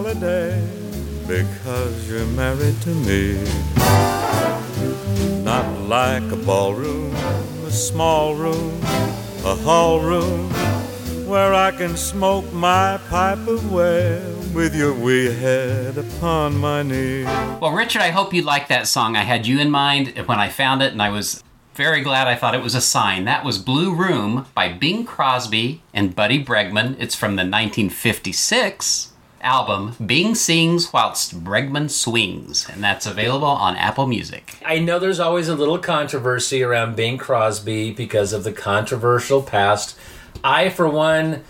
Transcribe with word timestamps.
Holiday 0.00 0.58
because 1.28 2.08
you're 2.08 2.24
married 2.28 2.80
to 2.80 2.88
me. 2.88 3.36
Not 5.44 5.66
like 5.80 6.22
a 6.32 6.36
ballroom, 6.36 7.14
a 7.66 7.70
small 7.70 8.34
room, 8.34 8.80
a 9.44 9.54
hall 9.56 10.00
room, 10.00 10.48
where 11.28 11.52
I 11.52 11.70
can 11.72 11.98
smoke 11.98 12.50
my 12.50 12.98
pipe 13.10 13.46
away 13.46 14.24
with 14.54 14.74
your 14.74 14.94
wee 14.94 15.34
head 15.34 15.98
upon 15.98 16.56
my 16.56 16.82
knee. 16.82 17.24
Well, 17.60 17.72
Richard, 17.72 18.00
I 18.00 18.08
hope 18.08 18.32
you 18.32 18.40
liked 18.40 18.70
that 18.70 18.86
song. 18.86 19.16
I 19.16 19.24
had 19.24 19.46
you 19.46 19.60
in 19.60 19.70
mind 19.70 20.16
when 20.24 20.38
I 20.38 20.48
found 20.48 20.80
it, 20.80 20.92
and 20.92 21.02
I 21.02 21.10
was 21.10 21.44
very 21.74 22.00
glad 22.00 22.26
I 22.26 22.36
thought 22.36 22.54
it 22.54 22.62
was 22.62 22.74
a 22.74 22.80
sign. 22.80 23.26
That 23.26 23.44
was 23.44 23.58
Blue 23.58 23.94
Room 23.94 24.46
by 24.54 24.72
Bing 24.72 25.04
Crosby 25.04 25.82
and 25.92 26.16
Buddy 26.16 26.42
Bregman. 26.42 26.96
It's 26.98 27.14
from 27.14 27.36
the 27.36 27.42
1956 27.42 29.09
album 29.40 29.96
Bing 30.04 30.34
Sings 30.34 30.92
Whilst 30.92 31.42
Bregman 31.42 31.90
Swings, 31.90 32.68
and 32.68 32.82
that's 32.82 33.06
available 33.06 33.46
on 33.46 33.76
Apple 33.76 34.06
Music. 34.06 34.56
I 34.64 34.78
know 34.78 34.98
there's 34.98 35.20
always 35.20 35.48
a 35.48 35.54
little 35.54 35.78
controversy 35.78 36.62
around 36.62 36.96
Bing 36.96 37.18
Crosby 37.18 37.90
because 37.90 38.32
of 38.32 38.44
the 38.44 38.52
controversial 38.52 39.42
past. 39.42 39.96
I, 40.44 40.68
for 40.68 40.88
one, 40.88 41.44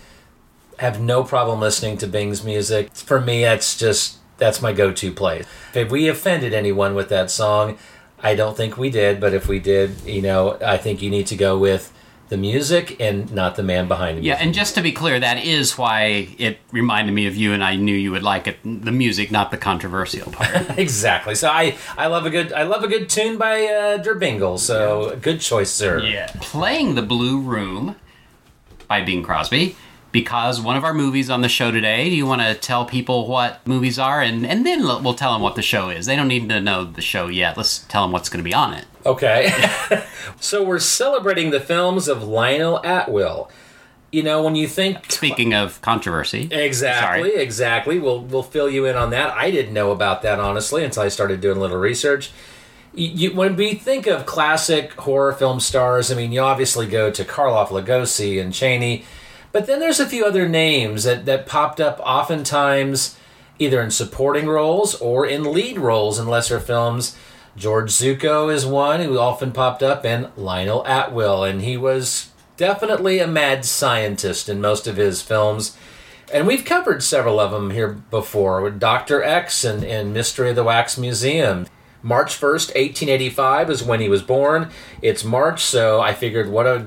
have 0.78 1.00
no 1.00 1.24
problem 1.24 1.60
listening 1.60 1.98
to 1.98 2.06
Bing's 2.06 2.42
music. 2.44 2.92
For 2.94 3.20
me, 3.20 3.42
that's 3.42 3.78
just 3.78 4.18
that's 4.38 4.62
my 4.62 4.72
go-to 4.72 5.12
place. 5.12 5.44
If 5.74 5.90
we 5.90 6.08
offended 6.08 6.54
anyone 6.54 6.94
with 6.94 7.10
that 7.10 7.30
song, 7.30 7.76
I 8.22 8.34
don't 8.34 8.56
think 8.56 8.76
we 8.76 8.88
did, 8.90 9.20
but 9.20 9.34
if 9.34 9.48
we 9.48 9.58
did, 9.58 10.00
you 10.06 10.22
know, 10.22 10.58
I 10.64 10.78
think 10.78 11.02
you 11.02 11.10
need 11.10 11.26
to 11.28 11.36
go 11.36 11.58
with 11.58 11.92
the 12.30 12.36
music 12.36 12.98
and 13.00 13.30
not 13.32 13.56
the 13.56 13.62
man 13.62 13.88
behind 13.88 14.16
the 14.16 14.22
music. 14.22 14.38
Yeah, 14.38 14.44
and 14.44 14.54
just 14.54 14.76
to 14.76 14.80
be 14.80 14.92
clear, 14.92 15.18
that 15.18 15.44
is 15.44 15.76
why 15.76 16.28
it 16.38 16.58
reminded 16.70 17.12
me 17.12 17.26
of 17.26 17.36
you, 17.36 17.52
and 17.52 17.62
I 17.62 17.74
knew 17.74 17.94
you 17.94 18.12
would 18.12 18.22
like 18.22 18.46
it. 18.46 18.56
The 18.62 18.92
music, 18.92 19.30
not 19.30 19.50
the 19.50 19.58
controversial 19.58 20.30
part. 20.30 20.78
exactly. 20.78 21.34
So 21.34 21.48
I 21.48 21.76
I 21.98 22.06
love 22.06 22.24
a 22.24 22.30
good 22.30 22.52
I 22.52 22.62
love 22.62 22.82
a 22.84 22.88
good 22.88 23.10
tune 23.10 23.36
by 23.36 23.64
uh, 23.66 23.96
Der 23.98 24.14
Bingle. 24.14 24.58
So 24.58 25.18
good 25.20 25.40
choice, 25.40 25.70
sir. 25.70 25.98
Yeah. 26.00 26.30
Playing 26.40 26.94
the 26.94 27.02
Blue 27.02 27.40
Room 27.40 27.96
by 28.88 29.02
Bing 29.02 29.22
Crosby. 29.22 29.76
Because 30.12 30.60
one 30.60 30.76
of 30.76 30.82
our 30.82 30.92
movies 30.92 31.30
on 31.30 31.40
the 31.40 31.48
show 31.48 31.70
today, 31.70 32.10
do 32.10 32.16
you 32.16 32.26
want 32.26 32.42
to 32.42 32.56
tell 32.56 32.84
people 32.84 33.28
what 33.28 33.64
movies 33.64 33.96
are? 33.96 34.20
And, 34.20 34.44
and 34.44 34.66
then 34.66 34.82
we'll 34.82 35.14
tell 35.14 35.32
them 35.32 35.40
what 35.40 35.54
the 35.54 35.62
show 35.62 35.88
is. 35.88 36.06
They 36.06 36.16
don't 36.16 36.26
need 36.26 36.48
to 36.48 36.60
know 36.60 36.82
the 36.84 37.00
show 37.00 37.28
yet. 37.28 37.56
Let's 37.56 37.78
tell 37.78 38.02
them 38.02 38.10
what's 38.10 38.28
going 38.28 38.42
to 38.42 38.48
be 38.48 38.52
on 38.52 38.74
it. 38.74 38.86
Okay. 39.04 39.52
so 40.40 40.62
we're 40.62 40.78
celebrating 40.78 41.50
the 41.50 41.60
films 41.60 42.08
of 42.08 42.22
Lionel 42.22 42.80
Atwill. 42.84 43.50
You 44.12 44.24
know, 44.24 44.42
when 44.42 44.56
you 44.56 44.66
think 44.66 45.10
Speaking 45.10 45.54
of 45.54 45.80
controversy. 45.82 46.48
Exactly, 46.50 47.30
Sorry. 47.30 47.42
exactly. 47.42 47.98
We'll 48.00 48.22
we'll 48.22 48.42
fill 48.42 48.68
you 48.68 48.84
in 48.86 48.96
on 48.96 49.10
that. 49.10 49.30
I 49.30 49.52
didn't 49.52 49.72
know 49.72 49.92
about 49.92 50.22
that 50.22 50.40
honestly 50.40 50.84
until 50.84 51.04
I 51.04 51.08
started 51.08 51.40
doing 51.40 51.58
a 51.58 51.60
little 51.60 51.78
research. 51.78 52.32
You, 52.92 53.06
you, 53.06 53.34
when 53.34 53.54
we 53.54 53.74
think 53.74 54.08
of 54.08 54.26
classic 54.26 54.92
horror 54.94 55.32
film 55.32 55.60
stars, 55.60 56.10
I 56.10 56.16
mean, 56.16 56.32
you 56.32 56.40
obviously 56.40 56.88
go 56.88 57.12
to 57.12 57.24
Karloff, 57.24 57.68
Lugosi, 57.68 58.42
and 58.42 58.52
Chaney, 58.52 59.04
but 59.52 59.66
then 59.68 59.78
there's 59.78 60.00
a 60.00 60.08
few 60.08 60.24
other 60.24 60.48
names 60.48 61.04
that 61.04 61.24
that 61.26 61.46
popped 61.46 61.80
up 61.80 62.00
oftentimes 62.00 63.16
either 63.60 63.80
in 63.80 63.92
supporting 63.92 64.48
roles 64.48 64.96
or 64.96 65.24
in 65.24 65.52
lead 65.52 65.78
roles 65.78 66.18
in 66.18 66.26
lesser 66.26 66.58
films. 66.58 67.16
George 67.60 67.90
Zucco 67.90 68.50
is 68.50 68.64
one 68.64 69.00
who 69.00 69.18
often 69.18 69.52
popped 69.52 69.82
up, 69.82 70.02
and 70.02 70.30
Lionel 70.34 70.82
Atwill, 70.86 71.44
and 71.44 71.60
he 71.60 71.76
was 71.76 72.30
definitely 72.56 73.18
a 73.18 73.26
mad 73.26 73.66
scientist 73.66 74.48
in 74.48 74.62
most 74.62 74.86
of 74.86 74.96
his 74.96 75.20
films. 75.20 75.76
And 76.32 76.46
we've 76.46 76.64
covered 76.64 77.02
several 77.02 77.38
of 77.38 77.50
them 77.50 77.72
here 77.72 77.88
before 77.88 78.62
with 78.62 78.80
Dr. 78.80 79.22
X 79.22 79.62
and, 79.62 79.84
and 79.84 80.14
Mystery 80.14 80.48
of 80.48 80.56
the 80.56 80.64
Wax 80.64 80.96
Museum. 80.96 81.66
March 82.02 82.34
1st, 82.34 82.68
1885 82.68 83.68
is 83.68 83.82
when 83.82 84.00
he 84.00 84.08
was 84.08 84.22
born. 84.22 84.70
It's 85.02 85.22
March, 85.22 85.60
so 85.62 86.00
I 86.00 86.14
figured 86.14 86.48
what 86.48 86.66
a 86.66 86.86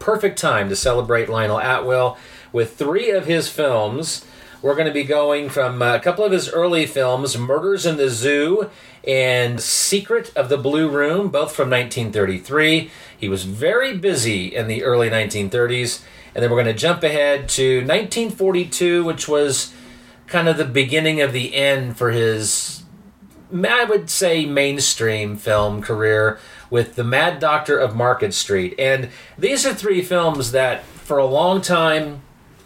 perfect 0.00 0.38
time 0.38 0.68
to 0.68 0.76
celebrate 0.76 1.30
Lionel 1.30 1.60
Atwill 1.60 2.18
with 2.52 2.76
three 2.76 3.10
of 3.10 3.24
his 3.24 3.48
films. 3.48 4.26
We're 4.60 4.74
going 4.74 4.86
to 4.86 4.92
be 4.92 5.04
going 5.04 5.48
from 5.48 5.80
uh, 5.80 5.94
a 5.94 6.00
couple 6.00 6.22
of 6.22 6.32
his 6.32 6.50
early 6.50 6.84
films 6.84 7.38
Murders 7.38 7.86
in 7.86 7.96
the 7.96 8.10
Zoo 8.10 8.68
and 9.06 9.60
Secret 9.60 10.32
of 10.36 10.48
the 10.48 10.58
Blue 10.58 10.88
Room, 10.88 11.28
both 11.28 11.54
from 11.54 11.70
1933. 11.70 12.90
He 13.16 13.28
was 13.28 13.44
very 13.44 13.96
busy 13.96 14.54
in 14.54 14.66
the 14.66 14.84
early 14.84 15.08
1930s. 15.08 16.02
And 16.34 16.42
then 16.42 16.50
we're 16.50 16.62
going 16.62 16.74
to 16.74 16.80
jump 16.80 17.02
ahead 17.02 17.48
to 17.50 17.78
1942, 17.78 19.04
which 19.04 19.26
was 19.28 19.74
kind 20.26 20.48
of 20.48 20.56
the 20.56 20.64
beginning 20.64 21.20
of 21.20 21.32
the 21.32 21.54
end 21.54 21.96
for 21.96 22.10
his, 22.12 22.84
I 23.52 23.84
would 23.84 24.08
say, 24.08 24.46
mainstream 24.46 25.36
film 25.36 25.82
career 25.82 26.38
with 26.70 26.94
The 26.94 27.04
Mad 27.04 27.40
Doctor 27.40 27.76
of 27.76 27.96
Market 27.96 28.32
Street. 28.32 28.74
And 28.78 29.08
these 29.36 29.66
are 29.66 29.74
three 29.74 30.02
films 30.02 30.52
that, 30.52 30.84
for 30.84 31.18
a 31.18 31.26
long 31.26 31.60
time, 31.60 32.22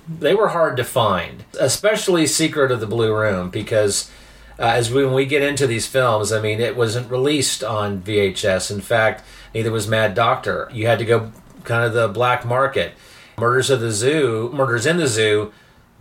they 0.07 0.35
were 0.35 0.49
hard 0.49 0.77
to 0.77 0.85
find, 0.85 1.45
especially 1.59 2.27
Secret 2.27 2.71
of 2.71 2.81
the 2.81 2.87
Blue 2.87 3.17
Room, 3.17 3.49
because 3.49 4.11
uh, 4.59 4.63
as 4.63 4.93
we, 4.93 5.05
when 5.05 5.15
we 5.15 5.27
get 5.27 5.43
into 5.43 5.67
these 5.67 5.87
films, 5.87 6.33
I 6.33 6.41
mean, 6.41 6.61
it 6.61 6.77
wasn't 6.77 7.11
released 7.11 7.65
on 7.65 8.03
VHS. 8.03 8.71
In 8.71 8.81
fact, 8.81 9.25
neither 9.55 9.71
was 9.71 9.89
Mad 9.89 10.15
Doctor. 10.15 10.69
You 10.73 10.87
had 10.87 10.99
to 10.99 11.05
go 11.05 11.33
kind 11.65 11.85
of 11.85 11.93
the 11.93 12.09
black 12.09 12.45
market. 12.45 12.95
Murders 13.39 13.71
of 13.71 13.81
the 13.81 13.91
Zoo, 13.91 14.51
Murders 14.55 14.87
in 14.87 14.97
the 14.97 15.09
Zoo, 15.09 15.53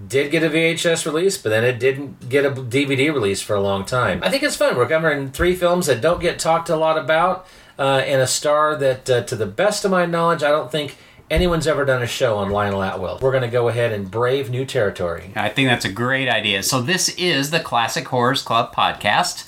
did 0.05 0.31
get 0.31 0.43
a 0.43 0.49
VHS 0.49 1.05
release, 1.05 1.37
but 1.37 1.49
then 1.49 1.63
it 1.63 1.79
didn't 1.79 2.29
get 2.29 2.45
a 2.45 2.51
DVD 2.51 3.13
release 3.13 3.41
for 3.41 3.55
a 3.55 3.61
long 3.61 3.85
time. 3.85 4.19
I 4.23 4.29
think 4.29 4.43
it's 4.43 4.55
fun. 4.55 4.75
We're 4.75 4.87
covering 4.87 5.31
three 5.31 5.55
films 5.55 5.87
that 5.87 6.01
don't 6.01 6.19
get 6.19 6.39
talked 6.39 6.69
a 6.69 6.75
lot 6.75 6.97
about, 6.97 7.47
uh, 7.79 8.03
and 8.05 8.21
a 8.21 8.27
star 8.27 8.75
that, 8.75 9.09
uh, 9.09 9.23
to 9.23 9.35
the 9.35 9.45
best 9.45 9.85
of 9.85 9.91
my 9.91 10.05
knowledge, 10.05 10.43
I 10.43 10.49
don't 10.49 10.71
think 10.71 10.97
anyone's 11.33 11.65
ever 11.65 11.83
done 11.83 12.03
a 12.03 12.07
show 12.07 12.37
on 12.37 12.51
Lionel 12.51 12.83
Atwill. 12.83 13.17
We're 13.19 13.31
going 13.31 13.41
to 13.41 13.49
go 13.49 13.67
ahead 13.67 13.91
and 13.91 14.09
brave 14.09 14.51
new 14.51 14.65
territory. 14.65 15.31
I 15.35 15.49
think 15.49 15.67
that's 15.67 15.83
a 15.83 15.91
great 15.91 16.29
idea. 16.29 16.61
So, 16.61 16.79
this 16.79 17.09
is 17.09 17.49
the 17.49 17.59
Classic 17.59 18.07
Horrors 18.07 18.43
Club 18.43 18.73
podcast. 18.73 19.47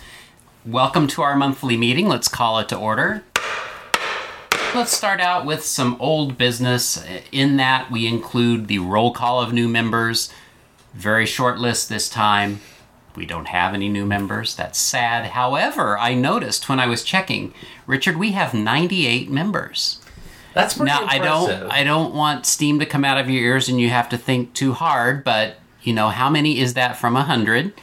Welcome 0.66 1.06
to 1.09 1.22
our 1.22 1.35
monthly 1.35 1.78
meeting. 1.78 2.07
Let's 2.07 2.28
call 2.28 2.57
it 2.57 2.69
to 2.69 2.75
order. 2.75 3.23
Let's 4.73 4.97
start 4.97 5.22
out 5.22 5.46
with 5.46 5.63
some 5.63 5.96
old 6.00 6.40
business. 6.40 7.06
In 7.31 7.57
that, 7.57 7.91
we 7.91 8.07
include 8.07 8.67
the 8.67 8.79
roll 8.79 9.12
call 9.12 9.40
of 9.40 9.53
new 9.53 9.67
members. 9.69 10.34
Very 10.96 11.28
short 11.28 11.59
list 11.59 11.88
this 11.88 12.09
time. 12.09 12.62
We 13.16 13.28
don't 13.28 13.50
have 13.50 13.75
any 13.75 13.90
new 13.90 14.07
members. 14.07 14.56
That's 14.56 14.79
sad. 14.79 15.28
However, 15.28 16.00
I 16.00 16.16
noticed 16.16 16.67
when 16.67 16.79
I 16.79 16.88
was 16.88 17.03
checking, 17.03 17.53
Richard, 17.85 18.17
we 18.17 18.31
have 18.31 18.56
98 18.56 19.29
members. 19.29 20.02
That's 20.55 20.73
pretty 20.73 20.89
Now 20.89 21.05
I 21.05 21.19
don't 21.19 21.51
I 21.71 21.83
don't 21.83 22.16
want 22.16 22.47
steam 22.47 22.79
to 22.79 22.85
come 22.88 23.05
out 23.05 23.19
of 23.19 23.29
your 23.29 23.43
ears 23.43 23.69
and 23.69 23.79
you 23.79 23.89
have 23.89 24.09
to 24.09 24.17
think 24.17 24.53
too 24.53 24.73
hard, 24.73 25.23
but 25.23 25.57
you 25.84 25.93
know 25.93 26.09
how 26.09 26.31
many 26.31 26.59
is 26.59 26.73
that 26.73 26.97
from 26.97 27.16
a 27.16 27.23
hundred? 27.23 27.73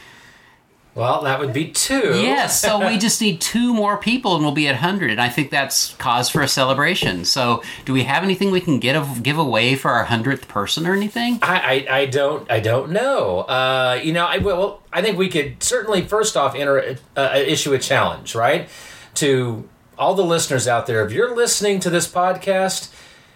well, 0.95 1.23
that 1.23 1.39
would 1.39 1.53
be 1.53 1.71
two. 1.71 2.21
Yes, 2.21 2.61
so 2.61 2.85
we 2.85 2.97
just 2.99 3.19
need 3.19 3.41
two 3.41 3.73
more 3.73 3.97
people 3.97 4.35
and 4.35 4.43
we'll 4.43 4.53
be 4.53 4.67
at 4.67 4.75
hundred, 4.75 5.09
and 5.09 5.19
I 5.19 5.27
think 5.29 5.49
that's 5.49 5.95
cause 5.95 6.29
for 6.29 6.41
a 6.41 6.47
celebration. 6.47 7.25
So, 7.25 7.63
do 7.85 7.93
we 7.93 8.03
have 8.03 8.23
anything 8.23 8.51
we 8.51 8.61
can 8.61 8.79
get 8.79 8.95
a, 8.95 9.07
give 9.21 9.37
away 9.39 9.75
for 9.75 9.89
our 9.89 10.03
hundredth 10.03 10.47
person 10.47 10.85
or 10.85 10.93
anything? 10.93 11.39
I, 11.41 11.85
I, 11.89 11.97
I 11.99 12.05
don't 12.05 12.49
I 12.51 12.59
don't 12.59 12.91
know. 12.91 13.39
Uh, 13.41 13.99
you 14.03 14.13
know, 14.13 14.25
I 14.25 14.37
well, 14.37 14.83
I 14.91 15.01
think 15.01 15.17
we 15.17 15.29
could 15.29 15.63
certainly 15.63 16.03
first 16.03 16.37
off 16.37 16.53
enter 16.53 16.97
uh, 17.17 17.33
issue 17.35 17.73
a 17.73 17.79
challenge, 17.79 18.35
right? 18.35 18.69
To 19.15 19.67
all 20.03 20.15
the 20.15 20.25
listeners 20.25 20.67
out 20.67 20.85
there, 20.85 21.05
if 21.05 21.13
you're 21.13 21.33
listening 21.33 21.79
to 21.79 21.89
this 21.89 22.11
podcast 22.11 22.93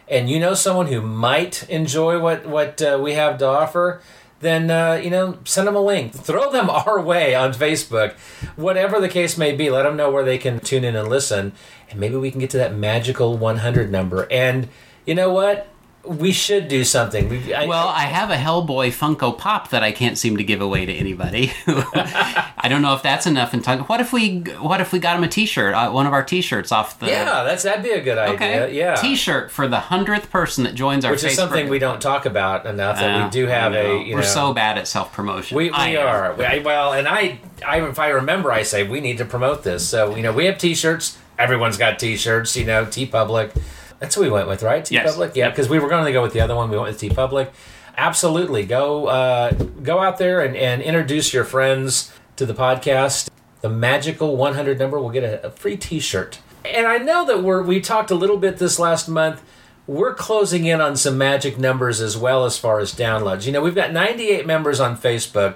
and 0.09 0.29
you 0.29 0.37
know 0.37 0.53
someone 0.53 0.87
who 0.87 1.01
might 1.01 1.67
enjoy 1.69 2.19
what 2.19 2.45
what 2.45 2.81
uh, 2.81 2.99
we 3.01 3.13
have 3.13 3.37
to 3.37 3.45
offer, 3.45 4.01
then 4.41 4.69
uh, 4.69 4.95
you 4.95 5.09
know 5.09 5.37
send 5.45 5.65
them 5.65 5.77
a 5.77 5.81
link, 5.81 6.11
throw 6.11 6.51
them 6.51 6.69
our 6.85 7.01
way 7.01 7.33
on 7.33 7.53
Facebook, 7.53 8.17
whatever 8.57 8.99
the 8.99 9.07
case 9.07 9.37
may 9.37 9.55
be. 9.55 9.69
Let 9.69 9.83
them 9.83 9.95
know 9.95 10.11
where 10.11 10.25
they 10.25 10.37
can 10.37 10.59
tune 10.59 10.83
in 10.83 10.97
and 10.97 11.07
listen, 11.07 11.53
and 11.89 12.01
maybe 12.01 12.17
we 12.17 12.31
can 12.31 12.41
get 12.41 12.49
to 12.49 12.57
that 12.57 12.75
magical 12.75 13.37
100 13.37 13.89
number. 13.89 14.27
And 14.29 14.67
you 15.05 15.15
know 15.15 15.31
what? 15.31 15.69
We 16.07 16.31
should 16.31 16.67
do 16.67 16.83
something. 16.83 17.29
We, 17.29 17.53
I, 17.53 17.65
Well, 17.65 17.87
I 17.87 18.01
have 18.01 18.29
a 18.29 18.35
Hellboy 18.35 18.87
Funko 18.89 19.37
Pop 19.37 19.69
that 19.71 19.83
I 19.83 19.91
can't 19.91 20.17
seem 20.17 20.37
to 20.37 20.43
give 20.43 20.61
away 20.61 20.85
to 20.85 20.93
anybody. 20.93 21.51
I 21.67 22.67
don't 22.69 22.81
know 22.81 22.93
if 22.93 23.03
that's 23.03 23.27
enough 23.27 23.53
in 23.53 23.61
time. 23.61 23.81
What 23.81 23.99
if 24.01 24.13
we 24.13 24.39
What 24.59 24.81
if 24.81 24.91
we 24.91 24.99
got 24.99 25.17
him 25.17 25.23
a 25.23 25.27
T-shirt? 25.27 25.73
Uh, 25.73 25.91
one 25.91 26.07
of 26.07 26.13
our 26.13 26.23
T-shirts 26.23 26.71
off 26.71 26.99
the. 26.99 27.07
yeah, 27.07 27.43
that's 27.43 27.63
that'd 27.63 27.83
be 27.83 27.91
a 27.91 28.01
good 28.01 28.17
idea. 28.17 28.35
Okay. 28.35 28.77
Yeah, 28.77 28.95
T-shirt 28.95 29.51
for 29.51 29.67
the 29.67 29.79
hundredth 29.79 30.29
person 30.29 30.63
that 30.63 30.75
joins 30.75 31.05
our 31.05 31.11
which 31.11 31.23
is 31.23 31.35
something 31.35 31.69
we 31.69 31.79
don't 31.79 32.01
talk 32.01 32.25
about 32.25 32.65
enough. 32.65 32.97
That 32.97 33.21
Uh, 33.21 33.25
we 33.25 33.29
do 33.31 33.47
have 33.47 33.73
I 33.73 33.77
a. 33.77 33.97
You 34.03 34.15
We're 34.15 34.21
know, 34.21 34.27
so 34.27 34.53
bad 34.53 34.77
at 34.77 34.87
self 34.87 35.13
promotion. 35.13 35.57
We, 35.57 35.69
we 35.69 35.97
are. 35.97 36.33
We, 36.35 36.45
I, 36.45 36.59
well, 36.59 36.93
and 36.93 37.07
I, 37.07 37.39
I, 37.65 37.81
if 37.87 37.99
I 37.99 38.09
remember, 38.09 38.51
I 38.51 38.63
say 38.63 38.87
we 38.87 38.99
need 39.01 39.17
to 39.19 39.25
promote 39.25 39.63
this. 39.63 39.87
So 39.87 40.15
you 40.15 40.23
know, 40.23 40.33
we 40.33 40.45
have 40.45 40.57
T-shirts. 40.57 41.17
Everyone's 41.37 41.77
got 41.77 41.99
T-shirts. 41.99 42.55
You 42.55 42.65
know, 42.65 42.85
TeePublic. 42.85 43.51
That's 43.99 44.15
what 44.15 44.23
we 44.23 44.29
went 44.29 44.47
with, 44.47 44.63
right? 44.63 44.85
T 44.85 44.95
Yes. 44.95 45.11
Public. 45.11 45.35
Yeah, 45.35 45.49
because 45.49 45.69
we 45.69 45.79
were 45.79 45.89
going 45.89 46.05
to 46.05 46.11
go 46.11 46.21
with 46.21 46.33
the 46.33 46.41
other 46.41 46.55
one. 46.55 46.69
We 46.69 46.77
went 46.77 46.89
with 46.89 47.01
TeePublic. 47.01 47.49
Absolutely, 47.97 48.63
go 48.65 49.07
uh, 49.07 49.51
go 49.51 49.99
out 49.99 50.17
there 50.17 50.41
and, 50.41 50.55
and 50.55 50.81
introduce 50.81 51.33
your 51.33 51.43
friends 51.43 52.11
to 52.35 52.45
the 52.45 52.53
podcast. 52.53 53.29
The 53.61 53.69
magical 53.69 54.37
100 54.37 54.77
number 54.77 54.99
will 54.99 55.09
get 55.09 55.23
a, 55.23 55.47
a 55.47 55.49
free 55.49 55.77
T-shirt. 55.77 56.39
And 56.63 56.85
I 56.85 56.97
know 56.97 57.25
that 57.25 57.41
we're 57.41 57.63
we 57.63 57.81
talked 57.81 58.11
a 58.11 58.15
little 58.15 58.37
bit 58.37 58.57
this 58.57 58.77
last 58.77 59.09
month. 59.09 59.41
We're 59.87 60.13
closing 60.13 60.65
in 60.65 60.81
on 60.81 60.95
some 60.95 61.17
magic 61.17 61.57
numbers 61.57 62.01
as 62.01 62.17
well 62.17 62.45
as 62.45 62.57
far 62.57 62.79
as 62.79 62.93
downloads. 62.93 63.45
You 63.45 63.53
know, 63.53 63.61
we've 63.61 63.73
got 63.73 63.93
98 63.93 64.45
members 64.45 64.79
on 64.79 64.97
Facebook, 64.97 65.55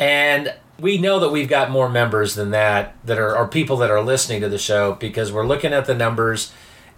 and 0.00 0.54
we 0.80 0.98
know 0.98 1.20
that 1.20 1.28
we've 1.30 1.48
got 1.48 1.70
more 1.70 1.88
members 1.88 2.34
than 2.34 2.50
that 2.50 2.96
that 3.04 3.18
are, 3.18 3.36
are 3.36 3.46
people 3.46 3.76
that 3.78 3.90
are 3.90 4.02
listening 4.02 4.40
to 4.40 4.48
the 4.48 4.58
show 4.58 4.94
because 4.94 5.30
we're 5.30 5.46
looking 5.46 5.72
at 5.72 5.84
the 5.84 5.94
numbers 5.94 6.52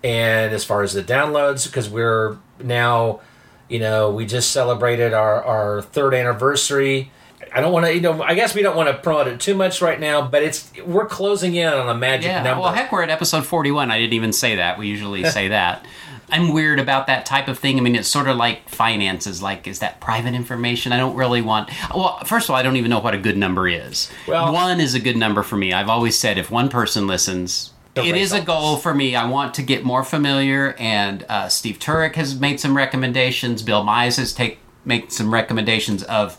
and 0.05 0.53
as 0.55 0.65
far 0.65 0.83
as 0.83 0.93
the 0.93 1.03
downloads 1.03 1.67
because 1.67 1.89
we're 1.89 2.37
now 2.63 3.21
you 3.69 3.79
know 3.79 4.11
we 4.11 4.25
just 4.27 4.51
celebrated 4.53 5.13
our, 5.13 5.43
our 5.45 5.83
third 5.83 6.15
anniversary 6.15 7.11
i 7.55 7.61
don't 7.61 7.73
want 7.73 7.85
to 7.85 7.95
you 7.95 8.01
know 8.01 8.23
i 8.23 8.35
guess 8.35 8.55
we 8.55 8.63
don't 8.63 8.77
want 8.77 8.89
to 8.89 8.95
promote 9.03 9.27
it 9.27 9.41
too 9.41 9.55
much 9.55 9.83
right 9.83 9.99
now 10.01 10.23
but 10.27 10.43
it's 10.43 10.71
we're 10.87 11.07
closing 11.07 11.55
in 11.57 11.67
on 11.67 11.89
a 11.89 11.95
magic 11.95 12.27
Yeah. 12.29 12.43
number 12.43 12.63
Well, 12.63 12.73
heck, 12.73 12.93
we're 12.93 13.03
at 13.03 13.11
episode 13.11 13.45
forty-one. 13.45 13.91
I 13.91 13.99
didn't 13.99 14.13
even 14.15 14.33
say 14.33 14.57
that. 14.57 14.79
We 14.79 14.87
usually 14.87 15.25
say 15.25 15.49
that. 15.59 15.85
I'm 16.31 16.53
weird 16.53 16.79
about 16.79 17.07
that 17.07 17.25
type 17.25 17.49
of 17.49 17.59
thing. 17.59 17.79
I 17.79 17.81
mean, 17.81 17.97
it's 17.97 18.07
sort 18.07 18.29
of 18.29 18.37
like 18.37 18.69
finances. 18.69 19.41
Like, 19.43 19.67
is 19.67 19.79
that 19.79 19.99
private 19.99 20.35
information? 20.35 20.93
I 20.93 20.99
don't 20.99 21.17
really 21.17 21.41
want. 21.41 21.71
Well, 21.95 22.19
first 22.27 22.47
of 22.47 22.51
all, 22.51 22.57
I 22.57 22.63
don't 22.63 22.77
even 22.77 22.91
know 22.91 22.99
what 22.99 23.15
a 23.15 23.19
good 23.19 23.39
number 23.39 23.67
is. 23.67 24.11
Well- 24.27 24.53
one 24.53 24.79
is 24.79 24.93
a 24.95 25.01
good 25.01 25.17
number 25.17 25.43
for 25.43 25.57
me. 25.57 25.73
I've 25.73 25.89
always 25.89 26.19
said 26.19 26.37
if 26.37 26.51
one 26.51 26.69
person 26.69 27.07
listens, 27.07 27.73
it 28.05 28.17
is 28.17 28.33
a 28.33 28.41
goal 28.41 28.77
for 28.77 28.95
me. 28.95 29.15
I 29.15 29.29
want 29.29 29.55
to 29.55 29.63
get 29.63 29.85
more 29.85 30.05
familiar. 30.05 30.75
And 30.79 31.25
uh, 31.29 31.49
Steve 31.49 31.79
Turek 31.79 32.15
has 32.15 32.39
made 32.39 32.61
some 32.61 32.77
recommendations. 32.77 33.63
Bill 33.63 33.85
Mize 33.85 34.17
has 34.19 34.33
take 34.33 34.59
made 34.85 35.13
some 35.13 35.33
recommendations 35.33 36.03
of 36.05 36.39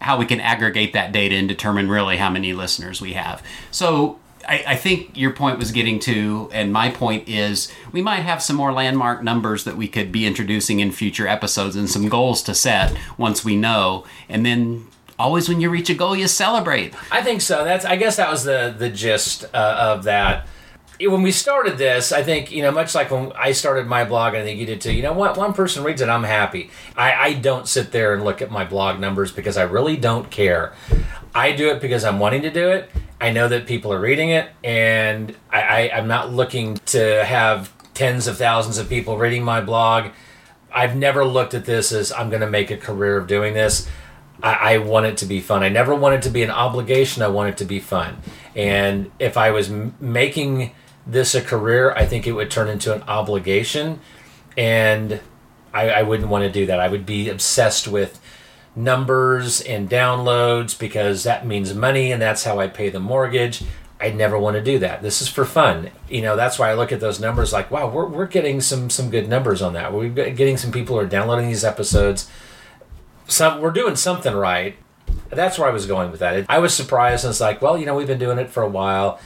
how 0.00 0.18
we 0.18 0.26
can 0.26 0.40
aggregate 0.40 0.92
that 0.92 1.10
data 1.12 1.34
and 1.34 1.48
determine 1.48 1.88
really 1.88 2.16
how 2.16 2.30
many 2.30 2.52
listeners 2.52 3.00
we 3.00 3.14
have. 3.14 3.42
So 3.70 4.18
I, 4.46 4.64
I 4.68 4.76
think 4.76 5.16
your 5.16 5.32
point 5.32 5.58
was 5.58 5.72
getting 5.72 5.98
to, 6.00 6.48
and 6.52 6.72
my 6.72 6.90
point 6.90 7.28
is 7.28 7.72
we 7.92 8.02
might 8.02 8.20
have 8.20 8.42
some 8.42 8.56
more 8.56 8.72
landmark 8.72 9.22
numbers 9.22 9.64
that 9.64 9.76
we 9.76 9.88
could 9.88 10.12
be 10.12 10.26
introducing 10.26 10.80
in 10.80 10.92
future 10.92 11.26
episodes 11.26 11.76
and 11.76 11.90
some 11.90 12.08
goals 12.08 12.42
to 12.44 12.54
set 12.54 12.96
once 13.16 13.44
we 13.44 13.56
know. 13.56 14.04
And 14.28 14.46
then 14.46 14.86
always 15.18 15.48
when 15.48 15.60
you 15.60 15.70
reach 15.70 15.90
a 15.90 15.94
goal, 15.94 16.16
you 16.16 16.28
celebrate. 16.28 16.94
I 17.12 17.22
think 17.22 17.40
so. 17.40 17.64
That's 17.64 17.84
I 17.84 17.96
guess 17.96 18.16
that 18.16 18.30
was 18.30 18.44
the 18.44 18.74
the 18.76 18.88
gist 18.88 19.44
uh, 19.52 19.76
of 19.78 20.04
that. 20.04 20.46
When 21.00 21.22
we 21.22 21.30
started 21.30 21.78
this, 21.78 22.10
I 22.10 22.24
think 22.24 22.50
you 22.50 22.62
know, 22.62 22.72
much 22.72 22.94
like 22.94 23.12
when 23.12 23.30
I 23.32 23.52
started 23.52 23.86
my 23.86 24.04
blog, 24.04 24.34
I 24.34 24.42
think 24.42 24.58
you 24.58 24.66
did 24.66 24.80
too. 24.80 24.92
You 24.92 25.02
know 25.02 25.12
what? 25.12 25.36
One 25.36 25.52
person 25.52 25.84
reads 25.84 26.00
it, 26.00 26.08
I'm 26.08 26.24
happy. 26.24 26.70
I, 26.96 27.12
I 27.12 27.32
don't 27.34 27.68
sit 27.68 27.92
there 27.92 28.14
and 28.14 28.24
look 28.24 28.42
at 28.42 28.50
my 28.50 28.64
blog 28.64 28.98
numbers 28.98 29.30
because 29.30 29.56
I 29.56 29.62
really 29.62 29.96
don't 29.96 30.28
care. 30.28 30.72
I 31.32 31.52
do 31.52 31.68
it 31.70 31.80
because 31.80 32.02
I'm 32.04 32.18
wanting 32.18 32.42
to 32.42 32.50
do 32.50 32.70
it. 32.70 32.90
I 33.20 33.30
know 33.30 33.46
that 33.46 33.66
people 33.66 33.92
are 33.92 34.00
reading 34.00 34.30
it, 34.30 34.50
and 34.64 35.36
I, 35.50 35.60
I, 35.60 35.98
I'm 35.98 36.08
not 36.08 36.32
looking 36.32 36.78
to 36.86 37.24
have 37.24 37.72
tens 37.94 38.26
of 38.26 38.36
thousands 38.36 38.78
of 38.78 38.88
people 38.88 39.18
reading 39.18 39.44
my 39.44 39.60
blog. 39.60 40.10
I've 40.72 40.96
never 40.96 41.24
looked 41.24 41.54
at 41.54 41.64
this 41.64 41.92
as 41.92 42.10
I'm 42.10 42.28
going 42.28 42.42
to 42.42 42.50
make 42.50 42.70
a 42.72 42.76
career 42.76 43.16
of 43.16 43.26
doing 43.28 43.54
this. 43.54 43.88
I, 44.42 44.74
I 44.74 44.78
want 44.78 45.06
it 45.06 45.16
to 45.18 45.26
be 45.26 45.40
fun. 45.40 45.62
I 45.62 45.68
never 45.68 45.94
want 45.94 46.16
it 46.16 46.22
to 46.22 46.30
be 46.30 46.42
an 46.42 46.50
obligation. 46.50 47.22
I 47.22 47.28
want 47.28 47.50
it 47.50 47.56
to 47.58 47.64
be 47.64 47.78
fun. 47.78 48.18
And 48.56 49.10
if 49.18 49.36
I 49.36 49.50
was 49.50 49.70
m- 49.70 49.94
making 50.00 50.72
this 51.08 51.34
a 51.34 51.40
career, 51.40 51.92
I 51.92 52.06
think 52.06 52.26
it 52.26 52.32
would 52.32 52.50
turn 52.50 52.68
into 52.68 52.94
an 52.94 53.02
obligation. 53.02 54.00
And 54.56 55.20
I, 55.72 55.88
I 55.90 56.02
wouldn't 56.02 56.28
want 56.28 56.44
to 56.44 56.50
do 56.50 56.66
that. 56.66 56.78
I 56.78 56.88
would 56.88 57.06
be 57.06 57.28
obsessed 57.28 57.88
with 57.88 58.20
numbers 58.76 59.60
and 59.60 59.88
downloads 59.88 60.78
because 60.78 61.24
that 61.24 61.46
means 61.46 61.74
money 61.74 62.12
and 62.12 62.22
that's 62.22 62.44
how 62.44 62.60
I 62.60 62.68
pay 62.68 62.90
the 62.90 63.00
mortgage. 63.00 63.62
I'd 64.00 64.14
never 64.14 64.38
want 64.38 64.54
to 64.54 64.62
do 64.62 64.78
that. 64.78 65.02
This 65.02 65.20
is 65.20 65.28
for 65.28 65.44
fun. 65.44 65.90
You 66.08 66.22
know, 66.22 66.36
that's 66.36 66.58
why 66.58 66.70
I 66.70 66.74
look 66.74 66.92
at 66.92 67.00
those 67.00 67.18
numbers 67.18 67.52
like, 67.52 67.70
wow, 67.70 67.88
we're, 67.88 68.06
we're 68.06 68.26
getting 68.26 68.60
some 68.60 68.90
some 68.90 69.10
good 69.10 69.28
numbers 69.28 69.60
on 69.60 69.72
that. 69.72 69.92
We're 69.92 70.08
getting 70.10 70.56
some 70.56 70.70
people 70.70 70.94
who 70.96 71.02
are 71.02 71.06
downloading 71.06 71.48
these 71.48 71.64
episodes. 71.64 72.30
Some 73.26 73.60
we're 73.60 73.72
doing 73.72 73.96
something 73.96 74.34
right. 74.34 74.76
That's 75.30 75.58
where 75.58 75.68
I 75.68 75.72
was 75.72 75.86
going 75.86 76.10
with 76.12 76.20
that. 76.20 76.46
I 76.48 76.58
was 76.60 76.74
surprised 76.74 77.24
and 77.24 77.30
it's 77.30 77.40
like, 77.40 77.60
well, 77.60 77.76
you 77.76 77.86
know, 77.86 77.96
we've 77.96 78.06
been 78.06 78.18
doing 78.18 78.38
it 78.38 78.50
for 78.50 78.62
a 78.62 78.68
while. 78.68 79.18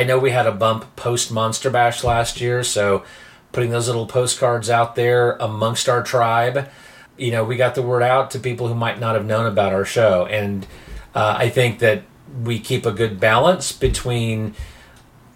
I 0.00 0.02
know 0.02 0.18
we 0.18 0.30
had 0.30 0.46
a 0.46 0.52
bump 0.52 0.96
post 0.96 1.30
Monster 1.30 1.68
Bash 1.68 2.02
last 2.02 2.40
year, 2.40 2.64
so 2.64 3.04
putting 3.52 3.68
those 3.68 3.86
little 3.86 4.06
postcards 4.06 4.70
out 4.70 4.94
there 4.94 5.32
amongst 5.32 5.90
our 5.90 6.02
tribe, 6.02 6.70
you 7.18 7.30
know, 7.30 7.44
we 7.44 7.58
got 7.58 7.74
the 7.74 7.82
word 7.82 8.02
out 8.02 8.30
to 8.30 8.38
people 8.38 8.68
who 8.68 8.74
might 8.74 8.98
not 8.98 9.14
have 9.14 9.26
known 9.26 9.44
about 9.44 9.74
our 9.74 9.84
show. 9.84 10.24
And 10.24 10.66
uh, 11.14 11.34
I 11.36 11.50
think 11.50 11.80
that 11.80 12.04
we 12.42 12.58
keep 12.58 12.86
a 12.86 12.92
good 12.92 13.20
balance 13.20 13.72
between 13.72 14.54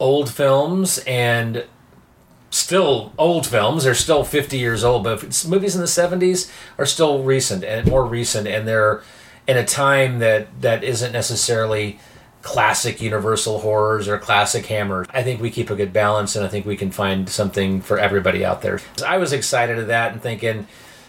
old 0.01 0.31
films 0.31 0.97
and 1.07 1.67
still 2.49 3.13
old 3.19 3.47
films. 3.47 3.85
They're 3.85 3.93
still 3.93 4.25
50 4.25 4.57
years 4.57 4.83
old, 4.83 5.05
but 5.05 5.45
movies 5.47 5.75
in 5.75 5.83
the 5.83 5.87
70s 5.87 6.51
are 6.79 6.87
still 6.87 7.23
recent 7.23 7.65
and 7.65 7.87
more 7.87 8.07
recent, 8.07 8.49
and 8.49 8.67
they're 8.67 9.03
in 9.47 9.59
a 9.59 9.67
time 9.67 10.21
that 10.21 10.63
that 10.63 10.83
isn't 10.83 11.13
necessarily 11.13 11.99
classic 12.45 13.01
Universal 13.01 13.61
horrors 13.61 14.07
or 14.07 14.19
classic 14.19 14.67
Hammer. 14.67 15.07
I 15.11 15.23
think 15.23 15.41
we 15.41 15.51
keep 15.51 15.71
a 15.71 15.75
good 15.75 15.93
balance, 15.93 16.37
and 16.37 16.45
I 16.45 16.49
think 16.49 16.67
we 16.67 16.77
can 16.77 16.91
find 16.91 17.29
something 17.29 17.81
for 17.81 17.99
everybody 17.99 18.45
out 18.45 18.63
there. 18.63 18.81
I 19.05 19.17
was 19.17 19.33
excited 19.33 19.79
at 19.79 19.89
that 19.89 20.13
and 20.13 20.23
thinking, 20.23 20.69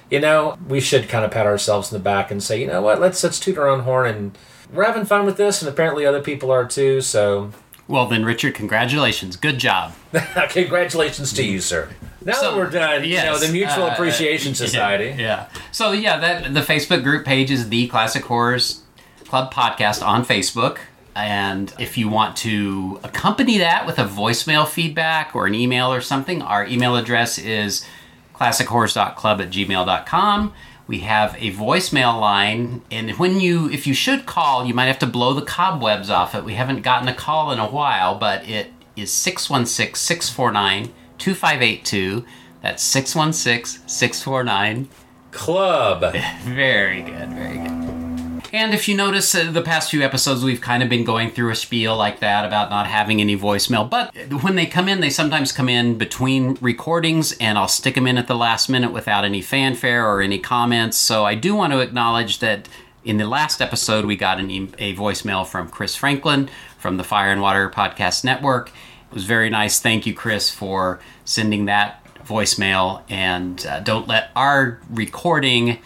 you 0.09 0.21
know, 0.21 0.57
we 0.67 0.79
should 0.79 1.09
kind 1.09 1.25
of 1.25 1.31
pat 1.31 1.45
ourselves 1.45 1.91
in 1.91 1.97
the 1.97 2.03
back 2.03 2.31
and 2.31 2.41
say, 2.41 2.59
you 2.59 2.67
know 2.67 2.81
what, 2.81 2.99
let's 2.99 3.23
let's 3.23 3.39
toot 3.39 3.59
our 3.59 3.67
own 3.67 3.81
horn 3.81 4.07
and. 4.07 4.37
We're 4.73 4.85
having 4.85 5.05
fun 5.05 5.27
with 5.27 5.37
this, 5.37 5.61
and 5.61 5.69
apparently 5.69 6.07
other 6.07 6.23
people 6.23 6.49
are 6.49 6.65
too. 6.65 6.99
So, 6.99 7.51
Well, 7.87 8.07
then, 8.07 8.25
Richard, 8.25 8.55
congratulations. 8.55 9.35
Good 9.35 9.59
job. 9.59 9.93
congratulations 10.49 11.31
to 11.33 11.45
you, 11.45 11.61
sir. 11.61 11.89
Now 12.23 12.33
So, 12.33 12.51
that 12.51 12.57
we're 12.57 12.71
done, 12.71 13.03
you 13.03 13.17
know, 13.17 13.37
the 13.37 13.49
Mutual 13.49 13.83
uh, 13.83 13.91
Appreciation 13.91 14.49
yeah, 14.49 14.55
Society. 14.55 15.15
Yeah, 15.21 15.49
So 15.71 15.91
yeah, 15.91 16.17
that 16.17 16.51
the 16.55 16.61
Facebook 16.61 17.03
group 17.03 17.25
page 17.25 17.51
is 17.51 17.69
the 17.69 17.87
Classic 17.87 18.23
Horrors 18.25 18.81
Club 19.25 19.53
podcast 19.53 20.03
on 20.03 20.25
Facebook. 20.25 20.79
And 21.15 21.73
if 21.79 21.97
you 21.97 22.09
want 22.09 22.35
to 22.37 22.99
accompany 23.03 23.57
that 23.59 23.85
with 23.85 23.97
a 23.97 24.03
voicemail 24.03 24.67
feedback 24.67 25.33
or 25.33 25.47
an 25.47 25.55
email 25.55 25.91
or 25.91 26.01
something, 26.01 26.41
our 26.41 26.65
email 26.67 26.97
address 26.97 27.37
is 27.37 27.85
classichorrors.club 28.33 29.41
at 29.41 29.49
gmail.com. 29.49 30.53
We 30.87 30.99
have 30.99 31.35
a 31.39 31.51
voicemail 31.51 32.19
line, 32.19 32.83
and 32.91 33.11
when 33.11 33.39
you, 33.39 33.67
if 33.71 33.87
you 33.87 33.95
should 33.95 34.27
call, 34.27 34.65
you 34.65 34.73
might 34.73 34.85
have 34.85 34.99
to 34.99 35.07
blow 35.07 35.33
the 35.33 35.41
cobwebs 35.41 36.11
off 36.11 36.35
it. 36.35 36.43
We 36.43 36.53
haven't 36.53 36.83
gotten 36.83 37.07
a 37.07 37.13
call 37.13 37.51
in 37.51 37.57
a 37.57 37.67
while, 37.67 38.19
but 38.19 38.47
it 38.47 38.71
is 38.95 39.11
616 39.11 39.95
649 39.95 40.93
2582. 41.17 42.25
That's 42.61 42.83
616 42.83 43.87
649 43.87 44.89
Club. 45.31 46.15
very 46.43 47.01
good, 47.01 47.29
very 47.33 47.57
good. 47.57 48.24
And 48.53 48.73
if 48.73 48.87
you 48.87 48.95
notice, 48.95 49.33
uh, 49.35 49.51
the 49.51 49.61
past 49.61 49.91
few 49.91 50.01
episodes, 50.01 50.43
we've 50.43 50.61
kind 50.61 50.81
of 50.81 50.89
been 50.89 51.03
going 51.03 51.31
through 51.31 51.51
a 51.51 51.55
spiel 51.55 51.97
like 51.97 52.19
that 52.19 52.45
about 52.45 52.69
not 52.69 52.87
having 52.87 53.19
any 53.19 53.37
voicemail. 53.37 53.89
But 53.89 54.15
when 54.41 54.55
they 54.55 54.65
come 54.65 54.87
in, 54.87 55.01
they 55.01 55.09
sometimes 55.09 55.51
come 55.51 55.67
in 55.67 55.97
between 55.97 56.57
recordings, 56.61 57.33
and 57.39 57.57
I'll 57.57 57.67
stick 57.67 57.95
them 57.95 58.07
in 58.07 58.17
at 58.17 58.27
the 58.27 58.35
last 58.35 58.69
minute 58.69 58.91
without 58.91 59.25
any 59.25 59.41
fanfare 59.41 60.07
or 60.07 60.21
any 60.21 60.39
comments. 60.39 60.97
So 60.97 61.25
I 61.25 61.35
do 61.35 61.55
want 61.55 61.73
to 61.73 61.79
acknowledge 61.79 62.39
that 62.39 62.69
in 63.03 63.17
the 63.17 63.27
last 63.27 63.61
episode, 63.61 64.05
we 64.05 64.15
got 64.15 64.39
e- 64.41 64.69
a 64.79 64.95
voicemail 64.95 65.45
from 65.45 65.69
Chris 65.69 65.95
Franklin 65.95 66.49
from 66.77 66.97
the 66.97 67.03
Fire 67.03 67.31
and 67.31 67.41
Water 67.41 67.69
Podcast 67.69 68.23
Network. 68.23 68.69
It 68.69 69.13
was 69.13 69.25
very 69.25 69.49
nice. 69.49 69.79
Thank 69.79 70.05
you, 70.05 70.13
Chris, 70.13 70.49
for 70.49 70.99
sending 71.23 71.65
that 71.65 72.03
voicemail. 72.25 73.01
And 73.09 73.65
uh, 73.65 73.79
don't 73.81 74.07
let 74.07 74.31
our 74.35 74.79
recording 74.89 75.79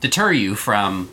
deter 0.00 0.32
you 0.32 0.54
from 0.54 1.10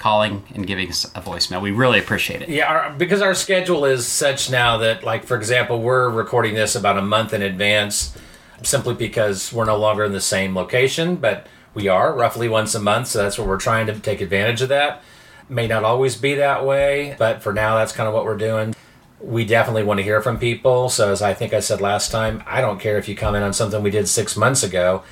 calling 0.00 0.42
and 0.54 0.66
giving 0.66 0.88
us 0.88 1.04
a 1.14 1.20
voicemail. 1.20 1.60
We 1.60 1.72
really 1.72 1.98
appreciate 1.98 2.40
it. 2.40 2.48
Yeah, 2.48 2.64
our, 2.64 2.92
because 2.94 3.20
our 3.20 3.34
schedule 3.34 3.84
is 3.84 4.08
such 4.08 4.50
now 4.50 4.78
that, 4.78 5.04
like, 5.04 5.24
for 5.24 5.36
example, 5.36 5.82
we're 5.82 6.08
recording 6.08 6.54
this 6.54 6.74
about 6.74 6.96
a 6.96 7.02
month 7.02 7.34
in 7.34 7.42
advance 7.42 8.16
simply 8.62 8.94
because 8.94 9.52
we're 9.52 9.66
no 9.66 9.76
longer 9.76 10.04
in 10.04 10.12
the 10.12 10.20
same 10.20 10.56
location, 10.56 11.16
but 11.16 11.46
we 11.74 11.86
are 11.86 12.14
roughly 12.14 12.48
once 12.48 12.74
a 12.74 12.80
month, 12.80 13.08
so 13.08 13.22
that's 13.22 13.38
what 13.38 13.46
we're 13.46 13.58
trying 13.58 13.86
to 13.86 14.00
take 14.00 14.22
advantage 14.22 14.62
of 14.62 14.70
that. 14.70 15.02
May 15.50 15.66
not 15.66 15.84
always 15.84 16.16
be 16.16 16.34
that 16.34 16.64
way, 16.64 17.14
but 17.18 17.42
for 17.42 17.52
now, 17.52 17.76
that's 17.76 17.92
kind 17.92 18.08
of 18.08 18.14
what 18.14 18.24
we're 18.24 18.38
doing. 18.38 18.74
We 19.20 19.44
definitely 19.44 19.82
want 19.82 19.98
to 19.98 20.04
hear 20.04 20.22
from 20.22 20.38
people. 20.38 20.88
So, 20.88 21.12
as 21.12 21.20
I 21.20 21.34
think 21.34 21.52
I 21.52 21.60
said 21.60 21.82
last 21.82 22.10
time, 22.10 22.42
I 22.46 22.62
don't 22.62 22.80
care 22.80 22.96
if 22.96 23.06
you 23.06 23.14
comment 23.14 23.44
on 23.44 23.52
something 23.52 23.82
we 23.82 23.90
did 23.90 24.08
six 24.08 24.34
months 24.34 24.62
ago. 24.62 25.02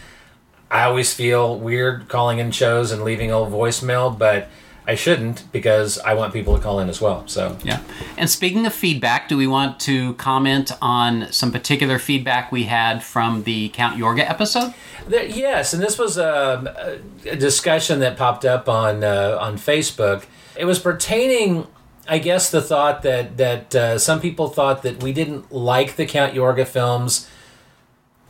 I 0.71 0.85
always 0.85 1.13
feel 1.13 1.59
weird 1.59 2.09
calling 2.09 2.39
in 2.39 2.53
shows 2.53 2.91
and 2.91 3.05
leaving 3.05 3.31
old 3.31 3.53
voicemail, 3.53 4.17
but 4.17 4.49
I 4.89 4.95
shouldn't 4.95 5.45
because 5.53 5.99
I 5.99 6.15
want 6.15 6.33
people 6.33 6.57
to 6.57 6.63
call 6.63 6.81
in 6.81 6.89
as 6.89 6.99
well. 6.99 7.23
So 7.27 7.59
Yeah. 7.63 7.83
And 8.17 8.29
speaking 8.31 8.65
of 8.65 8.73
feedback, 8.73 9.29
do 9.29 9.37
we 9.37 9.47
want 9.47 9.79
to 9.81 10.15
comment 10.15 10.73
on 10.81 11.31
some 11.31 11.53
particular 11.53 11.99
feedback 11.99 12.51
we 12.51 12.65
had 12.65 13.05
from 13.05 13.43
the 13.43 13.69
Count 13.69 13.99
Yorga 13.99 14.29
episode? 14.29 14.73
There, 15.07 15.27
yes, 15.27 15.75
and 15.75 15.83
this 15.83 15.99
was 15.99 16.17
a, 16.17 17.01
a 17.27 17.37
discussion 17.37 18.01
that 18.01 18.17
popped 18.17 18.47
up 18.47 18.67
on 18.67 19.05
uh, 19.05 19.37
on 19.39 19.59
Facebook. 19.59 20.25
It 20.57 20.65
was 20.65 20.79
pertaining, 20.79 21.67
I 22.09 22.19
guess, 22.19 22.51
the 22.51 22.63
thought 22.63 23.03
that 23.03 23.37
that 23.37 23.75
uh, 23.75 23.99
some 23.99 24.21
people 24.21 24.49
thought 24.49 24.83
that 24.85 25.03
we 25.03 25.13
didn't 25.13 25.53
like 25.53 25.97
the 25.97 26.07
Count 26.07 26.33
Yorga 26.35 26.67
films 26.67 27.29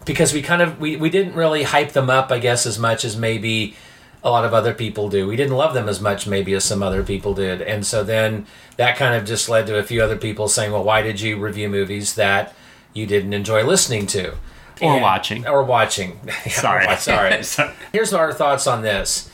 because 0.04 0.32
we 0.32 0.42
kind 0.42 0.62
of 0.62 0.80
we, 0.80 0.96
we 0.96 1.08
didn't 1.08 1.34
really 1.34 1.62
hype 1.62 1.92
them 1.92 2.10
up, 2.10 2.32
I 2.32 2.40
guess, 2.40 2.66
as 2.66 2.80
much 2.80 3.04
as 3.04 3.16
maybe 3.16 3.76
a 4.22 4.30
lot 4.30 4.44
of 4.44 4.52
other 4.52 4.74
people 4.74 5.08
do. 5.08 5.26
We 5.28 5.36
didn't 5.36 5.56
love 5.56 5.74
them 5.74 5.88
as 5.88 6.00
much 6.00 6.26
maybe 6.26 6.52
as 6.54 6.64
some 6.64 6.82
other 6.82 7.02
people 7.02 7.34
did. 7.34 7.62
And 7.62 7.86
so 7.86 8.02
then 8.02 8.46
that 8.76 8.96
kind 8.96 9.14
of 9.14 9.24
just 9.24 9.48
led 9.48 9.66
to 9.68 9.78
a 9.78 9.82
few 9.82 10.02
other 10.02 10.16
people 10.16 10.48
saying, 10.48 10.72
"Well, 10.72 10.84
why 10.84 11.02
did 11.02 11.20
you 11.20 11.36
review 11.38 11.68
movies 11.68 12.14
that 12.14 12.54
you 12.92 13.06
didn't 13.06 13.32
enjoy 13.32 13.62
listening 13.64 14.06
to?" 14.08 14.32
Or 14.80 14.92
And- 14.94 15.02
watching. 15.02 15.46
Or 15.46 15.62
watching. 15.62 16.20
Sorry. 16.48 16.96
sorry. 16.96 17.42
Sorry. 17.42 17.70
Here's 17.92 18.12
our 18.12 18.32
thoughts 18.32 18.66
on 18.66 18.82
this. 18.82 19.30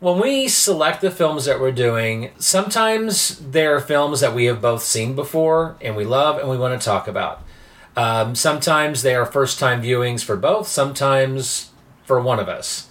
When 0.00 0.18
we 0.18 0.48
select 0.48 1.02
the 1.02 1.10
films 1.10 1.44
that 1.44 1.60
we're 1.60 1.72
doing, 1.72 2.30
sometimes 2.38 3.36
there 3.38 3.76
are 3.76 3.80
films 3.80 4.20
that 4.20 4.34
we 4.34 4.46
have 4.46 4.60
both 4.62 4.82
seen 4.82 5.14
before 5.14 5.76
and 5.82 5.94
we 5.94 6.04
love 6.04 6.38
and 6.38 6.48
we 6.48 6.56
want 6.56 6.80
to 6.80 6.82
talk 6.84 7.06
about. 7.06 7.42
Um, 7.96 8.34
sometimes 8.34 9.02
they 9.02 9.14
are 9.14 9.26
first 9.26 9.58
time 9.58 9.82
viewings 9.82 10.24
for 10.24 10.36
both, 10.36 10.68
sometimes 10.68 11.70
for 12.06 12.18
one 12.20 12.38
of 12.40 12.48
us. 12.48 12.88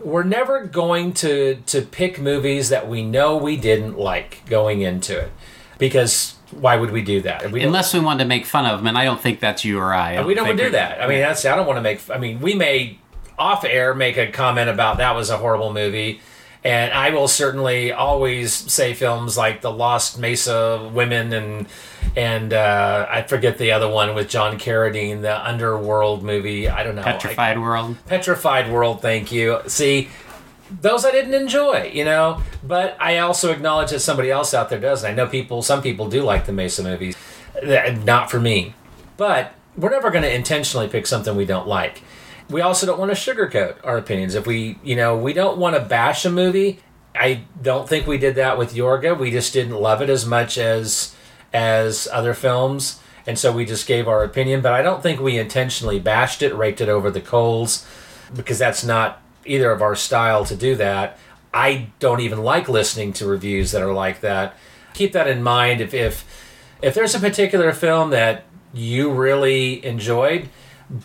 We're 0.00 0.22
never 0.22 0.64
going 0.64 1.12
to, 1.14 1.56
to 1.66 1.82
pick 1.82 2.20
movies 2.20 2.68
that 2.68 2.88
we 2.88 3.02
know 3.02 3.36
we 3.36 3.56
didn't 3.56 3.98
like 3.98 4.44
going 4.46 4.82
into 4.82 5.18
it 5.18 5.32
because 5.78 6.36
why 6.50 6.76
would 6.76 6.90
we 6.90 7.02
do 7.02 7.20
that? 7.22 7.50
We 7.50 7.62
Unless 7.62 7.94
we 7.94 8.00
want 8.00 8.20
to 8.20 8.26
make 8.26 8.46
fun 8.46 8.66
of 8.66 8.78
them, 8.78 8.86
and 8.86 8.96
I 8.98 9.04
don't 9.04 9.20
think 9.20 9.40
that's 9.40 9.64
you 9.64 9.78
or 9.78 9.92
I. 9.92 10.16
I 10.16 10.24
we 10.24 10.34
don't 10.34 10.56
do 10.56 10.70
that. 10.70 11.02
I 11.02 11.06
mean, 11.06 11.20
that's 11.20 11.44
I 11.44 11.56
don't 11.56 11.66
want 11.66 11.78
to 11.78 11.82
make. 11.82 12.08
I 12.10 12.18
mean, 12.18 12.40
we 12.40 12.54
may 12.54 12.98
off 13.38 13.64
air 13.64 13.94
make 13.94 14.16
a 14.16 14.30
comment 14.30 14.68
about 14.68 14.98
that 14.98 15.14
was 15.14 15.30
a 15.30 15.36
horrible 15.36 15.72
movie, 15.72 16.20
and 16.68 16.92
I 16.92 17.08
will 17.10 17.28
certainly 17.28 17.92
always 17.92 18.52
say 18.52 18.92
films 18.92 19.38
like 19.38 19.62
The 19.62 19.70
Lost 19.72 20.18
Mesa 20.18 20.90
Women 20.92 21.32
and 21.32 21.66
and 22.14 22.52
uh, 22.52 23.06
I 23.08 23.22
forget 23.22 23.56
the 23.56 23.72
other 23.72 23.88
one 23.88 24.14
with 24.14 24.28
John 24.28 24.58
Carradine, 24.58 25.22
the 25.22 25.48
Underworld 25.48 26.22
movie. 26.22 26.68
I 26.68 26.82
don't 26.82 26.94
know. 26.94 27.02
Petrified 27.02 27.58
World. 27.58 27.96
Petrified 28.06 28.70
World, 28.70 29.00
thank 29.00 29.32
you. 29.32 29.60
See, 29.66 30.10
those 30.70 31.06
I 31.06 31.10
didn't 31.10 31.32
enjoy, 31.32 31.90
you 31.94 32.04
know, 32.04 32.42
but 32.62 32.98
I 33.00 33.18
also 33.18 33.50
acknowledge 33.50 33.90
that 33.90 34.00
somebody 34.00 34.30
else 34.30 34.52
out 34.52 34.68
there 34.68 34.78
does. 34.80 35.04
And 35.04 35.12
I 35.12 35.14
know 35.24 35.30
people, 35.30 35.62
some 35.62 35.80
people 35.80 36.10
do 36.10 36.22
like 36.22 36.44
the 36.44 36.52
Mesa 36.52 36.82
movies. 36.82 37.16
Not 38.04 38.30
for 38.30 38.40
me. 38.40 38.74
But 39.16 39.54
we're 39.74 39.90
never 39.90 40.10
going 40.10 40.22
to 40.22 40.34
intentionally 40.34 40.88
pick 40.88 41.06
something 41.06 41.34
we 41.34 41.46
don't 41.46 41.66
like. 41.66 42.02
We 42.50 42.60
also 42.62 42.86
don't 42.86 42.98
want 42.98 43.14
to 43.14 43.16
sugarcoat 43.16 43.76
our 43.84 43.98
opinions. 43.98 44.34
If 44.34 44.46
we, 44.46 44.78
you 44.82 44.96
know, 44.96 45.16
we 45.16 45.32
don't 45.32 45.58
want 45.58 45.76
to 45.76 45.82
bash 45.82 46.24
a 46.24 46.30
movie. 46.30 46.80
I 47.14 47.44
don't 47.60 47.88
think 47.88 48.06
we 48.06 48.16
did 48.16 48.36
that 48.36 48.56
with 48.58 48.74
Yorga. 48.74 49.18
We 49.18 49.30
just 49.30 49.52
didn't 49.52 49.74
love 49.74 50.00
it 50.02 50.10
as 50.10 50.24
much 50.24 50.56
as 50.56 51.14
as 51.52 52.06
other 52.12 52.34
films, 52.34 53.00
and 53.26 53.38
so 53.38 53.50
we 53.50 53.64
just 53.64 53.86
gave 53.86 54.06
our 54.06 54.22
opinion. 54.22 54.60
But 54.60 54.72
I 54.74 54.82
don't 54.82 55.02
think 55.02 55.20
we 55.20 55.38
intentionally 55.38 55.98
bashed 55.98 56.42
it, 56.42 56.54
raked 56.54 56.80
it 56.80 56.88
over 56.88 57.10
the 57.10 57.20
coals, 57.20 57.86
because 58.34 58.58
that's 58.58 58.84
not 58.84 59.20
either 59.44 59.70
of 59.70 59.82
our 59.82 59.96
style 59.96 60.44
to 60.44 60.54
do 60.54 60.74
that. 60.76 61.18
I 61.52 61.88
don't 61.98 62.20
even 62.20 62.42
like 62.42 62.68
listening 62.68 63.12
to 63.14 63.26
reviews 63.26 63.72
that 63.72 63.82
are 63.82 63.92
like 63.92 64.20
that. 64.20 64.56
Keep 64.94 65.12
that 65.12 65.26
in 65.26 65.42
mind. 65.42 65.80
If 65.80 65.94
if 65.94 66.24
if 66.82 66.94
there's 66.94 67.14
a 67.14 67.20
particular 67.20 67.72
film 67.72 68.10
that 68.10 68.44
you 68.72 69.10
really 69.10 69.84
enjoyed, 69.84 70.48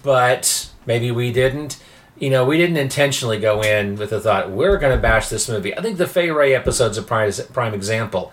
but 0.03 0.69
maybe 0.85 1.11
we 1.11 1.31
didn't, 1.31 1.81
you 2.17 2.29
know, 2.29 2.45
we 2.45 2.57
didn't 2.57 2.77
intentionally 2.77 3.39
go 3.39 3.61
in 3.61 3.95
with 3.95 4.11
the 4.11 4.19
thought 4.19 4.51
we're 4.51 4.77
going 4.77 4.95
to 4.95 5.01
bash 5.01 5.29
this 5.29 5.49
movie. 5.49 5.75
I 5.75 5.81
think 5.81 5.97
the 5.97 6.07
Fay 6.07 6.29
Wray 6.29 6.53
episode's 6.53 6.97
a 6.97 7.03
prime 7.03 7.31
prime 7.51 7.73
example. 7.73 8.31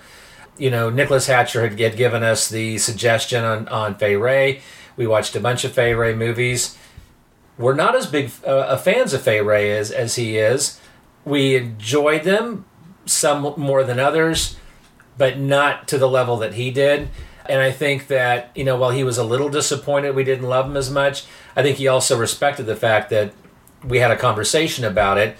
You 0.59 0.71
know, 0.71 0.91
Nicholas 0.91 1.27
Hatcher 1.27 1.67
had, 1.67 1.79
had 1.81 1.97
given 1.97 2.23
us 2.23 2.49
the 2.49 2.79
suggestion 2.79 3.45
on 3.45 3.69
on 3.69 3.95
Fay 3.95 4.17
Wray. 4.17 4.61
We 4.97 5.07
watched 5.07 5.35
a 5.35 5.41
bunch 5.41 5.65
of 5.65 5.73
Fay 5.73 5.95
Wray 5.95 6.15
movies. 6.15 6.77
We're 7.57 7.75
not 7.75 7.95
as 7.95 8.07
big 8.07 8.31
uh, 8.45 8.77
fans 8.77 9.13
of 9.13 9.23
Fay 9.23 9.41
Wray 9.41 9.77
as 9.77 9.91
as 9.91 10.17
he 10.17 10.39
is. 10.39 10.81
We 11.25 11.57
enjoyed 11.57 12.25
them, 12.25 12.65
some 13.05 13.55
more 13.57 13.85
than 13.85 13.99
others, 13.99 14.57
but 15.19 15.39
not 15.39 15.87
to 15.89 15.99
the 15.99 16.09
level 16.09 16.39
that 16.39 16.55
he 16.55 16.71
did. 16.71 17.09
And 17.47 17.61
I 17.61 17.71
think 17.73 18.09
that, 18.09 18.51
you 18.55 18.65
know, 18.65 18.77
while 18.77 18.91
he 18.91 19.05
was 19.05 19.19
a 19.19 19.25
little 19.25 19.49
disappointed 19.49 20.15
we 20.15 20.25
didn't 20.25 20.49
love 20.49 20.67
him 20.67 20.77
as 20.77 20.91
much, 20.91 21.25
I 21.57 21.63
think 21.63 21.79
he 21.79 21.89
also 21.89 22.19
respected 22.19 22.67
the 22.67 22.77
fact 22.77 23.11
that 23.11 23.33
we 23.85 23.99
had 23.99 24.11
a 24.11 24.17
conversation 24.17 24.85
about 24.85 25.19
it. 25.19 25.37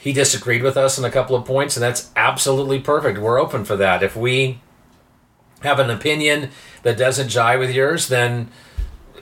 He 0.00 0.12
disagreed 0.12 0.62
with 0.62 0.76
us 0.76 0.98
on 0.98 1.04
a 1.04 1.10
couple 1.10 1.36
of 1.36 1.44
points, 1.44 1.76
and 1.76 1.82
that's 1.82 2.10
absolutely 2.16 2.80
perfect. 2.80 3.18
We're 3.18 3.40
open 3.40 3.64
for 3.64 3.76
that. 3.76 4.02
If 4.02 4.16
we 4.16 4.60
have 5.62 5.78
an 5.78 5.90
opinion 5.90 6.50
that 6.82 6.96
doesn't 6.96 7.28
jive 7.28 7.58
with 7.58 7.74
yours, 7.74 8.08
then 8.08 8.50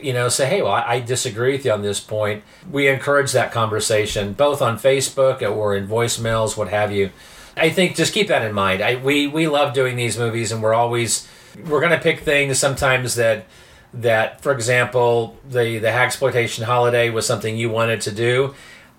you 0.05 0.13
know, 0.13 0.29
say, 0.29 0.47
hey, 0.47 0.61
well, 0.61 0.73
I 0.73 1.01
disagree 1.01 1.53
with 1.53 1.65
you 1.65 1.73
on 1.73 1.81
this 1.81 1.99
point. 1.99 2.45
We 2.71 2.89
encourage 2.89 3.33
that 3.33 3.53
conversation, 3.53 4.35
both 4.35 4.61
on 4.61 4.79
Facebook 4.79 5.41
or 5.41 5.75
in 5.75 5.89
voicemails, 5.89 6.59
what 6.59 6.69
have 6.69 6.93
you. 6.93 7.11
I 7.57 7.71
think 7.71 7.97
just 7.97 8.13
keep 8.13 8.29
that 8.29 8.43
in 8.43 8.53
mind. 8.53 8.83
I, 8.83 8.97
we 8.97 9.27
we 9.27 9.49
love 9.49 9.73
doing 9.73 9.97
these 9.97 10.19
movies, 10.19 10.53
and 10.53 10.63
we're 10.63 10.75
always 10.75 11.27
we're 11.57 11.81
going 11.81 11.93
to 11.93 12.01
pick 12.01 12.21
things 12.21 12.59
sometimes 12.59 13.15
that 13.17 13.47
that, 13.95 14.41
for 14.41 14.53
example, 14.53 15.37
the 15.49 15.79
the 15.79 15.89
exploitation 15.89 16.65
holiday 16.65 17.11
was 17.11 17.27
something 17.27 17.57
you 17.57 17.71
wanted 17.71 18.01
to 18.03 18.13
do. 18.13 18.55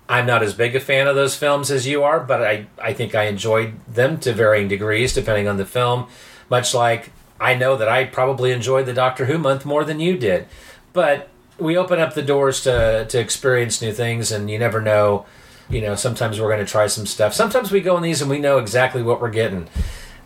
I'm 0.08 0.26
not 0.26 0.42
as 0.42 0.54
big 0.54 0.76
a 0.76 0.80
fan 0.80 1.06
of 1.08 1.16
those 1.16 1.36
films 1.36 1.70
as 1.70 1.86
you 1.86 2.02
are, 2.02 2.20
but 2.20 2.42
I 2.42 2.66
I 2.80 2.92
think 2.92 3.14
I 3.14 3.24
enjoyed 3.24 3.74
them 3.86 4.18
to 4.20 4.32
varying 4.32 4.68
degrees 4.68 5.12
depending 5.12 5.48
on 5.48 5.56
the 5.56 5.66
film. 5.66 6.08
Much 6.48 6.72
like 6.74 7.10
I 7.40 7.54
know 7.54 7.76
that 7.76 7.88
I 7.88 8.04
probably 8.04 8.52
enjoyed 8.52 8.86
the 8.86 8.94
Doctor 8.94 9.26
Who 9.26 9.38
month 9.38 9.66
more 9.66 9.84
than 9.84 10.00
you 10.00 10.16
did, 10.16 10.46
but 10.92 11.28
we 11.58 11.76
open 11.76 11.98
up 11.98 12.14
the 12.14 12.22
doors 12.22 12.62
to 12.62 13.06
to 13.08 13.18
experience 13.18 13.82
new 13.82 13.92
things, 13.92 14.32
and 14.32 14.50
you 14.50 14.58
never 14.58 14.80
know. 14.80 15.26
You 15.68 15.80
know, 15.80 15.96
sometimes 15.96 16.40
we're 16.40 16.48
going 16.48 16.64
to 16.64 16.70
try 16.70 16.86
some 16.86 17.06
stuff. 17.06 17.34
Sometimes 17.34 17.72
we 17.72 17.80
go 17.80 17.96
in 17.96 18.02
these 18.04 18.22
and 18.22 18.30
we 18.30 18.38
know 18.38 18.58
exactly 18.58 19.02
what 19.02 19.20
we're 19.20 19.30
getting. 19.30 19.68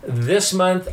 This 0.03 0.53
month, 0.53 0.87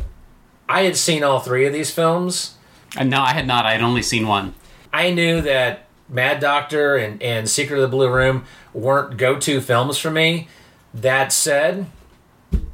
I 0.69 0.83
had 0.83 0.95
seen 0.95 1.23
all 1.23 1.39
three 1.39 1.65
of 1.65 1.73
these 1.73 1.91
films. 1.91 2.55
And 2.95 3.09
no, 3.09 3.21
I 3.21 3.33
had 3.33 3.47
not. 3.47 3.65
I 3.65 3.73
had 3.73 3.81
only 3.81 4.03
seen 4.03 4.27
one. 4.27 4.53
I 4.93 5.11
knew 5.11 5.41
that 5.41 5.87
Mad 6.07 6.39
Doctor 6.39 6.95
and, 6.95 7.21
and 7.21 7.49
Secret 7.49 7.77
of 7.77 7.81
the 7.81 7.95
Blue 7.95 8.09
Room 8.09 8.45
weren't 8.73 9.17
go 9.17 9.39
to 9.39 9.61
films 9.61 9.97
for 9.97 10.11
me. 10.11 10.47
That 10.93 11.33
said, 11.33 11.87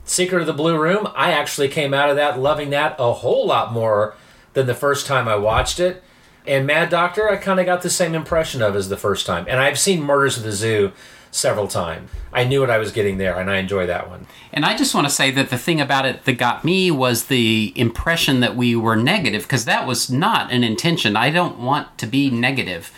Secret 0.03 0.41
of 0.41 0.47
the 0.47 0.53
Blue 0.53 0.77
Room, 0.77 1.07
I 1.15 1.31
actually 1.31 1.69
came 1.69 1.93
out 1.93 2.09
of 2.09 2.15
that 2.17 2.39
loving 2.39 2.69
that 2.69 2.95
a 2.99 3.13
whole 3.13 3.47
lot 3.47 3.73
more 3.73 4.15
than 4.53 4.67
the 4.67 4.75
first 4.75 5.05
time 5.05 5.27
I 5.27 5.35
watched 5.35 5.79
it. 5.79 6.03
And 6.47 6.67
Mad 6.67 6.89
Doctor, 6.89 7.29
I 7.29 7.37
kind 7.37 7.59
of 7.59 7.65
got 7.65 7.81
the 7.81 7.89
same 7.89 8.13
impression 8.13 8.61
of 8.61 8.75
as 8.75 8.89
the 8.89 8.97
first 8.97 9.25
time. 9.25 9.45
And 9.49 9.59
I've 9.59 9.79
seen 9.79 10.01
Murders 10.01 10.37
of 10.37 10.43
the 10.43 10.51
Zoo 10.51 10.91
several 11.35 11.67
times. 11.67 12.09
I 12.31 12.43
knew 12.43 12.61
what 12.61 12.69
I 12.69 12.77
was 12.77 12.91
getting 12.91 13.17
there, 13.17 13.39
and 13.39 13.49
I 13.49 13.57
enjoy 13.57 13.85
that 13.87 14.09
one. 14.09 14.27
And 14.51 14.65
I 14.65 14.75
just 14.75 14.95
want 14.95 15.07
to 15.07 15.13
say 15.13 15.31
that 15.31 15.49
the 15.49 15.57
thing 15.57 15.81
about 15.81 16.05
it 16.05 16.25
that 16.25 16.37
got 16.37 16.63
me 16.63 16.91
was 16.91 17.25
the 17.25 17.73
impression 17.75 18.39
that 18.39 18.55
we 18.55 18.75
were 18.75 18.95
negative, 18.95 19.43
because 19.43 19.65
that 19.65 19.85
was 19.85 20.09
not 20.09 20.51
an 20.51 20.63
intention. 20.63 21.15
I 21.15 21.29
don't 21.29 21.59
want 21.59 21.97
to 21.99 22.07
be 22.07 22.29
negative. 22.29 22.91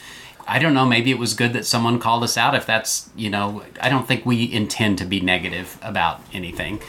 I 0.48 0.60
don't 0.60 0.74
know, 0.74 0.86
maybe 0.86 1.12
it 1.12 1.20
was 1.20 1.34
good 1.34 1.52
that 1.54 1.66
someone 1.66 2.00
called 2.00 2.24
us 2.24 2.38
out 2.38 2.56
if 2.56 2.66
that's, 2.66 3.10
you 3.18 3.30
know, 3.30 3.64
I 3.82 3.90
don't 3.90 4.08
think 4.08 4.26
we 4.26 4.50
intend 4.50 4.98
to 5.00 5.06
be 5.06 5.20
negative 5.20 5.78
about 5.82 6.22
anything. 6.34 6.80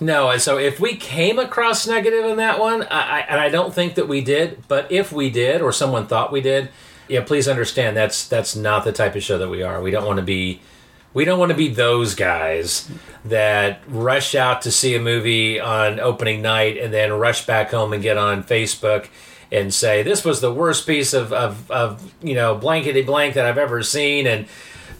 No, 0.00 0.28
and 0.28 0.42
so 0.42 0.58
if 0.58 0.80
we 0.80 0.96
came 0.96 1.38
across 1.38 1.86
negative 1.86 2.26
in 2.26 2.36
that 2.36 2.60
one, 2.60 2.82
I, 2.82 3.20
I, 3.20 3.20
and 3.20 3.40
I 3.40 3.48
don't 3.48 3.72
think 3.72 3.94
that 3.94 4.06
we 4.06 4.20
did, 4.20 4.68
but 4.68 4.90
if 4.92 5.12
we 5.12 5.30
did, 5.30 5.62
or 5.62 5.72
someone 5.72 6.06
thought 6.06 6.30
we 6.30 6.42
did, 6.42 6.68
yeah, 7.08 7.22
please 7.22 7.48
understand 7.48 7.96
that's 7.96 8.26
that's 8.28 8.56
not 8.56 8.84
the 8.84 8.92
type 8.92 9.14
of 9.14 9.22
show 9.22 9.38
that 9.38 9.48
we 9.48 9.62
are. 9.62 9.80
We 9.80 9.90
don't 9.90 10.06
want 10.06 10.18
to 10.18 10.24
be, 10.24 10.60
we 11.12 11.24
don't 11.24 11.38
want 11.38 11.50
to 11.50 11.56
be 11.56 11.68
those 11.68 12.14
guys 12.14 12.90
that 13.24 13.80
rush 13.88 14.34
out 14.34 14.62
to 14.62 14.70
see 14.70 14.94
a 14.94 15.00
movie 15.00 15.60
on 15.60 16.00
opening 16.00 16.42
night 16.42 16.78
and 16.78 16.92
then 16.92 17.12
rush 17.12 17.46
back 17.46 17.70
home 17.70 17.92
and 17.92 18.02
get 18.02 18.16
on 18.16 18.42
Facebook 18.42 19.08
and 19.52 19.72
say 19.72 20.02
this 20.02 20.24
was 20.24 20.40
the 20.40 20.52
worst 20.52 20.86
piece 20.86 21.12
of 21.12 21.32
of, 21.32 21.70
of 21.70 22.12
you 22.22 22.34
know 22.34 22.54
blankety 22.54 23.02
blank 23.02 23.34
that 23.34 23.46
I've 23.46 23.58
ever 23.58 23.82
seen 23.82 24.26
and. 24.26 24.46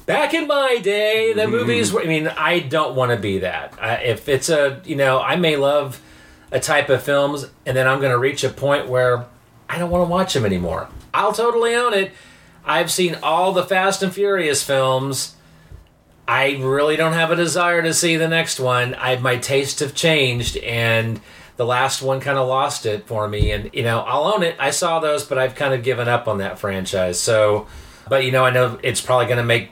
Back 0.06 0.34
in 0.34 0.46
my 0.46 0.80
day, 0.82 1.32
the 1.32 1.44
mm-hmm. 1.44 1.50
movies 1.50 1.90
were. 1.90 2.02
I 2.02 2.04
mean, 2.04 2.28
I 2.28 2.58
don't 2.60 2.94
want 2.94 3.12
to 3.12 3.16
be 3.16 3.38
that. 3.38 3.72
I, 3.80 3.94
if 4.02 4.28
it's 4.28 4.50
a, 4.50 4.82
you 4.84 4.96
know, 4.96 5.18
I 5.18 5.36
may 5.36 5.56
love 5.56 5.98
a 6.52 6.60
type 6.60 6.90
of 6.90 7.02
films, 7.02 7.46
and 7.64 7.74
then 7.74 7.88
I'm 7.88 8.00
going 8.00 8.12
to 8.12 8.18
reach 8.18 8.44
a 8.44 8.50
point 8.50 8.86
where 8.86 9.24
I 9.74 9.78
don't 9.78 9.90
want 9.90 10.06
to 10.06 10.10
watch 10.10 10.34
them 10.34 10.46
anymore. 10.46 10.88
I'll 11.12 11.32
totally 11.32 11.74
own 11.74 11.94
it. 11.94 12.12
I've 12.64 12.92
seen 12.92 13.16
all 13.24 13.50
the 13.50 13.64
Fast 13.64 14.04
and 14.04 14.14
Furious 14.14 14.62
films. 14.62 15.34
I 16.28 16.52
really 16.60 16.94
don't 16.94 17.12
have 17.12 17.32
a 17.32 17.36
desire 17.36 17.82
to 17.82 17.92
see 17.92 18.16
the 18.16 18.28
next 18.28 18.60
one. 18.60 18.94
I 18.94 19.16
my 19.16 19.36
tastes 19.36 19.80
have 19.80 19.92
changed, 19.92 20.56
and 20.58 21.20
the 21.56 21.66
last 21.66 22.02
one 22.02 22.20
kind 22.20 22.38
of 22.38 22.46
lost 22.46 22.86
it 22.86 23.08
for 23.08 23.26
me. 23.26 23.50
And 23.50 23.68
you 23.72 23.82
know, 23.82 23.98
I'll 24.02 24.32
own 24.32 24.44
it. 24.44 24.54
I 24.60 24.70
saw 24.70 25.00
those, 25.00 25.24
but 25.24 25.38
I've 25.38 25.56
kind 25.56 25.74
of 25.74 25.82
given 25.82 26.06
up 26.06 26.28
on 26.28 26.38
that 26.38 26.60
franchise. 26.60 27.18
So, 27.18 27.66
but 28.08 28.24
you 28.24 28.30
know, 28.30 28.44
I 28.44 28.50
know 28.50 28.78
it's 28.80 29.00
probably 29.00 29.26
going 29.26 29.38
to 29.38 29.42
make 29.42 29.70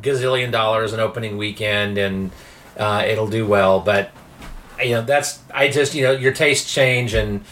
gazillion 0.00 0.52
dollars 0.52 0.94
an 0.94 1.00
opening 1.00 1.36
weekend, 1.36 1.98
and 1.98 2.30
uh, 2.78 3.04
it'll 3.06 3.28
do 3.28 3.46
well. 3.46 3.78
But 3.78 4.10
you 4.82 4.92
know, 4.92 5.02
that's 5.02 5.40
I 5.52 5.68
just 5.68 5.94
you 5.94 6.02
know 6.02 6.12
your 6.12 6.32
tastes 6.32 6.72
change, 6.72 7.12
and 7.12 7.44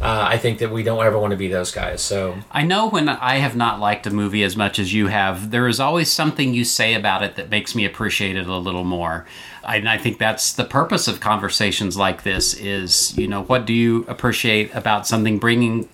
uh, 0.00 0.26
I 0.28 0.38
think 0.38 0.58
that 0.60 0.70
we 0.70 0.82
don't 0.82 1.04
ever 1.04 1.18
want 1.18 1.32
to 1.32 1.36
be 1.36 1.48
those 1.48 1.70
guys. 1.72 2.00
So 2.00 2.38
I 2.50 2.62
know 2.62 2.88
when 2.88 3.08
I 3.08 3.36
have 3.36 3.54
not 3.54 3.80
liked 3.80 4.06
a 4.06 4.10
movie 4.10 4.42
as 4.42 4.56
much 4.56 4.78
as 4.78 4.94
you 4.94 5.08
have, 5.08 5.50
there 5.50 5.68
is 5.68 5.78
always 5.78 6.10
something 6.10 6.54
you 6.54 6.64
say 6.64 6.94
about 6.94 7.22
it 7.22 7.36
that 7.36 7.50
makes 7.50 7.74
me 7.74 7.84
appreciate 7.84 8.36
it 8.36 8.46
a 8.46 8.56
little 8.56 8.84
more. 8.84 9.26
And 9.62 9.88
I 9.88 9.98
think 9.98 10.18
that's 10.18 10.52
the 10.52 10.64
purpose 10.64 11.06
of 11.06 11.20
conversations 11.20 11.96
like 11.96 12.22
this 12.22 12.54
is, 12.54 13.16
you 13.18 13.28
know, 13.28 13.42
what 13.42 13.66
do 13.66 13.74
you 13.74 14.04
appreciate 14.08 14.74
about 14.74 15.06
something 15.06 15.38
bringing, 15.38 15.88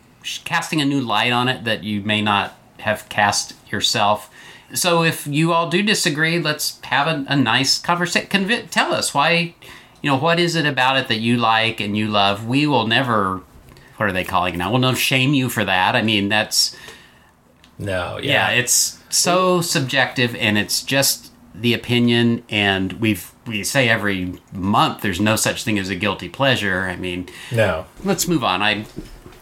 casting 0.45 0.81
a 0.81 0.85
new 0.85 1.01
light 1.01 1.33
on 1.33 1.49
it 1.49 1.65
that 1.65 1.83
you 1.83 2.01
may 2.03 2.23
not 2.23 2.57
have 2.79 3.09
cast 3.09 3.55
yourself. 3.73 4.31
So 4.73 5.03
if 5.03 5.27
you 5.27 5.53
all 5.53 5.69
do 5.69 5.83
disagree, 5.83 6.39
let's 6.39 6.81
have 6.83 7.07
a, 7.09 7.25
a 7.29 7.37
nice 7.37 7.79
conversation. 7.79 8.69
Tell 8.69 8.93
us 8.93 9.13
why, 9.13 9.55
you 10.03 10.11
know, 10.11 10.17
what 10.17 10.39
is 10.39 10.55
it 10.55 10.67
about 10.67 10.97
it 10.97 11.09
that 11.09 11.19
you 11.19 11.37
like 11.37 11.81
and 11.81 11.97
you 11.97 12.09
love? 12.09 12.47
We 12.47 12.67
will 12.67 12.87
never, 12.87 13.43
what 13.97 14.09
are 14.09 14.13
they 14.13 14.25
calling 14.25 14.55
it 14.55 14.57
now? 14.57 14.71
We'll 14.71 14.81
never 14.81 14.97
shame 14.97 15.35
you 15.35 15.49
for 15.49 15.65
that. 15.65 15.97
I 15.97 16.03
mean, 16.03 16.29
that's, 16.29 16.77
no, 17.79 18.19
yeah, 18.19 18.51
yeah, 18.51 18.59
it's 18.59 19.01
so 19.09 19.61
subjective 19.61 20.35
and 20.37 20.59
it's 20.59 20.83
just 20.83 21.33
the 21.55 21.73
opinion 21.75 22.45
and 22.51 22.95
we've 22.95 23.33
we 23.47 23.63
say 23.65 23.89
every 23.89 24.35
month 24.53 25.01
there's 25.01 25.21
no 25.21 25.37
such 25.37 25.65
thing 25.65 25.79
as 25.79 25.89
a 25.89 25.95
guilty 25.95 26.29
pleasure. 26.29 26.83
I 26.83 26.97
mean, 26.97 27.29
no. 27.53 27.87
let's 28.05 28.27
move 28.29 28.45
on. 28.45 28.63
I 28.63 28.85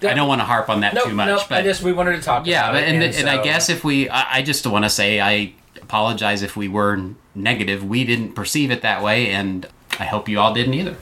I 0.02 0.14
don't 0.14 0.28
want 0.28 0.40
to 0.40 0.44
harp 0.44 0.68
on 0.68 0.80
that 0.80 0.94
No, 0.94 1.04
too 1.04 1.14
much, 1.14 1.28
no, 1.28 1.38
but 1.48 1.58
I 1.58 1.62
just 1.62 1.82
we 1.82 1.92
wanted 1.92 2.16
to 2.16 2.22
talk. 2.22 2.46
yeah, 2.46 2.68
about 2.68 2.72
but 2.74 2.82
and, 2.84 3.02
and, 3.02 3.14
and 3.14 3.28
I 3.28 3.42
guess 3.42 3.70
if 3.70 3.84
we, 3.84 4.08
I, 4.08 4.38
I 4.38 4.42
just 4.42 4.66
want 4.66 4.84
to 4.84 4.90
say 4.90 5.20
I 5.20 5.54
apologize 5.80 6.42
if 6.42 6.56
we 6.56 6.68
were 6.68 7.00
negative. 7.34 7.84
We 7.84 8.04
didn't 8.04 8.32
perceive 8.34 8.70
it 8.70 8.82
that 8.82 9.02
way, 9.02 9.30
and 9.30 9.66
I 9.98 10.04
hope 10.04 10.28
you 10.28 10.40
all 10.40 10.52
didn't 10.52 10.74
either. 10.74 10.96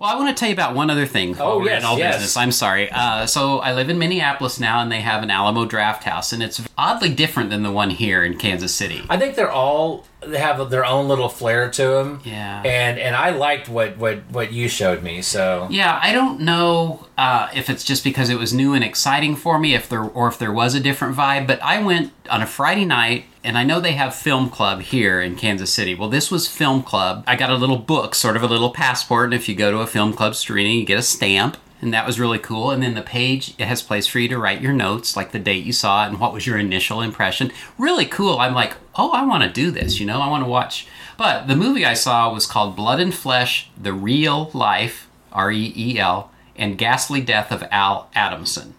Well, 0.00 0.10
I 0.10 0.16
want 0.16 0.36
to 0.36 0.38
tell 0.38 0.48
you 0.48 0.54
about 0.54 0.74
one 0.74 0.90
other 0.90 1.06
thing. 1.06 1.36
Oh, 1.38 1.64
yes, 1.64 1.82
in 1.82 1.86
all 1.86 1.98
yes. 1.98 2.16
business. 2.16 2.36
I'm 2.36 2.52
sorry. 2.52 2.90
Uh, 2.90 3.26
so 3.26 3.58
I 3.58 3.74
live 3.74 3.90
in 3.90 3.98
Minneapolis 3.98 4.60
now, 4.60 4.80
and 4.80 4.90
they 4.92 5.00
have 5.00 5.22
an 5.22 5.30
Alamo 5.30 5.64
Drafthouse, 5.66 6.32
and 6.32 6.42
it's 6.42 6.62
oddly 6.76 7.12
different 7.12 7.50
than 7.50 7.62
the 7.62 7.72
one 7.72 7.90
here 7.90 8.24
in 8.24 8.36
Kansas 8.38 8.74
City. 8.74 9.02
I 9.08 9.16
think 9.16 9.34
they're 9.34 9.50
all 9.50 10.04
they 10.20 10.38
have 10.38 10.68
their 10.70 10.84
own 10.84 11.06
little 11.06 11.28
flair 11.28 11.70
to 11.70 11.86
them. 11.86 12.20
Yeah. 12.24 12.62
and 12.64 12.98
and 12.98 13.14
I 13.14 13.30
liked 13.30 13.68
what 13.68 13.96
what 13.98 14.18
what 14.30 14.52
you 14.52 14.68
showed 14.68 15.02
me. 15.02 15.22
So 15.22 15.68
Yeah, 15.70 15.98
I 16.02 16.12
don't 16.12 16.40
know 16.40 17.06
uh, 17.16 17.48
if 17.54 17.70
it's 17.70 17.84
just 17.84 18.04
because 18.04 18.28
it 18.28 18.38
was 18.38 18.52
new 18.52 18.74
and 18.74 18.84
exciting 18.84 19.36
for 19.36 19.58
me, 19.58 19.74
if 19.74 19.88
there 19.88 20.02
or 20.02 20.28
if 20.28 20.38
there 20.38 20.52
was 20.52 20.74
a 20.74 20.80
different 20.80 21.16
vibe. 21.16 21.46
But 21.46 21.62
I 21.62 21.82
went 21.82 22.12
on 22.30 22.42
a 22.42 22.46
Friday 22.46 22.84
night, 22.84 23.26
and 23.48 23.56
I 23.56 23.64
know 23.64 23.80
they 23.80 23.92
have 23.92 24.14
film 24.14 24.50
club 24.50 24.82
here 24.82 25.22
in 25.22 25.34
Kansas 25.34 25.72
City. 25.72 25.94
Well, 25.94 26.10
this 26.10 26.30
was 26.30 26.46
film 26.46 26.82
club. 26.82 27.24
I 27.26 27.34
got 27.34 27.48
a 27.48 27.54
little 27.54 27.78
book, 27.78 28.14
sort 28.14 28.36
of 28.36 28.42
a 28.42 28.46
little 28.46 28.68
passport, 28.68 29.24
and 29.24 29.32
if 29.32 29.48
you 29.48 29.54
go 29.54 29.70
to 29.70 29.78
a 29.78 29.86
film 29.86 30.12
club 30.12 30.34
screening, 30.34 30.78
you 30.78 30.84
get 30.84 30.98
a 30.98 31.02
stamp. 31.02 31.56
And 31.80 31.94
that 31.94 32.06
was 32.06 32.20
really 32.20 32.38
cool. 32.38 32.70
And 32.70 32.82
then 32.82 32.92
the 32.92 33.00
page, 33.00 33.54
it 33.56 33.64
has 33.64 33.80
place 33.80 34.06
for 34.06 34.18
you 34.18 34.28
to 34.28 34.36
write 34.36 34.60
your 34.60 34.74
notes, 34.74 35.16
like 35.16 35.32
the 35.32 35.38
date 35.38 35.64
you 35.64 35.72
saw 35.72 36.04
it 36.04 36.08
and 36.08 36.20
what 36.20 36.34
was 36.34 36.46
your 36.46 36.58
initial 36.58 37.00
impression. 37.00 37.50
Really 37.78 38.04
cool. 38.04 38.38
I'm 38.38 38.52
like, 38.52 38.74
oh, 38.96 39.12
I 39.12 39.24
want 39.24 39.42
to 39.44 39.48
do 39.48 39.70
this, 39.70 39.98
you 39.98 40.04
know, 40.04 40.20
I 40.20 40.28
want 40.28 40.44
to 40.44 40.50
watch. 40.50 40.86
But 41.16 41.46
the 41.46 41.56
movie 41.56 41.86
I 41.86 41.94
saw 41.94 42.30
was 42.30 42.44
called 42.44 42.76
Blood 42.76 43.00
and 43.00 43.14
Flesh 43.14 43.70
The 43.80 43.94
Reel 43.94 44.50
Life, 44.52 45.08
R 45.32 45.50
E 45.50 45.72
E 45.74 45.98
L, 45.98 46.30
and 46.54 46.76
Ghastly 46.76 47.22
Death 47.22 47.50
of 47.50 47.64
Al 47.70 48.10
Adamson. 48.14 48.74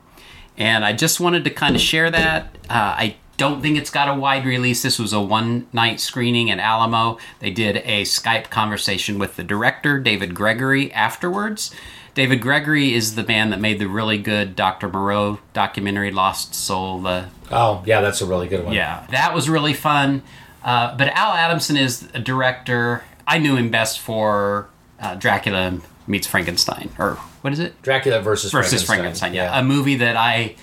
And 0.59 0.85
I 0.85 0.93
just 0.93 1.19
wanted 1.19 1.43
to 1.45 1.49
kind 1.49 1.75
of 1.75 1.81
share 1.81 2.11
that. 2.11 2.55
Uh, 2.69 2.93
I 2.95 3.15
don't 3.39 3.61
think 3.61 3.77
it's 3.77 3.89
got 3.89 4.07
a 4.07 4.13
wide 4.19 4.45
release. 4.45 4.83
This 4.83 4.99
was 4.99 5.13
a 5.13 5.19
one 5.21 5.65
night 5.73 5.99
screening 5.99 6.51
at 6.51 6.59
Alamo. 6.59 7.17
They 7.39 7.49
did 7.49 7.77
a 7.77 8.03
Skype 8.03 8.51
conversation 8.51 9.17
with 9.17 9.35
the 9.37 9.43
director, 9.43 9.99
David 9.99 10.35
Gregory, 10.35 10.93
afterwards. 10.93 11.73
David 12.13 12.41
Gregory 12.41 12.93
is 12.93 13.15
the 13.15 13.23
man 13.23 13.49
that 13.51 13.59
made 13.61 13.79
the 13.79 13.87
really 13.87 14.17
good 14.17 14.55
Dr. 14.55 14.89
Moreau 14.89 15.39
documentary, 15.53 16.11
Lost 16.11 16.53
Soul, 16.53 17.01
the 17.01 17.29
oh 17.49 17.81
yeah, 17.85 18.01
that's 18.01 18.21
a 18.21 18.25
really 18.25 18.47
good 18.47 18.65
one. 18.65 18.73
yeah, 18.73 19.07
that 19.11 19.33
was 19.33 19.49
really 19.49 19.73
fun. 19.73 20.21
Uh, 20.63 20.95
but 20.97 21.07
Al 21.09 21.31
Adamson 21.31 21.77
is 21.77 22.07
a 22.13 22.19
director. 22.19 23.03
I 23.25 23.37
knew 23.37 23.55
him 23.55 23.69
best 23.71 23.99
for 23.99 24.69
uh, 24.99 25.15
Dracula 25.15 25.79
meets 26.07 26.27
Frankenstein, 26.27 26.89
or 26.99 27.13
what 27.41 27.53
is 27.53 27.59
it? 27.59 27.81
Dracula 27.83 28.19
versus 28.21 28.51
Versus 28.51 28.83
Frankenstein. 28.83 29.31
Frankenstein. 29.31 29.33
Yeah, 29.33 29.57
a 29.57 29.63
movie 29.63 29.95
that 29.95 30.17
I 30.17 30.55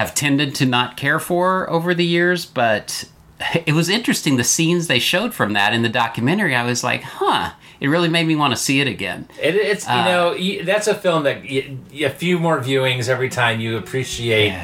have 0.00 0.14
tended 0.14 0.54
to 0.54 0.64
not 0.64 0.96
care 0.96 1.20
for 1.20 1.68
over 1.68 1.92
the 1.92 2.06
years, 2.06 2.46
but 2.46 3.04
it 3.66 3.74
was 3.74 3.90
interesting 3.90 4.36
the 4.36 4.44
scenes 4.44 4.86
they 4.86 4.98
showed 4.98 5.34
from 5.34 5.52
that 5.52 5.74
in 5.74 5.82
the 5.82 5.88
documentary. 5.90 6.54
I 6.56 6.64
was 6.64 6.82
like, 6.82 7.02
huh. 7.02 7.52
It 7.80 7.88
really 7.88 8.10
made 8.10 8.26
me 8.26 8.36
want 8.36 8.52
to 8.52 8.58
see 8.58 8.82
it 8.82 8.86
again. 8.86 9.26
It, 9.40 9.54
it's 9.54 9.88
Uh, 9.88 10.34
you 10.38 10.58
know 10.58 10.64
that's 10.66 10.86
a 10.86 10.94
film 10.94 11.22
that 11.22 11.38
a 11.46 12.10
few 12.10 12.38
more 12.38 12.60
viewings 12.60 13.08
every 13.08 13.30
time 13.30 13.58
you 13.58 13.78
appreciate 13.78 14.54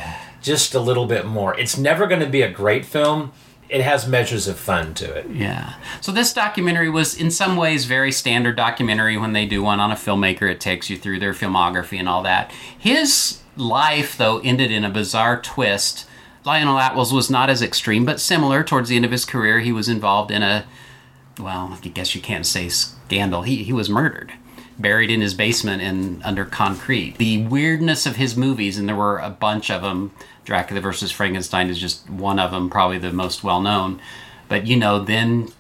just 0.43 0.75
a 0.75 0.81
little 0.81 1.07
bit 1.07 1.25
more. 1.25 1.59
It's 1.59 1.79
never 1.79 2.07
going 2.07 2.21
to 2.21 2.29
be 2.29 2.43
a 2.43 2.51
great 2.51 2.85
film. 2.85 3.33
It 3.71 3.81
has 3.81 4.07
measures 4.07 4.47
of 4.49 4.59
fun 4.59 4.93
to 4.95 5.11
it. 5.11 5.31
Yeah. 5.31 5.77
So 6.03 6.13
this 6.13 6.35
documentary 6.35 6.91
was 6.91 7.19
in 7.19 7.31
some 7.31 7.57
ways 7.57 7.87
very 7.87 8.13
standard 8.13 8.55
documentary 8.55 9.17
when 9.17 9.33
they 9.33 9.47
do 9.47 9.63
one 9.63 9.81
on 9.81 9.91
a 9.91 9.97
filmmaker. 9.97 10.43
It 10.43 10.61
takes 10.61 10.91
you 10.91 10.99
through 10.99 11.19
their 11.21 11.33
filmography 11.33 11.99
and 11.99 12.11
all 12.11 12.23
that. 12.25 12.53
His 12.79 13.41
life 13.57 14.17
though 14.17 14.39
ended 14.39 14.71
in 14.71 14.85
a 14.85 14.91
bizarre 14.91 15.41
twist. 15.41 16.07
Lionel 16.45 16.79
Atwill's 16.79 17.13
was 17.13 17.31
not 17.31 17.51
as 17.51 17.63
extreme 17.63 18.05
but 18.05 18.21
similar 18.21 18.63
towards 18.63 18.89
the 18.89 18.97
end 18.97 19.05
of 19.05 19.11
his 19.11 19.25
career. 19.25 19.61
He 19.61 19.73
was 19.73 19.89
involved 19.89 20.31
in 20.31 20.43
a 20.43 20.67
well, 21.39 21.79
I 21.83 21.89
guess 21.89 22.15
you 22.15 22.23
can't 22.23 22.47
say 22.47 22.69
scandal. 22.69 23.43
He 23.43 23.63
he 23.63 23.73
was 23.73 23.91
murdered. 23.91 24.33
Buried 24.79 25.11
in 25.11 25.23
his 25.23 25.33
basement 25.33 25.81
and 25.81 26.23
under 26.23 26.45
concrete. 26.45 27.17
The 27.17 27.47
weirdness 27.47 28.05
of 28.05 28.17
his 28.17 28.37
movies, 28.37 28.77
and 28.77 28.87
there 28.87 28.97
were 28.97 29.19
a 29.19 29.31
bunch 29.31 29.71
of 29.71 29.81
them. 29.81 30.13
Dracula 30.45 30.83
versus 30.83 31.11
Frankenstein 31.11 31.71
is 31.71 31.79
just 31.79 32.09
one 32.11 32.39
of 32.39 32.51
them, 32.51 32.69
probably 32.69 32.99
the 32.99 33.13
most 33.13 33.43
well 33.43 33.63
known. 33.63 34.01
But 34.49 34.67
you 34.67 34.77
know, 34.77 35.03
then 35.03 35.51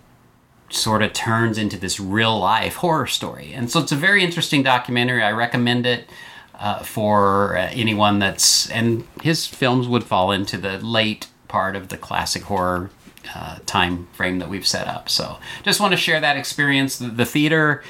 sort 0.68 1.02
of 1.02 1.12
turns 1.12 1.58
into 1.58 1.78
this 1.78 1.98
real 1.98 2.38
life 2.38 2.76
horror 2.76 3.06
story. 3.06 3.52
And 3.52 3.70
so 3.70 3.80
it's 3.80 3.92
a 3.92 3.96
very 3.96 4.22
interesting 4.22 4.62
documentary. 4.62 5.22
I 5.22 5.32
recommend 5.32 5.86
it 5.86 6.08
uh, 6.58 6.80
for 6.80 7.56
uh, 7.56 7.68
anyone 7.72 8.18
that's, 8.18 8.70
and 8.70 9.06
his 9.22 9.46
films 9.46 9.86
would 9.88 10.04
fall 10.04 10.32
into 10.32 10.56
the 10.56 10.78
late 10.78 11.28
part 11.48 11.76
of 11.76 11.88
the 11.88 11.96
classic 11.96 12.42
horror 12.44 12.90
uh, 13.34 13.58
time 13.66 14.06
frame 14.12 14.38
that 14.38 14.48
we've 14.48 14.66
set 14.66 14.86
up. 14.86 15.08
So 15.08 15.38
just 15.62 15.80
want 15.80 15.92
to 15.92 15.96
share 15.96 16.20
that 16.20 16.36
experience. 16.36 16.98
The, 16.98 17.08
the 17.08 17.24
theater 17.24 17.82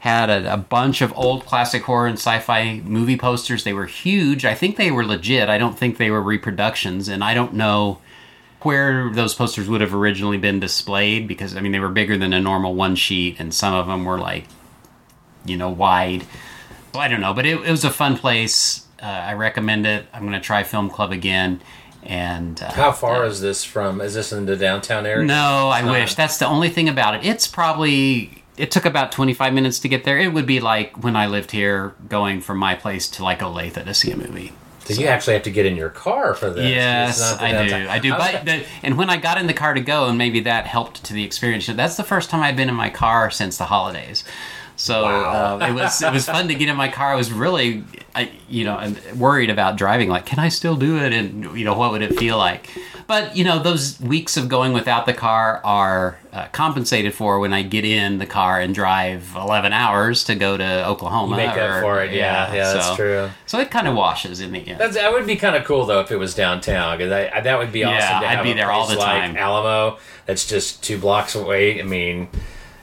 had 0.00 0.30
a, 0.30 0.54
a 0.54 0.56
bunch 0.56 1.02
of 1.02 1.12
old 1.16 1.44
classic 1.44 1.82
horror 1.82 2.06
and 2.06 2.16
sci-fi 2.16 2.80
movie 2.84 3.16
posters. 3.16 3.64
They 3.64 3.72
were 3.72 3.86
huge. 3.86 4.44
I 4.44 4.54
think 4.54 4.76
they 4.76 4.90
were 4.90 5.04
legit. 5.04 5.48
I 5.48 5.58
don't 5.58 5.76
think 5.76 5.96
they 5.96 6.10
were 6.10 6.22
reproductions, 6.22 7.08
and 7.08 7.24
I 7.24 7.34
don't 7.34 7.54
know 7.54 7.98
where 8.62 9.10
those 9.12 9.34
posters 9.34 9.68
would 9.68 9.80
have 9.80 9.94
originally 9.94 10.38
been 10.38 10.60
displayed 10.60 11.28
because 11.28 11.56
I 11.56 11.60
mean 11.60 11.72
they 11.72 11.78
were 11.80 11.88
bigger 11.88 12.16
than 12.16 12.32
a 12.32 12.40
normal 12.40 12.74
one 12.74 12.96
sheet, 12.96 13.36
and 13.38 13.52
some 13.52 13.74
of 13.74 13.86
them 13.86 14.04
were 14.04 14.18
like, 14.18 14.44
you 15.44 15.56
know, 15.56 15.70
wide. 15.70 16.24
So 16.98 17.02
I 17.02 17.06
don't 17.06 17.20
know, 17.20 17.32
but 17.32 17.46
it, 17.46 17.60
it 17.60 17.70
was 17.70 17.84
a 17.84 17.90
fun 17.90 18.16
place. 18.16 18.84
Uh, 19.00 19.06
I 19.06 19.34
recommend 19.34 19.86
it. 19.86 20.06
I'm 20.12 20.22
going 20.22 20.32
to 20.32 20.40
try 20.40 20.64
Film 20.64 20.90
Club 20.90 21.12
again. 21.12 21.60
And 22.02 22.60
uh, 22.60 22.72
How 22.72 22.90
far 22.90 23.24
is 23.24 23.40
this 23.40 23.62
from? 23.62 24.00
Is 24.00 24.14
this 24.14 24.32
in 24.32 24.46
the 24.46 24.56
downtown 24.56 25.06
area? 25.06 25.24
no, 25.24 25.68
I 25.68 25.88
wish. 25.88 26.16
That's 26.16 26.38
the 26.38 26.46
only 26.46 26.70
thing 26.70 26.88
about 26.88 27.14
it. 27.14 27.24
It's 27.24 27.46
probably 27.46 28.42
it 28.56 28.72
took 28.72 28.84
about 28.84 29.12
25 29.12 29.54
minutes 29.54 29.78
to 29.80 29.88
get 29.88 30.02
there. 30.02 30.18
It 30.18 30.32
would 30.32 30.46
be 30.46 30.58
like 30.58 31.04
when 31.04 31.14
I 31.14 31.28
lived 31.28 31.52
here 31.52 31.94
going 32.08 32.40
from 32.40 32.58
my 32.58 32.74
place 32.74 33.08
to 33.10 33.22
like 33.22 33.38
Olathe 33.38 33.84
to 33.84 33.94
see 33.94 34.10
a 34.10 34.16
movie. 34.16 34.50
So 34.84 35.00
you 35.00 35.06
actually 35.06 35.34
have 35.34 35.42
to 35.44 35.50
get 35.52 35.66
in 35.66 35.76
your 35.76 35.90
car 35.90 36.34
for 36.34 36.50
this. 36.50 36.68
Yes, 36.68 37.20
I 37.20 37.68
do. 37.68 37.88
I 37.88 37.98
do. 38.00 38.10
But 38.10 38.44
the, 38.44 38.64
and 38.82 38.98
when 38.98 39.08
I 39.08 39.18
got 39.18 39.38
in 39.38 39.46
the 39.46 39.54
car 39.54 39.74
to 39.74 39.80
go, 39.80 40.08
and 40.08 40.18
maybe 40.18 40.40
that 40.40 40.66
helped 40.66 41.04
to 41.04 41.12
the 41.12 41.22
experience. 41.22 41.66
That's 41.66 41.96
the 41.96 42.02
first 42.04 42.30
time 42.30 42.42
I've 42.42 42.56
been 42.56 42.70
in 42.70 42.74
my 42.74 42.90
car 42.90 43.30
since 43.30 43.56
the 43.56 43.66
holidays. 43.66 44.24
So 44.80 45.02
Wow. 45.02 45.58
uh, 45.60 45.66
it 45.68 45.72
was 45.72 46.00
it 46.00 46.12
was 46.12 46.24
fun 46.26 46.46
to 46.48 46.54
get 46.54 46.68
in 46.68 46.76
my 46.76 46.88
car. 46.88 47.12
I 47.12 47.16
was 47.16 47.32
really, 47.32 47.82
I, 48.14 48.30
you 48.48 48.62
know, 48.64 48.94
worried 49.16 49.50
about 49.50 49.76
driving. 49.76 50.08
Like, 50.08 50.24
can 50.24 50.38
I 50.38 50.48
still 50.50 50.76
do 50.76 50.96
it? 50.98 51.12
And 51.12 51.58
you 51.58 51.64
know, 51.64 51.74
what 51.76 51.90
would 51.90 52.00
it 52.00 52.16
feel 52.16 52.38
like? 52.38 52.70
But 53.08 53.36
you 53.36 53.42
know, 53.42 53.58
those 53.58 53.98
weeks 54.00 54.36
of 54.36 54.48
going 54.48 54.72
without 54.72 55.04
the 55.04 55.14
car 55.14 55.60
are 55.64 56.18
uh, 56.32 56.46
compensated 56.52 57.12
for 57.12 57.40
when 57.40 57.52
I 57.52 57.62
get 57.62 57.84
in 57.84 58.18
the 58.18 58.26
car 58.26 58.60
and 58.60 58.72
drive 58.72 59.32
11 59.34 59.72
hours 59.72 60.22
to 60.24 60.36
go 60.36 60.56
to 60.56 60.86
Oklahoma. 60.86 61.30
You 61.40 61.48
make 61.48 61.56
up 61.56 61.70
or- 61.70 61.80
for 61.80 62.02
it. 62.04 62.12
Yeah, 62.12 62.54
yeah, 62.54 62.72
that's 62.74 62.86
so- 62.86 62.94
true. 62.96 63.30
So 63.46 63.58
it 63.58 63.72
kind 63.72 63.88
of 63.88 63.96
washes 63.96 64.40
in 64.40 64.52
the 64.52 64.60
end. 64.60 64.78
That's, 64.78 64.94
that 64.94 65.10
would 65.12 65.26
be 65.26 65.34
kind 65.34 65.56
of 65.56 65.64
cool 65.64 65.86
though 65.86 66.00
if 66.00 66.12
it 66.12 66.18
was 66.18 66.36
downtown 66.36 66.96
because 66.98 67.10
that 67.10 67.58
would 67.58 67.72
be 67.72 67.82
awesome. 67.82 68.22
Yeah, 68.22 68.28
I'd 68.38 68.44
be 68.44 68.52
there 68.52 68.70
all 68.70 68.86
the 68.86 68.94
like 68.96 69.22
time. 69.22 69.36
Alamo, 69.36 69.98
that's 70.26 70.46
just 70.46 70.84
two 70.84 70.98
blocks 70.98 71.34
away. 71.34 71.80
I 71.80 71.84
mean, 71.84 72.28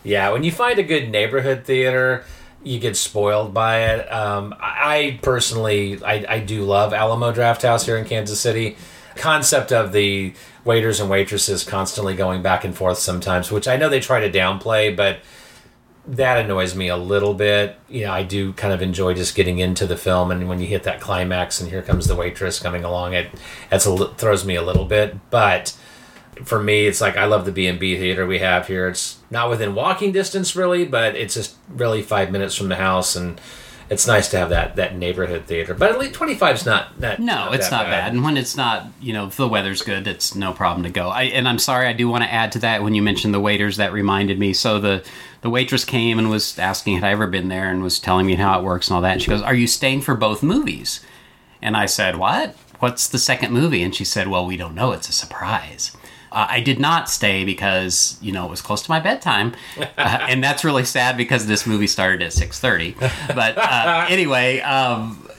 yeah, 0.06 0.30
when 0.32 0.44
you 0.44 0.52
find 0.52 0.80
a 0.80 0.84
good 0.84 1.10
neighborhood 1.10 1.66
theater, 1.66 2.24
you 2.64 2.80
get 2.80 2.96
spoiled 2.96 3.54
by 3.54 3.80
it. 3.80 4.12
Um, 4.12 4.56
I 4.60 5.20
personally, 5.22 6.02
I, 6.04 6.26
I 6.28 6.40
do 6.40 6.64
love 6.64 6.94
Alamo 6.94 7.32
Drafthouse 7.34 7.86
here 7.86 7.98
in 7.98 8.06
Kansas 8.06 8.40
City. 8.40 8.78
Concept 9.16 9.72
of 9.72 9.92
the 9.92 10.34
waiters 10.64 11.00
and 11.00 11.10
waitresses 11.10 11.64
constantly 11.64 12.16
going 12.16 12.42
back 12.42 12.64
and 12.64 12.76
forth 12.76 12.98
sometimes, 12.98 13.52
which 13.52 13.68
I 13.68 13.78
know 13.78 13.90
they 13.90 14.00
try 14.00 14.20
to 14.20 14.32
downplay, 14.32 14.96
but 14.96 15.20
that 16.08 16.38
annoys 16.38 16.76
me 16.76 16.88
a 16.88 16.98
little 16.98 17.34
bit. 17.34 17.78
You 17.88 18.06
know, 18.06 18.12
I 18.12 18.24
do 18.24 18.54
kind 18.54 18.74
of 18.74 18.82
enjoy 18.82 19.14
just 19.14 19.36
getting 19.36 19.60
into 19.60 19.88
the 19.88 19.98
film, 19.98 20.32
and 20.32 20.48
when 20.48 20.60
you 20.60 20.68
hit 20.68 20.84
that 20.84 21.02
climax, 21.02 21.60
and 21.60 21.70
here 21.70 21.82
comes 21.82 22.08
the 22.08 22.16
waitress 22.16 22.60
coming 22.60 22.84
along, 22.84 23.14
it 23.14 23.30
that's 23.70 23.86
a, 23.86 24.08
throws 24.16 24.46
me 24.46 24.56
a 24.56 24.62
little 24.62 24.86
bit. 24.86 25.18
But 25.30 25.76
for 26.44 26.62
me, 26.62 26.88
it's 26.88 27.02
like 27.02 27.18
I 27.18 27.26
love 27.26 27.46
the 27.46 27.52
B 27.52 27.68
and 27.68 27.80
B 27.80 27.98
theater 27.98 28.26
we 28.26 28.40
have 28.40 28.68
here. 28.68 28.88
It's 28.88 29.18
not 29.30 29.50
within 29.50 29.76
walking 29.76 30.12
distance, 30.12 30.56
really, 30.56 30.86
but 30.86 31.16
it's 31.16 31.34
just 31.34 31.56
really 31.70 32.02
five 32.02 32.32
minutes 32.32 32.56
from 32.56 32.70
the 32.70 32.76
house, 32.76 33.16
and 33.16 33.40
it's 33.90 34.08
nice 34.08 34.30
to 34.30 34.38
have 34.38 34.50
that 34.50 34.76
that 34.76 34.98
neighborhood 34.98 35.46
theater. 35.46 35.74
But 35.74 35.92
at 35.92 36.00
least 36.00 36.14
twenty 36.14 36.36
five 36.36 36.56
is 36.56 36.66
not, 36.66 37.00
not 37.00 37.20
No, 37.20 37.52
it's 37.52 37.70
that 37.70 37.76
not 37.76 37.86
bad. 37.86 38.14
And 38.14 38.24
when 38.24 38.36
it's 38.38 38.58
not, 38.58 38.88
you 39.00 39.14
know, 39.14 39.28
if 39.28 39.38
the 39.38 39.48
weather's 39.48 39.82
good, 39.82 40.08
it's 40.08 40.36
no 40.36 40.54
problem 40.54 40.84
to 40.84 40.90
go. 40.90 41.10
I 41.10 41.24
and 41.24 41.48
I'm 41.48 41.60
sorry, 41.60 41.88
I 41.88 41.94
do 41.94 42.10
want 42.10 42.24
to 42.24 42.32
add 42.32 42.52
to 42.54 42.60
that 42.60 42.84
when 42.84 42.96
you 42.96 43.02
mentioned 43.02 43.34
the 43.34 43.40
waiters, 43.40 43.78
that 43.78 43.94
reminded 43.94 44.40
me. 44.40 44.54
So 44.54 44.80
the 44.80 45.04
the 45.42 45.50
waitress 45.50 45.86
came 45.86 46.18
and 46.18 46.30
was 46.30 46.58
asking 46.58 46.96
had 46.96 47.04
I 47.04 47.12
ever 47.12 47.28
been 47.28 47.50
there 47.50 47.70
and 47.70 47.84
was 47.84 48.00
telling 48.00 48.26
me 48.26 48.36
how 48.36 48.60
it 48.60 48.64
works 48.64 48.88
and 48.88 48.96
all 48.96 49.02
that. 49.02 49.14
And 49.14 49.22
she 49.22 49.30
goes, 49.30 49.42
"Are 49.42 49.54
you 49.54 49.68
staying 49.68 50.02
for 50.02 50.16
both 50.16 50.42
movies?" 50.42 51.02
And 51.62 51.78
I 51.78 51.86
said, 51.86 52.18
"What? 52.18 52.56
What's 52.80 53.08
the 53.08 53.20
second 53.20 53.54
movie?" 53.54 53.84
And 53.84 53.94
she 53.94 54.04
said, 54.04 54.28
"Well, 54.28 54.46
we 54.46 54.58
don't 54.58 54.76
know. 54.76 54.92
It's 54.92 55.10
a 55.10 55.14
surprise." 55.14 55.96
Uh, 56.36 56.48
I 56.50 56.60
did 56.60 56.80
not 56.82 57.10
stay 57.10 57.46
because 57.46 58.18
you 58.22 58.34
know 58.34 58.46
it 58.46 58.50
was 58.50 58.62
close 58.62 58.82
to 58.82 58.92
my 58.92 59.00
bedtime, 59.00 59.56
uh, 59.80 59.86
and 59.98 60.44
that's 60.44 60.66
really 60.66 60.84
sad 60.84 61.16
because 61.16 61.48
this 61.48 61.66
movie 61.66 61.88
started 61.88 62.22
at 62.22 62.34
six 62.34 62.60
thirty. 62.60 62.94
But 63.34 63.58
uh, 63.58 64.06
anyway, 64.10 64.60
um, 64.60 65.30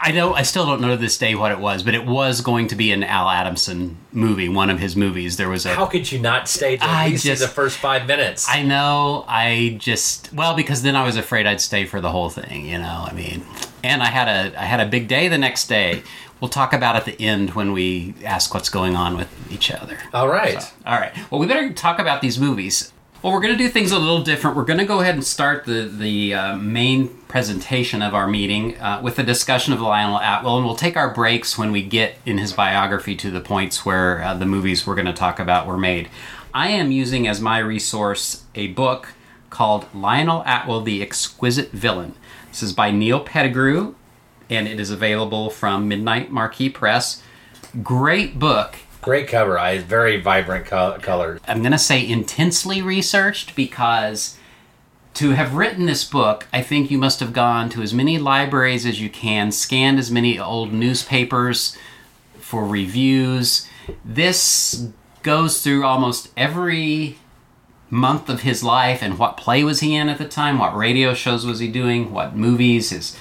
I 0.00 0.12
know 0.12 0.32
I 0.32 0.42
still 0.42 0.64
don't 0.64 0.80
know 0.80 0.90
to 0.90 0.96
this 0.96 1.18
day 1.18 1.34
what 1.34 1.50
it 1.50 1.58
was, 1.58 1.82
but 1.82 1.94
it 1.94 2.06
was 2.06 2.40
going 2.40 2.68
to 2.68 2.76
be 2.76 2.92
an 2.92 3.02
Al 3.02 3.28
Adamson 3.28 3.96
movie, 4.12 4.48
one 4.48 4.70
of 4.70 4.78
his 4.78 4.94
movies. 4.94 5.36
There 5.36 5.48
was 5.48 5.66
a 5.66 5.74
How 5.74 5.86
could 5.86 6.10
you 6.10 6.20
not 6.20 6.48
stay 6.48 6.76
to 6.76 6.84
I 6.84 7.10
just- 7.16 7.42
the 7.42 7.48
first 7.48 7.78
five 7.78 8.06
minutes? 8.06 8.46
I 8.48 8.62
know. 8.62 9.24
I 9.26 9.76
just 9.80 10.32
well 10.32 10.54
because 10.54 10.82
then 10.82 10.94
I 10.94 11.04
was 11.04 11.16
afraid 11.16 11.46
I'd 11.46 11.60
stay 11.60 11.84
for 11.84 12.00
the 12.00 12.10
whole 12.10 12.30
thing. 12.30 12.64
You 12.66 12.78
know, 12.78 13.04
I 13.08 13.12
mean, 13.12 13.44
and 13.82 14.02
I 14.02 14.06
had 14.06 14.28
a 14.28 14.58
I 14.60 14.64
had 14.64 14.80
a 14.80 14.86
big 14.86 15.08
day 15.08 15.26
the 15.28 15.38
next 15.38 15.66
day. 15.66 16.02
We'll 16.40 16.48
talk 16.50 16.72
about 16.72 16.96
at 16.96 17.04
the 17.04 17.20
end 17.20 17.50
when 17.50 17.72
we 17.72 18.14
ask 18.24 18.52
what's 18.52 18.68
going 18.68 18.96
on 18.96 19.16
with 19.16 19.28
each 19.52 19.70
other. 19.70 19.98
All 20.12 20.28
right. 20.28 20.62
All 20.84 20.98
right. 20.98 21.12
Well, 21.30 21.40
we 21.40 21.46
better 21.46 21.72
talk 21.72 21.98
about 21.98 22.20
these 22.20 22.38
movies. 22.38 22.92
Well, 23.22 23.32
we're 23.32 23.40
going 23.40 23.56
to 23.56 23.64
do 23.64 23.70
things 23.70 23.90
a 23.90 23.98
little 23.98 24.22
different. 24.22 24.54
We're 24.54 24.66
going 24.66 24.80
to 24.80 24.84
go 24.84 25.00
ahead 25.00 25.14
and 25.14 25.24
start 25.24 25.64
the 25.64 25.84
the 25.84 26.34
uh, 26.34 26.56
main 26.56 27.08
presentation 27.26 28.02
of 28.02 28.14
our 28.14 28.26
meeting 28.26 28.76
uh, 28.76 29.00
with 29.02 29.18
a 29.18 29.22
discussion 29.22 29.72
of 29.72 29.80
Lionel 29.80 30.18
Atwill, 30.18 30.58
and 30.58 30.66
we'll 30.66 30.76
take 30.76 30.94
our 30.94 31.08
breaks 31.08 31.56
when 31.56 31.72
we 31.72 31.82
get 31.82 32.16
in 32.26 32.36
his 32.36 32.52
biography 32.52 33.16
to 33.16 33.30
the 33.30 33.40
points 33.40 33.86
where 33.86 34.22
uh, 34.22 34.34
the 34.34 34.44
movies 34.44 34.86
we're 34.86 34.94
going 34.94 35.06
to 35.06 35.14
talk 35.14 35.38
about 35.38 35.66
were 35.66 35.78
made. 35.78 36.10
I 36.52 36.68
am 36.68 36.92
using 36.92 37.26
as 37.26 37.40
my 37.40 37.60
resource 37.60 38.44
a 38.54 38.66
book 38.68 39.14
called 39.48 39.86
Lionel 39.94 40.42
Atwill: 40.44 40.84
The 40.84 41.00
Exquisite 41.00 41.70
Villain. 41.70 42.14
This 42.50 42.62
is 42.62 42.74
by 42.74 42.90
Neil 42.90 43.20
Pettigrew, 43.20 43.94
and 44.50 44.68
it 44.68 44.80
is 44.80 44.90
available 44.90 45.50
from 45.50 45.88
Midnight 45.88 46.30
Marquee 46.30 46.70
Press. 46.70 47.22
Great 47.82 48.38
book. 48.38 48.76
Great 49.02 49.28
cover. 49.28 49.58
I 49.58 49.78
very 49.78 50.20
vibrant 50.20 50.66
co- 50.66 50.98
colors. 51.00 51.40
I'm 51.46 51.60
going 51.60 51.72
to 51.72 51.78
say 51.78 52.06
intensely 52.06 52.80
researched 52.80 53.54
because 53.54 54.38
to 55.14 55.30
have 55.30 55.54
written 55.54 55.86
this 55.86 56.04
book, 56.04 56.46
I 56.52 56.62
think 56.62 56.90
you 56.90 56.98
must 56.98 57.20
have 57.20 57.32
gone 57.32 57.68
to 57.70 57.82
as 57.82 57.94
many 57.94 58.18
libraries 58.18 58.86
as 58.86 59.00
you 59.00 59.10
can, 59.10 59.52
scanned 59.52 59.98
as 59.98 60.10
many 60.10 60.38
old 60.38 60.72
newspapers 60.72 61.76
for 62.38 62.66
reviews. 62.66 63.68
This 64.04 64.88
goes 65.22 65.62
through 65.62 65.84
almost 65.84 66.30
every 66.36 67.18
month 67.90 68.28
of 68.28 68.40
his 68.40 68.64
life 68.64 69.02
and 69.02 69.18
what 69.18 69.36
play 69.36 69.62
was 69.62 69.80
he 69.80 69.94
in 69.94 70.08
at 70.08 70.18
the 70.18 70.28
time, 70.28 70.58
what 70.58 70.76
radio 70.76 71.14
shows 71.14 71.46
was 71.46 71.60
he 71.60 71.68
doing, 71.68 72.12
what 72.12 72.34
movies, 72.34 72.90
his 72.90 73.16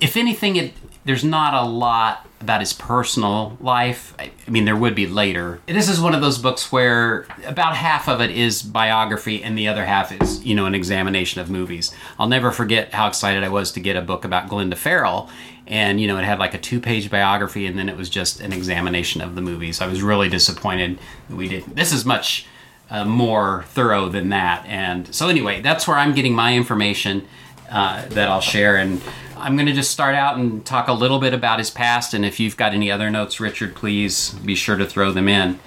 if 0.00 0.16
anything, 0.16 0.56
it 0.56 0.72
there's 1.06 1.24
not 1.24 1.54
a 1.54 1.64
lot 1.64 2.26
about 2.40 2.60
his 2.60 2.72
personal 2.72 3.56
life. 3.60 4.12
I, 4.18 4.30
I 4.46 4.50
mean, 4.50 4.64
there 4.64 4.76
would 4.76 4.94
be 4.94 5.06
later. 5.06 5.60
This 5.66 5.88
is 5.88 6.00
one 6.00 6.14
of 6.14 6.20
those 6.20 6.36
books 6.36 6.70
where 6.70 7.26
about 7.46 7.76
half 7.76 8.08
of 8.08 8.20
it 8.20 8.30
is 8.32 8.60
biography, 8.60 9.42
and 9.42 9.56
the 9.56 9.68
other 9.68 9.86
half 9.86 10.12
is, 10.20 10.44
you 10.44 10.54
know, 10.54 10.66
an 10.66 10.74
examination 10.74 11.40
of 11.40 11.48
movies. 11.48 11.94
I'll 12.18 12.28
never 12.28 12.50
forget 12.50 12.92
how 12.92 13.06
excited 13.06 13.44
I 13.44 13.48
was 13.48 13.72
to 13.72 13.80
get 13.80 13.96
a 13.96 14.02
book 14.02 14.24
about 14.24 14.48
Glenda 14.48 14.76
Farrell, 14.76 15.30
and 15.66 16.00
you 16.00 16.08
know, 16.08 16.18
it 16.18 16.24
had 16.24 16.38
like 16.40 16.54
a 16.54 16.58
two-page 16.58 17.08
biography, 17.08 17.66
and 17.66 17.78
then 17.78 17.88
it 17.88 17.96
was 17.96 18.10
just 18.10 18.40
an 18.40 18.52
examination 18.52 19.20
of 19.20 19.36
the 19.36 19.40
movies. 19.40 19.80
I 19.80 19.86
was 19.86 20.02
really 20.02 20.28
disappointed 20.28 20.98
that 21.28 21.36
we 21.36 21.48
didn't. 21.48 21.76
This 21.76 21.92
is 21.92 22.04
much 22.04 22.46
uh, 22.90 23.04
more 23.04 23.64
thorough 23.68 24.08
than 24.08 24.28
that, 24.30 24.66
and 24.66 25.14
so 25.14 25.28
anyway, 25.28 25.60
that's 25.60 25.86
where 25.86 25.96
I'm 25.96 26.14
getting 26.14 26.34
my 26.34 26.54
information 26.54 27.26
uh, 27.70 28.06
that 28.08 28.28
I'll 28.28 28.40
share. 28.40 28.76
And 28.76 29.00
I'm 29.36 29.56
going 29.56 29.66
to 29.66 29.72
just 29.72 29.90
start 29.90 30.14
out 30.14 30.38
and 30.38 30.64
talk 30.64 30.88
a 30.88 30.92
little 30.92 31.18
bit 31.18 31.34
about 31.34 31.58
his 31.58 31.70
past. 31.70 32.14
And 32.14 32.24
if 32.24 32.40
you've 32.40 32.56
got 32.56 32.72
any 32.72 32.90
other 32.90 33.10
notes, 33.10 33.40
Richard, 33.40 33.74
please 33.74 34.30
be 34.30 34.54
sure 34.54 34.76
to 34.76 34.86
throw 34.86 35.12
them 35.12 35.28
in. 35.28 35.58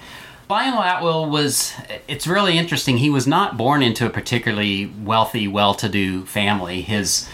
Lionel 0.48 0.82
Atwill 0.82 1.30
was, 1.30 1.72
it's 2.08 2.26
really 2.26 2.58
interesting. 2.58 2.96
He 2.96 3.08
was 3.08 3.24
not 3.24 3.56
born 3.56 3.84
into 3.84 4.04
a 4.04 4.10
particularly 4.10 4.86
wealthy, 4.86 5.46
well 5.46 5.74
to 5.74 5.88
do 5.88 6.24
family. 6.26 6.82
His 6.82 7.28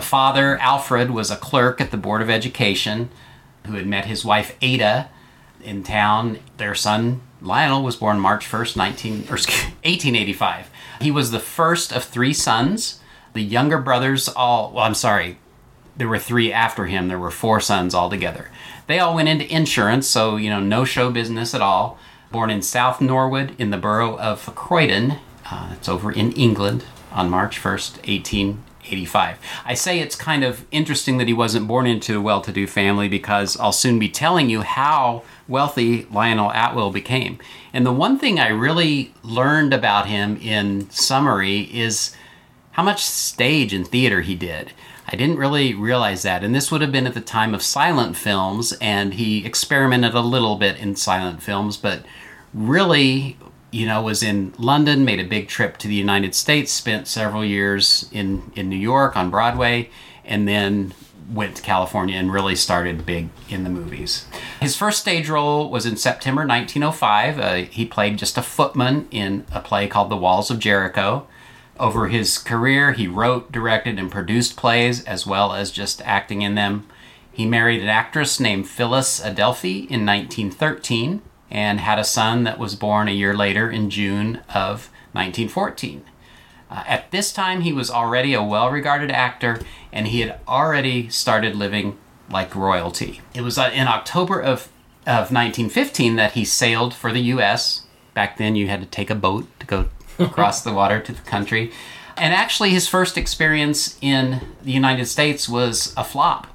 father, 0.00 0.56
Alfred, 0.58 1.10
was 1.10 1.30
a 1.30 1.36
clerk 1.36 1.82
at 1.82 1.90
the 1.90 1.98
Board 1.98 2.22
of 2.22 2.30
Education 2.30 3.10
who 3.66 3.74
had 3.74 3.86
met 3.86 4.06
his 4.06 4.24
wife, 4.24 4.56
Ada, 4.62 5.10
in 5.62 5.82
town. 5.82 6.38
Their 6.56 6.74
son, 6.74 7.20
Lionel, 7.42 7.82
was 7.82 7.96
born 7.96 8.18
March 8.18 8.46
1st, 8.46 8.76
19, 8.76 9.12
or, 9.28 9.36
1885. 9.36 10.70
He 11.02 11.10
was 11.10 11.30
the 11.30 11.40
first 11.40 11.92
of 11.92 12.04
three 12.04 12.32
sons. 12.32 13.00
The 13.34 13.42
younger 13.42 13.78
brothers 13.78 14.28
all, 14.28 14.72
well, 14.72 14.84
I'm 14.84 14.94
sorry, 14.94 15.38
there 15.96 16.08
were 16.08 16.18
three 16.18 16.52
after 16.52 16.86
him. 16.86 17.08
There 17.08 17.18
were 17.18 17.30
four 17.30 17.60
sons 17.60 17.94
altogether. 17.94 18.50
They 18.86 18.98
all 18.98 19.14
went 19.14 19.28
into 19.28 19.52
insurance, 19.52 20.08
so, 20.08 20.36
you 20.36 20.50
know, 20.50 20.60
no 20.60 20.84
show 20.84 21.10
business 21.10 21.54
at 21.54 21.60
all. 21.60 21.98
Born 22.30 22.50
in 22.50 22.62
South 22.62 23.00
Norwood 23.00 23.54
in 23.58 23.70
the 23.70 23.76
borough 23.76 24.18
of 24.18 24.54
Croydon. 24.54 25.18
Uh, 25.50 25.70
it's 25.74 25.88
over 25.88 26.10
in 26.10 26.32
England 26.32 26.84
on 27.12 27.30
March 27.30 27.60
1st, 27.60 28.08
1885. 28.08 29.38
I 29.64 29.74
say 29.74 30.00
it's 30.00 30.16
kind 30.16 30.42
of 30.42 30.64
interesting 30.72 31.18
that 31.18 31.28
he 31.28 31.32
wasn't 31.32 31.68
born 31.68 31.86
into 31.86 32.18
a 32.18 32.20
well 32.20 32.40
to 32.40 32.52
do 32.52 32.66
family 32.66 33.08
because 33.08 33.56
I'll 33.58 33.72
soon 33.72 33.98
be 33.98 34.08
telling 34.08 34.50
you 34.50 34.62
how 34.62 35.22
wealthy 35.46 36.06
Lionel 36.10 36.50
Atwill 36.50 36.92
became. 36.92 37.38
And 37.72 37.86
the 37.86 37.92
one 37.92 38.18
thing 38.18 38.40
I 38.40 38.48
really 38.48 39.14
learned 39.22 39.72
about 39.72 40.06
him 40.06 40.36
in 40.38 40.90
summary 40.90 41.62
is 41.72 42.16
how 42.74 42.82
much 42.82 43.04
stage 43.04 43.72
and 43.72 43.86
theater 43.86 44.20
he 44.20 44.34
did. 44.34 44.72
I 45.06 45.14
didn't 45.14 45.36
really 45.36 45.74
realize 45.74 46.22
that. 46.22 46.42
And 46.42 46.52
this 46.52 46.72
would 46.72 46.80
have 46.80 46.90
been 46.90 47.06
at 47.06 47.14
the 47.14 47.20
time 47.20 47.54
of 47.54 47.62
silent 47.62 48.16
films, 48.16 48.72
and 48.80 49.14
he 49.14 49.46
experimented 49.46 50.14
a 50.14 50.20
little 50.20 50.56
bit 50.56 50.78
in 50.78 50.96
silent 50.96 51.40
films, 51.40 51.76
but 51.76 52.04
really, 52.52 53.36
you 53.70 53.86
know, 53.86 54.02
was 54.02 54.24
in 54.24 54.54
London, 54.58 55.04
made 55.04 55.20
a 55.20 55.24
big 55.24 55.46
trip 55.46 55.76
to 55.78 55.88
the 55.88 55.94
United 55.94 56.34
States, 56.34 56.72
spent 56.72 57.06
several 57.06 57.44
years 57.44 58.08
in, 58.10 58.50
in 58.56 58.68
New 58.68 58.76
York 58.76 59.16
on 59.16 59.30
Broadway, 59.30 59.88
and 60.24 60.48
then 60.48 60.94
went 61.32 61.54
to 61.56 61.62
California 61.62 62.16
and 62.16 62.32
really 62.32 62.56
started 62.56 63.06
big 63.06 63.28
in 63.48 63.62
the 63.62 63.70
movies. 63.70 64.26
His 64.60 64.76
first 64.76 64.98
stage 64.98 65.28
role 65.28 65.70
was 65.70 65.86
in 65.86 65.96
September 65.96 66.44
1905. 66.44 67.38
Uh, 67.38 67.54
he 67.70 67.86
played 67.86 68.18
just 68.18 68.36
a 68.36 68.42
footman 68.42 69.06
in 69.12 69.46
a 69.52 69.60
play 69.60 69.86
called 69.86 70.10
The 70.10 70.16
Walls 70.16 70.50
of 70.50 70.58
Jericho. 70.58 71.28
Over 71.78 72.08
his 72.08 72.38
career, 72.38 72.92
he 72.92 73.08
wrote, 73.08 73.50
directed, 73.50 73.98
and 73.98 74.10
produced 74.10 74.56
plays 74.56 75.02
as 75.04 75.26
well 75.26 75.52
as 75.52 75.72
just 75.72 76.00
acting 76.02 76.42
in 76.42 76.54
them. 76.54 76.86
He 77.32 77.46
married 77.46 77.82
an 77.82 77.88
actress 77.88 78.38
named 78.38 78.68
Phyllis 78.68 79.24
Adelphi 79.24 79.78
in 79.78 80.06
1913 80.06 81.20
and 81.50 81.80
had 81.80 81.98
a 81.98 82.04
son 82.04 82.44
that 82.44 82.58
was 82.58 82.76
born 82.76 83.08
a 83.08 83.12
year 83.12 83.34
later 83.34 83.68
in 83.68 83.90
June 83.90 84.36
of 84.48 84.90
1914. 85.12 86.04
Uh, 86.70 86.84
at 86.86 87.10
this 87.10 87.32
time, 87.32 87.62
he 87.62 87.72
was 87.72 87.90
already 87.90 88.34
a 88.34 88.42
well 88.42 88.70
regarded 88.70 89.10
actor 89.10 89.60
and 89.92 90.08
he 90.08 90.20
had 90.20 90.38
already 90.46 91.08
started 91.08 91.56
living 91.56 91.98
like 92.30 92.54
royalty. 92.54 93.20
It 93.34 93.42
was 93.42 93.58
uh, 93.58 93.70
in 93.72 93.88
October 93.88 94.40
of, 94.40 94.68
of 95.06 95.30
1915 95.30 96.16
that 96.16 96.32
he 96.32 96.44
sailed 96.44 96.94
for 96.94 97.12
the 97.12 97.20
U.S. 97.20 97.82
Back 98.14 98.38
then, 98.38 98.56
you 98.56 98.68
had 98.68 98.80
to 98.80 98.86
take 98.86 99.10
a 99.10 99.14
boat 99.14 99.46
to 99.58 99.66
go 99.66 99.88
across 100.18 100.62
the 100.62 100.72
water 100.72 101.00
to 101.00 101.12
the 101.12 101.22
country. 101.22 101.72
And 102.16 102.32
actually, 102.32 102.70
his 102.70 102.86
first 102.86 103.18
experience 103.18 103.98
in 104.00 104.40
the 104.62 104.72
United 104.72 105.06
States 105.06 105.48
was 105.48 105.92
a 105.96 106.04
flop. 106.04 106.46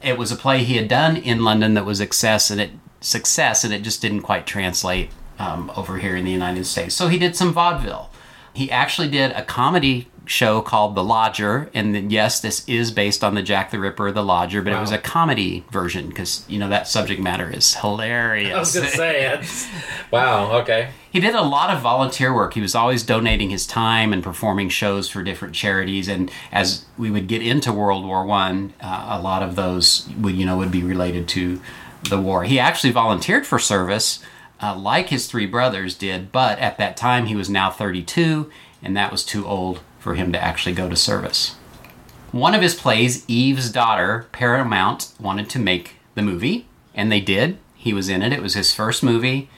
It 0.00 0.16
was 0.16 0.30
a 0.30 0.36
play 0.36 0.62
he 0.64 0.76
had 0.76 0.88
done 0.88 1.16
in 1.16 1.44
London 1.44 1.74
that 1.74 1.84
was 1.84 1.98
success, 1.98 2.50
and 2.50 2.60
it 2.60 2.70
success, 3.00 3.64
and 3.64 3.74
it 3.74 3.82
just 3.82 4.00
didn't 4.00 4.22
quite 4.22 4.46
translate 4.46 5.10
um, 5.38 5.72
over 5.76 5.98
here 5.98 6.14
in 6.14 6.24
the 6.24 6.30
United 6.30 6.66
States. 6.66 6.94
So 6.94 7.08
he 7.08 7.18
did 7.18 7.34
some 7.34 7.52
vaudeville. 7.52 8.10
He 8.54 8.70
actually 8.70 9.08
did 9.08 9.32
a 9.32 9.42
comedy 9.42 10.08
show 10.26 10.60
called 10.60 10.94
The 10.94 11.02
Lodger, 11.02 11.70
and 11.74 11.94
then, 11.94 12.10
yes, 12.10 12.40
this 12.40 12.66
is 12.68 12.90
based 12.90 13.24
on 13.24 13.34
the 13.34 13.42
Jack 13.42 13.70
the 13.70 13.78
Ripper, 13.78 14.12
The 14.12 14.22
Lodger, 14.22 14.62
but 14.62 14.72
it 14.72 14.80
was 14.80 14.92
a 14.92 14.98
comedy 14.98 15.64
version 15.70 16.08
because 16.08 16.44
you 16.48 16.58
know 16.58 16.68
that 16.68 16.88
subject 16.88 17.20
matter 17.20 17.50
is 17.50 17.74
hilarious. 17.74 18.54
I 18.54 18.58
was 18.58 18.74
gonna 18.74 18.88
say, 18.88 19.34
it's, 19.38 19.68
wow, 20.10 20.60
okay. 20.60 20.90
He 21.10 21.20
did 21.20 21.34
a 21.34 21.42
lot 21.42 21.70
of 21.70 21.82
volunteer 21.82 22.34
work. 22.34 22.54
He 22.54 22.60
was 22.60 22.74
always 22.74 23.02
donating 23.02 23.50
his 23.50 23.66
time 23.66 24.12
and 24.12 24.22
performing 24.22 24.68
shows 24.68 25.08
for 25.08 25.22
different 25.22 25.54
charities. 25.54 26.08
And 26.08 26.30
as 26.50 26.86
we 26.96 27.10
would 27.10 27.26
get 27.26 27.42
into 27.42 27.72
World 27.72 28.04
War 28.06 28.24
One, 28.24 28.72
uh, 28.80 29.06
a 29.10 29.20
lot 29.20 29.42
of 29.42 29.56
those 29.56 30.08
would 30.18 30.36
you 30.36 30.46
know 30.46 30.56
would 30.56 30.72
be 30.72 30.82
related 30.82 31.28
to 31.28 31.60
the 32.08 32.20
war. 32.20 32.44
He 32.44 32.58
actually 32.58 32.92
volunteered 32.92 33.46
for 33.46 33.58
service, 33.58 34.20
uh, 34.60 34.76
like 34.76 35.08
his 35.08 35.26
three 35.26 35.46
brothers 35.46 35.94
did. 35.94 36.32
But 36.32 36.58
at 36.58 36.78
that 36.78 36.96
time, 36.96 37.26
he 37.26 37.36
was 37.36 37.48
now 37.48 37.70
32, 37.70 38.50
and 38.82 38.96
that 38.96 39.12
was 39.12 39.24
too 39.24 39.46
old 39.46 39.80
for 40.02 40.16
him 40.16 40.32
to 40.32 40.42
actually 40.42 40.74
go 40.74 40.88
to 40.88 40.96
service. 40.96 41.54
One 42.32 42.54
of 42.54 42.62
his 42.62 42.74
plays, 42.74 43.24
Eve's 43.28 43.70
Daughter, 43.70 44.26
Paramount 44.32 45.12
wanted 45.20 45.48
to 45.50 45.58
make 45.58 45.96
the 46.14 46.22
movie, 46.22 46.66
and 46.92 47.12
they 47.12 47.20
did. 47.20 47.58
He 47.76 47.92
was 47.92 48.08
in 48.08 48.20
it. 48.20 48.32
It 48.32 48.42
was 48.42 48.54
his 48.54 48.74
first 48.74 49.02
movie, 49.02 49.48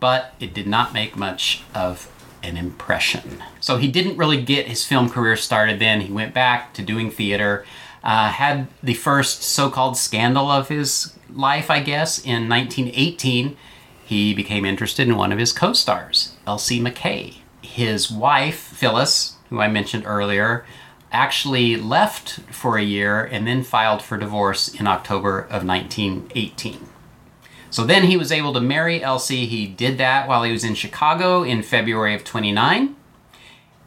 but 0.00 0.34
it 0.40 0.54
did 0.54 0.66
not 0.66 0.94
make 0.94 1.16
much 1.16 1.64
of 1.74 2.10
an 2.42 2.56
impression. 2.56 3.42
So 3.60 3.76
he 3.76 3.88
didn't 3.88 4.16
really 4.16 4.40
get 4.40 4.68
his 4.68 4.86
film 4.86 5.10
career 5.10 5.36
started 5.36 5.78
then. 5.78 6.00
He 6.00 6.12
went 6.12 6.32
back 6.32 6.72
to 6.74 6.82
doing 6.82 7.10
theater, 7.10 7.66
uh, 8.02 8.30
had 8.30 8.68
the 8.82 8.94
first 8.94 9.42
so 9.42 9.68
called 9.68 9.98
scandal 9.98 10.50
of 10.50 10.68
his 10.68 11.14
life, 11.28 11.70
I 11.70 11.80
guess, 11.80 12.18
in 12.18 12.48
1918. 12.48 13.56
He 14.04 14.34
became 14.34 14.64
interested 14.64 15.06
in 15.06 15.16
one 15.16 15.30
of 15.30 15.38
his 15.38 15.52
co 15.52 15.74
stars, 15.74 16.36
Elsie 16.46 16.80
McKay. 16.80 17.34
His 17.60 18.10
wife, 18.10 18.58
Phyllis, 18.58 19.36
who 19.50 19.60
I 19.60 19.68
mentioned 19.68 20.04
earlier, 20.06 20.64
actually 21.12 21.76
left 21.76 22.40
for 22.52 22.78
a 22.78 22.82
year 22.82 23.24
and 23.24 23.46
then 23.46 23.62
filed 23.62 24.00
for 24.00 24.16
divorce 24.16 24.72
in 24.72 24.86
October 24.86 25.40
of 25.40 25.66
1918. 25.66 26.88
So 27.68 27.84
then 27.84 28.04
he 28.04 28.16
was 28.16 28.32
able 28.32 28.52
to 28.54 28.60
marry 28.60 29.02
Elsie. 29.02 29.46
He 29.46 29.66
did 29.66 29.98
that 29.98 30.26
while 30.28 30.42
he 30.42 30.52
was 30.52 30.64
in 30.64 30.74
Chicago 30.74 31.42
in 31.42 31.62
February 31.62 32.14
of 32.14 32.24
29. 32.24 32.96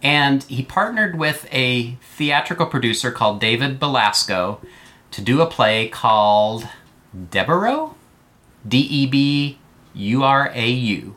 And 0.01 0.43
he 0.43 0.63
partnered 0.63 1.17
with 1.17 1.47
a 1.51 1.93
theatrical 2.01 2.65
producer 2.65 3.11
called 3.11 3.39
David 3.39 3.79
Belasco 3.79 4.59
to 5.11 5.21
do 5.21 5.41
a 5.41 5.45
play 5.45 5.87
called 5.87 6.67
Deburau? 7.15 7.95
D 8.67 8.79
E 8.79 9.05
B 9.05 9.57
U 9.93 10.23
R 10.23 10.51
A 10.53 10.69
U. 10.69 11.15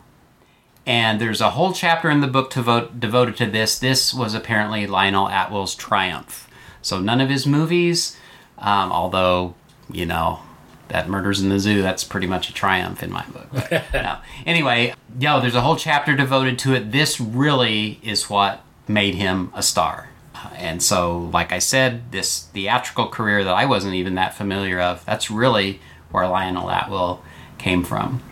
And 0.86 1.20
there's 1.20 1.40
a 1.40 1.50
whole 1.50 1.72
chapter 1.72 2.08
in 2.08 2.20
the 2.20 2.28
book 2.28 2.48
to 2.50 2.62
vote, 2.62 3.00
devoted 3.00 3.36
to 3.38 3.46
this. 3.46 3.78
This 3.78 4.14
was 4.14 4.34
apparently 4.34 4.86
Lionel 4.86 5.28
Atwill's 5.28 5.74
triumph. 5.74 6.48
So 6.80 7.00
none 7.00 7.20
of 7.20 7.28
his 7.28 7.46
movies, 7.46 8.16
um, 8.58 8.92
although, 8.92 9.54
you 9.90 10.06
know, 10.06 10.40
that 10.88 11.08
Murders 11.08 11.40
in 11.40 11.48
the 11.48 11.58
Zoo, 11.58 11.82
that's 11.82 12.04
pretty 12.04 12.28
much 12.28 12.48
a 12.48 12.54
triumph 12.54 13.02
in 13.02 13.10
my 13.10 13.26
book. 13.26 13.48
But, 13.52 13.84
no. 13.92 14.18
Anyway, 14.46 14.94
yo, 15.18 15.40
there's 15.40 15.56
a 15.56 15.62
whole 15.62 15.74
chapter 15.74 16.14
devoted 16.14 16.58
to 16.60 16.74
it. 16.74 16.92
This 16.92 17.20
really 17.20 17.98
is 18.04 18.30
what 18.30 18.62
made 18.86 19.16
him 19.16 19.50
a 19.54 19.64
star. 19.64 20.10
Uh, 20.36 20.50
and 20.54 20.80
so, 20.80 21.18
like 21.32 21.52
I 21.52 21.58
said, 21.58 22.12
this 22.12 22.44
theatrical 22.44 23.08
career 23.08 23.42
that 23.42 23.54
I 23.54 23.64
wasn't 23.64 23.94
even 23.94 24.14
that 24.14 24.34
familiar 24.34 24.80
of, 24.80 25.04
that's 25.04 25.30
really 25.32 25.80
where 26.12 26.28
Lionel 26.28 26.70
Atwill 26.70 27.22
came 27.58 27.82
from. 27.82 28.22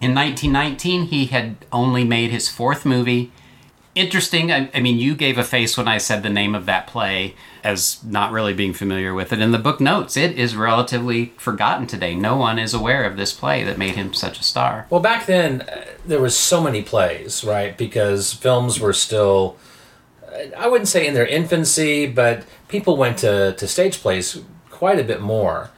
In 0.00 0.14
1919, 0.14 1.06
he 1.06 1.26
had 1.26 1.56
only 1.72 2.04
made 2.04 2.30
his 2.30 2.48
fourth 2.48 2.84
movie. 2.84 3.32
Interesting. 3.94 4.52
I, 4.52 4.68
I 4.74 4.80
mean, 4.80 4.98
you 4.98 5.14
gave 5.14 5.38
a 5.38 5.44
face 5.44 5.78
when 5.78 5.88
I 5.88 5.96
said 5.96 6.22
the 6.22 6.28
name 6.28 6.54
of 6.54 6.66
that 6.66 6.86
play 6.86 7.34
as 7.64 8.04
not 8.04 8.30
really 8.30 8.52
being 8.52 8.74
familiar 8.74 9.14
with 9.14 9.32
it. 9.32 9.40
In 9.40 9.52
the 9.52 9.58
book 9.58 9.80
notes, 9.80 10.18
it 10.18 10.38
is 10.38 10.54
relatively 10.54 11.32
forgotten 11.38 11.86
today. 11.86 12.14
No 12.14 12.36
one 12.36 12.58
is 12.58 12.74
aware 12.74 13.04
of 13.04 13.16
this 13.16 13.32
play 13.32 13.64
that 13.64 13.78
made 13.78 13.94
him 13.94 14.12
such 14.12 14.38
a 14.38 14.42
star. 14.42 14.86
Well, 14.90 15.00
back 15.00 15.24
then 15.24 15.62
uh, 15.62 15.86
there 16.04 16.20
was 16.20 16.36
so 16.36 16.62
many 16.62 16.82
plays, 16.82 17.42
right? 17.42 17.76
Because 17.76 18.34
films 18.34 18.78
were 18.78 18.92
still, 18.92 19.56
uh, 20.30 20.54
I 20.58 20.68
wouldn't 20.68 20.88
say 20.88 21.06
in 21.06 21.14
their 21.14 21.26
infancy, 21.26 22.06
but 22.06 22.44
people 22.68 22.98
went 22.98 23.16
to, 23.18 23.54
to 23.54 23.66
stage 23.66 24.00
plays 24.02 24.42
quite 24.68 25.00
a 25.00 25.04
bit 25.04 25.22
more. 25.22 25.70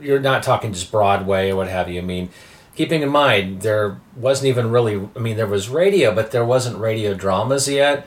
You're 0.00 0.20
not 0.20 0.44
talking 0.44 0.72
just 0.72 0.92
Broadway 0.92 1.50
or 1.50 1.56
what 1.56 1.68
have 1.68 1.90
you. 1.90 2.00
I 2.00 2.04
mean, 2.04 2.30
keeping 2.74 3.02
in 3.02 3.08
mind 3.08 3.62
there 3.62 4.00
wasn't 4.16 4.48
even 4.48 4.70
really. 4.70 5.08
I 5.16 5.18
mean, 5.18 5.36
there 5.36 5.46
was 5.46 5.68
radio, 5.68 6.14
but 6.14 6.30
there 6.30 6.44
wasn't 6.44 6.78
radio 6.78 7.14
dramas 7.14 7.68
yet. 7.68 8.06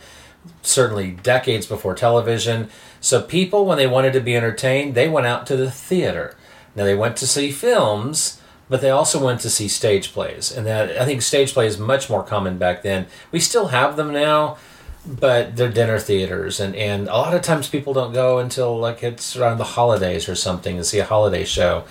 Certainly, 0.62 1.12
decades 1.24 1.66
before 1.66 1.94
television. 1.94 2.70
So 3.02 3.22
people, 3.22 3.66
when 3.66 3.78
they 3.78 3.88
wanted 3.88 4.14
to 4.14 4.22
be 4.22 4.36
entertained, 4.36 4.96
they 4.96 5.10
went 5.10 5.28
out 5.28 5.46
to 5.48 5.58
the 5.58 5.72
theater. 5.72 6.36
Now 6.76 6.84
they 6.84 6.96
went 6.96 7.18
to 7.18 7.28
see 7.28 7.52
films, 7.52 8.42
but 8.70 8.82
they 8.82 8.90
also 8.90 9.24
went 9.24 9.42
to 9.42 9.50
see 9.50 9.68
stage 9.68 10.14
plays, 10.14 10.52
and 10.52 10.66
that 10.68 10.98
I 10.98 11.06
think 11.06 11.22
stage 11.22 11.54
play 11.54 11.68
is 11.68 11.78
much 11.78 12.10
more 12.10 12.24
common 12.24 12.58
back 12.58 12.84
then. 12.84 13.08
We 13.32 13.40
still 13.40 13.68
have 13.68 13.96
them 13.96 14.12
now, 14.14 14.58
but 15.06 15.56
they're 15.56 15.72
dinner 15.72 16.00
theaters, 16.00 16.60
and 16.60 16.76
and 16.76 17.08
a 17.08 17.14
lot 17.14 17.34
of 17.34 17.42
times 17.42 17.70
people 17.70 17.94
don't 17.94 18.14
go 18.14 18.40
until 18.40 18.78
like 18.78 19.04
it's 19.04 19.36
around 19.36 19.58
the 19.58 19.64
holidays 19.64 20.28
or 20.30 20.36
something 20.36 20.78
to 20.78 20.84
see 20.84 21.00
a 21.00 21.06
holiday 21.06 21.46
show. 21.46 21.86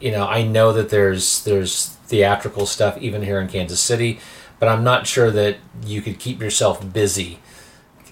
You 0.00 0.12
know, 0.12 0.26
I 0.26 0.42
know 0.42 0.72
that 0.72 0.90
there's 0.90 1.42
there's 1.44 1.96
theatrical 2.10 2.66
stuff 2.66 2.98
even 2.98 3.22
here 3.22 3.40
in 3.40 3.48
Kansas 3.48 3.80
City, 3.80 4.18
but 4.58 4.68
I'm 4.68 4.84
not 4.84 5.06
sure 5.06 5.30
that 5.30 5.56
you 5.86 6.02
could 6.02 6.18
keep 6.18 6.40
yourself 6.40 6.92
busy 6.92 7.38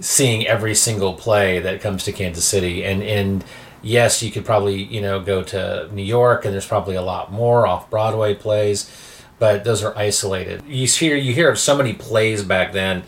seeing 0.01 0.47
every 0.47 0.75
single 0.77 1.15
play 1.15 1.59
that 1.59 1.81
comes 1.81 2.05
to 2.05 2.13
Kansas 2.13 2.45
City. 2.45 2.85
And 2.85 3.03
and 3.03 3.45
yes 3.81 4.25
you 4.25 4.31
could 4.31 4.45
probably 4.45 4.83
you 4.83 5.01
know 5.01 5.21
go 5.21 5.43
to 5.43 5.89
New 5.93 6.03
York 6.03 6.45
and 6.45 6.53
there's 6.55 6.67
probably 6.67 6.97
a 6.97 7.03
lot 7.03 7.31
more 7.31 7.65
off 7.67 7.89
Broadway 7.91 8.35
plays 8.35 8.91
but 9.39 9.63
those 9.63 9.85
are 9.85 9.97
isolated. 9.97 10.65
You 10.67 10.87
hear 10.87 11.17
you 11.17 11.33
hear 11.33 11.51
of 11.51 11.59
so 11.59 11.77
many 11.77 11.93
plays 11.93 12.43
back 12.43 12.73
then 12.73 13.03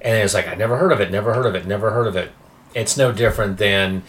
and 0.00 0.16
it's 0.16 0.34
like 0.34 0.48
I 0.48 0.54
never 0.54 0.78
heard 0.78 0.92
of 0.92 1.00
it 1.00 1.10
never 1.10 1.34
heard 1.34 1.46
of 1.46 1.54
it 1.54 1.66
never 1.66 1.90
heard 1.90 2.06
of 2.06 2.16
it. 2.16 2.32
It's 2.74 2.96
no 2.96 3.12
different 3.12 3.58
than 3.58 4.02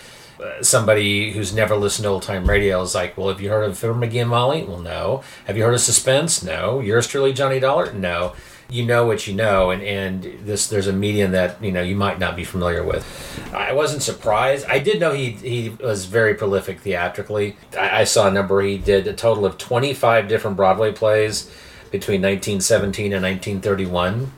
somebody 0.62 1.32
who's 1.32 1.54
never 1.54 1.76
listened 1.76 2.04
to 2.04 2.10
old 2.10 2.24
time 2.24 2.50
radio 2.50 2.82
is 2.82 2.96
like 2.96 3.18
well 3.18 3.30
have 3.30 3.42
you 3.42 3.50
heard 3.50 3.64
of 3.64 3.78
Fibber 3.78 3.94
McGee 3.94 4.22
and 4.22 4.30
Molly 4.30 4.64
well 4.64 4.80
no. 4.80 5.24
Have 5.46 5.58
you 5.58 5.64
heard 5.64 5.74
of 5.74 5.82
Suspense? 5.82 6.44
No. 6.44 6.80
Yours 6.80 7.08
truly 7.08 7.34
Johnny 7.34 7.60
Dollar? 7.60 7.94
No. 7.94 8.34
You 8.70 8.86
know 8.86 9.06
what 9.06 9.28
you 9.28 9.34
know 9.34 9.72
and, 9.72 9.82
and 9.84 10.24
this 10.46 10.68
there's 10.68 10.88
a 10.88 10.94
medium 10.94 11.32
that 11.32 11.62
you 11.64 11.72
know 11.72 11.82
you 11.82 11.96
might 11.96 12.20
not 12.20 12.36
be 12.36 12.44
familiar 12.44 12.84
with. 12.84 13.06
I 13.54 13.74
wasn't 13.74 14.02
surprised. 14.02 14.66
I 14.68 14.80
did 14.80 15.00
know 15.00 15.14
he 15.14 15.32
he 15.32 15.70
was 15.70 16.06
very 16.06 16.36
prolific 16.36 16.80
theatrically. 16.80 17.58
I, 17.78 18.02
I 18.02 18.04
saw 18.06 18.28
a 18.28 18.32
number. 18.32 18.62
He 18.62 18.78
did 18.78 19.08
a 19.08 19.14
total 19.14 19.46
of 19.46 19.58
25 19.58 20.28
different 20.28 20.58
broadway 20.58 20.92
plays 20.92 21.52
between 21.92 22.22
1917 22.22 23.14
and 23.14 23.22
1931 23.24 24.32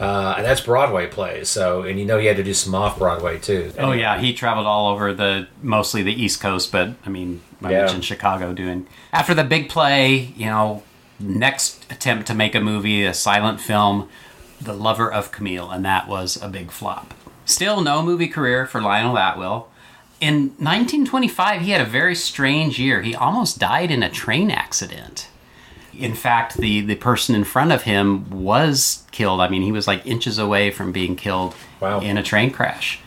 uh, 0.00 0.34
and 0.36 0.44
that's 0.46 0.60
broadway 0.60 1.06
plays 1.06 1.48
so 1.48 1.82
and 1.82 1.98
you 1.98 2.04
know 2.04 2.18
he 2.18 2.26
had 2.26 2.36
to 2.36 2.42
do 2.44 2.52
some 2.54 2.74
off 2.74 2.98
broadway 2.98 3.38
too 3.38 3.72
Oh 3.78 3.92
yeah, 3.92 4.18
he 4.18 4.32
traveled 4.34 4.66
all 4.66 4.92
over 4.92 5.12
the 5.14 5.48
mostly 5.62 6.02
the 6.02 6.12
East 6.12 6.40
Coast, 6.40 6.70
but 6.72 6.90
I 7.04 7.08
mean, 7.08 7.40
I 7.62 7.70
Yeah. 7.70 7.78
mentioned 7.80 8.04
Chicago 8.04 8.52
doing 8.52 8.86
after 9.12 9.34
the 9.34 9.44
big 9.44 9.68
play. 9.68 10.32
You 10.36 10.46
know, 10.46 10.82
next 11.18 11.86
attempt 11.90 12.26
to 12.28 12.34
make 12.34 12.54
a 12.54 12.60
movie, 12.60 13.04
a 13.04 13.14
silent 13.14 13.60
film, 13.60 14.08
The 14.60 14.72
Lover 14.74 15.10
of 15.12 15.30
Camille, 15.32 15.70
and 15.70 15.84
that 15.84 16.08
was 16.08 16.40
a 16.42 16.48
big 16.48 16.70
flop. 16.70 17.14
Still, 17.44 17.80
no 17.80 18.02
movie 18.02 18.28
career 18.28 18.66
for 18.66 18.80
Lionel 18.80 19.16
Atwill. 19.18 19.68
In 20.20 20.50
1925, 20.58 21.62
he 21.62 21.70
had 21.72 21.80
a 21.80 21.84
very 21.84 22.14
strange 22.14 22.78
year. 22.78 23.02
He 23.02 23.14
almost 23.14 23.58
died 23.58 23.90
in 23.90 24.02
a 24.02 24.10
train 24.10 24.50
accident. 24.50 25.28
In 25.98 26.14
fact, 26.14 26.56
the, 26.56 26.80
the 26.80 26.94
person 26.96 27.34
in 27.34 27.44
front 27.44 27.70
of 27.72 27.82
him 27.82 28.28
was 28.30 29.04
killed. 29.12 29.40
I 29.40 29.48
mean, 29.48 29.62
he 29.62 29.72
was 29.72 29.86
like 29.86 30.06
inches 30.06 30.38
away 30.38 30.70
from 30.70 30.90
being 30.92 31.16
killed 31.16 31.54
Wow. 31.80 32.00
in 32.00 32.16
a 32.16 32.22
train 32.22 32.50
crash. 32.50 33.00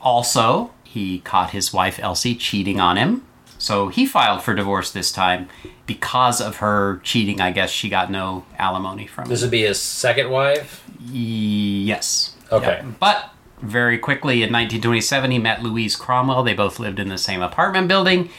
Also, 0.00 0.72
he 0.84 1.20
caught 1.20 1.50
his 1.50 1.72
wife 1.72 1.98
Elsie 2.00 2.34
cheating 2.34 2.80
on 2.80 2.96
him. 2.96 3.24
So 3.58 3.88
he 3.88 4.06
filed 4.06 4.42
for 4.42 4.54
divorce 4.54 4.90
this 4.90 5.12
time 5.12 5.48
because 5.86 6.40
of 6.40 6.56
her 6.56 7.00
cheating. 7.04 7.40
I 7.40 7.50
guess 7.52 7.70
she 7.70 7.88
got 7.90 8.10
no 8.10 8.44
alimony 8.58 9.06
from 9.06 9.28
this 9.28 9.42
him. 9.42 9.46
would 9.46 9.50
be 9.50 9.62
his 9.62 9.80
second 9.80 10.30
wife 10.30 10.82
Yes. 11.12 12.34
Okay. 12.50 12.80
Yeah. 12.82 12.90
But 12.98 13.30
Very 13.62 13.98
quickly 13.98 14.36
in 14.36 14.50
1927, 14.52 15.30
he 15.30 15.38
met 15.38 15.62
Louise 15.62 15.94
Cromwell. 15.94 16.42
They 16.42 16.54
both 16.54 16.78
lived 16.80 16.98
in 16.98 17.08
the 17.10 17.18
same 17.18 17.42
apartment 17.42 17.88
building, 17.88 18.30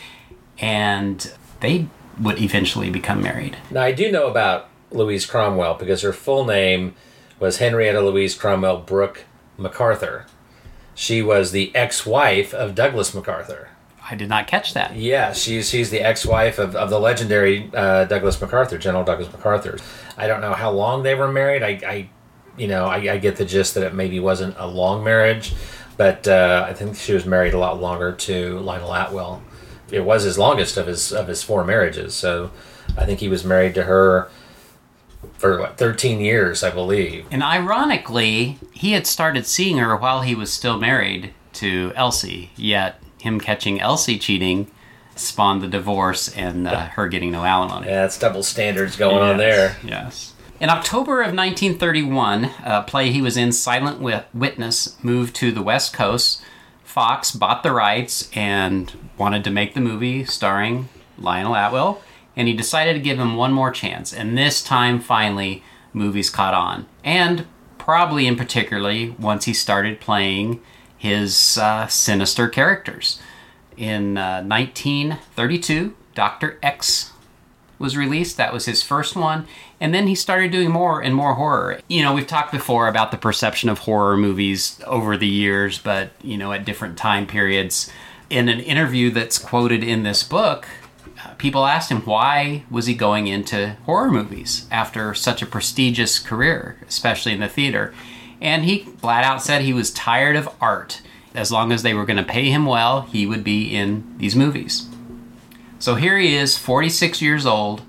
and 0.60 1.32
they 1.60 1.88
would 2.22 2.42
eventually 2.42 2.90
become 2.90 3.22
married. 3.22 3.58
Now, 3.70 3.84
I 3.84 3.92
do 3.92 4.12
know 4.12 4.28
about 4.28 4.70
Louise 4.92 5.26
Cromwell 5.26 5.76
because 5.76 6.02
her 6.02 6.14
full 6.14 6.46
name 6.46 6.96
was 7.40 7.58
Henrietta 7.58 8.02
Louise 8.02 8.36
Cromwell 8.36 8.80
Brooke 8.80 9.26
MacArthur. 9.58 10.26
She 10.94 11.22
was 11.22 11.52
the 11.52 11.74
ex 11.76 12.06
wife 12.06 12.54
of 12.54 12.76
Douglas 12.76 13.14
MacArthur. 13.14 13.70
I 14.12 14.16
did 14.16 14.28
not 14.28 14.46
catch 14.46 14.74
that. 14.74 14.96
Yeah, 14.96 15.32
she's 15.32 15.70
she's 15.70 15.90
the 15.90 16.02
ex-wife 16.02 16.60
of, 16.60 16.76
of 16.76 16.90
the 16.90 17.00
legendary 17.00 17.70
uh, 17.74 18.04
Douglas 18.06 18.42
MacArthur, 18.42 18.78
General 18.78 19.06
Douglas 19.06 19.32
MacArthur. 19.32 19.78
I 20.18 20.28
don't 20.28 20.42
know 20.42 20.54
how 20.54 20.72
long 20.72 21.04
they 21.04 21.16
were 21.16 21.32
married. 21.32 21.64
I, 21.64 21.80
I 21.88 22.10
you 22.58 22.68
know, 22.68 22.88
I, 22.88 23.14
I, 23.14 23.18
get 23.18 23.38
the 23.38 23.46
gist 23.46 23.76
that 23.76 23.84
it 23.84 23.94
maybe 23.94 24.20
wasn't 24.20 24.56
a 24.58 24.68
long 24.68 25.06
marriage, 25.06 25.54
but 25.96 26.28
uh, 26.28 26.66
I 26.68 26.74
think 26.74 26.98
she 26.98 27.14
was 27.14 27.26
married 27.26 27.54
a 27.54 27.58
lot 27.58 27.80
longer 27.80 28.12
to 28.12 28.60
Lionel 28.60 28.94
Atwill. 28.94 29.42
It 29.92 30.06
was 30.06 30.24
his 30.24 30.38
longest 30.38 30.78
of 30.78 30.88
his 30.88 31.12
of 31.12 31.28
his 31.28 31.44
four 31.44 31.64
marriages. 31.64 32.14
So 32.14 32.52
I 32.98 33.06
think 33.06 33.20
he 33.20 33.28
was 33.28 33.44
married 33.44 33.76
to 33.76 33.84
her 33.84 34.30
for 35.38 35.60
what, 35.60 35.78
13 35.78 36.20
years, 36.20 36.64
I 36.64 36.72
believe. 36.72 37.26
And 37.32 37.44
ironically, 37.44 38.60
he 38.72 38.94
had 38.94 39.08
started 39.08 39.46
seeing 39.46 39.78
her 39.78 39.96
while 39.96 40.22
he 40.22 40.36
was 40.36 40.52
still 40.52 40.80
married 40.80 41.34
to 41.54 41.92
Elsie. 41.96 42.52
Yet 42.56 43.02
him 43.20 43.40
catching 43.40 43.80
Elsie 43.80 44.18
cheating 44.18 44.70
spawned 45.16 45.62
the 45.62 45.68
divorce 45.68 46.36
and 46.36 46.68
uh, 46.68 46.88
her 46.88 47.08
getting 47.08 47.32
no 47.32 47.44
alimony. 47.44 47.88
Yeah, 47.88 48.06
it's 48.06 48.18
double 48.18 48.44
standards 48.44 48.96
going 48.96 49.18
yes, 49.18 49.32
on 49.32 49.38
there. 49.38 49.78
Yes. 49.84 50.34
In 50.60 50.70
October 50.70 51.22
of 51.22 51.34
1931, 51.34 52.52
a 52.64 52.84
play 52.84 53.12
he 53.12 53.22
was 53.22 53.36
in, 53.36 53.52
Silent 53.52 54.00
Witness, 54.34 54.96
moved 55.04 55.36
to 55.38 55.52
the 55.52 55.62
West 55.62 55.92
Coast. 55.92 56.42
Fox 56.92 57.32
bought 57.32 57.64
the 57.64 57.72
rights 57.72 58.30
and 58.34 58.92
wanted 59.18 59.46
to 59.46 59.50
make 59.50 59.74
the 59.74 59.80
movie 59.80 60.26
starring 60.26 60.90
Lionel 61.18 61.56
Atwill, 61.56 62.02
and 62.36 62.50
he 62.50 62.54
decided 62.54 62.94
to 62.96 63.00
give 63.00 63.18
him 63.18 63.38
one 63.38 63.54
more 63.54 63.72
chance. 63.72 64.14
And 64.14 64.38
this 64.38 64.62
time, 64.62 65.00
finally, 65.00 65.64
movies 65.94 66.30
caught 66.30 66.54
on. 66.54 66.88
And 67.02 67.48
probably 67.78 68.28
in 68.28 68.36
particularly 68.36 69.12
once 69.12 69.46
he 69.46 69.54
started 69.54 70.02
playing 70.02 70.62
his 70.98 71.58
uh, 71.58 71.88
sinister 71.88 72.50
characters. 72.50 73.22
In 73.78 74.18
uh, 74.18 74.44
1932, 74.44 75.96
Dr. 76.14 76.60
X 76.62 77.14
was 77.82 77.98
released. 77.98 78.38
That 78.38 78.54
was 78.54 78.66
his 78.66 78.84
first 78.84 79.16
one. 79.16 79.48
And 79.80 79.94
then 79.94 80.08
he 80.08 80.16
started 80.16 80.52
doing 80.52 80.70
more 80.70 81.02
and 81.02 81.16
more 81.16 81.34
horror. 81.34 81.82
You 81.88 82.04
know, 82.04 82.14
we've 82.14 82.28
talked 82.28 82.52
before 82.52 82.88
about 82.88 83.12
the 83.12 83.18
perception 83.18 83.70
of 83.70 83.80
horror 83.80 84.16
movies 84.16 84.80
over 84.86 85.18
the 85.18 85.28
years, 85.28 85.80
but, 85.80 86.12
you 86.22 86.38
know, 86.38 86.54
at 86.54 86.66
different 86.66 86.98
time 86.98 87.28
periods. 87.28 87.92
In 88.30 88.48
an 88.48 88.60
interview 88.60 89.12
that's 89.12 89.38
quoted 89.38 89.84
in 89.84 90.04
this 90.04 90.24
book, 90.24 90.68
uh, 91.26 91.34
people 91.38 91.66
asked 91.66 91.92
him 91.92 92.02
why 92.02 92.64
was 92.70 92.86
he 92.86 92.94
going 92.94 93.28
into 93.28 93.76
horror 93.86 94.10
movies 94.10 94.68
after 94.72 95.14
such 95.14 95.42
a 95.42 95.46
prestigious 95.46 96.20
career, 96.20 96.78
especially 96.88 97.34
in 97.34 97.42
the 97.42 97.50
theater. 97.50 97.94
And 98.40 98.66
he 98.66 98.80
flat 98.80 99.24
out 99.24 99.44
said 99.44 99.62
he 99.62 99.74
was 99.74 99.92
tired 99.92 100.36
of 100.36 100.50
art. 100.62 101.02
As 101.34 101.52
long 101.52 101.72
as 101.72 101.84
they 101.84 101.94
were 101.94 102.06
going 102.06 102.18
to 102.18 102.24
pay 102.24 102.50
him 102.50 102.66
well, 102.66 103.02
he 103.02 103.26
would 103.26 103.44
be 103.44 103.74
in 103.74 104.16
these 104.18 104.36
movies. 104.36 104.88
So 105.82 105.96
here 105.96 106.20
he 106.20 106.36
is, 106.36 106.60
46 106.60 107.24
years 107.24 107.44
old. 107.44 107.82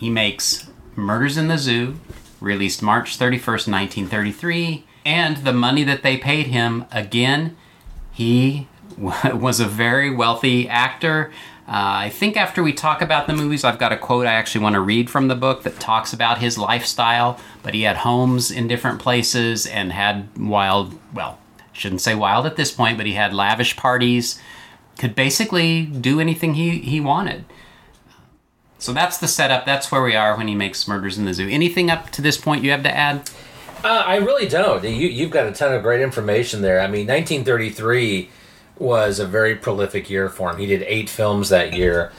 He 0.00 0.10
makes 0.10 0.68
Murders 0.96 1.36
in 1.36 1.46
the 1.46 1.58
Zoo, 1.58 2.00
released 2.40 2.82
March 2.82 3.16
31st, 3.16 3.70
1933. 3.70 4.84
And 5.04 5.36
the 5.36 5.52
money 5.52 5.84
that 5.84 6.02
they 6.02 6.16
paid 6.16 6.48
him, 6.48 6.86
again, 6.90 7.56
he 8.10 8.66
was 8.98 9.60
a 9.60 9.64
very 9.64 10.12
wealthy 10.12 10.68
actor. 10.68 11.30
Uh, 11.68 12.02
I 12.02 12.10
think 12.10 12.36
after 12.36 12.64
we 12.64 12.72
talk 12.72 13.00
about 13.00 13.28
the 13.28 13.32
movies, 13.32 13.62
I've 13.62 13.78
got 13.78 13.92
a 13.92 13.96
quote 13.96 14.26
I 14.26 14.32
actually 14.32 14.64
want 14.64 14.74
to 14.74 14.80
read 14.80 15.08
from 15.08 15.28
the 15.28 15.36
book 15.36 15.62
that 15.62 15.78
talks 15.78 16.12
about 16.12 16.38
his 16.38 16.58
lifestyle. 16.58 17.38
But 17.62 17.74
he 17.74 17.82
had 17.82 17.98
homes 17.98 18.50
in 18.50 18.66
different 18.66 18.98
places 18.98 19.68
and 19.68 19.92
had 19.92 20.36
wild, 20.36 20.98
well, 21.12 21.38
shouldn't 21.72 22.00
say 22.00 22.16
wild 22.16 22.44
at 22.44 22.56
this 22.56 22.72
point, 22.72 22.96
but 22.96 23.06
he 23.06 23.12
had 23.12 23.32
lavish 23.32 23.76
parties. 23.76 24.40
Could 24.98 25.14
basically 25.14 25.84
do 25.84 26.20
anything 26.20 26.54
he, 26.54 26.78
he 26.78 27.00
wanted. 27.00 27.44
So 28.78 28.92
that's 28.92 29.18
the 29.18 29.28
setup. 29.28 29.64
That's 29.64 29.90
where 29.90 30.02
we 30.02 30.14
are 30.14 30.36
when 30.36 30.46
he 30.46 30.54
makes 30.54 30.86
Murders 30.86 31.16
in 31.16 31.24
the 31.24 31.32
Zoo. 31.34 31.48
Anything 31.48 31.90
up 31.90 32.10
to 32.10 32.22
this 32.22 32.36
point 32.36 32.62
you 32.62 32.70
have 32.70 32.82
to 32.82 32.94
add? 32.94 33.30
Uh, 33.82 34.02
I 34.06 34.16
really 34.16 34.48
don't. 34.48 34.84
You, 34.84 35.08
you've 35.08 35.30
got 35.30 35.46
a 35.46 35.52
ton 35.52 35.72
of 35.74 35.82
great 35.82 36.00
information 36.00 36.62
there. 36.62 36.80
I 36.80 36.86
mean, 36.86 37.06
1933 37.06 38.30
was 38.78 39.18
a 39.18 39.26
very 39.26 39.54
prolific 39.54 40.10
year 40.10 40.28
for 40.28 40.50
him. 40.50 40.58
He 40.58 40.66
did 40.66 40.82
eight 40.82 41.08
films 41.08 41.48
that 41.50 41.74
year, 41.74 42.12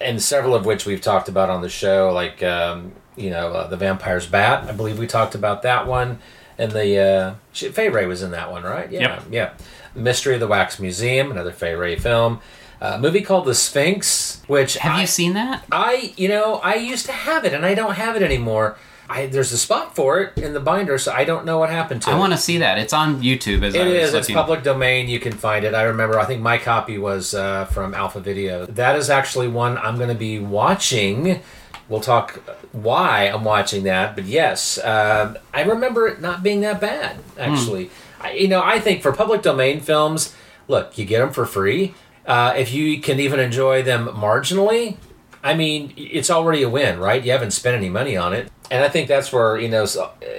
and 0.00 0.22
several 0.22 0.54
of 0.54 0.64
which 0.64 0.86
we've 0.86 1.00
talked 1.00 1.28
about 1.28 1.50
on 1.50 1.62
the 1.62 1.68
show, 1.68 2.12
like 2.12 2.42
um, 2.42 2.92
you 3.16 3.30
know, 3.30 3.52
uh, 3.52 3.66
the 3.66 3.76
Vampire's 3.76 4.26
Bat. 4.26 4.68
I 4.68 4.72
believe 4.72 4.98
we 4.98 5.06
talked 5.06 5.34
about 5.34 5.62
that 5.62 5.86
one, 5.86 6.18
and 6.58 6.72
the 6.72 6.98
uh, 6.98 7.34
Fay 7.52 7.88
Wray 7.88 8.06
was 8.06 8.22
in 8.22 8.30
that 8.30 8.50
one, 8.50 8.62
right? 8.62 8.90
Yeah, 8.90 9.00
yep. 9.00 9.24
yeah. 9.30 9.52
Mystery 9.94 10.34
of 10.34 10.40
the 10.40 10.46
Wax 10.46 10.78
Museum, 10.78 11.30
another 11.30 11.52
Fay 11.52 11.96
film. 11.96 12.40
Uh, 12.80 12.92
a 12.94 12.98
movie 12.98 13.20
called 13.20 13.44
The 13.44 13.54
Sphinx, 13.54 14.42
which 14.46 14.78
have 14.78 14.96
I, 14.96 15.00
you 15.02 15.06
seen 15.06 15.34
that? 15.34 15.64
I, 15.70 16.14
you 16.16 16.28
know, 16.28 16.54
I 16.56 16.76
used 16.76 17.04
to 17.06 17.12
have 17.12 17.44
it, 17.44 17.52
and 17.52 17.66
I 17.66 17.74
don't 17.74 17.94
have 17.94 18.16
it 18.16 18.22
anymore. 18.22 18.78
I, 19.10 19.26
there's 19.26 19.50
a 19.52 19.58
spot 19.58 19.96
for 19.96 20.20
it 20.20 20.38
in 20.38 20.54
the 20.54 20.60
binder, 20.60 20.96
so 20.96 21.12
I 21.12 21.24
don't 21.24 21.44
know 21.44 21.58
what 21.58 21.68
happened 21.68 22.02
to 22.02 22.10
I 22.10 22.12
it. 22.12 22.16
I 22.16 22.18
want 22.18 22.32
to 22.32 22.38
see 22.38 22.58
that. 22.58 22.78
It's 22.78 22.92
on 22.92 23.20
YouTube. 23.20 23.64
As 23.64 23.74
it 23.74 23.86
is. 23.86 24.14
It's 24.14 24.30
public 24.30 24.62
domain. 24.62 25.08
You 25.08 25.18
can 25.18 25.32
find 25.32 25.64
it. 25.64 25.74
I 25.74 25.82
remember. 25.82 26.18
I 26.18 26.24
think 26.26 26.40
my 26.40 26.58
copy 26.58 26.96
was 26.96 27.34
uh, 27.34 27.64
from 27.66 27.92
Alpha 27.92 28.20
Video. 28.20 28.66
That 28.66 28.96
is 28.96 29.10
actually 29.10 29.48
one 29.48 29.76
I'm 29.78 29.96
going 29.96 30.10
to 30.10 30.14
be 30.14 30.38
watching. 30.38 31.42
We'll 31.88 32.00
talk 32.00 32.40
why 32.70 33.24
I'm 33.24 33.42
watching 33.42 33.82
that, 33.82 34.14
but 34.14 34.24
yes, 34.24 34.78
uh, 34.78 35.34
I 35.52 35.62
remember 35.62 36.06
it 36.06 36.20
not 36.20 36.40
being 36.44 36.60
that 36.60 36.80
bad. 36.80 37.18
Actually, 37.36 37.86
mm. 37.86 37.90
I, 38.20 38.32
you 38.32 38.48
know, 38.48 38.62
I 38.62 38.78
think 38.78 39.02
for 39.02 39.12
public 39.12 39.42
domain 39.42 39.80
films, 39.80 40.34
look, 40.68 40.98
you 40.98 41.04
get 41.04 41.20
them 41.20 41.32
for 41.32 41.46
free. 41.46 41.94
Uh, 42.26 42.54
if 42.56 42.72
you 42.72 43.00
can 43.00 43.18
even 43.18 43.40
enjoy 43.40 43.82
them 43.82 44.06
marginally, 44.08 44.96
I 45.42 45.54
mean, 45.54 45.92
it's 45.96 46.30
already 46.30 46.62
a 46.62 46.68
win, 46.68 46.98
right? 46.98 47.24
You 47.24 47.32
haven't 47.32 47.52
spent 47.52 47.76
any 47.76 47.88
money 47.88 48.16
on 48.16 48.34
it 48.34 48.50
and 48.70 48.84
I 48.84 48.88
think 48.88 49.08
that's 49.08 49.32
where 49.32 49.58
you 49.58 49.68
know 49.68 49.86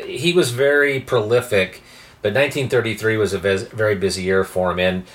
he 0.06 0.34
was 0.34 0.52
very 0.52 1.00
prolific. 1.00 1.84
But 2.22 2.34
1933 2.34 3.18
was 3.18 3.34
a 3.34 3.40
very 3.40 3.96
busy 3.96 4.22
year 4.22 4.44
for 4.44 4.72
him, 4.72 4.80
and 4.80 5.06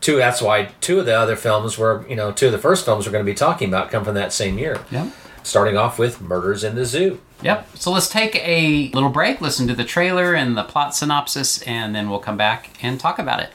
two 0.00 0.16
that's 0.16 0.42
why 0.42 0.70
two 0.80 0.98
of 0.98 1.06
the 1.06 1.16
other 1.16 1.36
films 1.36 1.78
were 1.78 2.04
you 2.08 2.16
know 2.16 2.32
two 2.32 2.46
of 2.46 2.52
the 2.52 2.58
first 2.58 2.84
films 2.84 3.06
we're 3.06 3.12
going 3.12 3.24
to 3.24 3.30
be 3.30 3.36
talking 3.36 3.68
about 3.68 3.90
come 3.90 4.04
from 4.04 4.14
that 4.14 4.32
same 4.32 4.58
year. 4.58 4.82
Yeah. 4.90 5.10
Starting 5.42 5.76
off 5.76 5.98
with 5.98 6.20
Murders 6.20 6.64
in 6.64 6.74
the 6.74 6.84
Zoo. 6.84 7.20
Yep. 7.42 7.76
So 7.76 7.92
let's 7.92 8.08
take 8.08 8.34
a 8.36 8.90
little 8.92 9.10
break, 9.10 9.40
listen 9.40 9.66
to 9.68 9.74
the 9.74 9.84
trailer 9.84 10.34
and 10.34 10.56
the 10.56 10.64
plot 10.64 10.94
synopsis, 10.94 11.62
and 11.62 11.94
then 11.94 12.08
we'll 12.08 12.18
come 12.18 12.36
back 12.36 12.70
and 12.82 12.98
talk 12.98 13.18
about 13.18 13.40
it. 13.40 13.50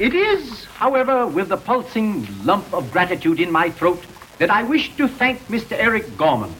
It 0.00 0.14
is, 0.14 0.64
however, 0.64 1.26
with 1.26 1.52
a 1.52 1.56
pulsing 1.56 2.26
lump 2.44 2.72
of 2.74 2.90
gratitude 2.92 3.40
in 3.40 3.50
my 3.50 3.70
throat 3.70 4.02
that 4.38 4.50
I 4.50 4.62
wish 4.62 4.96
to 4.96 5.06
thank 5.06 5.40
Mr. 5.48 5.72
Eric 5.72 6.16
Gorman 6.16 6.54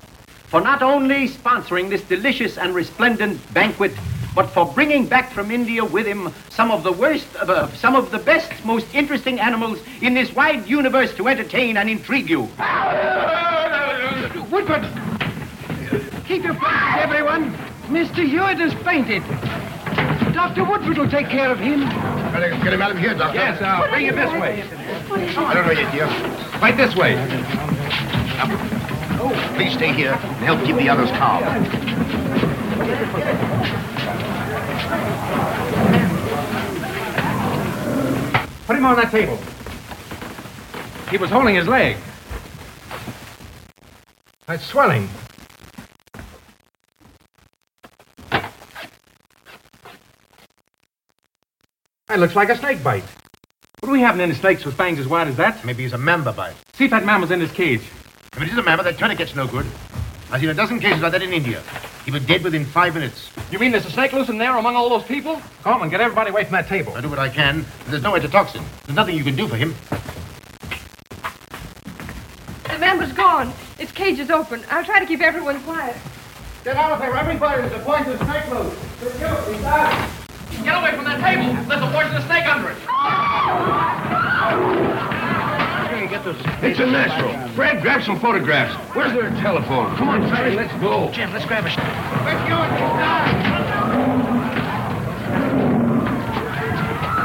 for 0.46 0.60
not 0.60 0.82
only 0.82 1.28
sponsoring 1.28 1.90
this 1.90 2.02
delicious 2.02 2.58
and 2.58 2.74
resplendent 2.74 3.38
banquet, 3.52 3.92
but 4.34 4.46
for 4.50 4.66
bringing 4.72 5.06
back 5.06 5.32
from 5.32 5.50
India 5.50 5.84
with 5.84 6.06
him 6.06 6.32
some 6.50 6.70
of 6.70 6.82
the 6.82 6.92
worst, 6.92 7.26
uh, 7.36 7.68
some 7.72 7.96
of 7.96 8.10
the 8.10 8.18
best, 8.18 8.64
most 8.64 8.94
interesting 8.94 9.40
animals 9.40 9.80
in 10.00 10.14
this 10.14 10.34
wide 10.34 10.66
universe 10.68 11.14
to 11.16 11.28
entertain 11.28 11.76
and 11.76 11.88
intrigue 11.90 12.28
you. 12.28 12.42
Woodford! 14.50 14.86
Keep 16.26 16.44
your 16.44 16.54
places, 16.54 16.98
everyone. 16.98 17.52
Mr. 17.88 18.26
Hewitt 18.26 18.58
has 18.58 18.74
fainted. 18.84 19.22
Dr. 20.34 20.64
Woodford 20.64 20.98
will 20.98 21.10
take 21.10 21.28
care 21.28 21.50
of 21.50 21.58
him. 21.58 21.80
Better 22.32 22.50
get 22.50 22.72
him 22.72 22.82
out 22.82 22.90
of 22.90 22.98
here, 22.98 23.14
Doctor. 23.14 23.38
Yes, 23.38 23.62
I'll 23.62 23.88
bring 23.88 24.06
him 24.06 24.16
this 24.16 24.30
way. 24.32 24.62
I 24.62 25.54
don't 25.54 25.66
know 25.66 25.72
yet, 25.72 25.90
dear. 25.92 26.06
Right 26.60 26.76
this 26.76 26.94
way. 26.94 27.16
Oh, 29.20 29.52
please 29.56 29.72
stay 29.72 29.92
here 29.92 30.12
and 30.12 30.44
help 30.44 30.64
keep 30.64 30.76
the 30.76 30.88
others 30.88 31.10
calm. 31.12 31.42
Put 38.68 38.76
him 38.76 38.84
on 38.84 38.96
that 38.96 39.10
table. 39.10 39.38
He 41.10 41.16
was 41.16 41.30
holding 41.30 41.54
his 41.54 41.66
leg. 41.66 41.96
That's 44.44 44.62
swelling. 44.62 45.08
That 52.08 52.18
looks 52.18 52.36
like 52.36 52.50
a 52.50 52.58
snake 52.58 52.84
bite. 52.84 53.04
What 53.80 53.86
do 53.86 53.90
we 53.90 54.02
have 54.02 54.16
in 54.16 54.20
any 54.20 54.34
snakes 54.34 54.66
with 54.66 54.76
fangs 54.76 54.98
as 54.98 55.08
wide 55.08 55.28
as 55.28 55.36
that? 55.38 55.64
Maybe 55.64 55.84
he's 55.84 55.94
a 55.94 55.98
mamba 55.98 56.34
bite. 56.34 56.56
See 56.74 56.84
if 56.84 56.90
that 56.90 57.06
mammal's 57.06 57.30
in 57.30 57.40
his 57.40 57.50
cage. 57.52 57.80
If 58.34 58.42
it 58.42 58.50
is 58.50 58.58
a 58.58 58.62
mamba, 58.62 58.84
that 58.84 58.98
tourniquet's 58.98 59.34
no 59.34 59.46
good. 59.46 59.64
I've 60.30 60.42
seen 60.42 60.50
a 60.50 60.54
dozen 60.54 60.78
cases 60.78 61.00
like 61.00 61.12
that 61.12 61.22
in 61.22 61.32
India. 61.32 61.62
He 62.08 62.12
was 62.12 62.24
dead 62.24 62.42
within 62.42 62.64
five 62.64 62.94
minutes. 62.94 63.28
You 63.50 63.58
mean 63.58 63.70
there's 63.70 63.84
a 63.84 63.90
snake 63.90 64.14
loose 64.14 64.30
in 64.30 64.38
there 64.38 64.56
among 64.56 64.76
all 64.76 64.88
those 64.88 65.04
people? 65.04 65.42
Come 65.62 65.82
and 65.82 65.90
get 65.90 66.00
everybody 66.00 66.30
away 66.30 66.42
from 66.44 66.52
that 66.52 66.66
table. 66.66 66.94
I'll 66.94 67.02
do 67.02 67.10
what 67.10 67.18
I 67.18 67.28
can. 67.28 67.66
but 67.80 67.90
There's 67.90 68.02
nowhere 68.02 68.18
to 68.22 68.28
toxin. 68.28 68.64
There's 68.86 68.96
nothing 68.96 69.14
you 69.14 69.22
can 69.22 69.36
do 69.36 69.46
for 69.46 69.56
him. 69.56 69.74
The 72.62 72.78
mamba's 72.78 73.12
gone. 73.12 73.52
Its 73.78 73.92
cage 73.92 74.18
is 74.20 74.30
open. 74.30 74.64
I'll 74.70 74.86
try 74.86 75.00
to 75.00 75.04
keep 75.04 75.20
everyone 75.20 75.60
quiet. 75.64 75.98
Get 76.64 76.76
out 76.76 76.92
of 76.92 77.02
here, 77.02 77.14
everybody. 77.14 77.60
There's 77.60 77.74
a 77.78 77.84
poisonous 77.84 78.20
snake 78.20 78.48
loose. 78.48 78.74
Get 80.64 80.78
away 80.80 80.92
from 80.92 81.04
that 81.04 81.20
table. 81.20 81.52
There's 81.68 81.82
a 81.82 81.90
poisonous 81.92 82.24
snake 82.24 82.46
under 82.46 82.70
it. 82.70 82.78
Oh, 84.50 85.17
It's 86.10 86.80
a 86.80 86.86
natural. 86.86 87.48
Fred, 87.54 87.82
grab 87.82 88.02
some 88.02 88.18
photographs. 88.18 88.74
Where's 88.96 89.12
their 89.12 89.28
telephone? 89.42 89.94
Come 89.96 90.08
on, 90.08 90.26
Freddy, 90.30 90.56
let's 90.56 90.72
go. 90.80 91.10
Jim, 91.12 91.32
let's 91.32 91.44
grab 91.44 91.66
a... 91.66 91.70
Shot. 91.70 91.84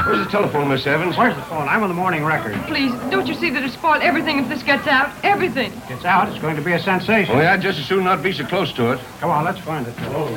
Where's 0.06 0.22
the 0.24 0.30
telephone, 0.30 0.68
Miss 0.68 0.86
Evans? 0.86 1.16
Where's 1.16 1.34
the 1.34 1.42
phone? 1.42 1.66
I'm 1.66 1.82
on 1.82 1.88
the 1.88 1.94
morning 1.94 2.26
record. 2.26 2.54
Please, 2.66 2.92
don't 3.10 3.26
you 3.26 3.34
see 3.34 3.48
that 3.50 3.62
it'll 3.62 3.70
spoil 3.70 4.02
everything 4.02 4.38
if 4.38 4.50
this 4.50 4.62
gets 4.62 4.86
out? 4.86 5.10
Everything. 5.24 5.72
It's 5.88 6.04
out. 6.04 6.28
It's 6.28 6.38
going 6.40 6.56
to 6.56 6.62
be 6.62 6.72
a 6.72 6.78
sensation. 6.78 7.34
Oh, 7.34 7.40
yeah, 7.40 7.54
I'd 7.54 7.62
just 7.62 7.78
as 7.78 7.86
soon 7.86 8.04
not 8.04 8.22
be 8.22 8.32
so 8.32 8.44
close 8.44 8.70
to 8.74 8.92
it. 8.92 9.00
Come 9.20 9.30
on, 9.30 9.44
let's 9.44 9.60
find 9.60 9.86
it. 9.86 9.94
Oh, 9.98 10.28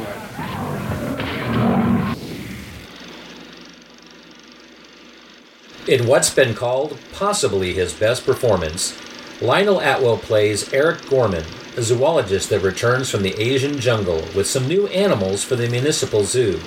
In 5.88 6.06
what's 6.06 6.30
been 6.30 6.54
called 6.54 6.98
possibly 7.14 7.74
his 7.74 7.94
best 7.94 8.26
performance, 8.26 8.94
Lionel 9.42 9.80
Atwill 9.80 10.18
plays 10.18 10.74
Eric 10.74 11.08
Gorman, 11.10 11.46
a 11.78 11.82
zoologist 11.82 12.50
that 12.50 12.60
returns 12.60 13.10
from 13.10 13.24
the 13.24 13.40
Asian 13.42 13.80
jungle 13.80 14.28
with 14.36 14.48
some 14.48 14.68
new 14.68 14.88
animals 14.88 15.46
for 15.46 15.56
the 15.56 15.70
municipal 15.70 16.26
zoo 16.26 16.60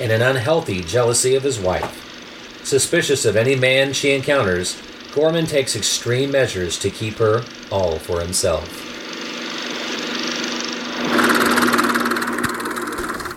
and 0.00 0.10
an 0.10 0.20
unhealthy 0.20 0.82
jealousy 0.82 1.36
of 1.36 1.44
his 1.44 1.60
wife. 1.60 2.02
Suspicious 2.64 3.24
of 3.24 3.36
any 3.36 3.54
man 3.54 3.92
she 3.92 4.12
encounters, 4.12 4.82
Gorman 5.14 5.46
takes 5.46 5.76
extreme 5.76 6.32
measures 6.32 6.76
to 6.80 6.90
keep 6.90 7.18
her 7.18 7.44
all 7.70 8.00
for 8.00 8.20
himself. 8.20 8.85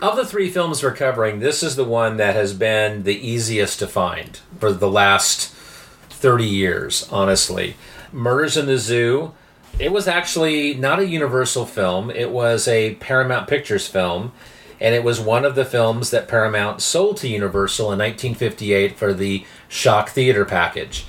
Of 0.02 0.16
the 0.16 0.26
three 0.26 0.50
films 0.50 0.82
we're 0.82 0.93
covering, 0.93 1.39
this 1.39 1.62
is 1.62 1.76
the 1.76 1.84
one 1.84 2.16
that 2.18 2.34
has 2.34 2.54
been 2.54 3.04
the 3.04 3.20
easiest 3.20 3.80
to 3.80 3.88
find 3.88 4.39
for 4.58 4.72
the 4.72 4.89
last 4.89 5.52
30 6.10 6.45
years, 6.45 7.06
honestly. 7.12 7.76
Murders 8.14 8.56
in 8.56 8.66
the 8.66 8.78
Zoo, 8.78 9.34
it 9.78 9.91
was 9.91 10.08
actually 10.08 10.74
not 10.74 11.00
a 11.00 11.06
Universal 11.06 11.66
film, 11.66 12.10
it 12.10 12.32
was 12.32 12.66
a 12.66 12.95
Paramount 12.95 13.50
Pictures 13.50 13.89
film, 13.89 14.32
and 14.80 14.95
it 14.95 15.04
was 15.04 15.20
one 15.20 15.43
of 15.43 15.56
the 15.56 15.66
films 15.66 16.12
that 16.12 16.30
Paramount 16.30 16.82
sold 16.82 17.18
to 17.18 17.28
Universal 17.28 17.91
in 17.91 18.00
1958 18.00 18.97
for 18.97 19.14
the 19.14 19.45
Shock 19.68 20.12
Theater 20.12 20.45
package. 20.45 21.08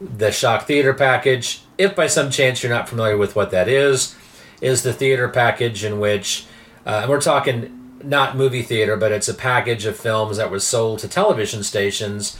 The 0.00 0.32
Shock 0.32 0.66
Theater 0.66 0.94
package, 0.94 1.60
if 1.76 1.94
by 1.94 2.06
some 2.06 2.30
chance 2.30 2.62
you're 2.62 2.72
not 2.72 2.88
familiar 2.88 3.18
with 3.18 3.36
what 3.36 3.50
that 3.50 3.68
is, 3.68 4.16
is 4.62 4.82
the 4.82 4.94
theater 4.94 5.28
package 5.28 5.84
in 5.84 6.00
which, 6.00 6.46
uh, 6.86 7.00
and 7.02 7.10
we're 7.10 7.20
talking 7.20 7.79
not 8.02 8.36
movie 8.36 8.62
theater, 8.62 8.96
but 8.96 9.12
it's 9.12 9.28
a 9.28 9.34
package 9.34 9.84
of 9.84 9.96
films 9.96 10.36
that 10.36 10.50
was 10.50 10.66
sold 10.66 10.98
to 11.00 11.08
television 11.08 11.62
stations. 11.62 12.36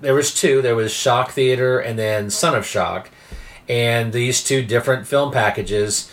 There 0.00 0.14
was 0.14 0.34
two. 0.34 0.60
There 0.60 0.76
was 0.76 0.92
Shock 0.92 1.30
Theater 1.30 1.78
and 1.78 1.98
then 1.98 2.30
Son 2.30 2.54
of 2.54 2.66
Shock, 2.66 3.10
and 3.68 4.12
these 4.12 4.42
two 4.42 4.62
different 4.62 5.06
film 5.06 5.32
packages 5.32 6.10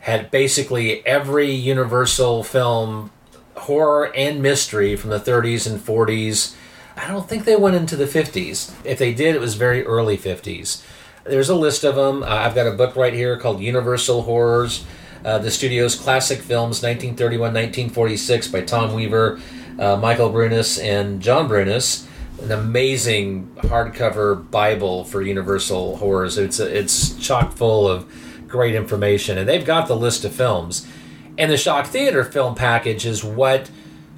had 0.00 0.30
basically 0.30 1.06
every 1.06 1.50
Universal 1.50 2.44
film, 2.44 3.10
horror 3.56 4.14
and 4.14 4.42
mystery 4.42 4.96
from 4.96 5.10
the 5.10 5.20
30s 5.20 5.70
and 5.70 5.80
40s. 5.80 6.54
I 6.96 7.08
don't 7.08 7.28
think 7.28 7.44
they 7.44 7.56
went 7.56 7.76
into 7.76 7.96
the 7.96 8.04
50s. 8.04 8.74
If 8.84 8.98
they 8.98 9.14
did, 9.14 9.34
it 9.34 9.40
was 9.40 9.54
very 9.54 9.84
early 9.84 10.18
50s. 10.18 10.84
There's 11.24 11.48
a 11.48 11.54
list 11.54 11.84
of 11.84 11.94
them. 11.94 12.22
I've 12.22 12.54
got 12.54 12.66
a 12.66 12.72
book 12.72 12.96
right 12.96 13.14
here 13.14 13.38
called 13.38 13.60
Universal 13.60 14.22
Horrors 14.22 14.84
uh, 15.24 15.38
the 15.38 15.50
studio's 15.50 15.94
classic 15.94 16.38
films 16.38 16.82
1931 16.82 17.54
1946 17.54 18.48
by 18.48 18.60
Tom 18.60 18.92
Weaver, 18.92 19.40
uh, 19.78 19.96
Michael 19.96 20.30
Brunas, 20.30 20.82
and 20.82 21.20
John 21.20 21.48
Brunas. 21.48 22.06
An 22.42 22.52
amazing 22.52 23.46
hardcover 23.58 24.50
Bible 24.50 25.04
for 25.04 25.22
Universal 25.22 25.96
horrors. 25.96 26.36
It's 26.36 26.60
it's 26.60 27.16
chock 27.16 27.52
full 27.52 27.88
of 27.88 28.10
great 28.48 28.74
information, 28.74 29.38
and 29.38 29.48
they've 29.48 29.64
got 29.64 29.88
the 29.88 29.96
list 29.96 30.24
of 30.24 30.34
films. 30.34 30.86
And 31.36 31.50
the 31.50 31.56
Shock 31.56 31.86
Theater 31.86 32.22
film 32.22 32.54
package 32.54 33.06
is 33.06 33.24
what 33.24 33.70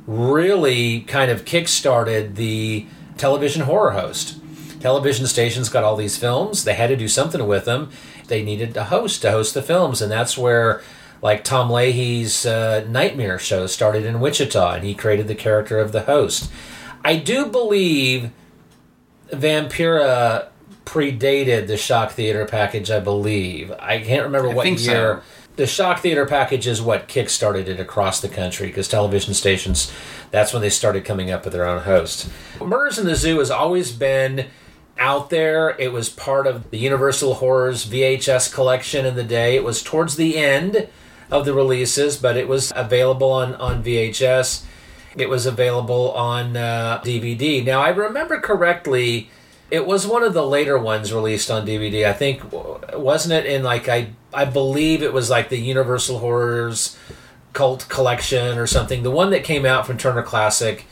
really 0.06 1.00
kind 1.00 1.30
of 1.30 1.44
kickstarted 1.44 2.34
the 2.34 2.86
television 3.16 3.62
horror 3.62 3.92
host. 3.92 4.38
Television 4.80 5.26
stations 5.26 5.68
got 5.68 5.84
all 5.84 5.96
these 5.96 6.16
films. 6.16 6.64
They 6.64 6.74
had 6.74 6.88
to 6.88 6.96
do 6.96 7.08
something 7.08 7.46
with 7.46 7.64
them. 7.64 7.90
They 8.28 8.42
needed 8.42 8.76
a 8.76 8.84
host 8.84 9.22
to 9.22 9.30
host 9.30 9.54
the 9.54 9.62
films, 9.62 10.02
and 10.02 10.12
that's 10.12 10.36
where 10.36 10.82
like 11.22 11.44
Tom 11.44 11.70
Leahy's 11.70 12.46
uh, 12.46 12.84
Nightmare 12.88 13.38
show 13.38 13.66
started 13.66 14.04
in 14.04 14.20
Wichita, 14.20 14.74
and 14.74 14.84
he 14.84 14.94
created 14.94 15.28
the 15.28 15.34
character 15.34 15.78
of 15.78 15.92
the 15.92 16.02
host. 16.02 16.50
I 17.04 17.16
do 17.16 17.46
believe 17.46 18.30
Vampira 19.30 20.48
predated 20.84 21.66
the 21.66 21.76
Shock 21.76 22.12
Theater 22.12 22.46
package. 22.46 22.90
I 22.90 23.00
believe 23.00 23.72
I 23.78 24.00
can't 24.00 24.24
remember 24.24 24.50
I 24.50 24.54
what 24.54 24.64
think 24.64 24.78
so. 24.78 24.90
year. 24.90 25.22
The 25.56 25.66
Shock 25.66 26.00
Theater 26.00 26.26
package 26.26 26.66
is 26.66 26.82
what 26.82 27.08
kickstarted 27.08 27.66
it 27.66 27.80
across 27.80 28.20
the 28.20 28.28
country 28.28 28.66
because 28.66 28.88
television 28.88 29.32
stations. 29.34 29.90
That's 30.30 30.52
when 30.52 30.60
they 30.62 30.70
started 30.70 31.04
coming 31.04 31.30
up 31.30 31.44
with 31.44 31.54
their 31.54 31.66
own 31.66 31.82
host. 31.82 32.28
Murders 32.60 32.98
in 32.98 33.06
the 33.06 33.14
Zoo 33.14 33.38
has 33.38 33.50
always 33.50 33.90
been 33.90 34.46
out 34.98 35.30
there. 35.30 35.76
It 35.78 35.92
was 35.92 36.08
part 36.08 36.46
of 36.46 36.70
the 36.70 36.78
Universal 36.78 37.34
Horrors 37.34 37.86
VHS 37.86 38.52
collection 38.52 39.06
in 39.06 39.14
the 39.16 39.24
day. 39.24 39.56
It 39.56 39.64
was 39.64 39.82
towards 39.82 40.16
the 40.16 40.36
end 40.36 40.88
of 41.30 41.44
the 41.44 41.54
releases, 41.54 42.16
but 42.16 42.36
it 42.36 42.48
was 42.48 42.72
available 42.74 43.30
on, 43.30 43.54
on 43.56 43.82
VHS. 43.82 44.64
It 45.16 45.28
was 45.28 45.46
available 45.46 46.12
on 46.12 46.56
uh, 46.56 47.00
DVD. 47.04 47.64
Now, 47.64 47.80
I 47.80 47.88
remember 47.88 48.38
correctly, 48.40 49.30
it 49.70 49.86
was 49.86 50.06
one 50.06 50.22
of 50.22 50.34
the 50.34 50.46
later 50.46 50.78
ones 50.78 51.12
released 51.12 51.50
on 51.50 51.66
DVD. 51.66 52.06
I 52.06 52.12
think, 52.12 52.42
wasn't 52.52 53.34
it 53.34 53.46
in 53.46 53.62
like, 53.62 53.88
I, 53.88 54.10
I 54.32 54.44
believe 54.44 55.02
it 55.02 55.12
was 55.12 55.30
like 55.30 55.48
the 55.48 55.58
Universal 55.58 56.18
Horrors 56.18 56.96
Cult 57.52 57.88
Collection 57.88 58.58
or 58.58 58.66
something. 58.66 59.02
The 59.02 59.10
one 59.10 59.30
that 59.30 59.42
came 59.42 59.64
out 59.64 59.86
from 59.86 59.96
Turner 59.96 60.22
Classic. 60.22 60.84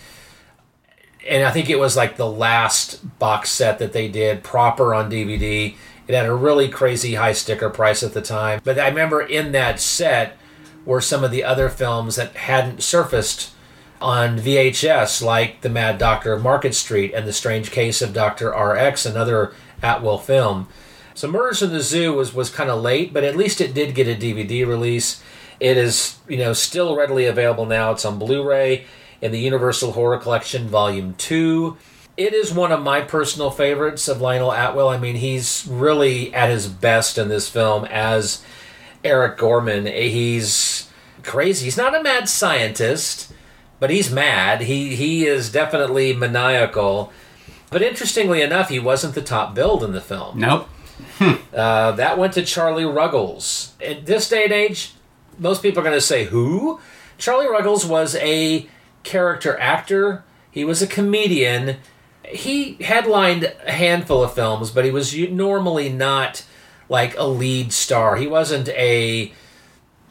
And 1.28 1.46
I 1.46 1.50
think 1.50 1.70
it 1.70 1.78
was 1.78 1.96
like 1.96 2.16
the 2.16 2.28
last 2.28 3.18
box 3.18 3.50
set 3.50 3.78
that 3.78 3.92
they 3.92 4.08
did 4.08 4.42
proper 4.42 4.94
on 4.94 5.10
DVD. 5.10 5.76
It 6.06 6.14
had 6.14 6.26
a 6.26 6.34
really 6.34 6.68
crazy 6.68 7.14
high 7.14 7.32
sticker 7.32 7.70
price 7.70 8.02
at 8.02 8.14
the 8.14 8.22
time. 8.22 8.60
But 8.62 8.78
I 8.78 8.88
remember 8.88 9.22
in 9.22 9.52
that 9.52 9.80
set 9.80 10.36
were 10.84 11.00
some 11.00 11.24
of 11.24 11.30
the 11.30 11.44
other 11.44 11.68
films 11.68 12.16
that 12.16 12.36
hadn't 12.36 12.82
surfaced 12.82 13.52
on 14.00 14.38
VHS, 14.38 15.22
like 15.22 15.62
The 15.62 15.70
Mad 15.70 15.96
Doctor 15.98 16.34
of 16.34 16.42
Market 16.42 16.74
Street 16.74 17.14
and 17.14 17.26
The 17.26 17.32
Strange 17.32 17.70
Case 17.70 18.02
of 18.02 18.12
Dr. 18.12 18.50
RX, 18.50 19.06
another 19.06 19.54
Atwill 19.82 20.18
film. 20.18 20.68
So 21.14 21.30
Murders 21.30 21.62
in 21.62 21.70
the 21.70 21.80
Zoo 21.80 22.12
was, 22.12 22.34
was 22.34 22.50
kind 22.50 22.68
of 22.68 22.82
late, 22.82 23.14
but 23.14 23.24
at 23.24 23.36
least 23.36 23.60
it 23.60 23.72
did 23.72 23.94
get 23.94 24.08
a 24.08 24.14
DVD 24.14 24.66
release. 24.66 25.22
It 25.60 25.76
is, 25.76 26.18
you 26.28 26.36
know, 26.36 26.52
still 26.52 26.96
readily 26.96 27.26
available 27.26 27.64
now. 27.64 27.92
It's 27.92 28.04
on 28.04 28.18
Blu-ray 28.18 28.84
in 29.22 29.32
the 29.32 29.40
Universal 29.40 29.92
Horror 29.92 30.18
Collection 30.18 30.68
Volume 30.68 31.14
2 31.14 31.78
it 32.16 32.32
is 32.32 32.52
one 32.52 32.72
of 32.72 32.82
my 32.82 33.00
personal 33.00 33.50
favorites 33.50 34.08
of 34.08 34.20
Lionel 34.20 34.52
Atwill. 34.52 34.88
I 34.88 34.98
mean, 34.98 35.16
he's 35.16 35.66
really 35.68 36.32
at 36.34 36.50
his 36.50 36.68
best 36.68 37.18
in 37.18 37.28
this 37.28 37.48
film 37.48 37.84
as 37.86 38.42
Eric 39.02 39.38
Gorman. 39.38 39.86
He's 39.86 40.90
crazy. 41.22 41.64
He's 41.64 41.76
not 41.76 41.94
a 41.94 42.02
mad 42.02 42.28
scientist, 42.28 43.32
but 43.80 43.90
he's 43.90 44.10
mad. 44.10 44.62
He 44.62 44.94
he 44.94 45.26
is 45.26 45.50
definitely 45.50 46.12
maniacal. 46.12 47.12
But 47.70 47.82
interestingly 47.82 48.40
enough, 48.40 48.68
he 48.68 48.78
wasn't 48.78 49.14
the 49.14 49.22
top 49.22 49.54
billed 49.54 49.82
in 49.82 49.92
the 49.92 50.00
film. 50.00 50.38
Nope. 50.38 50.68
Uh, 51.52 51.92
that 51.92 52.18
went 52.18 52.32
to 52.32 52.44
Charlie 52.44 52.84
Ruggles. 52.84 53.74
At 53.84 54.06
this 54.06 54.28
day 54.28 54.44
and 54.44 54.52
age, 54.52 54.92
most 55.38 55.62
people 55.62 55.80
are 55.80 55.84
going 55.84 55.96
to 55.96 56.00
say, 56.00 56.24
Who? 56.24 56.80
Charlie 57.18 57.48
Ruggles 57.48 57.86
was 57.86 58.16
a 58.16 58.68
character 59.04 59.58
actor, 59.58 60.24
he 60.50 60.64
was 60.64 60.82
a 60.82 60.86
comedian. 60.86 61.76
He 62.28 62.74
headlined 62.80 63.52
a 63.66 63.72
handful 63.72 64.22
of 64.22 64.34
films, 64.34 64.70
but 64.70 64.84
he 64.84 64.90
was 64.90 65.16
normally 65.16 65.88
not 65.88 66.44
like 66.88 67.16
a 67.18 67.24
lead 67.24 67.72
star. 67.72 68.16
He 68.16 68.26
wasn't 68.26 68.68
a 68.70 69.32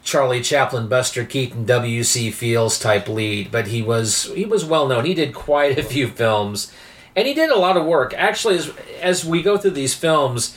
Charlie 0.04 0.42
Chaplin, 0.42 0.86
Buster 0.86 1.24
Keaton, 1.24 1.64
W.C. 1.64 2.30
Fields 2.30 2.78
type 2.78 3.08
lead, 3.08 3.50
but 3.50 3.68
he 3.68 3.82
was 3.82 4.24
he 4.34 4.44
was 4.44 4.64
well 4.64 4.86
known. 4.86 5.06
He 5.06 5.14
did 5.14 5.34
quite 5.34 5.78
a 5.78 5.82
few 5.82 6.08
films, 6.08 6.72
and 7.16 7.26
he 7.26 7.34
did 7.34 7.50
a 7.50 7.58
lot 7.58 7.76
of 7.76 7.86
work. 7.86 8.12
Actually, 8.14 8.56
as 8.58 8.72
as 9.00 9.24
we 9.24 9.42
go 9.42 9.56
through 9.56 9.70
these 9.72 9.94
films, 9.94 10.56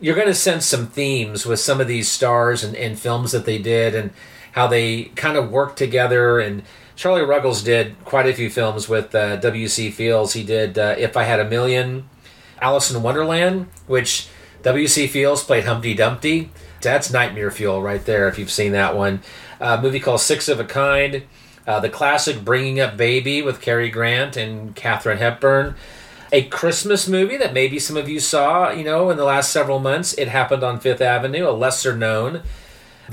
you're 0.00 0.16
going 0.16 0.26
to 0.26 0.34
sense 0.34 0.66
some 0.66 0.88
themes 0.88 1.46
with 1.46 1.60
some 1.60 1.80
of 1.80 1.86
these 1.86 2.10
stars 2.10 2.64
and, 2.64 2.74
and 2.76 2.98
films 2.98 3.30
that 3.32 3.46
they 3.46 3.58
did, 3.58 3.94
and 3.94 4.10
how 4.52 4.66
they 4.66 5.04
kind 5.14 5.36
of 5.36 5.50
worked 5.50 5.78
together. 5.78 6.40
And 6.40 6.64
Charlie 6.96 7.22
Ruggles 7.22 7.62
did 7.62 8.02
quite 8.04 8.26
a 8.26 8.32
few 8.32 8.48
films 8.48 8.88
with 8.88 9.14
uh, 9.14 9.36
W.C. 9.36 9.90
Fields. 9.90 10.32
He 10.32 10.44
did 10.44 10.78
uh, 10.78 10.94
If 10.96 11.16
I 11.16 11.24
Had 11.24 11.40
a 11.40 11.48
Million, 11.48 12.08
Alice 12.60 12.90
in 12.90 13.02
Wonderland, 13.02 13.66
which 13.86 14.28
W.C. 14.62 15.08
Fields 15.08 15.42
played 15.42 15.64
Humpty 15.64 15.94
Dumpty. 15.94 16.50
That's 16.80 17.12
nightmare 17.12 17.50
fuel 17.50 17.82
right 17.82 18.04
there 18.04 18.28
if 18.28 18.38
you've 18.38 18.50
seen 18.50 18.72
that 18.72 18.96
one. 18.96 19.22
A 19.60 19.80
movie 19.80 20.00
called 20.00 20.20
Six 20.20 20.48
of 20.48 20.60
a 20.60 20.64
Kind. 20.64 21.24
Uh, 21.66 21.80
the 21.80 21.88
classic 21.88 22.44
Bringing 22.44 22.78
Up 22.78 22.96
Baby 22.96 23.42
with 23.42 23.60
Cary 23.60 23.88
Grant 23.90 24.36
and 24.36 24.76
Katharine 24.76 25.18
Hepburn. 25.18 25.74
A 26.30 26.42
Christmas 26.42 27.08
movie 27.08 27.36
that 27.36 27.54
maybe 27.54 27.78
some 27.78 27.96
of 27.96 28.08
you 28.08 28.20
saw, 28.20 28.70
you 28.70 28.84
know, 28.84 29.10
in 29.10 29.16
the 29.16 29.24
last 29.24 29.50
several 29.50 29.78
months. 29.78 30.12
It 30.14 30.28
happened 30.28 30.62
on 30.62 30.80
Fifth 30.80 31.00
Avenue, 31.00 31.48
a 31.48 31.52
lesser 31.52 31.96
known. 31.96 32.42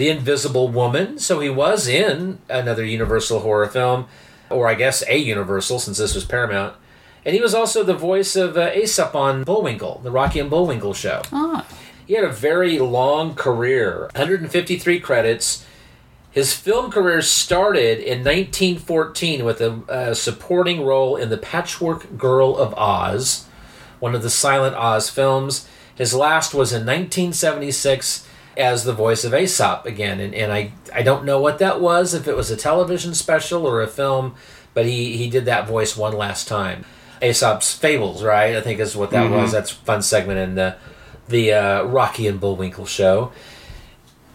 The 0.02 0.10
Invisible 0.10 0.68
Woman. 0.68 1.20
So 1.20 1.42
he 1.42 1.50
was 1.52 1.88
in 1.88 2.40
another 2.50 2.84
Universal 2.84 3.42
horror 3.42 3.68
film, 3.68 4.08
or 4.50 4.68
I 4.68 4.74
guess 4.74 5.04
a 5.08 5.16
Universal 5.16 5.78
since 5.78 6.00
this 6.00 6.16
was 6.16 6.26
Paramount. 6.26 6.76
And 7.24 7.36
he 7.36 7.40
was 7.40 7.54
also 7.54 7.84
the 7.84 7.94
voice 7.94 8.36
of 8.36 8.58
uh, 8.58 8.72
Aesop 8.74 9.14
on 9.14 9.44
Bullwinkle, 9.44 10.02
the 10.04 10.10
Rocky 10.10 10.40
and 10.40 10.50
Bullwinkle 10.50 10.96
show. 10.96 11.22
Ah. 11.32 11.68
He 12.08 12.16
had 12.16 12.24
a 12.24 12.32
very 12.32 12.80
long 12.80 13.36
career 13.36 14.10
153 14.16 15.00
credits. 15.02 15.68
His 16.32 16.52
film 16.52 16.90
career 16.90 17.22
started 17.22 18.00
in 18.00 18.24
1914 18.24 19.46
with 19.46 19.62
a, 19.62 19.84
a 19.88 20.16
supporting 20.16 20.84
role 20.84 21.16
in 21.16 21.30
The 21.30 21.38
Patchwork 21.38 22.18
Girl 22.18 22.58
of 22.58 22.74
Oz, 22.74 23.46
one 24.00 24.16
of 24.16 24.24
the 24.24 24.32
silent 24.32 24.76
Oz 24.76 25.12
films. 25.12 25.68
His 25.94 26.16
last 26.16 26.56
was 26.56 26.72
in 26.72 26.88
1976 26.88 28.28
as 28.58 28.84
the 28.84 28.94
voice 28.94 29.24
of 29.24 29.34
Aesop 29.34 29.86
again. 29.86 30.20
And, 30.20 30.34
and 30.36 30.52
I, 30.52 30.74
I 30.94 31.02
don't 31.04 31.26
know 31.26 31.40
what 31.40 31.60
that 31.60 31.80
was, 31.80 32.14
if 32.14 32.28
it 32.28 32.36
was 32.36 32.52
a 32.52 32.58
television 32.58 33.14
special 33.14 33.66
or 33.66 33.82
a 33.82 33.88
film, 33.88 34.36
but 34.74 34.86
he, 34.86 35.18
he 35.18 35.30
did 35.30 35.46
that 35.46 35.68
voice 35.68 35.96
one 35.96 36.14
last 36.14 36.48
time. 36.48 36.86
Aesop's 37.22 37.74
Fables, 37.74 38.24
right? 38.24 38.56
I 38.56 38.62
think 38.62 38.80
is 38.80 38.96
what 38.96 39.12
that 39.12 39.30
was. 39.30 39.52
That's 39.52 39.72
a 39.72 39.76
fun 39.76 40.02
segment 40.02 40.40
in 40.40 40.56
the 40.56 40.76
the 41.28 41.54
uh, 41.54 41.84
Rocky 41.84 42.28
and 42.28 42.40
Bullwinkle 42.40 42.86
show. 42.86 43.32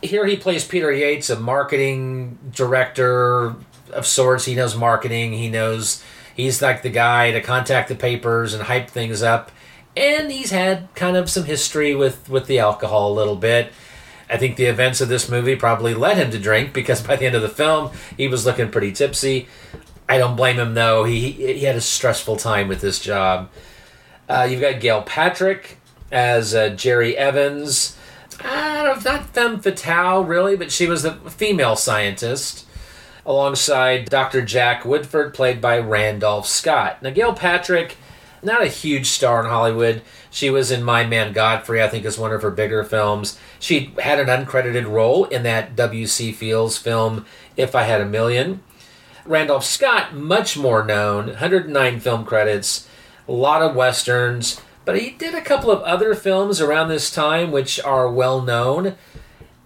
Here 0.03 0.25
he 0.27 0.37
plays 0.37 0.64
Peter 0.64 0.93
Yates, 0.93 1.29
a 1.29 1.39
marketing 1.39 2.39
director 2.53 3.57
of 3.93 4.07
sorts. 4.07 4.45
He 4.45 4.55
knows 4.55 4.77
marketing. 4.77 5.33
He 5.33 5.49
knows 5.49 6.03
he's 6.35 6.62
like 6.62 6.83
the 6.83 6.91
guy 6.91 7.33
to 7.33 7.41
contact 7.41 7.89
the 7.89 7.97
papers 7.97 8.55
and 8.55 8.62
hype 8.62 8.89
things 8.89 9.23
up. 9.23 9.51
And 9.97 10.31
he's 10.31 10.51
had 10.51 10.89
kind 10.95 11.17
of 11.17 11.29
some 11.29 11.45
history 11.45 11.95
with 11.95 12.29
with 12.29 12.47
the 12.47 12.61
alcohol 12.61 13.12
a 13.12 13.14
little 13.14 13.37
bit. 13.37 13.73
I 14.29 14.37
think 14.37 14.57
the 14.57 14.64
events 14.64 15.01
of 15.01 15.09
this 15.09 15.29
movie 15.29 15.57
probably 15.57 15.95
led 15.95 16.16
him 16.16 16.31
to 16.33 16.39
drink 16.39 16.72
because 16.72 17.01
by 17.01 17.16
the 17.16 17.27
end 17.27 17.37
of 17.37 17.43
the 17.43 17.49
film 17.49 17.93
he 18.16 18.29
was 18.29 18.45
looking 18.45 18.70
pretty 18.70 18.93
tipsy. 18.93 19.49
I 20.09 20.18
don't 20.18 20.37
blame 20.37 20.59
him 20.59 20.74
though. 20.74 21.05
He 21.05 21.31
he 21.31 21.64
had 21.64 21.77
a 21.77 21.81
stressful 21.81 22.37
time 22.37 22.68
with 22.68 22.81
this 22.81 23.01
job. 23.01 23.51
Uh, 24.29 24.47
you've 24.49 24.61
got 24.61 24.81
Gail 24.81 25.03
Patrick 25.03 25.79
as 26.11 26.55
uh, 26.55 26.70
Jerry 26.70 27.16
Evans. 27.16 27.97
Uh, 28.43 29.01
not 29.05 29.31
femme 29.31 29.61
fatale 29.61 30.24
really, 30.24 30.57
but 30.57 30.72
she 30.72 30.87
was 30.87 31.03
the 31.03 31.14
female 31.31 31.77
scientist 31.77 32.66
alongside 33.24 34.09
Dr. 34.09 34.43
Jack 34.43 34.85
Woodford, 34.85 35.35
played 35.35 35.61
by 35.61 35.79
Randolph 35.79 36.47
Scott. 36.47 37.03
Now 37.03 37.11
Gail 37.11 37.33
Patrick, 37.33 37.97
not 38.43 38.62
a 38.62 38.68
huge 38.68 39.07
star 39.09 39.41
in 39.43 39.51
Hollywood. 39.51 40.03
She 40.37 40.51
was 40.51 40.70
in 40.70 40.82
My 40.82 41.07
Man 41.07 41.32
Godfrey, 41.32 41.82
I 41.82 41.89
think 41.89 42.05
is 42.05 42.18
one 42.18 42.30
of 42.30 42.43
her 42.43 42.51
bigger 42.51 42.84
films. 42.84 43.39
She 43.59 43.95
had 43.99 44.20
an 44.20 44.26
uncredited 44.26 44.87
role 44.87 45.24
in 45.24 45.45
that 45.45 45.74
W.C. 45.74 46.30
Fields 46.32 46.76
film, 46.76 47.24
If 47.57 47.74
I 47.74 47.84
Had 47.84 48.03
a 48.03 48.05
Million. 48.05 48.61
Randolph 49.24 49.64
Scott, 49.64 50.14
much 50.14 50.59
more 50.59 50.84
known, 50.84 51.28
109 51.28 52.01
film 52.01 52.26
credits, 52.26 52.87
a 53.26 53.32
lot 53.32 53.62
of 53.62 53.74
westerns, 53.74 54.61
but 54.84 55.01
he 55.01 55.12
did 55.12 55.34
a 55.34 55.41
couple 55.41 55.70
of 55.70 55.80
other 55.84 56.14
films 56.14 56.61
around 56.61 56.89
this 56.89 57.11
time 57.11 57.51
which 57.51 57.80
are 57.80 58.11
well 58.11 58.43
known. 58.43 58.95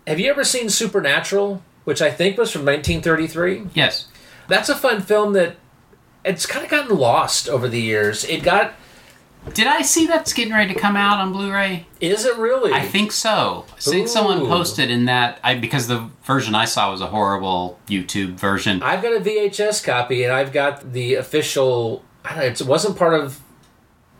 Have 0.06 0.20
you 0.20 0.30
ever 0.30 0.44
seen 0.44 0.70
Supernatural, 0.70 1.64
which 1.82 2.00
I 2.00 2.12
think 2.12 2.38
was 2.38 2.52
from 2.52 2.64
1933? 2.64 3.70
Yes. 3.74 4.06
That's 4.46 4.68
a 4.68 4.76
fun 4.76 5.02
film 5.02 5.32
that 5.32 5.56
it's 6.24 6.46
kind 6.46 6.64
of 6.64 6.70
gotten 6.70 6.96
lost 6.96 7.48
over 7.48 7.66
the 7.66 7.82
years. 7.82 8.24
It 8.24 8.44
got 8.44 8.74
Did 9.54 9.66
I 9.66 9.82
see 9.82 10.06
that's 10.06 10.32
getting 10.32 10.52
ready 10.52 10.72
to 10.74 10.78
come 10.78 10.96
out 10.96 11.18
on 11.18 11.32
Blu-ray? 11.32 11.86
is 12.00 12.24
it 12.24 12.36
really? 12.36 12.72
I 12.72 12.86
think 12.86 13.10
so. 13.12 13.64
I 13.76 13.80
think 13.80 14.08
someone 14.08 14.40
posted 14.40 14.90
in 14.90 15.06
that 15.06 15.40
I 15.42 15.54
because 15.54 15.86
the 15.88 16.08
version 16.24 16.54
I 16.54 16.66
saw 16.66 16.90
was 16.90 17.00
a 17.00 17.06
horrible 17.06 17.78
YouTube 17.88 18.34
version. 18.34 18.82
I've 18.82 19.02
got 19.02 19.16
a 19.16 19.20
VHS 19.20 19.84
copy 19.84 20.24
and 20.24 20.32
I've 20.32 20.52
got 20.52 20.92
the 20.92 21.14
official 21.14 22.04
I 22.24 22.30
don't 22.30 22.38
know, 22.38 22.44
it 22.46 22.62
wasn't 22.62 22.96
part 22.96 23.14
of 23.14 23.40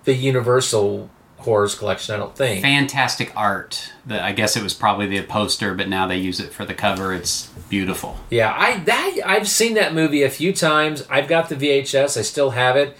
the 0.04 0.14
Universal 0.14 1.10
Horrors 1.38 1.74
collection, 1.74 2.14
I 2.14 2.18
don't 2.18 2.36
think. 2.36 2.62
Fantastic 2.62 3.32
art. 3.34 3.92
The, 4.04 4.22
I 4.22 4.32
guess 4.32 4.56
it 4.56 4.62
was 4.62 4.74
probably 4.74 5.06
the 5.06 5.22
poster, 5.22 5.74
but 5.74 5.88
now 5.88 6.06
they 6.06 6.18
use 6.18 6.38
it 6.38 6.52
for 6.52 6.66
the 6.66 6.74
cover. 6.74 7.14
It's 7.14 7.46
beautiful. 7.70 8.18
Yeah, 8.30 8.54
I 8.56 8.78
that 8.80 9.18
I've 9.24 9.48
seen 9.48 9.74
that 9.74 9.94
movie 9.94 10.22
a 10.22 10.30
few 10.30 10.52
times. 10.52 11.06
I've 11.08 11.28
got 11.28 11.48
the 11.48 11.56
VHS. 11.56 12.18
I 12.18 12.22
still 12.22 12.50
have 12.50 12.76
it. 12.76 12.96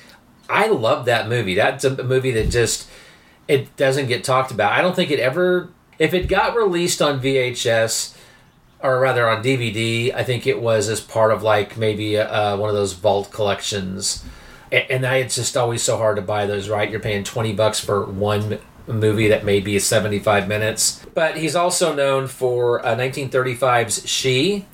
I 0.50 0.66
love 0.68 1.04
that 1.04 1.28
movie. 1.28 1.54
That's 1.54 1.84
a 1.84 2.02
movie 2.02 2.32
that 2.32 2.50
just 2.50 2.88
it 3.48 3.76
doesn't 3.76 4.06
get 4.06 4.24
talked 4.24 4.50
about. 4.50 4.72
I 4.72 4.82
don't 4.82 4.96
think 4.96 5.10
it 5.10 5.20
ever 5.20 5.70
if 5.98 6.14
it 6.14 6.28
got 6.28 6.56
released 6.56 7.02
on 7.02 7.20
VHS 7.20 8.16
or 8.82 8.98
rather 8.98 9.28
on 9.28 9.42
DVD, 9.42 10.14
I 10.14 10.24
think 10.24 10.46
it 10.46 10.60
was 10.60 10.88
as 10.88 11.00
part 11.00 11.32
of 11.32 11.42
like 11.42 11.76
maybe 11.76 12.18
uh, 12.18 12.56
one 12.56 12.70
of 12.70 12.74
those 12.74 12.94
vault 12.94 13.30
collections. 13.30 14.24
And 14.72 15.04
I, 15.04 15.16
it's 15.16 15.34
just 15.34 15.56
always 15.56 15.82
so 15.82 15.98
hard 15.98 16.16
to 16.16 16.22
buy 16.22 16.46
those, 16.46 16.68
right? 16.68 16.90
You're 16.90 17.00
paying 17.00 17.24
20 17.24 17.52
bucks 17.52 17.80
for 17.80 18.06
one 18.06 18.58
movie 18.86 19.28
that 19.28 19.44
may 19.44 19.60
be 19.60 19.78
75 19.78 20.48
minutes. 20.48 21.04
But 21.14 21.36
he's 21.36 21.56
also 21.56 21.94
known 21.94 22.28
for 22.28 22.84
uh, 22.86 22.96
1935's 22.96 24.08
She, 24.08 24.66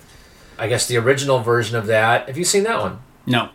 I 0.58 0.68
guess 0.68 0.86
the 0.86 0.98
original 0.98 1.40
version 1.40 1.76
of 1.76 1.86
that. 1.86 2.28
Have 2.28 2.38
you 2.38 2.44
seen 2.44 2.62
that 2.64 2.80
one? 2.80 2.98
No. 3.26 3.50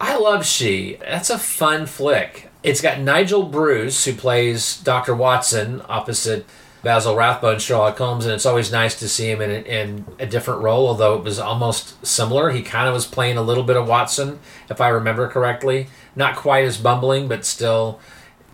I 0.00 0.16
love 0.16 0.46
She. 0.46 0.96
That's 1.00 1.28
a 1.28 1.38
fun 1.38 1.86
flick. 1.86 2.48
It's 2.62 2.80
got 2.80 3.00
Nigel 3.00 3.42
Bruce, 3.42 4.04
who 4.04 4.14
plays 4.14 4.78
Dr. 4.78 5.14
Watson 5.14 5.82
opposite 5.88 6.46
Basil 6.82 7.14
Rathbone, 7.14 7.58
Sherlock 7.58 7.98
Holmes, 7.98 8.24
and 8.24 8.34
it's 8.34 8.46
always 8.46 8.72
nice 8.72 8.98
to 8.98 9.08
see 9.08 9.30
him 9.30 9.42
in, 9.42 9.50
in 9.66 10.06
a 10.18 10.24
different 10.24 10.62
role, 10.62 10.88
although 10.88 11.16
it 11.16 11.24
was 11.24 11.38
almost 11.38 12.04
similar. 12.06 12.50
He 12.50 12.62
kind 12.62 12.88
of 12.88 12.94
was 12.94 13.06
playing 13.06 13.36
a 13.36 13.42
little 13.42 13.62
bit 13.62 13.76
of 13.76 13.86
Watson, 13.86 14.38
if 14.70 14.80
I 14.80 14.88
remember 14.88 15.28
correctly. 15.28 15.88
Not 16.16 16.36
quite 16.36 16.64
as 16.64 16.78
bumbling, 16.78 17.28
but 17.28 17.44
still. 17.44 18.00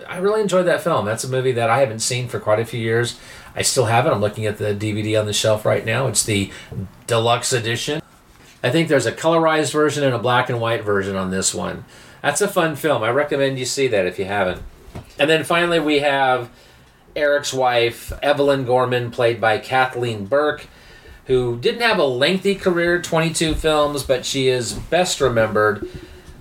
I 0.09 0.19
really 0.19 0.41
enjoyed 0.41 0.67
that 0.67 0.83
film. 0.83 1.07
That's 1.07 1.25
a 1.25 1.29
movie 1.29 1.53
that 1.53 1.71
I 1.71 1.79
haven't 1.79 2.01
seen 2.01 2.29
for 2.29 2.41
quite 2.41 2.59
a 2.59 2.65
few 2.65 2.81
years. 2.81 3.19
I 3.55 3.63
still 3.63 3.87
have 3.87 4.07
it. 4.07 4.11
I'm 4.11 4.21
looking 4.21 4.47
at 4.47 4.59
the 4.59 4.75
DVD 4.75 5.19
on 5.19 5.27
the 5.27 5.33
shelf 5.33 5.65
right 5.65 5.85
now. 5.85 6.09
It's 6.09 6.25
the 6.25 6.51
deluxe 7.07 7.53
edition. 7.53 8.03
I 8.67 8.71
think 8.71 8.89
there's 8.89 9.07
a 9.07 9.13
colorized 9.13 9.73
version 9.73 10.03
and 10.03 10.13
a 10.13 10.19
black 10.19 10.51
and 10.51 10.61
white 10.61 10.83
version 10.83 11.15
on 11.15 11.31
this 11.31 11.55
one. 11.55 11.85
That's 12.21 12.41
a 12.41 12.49
fun 12.49 12.75
film. 12.75 13.05
I 13.05 13.11
recommend 13.11 13.61
you 13.61 13.65
see 13.65 13.87
that 13.87 14.07
if 14.07 14.19
you 14.19 14.25
haven't. 14.25 14.61
And 15.21 15.31
then 15.31 15.45
finally, 15.45 15.79
we 15.79 16.01
have 16.01 16.51
Eric's 17.15 17.55
wife, 17.55 18.13
Evelyn 18.25 18.65
Gorman, 18.65 19.13
played 19.13 19.41
by 19.41 19.59
Kathleen 19.59 20.27
Burke, 20.27 20.67
who 21.27 21.61
didn't 21.61 21.83
have 21.83 22.01
a 22.01 22.05
lengthy 22.07 22.57
career 22.57 23.01
22 23.01 23.55
films, 23.55 24.03
but 24.03 24.27
she 24.27 24.49
is 24.49 24.73
best 24.73 25.21
remembered 25.21 25.89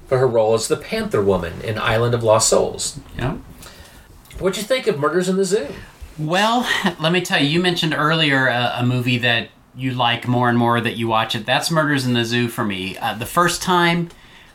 for 0.08 0.18
her 0.18 0.28
role 0.28 0.56
as 0.56 0.68
the 0.68 0.78
Panther 0.78 1.22
Woman 1.22 1.62
in 1.62 1.78
Island 1.78 2.16
of 2.16 2.24
Lost 2.24 2.50
Souls. 2.50 3.00
Yeah. 3.16 3.38
What'd 4.40 4.58
you 4.58 4.64
think 4.64 4.88
of 4.88 4.98
Murders 4.98 5.30
in 5.30 5.36
the 5.36 5.46
Zoo? 5.46 5.68
Well, 6.18 6.68
let 7.00 7.12
me 7.12 7.22
tell 7.22 7.40
you. 7.40 7.48
You 7.48 7.60
mentioned 7.60 7.94
earlier 7.96 8.48
a, 8.48 8.78
a 8.78 8.84
movie 8.84 9.20
that 9.20 9.50
you 9.76 9.92
like 9.92 10.28
more 10.28 10.50
and 10.50 10.58
more 10.58 10.80
that 10.82 10.96
you 10.98 11.08
watch 11.08 11.36
it. 11.36 11.46
That's 11.46 11.70
Murders 11.72 12.06
in 12.06 12.14
the 12.14 12.26
Zoo 12.26 12.48
for 12.48 12.64
me. 12.64 12.98
Uh, 12.98 13.14
the 13.16 13.26
first 13.26 13.62
time, 13.62 14.10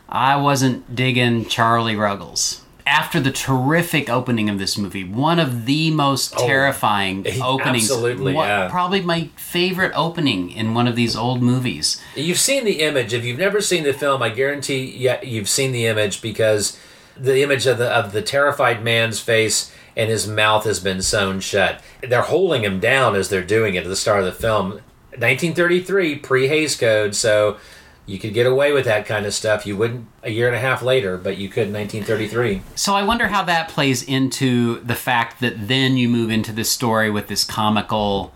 I 0.09 0.35
wasn't 0.35 0.95
digging 0.95 1.45
Charlie 1.45 1.95
Ruggles. 1.95 2.63
After 2.87 3.19
the 3.19 3.31
terrific 3.31 4.09
opening 4.09 4.49
of 4.49 4.57
this 4.57 4.77
movie, 4.77 5.03
one 5.03 5.39
of 5.39 5.65
the 5.65 5.91
most 5.91 6.33
terrifying 6.37 7.19
openings. 7.41 7.41
Oh, 7.41 7.59
absolutely, 7.95 8.33
What- 8.33 8.47
yeah. 8.47 8.67
Probably 8.69 9.01
my 9.01 9.29
favorite 9.35 9.91
opening 9.95 10.51
in 10.51 10.73
one 10.73 10.87
of 10.87 10.95
these 10.95 11.15
old 11.15 11.41
movies. 11.41 12.01
You've 12.15 12.39
seen 12.39 12.65
the 12.65 12.81
image. 12.81 13.13
If 13.13 13.23
you've 13.23 13.37
never 13.39 13.61
seen 13.61 13.83
the 13.83 13.93
film, 13.93 14.21
I 14.23 14.29
guarantee 14.29 14.83
you, 14.83 15.15
you've 15.23 15.47
seen 15.47 15.71
the 15.71 15.85
image 15.85 16.21
because 16.21 16.77
the 17.15 17.41
image 17.43 17.67
of 17.67 17.77
the 17.77 17.89
of 17.89 18.11
the 18.13 18.21
terrified 18.21 18.83
man's 18.83 19.19
face 19.19 19.71
and 19.95 20.09
his 20.09 20.25
mouth 20.27 20.63
has 20.65 20.79
been 20.79 21.01
sewn 21.01 21.39
shut. 21.39 21.81
They're 22.01 22.21
holding 22.23 22.63
him 22.63 22.79
down 22.79 23.15
as 23.15 23.29
they're 23.29 23.43
doing 23.43 23.75
it 23.75 23.83
at 23.83 23.89
the 23.89 23.95
start 23.95 24.19
of 24.19 24.25
the 24.25 24.31
film. 24.31 24.81
1933, 25.11 26.17
pre 26.17 26.47
Hays 26.47 26.75
Code, 26.75 27.15
so 27.15 27.57
you 28.05 28.19
could 28.19 28.33
get 28.33 28.47
away 28.47 28.71
with 28.71 28.85
that 28.85 29.05
kind 29.05 29.25
of 29.25 29.33
stuff. 29.33 29.65
You 29.65 29.77
wouldn't 29.77 30.07
a 30.23 30.31
year 30.31 30.47
and 30.47 30.55
a 30.55 30.59
half 30.59 30.81
later, 30.81 31.17
but 31.17 31.37
you 31.37 31.49
could 31.49 31.67
in 31.67 31.73
1933. 31.73 32.61
So 32.75 32.93
I 32.93 33.03
wonder 33.03 33.27
how 33.27 33.43
that 33.43 33.69
plays 33.69 34.03
into 34.03 34.79
the 34.81 34.95
fact 34.95 35.39
that 35.41 35.67
then 35.67 35.97
you 35.97 36.09
move 36.09 36.29
into 36.29 36.51
this 36.51 36.69
story 36.69 37.09
with 37.09 37.27
this 37.27 37.43
comical 37.43 38.33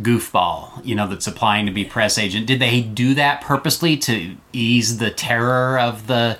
goofball, 0.00 0.84
you 0.84 0.94
know, 0.94 1.06
that's 1.06 1.26
applying 1.26 1.66
to 1.66 1.72
be 1.72 1.84
press 1.84 2.16
agent. 2.16 2.46
Did 2.46 2.60
they 2.60 2.80
do 2.80 3.14
that 3.14 3.42
purposely 3.42 3.96
to 3.98 4.36
ease 4.52 4.98
the 4.98 5.10
terror 5.10 5.78
of 5.78 6.06
the 6.06 6.38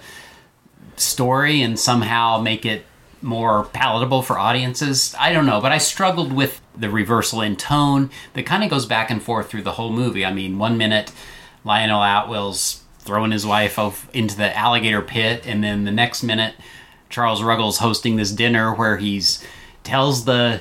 story 0.97 1.63
and 1.63 1.79
somehow 1.79 2.39
make 2.41 2.65
it 2.65 2.85
more 3.23 3.65
palatable 3.73 4.23
for 4.23 4.39
audiences? 4.39 5.15
I 5.19 5.33
don't 5.33 5.47
know, 5.47 5.61
but 5.61 5.73
I 5.73 5.79
struggled 5.79 6.33
with 6.33 6.61
the 6.77 6.91
reversal 6.91 7.41
in 7.41 7.57
tone 7.57 8.11
that 8.35 8.45
kind 8.45 8.65
of 8.65 8.71
goes 8.71 8.87
back 8.87 9.11
and 9.11 9.23
forth 9.23 9.49
through 9.51 9.63
the 9.63 9.73
whole 9.73 9.93
movie. 9.93 10.25
I 10.25 10.33
mean, 10.33 10.59
one 10.59 10.77
minute 10.79 11.13
Lionel 11.65 12.03
Atwill's 12.03 12.83
throwing 13.01 13.31
his 13.33 13.45
wife 13.47 13.79
off 13.79 14.09
into 14.15 14.37
the 14.37 14.57
alligator 14.57 15.03
pit, 15.03 15.43
and 15.47 15.63
then 15.63 15.85
the 15.85 15.91
next 15.91 16.23
minute 16.23 16.55
Charles 17.11 17.43
Ruggles 17.43 17.79
hosting 17.79 18.17
this 18.17 18.33
dinner 18.33 18.73
where 18.75 18.97
he's 18.97 19.45
tells 19.85 20.25
the 20.25 20.61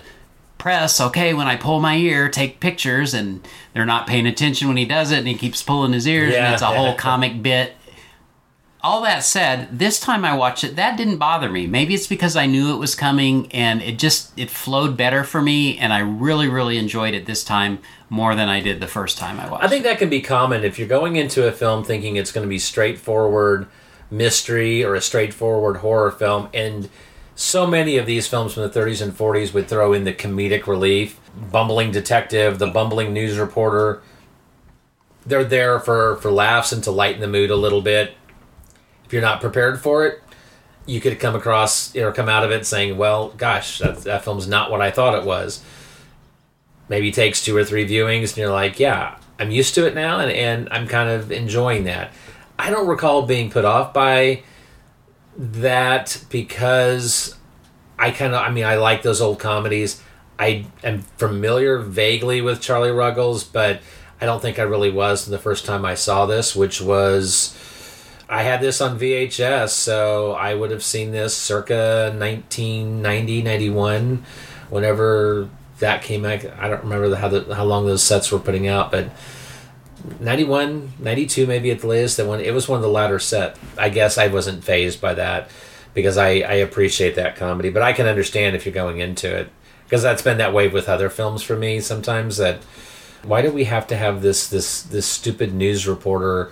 press, 0.57 0.99
okay, 1.01 1.33
when 1.33 1.47
I 1.47 1.55
pull 1.55 1.79
my 1.79 1.95
ear, 1.95 2.29
take 2.29 2.59
pictures, 2.59 3.13
and 3.15 3.47
they're 3.73 3.85
not 3.85 4.05
paying 4.05 4.27
attention 4.27 4.67
when 4.67 4.77
he 4.77 4.85
does 4.85 5.11
it, 5.11 5.19
and 5.19 5.27
he 5.27 5.33
keeps 5.35 5.63
pulling 5.63 5.93
his 5.93 6.07
ears, 6.07 6.33
and 6.35 6.43
Yeah. 6.43 6.53
it's 6.53 6.61
a 6.61 6.67
whole 6.67 6.93
comic 7.07 7.41
bit. 7.41 7.75
All 8.83 9.01
that 9.03 9.23
said, 9.23 9.77
this 9.77 9.99
time 9.99 10.25
I 10.25 10.35
watched 10.35 10.63
it, 10.63 10.75
that 10.75 10.97
didn't 10.97 11.17
bother 11.17 11.49
me. 11.49 11.67
Maybe 11.67 11.93
it's 11.93 12.07
because 12.07 12.35
I 12.35 12.47
knew 12.47 12.73
it 12.73 12.79
was 12.79 12.95
coming, 12.95 13.51
and 13.51 13.79
it 13.81 13.99
just 13.99 14.31
it 14.37 14.49
flowed 14.49 14.97
better 14.97 15.23
for 15.23 15.39
me, 15.39 15.77
and 15.77 15.93
I 15.93 15.99
really, 15.99 16.47
really 16.47 16.77
enjoyed 16.77 17.13
it 17.13 17.27
this 17.27 17.43
time 17.43 17.77
more 18.09 18.33
than 18.33 18.49
I 18.49 18.59
did 18.59 18.79
the 18.79 18.87
first 18.87 19.19
time 19.19 19.39
I 19.39 19.49
watched. 19.49 19.63
I 19.63 19.67
think 19.67 19.83
that 19.83 19.99
can 19.99 20.09
be 20.09 20.21
common 20.21 20.63
if 20.63 20.79
you're 20.79 20.87
going 20.87 21.15
into 21.15 21.47
a 21.47 21.51
film 21.51 21.83
thinking 21.83 22.15
it's 22.15 22.31
going 22.31 22.45
to 22.45 22.49
be 22.49 22.57
straightforward 22.57 23.67
mystery 24.09 24.83
or 24.83 24.95
a 24.95 25.01
straightforward 25.01 25.77
horror 25.77 26.11
film, 26.11 26.49
and 26.51 26.89
so 27.35 27.67
many 27.67 27.97
of 27.97 28.05
these 28.05 28.27
films 28.27 28.53
from 28.53 28.63
the 28.63 28.69
30s 28.69 29.01
and 29.01 29.13
40s 29.13 29.53
would 29.53 29.67
throw 29.67 29.93
in 29.93 30.03
the 30.03 30.13
comedic 30.13 30.67
relief, 30.67 31.19
bumbling 31.51 31.91
detective, 31.91 32.59
the 32.59 32.67
bumbling 32.67 33.13
news 33.13 33.37
reporter. 33.37 34.01
They're 35.25 35.43
there 35.43 35.79
for 35.79 36.15
for 36.17 36.31
laughs 36.31 36.71
and 36.71 36.83
to 36.83 36.91
lighten 36.91 37.21
the 37.21 37.27
mood 37.27 37.51
a 37.51 37.55
little 37.55 37.81
bit. 37.81 38.15
If 39.11 39.13
you're 39.13 39.21
not 39.21 39.41
prepared 39.41 39.81
for 39.81 40.05
it, 40.05 40.23
you 40.85 41.01
could 41.01 41.19
come 41.19 41.35
across 41.35 41.93
or 41.97 42.13
come 42.13 42.29
out 42.29 42.45
of 42.45 42.51
it 42.51 42.65
saying, 42.65 42.97
"Well, 42.97 43.33
gosh, 43.35 43.79
that 43.79 43.97
that 44.05 44.23
film's 44.23 44.47
not 44.47 44.71
what 44.71 44.79
I 44.79 44.89
thought 44.89 45.19
it 45.19 45.25
was." 45.25 45.61
maybe 46.91 47.09
takes 47.09 47.41
two 47.41 47.55
or 47.55 47.63
three 47.63 47.87
viewings 47.87 48.31
and 48.31 48.37
you're 48.37 48.51
like 48.51 48.77
yeah 48.77 49.17
i'm 49.39 49.49
used 49.49 49.73
to 49.73 49.87
it 49.87 49.95
now 49.95 50.19
and, 50.19 50.29
and 50.29 50.67
i'm 50.71 50.85
kind 50.85 51.09
of 51.09 51.31
enjoying 51.31 51.85
that 51.85 52.11
i 52.59 52.69
don't 52.69 52.85
recall 52.85 53.21
being 53.21 53.49
put 53.49 53.63
off 53.63 53.93
by 53.93 54.43
that 55.37 56.21
because 56.29 57.37
i 57.97 58.11
kind 58.11 58.35
of 58.35 58.41
i 58.41 58.51
mean 58.51 58.65
i 58.65 58.75
like 58.75 59.03
those 59.03 59.21
old 59.21 59.39
comedies 59.39 60.01
i 60.37 60.65
am 60.83 60.99
familiar 61.15 61.79
vaguely 61.79 62.41
with 62.41 62.59
charlie 62.59 62.91
ruggles 62.91 63.45
but 63.45 63.79
i 64.19 64.25
don't 64.25 64.41
think 64.41 64.59
i 64.59 64.63
really 64.63 64.91
was 64.91 65.25
the 65.27 65.39
first 65.39 65.65
time 65.65 65.85
i 65.85 65.95
saw 65.95 66.25
this 66.25 66.53
which 66.57 66.81
was 66.81 67.57
i 68.31 68.41
had 68.41 68.61
this 68.61 68.81
on 68.81 68.97
vhs 68.97 69.69
so 69.69 70.31
i 70.33 70.55
would 70.55 70.71
have 70.71 70.83
seen 70.83 71.11
this 71.11 71.35
circa 71.35 72.11
1990 72.17 73.43
91 73.43 74.23
whenever 74.69 75.49
that 75.79 76.01
came 76.01 76.25
out 76.25 76.43
i 76.57 76.67
don't 76.67 76.83
remember 76.83 77.09
the, 77.09 77.17
how, 77.17 77.27
the, 77.27 77.53
how 77.53 77.63
long 77.63 77.85
those 77.85 78.01
sets 78.01 78.31
were 78.31 78.39
putting 78.39 78.67
out 78.67 78.89
but 78.89 79.11
91 80.19 80.93
92 80.99 81.45
maybe 81.45 81.71
at 81.71 81.81
the 81.81 81.87
latest 81.87 82.17
that 82.17 82.25
one 82.25 82.39
it 82.39 82.53
was 82.53 82.67
one 82.67 82.77
of 82.77 82.83
the 82.83 82.89
latter 82.89 83.19
set. 83.19 83.57
I 83.77 83.89
guess 83.89 84.17
i 84.17 84.27
wasn't 84.27 84.63
fazed 84.63 85.01
by 85.01 85.13
that 85.15 85.49
because 85.93 86.17
i 86.17 86.29
i 86.39 86.53
appreciate 86.53 87.15
that 87.15 87.35
comedy 87.35 87.69
but 87.69 87.83
i 87.83 87.93
can 87.93 88.07
understand 88.07 88.55
if 88.55 88.65
you're 88.65 88.73
going 88.73 88.99
into 88.99 89.35
it 89.35 89.49
because 89.83 90.01
that's 90.01 90.21
been 90.21 90.37
that 90.37 90.53
way 90.53 90.67
with 90.67 90.89
other 90.89 91.09
films 91.09 91.43
for 91.43 91.55
me 91.55 91.79
sometimes 91.79 92.37
that 92.37 92.63
why 93.23 93.41
do 93.41 93.51
we 93.51 93.65
have 93.65 93.85
to 93.87 93.97
have 93.97 94.21
this 94.21 94.47
this 94.47 94.81
this 94.83 95.05
stupid 95.05 95.53
news 95.53 95.87
reporter 95.87 96.51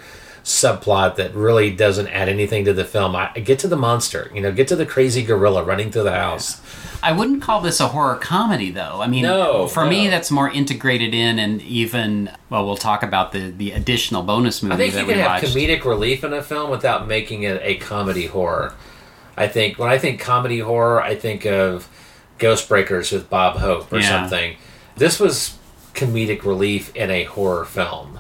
subplot 0.50 1.16
that 1.16 1.34
really 1.36 1.70
doesn't 1.70 2.08
add 2.08 2.28
anything 2.28 2.66
to 2.66 2.74
the 2.74 2.84
film 2.84 3.16
I, 3.16 3.28
get 3.34 3.60
to 3.60 3.68
the 3.68 3.76
monster 3.78 4.32
you 4.34 4.42
know 4.42 4.52
get 4.52 4.68
to 4.70 4.76
the 4.76 4.86
crazy 4.86 5.22
gorilla 5.24 5.64
running 5.64 5.92
through 5.92 6.04
the 6.04 6.12
house 6.12 6.60
I 7.02 7.12
wouldn't 7.14 7.42
call 7.42 7.62
this 7.62 7.80
a 7.80 7.88
horror 7.88 8.18
comedy, 8.18 8.72
though. 8.72 9.00
I 9.02 9.08
mean, 9.08 9.22
No, 9.22 9.68
for 9.70 9.86
me, 9.86 10.10
that's 10.10 10.30
more 10.30 10.50
integrated 10.52 11.14
in, 11.14 11.40
and 11.40 11.62
even 11.62 12.30
well, 12.50 12.66
we'll 12.66 12.76
talk 12.76 13.04
about 13.04 13.32
the 13.32 13.52
the 13.52 13.72
additional 13.72 14.22
bonus 14.22 14.62
movie 14.62 14.74
I 14.76 14.78
think 14.78 14.94
that 14.96 15.00
you 15.04 15.08
we 15.08 15.14
can 15.14 15.22
have 15.22 15.42
watched. 15.42 15.56
comedic 15.56 15.86
relief 15.86 16.26
in 16.26 16.34
a 16.34 16.44
film 16.44 16.70
without 16.70 17.08
making 17.08 17.44
it 17.44 17.62
a 17.64 17.76
comedy 17.76 18.26
horror. 18.28 18.74
I 19.38 19.48
think 19.48 19.80
when 19.80 19.90
I 19.90 19.98
think 19.98 20.20
comedy 20.20 20.60
horror, 20.60 21.02
I 21.02 21.16
think 21.16 21.46
of 21.46 21.88
Ghostbreakers 22.38 23.14
with 23.14 23.30
Bob 23.30 23.60
Hope 23.60 23.94
or 23.94 24.00
Yeah. 24.00 24.10
something. 24.10 24.58
This 24.98 25.22
was 25.22 25.58
comedic 25.94 26.44
relief 26.44 26.94
in 26.98 27.10
a 27.10 27.24
horror 27.24 27.64
film. 27.64 28.20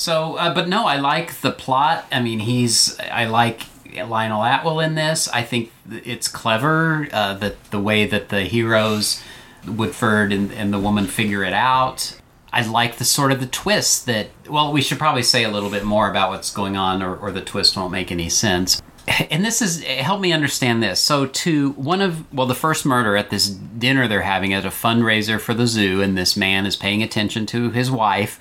So, 0.00 0.36
uh, 0.36 0.54
but 0.54 0.66
no, 0.66 0.86
I 0.86 0.96
like 0.96 1.42
the 1.42 1.52
plot. 1.52 2.06
I 2.10 2.22
mean, 2.22 2.38
he's 2.38 2.98
I 3.00 3.26
like 3.26 3.66
Lionel 3.94 4.42
Atwill 4.42 4.80
in 4.80 4.94
this. 4.94 5.28
I 5.28 5.42
think 5.42 5.72
it's 5.90 6.26
clever 6.26 7.06
uh, 7.12 7.34
that 7.34 7.62
the 7.70 7.78
way 7.78 8.06
that 8.06 8.30
the 8.30 8.44
heroes, 8.44 9.22
Woodford 9.66 10.32
and, 10.32 10.52
and 10.52 10.72
the 10.72 10.78
woman 10.78 11.06
figure 11.06 11.44
it 11.44 11.52
out. 11.52 12.18
I 12.50 12.66
like 12.66 12.96
the 12.96 13.04
sort 13.04 13.30
of 13.30 13.40
the 13.40 13.46
twist 13.46 14.06
that. 14.06 14.28
Well, 14.48 14.72
we 14.72 14.80
should 14.80 14.98
probably 14.98 15.22
say 15.22 15.44
a 15.44 15.50
little 15.50 15.70
bit 15.70 15.84
more 15.84 16.08
about 16.08 16.30
what's 16.30 16.50
going 16.50 16.78
on, 16.78 17.02
or, 17.02 17.14
or 17.14 17.30
the 17.30 17.42
twist 17.42 17.76
won't 17.76 17.92
make 17.92 18.10
any 18.10 18.30
sense. 18.30 18.80
And 19.30 19.44
this 19.44 19.60
is 19.60 19.82
help 19.82 20.20
me 20.20 20.32
understand 20.32 20.82
this. 20.82 21.00
So, 21.00 21.26
to 21.26 21.72
one 21.72 22.00
of 22.00 22.32
well, 22.32 22.46
the 22.46 22.54
first 22.54 22.86
murder 22.86 23.16
at 23.16 23.28
this 23.28 23.48
dinner 23.48 24.08
they're 24.08 24.22
having 24.22 24.54
at 24.54 24.64
a 24.64 24.70
fundraiser 24.70 25.38
for 25.38 25.52
the 25.52 25.66
zoo, 25.66 26.00
and 26.00 26.16
this 26.16 26.38
man 26.38 26.64
is 26.64 26.76
paying 26.76 27.02
attention 27.02 27.44
to 27.46 27.70
his 27.70 27.90
wife. 27.90 28.40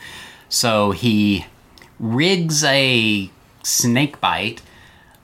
So 0.49 0.91
he 0.91 1.45
rigs 1.99 2.63
a 2.63 3.29
snake 3.63 4.19
bite, 4.19 4.61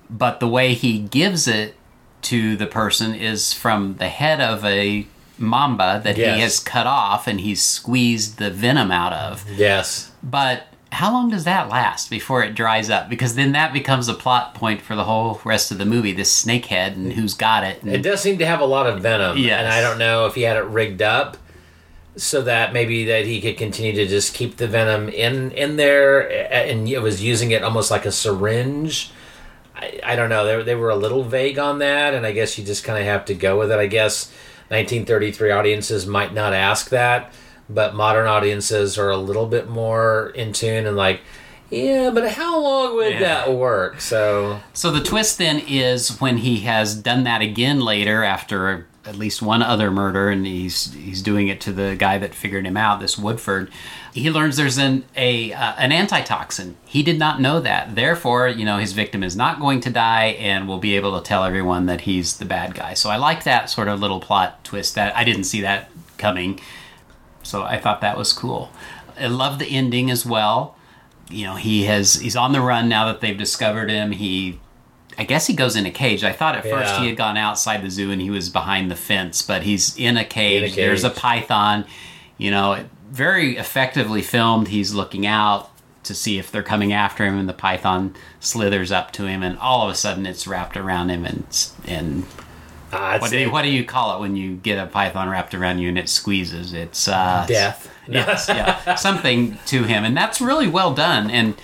but 0.10 0.40
the 0.40 0.48
way 0.48 0.74
he 0.74 1.00
gives 1.00 1.48
it 1.48 1.76
to 2.24 2.56
the 2.56 2.68
person 2.68 3.14
is 3.14 3.54
from 3.54 3.96
the 3.98 4.10
head 4.10 4.40
of 4.42 4.64
a 4.66 5.06
mamba 5.38 6.02
that 6.04 6.18
Yes. 6.18 6.36
he 6.36 6.42
has 6.42 6.60
cut 6.60 6.88
off 6.88 7.28
and 7.28 7.42
he's 7.42 7.62
squeezed 7.62 8.38
the 8.40 8.50
venom 8.50 8.92
out 8.92 9.14
of. 9.14 9.46
Yes. 9.56 10.12
But 10.24 10.68
how 10.92 11.12
long 11.12 11.30
does 11.30 11.44
that 11.44 11.68
last 11.70 12.10
before 12.10 12.42
it 12.44 12.56
dries 12.56 12.90
up? 12.90 13.10
Because 13.10 13.36
then 13.36 13.52
that 13.52 13.74
becomes 13.74 14.08
a 14.08 14.14
plot 14.14 14.54
point 14.56 14.82
for 14.82 14.96
the 14.96 15.04
whole 15.04 15.42
rest 15.44 15.72
of 15.72 15.78
the 15.78 15.86
movie. 15.86 16.14
This 16.14 16.32
snake 16.32 16.68
head 16.68 16.96
and 16.96 17.14
who's 17.14 17.34
got 17.34 17.64
it. 17.66 17.82
And 17.84 17.92
It 17.94 18.02
does 18.02 18.22
seem 18.22 18.38
to 18.38 18.46
have 18.46 18.62
a 18.62 18.66
lot 18.66 18.88
of 18.88 19.02
venom. 19.02 19.38
Yes. 19.38 19.60
And 19.60 19.68
I 19.68 19.82
don't 19.82 20.00
know 20.00 20.26
if 20.26 20.36
he 20.36 20.44
had 20.44 20.56
it 20.58 20.64
rigged 20.66 21.02
up 21.02 21.36
so 22.18 22.42
that 22.44 22.72
maybe 22.74 23.06
that 23.06 23.26
he 23.26 23.42
could 23.42 23.58
continue 23.58 23.92
to 23.94 24.08
just 24.08 24.34
keep 24.34 24.58
the 24.58 24.68
venom 24.68 25.10
in 25.10 25.52
in 25.52 25.76
there 25.76 26.22
and 26.54 26.88
it 26.88 27.00
was 27.00 27.22
using 27.24 27.52
it 27.52 27.64
almost 27.64 27.92
like 27.92 28.06
a 28.06 28.12
syringe. 28.12 29.12
I, 29.76 30.00
I 30.04 30.16
don't 30.16 30.30
know. 30.30 30.46
They, 30.46 30.64
they 30.64 30.76
were 30.76 30.90
a 30.90 30.96
little 30.96 31.24
vague 31.24 31.60
on 31.60 31.80
that, 31.80 32.14
and 32.14 32.26
I 32.26 32.32
guess 32.32 32.58
you 32.58 32.64
just 32.64 32.86
kind 32.86 32.98
of 32.98 33.04
have 33.06 33.26
to 33.26 33.34
go 33.34 33.60
with 33.60 33.72
it. 33.72 33.78
I 33.80 33.88
guess 33.88 34.32
1933 34.70 35.52
audiences 35.52 36.06
might 36.08 36.34
not 36.34 36.54
ask 36.54 36.90
that, 36.92 37.34
but 37.70 37.94
modern 37.96 38.28
audiences 38.28 38.98
are 38.98 39.10
a 39.10 39.18
little 39.18 39.48
bit 39.48 39.68
more 39.70 40.30
in 40.36 40.54
tune 40.54 40.86
and 40.86 40.96
like, 40.96 41.22
yeah, 41.70 42.10
but 42.14 42.32
how 42.32 42.62
long 42.62 42.96
would 42.96 43.14
Yeah. 43.14 43.20
that 43.20 43.54
work? 43.54 44.00
So 44.00 44.62
So 44.74 44.92
the 44.92 45.02
twist 45.04 45.38
then 45.40 45.60
is 45.68 46.22
when 46.22 46.38
he 46.38 46.62
has 46.62 46.96
done 46.96 47.24
that 47.26 47.42
again 47.42 47.82
later 47.82 48.24
after 48.24 48.88
at 49.06 49.16
least 49.16 49.42
one 49.42 49.62
other 49.62 49.92
murder, 49.92 50.30
and 50.30 50.46
he's 50.46 50.94
he's 50.94 51.22
doing 51.22 51.48
it 51.48 51.62
to 51.62 51.72
the 51.72 51.96
guy 51.98 52.18
that 52.18 52.34
figured 52.34 52.66
him 52.66 52.78
out, 52.78 53.00
this 53.00 53.18
Woodford. 53.18 53.72
He 54.14 54.30
learns 54.32 54.58
there's 54.58 54.78
an 54.78 55.06
a 55.16 55.54
uh, 55.54 55.74
an 55.78 55.92
antitoxin. 55.92 56.76
He 56.86 57.04
did 57.04 57.20
not 57.20 57.40
know 57.40 57.60
that. 57.60 57.96
Therefore, 57.96 58.48
you 58.48 58.66
know 58.66 58.78
his 58.78 58.94
victim 58.94 59.24
is 59.24 59.36
not 59.36 59.60
going 59.60 59.80
to 59.82 59.90
die, 59.90 60.36
and 60.40 60.68
will 60.68 60.80
be 60.80 60.96
able 60.96 61.20
to 61.20 61.26
tell 61.26 61.44
everyone 61.44 61.86
that 61.86 62.02
he's 62.02 62.38
the 62.38 62.46
bad 62.46 62.74
guy. 62.74 62.94
So 62.94 63.10
I 63.10 63.18
like 63.18 63.44
that 63.44 63.70
sort 63.70 63.88
of 63.88 64.00
little 64.00 64.20
plot 64.20 64.64
twist. 64.64 64.96
That 64.96 65.16
I 65.16 65.24
didn't 65.24 65.46
see 65.46 65.62
that 65.62 65.92
coming. 66.18 66.60
So 67.44 67.64
I 67.64 67.80
thought 67.80 68.02
that 68.02 68.18
was 68.18 68.34
cool. 68.34 68.72
I 69.20 69.28
love 69.28 69.60
the 69.60 69.68
ending 69.68 70.10
as 70.10 70.26
well. 70.26 70.76
You 71.30 71.46
know, 71.46 71.56
he 71.56 71.84
has 71.86 72.16
he's 72.16 72.36
on 72.36 72.54
the 72.54 72.62
run 72.62 72.90
now 72.90 73.06
that 73.06 73.22
they've 73.22 73.38
discovered 73.38 73.90
him. 73.90 74.12
He 74.12 74.60
I 75.18 75.24
guess 75.24 75.48
he 75.48 75.54
goes 75.54 75.76
in 75.76 75.86
a 75.86 75.92
cage. 75.92 76.24
I 76.24 76.34
thought 76.34 76.56
at 76.56 76.64
first 76.64 76.96
he 76.98 77.08
had 77.08 77.18
gone 77.18 77.38
outside 77.38 77.82
the 77.82 77.90
zoo 77.90 78.12
and 78.12 78.22
he 78.22 78.30
was 78.30 78.50
behind 78.50 78.92
the 78.92 78.96
fence, 78.96 79.42
but 79.42 79.64
he's 79.64 79.98
in 79.98 80.18
a 80.18 80.26
cage. 80.26 80.64
In 80.64 80.72
a 80.74 80.76
There's 80.76 81.04
a 81.04 81.10
python. 81.10 81.86
You 82.38 82.52
know, 82.52 82.86
very 83.10 83.56
effectively 83.58 84.22
filmed. 84.22 84.68
He's 84.68 84.94
looking 84.94 85.26
out 85.26 85.72
to 86.04 86.14
see 86.14 86.38
if 86.38 86.52
they're 86.52 86.64
coming 86.64 86.94
after 86.94 87.26
him, 87.26 87.38
and 87.38 87.50
the 87.50 87.54
python 87.54 88.16
slithers 88.40 88.92
up 88.92 89.12
to 89.14 89.26
him, 89.26 89.42
and 89.42 89.58
all 89.58 89.84
of 89.84 89.90
a 89.90 89.96
sudden 89.96 90.26
it's 90.26 90.46
wrapped 90.46 90.78
around 90.78 91.10
him, 91.10 91.26
and 91.26 91.46
and 91.86 92.26
it's 92.94 93.22
what 93.22 93.32
do 93.32 93.40
you, 93.40 93.52
what 93.52 93.62
do 93.64 93.70
you 93.70 93.84
call 93.84 94.16
it 94.16 94.20
when 94.20 94.36
you 94.36 94.56
get 94.56 94.78
a 94.78 94.88
python 94.88 95.30
wrapped 95.30 95.54
around 95.54 95.80
you 95.80 95.90
and 95.90 95.98
it 95.98 96.10
squeezes? 96.10 96.74
It's 96.74 97.08
uh, 97.08 97.46
death. 97.48 97.92
yes, 98.08 98.48
yeah, 98.48 98.96
something 98.96 99.58
to 99.68 99.84
him, 99.84 100.04
and 100.04 100.16
that's 100.16 100.40
really 100.40 100.68
well 100.68 100.94
done. 100.94 101.30
And 101.30 101.56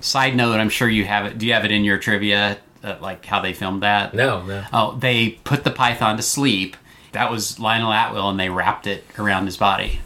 side 0.00 0.36
note, 0.36 0.60
I'm 0.60 0.68
sure 0.70 0.88
you 0.88 1.04
have 1.06 1.26
it. 1.26 1.38
Do 1.38 1.46
you 1.46 1.52
have 1.54 1.64
it 1.64 1.70
in 1.70 1.84
your 1.84 1.98
trivia, 1.98 2.58
uh, 2.82 2.96
like 3.00 3.24
how 3.24 3.40
they 3.40 3.52
filmed 3.52 3.82
that? 3.82 4.14
No, 4.14 4.44
no. 4.44 4.64
Oh, 4.72 4.96
they 4.96 5.30
put 5.44 5.64
the 5.64 5.70
python 5.70 6.16
to 6.16 6.22
sleep. 6.22 6.76
That 7.12 7.30
was 7.30 7.58
Lionel 7.58 7.92
Atwill, 7.92 8.30
and 8.30 8.38
they 8.38 8.48
wrapped 8.48 8.86
it 8.86 9.04
around 9.18 9.46
his 9.46 9.56
body. 9.56 10.00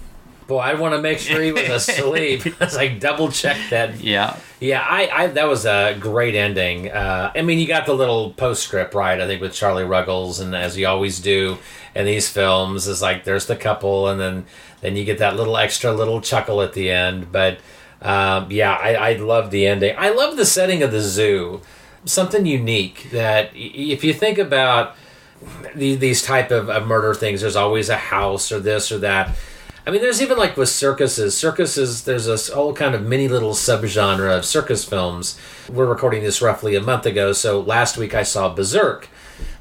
Boy, 0.47 0.59
I 0.59 0.75
want 0.75 0.95
to 0.95 1.01
make 1.01 1.19
sure 1.19 1.41
he 1.41 1.53
was 1.53 1.69
asleep. 1.71 2.47
I 2.61 2.65
was 2.65 2.77
like, 2.77 3.01
double 3.01 3.31
check 3.31 3.57
that. 3.71 4.01
Yeah. 4.01 4.37
Yeah, 4.61 4.81
I, 4.87 5.09
I 5.09 5.27
that 5.29 5.45
was 5.45 5.65
a 5.65 5.97
great 5.99 6.35
ending. 6.35 6.91
Uh, 6.91 7.33
I 7.35 7.43
mean, 7.43 7.59
you 7.59 7.67
got 7.67 7.87
the 7.87 7.95
little 7.95 8.31
postscript 8.33 8.95
right. 8.95 9.21
I 9.21 9.27
think 9.27 9.41
with 9.41 9.55
Charlie 9.55 9.85
Ruggles, 9.85 10.41
and 10.41 10.55
as 10.55 10.77
you 10.77 10.87
always 10.87 11.21
do 11.21 11.59
in 11.95 12.07
these 12.07 12.29
films, 12.29 12.87
is 12.87 13.01
like 13.01 13.25
there's 13.25 13.47
the 13.47 13.57
couple, 13.57 14.09
and 14.09 14.21
then 14.21 14.47
then 14.81 14.97
you 14.97 15.05
get 15.05 15.19
that 15.19 15.37
little 15.37 15.57
extra 15.57 15.93
little 15.93 16.21
chuckle 16.21 16.61
at 16.63 16.75
the 16.75 16.91
end. 16.91 17.33
But 17.33 17.59
um, 18.03 18.49
yeah, 18.51 18.73
I, 18.73 18.95
I 18.95 19.13
love 19.15 19.51
the 19.51 19.67
ending. 19.67 19.95
I 19.97 20.11
love 20.11 20.37
the 20.37 20.47
setting 20.47 20.83
of 20.83 20.93
the 20.93 21.01
zoo. 21.01 21.63
Something 22.05 22.47
unique 22.47 23.11
that 23.13 23.51
if 23.55 24.05
you 24.05 24.13
think 24.13 24.39
about 24.39 24.97
these 25.75 26.23
type 26.23 26.51
of, 26.51 26.87
murder 26.87 27.15
things, 27.15 27.41
there's 27.41 27.57
always 27.57 27.89
a 27.89 27.97
house 27.97 28.53
or 28.53 28.61
this 28.61 28.93
or 28.93 28.99
that. 28.99 29.35
I 29.87 29.91
mean, 29.91 30.01
there's 30.01 30.23
even 30.23 30.39
like 30.39 30.57
with 30.57 30.71
circuses. 30.71 31.37
Circuses, 31.37 32.05
there's 32.05 32.27
a 32.27 32.55
whole 32.55 32.73
kind 32.73 32.95
of 32.95 33.03
mini 33.03 33.29
little 33.29 33.53
subgenre 33.53 34.37
of 34.37 34.45
circus 34.45 34.85
films. 34.85 35.39
We're 35.71 35.87
recording 35.87 36.23
this 36.23 36.41
roughly 36.41 36.75
a 36.75 36.81
month 36.81 37.05
ago, 37.05 37.33
so 37.33 37.61
last 37.61 37.99
week 37.99 38.15
I 38.15 38.23
saw 38.23 38.55
Berserk 38.55 39.09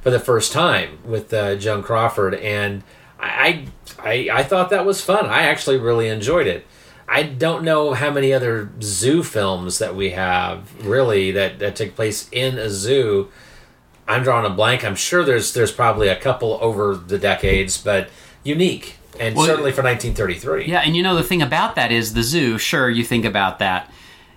for 0.01 0.11
the 0.11 0.19
first 0.19 0.51
time 0.51 0.99
with 1.03 1.33
uh, 1.33 1.55
Joan 1.55 1.83
Crawford, 1.83 2.35
and 2.35 2.83
I, 3.19 3.65
I 3.99 4.29
I 4.31 4.43
thought 4.43 4.69
that 4.69 4.85
was 4.85 5.01
fun. 5.01 5.25
I 5.25 5.43
actually 5.43 5.77
really 5.77 6.07
enjoyed 6.07 6.47
it. 6.47 6.65
I 7.07 7.23
don't 7.23 7.63
know 7.63 7.93
how 7.93 8.11
many 8.11 8.33
other 8.33 8.69
zoo 8.81 9.23
films 9.23 9.79
that 9.79 9.95
we 9.95 10.11
have 10.11 10.85
really 10.85 11.31
that, 11.31 11.59
that 11.59 11.75
take 11.75 11.95
place 11.95 12.29
in 12.31 12.57
a 12.57 12.69
zoo. 12.69 13.29
I'm 14.07 14.23
drawing 14.23 14.45
a 14.45 14.53
blank. 14.53 14.83
I'm 14.83 14.95
sure 14.95 15.23
there's 15.23 15.53
there's 15.53 15.71
probably 15.71 16.07
a 16.07 16.15
couple 16.15 16.57
over 16.61 16.95
the 16.95 17.17
decades, 17.17 17.77
but 17.77 18.09
unique 18.43 18.97
and 19.19 19.35
Well, 19.35 19.45
certainly 19.45 19.71
for 19.71 19.83
1933. 19.83 20.65
Yeah, 20.65 20.81
and 20.81 20.95
you 20.95 21.03
know 21.03 21.15
the 21.15 21.23
thing 21.23 21.41
about 21.41 21.75
that 21.75 21.91
is 21.91 22.13
the 22.13 22.23
zoo. 22.23 22.57
Sure, 22.57 22.89
you 22.89 23.03
think 23.03 23.25
about 23.25 23.59
that. 23.59 23.91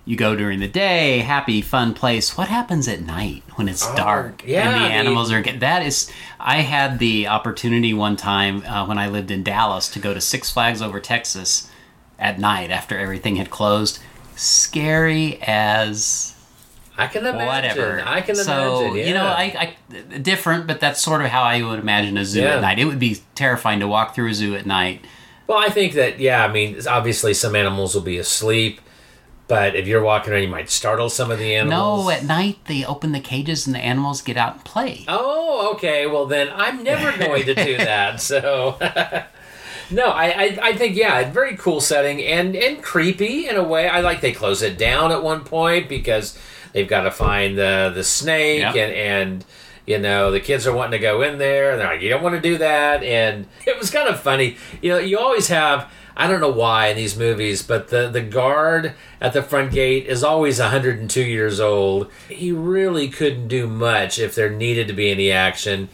You 0.05 0.15
go 0.15 0.37
during 0.37 0.59
the 0.59 0.69
day, 0.69 1.19
happy, 1.19 1.61
fun 1.61 1.93
place. 1.93 2.37
What 2.37 2.47
happens 2.47 2.87
at 2.87 3.01
night 3.01 3.43
when 3.55 3.67
it's 3.67 3.93
dark 3.95 4.41
Oh, 4.45 4.49
yeah, 4.49 4.69
and 4.69 4.85
the 4.85 4.95
animals 4.95 5.31
are 5.33 5.41
get? 5.41 5.59
That 5.59 5.85
is, 5.85 6.09
I 6.39 6.61
had 6.61 6.99
the 6.99 7.27
opportunity 7.27 7.93
one 7.93 8.15
time 8.15 8.63
uh, 8.63 8.85
when 8.85 8.97
I 8.97 9.09
lived 9.09 9.31
in 9.31 9.43
Dallas 9.43 9.89
to 9.89 9.99
go 9.99 10.13
to 10.13 10.21
Six 10.21 10.49
Flags 10.49 10.81
over 10.81 11.01
Texas 11.01 11.69
at 12.19 12.39
night 12.39 12.71
after 12.71 12.97
everything 12.97 13.35
had 13.37 13.49
closed. 13.49 13.99
Scary 14.35 15.39
as 15.41 16.35
I 16.97 17.07
can 17.07 17.25
imagine. 17.25 17.45
whatever. 17.47 18.01
I 18.05 18.21
can 18.21 18.35
so, 18.35 18.79
imagine. 18.81 18.97
Yeah. 18.97 19.05
you 19.05 19.13
know, 19.13 19.25
I, 19.25 19.75
I 19.93 20.17
different, 20.19 20.67
but 20.67 20.79
that's 20.79 21.01
sort 21.01 21.21
of 21.21 21.27
how 21.27 21.43
I 21.43 21.61
would 21.61 21.79
imagine 21.79 22.17
a 22.17 22.25
zoo 22.25 22.41
Yeah. 22.41 22.55
at 22.55 22.61
night. 22.61 22.79
It 22.79 22.85
would 22.85 22.99
be 22.99 23.19
terrifying 23.35 23.79
to 23.81 23.87
walk 23.87 24.15
through 24.15 24.29
a 24.29 24.33
zoo 24.33 24.55
at 24.55 24.65
night. 24.65 25.05
Well, 25.47 25.59
I 25.59 25.69
think 25.69 25.93
that 25.93 26.19
yeah. 26.19 26.43
I 26.43 26.51
mean, 26.51 26.79
obviously 26.87 27.33
some 27.33 27.55
animals 27.55 27.95
will 27.95 28.01
be 28.01 28.17
asleep, 28.17 28.81
but 29.47 29.75
if 29.75 29.87
you're 29.87 30.03
walking 30.03 30.33
around, 30.33 30.41
you 30.43 30.49
might 30.49 30.69
startle 30.69 31.09
some 31.09 31.31
of 31.31 31.39
the 31.39 31.55
animals. 31.55 32.05
No, 32.05 32.09
at 32.11 32.23
night 32.25 32.57
they 32.65 32.83
open 32.83 33.11
the 33.11 33.19
cages 33.21 33.65
and 33.65 33.75
the 33.75 33.79
animals 33.79 34.21
get 34.21 34.35
out 34.37 34.53
and 34.55 34.65
play. 34.65 35.05
Oh, 35.07 35.71
okay. 35.75 36.05
Well, 36.07 36.25
then 36.25 36.49
I'm 36.53 36.83
never 36.83 37.17
going 37.25 37.45
to 37.45 37.55
do 37.55 37.77
that. 37.77 38.19
So, 38.21 38.77
no, 39.91 40.05
I, 40.07 40.25
I, 40.25 40.57
I 40.61 40.73
think 40.75 40.95
yeah, 40.95 41.29
very 41.31 41.55
cool 41.57 41.79
setting 41.81 42.21
and 42.23 42.55
and 42.55 42.81
creepy 42.83 43.47
in 43.47 43.55
a 43.55 43.63
way. 43.63 43.87
I 43.87 44.01
like 44.01 44.21
they 44.21 44.31
close 44.31 44.61
it 44.61 44.77
down 44.77 45.11
at 45.11 45.23
one 45.23 45.43
point 45.43 45.87
because 45.89 46.37
they've 46.73 46.87
got 46.87 47.01
to 47.03 47.11
find 47.11 47.57
the 47.57 47.91
the 47.93 48.03
snake 48.03 48.61
Yeah. 48.61 48.73
and 48.73 48.93
and 48.93 49.45
you 49.85 49.97
know 49.99 50.31
the 50.31 50.39
kids 50.41 50.67
are 50.67 50.73
wanting 50.73 50.91
to 50.91 50.99
go 50.99 51.21
in 51.21 51.37
there 51.37 51.71
and 51.71 51.79
they're 51.79 51.87
like 51.87 52.01
you 52.01 52.09
don't 52.09 52.21
want 52.23 52.35
to 52.35 52.41
do 52.41 52.57
that 52.57 53.01
and 53.03 53.47
it 53.65 53.77
was 53.77 53.89
kind 53.89 54.07
of 54.09 54.19
funny. 54.19 54.57
You 54.81 54.91
know, 54.93 54.97
you 54.99 55.17
always 55.19 55.47
have. 55.47 55.91
I 56.19 56.27
don't 56.27 56.41
know 56.41 56.49
why 56.49 56.87
in 56.87 56.97
these 56.97 57.15
movies, 57.15 57.61
but 57.61 57.89
the, 57.89 58.09
the 58.09 58.21
guard 58.21 58.93
at 59.21 59.33
the 59.33 59.43
front 59.43 59.71
gate 59.71 60.07
is 60.07 60.23
always 60.23 60.59
102 60.59 61.21
years 61.21 61.59
old. 61.59 62.11
He 62.27 62.51
really 62.51 63.07
couldn't 63.07 63.49
do 63.49 63.67
much 63.67 64.17
if 64.17 64.33
there 64.33 64.49
needed 64.49 64.87
to 64.87 64.93
be 64.93 65.11
any 65.11 65.31
action. 65.31 65.89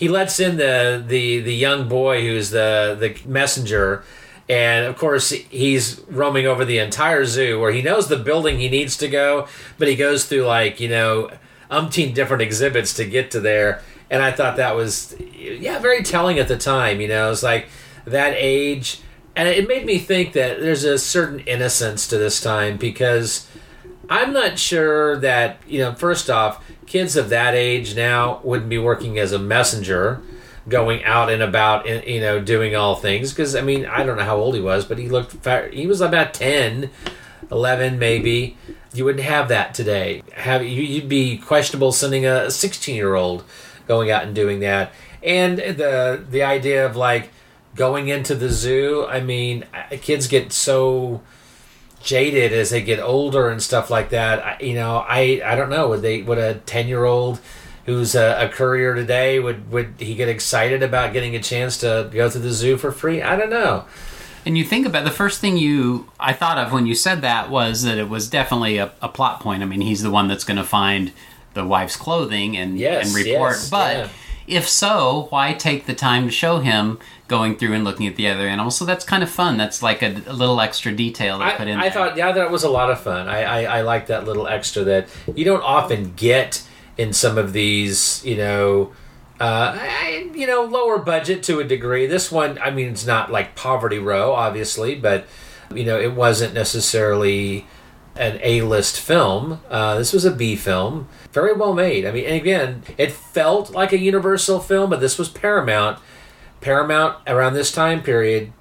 He 0.00 0.08
lets 0.08 0.40
in 0.40 0.56
the, 0.56 1.04
the, 1.06 1.40
the 1.40 1.54
young 1.54 1.88
boy 1.88 2.22
who's 2.22 2.50
the, 2.50 2.96
the 2.98 3.28
messenger, 3.28 4.02
and 4.48 4.86
of 4.86 4.96
course 4.96 5.30
he's 5.30 6.00
roaming 6.08 6.46
over 6.46 6.64
the 6.64 6.78
entire 6.78 7.24
zoo 7.24 7.60
where 7.60 7.70
he 7.70 7.82
knows 7.82 8.08
the 8.08 8.16
building 8.16 8.58
he 8.58 8.68
needs 8.68 8.96
to 8.96 9.08
go, 9.08 9.46
but 9.78 9.86
he 9.86 9.94
goes 9.94 10.24
through 10.24 10.44
like, 10.44 10.80
you 10.80 10.88
know, 10.88 11.30
umpteen 11.70 12.14
different 12.14 12.42
exhibits 12.42 12.94
to 12.94 13.04
get 13.04 13.30
to 13.30 13.40
there. 13.40 13.82
And 14.10 14.22
I 14.22 14.32
thought 14.32 14.56
that 14.56 14.74
was, 14.74 15.14
yeah, 15.20 15.78
very 15.78 16.02
telling 16.02 16.40
at 16.40 16.48
the 16.48 16.58
time. 16.58 17.00
You 17.00 17.06
know, 17.06 17.30
it's 17.30 17.44
like 17.44 17.68
that 18.06 18.34
age 18.36 19.02
and 19.36 19.48
it 19.48 19.68
made 19.68 19.86
me 19.86 19.98
think 19.98 20.32
that 20.32 20.60
there's 20.60 20.84
a 20.84 20.98
certain 20.98 21.40
innocence 21.40 22.06
to 22.08 22.18
this 22.18 22.40
time 22.40 22.76
because 22.76 23.46
I'm 24.08 24.32
not 24.32 24.58
sure 24.58 25.16
that 25.18 25.58
you 25.68 25.78
know. 25.78 25.94
First 25.94 26.28
off, 26.28 26.64
kids 26.90 27.14
of 27.14 27.28
that 27.28 27.54
age 27.54 27.94
now 27.94 28.40
wouldn't 28.42 28.68
be 28.68 28.76
working 28.78 29.16
as 29.16 29.30
a 29.30 29.38
messenger, 29.38 30.20
going 30.68 31.04
out 31.04 31.30
and 31.30 31.40
about, 31.40 31.88
and 31.88 32.04
you 32.04 32.20
know, 32.20 32.40
doing 32.40 32.74
all 32.74 32.96
things. 32.96 33.30
Because 33.32 33.54
I 33.54 33.60
mean, 33.60 33.86
I 33.86 34.02
don't 34.02 34.16
know 34.16 34.24
how 34.24 34.36
old 34.36 34.56
he 34.56 34.60
was, 34.60 34.84
but 34.84 34.98
he 34.98 35.08
looked. 35.08 35.32
fa- 35.32 35.70
He 35.72 35.86
was 35.86 36.00
about 36.00 36.34
10, 36.34 36.90
11 37.52 37.98
maybe. 37.98 38.56
You 38.92 39.04
wouldn't 39.04 39.24
have 39.24 39.46
that 39.48 39.72
today. 39.72 40.24
Have 40.34 40.64
you? 40.64 40.82
You'd 40.82 41.08
be 41.08 41.38
questionable 41.38 41.92
sending 41.92 42.26
a 42.26 42.50
16 42.50 42.96
year 42.96 43.14
old 43.14 43.44
going 43.86 44.10
out 44.10 44.24
and 44.24 44.34
doing 44.34 44.58
that. 44.60 44.92
And 45.22 45.58
the 45.58 46.24
the 46.28 46.42
idea 46.42 46.84
of 46.84 46.96
like 46.96 47.30
going 47.76 48.08
into 48.08 48.34
the 48.34 48.50
zoo. 48.50 49.06
I 49.08 49.20
mean, 49.20 49.64
uh, 49.72 49.96
kids 50.00 50.26
get 50.26 50.52
so 50.52 51.20
jaded 52.02 52.52
as 52.52 52.70
they 52.70 52.82
get 52.82 52.98
older 53.00 53.48
and 53.48 53.62
stuff 53.62 53.90
like 53.90 54.10
that. 54.10 54.38
I, 54.44 54.56
you 54.62 54.74
know, 54.74 55.04
I 55.06 55.40
I 55.44 55.54
don't 55.54 55.70
know. 55.70 55.88
Would 55.90 56.02
they? 56.02 56.22
Would 56.22 56.38
a 56.38 56.54
ten 56.54 56.88
year 56.88 57.04
old 57.04 57.40
who's 57.86 58.14
a, 58.14 58.44
a 58.44 58.48
courier 58.48 58.94
today 58.94 59.40
would 59.40 59.70
would 59.72 59.94
he 59.98 60.14
get 60.14 60.28
excited 60.28 60.82
about 60.82 61.12
getting 61.12 61.34
a 61.34 61.40
chance 61.42 61.78
to 61.78 62.08
go 62.12 62.28
to 62.28 62.38
the 62.38 62.50
zoo 62.50 62.76
for 62.76 62.92
free? 62.92 63.20
I 63.22 63.36
don't 63.36 63.50
know. 63.50 63.84
And 64.46 64.56
you 64.56 64.64
think 64.64 64.86
about 64.86 65.04
the 65.04 65.10
first 65.10 65.40
thing 65.40 65.56
you 65.58 66.10
I 66.18 66.32
thought 66.32 66.56
of 66.58 66.72
when 66.72 66.86
you 66.86 66.94
said 66.94 67.20
that 67.22 67.50
was 67.50 67.82
that 67.82 67.98
it 67.98 68.08
was 68.08 68.28
definitely 68.28 68.78
a, 68.78 68.92
a 69.02 69.08
plot 69.08 69.40
point. 69.40 69.62
I 69.62 69.66
mean, 69.66 69.80
he's 69.82 70.02
the 70.02 70.10
one 70.10 70.28
that's 70.28 70.44
going 70.44 70.56
to 70.56 70.64
find 70.64 71.12
the 71.54 71.64
wife's 71.66 71.96
clothing 71.96 72.56
and 72.56 72.78
Yes, 72.78 73.06
and 73.08 73.14
report. 73.26 73.52
yes, 73.52 73.70
but 73.70 73.96
yeah. 73.96 74.08
If 74.50 74.68
so, 74.68 75.26
why 75.30 75.52
take 75.54 75.86
the 75.86 75.94
time 75.94 76.26
to 76.26 76.30
show 76.30 76.58
him 76.58 76.98
going 77.28 77.56
through 77.56 77.72
and 77.74 77.84
looking 77.84 78.06
at 78.06 78.16
the 78.16 78.28
other 78.28 78.46
animals? 78.46 78.76
So 78.76 78.84
that's 78.84 79.04
kind 79.04 79.22
of 79.22 79.30
fun. 79.30 79.56
That's 79.56 79.82
like 79.82 80.02
a, 80.02 80.22
a 80.26 80.32
little 80.32 80.60
extra 80.60 80.92
detail 80.92 81.38
they 81.38 81.44
I, 81.44 81.56
put 81.56 81.68
in. 81.68 81.78
I 81.78 81.82
there. 81.82 81.90
thought, 81.90 82.16
yeah, 82.16 82.32
that 82.32 82.50
was 82.50 82.64
a 82.64 82.70
lot 82.70 82.90
of 82.90 83.00
fun. 83.00 83.28
I, 83.28 83.42
I, 83.42 83.78
I 83.78 83.80
like 83.82 84.06
that 84.08 84.24
little 84.24 84.46
extra 84.46 84.84
that 84.84 85.08
you 85.34 85.44
don't 85.44 85.62
often 85.62 86.14
get 86.14 86.62
in 86.98 87.12
some 87.12 87.38
of 87.38 87.52
these, 87.52 88.24
you 88.24 88.36
know, 88.36 88.92
uh, 89.40 89.78
I, 89.80 90.30
you 90.34 90.46
know, 90.46 90.64
lower 90.64 90.98
budget 90.98 91.42
to 91.44 91.60
a 91.60 91.64
degree. 91.64 92.06
This 92.06 92.30
one, 92.30 92.58
I 92.58 92.70
mean, 92.70 92.88
it's 92.88 93.06
not 93.06 93.32
like 93.32 93.54
Poverty 93.54 93.98
Row, 93.98 94.32
obviously, 94.32 94.94
but 94.94 95.26
you 95.74 95.84
know, 95.84 95.98
it 95.98 96.14
wasn't 96.14 96.52
necessarily 96.52 97.66
an 98.20 98.38
A-list 98.42 99.00
film. 99.00 99.60
Uh, 99.70 99.96
this 99.96 100.12
was 100.12 100.26
a 100.26 100.30
B 100.30 100.54
film, 100.54 101.08
very 101.32 101.54
well 101.54 101.72
made. 101.72 102.04
I 102.04 102.12
mean, 102.12 102.26
and 102.26 102.36
again, 102.36 102.82
it 102.98 103.10
felt 103.10 103.70
like 103.70 103.92
a 103.92 103.98
Universal 103.98 104.60
film, 104.60 104.90
but 104.90 105.00
this 105.00 105.18
was 105.18 105.30
Paramount. 105.30 105.98
Paramount 106.60 107.16
around 107.26 107.54
this 107.54 107.72
time 107.72 108.02
period 108.02 108.52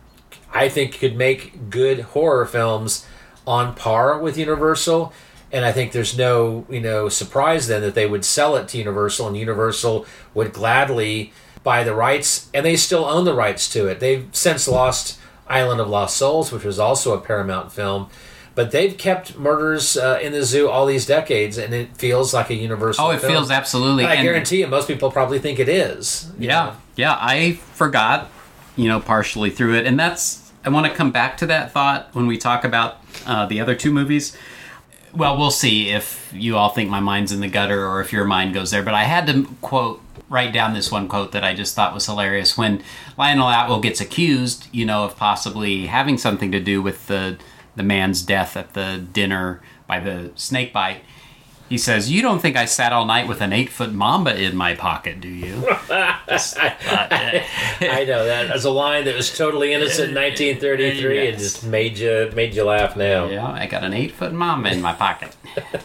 I 0.52 0.70
think 0.70 0.98
could 0.98 1.16
make 1.16 1.70
good 1.70 2.00
horror 2.00 2.46
films 2.46 3.06
on 3.46 3.76
par 3.76 4.18
with 4.18 4.38
Universal. 4.38 5.14
And 5.52 5.66
I 5.66 5.72
think 5.72 5.92
there's 5.92 6.18
no, 6.18 6.66
you 6.70 6.80
know, 6.80 7.10
surprise 7.10 7.68
then 7.68 7.82
that 7.82 7.96
they 7.96 8.06
would 8.06 8.24
sell 8.24 8.56
it 8.56 8.68
to 8.70 8.78
Universal 8.78 9.28
and 9.28 9.38
Universal 9.38 10.06
would 10.34 10.54
gladly 10.54 11.34
buy 11.64 11.84
the 11.84 11.94
rights 11.94 12.50
and 12.54 12.66
they 12.66 12.78
still 12.78 13.06
own 13.06 13.26
the 13.26 13.34
rights 13.34 13.70
to 13.74 13.88
it. 13.88 14.00
They've 14.00 14.28
since 14.32 14.68
lost 14.68 15.20
Island 15.48 15.82
of 15.82 15.90
Lost 15.90 16.16
Souls, 16.16 16.52
which 16.52 16.64
was 16.64 16.80
also 16.80 17.14
a 17.14 17.22
Paramount 17.22 17.72
film. 17.72 18.10
But 18.60 18.72
they've 18.72 18.98
kept 18.98 19.38
Murders 19.38 19.96
uh, 19.96 20.20
in 20.22 20.34
the 20.34 20.44
Zoo 20.44 20.68
all 20.68 20.86
these 20.86 21.06
decades, 21.06 21.58
and 21.58 21.74
it 21.74 21.96
feels 21.96 22.34
like 22.34 22.50
a 22.50 22.56
Universal. 22.56 23.06
Oh, 23.06 23.12
it 23.12 23.22
film. 23.22 23.32
feels 23.32 23.52
absolutely. 23.52 24.04
I 24.04 24.16
and- 24.16 24.24
guarantee 24.24 24.60
you, 24.60 24.68
most 24.68 24.90
people 24.90 25.10
probably 25.10 25.40
think 25.40 25.60
it 25.60 25.70
is. 25.70 26.30
Yeah, 26.38 26.66
know. 26.66 26.76
yeah. 26.98 27.18
I 27.22 27.54
forgot, 27.54 28.30
you 28.76 28.90
know, 28.90 29.00
partially 29.00 29.50
through 29.50 29.76
it, 29.76 29.86
and 29.86 29.98
that's. 29.98 30.52
I 30.66 30.70
want 30.72 30.88
to 30.88 30.94
come 30.94 31.10
back 31.10 31.38
to 31.38 31.46
that 31.46 31.72
thought 31.72 32.10
when 32.12 32.28
we 32.28 32.38
talk 32.38 32.66
about 32.66 32.98
uh, 33.26 33.46
the 33.46 33.62
other 33.62 33.76
two 33.76 33.94
movies. 33.94 34.36
Well, 35.16 35.38
we'll 35.38 35.52
see 35.52 35.92
if 35.92 36.30
you 36.36 36.58
all 36.58 36.68
think 36.68 36.90
my 36.90 37.00
mind's 37.00 37.32
in 37.32 37.40
the 37.40 37.48
gutter 37.48 37.88
or 37.88 38.02
if 38.02 38.12
your 38.12 38.26
mind 38.26 38.54
goes 38.54 38.72
there. 38.72 38.84
But 38.84 38.94
I 38.94 39.06
had 39.06 39.26
to 39.28 39.48
quote 39.62 40.02
write 40.28 40.52
down 40.52 40.74
this 40.74 40.92
one 40.92 41.08
quote 41.08 41.32
that 41.32 41.46
I 41.46 41.54
just 41.54 41.76
thought 41.76 41.94
was 41.94 42.06
hilarious 42.08 42.58
when 42.58 42.84
Lionel 43.18 43.48
Atwill 43.48 43.80
gets 43.80 44.02
accused, 44.02 44.68
you 44.74 44.86
know, 44.86 45.06
of 45.06 45.16
possibly 45.16 45.86
having 45.86 46.18
something 46.18 46.52
to 46.52 46.60
do 46.60 46.82
with 46.82 47.08
the 47.08 47.38
the 47.80 47.84
man's 47.84 48.22
death 48.22 48.58
at 48.58 48.74
the 48.74 49.02
dinner 49.14 49.62
by 49.88 50.02
the 50.02 50.32
snake 50.36 50.74
bite 50.74 51.00
He 51.70 51.78
says, 51.78 52.12
"You 52.12 52.22
don't 52.22 52.42
think 52.42 52.58
I 52.58 52.66
sat 52.66 52.92
all 52.92 53.06
night 53.06 53.28
with 53.28 53.42
an 53.42 53.54
eight-foot 53.54 53.94
mamba 53.94 54.36
in 54.36 54.56
my 54.56 54.74
pocket, 54.76 55.22
do 55.22 55.28
you?" 55.30 55.56
Just 56.28 56.58
uh, 56.58 56.72
I 58.00 58.04
know 58.08 58.26
that 58.26 58.50
as 58.52 58.66
a 58.66 58.72
line 58.72 59.06
that 59.06 59.16
was 59.16 59.30
totally 59.38 59.72
innocent 59.74 60.10
in 60.10 60.16
1933 60.16 61.28
and 61.30 61.38
just 61.38 61.64
made 61.66 61.98
you 61.98 62.32
made 62.36 62.54
you 62.56 62.64
laugh 62.66 62.96
now. 62.98 63.28
yeah, 63.30 63.48
I 63.52 63.66
got 63.68 63.84
an 63.84 63.94
eight-foot 63.94 64.34
mamba 64.34 64.72
in 64.72 64.82
my 64.82 64.94
pocket. 64.94 65.36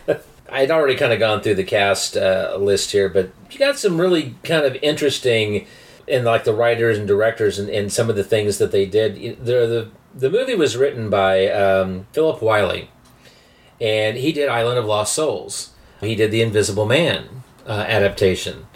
I'd 0.51 0.70
already 0.70 0.97
kind 0.97 1.12
of 1.12 1.18
gone 1.18 1.42
through 1.42 1.57
the 1.57 1.64
cast 1.64 2.16
uh, 2.16 2.57
list 2.59 2.90
here, 2.92 3.09
but 3.09 3.30
you 3.51 3.59
got 3.59 3.78
some 3.78 4.01
really 4.01 4.34
kind 4.42 4.64
of 4.64 4.76
interesting, 4.82 5.66
and 6.09 6.24
like 6.24 6.45
the 6.45 6.55
writers 6.55 6.97
and 6.99 7.07
directors 7.07 7.59
and, 7.59 7.68
and 7.68 7.92
some 7.92 8.09
of 8.11 8.16
the 8.16 8.24
things 8.24 8.59
that 8.59 8.70
they 8.72 8.86
did. 8.86 9.16
You- 9.18 9.36
The 9.36 9.90
the 10.15 10.31
movie 10.31 10.55
was 10.55 10.77
written 10.77 11.11
by 11.11 11.49
um, 11.49 12.07
Philip 12.12 12.41
Wylie, 12.41 12.91
and 13.81 14.17
he 14.17 14.33
did 14.33 14.49
Island 14.49 14.79
of 14.79 14.85
Lost 14.85 15.15
Souls. 15.15 15.73
He 16.01 16.15
did 16.15 16.31
the 16.31 16.43
Invisible 16.43 16.87
Man 16.87 17.43
uh, 17.67 17.85
adaptation, 17.89 18.67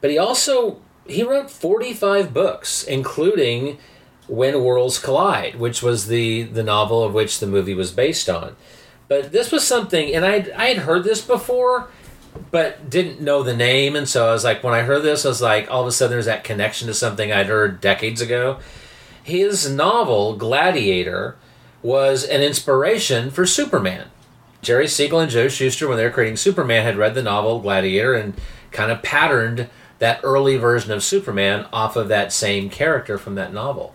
but 0.00 0.10
he 0.10 0.18
also 0.18 0.80
he 1.06 1.22
wrote 1.22 1.50
forty 1.50 1.92
five 1.92 2.32
books, 2.32 2.84
including 2.84 3.78
When 4.28 4.62
Worlds 4.62 4.98
Collide, 4.98 5.56
which 5.56 5.82
was 5.82 6.06
the 6.06 6.42
the 6.42 6.62
novel 6.62 7.02
of 7.02 7.14
which 7.14 7.40
the 7.40 7.46
movie 7.46 7.74
was 7.74 7.90
based 7.90 8.28
on. 8.28 8.56
But 9.08 9.32
this 9.32 9.52
was 9.52 9.66
something, 9.66 10.14
and 10.14 10.24
I 10.24 10.46
I 10.56 10.66
had 10.66 10.78
heard 10.78 11.04
this 11.04 11.20
before, 11.20 11.88
but 12.50 12.88
didn't 12.88 13.20
know 13.20 13.42
the 13.42 13.56
name, 13.56 13.96
and 13.96 14.08
so 14.08 14.28
I 14.28 14.32
was 14.32 14.44
like, 14.44 14.62
when 14.62 14.74
I 14.74 14.82
heard 14.82 15.02
this, 15.02 15.24
I 15.24 15.28
was 15.28 15.42
like, 15.42 15.70
all 15.70 15.82
of 15.82 15.86
a 15.88 15.92
sudden 15.92 16.12
there's 16.12 16.26
that 16.26 16.44
connection 16.44 16.88
to 16.88 16.94
something 16.94 17.32
I'd 17.32 17.46
heard 17.46 17.80
decades 17.80 18.20
ago. 18.20 18.58
His 19.24 19.68
novel 19.68 20.36
Gladiator 20.36 21.36
was 21.82 22.24
an 22.24 22.42
inspiration 22.42 23.30
for 23.30 23.46
Superman. 23.46 24.08
Jerry 24.60 24.86
Siegel 24.86 25.18
and 25.18 25.30
Joe 25.30 25.48
Shuster, 25.48 25.88
when 25.88 25.96
they 25.96 26.04
were 26.04 26.10
creating 26.10 26.36
Superman, 26.36 26.84
had 26.84 26.96
read 26.96 27.14
the 27.14 27.22
novel 27.22 27.58
Gladiator 27.58 28.14
and 28.14 28.34
kind 28.70 28.92
of 28.92 29.02
patterned 29.02 29.68
that 29.98 30.20
early 30.22 30.56
version 30.58 30.92
of 30.92 31.02
Superman 31.02 31.66
off 31.72 31.96
of 31.96 32.08
that 32.08 32.32
same 32.32 32.68
character 32.68 33.16
from 33.16 33.34
that 33.36 33.52
novel. 33.52 33.94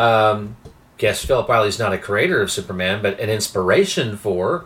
Um, 0.00 0.56
guess 0.96 1.24
Philip 1.24 1.48
Wylie's 1.48 1.78
not 1.78 1.92
a 1.92 1.98
creator 1.98 2.40
of 2.40 2.50
Superman, 2.50 3.02
but 3.02 3.20
an 3.20 3.28
inspiration 3.28 4.16
for. 4.16 4.64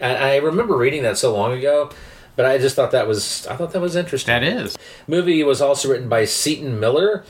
And 0.00 0.18
I 0.18 0.36
remember 0.36 0.76
reading 0.76 1.02
that 1.04 1.18
so 1.18 1.32
long 1.34 1.52
ago, 1.52 1.90
but 2.34 2.46
I 2.46 2.58
just 2.58 2.74
thought 2.74 2.90
that 2.90 3.06
was 3.06 3.46
I 3.46 3.56
thought 3.56 3.72
that 3.72 3.80
was 3.80 3.94
interesting. 3.96 4.32
That 4.32 4.42
is. 4.42 4.76
Movie 5.06 5.42
was 5.44 5.60
also 5.60 5.88
written 5.90 6.08
by 6.08 6.24
Seton 6.24 6.80
Miller. 6.80 7.24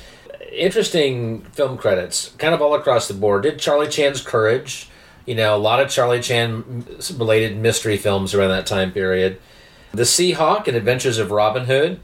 Interesting 0.52 1.42
film 1.52 1.76
credits, 1.76 2.34
kind 2.38 2.54
of 2.54 2.62
all 2.62 2.74
across 2.74 3.08
the 3.08 3.14
board. 3.14 3.42
Did 3.42 3.58
Charlie 3.58 3.88
Chan's 3.88 4.20
Courage? 4.20 4.88
You 5.26 5.34
know, 5.34 5.56
a 5.56 5.58
lot 5.58 5.80
of 5.80 5.90
Charlie 5.90 6.20
Chan 6.20 6.86
related 7.16 7.56
mystery 7.56 7.96
films 7.96 8.34
around 8.34 8.50
that 8.50 8.66
time 8.66 8.92
period. 8.92 9.40
The 9.92 10.04
Seahawk 10.04 10.68
and 10.68 10.76
Adventures 10.76 11.18
of 11.18 11.30
Robin 11.30 11.64
Hood, 11.64 12.00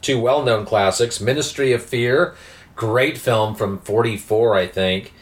two 0.00 0.20
well 0.20 0.44
known 0.44 0.64
classics. 0.64 1.20
Ministry 1.20 1.72
of 1.72 1.82
Fear, 1.82 2.36
great 2.76 3.18
film 3.18 3.54
from 3.54 3.78
44, 3.78 4.54
I 4.54 4.66
think. 4.66 5.12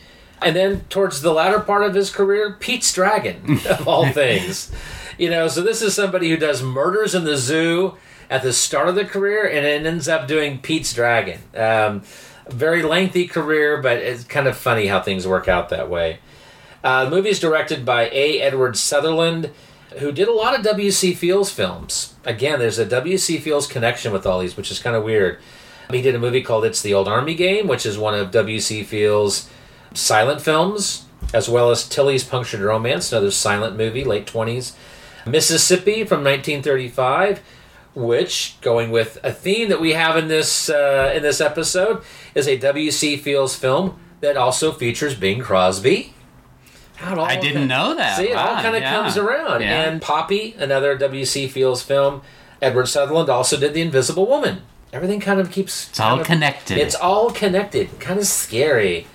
And 0.43 0.55
then 0.55 0.81
towards 0.91 1.23
the 1.23 1.33
latter 1.33 1.61
part 1.61 1.85
of 1.85 1.95
his 1.95 2.11
career, 2.11 2.57
Pete's 2.61 2.93
Dragon, 2.93 3.59
of 3.71 3.89
all 3.89 4.11
things. 4.11 4.71
You 5.17 5.31
know, 5.31 5.49
so 5.49 5.63
this 5.63 5.81
is 5.81 5.95
somebody 5.95 6.29
who 6.29 6.37
does 6.37 6.63
Murders 6.63 7.15
in 7.15 7.25
the 7.25 7.37
Zoo 7.37 7.97
at 8.29 8.43
the 8.43 8.53
start 8.53 8.89
of 8.89 8.95
the 8.95 9.05
career 9.05 9.47
and 9.47 9.65
then 9.65 9.87
ends 9.87 10.09
up 10.09 10.27
doing 10.27 10.59
Pete's 10.59 10.93
Dragon. 10.93 11.41
Um, 11.55 12.03
very 12.49 12.83
lengthy 12.83 13.27
career, 13.27 13.81
but 13.81 13.99
it's 13.99 14.25
kind 14.25 14.47
of 14.47 14.57
funny 14.57 14.87
how 14.87 15.01
things 15.01 15.27
work 15.27 15.49
out 15.49 15.69
that 15.71 15.89
way. 15.89 16.19
Uh, 16.83 17.07
the 17.07 17.11
movie 17.11 17.31
is 17.31 17.41
directed 17.41 17.85
by 17.85 18.11
A. 18.11 18.41
Edward 18.41 18.77
Sutherland, 18.77 19.51
who 19.99 20.13
did 20.13 20.29
a 20.29 20.33
lot 20.33 20.57
of 20.57 20.65
W.C. 20.65 21.15
Fields 21.15 21.51
films. 21.51 22.15
Again, 22.25 22.59
there's 22.59 22.79
a 22.79 22.85
W.C. 22.85 23.39
Fields 23.39 23.67
connection 23.67 24.13
with 24.13 24.27
all 24.27 24.41
these, 24.41 24.57
which 24.57 24.71
is 24.71 24.81
kind 24.81 24.95
of 24.95 25.05
weird. 25.05 25.39
He 25.91 26.03
did 26.03 26.15
a 26.15 26.19
movie 26.19 26.43
called 26.43 26.65
It's 26.65 26.83
the 26.83 26.95
Old 26.95 27.09
Army 27.09 27.35
Game, 27.35 27.69
which 27.69 27.87
is 27.87 27.97
one 27.97 28.15
of 28.15 28.31
W.C. 28.31 28.83
Fields' 28.83 29.49
silent 29.95 30.43
films, 30.43 31.07
as 31.33 31.49
well 31.49 31.71
as 31.71 31.89
Tilly's 31.89 32.25
Punctured 32.25 32.61
Romance, 32.61 33.13
another 33.13 33.31
silent 33.31 33.77
movie, 33.77 34.05
late 34.05 34.27
20s. 34.27 34.73
Mississippi 35.27 36.05
from 36.05 36.23
1935, 36.23 37.41
which, 37.95 38.57
going 38.61 38.91
with 38.91 39.19
a 39.23 39.33
theme 39.33 39.69
that 39.69 39.81
we 39.81 39.93
have 39.93 40.17
in 40.17 40.29
this 40.29 40.69
uh, 40.69 41.13
in 41.15 41.23
this 41.23 41.41
episode, 41.41 42.03
is 42.35 42.49
a 42.49 42.57
W.C. 42.59 43.17
Fields 43.17 43.55
film 43.55 43.99
that 44.21 44.37
also 44.37 44.73
features 44.73 45.15
Bing 45.15 45.41
Crosby. 45.41 46.15
How 46.97 47.13
it 47.13 47.19
all 47.19 47.25
I 47.25 47.37
didn't 47.37 47.69
know 47.69 47.95
that. 47.97 48.17
See, 48.17 48.31
it 48.31 48.37
all 48.37 48.63
kind 48.63 48.77
of 48.77 48.83
yeah. 48.83 48.93
comes 48.93 49.17
around. 49.17 49.63
Yeah. 49.63 49.83
And 49.83 50.01
Poppy, 50.01 50.55
another 50.59 50.97
W.C. 50.97 51.49
Fields 51.49 51.83
film. 51.83 52.23
Edward 52.63 52.87
Sutherland 52.87 53.29
also 53.29 53.59
did 53.59 53.75
The 53.75 53.83
Invisible 53.83 54.27
Woman. 54.27 54.63
Everything 54.93 55.21
kind 55.21 55.41
of 55.41 55.51
keeps. 55.51 55.89
It's 55.89 56.01
all 56.01 56.21
of- 56.21 56.27
connected. 56.27 56.79
It's 56.79 56.95
all 56.95 57.31
connected. 57.31 57.99
Kind 58.01 58.19
of 58.21 58.27
scary. 58.27 59.07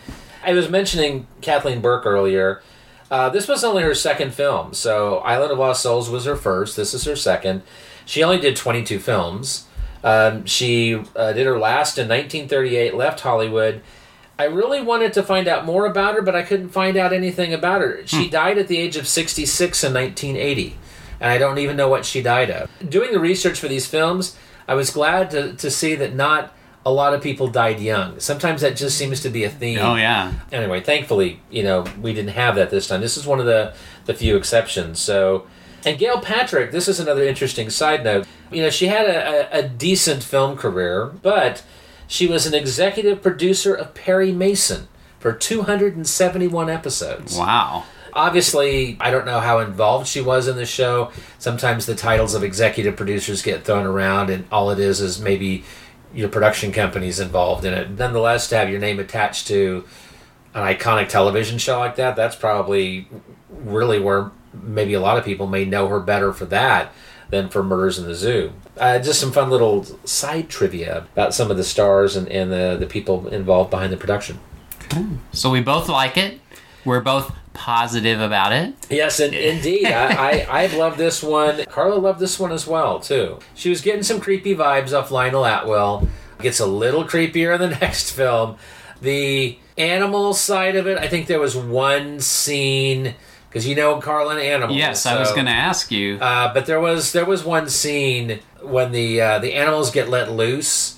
I 0.43 0.53
was 0.53 0.69
mentioning 0.69 1.27
Kathleen 1.41 1.81
Burke 1.81 2.05
earlier. 2.05 2.61
Uh, 3.09 3.29
this 3.29 3.47
was 3.47 3.63
only 3.63 3.81
her 3.83 3.95
second 3.95 4.33
film. 4.33 4.73
So 4.73 5.17
Island 5.19 5.51
of 5.51 5.57
Lost 5.57 5.81
Souls 5.81 6.09
was 6.09 6.25
her 6.25 6.35
first. 6.35 6.75
This 6.75 6.93
is 6.93 7.05
her 7.05 7.15
second. 7.15 7.63
She 8.09 8.23
only 8.23 8.39
did 8.39 8.55
22 8.55 8.97
films. 8.97 9.67
Um, 10.03 10.43
she 10.45 10.95
uh, 11.15 11.31
did 11.33 11.45
her 11.45 11.59
last 11.59 11.99
in 11.99 12.07
1938, 12.07 12.95
left 12.95 13.19
Hollywood. 13.19 13.83
I 14.39 14.45
really 14.45 14.81
wanted 14.81 15.13
to 15.13 15.21
find 15.21 15.47
out 15.47 15.63
more 15.63 15.85
about 15.85 16.15
her, 16.15 16.23
but 16.23 16.35
I 16.35 16.41
couldn't 16.41 16.69
find 16.69 16.97
out 16.97 17.13
anything 17.13 17.53
about 17.53 17.81
her. 17.81 18.01
She 18.07 18.27
died 18.27 18.57
at 18.57 18.67
the 18.67 18.79
age 18.79 18.95
of 18.95 19.07
66 19.07 19.83
in 19.83 19.93
1980, 19.93 20.75
and 21.19 21.31
I 21.31 21.37
don't 21.37 21.59
even 21.59 21.77
know 21.77 21.87
what 21.87 22.03
she 22.03 22.23
died 22.23 22.49
of. 22.49 22.71
Doing 22.89 23.11
the 23.11 23.19
research 23.19 23.59
for 23.59 23.67
these 23.67 23.85
films, 23.85 24.35
I 24.67 24.73
was 24.73 24.89
glad 24.89 25.29
to, 25.31 25.53
to 25.53 25.69
see 25.69 25.93
that 25.93 26.15
not 26.15 26.51
a 26.83 26.91
lot 26.91 27.13
of 27.13 27.21
people 27.21 27.47
died 27.47 27.79
young. 27.79 28.19
Sometimes 28.19 28.61
that 28.61 28.75
just 28.75 28.97
seems 28.97 29.21
to 29.21 29.29
be 29.29 29.43
a 29.43 29.51
theme 29.51 29.77
oh 29.77 29.95
yeah. 29.97 30.33
anyway, 30.51 30.81
thankfully, 30.81 31.41
you 31.51 31.61
know, 31.61 31.85
we 32.01 32.13
didn't 32.13 32.31
have 32.31 32.55
that 32.55 32.71
this 32.71 32.87
time. 32.87 33.01
This 33.01 33.17
is 33.17 33.27
one 33.27 33.39
of 33.39 33.45
the 33.45 33.75
the 34.05 34.15
few 34.15 34.35
exceptions. 34.35 34.99
So, 34.99 35.45
and 35.85 35.97
Gail 35.97 36.19
Patrick, 36.19 36.71
this 36.71 36.87
is 36.87 36.99
another 36.99 37.23
interesting 37.23 37.69
side 37.69 38.03
note. 38.03 38.25
You 38.51 38.63
know, 38.63 38.69
she 38.69 38.87
had 38.87 39.05
a, 39.05 39.57
a, 39.57 39.59
a 39.59 39.67
decent 39.67 40.23
film 40.23 40.57
career, 40.57 41.07
but 41.07 41.63
she 42.07 42.27
was 42.27 42.45
an 42.45 42.53
executive 42.53 43.21
producer 43.21 43.73
of 43.73 43.93
Perry 43.93 44.31
Mason 44.31 44.87
for 45.19 45.33
271 45.33 46.69
episodes. 46.69 47.37
Wow. 47.37 47.83
Obviously, 48.13 48.97
I 48.99 49.11
don't 49.11 49.25
know 49.25 49.39
how 49.39 49.59
involved 49.59 50.07
she 50.07 50.19
was 50.19 50.47
in 50.47 50.55
the 50.55 50.65
show. 50.65 51.11
Sometimes 51.37 51.85
the 51.85 51.95
titles 51.95 52.33
of 52.33 52.43
executive 52.43 52.95
producers 52.95 53.41
get 53.41 53.63
thrown 53.63 53.85
around, 53.85 54.29
and 54.29 54.45
all 54.51 54.71
it 54.71 54.79
is 54.79 54.99
is 54.99 55.21
maybe 55.21 55.63
your 56.13 56.29
production 56.29 56.71
company's 56.71 57.19
involved 57.19 57.65
in 57.65 57.73
it. 57.73 57.91
Nonetheless, 57.91 58.49
to 58.49 58.57
have 58.57 58.69
your 58.69 58.79
name 58.79 58.99
attached 58.99 59.47
to 59.47 59.85
an 60.55 60.63
iconic 60.63 61.09
television 61.09 61.59
show 61.59 61.77
like 61.77 61.95
that, 61.97 62.15
that's 62.15 62.35
probably 62.35 63.07
really 63.49 63.99
where 63.99 64.31
maybe 64.61 64.93
a 64.93 64.99
lot 65.01 65.17
of 65.17 65.25
people 65.25 65.47
may 65.47 65.65
know 65.65 65.87
her 65.87 65.99
better 65.99 66.33
for 66.33 66.45
that 66.45 66.91
than 67.29 67.49
for 67.49 67.63
Murders 67.63 67.99
in 67.99 68.05
the 68.05 68.15
Zoo. 68.15 68.53
Uh, 68.77 68.99
just 68.99 69.19
some 69.19 69.31
fun 69.31 69.49
little 69.49 69.83
side 70.05 70.49
trivia 70.49 71.07
about 71.13 71.33
some 71.33 71.51
of 71.51 71.57
the 71.57 71.63
stars 71.63 72.15
and, 72.15 72.27
and 72.29 72.51
the, 72.51 72.77
the 72.79 72.87
people 72.87 73.27
involved 73.27 73.69
behind 73.69 73.91
the 73.93 73.97
production. 73.97 74.39
So 75.31 75.51
we 75.51 75.61
both 75.61 75.87
like 75.87 76.17
it. 76.17 76.39
We're 76.83 77.01
both 77.01 77.35
positive 77.53 78.21
about 78.21 78.53
it. 78.53 78.73
Yes, 78.89 79.19
and 79.19 79.33
indeed, 79.33 79.85
I, 79.85 80.47
I 80.47 80.47
I 80.63 80.65
loved 80.77 80.97
this 80.97 81.21
one. 81.21 81.65
Carla 81.65 81.95
loved 81.95 82.19
this 82.19 82.39
one 82.39 82.51
as 82.51 82.65
well 82.65 82.99
too. 82.99 83.39
She 83.53 83.69
was 83.69 83.81
getting 83.81 84.01
some 84.01 84.19
creepy 84.19 84.55
vibes 84.55 84.97
off 84.97 85.11
Lionel 85.11 85.45
Atwill. 85.45 86.07
Gets 86.39 86.59
a 86.59 86.65
little 86.65 87.03
creepier 87.03 87.53
in 87.53 87.61
the 87.61 87.77
next 87.81 88.11
film. 88.11 88.57
The 89.01 89.59
animal 89.77 90.33
side 90.33 90.75
of 90.75 90.87
it, 90.87 90.97
I 90.97 91.07
think 91.07 91.27
there 91.27 91.39
was 91.39 91.55
one 91.55 92.19
scene 92.21 93.15
because 93.49 93.67
you 93.67 93.75
know 93.75 93.99
Carla 93.99 94.33
and 94.35 94.41
animals. 94.41 94.77
Yes, 94.77 95.05
I 95.05 95.19
was 95.19 95.31
going 95.31 95.47
to 95.47 95.51
ask 95.51 95.91
you. 95.91 96.17
uh, 96.19 96.53
but 96.53 96.65
there 96.67 96.79
was 96.79 97.11
there 97.11 97.25
was 97.25 97.43
one 97.43 97.67
scene 97.69 98.39
when 98.61 98.91
the 98.91 99.19
uh, 99.21 99.39
the 99.39 99.53
animals 99.53 99.91
get 99.91 100.07
let 100.09 100.31
loose. 100.31 100.97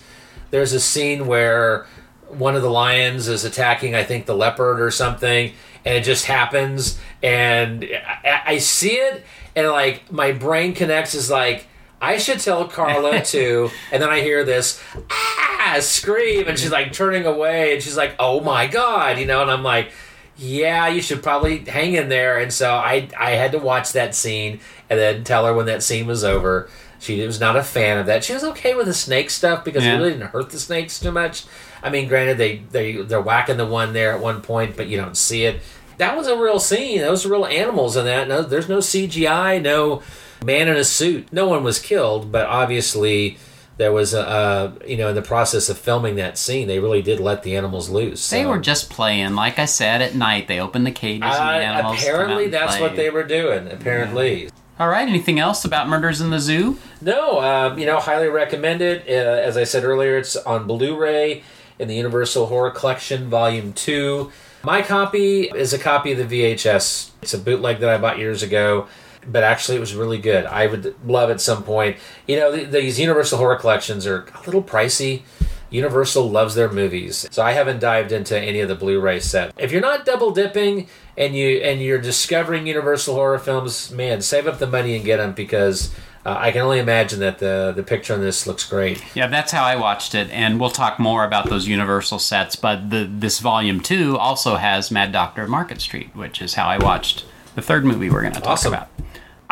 There's 0.51 0.73
a 0.73 0.79
scene 0.81 1.27
where 1.27 1.87
one 2.27 2.55
of 2.55 2.61
the 2.61 2.69
lions 2.69 3.27
is 3.27 3.43
attacking, 3.45 3.95
I 3.95 4.03
think, 4.03 4.25
the 4.25 4.35
leopard 4.35 4.81
or 4.81 4.91
something, 4.91 5.53
and 5.85 5.95
it 5.97 6.03
just 6.03 6.25
happens, 6.25 6.99
and 7.23 7.85
I, 8.25 8.41
I 8.45 8.57
see 8.57 8.95
it, 8.95 9.23
and 9.55 9.67
like 9.69 10.11
my 10.11 10.31
brain 10.31 10.73
connects 10.73 11.15
is 11.15 11.29
like. 11.31 11.67
I 12.03 12.17
should 12.17 12.39
tell 12.39 12.67
Carla 12.67 13.21
too, 13.23 13.69
and 13.91 14.01
then 14.01 14.09
I 14.09 14.21
hear 14.21 14.43
this 14.43 14.81
ah 15.11 15.77
scream, 15.81 16.47
and 16.47 16.57
she's 16.57 16.71
like 16.71 16.93
turning 16.93 17.27
away, 17.27 17.75
and 17.75 17.83
she's 17.83 17.95
like, 17.95 18.15
"Oh 18.17 18.39
my 18.41 18.65
god," 18.65 19.19
you 19.19 19.27
know, 19.27 19.43
and 19.43 19.51
I'm 19.51 19.61
like, 19.61 19.91
yeah, 20.37 20.87
you 20.87 21.01
should 21.01 21.21
probably 21.23 21.59
hang 21.59 21.93
in 21.93 22.09
there. 22.09 22.39
And 22.39 22.51
so 22.51 22.73
I 22.73 23.09
I 23.17 23.31
had 23.31 23.51
to 23.53 23.59
watch 23.59 23.93
that 23.93 24.15
scene 24.15 24.59
and 24.89 24.99
then 24.99 25.23
tell 25.23 25.45
her 25.45 25.53
when 25.53 25.65
that 25.67 25.83
scene 25.83 26.07
was 26.07 26.23
over. 26.23 26.69
She 26.99 27.25
was 27.25 27.39
not 27.39 27.55
a 27.55 27.63
fan 27.63 27.97
of 27.97 28.05
that. 28.05 28.23
She 28.23 28.33
was 28.33 28.43
okay 28.43 28.75
with 28.75 28.85
the 28.85 28.93
snake 28.93 29.29
stuff 29.31 29.63
because 29.65 29.83
Yeah. 29.83 29.95
it 29.95 29.97
really 29.97 30.11
didn't 30.11 30.27
hurt 30.27 30.51
the 30.51 30.59
snakes 30.59 30.99
too 30.99 31.11
much. 31.11 31.45
I 31.81 31.89
mean, 31.89 32.07
granted, 32.07 32.37
they 32.37 32.57
they 32.71 32.97
they're 32.97 33.21
whacking 33.21 33.57
the 33.57 33.65
one 33.65 33.93
there 33.93 34.13
at 34.13 34.19
one 34.21 34.41
point, 34.41 34.77
but 34.77 34.87
you 34.87 34.97
don't 34.97 35.17
see 35.17 35.45
it. 35.45 35.61
That 35.97 36.15
was 36.17 36.27
a 36.27 36.37
real 36.37 36.59
scene. 36.59 36.99
Those 37.01 37.25
were 37.25 37.31
real 37.31 37.45
animals 37.45 37.95
in 37.97 38.05
that. 38.05 38.27
No, 38.27 38.41
there's 38.41 38.69
no 38.69 38.77
CGI, 38.79 39.61
no 39.61 40.01
man 40.43 40.67
in 40.67 40.75
a 40.75 40.83
suit. 40.83 41.27
No 41.31 41.47
one 41.47 41.63
was 41.63 41.77
killed, 41.79 42.31
but 42.31 42.45
obviously 42.47 43.37
there 43.77 43.91
was 43.91 44.13
a 44.13 44.27
uh, 44.27 44.71
you 44.87 44.97
know 44.97 45.09
in 45.09 45.15
the 45.15 45.21
process 45.21 45.69
of 45.69 45.77
filming 45.77 46.15
that 46.15 46.37
scene, 46.37 46.67
they 46.67 46.79
really 46.79 47.01
did 47.01 47.19
let 47.19 47.43
the 47.43 47.55
animals 47.55 47.89
loose. 47.89 48.29
They 48.29 48.45
were 48.45 48.59
just 48.59 48.89
playing. 48.89 49.35
Like 49.35 49.57
I 49.59 49.65
said, 49.65 50.01
at 50.01 50.13
night 50.15 50.47
they 50.47 50.59
opened 50.59 50.85
the 50.85 50.91
cages 50.91 51.23
and 51.23 51.33
the 51.33 51.37
Uh, 51.37 51.71
animals. 51.71 51.97
come 52.03 52.07
out 52.09 52.13
apparently, 52.21 52.47
that's 52.47 52.77
play. 52.77 52.81
what 52.87 52.95
they 52.95 53.09
were 53.09 53.23
doing. 53.23 53.67
Apparently, 53.71 54.49
All 54.79 54.87
right. 54.89 55.07
Anything 55.07 55.39
else 55.39 55.63
about 55.65 55.87
Murders 55.89 56.21
in 56.21 56.29
the 56.31 56.39
Zoo? 56.39 56.77
no, 57.01 57.39
um, 57.41 57.77
you 57.79 57.85
know, 57.85 57.99
highly 57.99 58.27
recommend 58.27 58.81
it. 58.81 59.03
Uh, 59.07 59.11
as 59.11 59.57
I 59.57 59.63
said 59.63 59.83
earlier, 59.83 60.17
it's 60.17 60.35
on 60.35 60.65
Blu-ray 60.67 61.43
in 61.79 61.87
the 61.87 61.95
Universal 61.95 62.47
Horror 62.47 62.71
Collection, 62.71 63.29
Volume 63.29 63.73
Two. 63.73 64.31
My 64.63 64.83
copy 64.83 65.43
is 65.55 65.73
a 65.73 65.79
copy 65.79 66.11
of 66.11 66.17
the 66.19 66.25
VHS. 66.25 67.09
It's 67.23 67.33
a 67.33 67.39
bootleg 67.39 67.79
that 67.79 67.89
I 67.89 67.97
bought 67.97 68.19
years 68.19 68.43
ago, 68.43 68.87
but 69.27 69.43
actually, 69.43 69.77
it 69.77 69.81
was 69.81 69.93
really 69.95 70.17
good. 70.17 70.45
I 70.45 70.67
would 70.67 70.95
love 71.07 71.29
at 71.29 71.41
some 71.41 71.63
point. 71.63 71.97
You 72.27 72.37
know, 72.37 72.55
th- 72.55 72.69
these 72.69 72.99
Universal 72.99 73.37
Horror 73.37 73.55
Collections 73.57 74.05
are 74.07 74.25
a 74.35 74.45
little 74.45 74.63
pricey. 74.63 75.21
Universal 75.69 76.29
loves 76.29 76.55
their 76.55 76.69
movies, 76.69 77.25
so 77.31 77.41
I 77.41 77.53
haven't 77.53 77.79
dived 77.79 78.11
into 78.11 78.37
any 78.37 78.59
of 78.59 78.67
the 78.67 78.75
Blu-ray 78.75 79.21
set. 79.21 79.53
If 79.57 79.71
you're 79.71 79.79
not 79.79 80.03
double 80.05 80.31
dipping 80.31 80.87
and 81.17 81.33
you 81.33 81.59
and 81.59 81.81
you're 81.81 82.01
discovering 82.01 82.67
Universal 82.67 83.15
horror 83.15 83.39
films, 83.39 83.89
man, 83.89 84.21
save 84.21 84.47
up 84.47 84.59
the 84.59 84.67
money 84.67 84.97
and 84.97 85.05
get 85.05 85.15
them 85.17 85.31
because 85.31 85.95
uh, 86.25 86.35
I 86.37 86.51
can 86.51 86.59
only 86.61 86.79
imagine 86.79 87.19
that 87.21 87.39
the 87.39 87.71
the 87.73 87.83
picture 87.83 88.13
on 88.13 88.19
this 88.19 88.45
looks 88.45 88.69
great. 88.69 89.01
Yeah, 89.15 89.27
that's 89.27 89.53
how 89.53 89.63
I 89.63 89.77
watched 89.77 90.13
it, 90.13 90.29
and 90.31 90.59
we'll 90.59 90.71
talk 90.71 90.99
more 90.99 91.23
about 91.23 91.49
those 91.49 91.69
Universal 91.69 92.19
sets. 92.19 92.57
But 92.57 92.89
the 92.89 93.05
this 93.09 93.39
volume 93.39 93.79
two 93.79 94.17
also 94.17 94.57
has 94.57 94.91
Mad 94.91 95.13
Doctor 95.13 95.43
of 95.43 95.49
Market 95.49 95.79
Street, 95.79 96.13
which 96.13 96.41
is 96.41 96.55
how 96.55 96.67
I 96.67 96.79
watched 96.79 97.23
the 97.55 97.61
third 97.61 97.85
movie 97.85 98.09
we're 98.09 98.21
going 98.23 98.33
to 98.33 98.41
talk 98.41 98.49
Awesome. 98.49 98.73
about. 98.73 98.89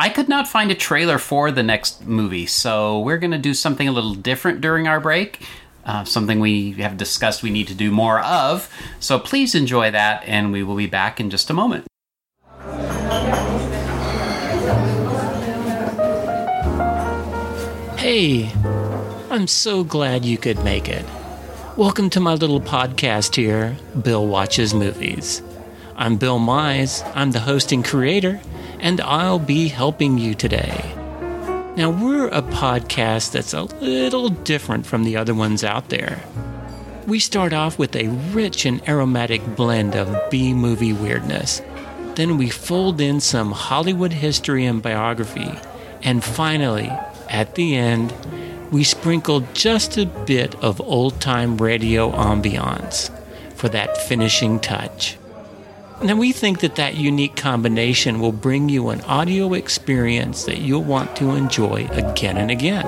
I 0.01 0.07
could 0.07 0.29
not 0.29 0.47
find 0.47 0.71
a 0.71 0.75
trailer 0.75 1.17
for 1.17 1.51
the 1.51 1.61
next 1.61 2.07
movie, 2.07 2.45
so 2.45 3.01
we're 3.01 3.17
going 3.17 3.31
to 3.31 3.37
do 3.37 3.53
something 3.53 3.85
a 3.85 3.91
little 3.91 4.13
different 4.13 4.61
during 4.61 4.87
our 4.87 5.01
break. 5.01 5.45
Uh, 5.83 6.05
something 6.05 6.39
we 6.39 6.71
have 6.75 6.95
discussed 6.95 7.43
we 7.43 7.49
need 7.49 7.67
to 7.67 7.73
do 7.73 7.91
more 7.91 8.21
of. 8.21 8.73
So 9.01 9.19
please 9.19 9.55
enjoy 9.55 9.91
that, 9.91 10.23
and 10.25 10.53
we 10.53 10.63
will 10.63 10.77
be 10.77 10.87
back 10.87 11.19
in 11.19 11.29
just 11.29 11.49
a 11.49 11.53
moment. 11.53 11.85
Hey, 17.99 18.53
I'm 19.29 19.47
so 19.47 19.83
glad 19.83 20.23
you 20.23 20.37
could 20.37 20.63
make 20.63 20.87
it. 20.87 21.03
Welcome 21.75 22.09
to 22.11 22.21
my 22.21 22.35
little 22.35 22.61
podcast 22.61 23.35
here, 23.35 23.75
Bill 24.01 24.25
Watches 24.25 24.73
Movies. 24.73 25.41
I'm 25.97 26.15
Bill 26.15 26.39
Mize, 26.39 27.03
I'm 27.13 27.31
the 27.31 27.41
host 27.41 27.73
and 27.73 27.83
creator, 27.83 28.39
and 28.79 29.01
I'll 29.01 29.39
be 29.39 29.67
helping 29.67 30.17
you 30.17 30.33
today. 30.33 30.95
Now, 31.75 31.91
we're 31.91 32.27
a 32.27 32.41
podcast 32.41 33.31
that's 33.31 33.53
a 33.53 33.63
little 33.63 34.29
different 34.29 34.85
from 34.85 35.03
the 35.03 35.17
other 35.17 35.33
ones 35.33 35.63
out 35.63 35.89
there. 35.89 36.21
We 37.07 37.19
start 37.19 37.53
off 37.53 37.79
with 37.79 37.95
a 37.95 38.07
rich 38.31 38.65
and 38.65 38.87
aromatic 38.87 39.55
blend 39.55 39.95
of 39.95 40.29
B 40.29 40.53
movie 40.53 40.93
weirdness. 40.93 41.61
Then 42.15 42.37
we 42.37 42.49
fold 42.49 42.99
in 42.99 43.19
some 43.19 43.51
Hollywood 43.51 44.13
history 44.13 44.65
and 44.65 44.81
biography. 44.81 45.51
And 46.03 46.23
finally, 46.23 46.91
at 47.29 47.55
the 47.55 47.75
end, 47.75 48.13
we 48.71 48.83
sprinkle 48.83 49.41
just 49.53 49.97
a 49.97 50.05
bit 50.05 50.55
of 50.55 50.81
old 50.81 51.21
time 51.21 51.57
radio 51.57 52.11
ambiance 52.11 53.09
for 53.55 53.69
that 53.69 53.97
finishing 53.97 54.59
touch. 54.59 55.18
Now, 56.01 56.15
we 56.15 56.31
think 56.31 56.61
that 56.61 56.77
that 56.77 56.95
unique 56.95 57.35
combination 57.35 58.21
will 58.21 58.31
bring 58.31 58.69
you 58.69 58.87
an 58.87 59.01
audio 59.01 59.53
experience 59.53 60.45
that 60.45 60.59
you'll 60.59 60.83
want 60.83 61.17
to 61.17 61.31
enjoy 61.31 61.89
again 61.91 62.37
and 62.37 62.49
again. 62.49 62.87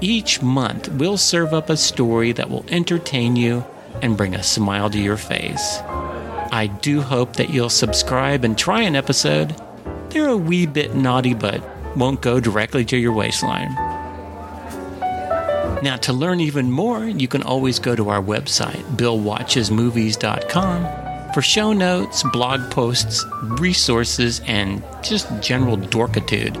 Each 0.00 0.40
month, 0.40 0.88
we'll 0.88 1.18
serve 1.18 1.52
up 1.52 1.68
a 1.68 1.76
story 1.76 2.32
that 2.32 2.48
will 2.48 2.64
entertain 2.70 3.36
you 3.36 3.62
and 4.00 4.16
bring 4.16 4.34
a 4.34 4.42
smile 4.42 4.88
to 4.88 4.98
your 4.98 5.18
face. 5.18 5.80
I 6.50 6.68
do 6.80 7.02
hope 7.02 7.36
that 7.36 7.50
you'll 7.50 7.68
subscribe 7.68 8.42
and 8.42 8.56
try 8.56 8.80
an 8.82 8.96
episode. 8.96 9.54
They're 10.08 10.28
a 10.28 10.36
wee 10.36 10.64
bit 10.64 10.94
naughty, 10.94 11.34
but 11.34 11.62
won't 11.94 12.22
go 12.22 12.40
directly 12.40 12.86
to 12.86 12.96
your 12.96 13.12
waistline. 13.12 13.74
Now, 15.82 15.98
to 16.02 16.14
learn 16.14 16.40
even 16.40 16.70
more, 16.70 17.04
you 17.04 17.28
can 17.28 17.42
always 17.42 17.78
go 17.78 17.94
to 17.94 18.08
our 18.08 18.22
website, 18.22 18.82
BillWatchesMovies.com, 18.96 21.07
for 21.34 21.42
show 21.42 21.72
notes, 21.72 22.22
blog 22.32 22.70
posts, 22.70 23.24
resources, 23.60 24.40
and 24.46 24.82
just 25.02 25.28
general 25.42 25.76
dorkitude. 25.76 26.56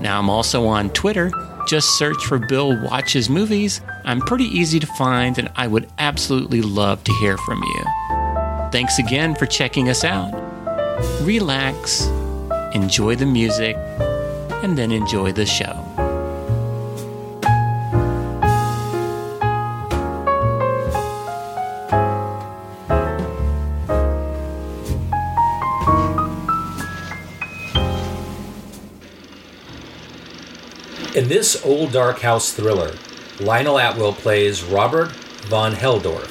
Now, 0.00 0.18
I'm 0.18 0.28
also 0.28 0.66
on 0.66 0.90
Twitter. 0.90 1.30
Just 1.68 1.96
search 1.96 2.24
for 2.26 2.38
Bill 2.38 2.80
Watches 2.82 3.30
Movies. 3.30 3.80
I'm 4.04 4.20
pretty 4.20 4.44
easy 4.44 4.80
to 4.80 4.86
find, 4.86 5.38
and 5.38 5.48
I 5.54 5.68
would 5.68 5.88
absolutely 5.98 6.60
love 6.60 7.04
to 7.04 7.12
hear 7.14 7.38
from 7.38 7.62
you. 7.62 7.84
Thanks 8.72 8.98
again 8.98 9.34
for 9.34 9.46
checking 9.46 9.88
us 9.88 10.02
out. 10.02 10.32
Relax, 11.22 12.06
enjoy 12.74 13.16
the 13.16 13.26
music, 13.26 13.76
and 14.62 14.76
then 14.76 14.90
enjoy 14.90 15.32
the 15.32 15.46
show. 15.46 15.91
This 31.32 31.64
old 31.64 31.90
dark 31.92 32.20
house 32.20 32.52
thriller, 32.52 32.94
Lionel 33.40 33.78
Atwill 33.78 34.12
plays 34.12 34.62
Robert 34.62 35.12
von 35.46 35.72
Heldorf, 35.72 36.28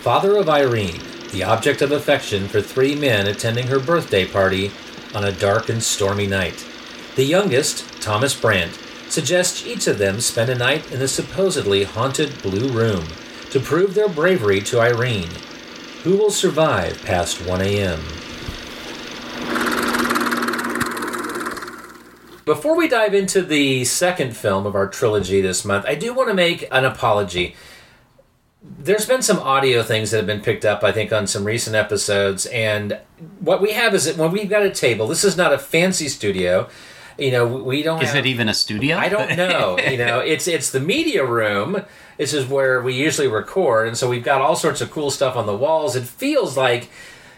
father 0.00 0.38
of 0.38 0.48
Irene, 0.48 1.02
the 1.32 1.44
object 1.44 1.82
of 1.82 1.92
affection 1.92 2.48
for 2.48 2.62
three 2.62 2.94
men 2.94 3.26
attending 3.26 3.66
her 3.66 3.78
birthday 3.78 4.24
party 4.24 4.72
on 5.14 5.22
a 5.22 5.32
dark 5.32 5.68
and 5.68 5.82
stormy 5.82 6.26
night. 6.26 6.64
The 7.14 7.24
youngest, 7.24 8.00
Thomas 8.00 8.34
Brandt, 8.34 8.78
suggests 9.10 9.66
each 9.66 9.86
of 9.86 9.98
them 9.98 10.18
spend 10.18 10.48
a 10.48 10.54
night 10.54 10.90
in 10.90 10.98
the 10.98 11.08
supposedly 11.08 11.84
haunted 11.84 12.40
Blue 12.40 12.72
Room 12.72 13.04
to 13.50 13.60
prove 13.60 13.92
their 13.92 14.08
bravery 14.08 14.62
to 14.62 14.80
Irene. 14.80 15.28
Who 16.04 16.16
will 16.16 16.30
survive 16.30 17.04
past 17.04 17.44
1 17.46 17.60
a.m.? 17.60 18.00
Before 22.48 22.74
we 22.74 22.88
dive 22.88 23.12
into 23.12 23.42
the 23.42 23.84
second 23.84 24.34
film 24.34 24.64
of 24.64 24.74
our 24.74 24.88
trilogy 24.88 25.42
this 25.42 25.66
month, 25.66 25.84
I 25.86 25.94
do 25.94 26.14
want 26.14 26.30
to 26.30 26.34
make 26.34 26.66
an 26.72 26.86
apology. 26.86 27.54
There's 28.62 29.04
been 29.04 29.20
some 29.20 29.38
audio 29.38 29.82
things 29.82 30.12
that 30.12 30.16
have 30.16 30.26
been 30.26 30.40
picked 30.40 30.64
up, 30.64 30.82
I 30.82 30.90
think, 30.90 31.12
on 31.12 31.26
some 31.26 31.44
recent 31.44 31.76
episodes, 31.76 32.46
and 32.46 32.98
what 33.40 33.60
we 33.60 33.72
have 33.72 33.94
is 33.94 34.06
that 34.06 34.16
when 34.16 34.32
we've 34.32 34.48
got 34.48 34.62
a 34.62 34.70
table, 34.70 35.06
this 35.06 35.24
is 35.24 35.36
not 35.36 35.52
a 35.52 35.58
fancy 35.58 36.08
studio. 36.08 36.70
You 37.18 37.32
know, 37.32 37.46
we 37.46 37.82
don't. 37.82 38.02
Is 38.02 38.12
have, 38.12 38.24
it 38.24 38.26
even 38.26 38.48
a 38.48 38.54
studio? 38.54 38.96
I 38.96 39.10
don't 39.10 39.36
know. 39.36 39.78
you 39.78 39.98
know, 39.98 40.20
it's 40.20 40.48
it's 40.48 40.70
the 40.70 40.80
media 40.80 41.26
room. 41.26 41.84
This 42.16 42.32
is 42.32 42.46
where 42.46 42.80
we 42.80 42.94
usually 42.94 43.28
record, 43.28 43.88
and 43.88 43.96
so 43.98 44.08
we've 44.08 44.24
got 44.24 44.40
all 44.40 44.56
sorts 44.56 44.80
of 44.80 44.90
cool 44.90 45.10
stuff 45.10 45.36
on 45.36 45.44
the 45.44 45.54
walls. 45.54 45.96
It 45.96 46.04
feels 46.04 46.56
like, 46.56 46.88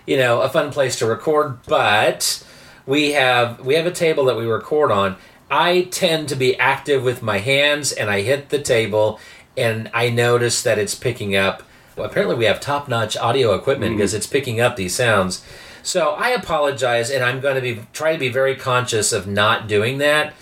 you 0.07 0.17
know, 0.17 0.41
a 0.43 0.49
fun 0.49 0.71
place 0.71 0.97
to 1.01 1.07
record, 1.07 1.65
but 1.65 2.45
we 2.91 3.13
have 3.13 3.65
we 3.65 3.77
have 3.77 3.87
a 3.87 3.93
table 3.93 4.25
that 4.25 4.37
we 4.37 4.45
record 4.45 4.91
on. 4.91 5.17
I 5.49 5.83
tend 5.93 6.29
to 6.29 6.37
be 6.37 6.59
active 6.59 7.05
with 7.05 7.23
my 7.23 7.39
hands, 7.39 7.93
and 7.93 8.11
I 8.11 8.23
hit 8.23 8.49
the 8.49 8.61
table, 8.61 9.21
and 9.57 9.89
I 9.95 10.11
notice 10.11 10.63
that 10.65 10.79
it's 10.79 10.97
picking 10.97 11.37
up. 11.37 11.63
Well, 11.97 12.07
apparently, 12.07 12.37
we 12.37 12.47
have 12.47 12.61
top-notch 12.61 13.17
audio 13.17 13.55
equipment 13.55 13.91
mm-hmm. 13.91 13.99
because 13.99 14.15
it's 14.15 14.27
picking 14.27 14.61
up 14.61 14.75
these 14.75 14.95
sounds. 14.95 15.45
So 15.85 16.11
I 16.11 16.31
apologize, 16.31 17.11
and 17.11 17.25
I'm 17.25 17.41
going 17.41 17.55
to 17.55 17.61
be 17.61 17.81
try 17.93 18.13
to 18.13 18.19
be 18.19 18.29
very 18.29 18.57
conscious 18.57 19.13
of 19.13 19.27
not 19.27 19.69
doing 19.69 19.99
that 19.99 20.35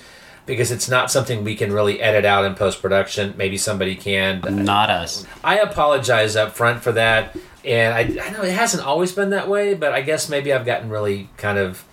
because 0.46 0.70
it's 0.70 0.88
not 0.88 1.10
something 1.10 1.44
we 1.44 1.54
can 1.54 1.70
really 1.70 2.00
edit 2.00 2.24
out 2.24 2.46
in 2.46 2.54
post 2.54 2.80
production. 2.80 3.34
Maybe 3.36 3.58
somebody 3.58 3.94
can. 3.94 4.40
Not 4.64 4.88
us. 4.88 5.26
I 5.44 5.58
apologize 5.58 6.34
up 6.34 6.52
front 6.52 6.82
for 6.82 6.92
that, 6.92 7.36
and 7.62 7.94
I, 7.94 8.26
I 8.26 8.30
know 8.30 8.42
it 8.42 8.52
hasn't 8.52 8.86
always 8.86 9.12
been 9.12 9.30
that 9.30 9.48
way, 9.48 9.74
but 9.74 9.92
I 9.92 10.00
guess 10.00 10.30
maybe 10.30 10.50
I've 10.50 10.64
gotten 10.64 10.88
really 10.88 11.28
kind 11.36 11.58
of 11.58 11.84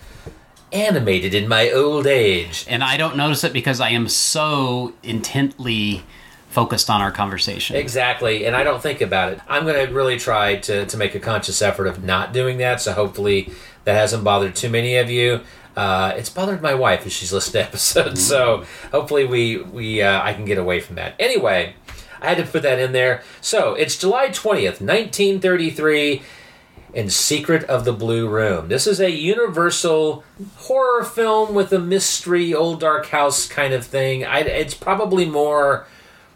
animated 0.76 1.34
in 1.34 1.48
my 1.48 1.72
old 1.72 2.06
age. 2.06 2.66
And 2.68 2.84
I 2.84 2.98
don't 2.98 3.16
notice 3.16 3.44
it 3.44 3.54
because 3.54 3.80
I 3.80 3.90
am 3.90 4.08
so 4.10 4.94
intently 5.02 6.04
focused 6.50 6.90
on 6.90 7.02
our 7.02 7.12
conversation. 7.12 7.76
Exactly, 7.76 8.46
and 8.46 8.56
I 8.56 8.64
don't 8.64 8.82
think 8.82 9.02
about 9.02 9.34
it. 9.34 9.40
I'm 9.48 9.66
going 9.66 9.88
to 9.88 9.94
really 9.94 10.18
try 10.18 10.56
to, 10.58 10.86
to 10.86 10.98
make 10.98 11.14
a 11.14 11.20
conscious 11.20 11.62
effort 11.62 11.88
of 11.88 12.04
not 12.04 12.32
doing 12.32 12.58
that, 12.60 12.80
so 12.82 12.94
hopefully 12.94 13.52
that 13.84 13.94
hasn't 13.94 14.24
bothered 14.24 14.56
too 14.56 14.70
many 14.70 14.96
of 14.96 15.10
you. 15.10 15.42
Uh, 15.76 16.14
it's 16.16 16.30
bothered 16.30 16.62
my 16.62 16.74
wife 16.74 17.06
as 17.06 17.12
she's 17.12 17.34
listened 17.34 17.54
to 17.54 17.62
episodes, 17.68 18.26
so 18.26 18.64
hopefully 18.92 19.26
we 19.26 19.58
we 19.58 20.02
uh, 20.02 20.22
I 20.22 20.34
can 20.34 20.46
get 20.46 20.58
away 20.58 20.80
from 20.80 20.96
that. 20.96 21.16
Anyway, 21.20 21.76
I 22.22 22.30
had 22.30 22.38
to 22.38 22.46
put 22.50 22.64
that 22.64 22.80
in 22.80 22.94
there. 22.94 23.22
So 23.42 23.74
it's 23.74 23.98
July 23.98 24.30
twentieth, 24.30 24.80
nineteen 24.80 25.42
thirty 25.42 25.70
three, 25.70 26.22
and 26.96 27.12
Secret 27.12 27.66
of 27.66 27.84
the 27.84 27.92
Blue 27.92 28.28
Room. 28.28 28.70
This 28.70 28.88
is 28.88 29.02
a 29.02 29.12
universal 29.12 30.24
horror 30.56 31.04
film 31.04 31.54
with 31.54 31.74
a 31.74 31.80
mystery, 31.80 32.54
old 32.54 32.80
dark 32.80 33.08
house 33.08 33.48
kind 33.48 33.74
of 33.74 33.86
thing. 33.86 34.24
I, 34.24 34.40
it's 34.40 34.74
probably 34.74 35.26
more 35.26 35.86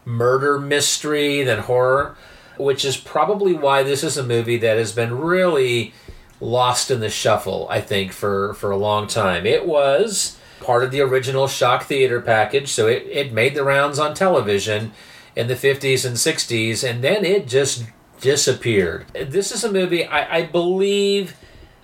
murder 0.03 0.59
mystery 0.59 1.43
than 1.43 1.59
horror, 1.59 2.17
which 2.57 2.83
is 2.83 2.97
probably 2.97 3.53
why 3.53 3.83
this 3.83 4.03
is 4.03 4.17
a 4.17 4.23
movie 4.23 4.57
that 4.57 4.77
has 4.77 4.91
been 4.91 5.17
really 5.17 5.93
lost 6.41 6.91
in 6.91 6.99
the 6.99 7.09
shuffle, 7.09 7.65
I 7.69 7.79
think, 7.79 8.11
for, 8.11 8.53
for 8.55 8.69
a 8.69 8.77
long 8.77 9.07
time. 9.07 9.45
It 9.45 9.65
was 9.65 10.37
part 10.59 10.83
of 10.83 10.91
the 10.91 11.01
original 11.01 11.47
shock 11.47 11.83
theater 11.83 12.19
package, 12.19 12.67
so 12.67 12.87
it, 12.87 13.03
it 13.09 13.31
made 13.31 13.55
the 13.55 13.63
rounds 13.63 13.97
on 13.97 14.13
television 14.13 14.91
in 15.37 15.47
the 15.47 15.55
50s 15.55 16.05
and 16.05 16.17
60s, 16.17 16.87
and 16.87 17.01
then 17.01 17.23
it 17.23 17.47
just 17.47 17.85
disappeared. 18.21 19.05
This 19.13 19.51
is 19.51 19.63
a 19.63 19.71
movie, 19.71 20.05
I, 20.05 20.37
I 20.37 20.45
believe 20.45 21.35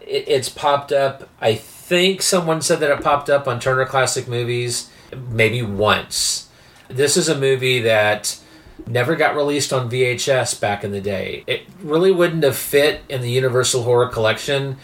it, 0.01 0.25
it's 0.27 0.49
popped 0.49 0.91
up. 0.91 1.29
I 1.39 1.55
think 1.55 2.21
someone 2.21 2.61
said 2.61 2.79
that 2.79 2.91
it 2.91 3.03
popped 3.03 3.29
up 3.29 3.47
on 3.47 3.59
Turner 3.59 3.85
Classic 3.85 4.27
Movies 4.27 4.89
maybe 5.29 5.61
once. 5.61 6.49
This 6.87 7.17
is 7.17 7.29
a 7.29 7.37
movie 7.37 7.81
that 7.81 8.39
never 8.87 9.15
got 9.15 9.35
released 9.35 9.73
on 9.73 9.89
VHS 9.89 10.59
back 10.59 10.83
in 10.83 10.91
the 10.91 11.01
day. 11.01 11.43
It 11.47 11.63
really 11.81 12.11
wouldn't 12.11 12.43
have 12.43 12.57
fit 12.57 13.01
in 13.09 13.21
the 13.21 13.31
Universal 13.31 13.83
Horror 13.83 14.09
Collection, 14.09 14.77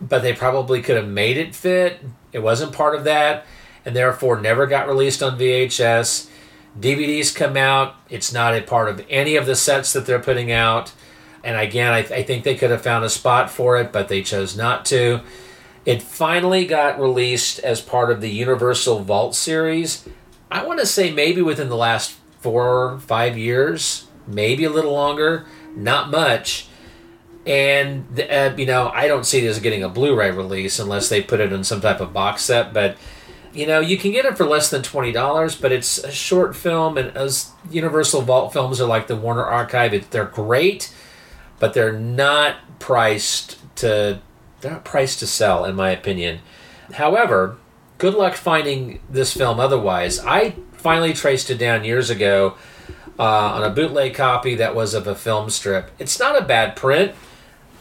but 0.00 0.22
they 0.22 0.32
probably 0.32 0.82
could 0.82 0.96
have 0.96 1.08
made 1.08 1.36
it 1.36 1.54
fit. 1.54 2.00
It 2.32 2.40
wasn't 2.40 2.72
part 2.72 2.94
of 2.94 3.04
that, 3.04 3.46
and 3.84 3.96
therefore 3.96 4.40
never 4.40 4.66
got 4.66 4.88
released 4.88 5.22
on 5.22 5.38
VHS. 5.38 6.28
DVDs 6.78 7.34
come 7.34 7.56
out. 7.56 7.96
It's 8.08 8.32
not 8.32 8.54
a 8.54 8.62
part 8.62 8.88
of 8.88 9.04
any 9.10 9.36
of 9.36 9.46
the 9.46 9.56
sets 9.56 9.92
that 9.92 10.06
they're 10.06 10.18
putting 10.18 10.50
out. 10.50 10.92
And 11.44 11.56
again, 11.56 11.92
I, 11.92 12.02
th- 12.02 12.12
I 12.12 12.22
think 12.22 12.44
they 12.44 12.54
could 12.54 12.70
have 12.70 12.82
found 12.82 13.04
a 13.04 13.10
spot 13.10 13.50
for 13.50 13.76
it, 13.78 13.92
but 13.92 14.08
they 14.08 14.22
chose 14.22 14.56
not 14.56 14.84
to. 14.86 15.20
It 15.84 16.02
finally 16.02 16.64
got 16.64 17.00
released 17.00 17.58
as 17.58 17.80
part 17.80 18.10
of 18.10 18.20
the 18.20 18.30
Universal 18.30 19.00
Vault 19.00 19.34
series. 19.34 20.08
I 20.50 20.64
want 20.64 20.78
to 20.80 20.86
say 20.86 21.10
maybe 21.12 21.42
within 21.42 21.68
the 21.68 21.76
last 21.76 22.16
four, 22.38 23.00
five 23.00 23.36
years, 23.36 24.06
maybe 24.26 24.64
a 24.64 24.70
little 24.70 24.92
longer, 24.92 25.46
not 25.74 26.10
much. 26.10 26.68
And, 27.44 28.20
uh, 28.20 28.54
you 28.56 28.66
know, 28.66 28.90
I 28.94 29.08
don't 29.08 29.26
see 29.26 29.40
this 29.40 29.58
getting 29.58 29.82
a 29.82 29.88
Blu 29.88 30.14
ray 30.14 30.30
release 30.30 30.78
unless 30.78 31.08
they 31.08 31.22
put 31.22 31.40
it 31.40 31.52
in 31.52 31.64
some 31.64 31.80
type 31.80 32.00
of 32.00 32.12
box 32.12 32.42
set, 32.42 32.72
but 32.72 32.96
you 33.52 33.66
know 33.66 33.80
you 33.80 33.96
can 33.96 34.12
get 34.12 34.24
it 34.24 34.36
for 34.36 34.44
less 34.44 34.70
than 34.70 34.82
$20 34.82 35.60
but 35.60 35.72
it's 35.72 35.98
a 35.98 36.10
short 36.10 36.56
film 36.56 36.96
and 36.96 37.16
as 37.16 37.50
universal 37.70 38.22
vault 38.22 38.52
films 38.52 38.80
are 38.80 38.86
like 38.86 39.06
the 39.06 39.16
warner 39.16 39.44
archive 39.44 39.92
it, 39.92 40.10
they're 40.10 40.24
great 40.24 40.92
but 41.58 41.74
they're 41.74 41.92
not 41.92 42.56
priced 42.78 43.58
to 43.76 44.20
they're 44.60 44.72
not 44.72 44.84
priced 44.84 45.18
to 45.18 45.26
sell 45.26 45.64
in 45.64 45.74
my 45.74 45.90
opinion. 45.90 46.40
However 46.94 47.58
good 47.98 48.14
luck 48.14 48.34
finding 48.34 49.00
this 49.08 49.32
film 49.32 49.60
otherwise. 49.60 50.18
I 50.18 50.56
finally 50.72 51.12
traced 51.12 51.50
it 51.50 51.58
down 51.58 51.84
years 51.84 52.10
ago 52.10 52.56
uh, 53.18 53.22
on 53.22 53.62
a 53.62 53.70
bootleg 53.70 54.14
copy 54.14 54.56
that 54.56 54.74
was 54.74 54.94
of 54.94 55.06
a 55.06 55.14
film 55.14 55.50
strip. 55.50 55.90
It's 55.98 56.18
not 56.18 56.40
a 56.40 56.44
bad 56.44 56.74
print 56.74 57.14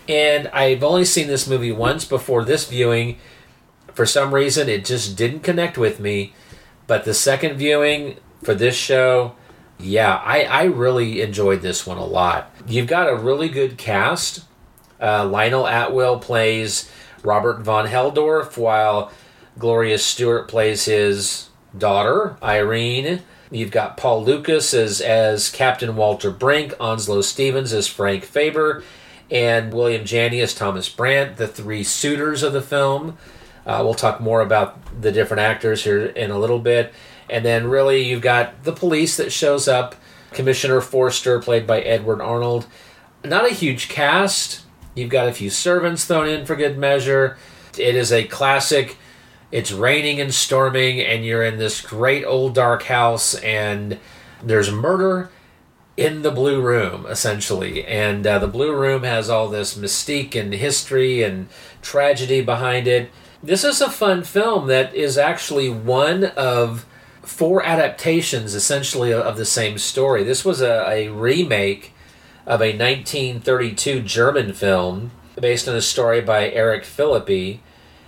and 0.08 0.48
i've 0.50 0.84
only 0.84 1.06
seen 1.06 1.28
this 1.28 1.48
movie 1.48 1.72
once 1.72 2.06
before 2.06 2.44
this 2.44 2.68
viewing 2.68 3.18
for 3.94 4.06
some 4.06 4.34
reason 4.34 4.70
it 4.70 4.86
just 4.86 5.18
didn't 5.18 5.42
connect 5.42 5.78
with 5.78 6.00
me. 6.00 6.34
But 6.88 7.06
the 7.06 7.14
second 7.14 7.58
viewing 7.58 8.18
for 8.44 8.54
this 8.54 8.76
show 8.76 9.36
yeah 9.80 10.22
i, 10.24 10.44
I 10.44 10.64
really 10.64 11.22
enjoyed 11.22 11.62
this 11.62 11.86
one 11.86 11.98
a 11.98 12.06
lot. 12.06 12.52
You've 12.68 12.88
got 12.88 13.10
a 13.10 13.16
really 13.16 13.50
good 13.50 13.78
cast. 13.78 14.46
Uh, 15.00 15.26
lionel 15.26 15.68
atwill 15.68 16.20
plays 16.20 16.90
robert 17.24 17.62
von 17.62 17.88
heldorf 17.88 18.58
while 18.58 19.12
gloria 19.58 19.98
stuart 19.98 20.48
plays 20.48 20.86
his 20.86 21.50
daughter 21.78 22.38
irene. 22.44 23.22
You've 23.50 23.72
got 23.72 23.98
paul 23.98 24.24
Lukas 24.24 24.74
as, 24.74 25.02
as 25.02 25.50
captain 25.50 25.96
walter 25.96 26.32
brink 26.32 26.74
onslow 26.80 27.22
stevens 27.22 27.74
as 27.74 27.88
frank 27.88 28.24
faber 28.24 28.84
and 29.32 29.74
william 29.74 30.06
janney 30.06 30.40
as 30.42 30.54
thomas 30.54 30.88
brandt 30.88 31.38
the 31.38 31.48
three 31.48 31.84
suitors 31.84 32.44
of 32.44 32.54
the 32.54 32.62
film 32.62 33.18
uh, 33.66 33.82
we'll 33.84 33.94
talk 33.94 34.20
more 34.20 34.42
about 34.42 35.02
the 35.02 35.12
different 35.12 35.42
actors 35.42 35.84
here 35.84 36.06
in 36.06 36.32
a 36.32 36.40
little 36.40 36.60
bit. 36.60 36.94
And 37.30 37.46
then, 37.46 37.68
really, 37.68 38.04
you've 38.04 38.22
got 38.22 38.64
the 38.64 38.74
police 38.74 39.18
that 39.18 39.32
shows 39.32 39.68
up. 39.68 39.96
Commissioner 40.32 40.82
Forster, 40.82 41.42
played 41.42 41.68
by 41.68 41.82
Edward 41.82 42.22
Arnold. 42.22 42.66
Not 43.24 43.50
a 43.50 43.54
huge 43.54 43.90
cast. 43.90 44.64
You've 44.96 45.10
got 45.10 45.28
a 45.28 45.34
few 45.34 45.50
servants 45.50 46.06
thrown 46.06 46.28
in 46.28 46.46
for 46.46 46.56
good 46.56 46.78
measure. 46.78 47.38
It 47.78 47.96
is 47.96 48.12
a 48.12 48.24
classic. 48.26 48.98
It's 49.52 49.72
raining 49.72 50.20
and 50.20 50.34
storming, 50.34 51.02
and 51.02 51.26
you're 51.26 51.44
in 51.44 51.58
this 51.58 51.82
great 51.82 52.26
old 52.26 52.56
dark 52.56 52.84
house, 52.84 53.36
and 53.36 54.00
there's 54.42 54.72
murder 54.72 55.30
in 55.98 56.22
the 56.22 56.32
Blue 56.32 56.62
Room, 56.62 57.06
essentially. 57.08 57.86
And 57.86 58.26
uh, 58.26 58.40
the 58.40 58.48
Blue 58.48 58.74
Room 58.74 59.04
has 59.04 59.30
all 59.30 59.50
this 59.50 59.78
mystique 59.78 60.36
and 60.36 60.54
history 60.54 61.22
and 61.22 61.48
tragedy 61.82 62.42
behind 62.42 62.88
it 62.88 63.12
this 63.44 63.64
is 63.64 63.82
a 63.82 63.90
fun 63.90 64.24
film 64.24 64.68
that 64.68 64.94
is 64.94 65.18
actually 65.18 65.70
one 65.70 66.26
of 66.26 66.86
four 67.24 67.64
adaptations, 67.64 68.56
essentially, 68.56 69.14
of 69.14 69.38
the 69.38 69.46
same 69.46 69.78
story. 69.78 70.24
This 70.24 70.46
was 70.46 70.62
a, 70.62 70.88
a 70.88 71.10
remake 71.10 71.94
of 72.46 72.62
a 72.62 72.78
1932 72.78 74.02
German 74.02 74.54
film 74.54 75.12
based 75.40 75.68
on 75.68 75.76
a 75.76 75.82
story 75.82 76.22
by 76.22 76.50
Erich 76.50 76.84
Philippi. 76.84 77.62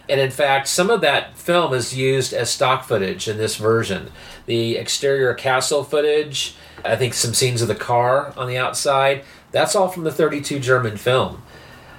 And 0.10 0.20
in 0.20 0.32
fact, 0.32 0.68
some 0.68 0.90
of 0.90 1.02
that 1.02 1.38
film 1.38 1.74
is 1.74 1.96
used 1.96 2.34
as 2.34 2.50
stock 2.50 2.84
footage 2.84 3.28
in 3.28 3.38
this 3.38 3.56
version. 3.56 4.12
The 4.46 4.76
exterior 4.76 5.34
castle 5.34 5.84
footage, 5.84 6.56
I 6.84 6.96
think 6.96 7.14
some 7.14 7.34
scenes 7.34 7.62
of 7.62 7.68
the 7.68 7.76
car 7.76 8.34
on 8.36 8.48
the 8.48 8.58
outside, 8.58 9.24
that's 9.52 9.76
all 9.76 9.88
from 9.88 10.04
the 10.04 10.12
32 10.12 10.60
German 10.60 10.98
film. 10.98 11.42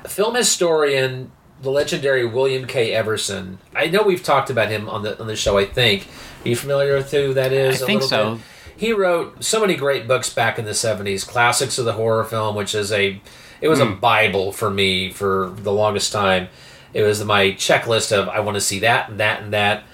Film 0.06 0.34
historian 0.34 1.32
the 1.64 1.70
legendary 1.70 2.24
William 2.24 2.66
K. 2.66 2.92
Everson. 2.92 3.58
I 3.74 3.86
know 3.88 4.02
we've 4.02 4.22
talked 4.22 4.50
about 4.50 4.68
him 4.68 4.88
on 4.88 5.02
the 5.02 5.18
on 5.20 5.26
the 5.26 5.36
show. 5.36 5.58
I 5.58 5.64
think. 5.64 6.06
Are 6.44 6.48
you 6.48 6.56
familiar 6.56 6.94
with 6.94 7.10
who 7.10 7.34
that 7.34 7.52
is? 7.52 7.82
I 7.82 7.86
think 7.86 8.02
so. 8.02 8.34
Bit? 8.34 8.44
He 8.76 8.92
wrote 8.92 9.42
so 9.42 9.60
many 9.60 9.76
great 9.76 10.06
books 10.06 10.32
back 10.32 10.58
in 10.58 10.64
the 10.64 10.74
seventies, 10.74 11.24
classics 11.24 11.78
of 11.78 11.84
the 11.84 11.94
horror 11.94 12.24
film, 12.24 12.54
which 12.54 12.74
is 12.74 12.92
a 12.92 13.20
it 13.60 13.68
was 13.68 13.80
mm. 13.80 13.82
a 13.82 13.94
hmm. 13.94 14.00
bible 14.00 14.52
for 14.52 14.70
me 14.70 15.10
for 15.10 15.52
the 15.56 15.72
longest 15.72 16.12
time. 16.12 16.48
It 16.92 17.02
was 17.02 17.24
my 17.24 17.46
checklist 17.52 18.12
of 18.12 18.28
I 18.28 18.40
want 18.40 18.56
to 18.56 18.60
see 18.60 18.78
that 18.80 19.08
and 19.08 19.18
that 19.18 19.42
and 19.42 19.52
that. 19.52 19.84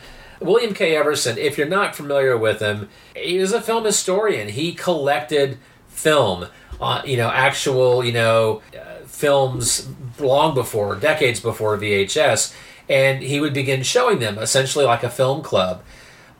William 0.40 0.72
K. 0.72 0.96
Everson, 0.96 1.36
if 1.36 1.58
you're 1.58 1.68
not 1.68 1.94
familiar 1.94 2.36
with 2.36 2.60
him, 2.60 2.88
he 3.14 3.36
is 3.36 3.52
a 3.52 3.60
film 3.60 3.84
historian. 3.84 4.48
He 4.48 4.72
collected 4.72 5.58
film, 5.88 6.46
uh, 6.80 7.02
you 7.04 7.16
know, 7.16 7.28
actual, 7.28 8.04
you 8.04 8.12
know, 8.12 8.62
uh, 8.76 9.04
films 9.06 9.88
long 10.18 10.54
before, 10.54 10.96
decades 10.96 11.40
before 11.40 11.76
VHS, 11.76 12.54
and 12.88 13.22
he 13.22 13.40
would 13.40 13.52
begin 13.52 13.82
showing 13.82 14.18
them 14.18 14.38
essentially 14.38 14.84
like 14.84 15.02
a 15.02 15.10
film 15.10 15.42
club. 15.42 15.82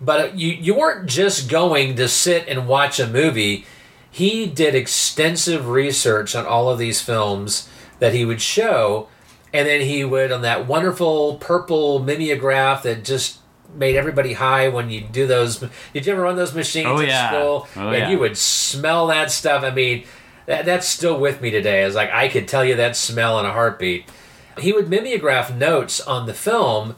But 0.00 0.38
you, 0.38 0.48
you 0.48 0.74
weren't 0.74 1.08
just 1.08 1.50
going 1.50 1.96
to 1.96 2.08
sit 2.08 2.48
and 2.48 2.66
watch 2.66 2.98
a 2.98 3.06
movie. 3.06 3.66
He 4.10 4.46
did 4.46 4.74
extensive 4.74 5.68
research 5.68 6.34
on 6.34 6.46
all 6.46 6.70
of 6.70 6.78
these 6.78 7.02
films 7.02 7.68
that 7.98 8.14
he 8.14 8.24
would 8.24 8.40
show, 8.40 9.08
and 9.52 9.68
then 9.68 9.82
he 9.82 10.04
would, 10.04 10.32
on 10.32 10.40
that 10.42 10.66
wonderful 10.66 11.36
purple 11.36 11.98
mimeograph 11.98 12.82
that 12.84 13.04
just 13.04 13.40
made 13.74 13.94
everybody 13.94 14.32
high 14.32 14.68
when 14.68 14.90
you 14.90 15.02
do 15.02 15.26
those. 15.26 15.58
Did 15.92 16.06
you 16.06 16.12
ever 16.12 16.22
run 16.22 16.36
those 16.36 16.54
machines 16.54 16.86
oh, 16.88 17.00
at 17.00 17.08
yeah. 17.08 17.28
school? 17.28 17.68
Oh, 17.76 17.88
and 17.88 17.98
yeah. 17.98 18.10
you 18.10 18.18
would 18.18 18.36
smell 18.36 19.08
that 19.08 19.30
stuff. 19.30 19.62
I 19.62 19.70
mean, 19.70 20.04
that, 20.50 20.64
that's 20.64 20.88
still 20.88 21.16
with 21.20 21.40
me 21.40 21.52
today. 21.52 21.84
It's 21.84 21.94
like 21.94 22.10
I 22.10 22.28
could 22.28 22.48
tell 22.48 22.64
you 22.64 22.74
that 22.74 22.96
smell 22.96 23.38
in 23.38 23.46
a 23.46 23.52
heartbeat. 23.52 24.10
He 24.58 24.72
would 24.72 24.90
mimeograph 24.90 25.54
notes 25.54 26.00
on 26.00 26.26
the 26.26 26.34
film 26.34 26.96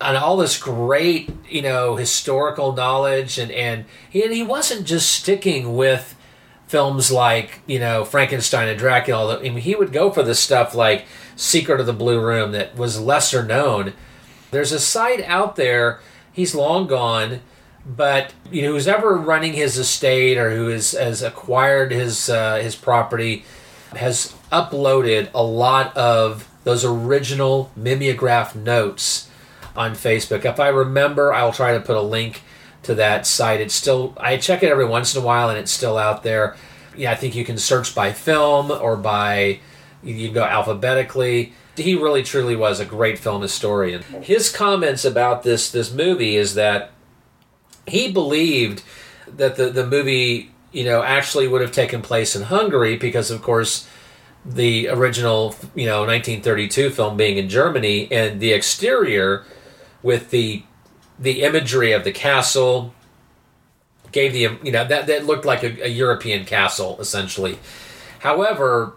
and 0.00 0.16
all 0.16 0.36
this 0.36 0.56
great, 0.56 1.28
you 1.48 1.62
know, 1.62 1.96
historical 1.96 2.72
knowledge 2.72 3.38
and 3.38 3.50
and 3.50 3.86
he 4.08 4.22
and 4.22 4.32
he 4.32 4.44
wasn't 4.44 4.86
just 4.86 5.10
sticking 5.10 5.74
with 5.74 6.14
films 6.68 7.10
like, 7.10 7.58
you 7.66 7.80
know, 7.80 8.04
Frankenstein 8.04 8.68
and 8.68 8.78
Dracula. 8.78 9.40
I 9.40 9.42
mean, 9.42 9.56
he 9.56 9.74
would 9.74 9.92
go 9.92 10.12
for 10.12 10.22
the 10.22 10.36
stuff 10.36 10.72
like 10.72 11.06
Secret 11.34 11.80
of 11.80 11.86
the 11.86 11.92
Blue 11.92 12.24
Room 12.24 12.52
that 12.52 12.76
was 12.76 13.00
lesser 13.00 13.42
known. 13.42 13.94
There's 14.52 14.70
a 14.70 14.78
site 14.78 15.24
out 15.24 15.56
there, 15.56 15.98
he's 16.32 16.54
long 16.54 16.86
gone 16.86 17.40
but 17.86 18.34
you 18.50 18.62
know 18.62 18.72
who's 18.72 18.88
ever 18.88 19.16
running 19.16 19.52
his 19.52 19.78
estate 19.78 20.38
or 20.38 20.50
who 20.50 20.68
is, 20.68 20.92
has 20.92 21.22
acquired 21.22 21.92
his 21.92 22.28
uh, 22.28 22.56
his 22.56 22.74
property 22.74 23.44
has 23.92 24.34
uploaded 24.50 25.30
a 25.32 25.42
lot 25.42 25.96
of 25.96 26.48
those 26.64 26.84
original 26.84 27.70
mimeograph 27.76 28.56
notes 28.56 29.30
on 29.76 29.92
Facebook. 29.92 30.44
If 30.44 30.58
I 30.58 30.68
remember, 30.68 31.32
I'll 31.32 31.52
try 31.52 31.74
to 31.74 31.80
put 31.80 31.96
a 31.96 32.02
link 32.02 32.42
to 32.82 32.94
that 32.96 33.26
site. 33.26 33.60
It's 33.60 33.74
still 33.74 34.14
I 34.16 34.36
check 34.36 34.62
it 34.62 34.70
every 34.70 34.86
once 34.86 35.14
in 35.14 35.22
a 35.22 35.24
while 35.24 35.48
and 35.48 35.58
it's 35.58 35.70
still 35.70 35.96
out 35.96 36.22
there. 36.22 36.56
Yeah, 36.96 37.12
I 37.12 37.14
think 37.14 37.34
you 37.34 37.44
can 37.44 37.58
search 37.58 37.94
by 37.94 38.12
film 38.12 38.70
or 38.70 38.96
by 38.96 39.60
You 40.02 40.32
go 40.32 40.42
alphabetically. 40.42 41.52
He 41.76 41.94
really 41.94 42.22
truly 42.22 42.56
was 42.56 42.80
a 42.80 42.86
great 42.86 43.18
film 43.18 43.42
historian. 43.42 44.02
His 44.22 44.50
comments 44.50 45.04
about 45.04 45.42
this 45.42 45.70
this 45.70 45.92
movie 45.92 46.36
is 46.36 46.54
that 46.54 46.90
he 47.86 48.10
believed 48.10 48.82
that 49.26 49.56
the 49.56 49.70
the 49.70 49.86
movie 49.86 50.50
you 50.72 50.84
know 50.84 51.02
actually 51.02 51.48
would 51.48 51.60
have 51.60 51.72
taken 51.72 52.02
place 52.02 52.36
in 52.36 52.42
Hungary 52.42 52.96
because 52.96 53.30
of 53.30 53.42
course 53.42 53.88
the 54.44 54.88
original 54.88 55.54
you 55.74 55.86
know 55.86 56.00
1932 56.00 56.90
film 56.90 57.16
being 57.16 57.38
in 57.38 57.48
Germany 57.48 58.08
and 58.12 58.40
the 58.40 58.52
exterior 58.52 59.44
with 60.02 60.30
the 60.30 60.62
the 61.18 61.42
imagery 61.42 61.92
of 61.92 62.04
the 62.04 62.12
castle 62.12 62.94
gave 64.12 64.32
the 64.32 64.58
you 64.62 64.72
know 64.72 64.84
that 64.84 65.06
that 65.06 65.26
looked 65.26 65.44
like 65.44 65.62
a, 65.62 65.86
a 65.86 65.88
European 65.88 66.44
castle 66.44 66.96
essentially. 67.00 67.58
However, 68.20 68.94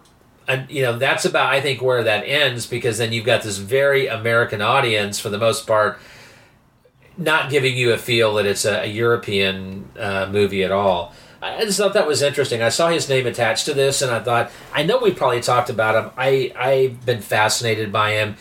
and 0.48 0.70
you 0.70 0.82
know 0.82 0.98
that's 0.98 1.26
about 1.26 1.54
I 1.54 1.62
think 1.62 1.82
where 1.82 2.04
that 2.04 2.24
ends 2.26 2.66
because 2.66 2.98
then 2.98 3.12
you've 3.12 3.26
got 3.26 3.44
this 3.44 3.58
very 3.58 4.08
American 4.08 4.62
audience 4.62 5.20
for 5.20 5.30
the 5.30 5.38
most 5.38 5.66
part, 5.66 6.00
not 7.20 7.50
giving 7.50 7.76
you 7.76 7.92
a 7.92 7.98
feel 7.98 8.36
that 8.36 8.46
it's 8.46 8.66
a, 8.66 8.84
a 8.84 8.86
European 8.86 9.90
uh, 10.00 10.28
movie 10.32 10.64
at 10.64 10.72
all. 10.72 11.14
I 11.42 11.64
just 11.64 11.78
thought 11.78 11.94
that 11.94 12.08
was 12.08 12.22
interesting. 12.22 12.62
I 12.62 12.70
saw 12.70 12.90
his 12.90 13.08
name 13.08 13.26
attached 13.28 13.66
to 13.66 13.74
this, 13.74 14.02
and 14.02 14.12
I 14.12 14.20
thought 14.20 14.52
I 14.74 14.84
know 14.84 14.98
we 14.98 15.14
probably 15.14 15.42
talked 15.42 15.70
about 15.70 15.96
him. 15.96 16.12
I 16.18 16.52
I've 16.56 17.06
been 17.06 17.22
fascinated 17.22 17.92
by 17.92 18.12
him, 18.12 18.36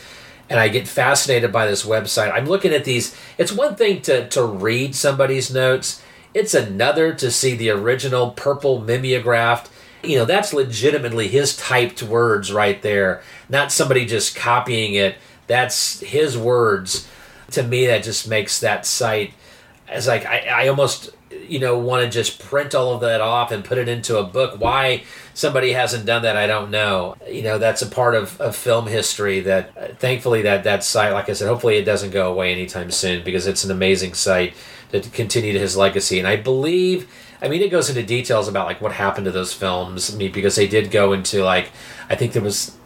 and 0.49 0.59
I 0.59 0.69
get 0.69 0.89
fascinated 0.89 1.53
by 1.53 1.67
this 1.67 1.85
website. 1.85 2.33
I'm 2.33 2.47
looking 2.47 2.73
at 2.73 2.85
these. 2.85 3.17
It's 3.37 3.53
one 3.53 3.77
thing 3.77 4.01
to 4.03 4.29
to 4.29 4.45
read 4.45 4.95
somebody's 4.95 5.53
notes. 5.53 6.03
It's 6.35 6.55
another 6.55 7.13
to 7.15 7.31
see 7.31 7.55
the 7.55 7.71
original 7.71 8.31
purple 8.33 8.81
mimeographed 8.81 9.71
you 10.03 10.17
know 10.17 10.25
that's 10.25 10.53
legitimately 10.53 11.27
his 11.27 11.57
typed 11.57 12.03
words 12.03 12.53
right 12.53 12.83
there 12.83 13.21
not 13.49 13.73
somebody 13.73 14.07
just 14.07 14.37
copying 14.37 14.95
it 14.95 15.17
that's 15.49 16.01
his 16.01 16.39
words 16.39 17.09
to 17.51 17.63
me 17.63 17.87
that 17.87 18.03
just 18.03 18.29
makes 18.29 18.61
that 18.61 18.85
site 18.87 19.33
as 19.89 20.07
like 20.07 20.27
I, 20.27 20.65
I 20.65 20.69
almost 20.69 21.11
you 21.31 21.59
know 21.59 21.79
want 21.79 22.05
to 22.05 22.11
just 22.11 22.39
print 22.39 22.75
all 22.75 22.95
of 22.95 23.01
that 23.01 23.21
off 23.21 23.53
and 23.53 23.65
put 23.65 23.79
it 23.79 23.89
into 23.89 24.19
a 24.19 24.25
book 24.25 24.61
why 24.61 25.05
somebody 25.35 25.73
hasn't 25.73 26.07
done 26.07 26.23
that 26.23 26.37
i 26.37 26.47
don't 26.47 26.71
know 26.71 27.17
you 27.29 27.43
know 27.43 27.59
that's 27.59 27.83
a 27.83 27.87
part 27.87 28.15
of, 28.15 28.41
of 28.41 28.57
film 28.57 28.87
history 28.87 29.41
that 29.41 29.71
uh, 29.77 29.89
thankfully 29.99 30.43
that 30.43 30.65
that 30.65 30.83
site 30.85 31.13
like 31.13 31.29
i 31.29 31.33
said 31.33 31.49
hopefully 31.49 31.77
it 31.77 31.85
doesn't 31.85 32.11
go 32.11 32.31
away 32.31 32.53
anytime 32.53 32.91
soon 32.91 33.23
because 33.25 33.47
it's 33.47 33.65
an 33.65 33.71
amazing 33.71 34.15
site 34.15 34.55
to 34.91 35.01
continue 35.01 35.53
to 35.53 35.59
his 35.59 35.77
legacy 35.77 36.19
and 36.19 36.27
i 36.27 36.37
believe 36.37 37.09
I 37.41 37.49
mean, 37.49 37.63
it 37.63 37.71
goes 37.71 37.89
into 37.89 38.03
details 38.03 38.49
about 38.49 38.67
like 38.67 38.81
what 38.81 38.93
happened 38.93 39.27
to 39.27 39.31
those 39.31 39.53
films. 39.53 40.13
I 40.13 40.17
mean, 40.17 40.33
because 40.33 40.57
they 40.57 40.67
did 40.67 40.91
go 40.91 41.13
into 41.13 41.45
like, 41.45 41.71
I 42.11 42.17
think 42.17 42.33
there 42.33 42.43
was, 42.43 42.77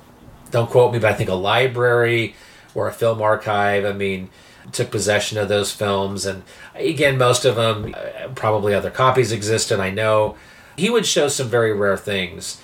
don't 0.51 0.69
quote 0.69 0.93
me, 0.93 0.99
but 0.99 1.11
I 1.11 1.15
think 1.15 1.31
a 1.31 1.35
library 1.35 2.35
or 2.75 2.89
a 2.89 2.93
film 2.93 3.23
archive. 3.23 3.85
I 3.85 3.93
mean, 3.93 4.29
took 4.73 4.91
possession 4.91 5.39
of 5.39 5.49
those 5.49 5.73
films, 5.73 6.27
and 6.27 6.43
again, 6.75 7.19
most 7.19 7.45
of 7.45 7.57
them 7.57 7.95
uh, 7.95 8.29
probably 8.35 8.75
other 8.75 8.91
copies 8.91 9.33
exist, 9.33 9.71
and 9.71 9.83
I 9.83 9.91
know 9.91 10.37
he 10.77 10.91
would 10.91 11.07
show 11.07 11.29
some 11.29 11.49
very 11.49 11.73
rare 11.73 11.97
things. 11.97 12.61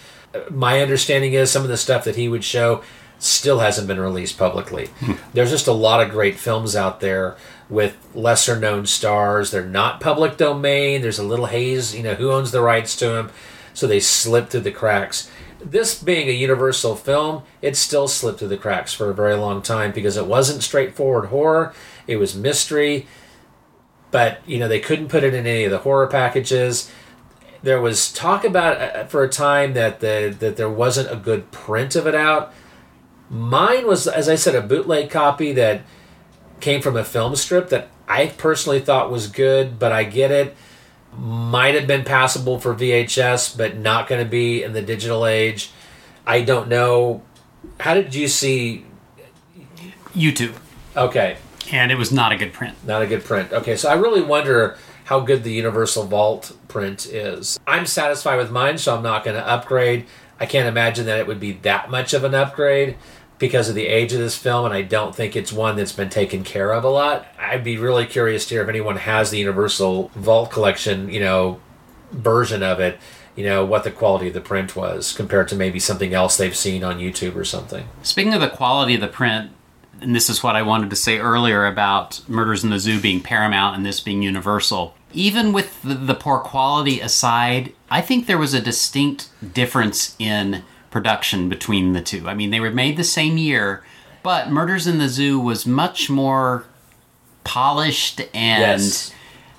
My 0.51 0.80
understanding 0.80 1.32
is 1.32 1.51
some 1.51 1.62
of 1.62 1.68
the 1.68 1.76
stuff 1.76 2.05
that 2.05 2.16
he 2.16 2.28
would 2.28 2.44
show 2.44 2.82
still 3.18 3.59
hasn't 3.59 3.89
been 3.89 4.01
released 4.01 4.39
publicly. 4.39 4.89
There's 5.35 5.51
just 5.51 5.66
a 5.66 5.72
lot 5.72 6.01
of 6.01 6.10
great 6.10 6.39
films 6.39 6.76
out 6.76 7.01
there 7.01 7.36
with 7.68 7.97
lesser 8.14 8.59
known 8.59 8.86
stars. 8.86 9.51
They're 9.51 9.64
not 9.66 10.01
public 10.01 10.36
domain. 10.36 11.02
There's 11.02 11.18
a 11.18 11.24
little 11.24 11.47
haze, 11.47 11.94
you 11.94 12.02
know, 12.02 12.14
who 12.14 12.30
owns 12.30 12.51
the 12.52 12.60
rights 12.60 12.94
to 12.97 13.09
them. 13.09 13.30
So 13.74 13.86
they 13.86 14.01
slip 14.01 14.51
through 14.51 14.60
the 14.60 14.70
cracks. 14.70 15.30
This 15.60 16.01
being 16.01 16.28
a 16.28 16.32
universal 16.32 16.94
film, 16.94 17.43
it 17.60 17.76
still 17.76 18.06
slipped 18.06 18.39
through 18.39 18.48
the 18.48 18.56
cracks 18.56 18.94
for 18.94 19.10
a 19.10 19.14
very 19.14 19.35
long 19.35 19.62
time 19.62 19.90
because 19.90 20.16
it 20.16 20.26
wasn't 20.26 20.62
straightforward 20.62 21.30
horror. 21.30 21.74
It 22.09 22.16
was 22.16 22.35
mystery. 22.35 23.06
But, 24.10 24.40
you 24.47 24.59
know, 24.59 24.66
they 24.66 24.80
couldn't 24.80 25.09
put 25.09 25.22
it 25.22 25.35
in 25.35 25.47
any 25.47 25.64
of 25.64 25.70
the 25.70 25.78
horror 25.78 26.09
packages. 26.09 26.90
There 27.62 27.80
was 27.80 28.12
talk 28.12 28.44
about 28.44 28.80
uh, 28.80 29.05
for 29.05 29.22
a 29.22 29.28
time 29.28 29.74
that 29.74 30.01
the 30.01 30.35
that 30.39 30.56
there 30.56 30.70
wasn't 30.70 31.12
a 31.12 31.16
good 31.16 31.51
print 31.51 31.94
of 31.94 32.06
it 32.06 32.14
out. 32.14 32.52
Mine 33.28 33.86
was, 33.86 34.06
as 34.06 34.28
I 34.28 34.36
said, 34.36 34.55
a 34.55 34.62
bootleg 34.62 35.10
copy 35.10 35.52
that 35.52 35.82
came 36.60 36.80
from 36.80 36.97
a 36.97 37.05
film 37.05 37.36
strip 37.36 37.68
that 37.68 37.89
I 38.09 38.28
personally 38.28 38.80
thought 38.80 39.10
was 39.10 39.26
good, 39.26 39.78
but 39.78 39.93
I 39.93 40.05
get 40.05 40.30
it. 40.30 40.56
Might 41.16 41.74
have 41.74 41.86
been 41.86 42.05
passable 42.05 42.59
for 42.59 42.74
VHS, 42.74 43.56
but 43.56 43.76
not 43.76 44.09
going 44.09 44.24
to 44.24 44.30
be 44.30 44.62
in 44.62 44.72
the 44.72 44.82
digital 44.82 45.26
age. 45.26 45.70
I 46.26 46.43
don't 46.43 46.68
know. 46.68 47.22
How 47.80 47.94
did 47.94 48.14
you 48.14 48.28
see 48.28 48.85
YouTube? 50.14 50.55
Okay. 50.97 51.36
And 51.70 51.93
it 51.93 51.99
was 51.99 52.12
not 52.12 52.32
a 52.32 52.36
good 52.36 52.53
print. 52.53 52.77
Not 52.86 53.03
a 53.03 53.07
good 53.07 53.24
print. 53.24 53.53
Okay, 53.53 53.77
so 53.77 53.89
I 53.89 53.95
really 53.95 54.23
wonder 54.23 54.77
how 55.05 55.20
good 55.20 55.43
the 55.43 55.53
Universal 55.53 56.05
Vault 56.05 56.57
print 56.69 57.07
is. 57.07 57.59
I'm 57.66 57.86
satisfied 57.86 58.36
with 58.36 58.51
mine, 58.51 58.78
so 58.78 58.97
I'm 58.97 59.03
not 59.03 59.24
going 59.24 59.36
to 59.36 59.47
upgrade. 59.47 60.07
I 60.39 60.47
can't 60.47 60.69
imagine 60.69 61.07
that 61.07 61.19
it 61.19 61.27
would 61.27 61.40
be 61.40 61.53
that 61.53 61.90
much 61.90 62.12
of 62.15 62.24
an 62.24 62.35
upgrade 62.35 62.97
because 63.39 63.69
of 63.69 63.74
the 63.74 63.86
age 63.86 64.12
of 64.12 64.19
this 64.19 64.36
film, 64.36 64.65
and 64.65 64.74
I 64.74 64.82
don't 64.82 65.15
think 65.15 65.36
it's 65.36 65.53
one 65.53 65.77
that's 65.77 65.93
been 65.93 66.11
taken 66.11 66.43
care 66.45 66.73
of 66.73 66.85
a 66.85 66.89
lot. 66.89 67.27
I'd 67.39 67.65
be 67.65 67.78
really 67.78 68.05
curious 68.05 68.47
to 68.47 68.55
hear 68.57 68.62
if 68.62 68.69
anyone 68.69 68.97
has 68.97 69.31
the 69.31 69.39
Universal 69.39 70.11
Vault 70.15 70.51
collection, 70.51 71.09
you 71.09 71.20
know, 71.20 71.61
version 72.11 72.62
of 72.62 72.81
it, 72.81 72.99
you 73.36 73.45
know, 73.45 73.65
what 73.65 73.85
the 73.85 73.90
quality 73.90 74.28
of 74.28 74.35
the 74.35 74.40
print 74.40 74.74
was 74.74 75.12
compared 75.12 75.49
to 75.49 75.57
maybe 75.57 75.78
something 75.78 76.12
else 76.12 76.36
they've 76.36 76.57
seen 76.57 76.82
on 76.82 76.99
YouTube 76.99 77.36
or 77.36 77.45
something. 77.45 77.89
Speaking 78.03 78.35
of 78.35 78.40
the 78.40 78.49
quality 78.49 78.97
of 78.97 79.01
the 79.01 79.09
print, 79.09 79.53
and 80.01 80.15
this 80.15 80.29
is 80.31 80.43
what 80.43 80.57
I 80.57 80.62
wanted 80.62 80.91
to 80.91 80.97
say 80.97 81.19
earlier 81.19 81.66
about 81.66 82.20
Murders 82.29 82.65
in 82.65 82.70
the 82.70 82.79
Zoo 82.79 83.01
being 83.01 83.20
Paramount 83.20 83.77
and 83.77 83.85
this 83.85 84.01
being 84.01 84.23
Universal. 84.23 84.95
Even 85.12 85.53
with 85.53 85.81
the, 85.83 85.95
the 85.95 86.15
poor 86.15 86.39
quality 86.39 87.01
aside, 87.01 87.73
I 87.91 88.01
think 88.01 88.27
there 88.27 88.39
was 88.39 88.55
a 88.55 88.61
distinct 88.61 89.29
difference 89.55 90.15
in 90.19 90.62
production 90.91 91.49
between 91.49 91.93
the 91.93 92.01
two. 92.03 92.29
I 92.29 92.35
mean, 92.35 92.51
they 92.51 92.61
were 92.61 92.70
made 92.70 92.97
the 92.97 93.05
same 93.05 93.37
year, 93.39 93.83
but 94.23 94.51
Murders 94.51 94.87
in 94.87 94.99
the 94.99 95.09
Zoo 95.09 95.39
was 95.39 95.66
much 95.66 96.11
more 96.11 96.65
polished 97.45 98.20
and 98.35 98.83
Yes. 98.83 99.11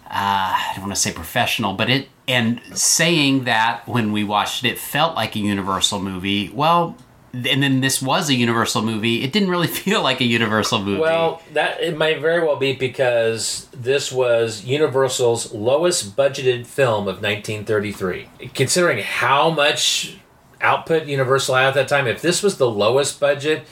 uh, 0.05 0.09
I 0.11 0.71
don't 0.75 0.83
want 0.85 0.95
to 0.95 1.01
say 1.01 1.11
professional, 1.11 1.73
but 1.73 1.89
it 1.89 2.09
and 2.27 2.61
saying 2.75 3.45
that 3.45 3.87
when 3.87 4.11
we 4.11 4.23
watched 4.23 4.63
it, 4.63 4.69
it 4.73 4.77
felt 4.77 5.15
like 5.15 5.35
a 5.35 5.39
Universal 5.39 5.99
movie. 5.99 6.49
Well, 6.53 6.95
and 7.33 7.63
then 7.63 7.81
this 7.81 8.01
was 8.01 8.29
a 8.29 8.33
Universal 8.33 8.81
movie. 8.81 9.23
It 9.23 9.31
didn't 9.31 9.49
really 9.49 9.67
feel 9.81 10.01
like 10.01 10.21
a 10.21 10.25
Universal 10.25 10.83
movie. 10.83 11.01
Well, 11.01 11.41
that 11.53 11.81
it 11.81 11.97
might 11.97 12.19
very 12.19 12.45
well 12.45 12.55
be 12.55 12.73
because 12.73 13.67
this 13.73 14.11
was 14.11 14.63
Universal's 14.65 15.53
lowest 15.53 16.15
budgeted 16.15 16.65
film 16.65 17.07
of 17.07 17.21
1933. 17.21 18.49
Considering 18.53 19.03
how 19.03 19.49
much 19.49 20.17
output 20.61 21.07
Universal 21.07 21.55
had 21.55 21.67
at 21.67 21.73
that 21.75 21.87
time, 21.87 22.07
if 22.07 22.21
this 22.21 22.43
was 22.43 22.57
the 22.57 22.69
lowest 22.69 23.19
budget, 23.19 23.65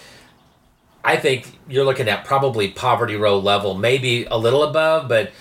I 1.04 1.16
think 1.16 1.58
you're 1.70 1.86
looking 1.86 2.10
at 2.10 2.26
probably 2.26 2.70
poverty 2.70 3.16
row 3.16 3.40
level, 3.40 3.74
maybe 3.74 4.26
a 4.26 4.38
little 4.38 4.64
above, 4.64 5.08
but 5.08 5.32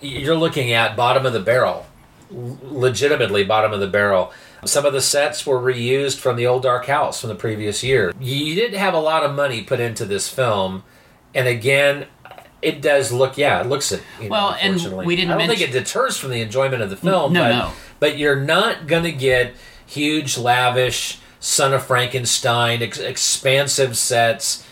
you're 0.00 0.36
looking 0.36 0.72
at 0.72 0.96
bottom 0.96 1.24
of 1.24 1.32
the 1.32 1.40
barrel, 1.40 1.86
legitimately 2.30 3.44
bottom 3.44 3.72
of 3.72 3.80
the 3.80 3.86
barrel. 3.86 4.32
Some 4.64 4.86
of 4.86 4.92
the 4.92 5.00
sets 5.02 5.44
were 5.44 5.58
reused 5.60 6.18
from 6.18 6.36
the 6.36 6.46
old 6.46 6.62
Dark 6.62 6.86
House 6.86 7.20
from 7.20 7.28
the 7.28 7.34
previous 7.34 7.82
year. 7.82 8.12
You 8.20 8.54
didn't 8.54 8.78
have 8.78 8.94
a 8.94 9.00
lot 9.00 9.24
of 9.24 9.34
money 9.34 9.62
put 9.62 9.80
into 9.80 10.04
this 10.04 10.28
film, 10.28 10.84
and 11.34 11.48
again, 11.48 12.06
it 12.60 12.80
does 12.80 13.10
look 13.12 13.36
yeah, 13.36 13.60
it 13.60 13.66
looks 13.66 13.90
it. 13.90 14.02
You 14.20 14.28
know, 14.28 14.30
Well, 14.30 14.56
and 14.60 15.04
we 15.04 15.16
didn't 15.16 15.32
I 15.32 15.38
don't 15.38 15.48
think 15.48 15.60
it 15.60 15.72
deters 15.72 16.16
from 16.16 16.30
the 16.30 16.40
enjoyment 16.40 16.80
of 16.80 16.90
the 16.90 16.96
film. 16.96 17.32
No, 17.32 17.42
but, 17.42 17.48
no. 17.48 17.72
but 17.98 18.18
you're 18.18 18.40
not 18.40 18.86
going 18.86 19.02
to 19.02 19.12
get 19.12 19.54
huge, 19.84 20.38
lavish 20.38 21.18
Son 21.40 21.74
of 21.74 21.84
Frankenstein, 21.84 22.82
ex- 22.82 22.98
expansive 22.98 23.96
sets. 23.96 24.64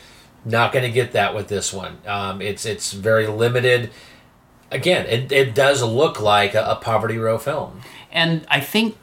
Not 0.44 0.72
going 0.72 0.84
to 0.84 0.90
get 0.92 1.12
that 1.12 1.34
with 1.34 1.48
this 1.48 1.72
one. 1.72 1.98
Um, 2.06 2.40
it's 2.40 2.64
it's 2.64 2.92
very 2.92 3.26
limited. 3.26 3.90
Again, 4.70 5.04
it, 5.06 5.32
it 5.32 5.52
does 5.52 5.82
look 5.82 6.20
like 6.20 6.54
a, 6.54 6.62
a 6.64 6.76
poverty 6.76 7.18
row 7.18 7.38
film. 7.38 7.80
and 8.12 8.46
I 8.48 8.60
think 8.60 8.96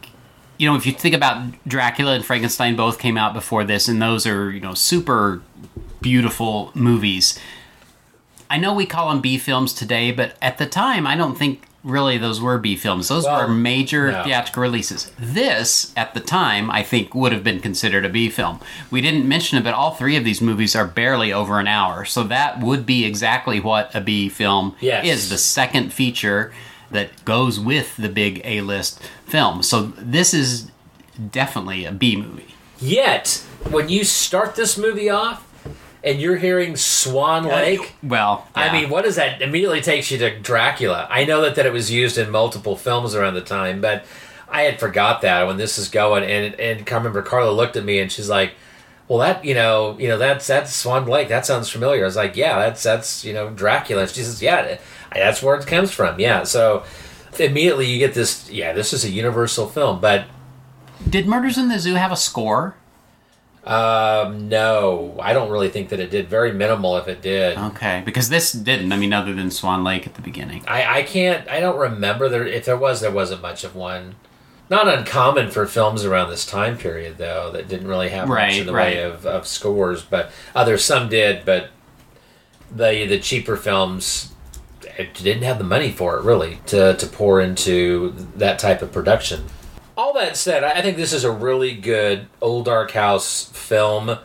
you 0.57 0.67
know 0.69 0.75
if 0.75 0.85
you 0.85 0.91
think 0.91 1.15
about 1.15 1.43
Dracula 1.67 2.13
and 2.15 2.25
Frankenstein 2.25 2.75
both 2.75 2.99
came 2.99 3.17
out 3.17 3.33
before 3.33 3.63
this, 3.63 3.87
and 3.87 4.01
those 4.01 4.25
are 4.25 4.51
you 4.51 4.59
know 4.59 4.73
super 4.73 5.41
beautiful 6.01 6.71
movies. 6.73 7.37
I 8.49 8.57
know 8.57 8.73
we 8.73 8.85
call 8.85 9.09
them 9.09 9.19
B 9.21 9.37
films 9.37 9.73
today, 9.73 10.11
but 10.11 10.35
at 10.41 10.57
the 10.57 10.65
time, 10.65 11.05
I 11.05 11.15
don't 11.17 11.37
think 11.37 11.63
really 11.83 12.17
those 12.17 12.39
were 12.41 12.57
B 12.57 12.75
films. 12.77 13.07
Those 13.09 13.25
Well, 13.25 13.47
were 13.47 13.53
major 13.53 14.11
no. 14.11 14.23
theatrical 14.23 14.61
releases. 14.63 15.11
This, 15.19 15.93
at 15.97 16.13
the 16.13 16.19
time, 16.21 16.71
I 16.71 16.81
think 16.83 17.13
would 17.13 17.31
have 17.33 17.43
been 17.43 17.59
considered 17.59 18.05
a 18.05 18.09
B 18.09 18.29
film. 18.29 18.59
We 18.89 19.01
didn't 19.01 19.27
mention 19.27 19.57
it, 19.57 19.63
but 19.65 19.73
all 19.73 19.91
three 19.91 20.15
of 20.15 20.23
these 20.23 20.41
movies 20.41 20.75
are 20.75 20.87
barely 20.87 21.31
over 21.33 21.59
an 21.59 21.67
hour, 21.67 22.05
so 22.05 22.23
that 22.23 22.61
would 22.61 22.85
be 22.85 23.03
exactly 23.05 23.59
what 23.59 23.93
a 23.93 23.99
B 24.01 24.29
film 24.29 24.75
Yes. 24.79 25.05
is. 25.05 25.29
The 25.29 25.37
second 25.37 25.91
feature 25.93 26.53
that 26.91 27.25
goes 27.25 27.59
with 27.59 27.97
the 27.97 28.09
big 28.09 28.41
A 28.43 28.61
list 28.61 29.01
film. 29.25 29.63
So 29.63 29.93
this 29.97 30.33
is 30.33 30.71
definitely 31.31 31.85
a 31.85 31.91
B 31.91 32.15
movie. 32.15 32.55
Yet, 32.79 33.43
when 33.69 33.89
you 33.89 34.03
start 34.03 34.55
this 34.55 34.77
movie 34.77 35.09
off 35.09 35.43
and 36.03 36.21
you're 36.21 36.37
hearing 36.37 36.75
Swan 36.75 37.45
Lake, 37.45 37.95
Well, 38.03 38.47
I 38.53 38.71
mean, 38.71 38.89
what 38.89 39.03
does 39.03 39.15
that 39.15 39.41
immediately 39.41 39.81
takes 39.81 40.11
you 40.11 40.17
to 40.19 40.39
Dracula? 40.39 41.07
I 41.09 41.25
know 41.25 41.41
that, 41.41 41.55
that 41.55 41.65
it 41.65 41.73
was 41.73 41.91
used 41.91 42.17
in 42.17 42.29
multiple 42.29 42.75
films 42.75 43.15
around 43.15 43.33
the 43.33 43.41
time, 43.41 43.81
but 43.81 44.05
I 44.49 44.61
had 44.63 44.79
forgot 44.79 45.21
that 45.21 45.47
when 45.47 45.57
this 45.57 45.77
is 45.77 45.89
going. 45.89 46.23
And 46.23 46.53
and 46.59 46.87
I 46.89 46.95
remember 46.95 47.21
Carla 47.21 47.51
looked 47.51 47.75
at 47.75 47.83
me 47.83 47.99
and 47.99 48.11
she's 48.11 48.29
like, 48.29 48.53
"Well, 49.07 49.19
that 49.19 49.43
you 49.45 49.53
know, 49.53 49.95
you 49.99 50.07
know, 50.07 50.17
that's 50.17 50.47
that's 50.47 50.73
Swan 50.73 51.05
Lake. 51.05 51.29
That 51.29 51.45
sounds 51.45 51.69
familiar." 51.69 52.03
I 52.03 52.05
was 52.05 52.15
like, 52.15 52.35
"Yeah, 52.35 52.59
that's 52.59 52.83
that's 52.83 53.23
you 53.23 53.33
know 53.33 53.49
Dracula." 53.49 54.03
And 54.03 54.11
she 54.11 54.23
says, 54.23 54.41
"Yeah, 54.41 54.77
that's 55.13 55.41
where 55.41 55.55
it 55.55 55.67
comes 55.67 55.91
from." 55.91 56.19
Yeah, 56.19 56.43
so 56.43 56.83
immediately 57.39 57.87
you 57.87 57.99
get 57.99 58.13
this. 58.13 58.49
Yeah, 58.49 58.73
this 58.73 58.93
is 58.93 59.03
a 59.05 59.09
Universal 59.09 59.69
film, 59.69 59.99
but 59.99 60.25
did 61.09 61.27
Murders 61.27 61.57
in 61.57 61.69
the 61.69 61.79
Zoo 61.79 61.95
have 61.95 62.11
a 62.11 62.17
score? 62.17 62.75
um, 63.67 64.47
no, 64.47 65.17
I 65.19 65.33
don't 65.33 65.49
really 65.49 65.67
think 65.67 65.89
that 65.89 65.99
it 65.99 66.09
did. 66.09 66.29
Very 66.29 66.53
minimal, 66.53 66.95
if 66.97 67.09
it 67.09 67.21
did. 67.21 67.57
Okay, 67.57 68.01
because 68.05 68.29
this 68.29 68.53
didn't. 68.53 68.93
I 68.93 68.97
mean, 68.97 69.11
other 69.11 69.33
than 69.33 69.51
Swan 69.51 69.83
Lake 69.83 70.07
at 70.07 70.13
the 70.15 70.21
beginning. 70.21 70.63
I, 70.67 70.99
I 70.99 71.03
can't 71.03 71.47
I 71.49 71.59
don't 71.59 71.77
remember 71.77 72.29
there 72.29 72.45
if 72.45 72.63
there 72.63 72.77
was 72.77 73.01
there 73.01 73.11
wasn't 73.11 73.41
much 73.41 73.65
of 73.65 73.75
one. 73.75 74.15
Not 74.69 74.87
uncommon 74.87 75.49
for 75.49 75.65
films 75.65 76.03
around 76.03 76.29
this 76.29 76.45
time 76.45 76.77
period 76.77 77.17
though 77.17 77.51
that 77.51 77.67
didn't 77.67 77.87
really 77.87 78.09
have 78.09 78.27
much 78.27 78.57
in 78.57 78.65
the 78.65 78.73
right. 78.73 78.95
way 78.95 79.03
of, 79.03 79.25
of 79.25 79.47
scores, 79.47 80.03
but 80.03 80.31
others 80.53 80.83
some 80.83 81.09
did, 81.09 81.45
but 81.45 81.69
the 82.69 83.05
the 83.07 83.19
cheaper 83.19 83.55
films 83.55 84.33
didn't 85.13 85.43
have 85.43 85.57
the 85.57 85.63
money 85.63 85.91
for 85.91 86.17
it 86.17 86.23
really 86.23 86.59
to, 86.65 86.95
to 86.95 87.07
pour 87.07 87.39
into 87.39 88.15
that 88.35 88.59
type 88.59 88.81
of 88.81 88.91
production. 88.91 89.45
All 89.95 90.13
that 90.13 90.37
said, 90.37 90.63
I 90.63 90.81
think 90.81 90.97
this 90.97 91.13
is 91.13 91.23
a 91.23 91.31
really 91.31 91.73
good 91.75 92.27
old 92.41 92.65
dark 92.65 92.91
house 92.91 93.45
film, 93.49 94.17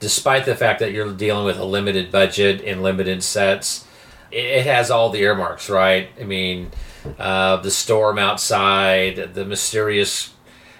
despite 0.00 0.44
the 0.44 0.54
fact 0.54 0.80
that 0.80 0.92
you're 0.92 1.12
dealing 1.12 1.44
with 1.44 1.58
a 1.58 1.64
limited 1.64 2.10
budget 2.10 2.62
and 2.62 2.82
limited 2.82 3.22
sets. 3.22 3.86
It 4.30 4.64
has 4.66 4.90
all 4.90 5.10
the 5.10 5.20
earmarks, 5.20 5.70
right? 5.70 6.08
I 6.20 6.24
mean, 6.24 6.70
uh, 7.18 7.56
the 7.56 7.70
storm 7.70 8.18
outside, 8.18 9.34
the 9.34 9.44
mysterious 9.44 10.32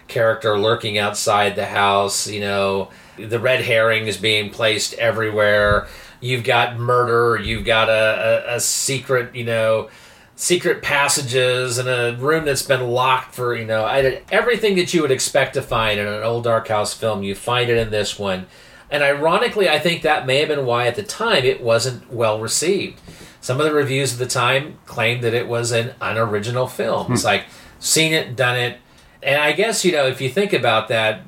character 0.09 0.59
lurking 0.59 0.99
outside 0.99 1.57
the 1.57 1.67
house, 1.67 2.27
you 2.29 2.41
know, 2.41 2.91
the 3.19 3.39
red 3.39 3.65
herrings 3.65 4.17
being 4.17 4.51
placed 4.51 4.95
everywhere. 4.95 5.87
You've 6.21 6.45
got 6.45 6.79
murder, 6.79 7.41
you've 7.43 7.65
got 7.65 7.89
a, 7.89 8.47
a, 8.53 8.57
a 8.57 8.61
secret, 8.61 9.35
you 9.35 9.45
know, 9.45 9.89
secret 10.37 10.83
passages 10.83 11.79
and 11.79 11.89
a 11.89 12.17
room 12.19 12.45
that's 12.45 12.63
been 12.63 12.89
locked 12.89 13.35
for, 13.35 13.55
you 13.55 13.65
know, 13.65 13.85
I, 13.85 14.23
everything 14.33 14.77
that 14.77 14.93
you 14.93 15.03
would 15.03 15.11
expect 15.11 15.55
to 15.55 15.63
find 15.63 16.01
in 16.01 16.07
an 16.07 16.23
old 16.23 16.45
dark 16.45 16.69
house 16.69 16.95
film, 16.95 17.23
you 17.23 17.35
find 17.35 17.71
it 17.71 17.77
in 17.77 17.91
this 17.91 18.19
one. 18.19 18.47
And 18.91 19.03
ironically, 19.03 19.69
I 19.69 19.79
think 19.79 20.03
that 20.03 20.27
may 20.27 20.39
have 20.39 20.49
been 20.49 20.67
why 20.67 20.87
at 20.87 20.97
the 20.97 21.03
time 21.03 21.45
it 21.45 21.63
wasn't 21.63 22.13
well 22.13 22.41
received. 22.41 23.01
Some 23.45 23.61
of 23.61 23.67
the 23.67 23.75
reviews 23.75 24.15
at 24.15 24.19
the 24.19 24.27
time 24.27 24.79
claimed 24.87 25.23
that 25.23 25.35
it 25.35 25.47
was 25.47 25.71
an 25.71 25.93
unoriginal 26.01 26.67
film. 26.67 27.13
It's 27.13 27.21
hmm. 27.21 27.27
like, 27.27 27.45
seen 27.79 28.15
it, 28.15 28.37
done 28.37 28.57
it. 28.57 28.79
And 29.23 29.39
I 29.39 29.53
guess, 29.53 29.85
you 29.85 29.93
know, 29.93 30.07
if 30.07 30.23
you 30.23 30.31
think 30.31 30.55
about 30.55 30.89
that, 30.89 31.21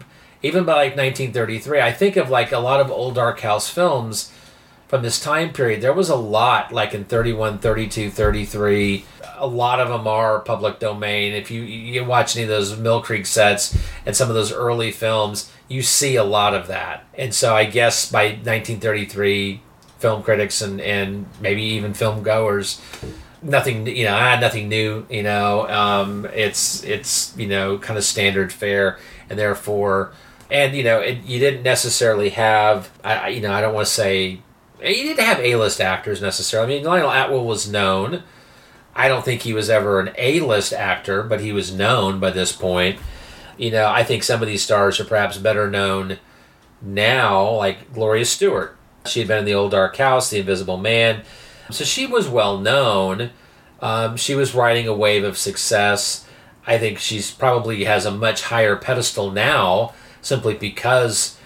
even 0.42 0.64
by 0.64 0.76
like 0.76 0.96
1933, 0.96 1.78
I 1.78 1.92
think 1.92 2.16
of 2.16 2.30
like 2.30 2.52
a 2.52 2.58
lot 2.58 2.80
of 2.80 2.90
old 2.90 3.16
dark 3.16 3.40
house 3.40 3.68
films 3.68 4.32
from 4.88 5.02
this 5.02 5.20
time 5.20 5.52
period. 5.52 5.82
There 5.82 5.92
was 5.92 6.08
a 6.08 6.16
lot, 6.16 6.72
like 6.72 6.94
in 6.94 7.04
31, 7.04 7.58
32, 7.58 8.10
33. 8.10 9.04
A 9.36 9.46
lot 9.46 9.78
of 9.78 9.90
them 9.90 10.08
are 10.08 10.40
public 10.40 10.78
domain. 10.78 11.34
If 11.34 11.50
you, 11.50 11.60
you 11.60 12.02
watch 12.02 12.34
any 12.34 12.44
of 12.44 12.48
those 12.48 12.78
Mill 12.78 13.02
Creek 13.02 13.26
sets 13.26 13.76
and 14.06 14.16
some 14.16 14.30
of 14.30 14.34
those 14.34 14.52
early 14.52 14.90
films, 14.90 15.52
you 15.68 15.82
see 15.82 16.16
a 16.16 16.24
lot 16.24 16.54
of 16.54 16.66
that. 16.68 17.04
And 17.12 17.34
so 17.34 17.54
I 17.54 17.66
guess 17.66 18.10
by 18.10 18.28
1933, 18.28 19.60
film 19.98 20.22
critics 20.22 20.60
and, 20.62 20.80
and 20.80 21.26
maybe 21.40 21.62
even 21.62 21.94
film 21.94 22.22
goers. 22.22 22.80
Nothing 23.42 23.86
you 23.86 24.04
know 24.06 24.14
ah, 24.16 24.38
nothing 24.40 24.68
new 24.68 25.06
you 25.10 25.22
know 25.22 25.68
um, 25.68 26.26
it's 26.34 26.82
it's 26.84 27.36
you 27.36 27.46
know 27.46 27.78
kind 27.78 27.96
of 27.98 28.02
standard 28.04 28.52
fare 28.52 28.98
and 29.30 29.38
therefore 29.38 30.12
and 30.50 30.74
you 30.74 30.82
know 30.82 31.00
it, 31.00 31.22
you 31.24 31.38
didn't 31.38 31.62
necessarily 31.62 32.30
have 32.30 32.90
I, 33.04 33.14
I- 33.16 33.28
you 33.28 33.40
know 33.42 33.52
i 33.52 33.60
don't 33.60 33.74
want 33.74 33.86
to 33.86 33.92
say 33.92 34.40
you 34.82 35.02
didn't 35.04 35.20
have 35.24 35.38
a-list 35.40 35.80
actors 35.80 36.20
necessarily. 36.22 36.74
I 36.74 36.76
mean 36.78 36.86
lionel 36.86 37.10
atwill 37.10 37.44
was 37.44 37.70
known. 37.70 38.22
I 38.94 39.06
don't 39.08 39.24
think 39.24 39.42
he 39.42 39.52
was 39.52 39.68
ever 39.70 40.00
an 40.00 40.12
a-list 40.16 40.72
actor 40.72 41.22
but 41.22 41.40
he 41.40 41.52
was 41.52 41.72
known 41.72 42.18
by 42.18 42.30
this 42.30 42.52
point. 42.52 42.98
You 43.58 43.70
know 43.70 43.86
i 43.88 44.02
think 44.02 44.22
some 44.24 44.40
of 44.42 44.48
these 44.48 44.62
stars 44.62 44.98
are 44.98 45.04
perhaps 45.04 45.36
better 45.38 45.70
known 45.70 46.18
now 46.82 47.48
like 47.50 47.92
gloria 47.92 48.24
stuart 48.24 48.75
she 49.08 49.20
had 49.20 49.28
been 49.28 49.38
in 49.38 49.44
the 49.44 49.54
old 49.54 49.70
dark 49.70 49.96
house 49.96 50.30
the 50.30 50.38
invisible 50.38 50.76
man 50.76 51.22
so 51.70 51.84
she 51.84 52.06
was 52.06 52.28
well 52.28 52.58
known. 52.58 53.30
Um, 53.80 54.16
she 54.16 54.34
was 54.34 54.54
riding 54.54 54.86
a 54.86 54.94
wave 54.94 55.24
of 55.24 55.36
success. 55.36 56.26
I 56.66 56.78
think 56.78 56.98
she's 56.98 57.30
probably 57.30 57.84
has 57.84 58.06
a 58.06 58.10
much 58.10 58.42
higher 58.42 58.76
pedestal 58.76 59.30
now, 59.30 59.94
simply 60.20 60.54
because 60.54 61.38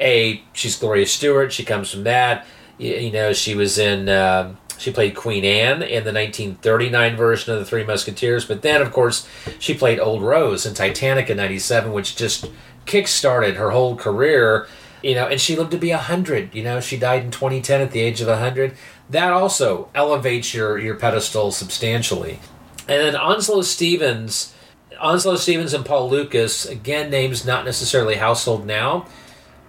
a 0.00 0.42
she's 0.52 0.78
Gloria 0.78 1.06
Stuart. 1.06 1.52
She 1.52 1.64
comes 1.64 1.90
from 1.90 2.04
that. 2.04 2.46
You, 2.78 2.94
you 2.94 3.12
know, 3.12 3.32
she 3.32 3.54
was 3.54 3.78
in. 3.78 4.08
um 4.08 4.58
she 4.78 4.90
played 4.90 5.14
Queen 5.14 5.44
Anne 5.44 5.80
in 5.80 6.02
the 6.02 6.12
1939 6.12 7.14
version 7.14 7.52
of 7.52 7.60
the 7.60 7.64
Three 7.64 7.84
Musketeers, 7.84 8.44
but 8.44 8.62
then, 8.62 8.82
of 8.82 8.90
course, 8.92 9.28
she 9.60 9.74
played 9.74 10.00
Old 10.00 10.22
Rose 10.22 10.66
in 10.66 10.74
Titanic 10.74 11.30
in 11.30 11.36
'97, 11.36 11.92
which 11.92 12.16
just 12.16 12.50
kick-started 12.84 13.54
her 13.54 13.70
whole 13.70 13.94
career. 13.94 14.66
You 15.02 15.14
know, 15.16 15.26
and 15.26 15.40
she 15.40 15.56
lived 15.56 15.72
to 15.72 15.78
be 15.78 15.90
hundred. 15.90 16.54
You 16.54 16.62
know, 16.62 16.80
she 16.80 16.96
died 16.96 17.24
in 17.24 17.30
2010 17.30 17.80
at 17.80 17.90
the 17.90 18.00
age 18.00 18.20
of 18.20 18.28
hundred. 18.28 18.76
That 19.10 19.32
also 19.32 19.88
elevates 19.94 20.54
your 20.54 20.78
your 20.78 20.94
pedestal 20.94 21.52
substantially. 21.52 22.38
And 22.88 23.00
then 23.00 23.16
Onslow 23.16 23.62
Stevens, 23.62 24.54
Onslow 25.00 25.36
Stevens 25.36 25.72
and 25.72 25.84
Paul 25.84 26.08
Lukas, 26.08 26.66
again 26.66 27.10
names 27.10 27.44
not 27.44 27.64
necessarily 27.64 28.16
household 28.16 28.66
now, 28.66 29.06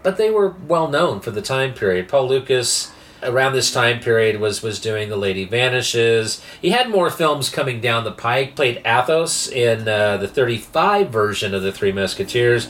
but 0.02 0.18
they 0.18 0.30
were 0.30 0.56
well 0.68 0.88
known 0.88 1.20
for 1.20 1.32
the 1.32 1.42
time 1.42 1.74
period. 1.74 2.08
Paul 2.08 2.28
Lukas 2.28 2.92
around 3.24 3.54
this 3.54 3.72
time 3.72 4.00
period 4.00 4.40
was 4.40 4.62
was 4.62 4.80
doing 4.80 5.10
The 5.10 5.18
Lady 5.18 5.46
Vanishes. 5.46 6.44
He 6.62 6.70
had 6.72 6.90
more 6.90 7.10
films 7.10 7.50
coming 7.50 7.82
down 7.82 8.04
the 8.04 8.12
pike. 8.12 8.56
Played 8.56 8.82
Athos 8.86 9.48
in 9.48 9.88
uh, 9.88 10.18
the 10.18 10.28
35 10.28 11.10
version 11.10 11.54
of 11.54 11.64
The 11.64 11.72
Three 11.72 11.92
Musketeers. 11.92 12.68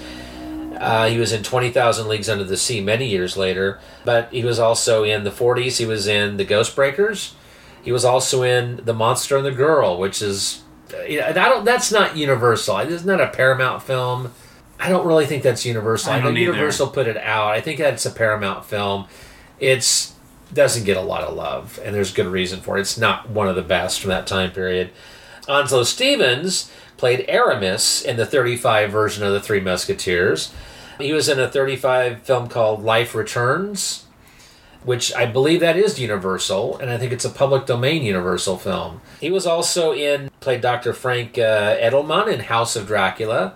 Uh, 0.83 1.07
he 1.07 1.17
was 1.17 1.31
in 1.31 1.43
20,000 1.43 2.07
Leagues 2.07 2.27
Under 2.29 2.43
the 2.43 2.57
Sea 2.57 2.81
many 2.81 3.07
years 3.07 3.37
later, 3.37 3.79
but 4.03 4.31
he 4.31 4.43
was 4.43 4.59
also 4.59 5.03
in 5.03 5.23
the 5.23 5.31
40s. 5.31 5.77
He 5.77 5.85
was 5.85 6.07
in 6.07 6.37
The 6.37 6.45
Ghostbreakers. 6.45 7.33
He 7.81 7.91
was 7.91 8.05
also 8.05 8.43
in 8.43 8.81
The 8.83 8.93
Monster 8.93 9.37
and 9.37 9.45
the 9.45 9.51
Girl, 9.51 9.97
which 9.97 10.21
is, 10.21 10.61
I 10.93 11.31
don't, 11.33 11.65
that's 11.65 11.91
not 11.91 12.17
Universal. 12.17 12.79
It's 12.79 13.05
not 13.05 13.21
a 13.21 13.27
Paramount 13.27 13.83
film. 13.83 14.33
I 14.79 14.89
don't 14.89 15.05
really 15.07 15.25
think 15.25 15.43
that's 15.43 15.65
Universal. 15.65 16.11
I 16.11 16.15
I, 16.15 16.19
know 16.19 16.25
don't 16.25 16.37
either. 16.37 16.51
Universal 16.51 16.87
put 16.87 17.07
it 17.07 17.17
out. 17.17 17.47
I 17.47 17.61
think 17.61 17.79
that's 17.79 18.05
a 18.05 18.11
Paramount 18.11 18.65
film. 18.65 19.05
It's 19.59 20.13
doesn't 20.53 20.83
get 20.83 20.97
a 20.97 21.01
lot 21.01 21.23
of 21.23 21.35
love, 21.35 21.79
and 21.83 21.95
there's 21.95 22.11
good 22.13 22.27
reason 22.27 22.59
for 22.61 22.77
it. 22.77 22.81
It's 22.81 22.97
not 22.97 23.29
one 23.29 23.47
of 23.47 23.55
the 23.55 23.61
best 23.63 24.01
from 24.01 24.09
that 24.09 24.27
time 24.27 24.51
period. 24.51 24.91
Onslow 25.47 25.83
Stevens 25.83 26.71
played 26.97 27.25
Aramis 27.27 28.01
in 28.01 28.17
the 28.17 28.25
35 28.25 28.91
version 28.91 29.23
of 29.23 29.33
The 29.33 29.39
Three 29.41 29.59
Musketeers. 29.59 30.53
He 30.99 31.13
was 31.13 31.27
in 31.27 31.39
a 31.39 31.49
35 31.49 32.21
film 32.21 32.47
called 32.47 32.83
Life 32.83 33.15
Returns, 33.15 34.05
which 34.83 35.13
I 35.13 35.25
believe 35.25 35.59
that 35.61 35.77
is 35.77 35.99
Universal, 35.99 36.77
and 36.77 36.89
I 36.89 36.97
think 36.97 37.11
it's 37.11 37.25
a 37.25 37.29
public 37.29 37.65
domain 37.65 38.03
Universal 38.03 38.57
film. 38.57 39.01
He 39.19 39.31
was 39.31 39.45
also 39.45 39.93
in, 39.93 40.29
played 40.39 40.61
Dr. 40.61 40.93
Frank 40.93 41.37
uh, 41.37 41.77
Edelman 41.77 42.31
in 42.31 42.41
House 42.41 42.75
of 42.75 42.87
Dracula. 42.87 43.55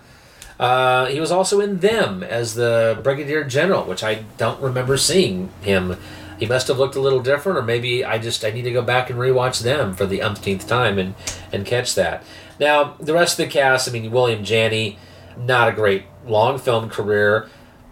Uh, 0.59 1.05
he 1.07 1.19
was 1.19 1.31
also 1.31 1.59
in 1.59 1.79
Them 1.79 2.23
as 2.23 2.55
the 2.55 2.99
Brigadier 3.03 3.43
General, 3.43 3.83
which 3.83 4.03
I 4.03 4.23
don't 4.37 4.61
remember 4.61 4.97
seeing 4.97 5.51
him. 5.61 5.97
He 6.39 6.45
must 6.45 6.67
have 6.67 6.77
looked 6.77 6.95
a 6.95 7.01
little 7.01 7.21
different, 7.21 7.57
or 7.57 7.63
maybe 7.63 8.05
I 8.05 8.17
just 8.17 8.43
I 8.45 8.51
need 8.51 8.63
to 8.63 8.71
go 8.71 8.81
back 8.81 9.09
and 9.09 9.19
rewatch 9.19 9.61
them 9.61 9.93
for 9.93 10.05
the 10.05 10.21
umpteenth 10.21 10.67
time 10.67 10.97
and 10.97 11.15
and 11.51 11.65
catch 11.65 11.95
that. 11.95 12.23
Now 12.59 12.95
the 12.99 13.13
rest 13.13 13.39
of 13.39 13.45
the 13.45 13.51
cast, 13.51 13.89
I 13.89 13.91
mean 13.91 14.11
William 14.11 14.43
Janney, 14.43 14.97
not 15.37 15.67
a 15.67 15.71
great 15.71 16.03
long 16.29 16.57
film 16.57 16.89
career. 16.89 17.49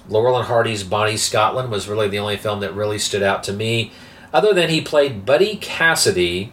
Laurel 0.07 0.37
and 0.37 0.47
Hardy's 0.47 0.83
Bonnie 0.83 1.17
Scotland 1.17 1.71
was 1.71 1.87
really 1.87 2.07
the 2.07 2.19
only 2.19 2.37
film 2.37 2.59
that 2.59 2.73
really 2.73 2.99
stood 2.99 3.23
out 3.23 3.43
to 3.43 3.53
me. 3.53 3.91
Other 4.33 4.53
than 4.53 4.69
he 4.69 4.81
played 4.81 5.25
Buddy 5.25 5.55
Cassidy, 5.57 6.51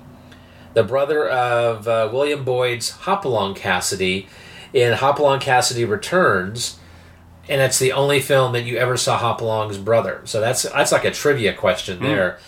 the 0.74 0.82
brother 0.82 1.28
of 1.28 1.86
uh, 1.86 2.08
William 2.12 2.44
Boyd's 2.44 2.90
Hopalong 2.90 3.54
Cassidy 3.54 4.26
in 4.72 4.94
Hopalong 4.94 5.40
Cassidy 5.40 5.84
Returns, 5.84 6.78
and 7.48 7.60
it's 7.60 7.78
the 7.78 7.92
only 7.92 8.20
film 8.20 8.52
that 8.52 8.62
you 8.62 8.78
ever 8.78 8.96
saw 8.96 9.18
Hopalong's 9.18 9.78
brother. 9.78 10.22
So 10.24 10.40
that's 10.40 10.62
that's 10.62 10.92
like 10.92 11.04
a 11.04 11.10
trivia 11.10 11.52
question 11.52 12.00
there. 12.00 12.38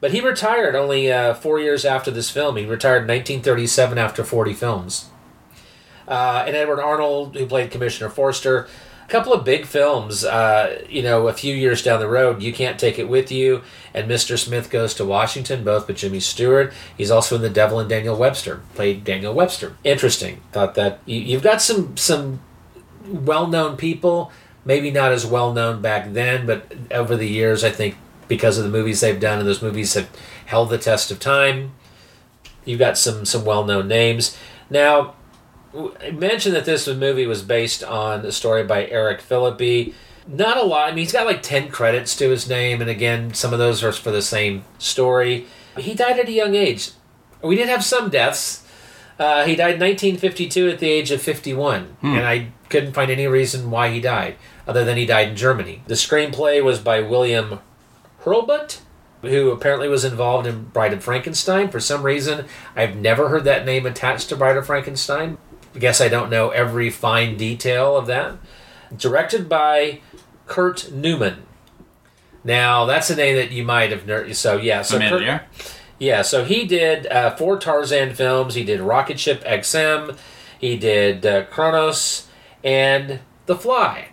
But 0.00 0.12
he 0.12 0.20
retired 0.20 0.74
only 0.74 1.10
uh, 1.10 1.34
four 1.34 1.58
years 1.58 1.84
after 1.84 2.10
this 2.10 2.30
film. 2.30 2.56
He 2.56 2.66
retired 2.66 3.02
in 3.02 3.08
1937 3.08 3.98
after 3.98 4.22
40 4.22 4.52
films. 4.52 5.08
Uh, 6.06 6.44
and 6.46 6.54
Edward 6.54 6.80
Arnold, 6.80 7.36
who 7.36 7.46
played 7.46 7.70
Commissioner 7.70 8.10
Forster, 8.10 8.68
A 9.04 9.10
couple 9.10 9.34
of 9.34 9.44
big 9.44 9.66
films, 9.66 10.24
uh, 10.24 10.82
you 10.88 11.02
know, 11.02 11.28
a 11.28 11.34
few 11.34 11.54
years 11.54 11.82
down 11.82 12.00
the 12.00 12.08
road, 12.08 12.42
You 12.42 12.54
Can't 12.54 12.78
Take 12.78 12.98
It 12.98 13.06
With 13.08 13.30
You 13.30 13.62
and 13.92 14.10
Mr. 14.10 14.38
Smith 14.38 14.70
Goes 14.70 14.94
to 14.94 15.04
Washington, 15.04 15.62
both 15.62 15.86
with 15.86 15.98
Jimmy 15.98 16.20
Stewart. 16.20 16.72
He's 16.96 17.10
also 17.10 17.36
in 17.36 17.42
The 17.42 17.50
Devil 17.50 17.78
and 17.78 17.88
Daniel 17.88 18.16
Webster, 18.16 18.62
played 18.74 19.04
Daniel 19.04 19.34
Webster. 19.34 19.76
Interesting. 19.84 20.40
Thought 20.52 20.74
that 20.76 21.00
you, 21.04 21.20
you've 21.20 21.42
got 21.42 21.60
some 21.60 21.96
some 21.98 22.40
well 23.06 23.46
known 23.46 23.76
people, 23.76 24.32
maybe 24.64 24.90
not 24.90 25.12
as 25.12 25.26
well 25.26 25.52
known 25.52 25.82
back 25.82 26.14
then, 26.14 26.46
but 26.46 26.72
over 26.90 27.14
the 27.14 27.28
years, 27.28 27.62
I 27.62 27.70
think 27.70 27.96
because 28.26 28.56
of 28.56 28.64
the 28.64 28.70
movies 28.70 29.00
they've 29.00 29.20
done, 29.20 29.38
and 29.38 29.46
those 29.46 29.60
movies 29.60 29.92
have 29.94 30.08
held 30.46 30.70
the 30.70 30.78
test 30.78 31.10
of 31.10 31.20
time. 31.20 31.72
You've 32.64 32.78
got 32.78 32.96
some 32.96 33.26
some 33.26 33.44
well 33.44 33.64
known 33.64 33.86
names. 33.86 34.36
Now, 34.70 35.14
mentioned 36.12 36.54
that 36.54 36.64
this 36.64 36.86
movie 36.86 37.26
was 37.26 37.42
based 37.42 37.82
on 37.82 38.24
a 38.24 38.32
story 38.32 38.64
by 38.64 38.86
Erich 38.86 39.20
Philippi. 39.20 39.94
Not 40.26 40.56
a 40.56 40.62
lot. 40.62 40.88
I 40.88 40.90
mean, 40.90 40.98
he's 40.98 41.12
got 41.12 41.26
like 41.26 41.42
10 41.42 41.68
credits 41.68 42.16
to 42.16 42.30
his 42.30 42.48
name, 42.48 42.80
and 42.80 42.88
again, 42.88 43.34
some 43.34 43.52
of 43.52 43.58
those 43.58 43.82
are 43.84 43.92
for 43.92 44.10
the 44.10 44.22
same 44.22 44.64
story. 44.78 45.46
He 45.76 45.94
died 45.94 46.18
at 46.18 46.28
a 46.28 46.32
young 46.32 46.54
age. 46.54 46.92
We 47.42 47.56
did 47.56 47.68
have 47.68 47.84
some 47.84 48.08
deaths. 48.08 48.66
Uh, 49.18 49.44
he 49.44 49.54
died 49.54 49.74
in 49.74 49.80
1952 49.80 50.70
at 50.70 50.78
the 50.78 50.88
age 50.88 51.10
of 51.10 51.20
51, 51.20 51.96
and 52.02 52.26
I 52.26 52.48
couldn't 52.68 52.94
find 52.94 53.10
any 53.10 53.26
reason 53.26 53.70
why 53.70 53.90
he 53.90 54.00
died, 54.00 54.36
other 54.66 54.84
than 54.84 54.96
he 54.96 55.06
died 55.06 55.28
in 55.28 55.36
Germany. 55.36 55.82
The 55.86 55.94
screenplay 55.94 56.62
was 56.64 56.80
by 56.80 57.00
William 57.00 57.60
Hurlbut, 58.24 58.80
who 59.22 59.50
apparently 59.50 59.88
was 59.88 60.04
involved 60.04 60.46
in 60.46 60.64
Bride 60.64 60.92
of 60.92 61.04
Frankenstein. 61.04 61.68
For 61.68 61.80
some 61.80 62.02
reason, 62.02 62.46
I've 62.74 62.96
never 62.96 63.28
heard 63.28 63.44
that 63.44 63.64
name 63.64 63.86
attached 63.86 64.28
to 64.30 64.36
Bride 64.36 64.56
of 64.56 64.66
Frankenstein. 64.66 65.38
I 65.74 65.78
guess 65.78 66.00
I 66.00 66.08
don't 66.08 66.30
know 66.30 66.50
every 66.50 66.90
fine 66.90 67.36
detail 67.36 67.96
of 67.96 68.06
that. 68.06 68.36
Directed 68.96 69.48
by 69.48 70.00
Kurt 70.46 70.92
Neumann. 70.92 71.42
Now, 72.44 72.84
that's 72.84 73.10
a 73.10 73.16
name 73.16 73.36
that 73.36 73.50
you 73.50 73.64
might 73.64 73.90
have 73.90 74.06
ner- 74.06 74.32
so 74.34 74.56
yeah, 74.56 74.82
so 74.82 74.98
Kurt, 74.98 75.08
Familiar? 75.08 75.42
yeah, 75.98 76.22
so 76.22 76.44
he 76.44 76.66
did 76.66 77.06
uh, 77.06 77.34
four 77.36 77.58
Tarzan 77.58 78.14
films. 78.14 78.54
He 78.54 78.64
did 78.64 78.80
Rocket 78.80 79.18
Ship 79.18 79.42
XM, 79.44 80.16
he 80.58 80.76
did 80.76 81.24
uh, 81.26 81.44
Kronos, 81.46 82.28
and 82.62 83.20
The 83.46 83.56
Fly. 83.56 84.08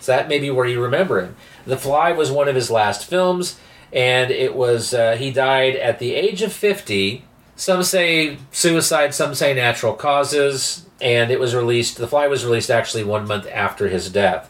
So 0.00 0.12
that 0.12 0.28
may 0.28 0.38
be 0.38 0.50
where 0.50 0.66
you 0.66 0.82
remember 0.82 1.20
him. 1.20 1.36
The 1.66 1.76
Fly 1.76 2.12
was 2.12 2.30
one 2.30 2.48
of 2.48 2.54
his 2.54 2.70
last 2.70 3.04
films, 3.04 3.58
and 3.92 4.30
it 4.30 4.54
was 4.54 4.92
uh, 4.92 5.16
he 5.16 5.30
died 5.30 5.76
at 5.76 5.98
the 6.00 6.14
age 6.14 6.42
of 6.42 6.52
fifty. 6.52 7.24
Some 7.58 7.82
say 7.82 8.38
suicide, 8.52 9.14
some 9.14 9.34
say 9.34 9.52
natural 9.52 9.92
causes, 9.92 10.86
and 11.00 11.32
it 11.32 11.40
was 11.40 11.56
released. 11.56 11.96
The 11.96 12.06
Fly 12.06 12.28
was 12.28 12.44
released 12.44 12.70
actually 12.70 13.02
one 13.02 13.26
month 13.26 13.48
after 13.52 13.88
his 13.88 14.08
death. 14.10 14.48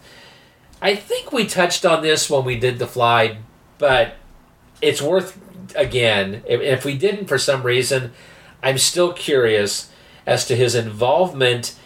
I 0.83 0.95
think 0.95 1.33
we 1.33 1.47
touched 1.47 1.87
on 1.87 2.03
this 2.03 2.29
when 2.29 2.45
we 2.45 2.61
did 2.61 2.79
The 2.79 2.87
Fly, 2.87 3.39
but 3.79 4.17
it's 4.83 5.01
worth 5.01 5.41
again. 5.75 6.43
If, 6.47 6.85
we 6.85 6.99
didn't 6.99 7.29
for 7.29 7.39
some 7.39 7.63
reason, 7.63 8.13
I'm 8.63 8.77
still 8.77 9.15
curious 9.15 9.91
as 10.27 10.45
to 10.45 10.55
his 10.55 10.75
involvement 10.75 11.77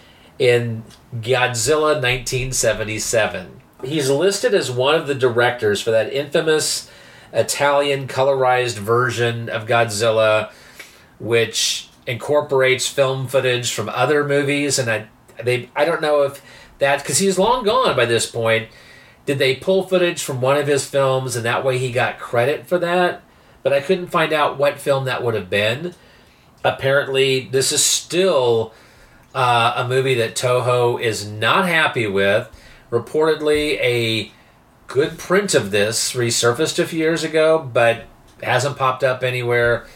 in 0.40 0.82
Godzilla 1.14 2.02
1977. 2.02 3.60
He's 3.84 4.10
listed 4.10 4.54
as 4.54 4.72
one 4.72 4.96
of 4.96 5.06
the 5.06 5.14
directors 5.14 5.80
for 5.80 5.92
that 5.92 6.12
infamous 6.12 6.90
Italian 7.32 8.08
colorized 8.08 8.78
version 8.78 9.48
of 9.48 9.66
Godzilla, 9.66 10.50
which 11.22 11.88
incorporates 12.06 12.88
film 12.88 13.28
footage 13.28 13.72
from 13.72 13.88
other 13.88 14.26
movies. 14.26 14.78
And 14.78 14.90
I, 14.90 15.06
they, 15.42 15.70
I 15.74 15.84
don't 15.84 16.02
know 16.02 16.22
if 16.22 16.42
that 16.78 17.00
because 17.00 17.18
he's 17.18 17.38
long 17.38 17.64
gone 17.64 17.96
by 17.96 18.04
this 18.04 18.28
point. 18.28 18.68
Did 19.24 19.38
they 19.38 19.54
pull 19.54 19.84
footage 19.84 20.22
from 20.22 20.40
one 20.40 20.56
of 20.56 20.66
his 20.66 20.84
films 20.84 21.36
and 21.36 21.44
that 21.44 21.64
way 21.64 21.78
he 21.78 21.92
got 21.92 22.18
credit 22.18 22.66
for 22.66 22.78
that? 22.80 23.22
But 23.62 23.72
I 23.72 23.80
couldn't 23.80 24.08
find 24.08 24.32
out 24.32 24.58
what 24.58 24.80
film 24.80 25.04
that 25.04 25.22
would 25.22 25.34
have 25.34 25.48
been. 25.48 25.94
Apparently, 26.64 27.48
this 27.48 27.70
is 27.70 27.84
still 27.84 28.74
uh, 29.32 29.74
a 29.76 29.86
movie 29.86 30.14
that 30.14 30.34
Toho 30.34 31.00
is 31.00 31.24
not 31.24 31.68
happy 31.68 32.08
with. 32.08 32.50
Reportedly, 32.90 33.78
a 33.80 34.32
good 34.88 35.18
print 35.18 35.54
of 35.54 35.70
this 35.70 36.14
resurfaced 36.14 36.80
a 36.80 36.86
few 36.86 36.98
years 36.98 37.22
ago, 37.22 37.70
but 37.72 38.06
hasn't 38.42 38.76
popped 38.76 39.04
up 39.04 39.22
anywhere. 39.22 39.86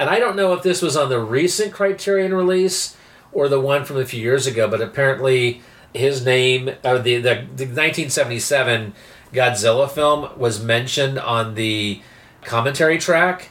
And 0.00 0.08
I 0.08 0.18
don't 0.18 0.34
know 0.34 0.54
if 0.54 0.62
this 0.62 0.80
was 0.80 0.96
on 0.96 1.10
the 1.10 1.20
recent 1.20 1.74
Criterion 1.74 2.32
release 2.32 2.96
or 3.32 3.50
the 3.50 3.60
one 3.60 3.84
from 3.84 3.98
a 3.98 4.06
few 4.06 4.22
years 4.22 4.46
ago, 4.46 4.66
but 4.66 4.80
apparently 4.80 5.60
his 5.92 6.24
name, 6.24 6.70
or 6.82 6.98
the, 6.98 7.16
the, 7.16 7.34
the 7.34 7.66
1977 7.66 8.94
Godzilla 9.34 9.90
film, 9.90 10.30
was 10.38 10.64
mentioned 10.64 11.18
on 11.18 11.54
the 11.54 12.00
commentary 12.40 12.96
track, 12.96 13.50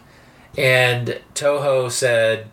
and 0.58 1.22
Toho 1.36 1.92
said, 1.92 2.50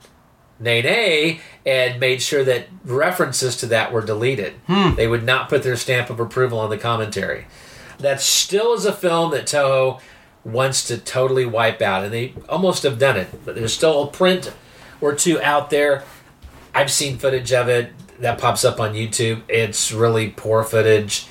nay, 0.60 0.82
nay, 0.82 1.40
and 1.64 1.98
made 1.98 2.20
sure 2.20 2.44
that 2.44 2.68
references 2.84 3.56
to 3.56 3.66
that 3.66 3.94
were 3.94 4.04
deleted. 4.04 4.56
Hmm. 4.66 4.94
They 4.94 5.08
would 5.08 5.24
not 5.24 5.48
put 5.48 5.62
their 5.62 5.74
stamp 5.74 6.10
of 6.10 6.20
approval 6.20 6.58
on 6.58 6.68
the 6.68 6.76
commentary. 6.76 7.46
That 7.98 8.20
still 8.20 8.74
is 8.74 8.84
a 8.84 8.92
film 8.92 9.30
that 9.30 9.46
Toho 9.46 10.02
wants 10.46 10.86
to 10.86 10.96
totally 10.96 11.44
wipe 11.44 11.82
out, 11.82 12.04
and 12.04 12.12
they 12.12 12.32
almost 12.48 12.84
have 12.84 12.98
done 12.98 13.16
it. 13.16 13.28
But 13.44 13.56
there's 13.56 13.74
still 13.74 14.04
a 14.04 14.06
print 14.06 14.52
or 15.00 15.14
two 15.14 15.40
out 15.42 15.70
there. 15.70 16.04
I've 16.74 16.90
seen 16.90 17.18
footage 17.18 17.52
of 17.52 17.68
it 17.68 17.92
that 18.20 18.38
pops 18.38 18.64
up 18.64 18.80
on 18.80 18.94
YouTube. 18.94 19.42
It's 19.48 19.92
really 19.92 20.30
poor 20.30 20.62
footage. 20.62 21.26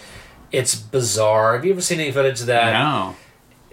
It's 0.51 0.75
bizarre. 0.75 1.55
Have 1.55 1.65
you 1.65 1.71
ever 1.71 1.81
seen 1.81 1.99
any 1.99 2.11
footage 2.11 2.41
of 2.41 2.47
that? 2.47 2.73
No. 2.73 3.15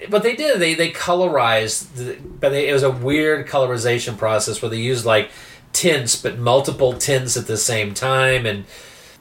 But 0.08 0.22
they 0.22 0.34
did. 0.34 0.58
They 0.60 0.74
they 0.74 0.90
colorized, 0.90 1.94
the, 1.94 2.18
but 2.22 2.50
they, 2.50 2.68
it 2.68 2.72
was 2.72 2.82
a 2.82 2.90
weird 2.90 3.46
colorization 3.46 4.16
process 4.16 4.62
where 4.62 4.70
they 4.70 4.80
used 4.80 5.04
like 5.04 5.30
tints, 5.72 6.16
but 6.16 6.38
multiple 6.38 6.94
tints 6.94 7.36
at 7.36 7.46
the 7.46 7.56
same 7.56 7.94
time, 7.94 8.46
and 8.46 8.64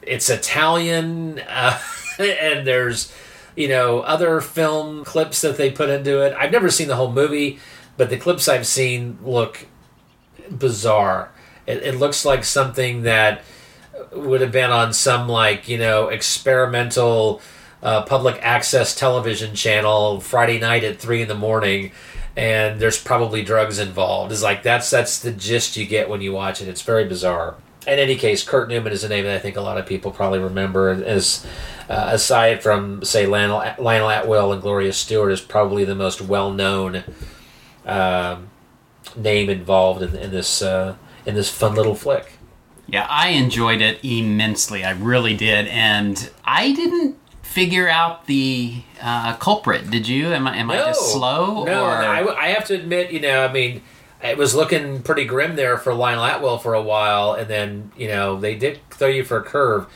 it's 0.02 0.28
Italian, 0.28 1.40
uh, 1.48 1.80
and 2.18 2.66
there's 2.66 3.12
you 3.56 3.68
know 3.68 4.00
other 4.00 4.40
film 4.40 5.04
clips 5.04 5.40
that 5.42 5.56
they 5.56 5.70
put 5.70 5.88
into 5.88 6.20
it. 6.20 6.34
I've 6.38 6.52
never 6.52 6.70
seen 6.70 6.88
the 6.88 6.96
whole 6.96 7.12
movie, 7.12 7.58
but 7.96 8.10
the 8.10 8.18
clips 8.18 8.48
I've 8.48 8.66
seen 8.66 9.18
look 9.22 9.66
bizarre. 10.50 11.30
It, 11.66 11.78
it 11.78 11.94
looks 11.96 12.24
like 12.24 12.44
something 12.44 13.02
that 13.02 13.42
would 14.12 14.40
have 14.40 14.52
been 14.52 14.70
on 14.70 14.92
some 14.92 15.28
like 15.28 15.68
you 15.68 15.78
know 15.78 16.08
experimental 16.08 17.40
uh, 17.82 18.02
public 18.02 18.38
access 18.42 18.94
television 18.94 19.54
channel 19.54 20.20
Friday 20.20 20.58
night 20.58 20.84
at 20.84 20.98
three 20.98 21.22
in 21.22 21.28
the 21.28 21.34
morning, 21.34 21.92
and 22.36 22.80
there's 22.80 23.02
probably 23.02 23.42
drugs 23.42 23.78
involved. 23.78 24.32
It's 24.32 24.42
like 24.42 24.62
that's 24.62 24.90
that's 24.90 25.18
the 25.20 25.32
gist 25.32 25.76
you 25.76 25.86
get 25.86 26.08
when 26.08 26.20
you 26.20 26.32
watch 26.32 26.60
it. 26.60 26.68
It's 26.68 26.82
very 26.82 27.04
bizarre. 27.04 27.56
In 27.86 27.98
any 27.98 28.16
case, 28.16 28.44
Kurt 28.44 28.68
Neumann 28.68 28.92
is 28.92 29.02
a 29.02 29.08
name 29.08 29.24
that 29.24 29.34
I 29.34 29.38
think 29.40 29.56
a 29.56 29.60
lot 29.60 29.76
of 29.76 29.86
people 29.86 30.12
probably 30.12 30.38
remember 30.38 30.90
as, 30.90 31.44
uh, 31.88 32.10
aside 32.12 32.62
from 32.62 33.02
say 33.04 33.26
Lionel, 33.26 33.58
Lionel 33.78 34.08
Atwill 34.08 34.52
and 34.52 34.62
Gloria 34.62 34.92
Stuart, 34.92 35.30
is 35.30 35.40
probably 35.40 35.84
the 35.84 35.96
most 35.96 36.20
well 36.20 36.52
known 36.52 37.02
um, 37.84 38.50
name 39.16 39.50
involved 39.50 40.02
in, 40.02 40.14
in 40.14 40.30
this 40.30 40.62
uh, 40.62 40.96
in 41.26 41.34
this 41.34 41.50
fun 41.50 41.74
little 41.74 41.94
flick. 41.94 42.32
Yeah, 42.86 43.06
I 43.08 43.28
enjoyed 43.30 43.80
it 43.80 43.98
immensely. 44.04 44.84
I 44.84 44.92
really 44.92 45.36
did, 45.36 45.66
and 45.68 46.30
I 46.44 46.72
didn't 46.72 47.18
figure 47.42 47.88
out 47.88 48.26
the 48.26 48.82
uh, 49.00 49.36
culprit. 49.36 49.90
Did 49.90 50.08
you? 50.08 50.32
Am 50.32 50.46
I 50.46 50.56
am 50.56 50.70
I 50.70 50.76
just 50.76 51.12
slow? 51.12 51.64
No, 51.64 51.84
or 51.84 51.90
I, 51.90 52.24
I 52.26 52.48
have 52.48 52.64
to 52.66 52.74
admit, 52.74 53.10
you 53.10 53.20
know, 53.20 53.44
I 53.44 53.52
mean, 53.52 53.82
it 54.22 54.38
was 54.38 54.54
looking 54.54 55.02
pretty 55.02 55.24
grim 55.24 55.56
there 55.56 55.76
for 55.78 55.92
Lionel 55.94 56.24
Atwill 56.24 56.58
for 56.58 56.74
a 56.74 56.82
while, 56.82 57.32
and 57.34 57.48
then 57.48 57.92
you 57.96 58.08
know 58.08 58.38
they 58.38 58.54
did 58.54 58.80
throw 58.90 59.08
you 59.08 59.24
for 59.24 59.38
a 59.38 59.42
curve. 59.42 59.86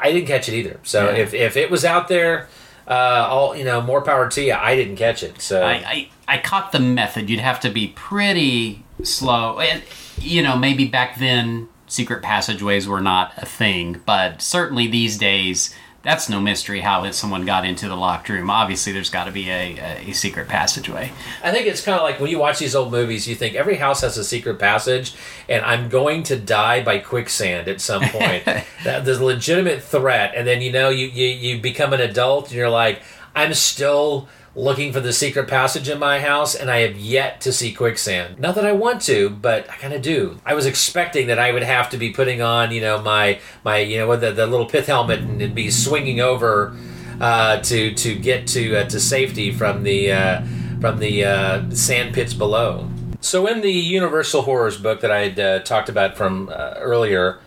I 0.00 0.12
didn't 0.12 0.28
catch 0.28 0.48
it 0.48 0.54
either. 0.54 0.78
So 0.82 1.10
Yeah. 1.10 1.16
if 1.16 1.34
if 1.34 1.56
it 1.56 1.70
was 1.70 1.84
out 1.84 2.08
there, 2.08 2.48
uh, 2.86 3.26
all 3.30 3.56
you 3.56 3.64
know, 3.64 3.80
more 3.80 4.02
power 4.02 4.28
to 4.30 4.42
you. 4.42 4.52
I 4.54 4.76
didn't 4.76 4.96
catch 4.96 5.22
it. 5.22 5.40
So 5.40 5.62
I, 5.62 5.72
I 5.72 6.08
I 6.28 6.38
caught 6.38 6.72
the 6.72 6.80
method. 6.80 7.28
You'd 7.30 7.40
have 7.40 7.60
to 7.60 7.70
be 7.70 7.88
pretty 7.88 8.84
slow, 9.02 9.58
and 9.60 9.82
you 10.20 10.42
know 10.42 10.56
maybe 10.56 10.86
back 10.86 11.18
then 11.18 11.68
secret 11.86 12.22
passageways 12.22 12.86
were 12.86 13.00
not 13.00 13.32
a 13.38 13.46
thing, 13.46 14.00
but 14.04 14.42
certainly 14.42 14.86
these 14.88 15.16
days. 15.18 15.74
That's 16.02 16.28
no 16.28 16.40
mystery 16.40 16.80
how 16.80 17.10
someone 17.10 17.44
got 17.44 17.64
into 17.64 17.88
the 17.88 17.96
locked 17.96 18.28
room. 18.28 18.50
Obviously, 18.50 18.92
there's 18.92 19.10
got 19.10 19.24
to 19.24 19.32
be 19.32 19.50
a, 19.50 20.06
a 20.08 20.12
secret 20.12 20.46
passageway. 20.46 21.10
I 21.42 21.50
think 21.50 21.66
it's 21.66 21.82
kind 21.82 21.96
of 21.96 22.02
like 22.02 22.20
when 22.20 22.30
you 22.30 22.38
watch 22.38 22.60
these 22.60 22.76
old 22.76 22.92
movies, 22.92 23.26
you 23.26 23.34
think 23.34 23.56
every 23.56 23.74
house 23.76 24.02
has 24.02 24.16
a 24.16 24.24
secret 24.24 24.60
passage, 24.60 25.14
and 25.48 25.64
I'm 25.64 25.88
going 25.88 26.22
to 26.24 26.38
die 26.38 26.84
by 26.84 26.98
quicksand 26.98 27.66
at 27.66 27.80
some 27.80 28.02
point. 28.10 28.44
that, 28.44 29.04
there's 29.04 29.18
a 29.18 29.24
legitimate 29.24 29.82
threat, 29.82 30.34
and 30.36 30.46
then 30.46 30.62
you 30.62 30.70
know 30.70 30.88
you, 30.88 31.08
you 31.08 31.26
you 31.26 31.60
become 31.60 31.92
an 31.92 32.00
adult, 32.00 32.46
and 32.46 32.54
you're 32.54 32.70
like, 32.70 33.02
I'm 33.34 33.52
still 33.54 34.28
looking 34.58 34.92
for 34.92 35.00
the 35.00 35.12
secret 35.12 35.46
passage 35.48 35.88
in 35.88 35.98
my 35.98 36.18
house, 36.20 36.54
and 36.54 36.70
I 36.70 36.80
have 36.80 36.98
yet 36.98 37.40
to 37.42 37.52
see 37.52 37.72
quicksand. 37.72 38.38
Not 38.38 38.56
that 38.56 38.66
I 38.66 38.72
want 38.72 39.00
to, 39.02 39.30
but 39.30 39.70
I 39.70 39.76
kind 39.76 39.94
of 39.94 40.02
do. 40.02 40.40
I 40.44 40.54
was 40.54 40.66
expecting 40.66 41.28
that 41.28 41.38
I 41.38 41.52
would 41.52 41.62
have 41.62 41.88
to 41.90 41.96
be 41.96 42.10
putting 42.10 42.42
on, 42.42 42.72
you 42.72 42.80
know, 42.80 43.00
my 43.00 43.38
my 43.64 43.78
you 43.78 43.98
know 43.98 44.16
the, 44.16 44.32
the 44.32 44.46
little 44.46 44.66
pith 44.66 44.86
helmet 44.86 45.20
and 45.20 45.54
be 45.54 45.70
swinging 45.70 46.20
over 46.20 46.76
uh, 47.20 47.60
to 47.62 47.94
to 47.94 48.14
get 48.14 48.46
to 48.48 48.78
uh, 48.78 48.84
to 48.88 49.00
safety 49.00 49.52
from 49.52 49.84
the 49.84 50.12
uh, 50.12 50.42
from 50.80 50.98
the 50.98 51.24
uh, 51.24 51.70
sand 51.70 52.14
pits 52.14 52.34
below. 52.34 52.90
So 53.20 53.46
in 53.46 53.60
the 53.60 53.72
Universal 53.72 54.42
Horrors 54.42 54.76
book 54.76 55.00
that 55.00 55.10
I 55.10 55.28
had 55.28 55.40
uh, 55.40 55.58
talked 55.60 55.88
about 55.88 56.16
from 56.16 56.48
uh, 56.48 56.74
earlier, 56.76 57.40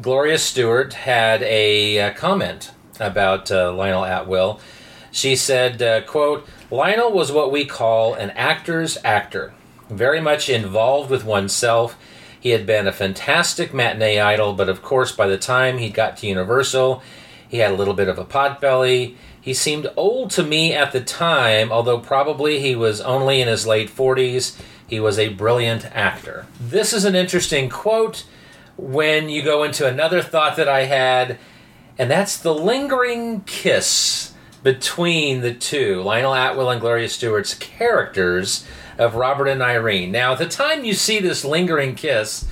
Gloria 0.00 0.38
Stuart 0.38 0.94
had 0.94 1.42
a 1.42 2.12
comment 2.16 2.72
about 3.00 3.50
Lionel 3.50 4.04
Atwill. 4.04 4.60
She 5.14 5.36
said, 5.36 5.80
uh, 5.80 6.00
"quote 6.00 6.44
Lionel 6.72 7.12
was 7.12 7.30
what 7.30 7.52
we 7.52 7.64
call 7.64 8.14
an 8.14 8.30
actor's 8.32 8.98
actor, 9.04 9.54
very 9.88 10.20
much 10.20 10.48
involved 10.48 11.08
with 11.08 11.24
oneself." 11.24 11.96
He 12.40 12.50
had 12.50 12.66
been 12.66 12.88
a 12.88 12.92
fantastic 12.92 13.72
matinee 13.72 14.18
idol, 14.18 14.54
but 14.54 14.68
of 14.68 14.82
course, 14.82 15.12
by 15.12 15.28
the 15.28 15.38
time 15.38 15.78
he 15.78 15.88
got 15.88 16.16
to 16.16 16.26
Universal, 16.26 17.00
he 17.48 17.58
had 17.58 17.70
a 17.70 17.76
little 17.76 17.94
bit 17.94 18.08
of 18.08 18.18
a 18.18 18.24
pot 18.24 18.60
belly. 18.60 19.16
He 19.40 19.54
seemed 19.54 19.88
old 19.96 20.32
to 20.32 20.42
me 20.42 20.72
at 20.74 20.90
the 20.90 21.00
time, 21.00 21.70
although 21.70 22.00
probably 22.00 22.58
he 22.58 22.74
was 22.74 23.00
only 23.00 23.40
in 23.40 23.46
his 23.46 23.68
late 23.68 23.88
40s. 23.88 24.60
He 24.84 24.98
was 24.98 25.16
a 25.16 25.28
brilliant 25.28 25.86
actor. 25.94 26.46
This 26.60 26.92
is 26.92 27.04
an 27.04 27.14
interesting 27.14 27.68
quote 27.68 28.24
when 28.76 29.28
you 29.28 29.42
go 29.42 29.62
into 29.62 29.86
another 29.86 30.22
thought 30.22 30.56
that 30.56 30.68
I 30.68 30.86
had, 30.86 31.38
and 31.96 32.10
that's 32.10 32.36
the 32.36 32.52
lingering 32.52 33.42
kiss 33.42 34.33
between 34.64 35.42
the 35.42 35.54
two, 35.54 36.02
Lionel 36.02 36.34
Atwill 36.34 36.72
and 36.72 36.80
Gloria 36.80 37.08
Stuart's 37.08 37.54
characters 37.54 38.66
of 38.98 39.14
Robert 39.14 39.46
and 39.46 39.62
Irene. 39.62 40.10
Now, 40.10 40.32
at 40.32 40.38
the 40.38 40.48
time 40.48 40.84
you 40.84 40.94
see 40.94 41.20
this 41.20 41.44
lingering 41.44 41.94
kiss, 41.94 42.46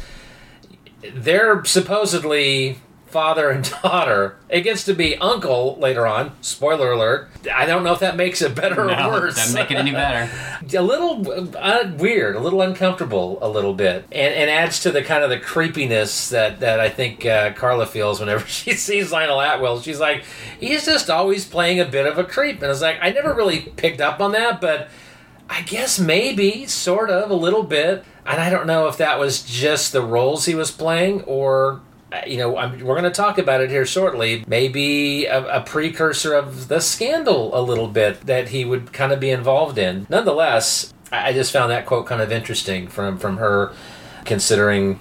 they're 1.15 1.65
supposedly 1.65 2.79
father 3.13 3.51
and 3.51 3.71
daughter. 3.83 4.37
It 4.49 4.63
gets 4.63 4.85
to 4.85 4.95
be 4.95 5.17
uncle 5.17 5.77
later 5.79 6.07
on. 6.07 6.33
Spoiler 6.41 6.93
alert. 6.93 7.29
I 7.55 7.67
don't 7.67 7.85
know 7.85 7.93
if 7.93 8.01
that 8.01 8.17
makes 8.17 8.43
it 8.43 8.55
better 8.55 8.85
No, 8.87 9.09
or 9.11 9.13
worse. 9.13 9.37
doesn't 9.37 9.55
make 9.55 9.71
it 9.71 9.77
any 9.77 9.93
better. 9.93 10.31
a 10.77 10.83
little 10.83 11.55
uh, 11.57 11.93
weird, 11.99 12.35
a 12.35 12.41
little 12.41 12.63
uncomfortable, 12.63 13.39
a 13.43 13.49
little 13.49 13.75
bit, 13.75 14.05
and, 14.11 14.35
and 14.35 14.51
adds 14.51 14.81
to 14.81 14.91
the 14.91 15.03
kind 15.03 15.23
of 15.23 15.31
the 15.31 15.39
creepiness 15.39 16.31
that 16.31 16.61
that 16.61 16.81
I 16.81 16.89
think 16.89 17.25
uh, 17.27 17.53
Carla 17.53 17.87
feels 17.87 18.19
whenever 18.19 18.47
she 18.47 18.73
sees 18.73 19.13
Lionel 19.13 19.41
Atwill. 19.41 19.81
She's 19.83 20.01
like, 20.01 20.25
he's 20.59 20.87
just 20.87 21.11
always 21.11 21.45
playing 21.45 21.79
a 21.81 21.85
bit 21.85 22.07
of 22.07 22.19
a 22.19 22.25
creep, 22.25 22.63
and 22.63 22.71
it's 22.71 22.81
like 22.83 22.97
I 23.03 23.11
never 23.11 23.33
really 23.35 23.61
picked 23.61 24.01
up 24.01 24.21
on 24.21 24.33
that, 24.33 24.61
but 24.61 24.89
I 25.51 25.61
guess 25.63 25.99
maybe, 25.99 26.67
sort 26.67 27.11
of, 27.11 27.31
a 27.31 27.35
little 27.35 27.63
bit. 27.63 28.05
And 28.25 28.41
I 28.41 28.49
don't 28.51 28.67
know 28.69 28.87
if 28.87 28.97
that 28.99 29.19
was 29.19 29.43
just 29.43 29.93
the 29.93 30.01
roles 30.01 30.47
he 30.47 30.55
was 30.55 30.71
playing 30.71 31.23
or. 31.23 31.81
Uh, 32.13 32.21
You 32.27 32.39
know, 32.39 32.57
I'm, 32.57 32.79
we're 32.81 32.95
going 32.95 33.05
to 33.05 33.11
talk 33.11 33.39
about 33.39 33.61
it 33.61 33.71
here 33.71 33.87
shortly. 33.87 34.45
Maybe 34.47 35.27
a, 35.27 35.59
a 35.59 35.61
precursor 35.63 36.35
of 36.35 36.69
the 36.69 36.81
scandal 36.81 37.59
a 37.59 37.63
little 37.63 37.89
bit 37.89 38.21
that 38.27 38.49
he 38.49 38.65
would 38.65 38.93
kind 38.93 39.13
of 39.13 39.21
be 39.21 39.31
involved 39.31 39.79
in. 39.79 40.07
Nonetheless, 40.09 40.93
I 41.11 41.33
just 41.33 41.53
found 41.53 41.71
that 41.71 41.87
quote 41.87 42.07
kind 42.07 42.23
of 42.23 42.33
interesting 42.33 42.89
from 42.89 43.19
from 43.19 43.37
her, 43.37 43.73
considering 44.25 44.99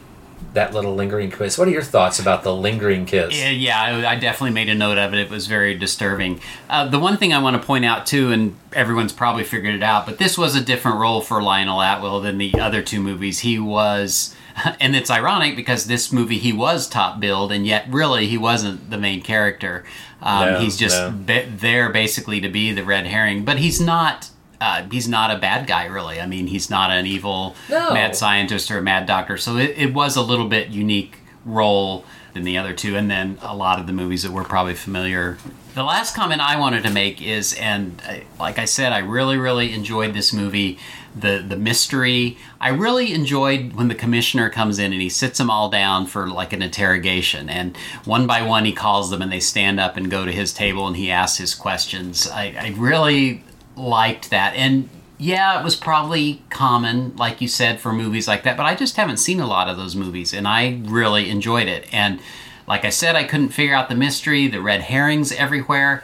that 0.53 0.73
little 0.73 0.95
lingering 0.95 1.31
kiss. 1.31 1.57
What 1.57 1.67
are 1.67 1.71
your 1.71 1.81
thoughts 1.81 2.19
about 2.19 2.43
the 2.43 2.53
lingering 2.53 3.05
kiss? 3.05 3.37
Yeah, 3.37 3.51
yeah, 3.51 3.81
I, 3.81 4.11
I 4.11 4.15
definitely 4.15 4.53
made 4.53 4.67
a 4.67 4.75
note 4.75 4.97
of 4.97 5.13
it. 5.13 5.19
It 5.19 5.29
was 5.29 5.47
very 5.47 5.75
disturbing. 5.77 6.41
Uh, 6.69 6.87
the 6.87 6.99
one 6.99 7.15
thing 7.15 7.33
I 7.33 7.41
want 7.41 7.61
to 7.61 7.65
point 7.65 7.85
out 7.85 8.05
too, 8.05 8.31
and 8.31 8.57
everyone's 8.73 9.13
probably 9.13 9.45
figured 9.45 9.75
it 9.75 9.83
out, 9.83 10.05
but 10.05 10.17
this 10.17 10.37
was 10.37 10.55
a 10.55 10.61
different 10.61 10.99
role 10.99 11.21
for 11.21 11.41
Lionel 11.41 11.81
Atwill 11.81 12.21
than 12.21 12.37
the 12.37 12.59
other 12.59 12.81
two 12.81 13.01
movies. 13.01 13.39
He 13.39 13.59
was, 13.59 14.35
and 14.79 14.95
it's 14.95 15.09
ironic 15.09 15.55
because 15.55 15.85
this 15.85 16.11
movie 16.11 16.37
he 16.37 16.53
was 16.53 16.87
top 16.87 17.19
billed, 17.19 17.51
and 17.51 17.65
yet 17.65 17.85
really 17.89 18.27
he 18.27 18.37
wasn't 18.37 18.89
the 18.89 18.97
main 18.97 19.21
character. 19.21 19.83
Um, 20.21 20.45
No, 20.53 20.59
he's 20.59 20.77
just 20.77 20.99
no. 20.99 21.11
be- 21.11 21.45
there 21.49 21.89
basically 21.89 22.41
to 22.41 22.49
be 22.49 22.71
the 22.71 22.83
red 22.83 23.05
herring, 23.07 23.43
but 23.45 23.57
he's 23.57 23.79
not. 23.81 24.29
Uh, 24.59 24.83
he's 24.91 25.07
not 25.07 25.31
a 25.35 25.39
bad 25.39 25.65
guy, 25.65 25.85
really. 25.85 26.21
I 26.21 26.27
mean, 26.27 26.45
he's 26.45 26.69
not 26.69 26.91
an 26.91 27.07
evil 27.07 27.55
No. 27.67 27.93
mad 27.95 28.15
scientist 28.15 28.69
or 28.69 28.77
a 28.77 28.81
mad 28.83 29.07
doctor. 29.07 29.35
So 29.35 29.57
it, 29.57 29.73
it 29.75 29.91
was 29.93 30.15
a 30.15 30.21
little 30.21 30.47
bit 30.47 30.67
unique 30.69 31.17
role 31.45 32.05
than 32.33 32.43
the 32.43 32.57
other 32.57 32.73
two, 32.73 32.95
and 32.95 33.09
then 33.09 33.37
a 33.41 33.55
lot 33.55 33.79
of 33.79 33.87
the 33.87 33.93
movies 33.93 34.23
that 34.23 34.31
we're 34.31 34.43
probably 34.43 34.75
familiar. 34.75 35.37
The 35.73 35.83
last 35.83 36.15
comment 36.15 36.41
I 36.41 36.59
wanted 36.59 36.83
to 36.83 36.89
make 36.89 37.21
is, 37.21 37.53
and 37.53 38.01
like 38.39 38.59
I 38.59 38.65
said, 38.65 38.91
I 38.91 38.99
really, 38.99 39.37
really 39.37 39.73
enjoyed 39.73 40.13
this 40.13 40.33
movie. 40.33 40.77
The 41.13 41.43
the 41.45 41.57
mystery. 41.57 42.37
I 42.61 42.69
really 42.69 43.13
enjoyed 43.13 43.73
when 43.73 43.89
the 43.89 43.95
commissioner 43.95 44.49
comes 44.49 44.79
in 44.79 44.93
and 44.93 45.01
he 45.01 45.09
sits 45.09 45.37
them 45.37 45.49
all 45.49 45.69
down 45.69 46.07
for 46.07 46.27
like 46.29 46.53
an 46.53 46.61
interrogation, 46.61 47.49
and 47.49 47.75
one 48.05 48.27
by 48.27 48.41
one 48.41 48.63
he 48.63 48.71
calls 48.71 49.09
them 49.09 49.21
and 49.21 49.29
they 49.29 49.41
stand 49.41 49.79
up 49.79 49.97
and 49.97 50.09
go 50.09 50.25
to 50.25 50.31
his 50.31 50.53
table 50.53 50.87
and 50.87 50.95
he 50.95 51.11
asks 51.11 51.37
his 51.37 51.53
questions. 51.53 52.29
I, 52.29 52.55
I 52.57 52.73
really 52.77 53.43
liked 53.75 54.29
that, 54.29 54.55
and 54.55 54.89
yeah, 55.21 55.59
it 55.59 55.63
was 55.63 55.75
probably 55.75 56.41
common, 56.49 57.15
like 57.15 57.41
you 57.41 57.47
said, 57.47 57.79
for 57.79 57.93
movies 57.93 58.27
like 58.27 58.41
that, 58.41 58.57
but 58.57 58.65
I 58.65 58.73
just 58.73 58.95
haven't 58.95 59.17
seen 59.17 59.39
a 59.39 59.45
lot 59.45 59.69
of 59.69 59.77
those 59.77 59.95
movies, 59.95 60.33
and 60.33 60.47
I 60.47 60.81
really 60.85 61.29
enjoyed 61.29 61.67
it. 61.67 61.87
And 61.93 62.19
like 62.67 62.85
I 62.85 62.89
said, 62.89 63.15
I 63.15 63.25
couldn't 63.25 63.49
figure 63.49 63.75
out 63.75 63.87
the 63.87 63.93
mystery, 63.93 64.47
the 64.47 64.63
red 64.63 64.81
herrings 64.81 65.31
everywhere. 65.31 66.01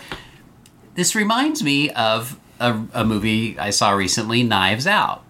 This 0.94 1.15
reminds 1.15 1.64
me 1.64 1.89
of 1.89 2.39
a, 2.60 2.80
a 2.94 3.03
movie 3.03 3.57
I 3.57 3.72
saw 3.72 3.89
recently, 3.89 4.44
Knives 4.44 4.85
Out. 4.85 5.23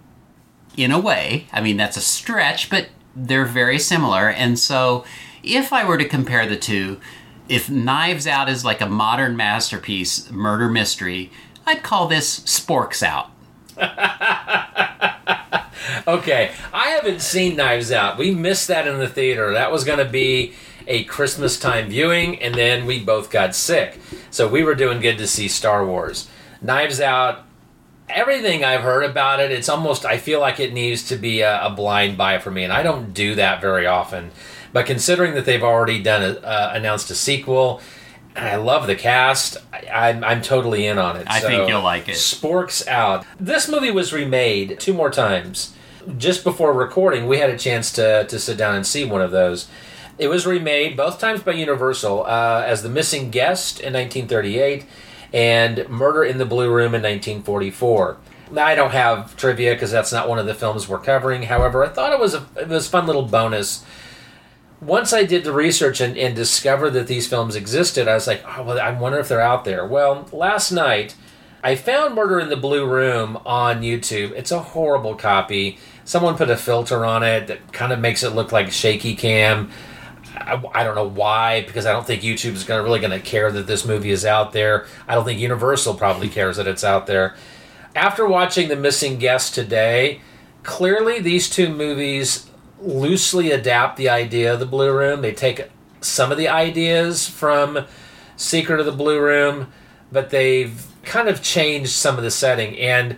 In 0.75 0.91
a 0.91 0.99
way, 0.99 1.47
I 1.53 1.61
mean, 1.61 1.77
that's 1.77 1.95
a 1.95 2.01
stretch, 2.01 2.69
but 2.69 2.89
they're 3.15 3.45
very 3.45 3.79
similar. 3.79 4.29
And 4.29 4.59
so, 4.59 5.05
if 5.43 5.71
I 5.71 5.85
were 5.85 5.97
to 5.97 6.09
compare 6.09 6.45
the 6.45 6.57
two, 6.57 6.99
if 7.47 7.69
Knives 7.69 8.27
Out 8.27 8.49
is 8.49 8.65
like 8.65 8.81
a 8.81 8.89
modern 8.89 9.37
masterpiece, 9.37 10.29
murder 10.29 10.67
mystery, 10.67 11.31
I'd 11.65 11.83
call 11.83 12.09
this 12.09 12.41
Sporks 12.41 13.01
Out. 13.01 13.31
Okay, 16.07 16.51
I 16.71 16.89
haven't 16.91 17.21
seen 17.21 17.57
Knives 17.57 17.91
Out. 17.91 18.17
We 18.17 18.33
missed 18.33 18.69
that 18.69 18.87
in 18.87 18.97
the 18.97 19.09
theater. 19.09 19.51
That 19.51 19.73
was 19.73 19.83
going 19.83 19.99
to 19.99 20.09
be 20.09 20.53
a 20.87 21.03
Christmas 21.03 21.59
time 21.59 21.89
viewing, 21.89 22.41
and 22.41 22.55
then 22.55 22.85
we 22.85 23.03
both 23.03 23.29
got 23.29 23.53
sick. 23.53 23.99
So 24.31 24.47
we 24.47 24.63
were 24.63 24.73
doing 24.73 25.01
good 25.01 25.17
to 25.17 25.27
see 25.27 25.49
Star 25.49 25.85
Wars. 25.85 26.29
Knives 26.61 27.01
Out, 27.01 27.43
everything 28.07 28.63
I've 28.63 28.83
heard 28.83 29.03
about 29.03 29.41
it, 29.41 29.51
it's 29.51 29.67
almost, 29.67 30.05
I 30.05 30.17
feel 30.17 30.39
like 30.39 30.61
it 30.61 30.71
needs 30.71 31.03
to 31.09 31.17
be 31.17 31.41
a, 31.41 31.65
a 31.65 31.69
blind 31.71 32.17
buy 32.17 32.39
for 32.39 32.51
me, 32.51 32.63
and 32.63 32.71
I 32.71 32.83
don't 32.83 33.13
do 33.13 33.35
that 33.35 33.59
very 33.59 33.85
often. 33.85 34.31
But 34.71 34.85
considering 34.85 35.33
that 35.33 35.43
they've 35.43 35.63
already 35.63 36.01
done 36.01 36.23
a, 36.23 36.39
uh, 36.39 36.71
announced 36.73 37.11
a 37.11 37.15
sequel, 37.15 37.81
I 38.37 38.55
love 38.57 38.87
the 38.87 38.95
cast, 38.95 39.57
I, 39.73 40.09
I'm, 40.09 40.23
I'm 40.23 40.41
totally 40.41 40.85
in 40.85 40.97
on 40.97 41.17
it. 41.17 41.27
I 41.27 41.39
think 41.39 41.67
you'll 41.67 41.81
like 41.81 42.07
it. 42.07 42.15
Sporks 42.15 42.87
Out. 42.87 43.25
This 43.39 43.67
movie 43.67 43.91
was 43.91 44.13
remade 44.13 44.79
two 44.79 44.93
more 44.93 45.09
times. 45.09 45.73
Just 46.17 46.43
before 46.43 46.71
recording, 46.71 47.27
we 47.27 47.39
had 47.39 47.49
a 47.49 47.57
chance 47.57 47.91
to, 47.93 48.25
to 48.25 48.39
sit 48.39 48.57
down 48.57 48.75
and 48.75 48.85
see 48.85 49.03
one 49.03 49.21
of 49.21 49.31
those. 49.31 49.67
It 50.17 50.29
was 50.29 50.45
remade 50.45 50.95
both 50.95 51.19
times 51.19 51.41
by 51.43 51.53
Universal 51.53 52.25
uh, 52.25 52.63
as 52.65 52.83
The 52.83 52.89
Missing 52.89 53.31
Guest 53.31 53.79
in 53.79 53.93
1938 53.93 54.85
and 55.33 55.87
Murder 55.89 56.23
in 56.23 56.37
the 56.37 56.45
Blue 56.45 56.69
Room 56.69 56.95
in 56.95 57.01
1944. 57.01 58.17
Now, 58.51 58.65
I 58.65 58.75
don't 58.75 58.91
have 58.91 59.35
trivia 59.35 59.73
because 59.73 59.91
that's 59.91 60.13
not 60.13 60.29
one 60.29 60.39
of 60.39 60.45
the 60.45 60.53
films 60.53 60.87
we're 60.87 60.99
covering. 60.99 61.43
However, 61.43 61.83
I 61.83 61.89
thought 61.89 62.13
it 62.13 62.19
was 62.19 62.33
a 62.33 62.45
it 62.55 62.69
was 62.69 62.87
a 62.87 62.89
fun 62.89 63.05
little 63.05 63.23
bonus 63.23 63.83
once 64.79 65.11
I 65.11 65.23
did 65.23 65.43
the 65.43 65.51
research 65.51 66.01
and, 66.01 66.17
and 66.17 66.35
discovered 66.35 66.91
that 66.91 67.07
these 67.07 67.27
films 67.27 67.55
existed, 67.55 68.07
I 68.07 68.13
was 68.13 68.27
like, 68.27 68.43
oh, 68.45 68.63
well, 68.63 68.79
I 68.79 68.91
wonder 68.91 69.19
if 69.19 69.27
they're 69.27 69.41
out 69.41 69.65
there. 69.65 69.85
Well, 69.85 70.27
last 70.31 70.71
night, 70.71 71.15
I 71.63 71.75
found 71.75 72.15
Murder 72.15 72.39
in 72.39 72.49
the 72.49 72.55
Blue 72.55 72.85
Room 72.85 73.37
on 73.45 73.81
YouTube. 73.81 74.31
It's 74.31 74.51
a 74.51 74.59
horrible 74.59 75.15
copy. 75.15 75.79
Someone 76.05 76.37
put 76.37 76.49
a 76.49 76.57
filter 76.57 77.03
on 77.03 77.23
it 77.23 77.47
that 77.47 77.73
kind 77.73 77.91
of 77.91 77.99
makes 77.99 78.23
it 78.23 78.29
look 78.29 78.51
like 78.51 78.71
shaky 78.71 79.15
cam. 79.15 79.71
I, 80.35 80.61
I 80.73 80.83
don't 80.83 80.95
know 80.95 81.09
why, 81.09 81.61
because 81.61 81.87
I 81.87 81.91
don't 81.91 82.05
think 82.05 82.21
YouTube 82.21 82.53
is 82.53 82.63
gonna, 82.63 82.83
really 82.83 82.99
going 82.99 83.11
to 83.11 83.19
care 83.19 83.51
that 83.51 83.65
this 83.65 83.83
movie 83.83 84.11
is 84.11 84.25
out 84.25 84.53
there. 84.53 84.85
I 85.07 85.15
don't 85.15 85.25
think 85.25 85.39
Universal 85.39 85.95
probably 85.95 86.29
cares 86.29 86.57
that 86.57 86.67
it's 86.67 86.83
out 86.83 87.07
there. 87.07 87.35
After 87.95 88.27
watching 88.27 88.67
The 88.67 88.75
Missing 88.75 89.17
Guest 89.17 89.55
today, 89.55 90.21
clearly 90.61 91.19
these 91.19 91.49
two 91.49 91.73
movies 91.73 92.46
loosely 92.81 93.51
adapt 93.51 93.97
the 93.97 94.09
idea 94.09 94.53
of 94.53 94.59
the 94.59 94.65
Blue 94.65 94.91
Room. 94.91 95.21
They 95.21 95.33
take 95.33 95.69
some 96.01 96.31
of 96.31 96.37
the 96.37 96.47
ideas 96.47 97.27
from 97.27 97.85
Secret 98.35 98.79
of 98.79 98.85
the 98.85 98.91
Blue 98.91 99.19
Room, 99.19 99.71
but 100.11 100.29
they've 100.29 100.85
kind 101.03 101.27
of 101.27 101.41
changed 101.41 101.91
some 101.91 102.17
of 102.17 102.23
the 102.23 102.31
setting. 102.31 102.77
And 102.77 103.17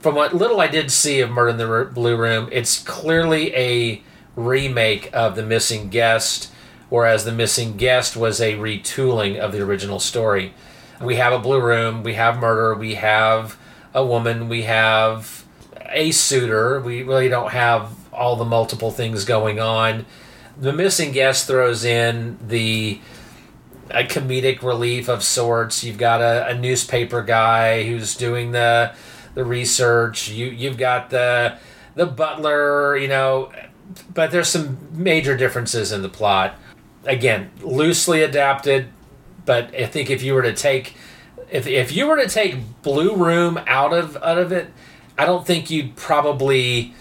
from 0.00 0.14
what 0.14 0.34
little 0.34 0.60
I 0.60 0.66
did 0.66 0.90
see 0.90 1.20
of 1.20 1.30
Murder 1.30 1.50
in 1.50 1.56
the 1.56 1.68
R- 1.68 1.84
Blue 1.86 2.16
Room, 2.16 2.48
it's 2.52 2.82
clearly 2.82 3.54
a 3.54 4.02
remake 4.36 5.10
of 5.12 5.34
The 5.34 5.42
Missing 5.42 5.88
Guest, 5.88 6.52
whereas 6.88 7.24
The 7.24 7.32
Missing 7.32 7.76
Guest 7.76 8.16
was 8.16 8.40
a 8.40 8.54
retooling 8.54 9.38
of 9.38 9.52
the 9.52 9.60
original 9.60 9.98
story. 9.98 10.54
We 11.00 11.16
have 11.16 11.32
a 11.32 11.38
blue 11.38 11.60
room, 11.60 12.02
we 12.02 12.14
have 12.14 12.40
murder, 12.40 12.74
we 12.74 12.96
have 12.96 13.56
a 13.94 14.04
woman, 14.04 14.48
we 14.48 14.62
have 14.62 15.44
a 15.90 16.10
suitor. 16.10 16.80
We 16.80 17.02
really 17.02 17.28
don't 17.28 17.52
have 17.52 17.97
all 18.18 18.36
the 18.36 18.44
multiple 18.44 18.90
things 18.90 19.24
going 19.24 19.60
on. 19.60 20.04
The 20.56 20.72
missing 20.72 21.12
guest 21.12 21.46
throws 21.46 21.84
in 21.84 22.38
the 22.46 23.00
a 23.90 24.04
comedic 24.04 24.62
relief 24.62 25.08
of 25.08 25.22
sorts. 25.22 25.82
You've 25.82 25.98
got 25.98 26.20
a, 26.20 26.48
a 26.48 26.54
newspaper 26.54 27.22
guy 27.22 27.84
who's 27.84 28.14
doing 28.14 28.52
the 28.52 28.92
the 29.34 29.44
research. 29.44 30.28
You 30.28 30.46
you've 30.46 30.76
got 30.78 31.10
the 31.10 31.58
the 31.94 32.06
butler, 32.06 32.96
you 32.96 33.08
know, 33.08 33.52
but 34.12 34.30
there's 34.30 34.48
some 34.48 34.78
major 34.92 35.36
differences 35.36 35.92
in 35.92 36.02
the 36.02 36.08
plot. 36.08 36.56
Again, 37.04 37.50
loosely 37.60 38.22
adapted, 38.22 38.88
but 39.46 39.74
I 39.74 39.86
think 39.86 40.10
if 40.10 40.22
you 40.22 40.34
were 40.34 40.42
to 40.42 40.52
take 40.52 40.94
if 41.50 41.66
if 41.66 41.92
you 41.92 42.06
were 42.06 42.16
to 42.16 42.28
take 42.28 42.82
Blue 42.82 43.16
Room 43.16 43.58
out 43.66 43.92
of 43.92 44.16
out 44.18 44.38
of 44.38 44.52
it, 44.52 44.70
I 45.16 45.24
don't 45.24 45.46
think 45.46 45.70
you'd 45.70 45.96
probably 45.96 46.94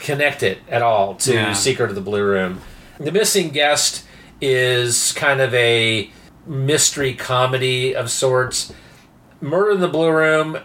connect 0.00 0.42
it 0.42 0.58
at 0.68 0.82
all 0.82 1.14
to 1.16 1.34
Yeah. 1.34 1.52
Secret 1.52 1.90
of 1.90 1.94
the 1.94 2.00
Blue 2.00 2.22
Room. 2.22 2.60
The 2.98 3.12
Missing 3.12 3.50
Guest 3.50 4.04
is 4.40 5.12
kind 5.12 5.40
of 5.40 5.54
a 5.54 6.10
mystery 6.46 7.14
comedy 7.14 7.94
of 7.94 8.10
sorts. 8.10 8.72
Murder 9.40 9.72
in 9.72 9.80
the 9.80 9.88
Blue 9.88 10.10
Room 10.10 10.58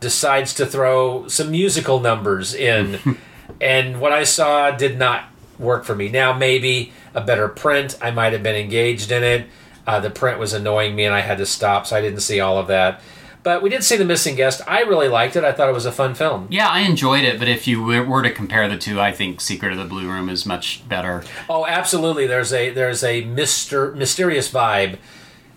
decides 0.00 0.54
to 0.54 0.66
throw 0.66 1.26
some 1.28 1.50
musical 1.50 2.00
numbers 2.00 2.54
in, 2.54 3.18
and 3.60 4.00
what 4.00 4.12
I 4.12 4.24
saw 4.24 4.70
did 4.70 4.98
not 4.98 5.24
work 5.58 5.84
for 5.84 5.94
me. 5.94 6.08
Now, 6.08 6.32
maybe 6.32 6.92
a 7.14 7.20
better 7.20 7.48
print, 7.48 7.96
I 8.02 8.10
might 8.10 8.32
have 8.32 8.42
been 8.42 8.56
engaged 8.56 9.10
in 9.12 9.22
it. 9.22 9.46
Uh, 9.86 10.00
the 10.00 10.10
print 10.10 10.38
was 10.38 10.52
annoying 10.52 10.94
me, 10.96 11.04
and 11.04 11.14
I 11.14 11.20
had 11.20 11.38
to 11.38 11.46
stop, 11.46 11.86
so 11.86 11.96
I 11.96 12.00
didn't 12.00 12.20
see 12.20 12.40
all 12.40 12.58
of 12.58 12.66
that. 12.68 13.00
But 13.44 13.62
we 13.62 13.68
did 13.68 13.84
see 13.84 13.96
The 13.96 14.06
Missing 14.06 14.36
Guest. 14.36 14.62
I 14.66 14.80
really 14.80 15.06
liked 15.06 15.36
it. 15.36 15.44
I 15.44 15.52
thought 15.52 15.68
it 15.68 15.74
was 15.74 15.84
a 15.84 15.92
fun 15.92 16.14
film. 16.14 16.48
Yeah, 16.50 16.66
I 16.66 16.80
enjoyed 16.80 17.24
it, 17.24 17.38
but 17.38 17.46
if 17.46 17.68
you 17.68 17.82
were 17.82 18.02
were 18.02 18.22
to 18.22 18.30
compare 18.30 18.68
the 18.68 18.78
two, 18.78 18.98
I 18.98 19.12
think 19.12 19.42
Secret 19.42 19.72
of 19.72 19.78
the 19.78 19.84
Blue 19.84 20.08
Room 20.08 20.30
is 20.30 20.46
much 20.46 20.88
better. 20.88 21.22
Oh, 21.48 21.66
absolutely. 21.66 22.26
There's 22.26 22.54
a 22.54 22.70
there's 22.70 23.04
a 23.04 23.22
mister, 23.24 23.92
mysterious 23.92 24.50
vibe 24.50 24.96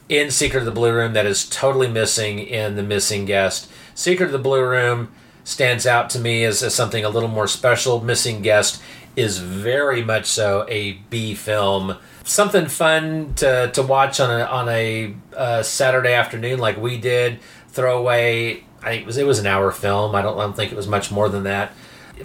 in 0.09 0.31
Secret 0.31 0.59
of 0.59 0.65
the 0.65 0.71
Blue 0.71 0.93
Room 0.93 1.13
that 1.13 1.25
is 1.25 1.49
totally 1.49 1.87
missing 1.87 2.39
in 2.39 2.75
The 2.75 2.83
Missing 2.83 3.25
Guest. 3.25 3.69
Secret 3.95 4.27
of 4.27 4.31
the 4.33 4.37
Blue 4.37 4.63
Room 4.63 5.13
stands 5.45 5.87
out 5.87 6.09
to 6.09 6.19
me 6.19 6.43
as, 6.43 6.61
as 6.61 6.75
something 6.75 7.05
a 7.05 7.09
little 7.09 7.29
more 7.29 7.47
special. 7.47 8.01
Missing 8.01 8.41
Guest 8.41 8.81
is 9.15 9.39
very 9.39 10.03
much 10.03 10.25
so 10.25 10.65
a 10.67 10.93
B 11.09 11.33
film. 11.33 11.97
Something 12.23 12.67
fun 12.67 13.33
to, 13.35 13.71
to 13.71 13.81
watch 13.81 14.19
on 14.19 14.29
a 14.29 14.43
on 14.43 14.67
a 14.67 15.15
uh, 15.33 15.63
Saturday 15.63 16.13
afternoon 16.13 16.59
like 16.59 16.75
we 16.77 16.97
did. 16.97 17.39
Throw 17.77 17.99
away. 17.99 18.63
I 18.81 18.89
think 18.89 19.01
it 19.03 19.05
was 19.05 19.17
it 19.17 19.27
was 19.27 19.37
an 19.37 19.45
hour 19.45 19.71
film. 19.71 20.15
I 20.15 20.23
don't 20.23 20.35
I 20.39 20.41
don't 20.41 20.55
think 20.55 20.71
it 20.71 20.75
was 20.75 20.87
much 20.87 21.11
more 21.11 21.29
than 21.29 21.43
that. 21.43 21.73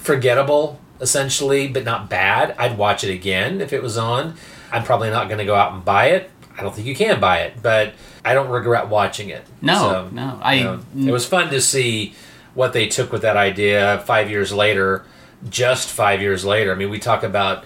Forgettable 0.00 0.80
essentially, 0.98 1.68
but 1.68 1.84
not 1.84 2.08
bad. 2.08 2.54
I'd 2.58 2.78
watch 2.78 3.04
it 3.04 3.12
again 3.12 3.60
if 3.60 3.72
it 3.74 3.82
was 3.82 3.98
on. 3.98 4.34
I'm 4.72 4.82
probably 4.82 5.10
not 5.10 5.26
going 5.28 5.38
to 5.40 5.44
go 5.44 5.54
out 5.54 5.74
and 5.74 5.84
buy 5.84 6.06
it. 6.06 6.30
I 6.56 6.62
don't 6.62 6.74
think 6.74 6.86
you 6.86 6.94
can 6.94 7.20
buy 7.20 7.40
it, 7.40 7.60
but 7.62 7.92
I 8.24 8.32
don't 8.32 8.48
regret 8.48 8.88
watching 8.88 9.28
it. 9.28 9.44
No, 9.60 10.08
no, 10.12 10.38
I- 10.42 10.54
you 10.54 10.64
know, 10.64 10.80
it 11.08 11.10
was 11.12 11.26
fun 11.26 11.50
to 11.50 11.60
see 11.60 12.14
what 12.54 12.72
they 12.72 12.86
took 12.86 13.12
with 13.12 13.20
that 13.22 13.36
idea 13.36 14.02
five 14.06 14.30
years 14.30 14.52
later. 14.54 15.04
Just 15.50 15.90
five 15.90 16.22
years 16.22 16.44
later. 16.46 16.72
I 16.72 16.76
mean, 16.76 16.88
we 16.88 16.98
talk 16.98 17.22
about 17.24 17.64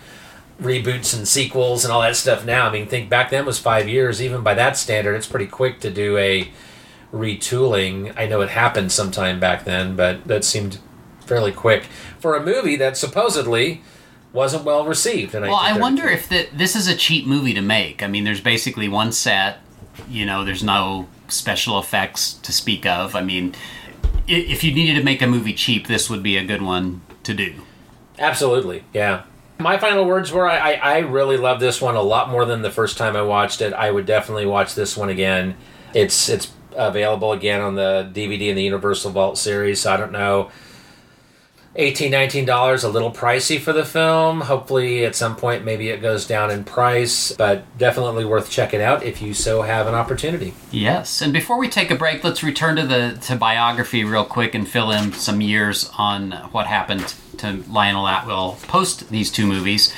reboots 0.60 1.14
and 1.16 1.28
sequels 1.28 1.84
and 1.84 1.92
all 1.92 2.00
that 2.00 2.16
stuff 2.16 2.44
now. 2.44 2.66
I 2.66 2.72
mean, 2.72 2.86
think 2.86 3.08
back 3.10 3.30
then 3.30 3.44
was 3.44 3.58
five 3.60 3.88
years. 3.88 4.20
Even 4.22 4.42
by 4.42 4.54
that 4.54 4.76
standard, 4.76 5.14
it's 5.14 5.26
pretty 5.28 5.46
quick 5.46 5.78
to 5.80 5.90
do 5.90 6.16
a 6.16 6.48
retooling. 7.12 8.12
I 8.16 8.26
know 8.26 8.40
it 8.40 8.50
happened 8.50 8.92
sometime 8.92 9.40
back 9.40 9.64
then, 9.64 9.96
but 9.96 10.26
that 10.26 10.44
seemed 10.44 10.78
fairly 11.20 11.52
quick 11.52 11.84
for 12.18 12.36
a 12.36 12.44
movie 12.44 12.76
that 12.76 12.96
supposedly 12.96 13.82
wasn't 14.32 14.64
well 14.64 14.84
received. 14.84 15.34
Well, 15.34 15.54
I 15.54 15.78
wonder 15.78 16.06
if 16.08 16.28
that 16.28 16.56
this 16.56 16.76
is 16.76 16.86
a 16.86 16.94
cheap 16.94 17.26
movie 17.26 17.54
to 17.54 17.62
make. 17.62 18.02
I 18.02 18.06
mean, 18.06 18.24
there's 18.24 18.40
basically 18.40 18.88
one 18.88 19.12
set. 19.12 19.58
You 20.08 20.26
know, 20.26 20.44
there's 20.44 20.62
no 20.62 21.08
special 21.28 21.78
effects 21.78 22.34
to 22.34 22.52
speak 22.52 22.86
of. 22.86 23.16
I 23.16 23.22
mean, 23.22 23.54
if 24.28 24.62
you 24.62 24.72
needed 24.74 24.98
to 24.98 25.04
make 25.04 25.22
a 25.22 25.26
movie 25.26 25.54
cheap, 25.54 25.86
this 25.86 26.10
would 26.10 26.22
be 26.22 26.36
a 26.36 26.44
good 26.44 26.62
one 26.62 27.00
to 27.24 27.34
do. 27.34 27.54
Absolutely, 28.18 28.84
yeah. 28.92 29.24
My 29.58 29.78
final 29.78 30.04
words 30.04 30.32
were 30.32 30.46
I, 30.46 30.58
I, 30.58 30.72
I 30.72 30.98
really 30.98 31.38
love 31.38 31.60
this 31.60 31.80
one 31.80 31.96
a 31.96 32.02
lot 32.02 32.28
more 32.28 32.44
than 32.44 32.60
the 32.60 32.70
first 32.70 32.98
time 32.98 33.16
I 33.16 33.22
watched 33.22 33.62
it. 33.62 33.72
I 33.72 33.90
would 33.90 34.04
definitely 34.04 34.46
watch 34.46 34.74
this 34.74 34.96
one 34.96 35.08
again. 35.08 35.56
It's 35.94 36.28
it's 36.28 36.52
available 36.76 37.32
again 37.32 37.60
on 37.60 37.74
the 37.74 38.10
DVD 38.12 38.48
and 38.48 38.58
the 38.58 38.62
Universal 38.62 39.12
Vault 39.12 39.38
series. 39.38 39.80
So 39.80 39.92
I 39.92 39.96
don't 39.96 40.12
know. 40.12 40.50
18 41.78 42.46
dollars 42.46 42.84
a 42.84 42.88
little 42.88 43.10
pricey 43.10 43.60
for 43.60 43.72
the 43.72 43.84
film. 43.84 44.40
Hopefully 44.40 45.04
at 45.04 45.14
some 45.14 45.36
point 45.36 45.64
maybe 45.64 45.88
it 45.88 46.00
goes 46.00 46.26
down 46.26 46.50
in 46.50 46.64
price, 46.64 47.32
but 47.32 47.64
definitely 47.78 48.24
worth 48.24 48.50
checking 48.50 48.80
out 48.80 49.02
if 49.02 49.20
you 49.20 49.34
so 49.34 49.62
have 49.62 49.86
an 49.86 49.94
opportunity. 49.94 50.54
Yes, 50.70 51.20
and 51.20 51.32
before 51.32 51.58
we 51.58 51.68
take 51.68 51.90
a 51.90 51.94
break, 51.94 52.24
let's 52.24 52.42
return 52.42 52.76
to 52.76 52.86
the 52.86 53.18
to 53.26 53.36
biography 53.36 54.04
real 54.04 54.24
quick 54.24 54.54
and 54.54 54.68
fill 54.68 54.90
in 54.90 55.12
some 55.12 55.40
years 55.40 55.90
on 55.98 56.32
what 56.52 56.66
happened 56.66 57.14
to 57.38 57.62
Lionel 57.68 58.08
Atwill 58.08 58.58
post 58.66 59.10
these 59.10 59.30
two 59.30 59.46
movies. 59.46 59.92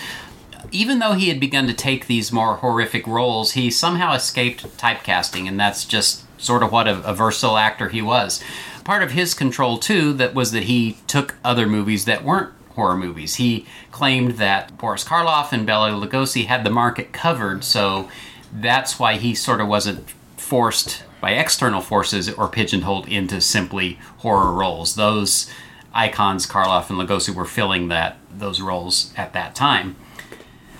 Even 0.70 0.98
though 0.98 1.12
he 1.12 1.28
had 1.28 1.40
begun 1.40 1.66
to 1.66 1.72
take 1.72 2.06
these 2.06 2.32
more 2.32 2.56
horrific 2.56 3.06
roles, 3.06 3.52
he 3.52 3.70
somehow 3.70 4.12
escaped 4.12 4.64
typecasting, 4.76 5.48
and 5.48 5.58
that's 5.58 5.84
just 5.84 6.24
sort 6.38 6.62
of 6.62 6.72
what 6.72 6.88
a, 6.88 7.02
a 7.02 7.14
versatile 7.14 7.58
actor 7.58 7.88
he 7.88 8.02
was. 8.02 8.42
Part 8.84 9.02
of 9.02 9.12
his 9.12 9.34
control 9.34 9.78
too 9.78 10.12
that 10.14 10.34
was 10.34 10.52
that 10.52 10.64
he 10.64 10.96
took 11.06 11.34
other 11.44 11.66
movies 11.66 12.04
that 12.06 12.24
weren't 12.24 12.52
horror 12.70 12.96
movies. 12.96 13.34
He 13.34 13.66
claimed 13.90 14.32
that 14.32 14.78
Boris 14.78 15.04
Karloff 15.04 15.52
and 15.52 15.66
Bela 15.66 15.90
Lugosi 15.90 16.46
had 16.46 16.64
the 16.64 16.70
market 16.70 17.12
covered, 17.12 17.64
so 17.64 18.08
that's 18.52 18.98
why 18.98 19.16
he 19.16 19.34
sort 19.34 19.60
of 19.60 19.68
wasn't 19.68 20.08
forced 20.36 21.02
by 21.20 21.32
external 21.32 21.80
forces 21.80 22.30
or 22.30 22.48
pigeonholed 22.48 23.08
into 23.08 23.40
simply 23.40 23.98
horror 24.18 24.52
roles. 24.52 24.94
Those 24.94 25.50
icons, 25.92 26.46
Karloff 26.46 26.88
and 26.88 26.98
Lugosi, 26.98 27.34
were 27.34 27.44
filling 27.44 27.88
that 27.88 28.16
those 28.32 28.60
roles 28.60 29.12
at 29.16 29.32
that 29.32 29.54
time. 29.54 29.96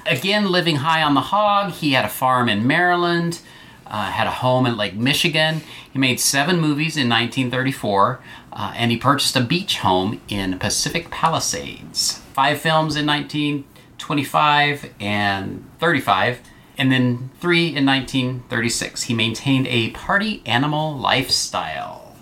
Again, 0.07 0.51
living 0.51 0.77
high 0.77 1.03
on 1.03 1.15
the 1.15 1.21
hog, 1.21 1.73
he 1.73 1.93
had 1.93 2.05
a 2.05 2.09
farm 2.09 2.49
in 2.49 2.67
Maryland, 2.67 3.41
uh, 3.89 4.11
had 4.11 4.27
a 4.27 4.31
home 4.31 4.67
in 4.67 4.77
Lake 4.77 4.95
Michigan. 4.95 5.63
He 5.93 5.99
made 5.99 6.21
seven 6.21 6.61
movies 6.61 6.97
in 6.97 7.09
1934, 7.09 8.21
uh, 8.53 8.73
and 8.77 8.91
he 8.91 8.97
purchased 8.97 9.37
a 9.37 9.41
beach 9.41 9.79
home 9.79 10.21
in 10.29 10.59
Pacific 10.59 11.11
Palisades. 11.11 12.21
Five 12.33 12.61
films 12.61 12.97
in 12.97 13.07
1925 13.07 14.95
and 15.01 15.65
35, 15.79 16.41
and 16.77 16.93
then 16.93 17.31
three 17.41 17.67
in 17.67 17.85
1936. 17.85 19.05
He 19.05 19.15
maintained 19.15 19.67
a 19.67 19.91
party 19.91 20.43
animal 20.47 20.97
lifestyle. 20.97 22.17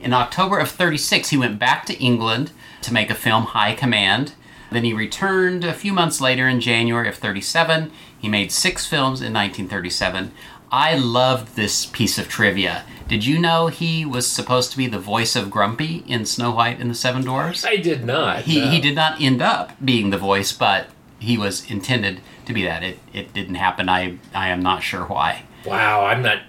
In 0.00 0.12
October 0.12 0.58
of 0.58 0.70
36, 0.70 1.30
he 1.30 1.36
went 1.36 1.58
back 1.58 1.86
to 1.86 1.98
England 1.98 2.52
to 2.82 2.92
make 2.92 3.10
a 3.10 3.14
film, 3.14 3.44
High 3.44 3.74
Command. 3.74 4.34
Then 4.70 4.84
he 4.84 4.92
returned 4.92 5.64
a 5.64 5.72
few 5.72 5.92
months 5.92 6.20
later 6.20 6.48
in 6.48 6.60
January 6.60 7.08
of 7.08 7.16
37. 7.16 7.90
He 8.18 8.28
made 8.28 8.50
six 8.50 8.86
films 8.86 9.20
in 9.20 9.32
1937. 9.32 10.32
I 10.70 10.96
loved 10.96 11.56
this 11.56 11.86
piece 11.86 12.18
of 12.18 12.28
trivia. 12.28 12.84
Did 13.08 13.24
you 13.24 13.38
know 13.38 13.68
he 13.68 14.04
was 14.04 14.26
supposed 14.26 14.72
to 14.72 14.76
be 14.76 14.88
the 14.88 14.98
voice 14.98 15.36
of 15.36 15.50
Grumpy 15.50 16.02
in 16.08 16.26
Snow 16.26 16.50
White 16.50 16.80
and 16.80 16.90
the 16.90 16.94
Seven 16.94 17.22
Dwarfs? 17.22 17.64
I 17.64 17.76
did 17.76 18.04
not. 18.04 18.42
He, 18.42 18.60
no. 18.60 18.68
he 18.68 18.80
did 18.80 18.96
not 18.96 19.20
end 19.20 19.40
up 19.40 19.72
being 19.84 20.10
the 20.10 20.18
voice, 20.18 20.52
but 20.52 20.88
he 21.20 21.38
was 21.38 21.70
intended 21.70 22.20
to 22.46 22.52
be 22.52 22.64
that. 22.64 22.82
It, 22.82 22.98
it 23.12 23.32
didn't 23.32 23.54
happen. 23.56 23.88
I, 23.88 24.18
I 24.34 24.48
am 24.48 24.60
not 24.60 24.82
sure 24.82 25.04
why. 25.04 25.44
Wow, 25.64 26.04
I'm 26.04 26.22
not. 26.22 26.40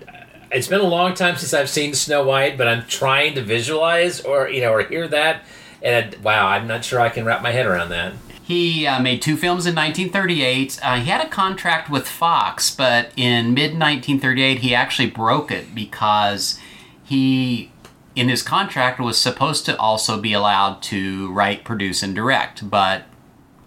It's 0.52 0.68
been 0.68 0.80
a 0.80 0.88
long 0.88 1.14
time 1.14 1.35
since 1.35 1.53
I've 1.53 1.69
seen 1.69 1.94
Snow 1.94 2.23
White, 2.23 2.57
but 2.57 2.68
I'm 2.68 2.85
trying 2.88 3.35
to 3.35 3.41
visualize 3.44 4.22
or 4.22 4.49
you 4.49 4.61
know 4.61 4.73
or 4.73 4.84
hear 4.84 5.07
that, 5.10 5.44
and 5.81 6.15
wow, 6.23 6.48
I'm 6.48 6.68
not 6.68 6.85
sure 6.85 6.99
I 6.99 7.10
can 7.10 7.26
wrap 7.26 7.41
my 7.41 7.52
head 7.52 7.65
around 7.65 7.89
that. 7.89 8.14
He 8.48 8.88
uh, 8.88 9.02
made 9.02 9.22
two 9.22 9.36
films 9.36 9.65
in 9.65 9.76
1938. 9.76 10.80
Uh, 10.82 10.95
he 11.02 11.10
had 11.10 11.19
a 11.19 11.28
contract 11.28 11.90
with 11.90 12.07
Fox, 12.07 12.74
but 12.74 13.11
in 13.18 13.53
mid 13.53 13.72
1938 13.72 14.60
he 14.60 14.74
actually 14.74 15.10
broke 15.10 15.52
it 15.52 15.76
because 15.76 16.57
he, 17.03 17.74
in 18.15 18.30
his 18.30 18.41
contract, 18.41 19.02
was 19.02 19.18
supposed 19.18 19.65
to 19.65 19.78
also 19.78 20.18
be 20.18 20.32
allowed 20.32 20.82
to 20.84 21.30
write, 21.34 21.65
produce, 21.65 22.02
and 22.02 22.15
direct. 22.15 22.69
But 22.69 23.03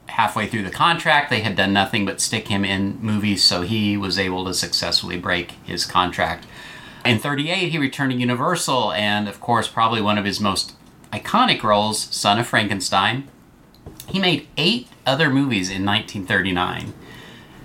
halfway 0.06 0.46
through 0.46 0.62
the 0.62 0.70
contract, 0.70 1.28
they 1.28 1.40
had 1.40 1.56
done 1.56 1.74
nothing 1.74 2.06
but 2.06 2.18
stick 2.18 2.48
him 2.48 2.64
in 2.64 2.98
movies, 3.02 3.44
so 3.44 3.60
he 3.60 3.98
was 3.98 4.18
able 4.18 4.46
to 4.46 4.54
successfully 4.54 5.18
break 5.18 5.52
his 5.62 5.84
contract. 5.84 6.46
In 7.04 7.18
38, 7.18 7.68
he 7.68 7.76
returned 7.76 8.12
to 8.12 8.18
Universal, 8.18 8.92
and 8.92 9.28
of 9.28 9.42
course, 9.42 9.68
probably 9.68 10.00
one 10.00 10.16
of 10.16 10.24
his 10.24 10.40
most 10.40 10.72
iconic 11.12 11.62
roles, 11.62 11.98
Son 11.98 12.38
of 12.38 12.46
Frankenstein. 12.46 13.28
He 14.10 14.18
made 14.18 14.48
eight 14.56 14.88
other 15.06 15.30
movies 15.30 15.70
in 15.70 15.84
1939. 15.84 16.92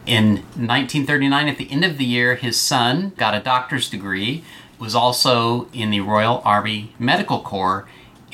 In 0.06 0.28
1939, 0.36 1.48
at 1.48 1.58
the 1.58 1.72
end 1.72 1.84
of 1.84 1.98
the 1.98 2.06
year, 2.06 2.36
his 2.36 2.60
son 2.60 3.14
got 3.18 3.34
a 3.34 3.40
doctor's 3.40 3.90
degree 3.90 4.44
was 4.78 4.94
also 4.94 5.68
in 5.74 5.90
the 5.90 6.02
Royal 6.02 6.42
Army 6.46 6.94
Medical 7.00 7.40
Corps, 7.40 7.88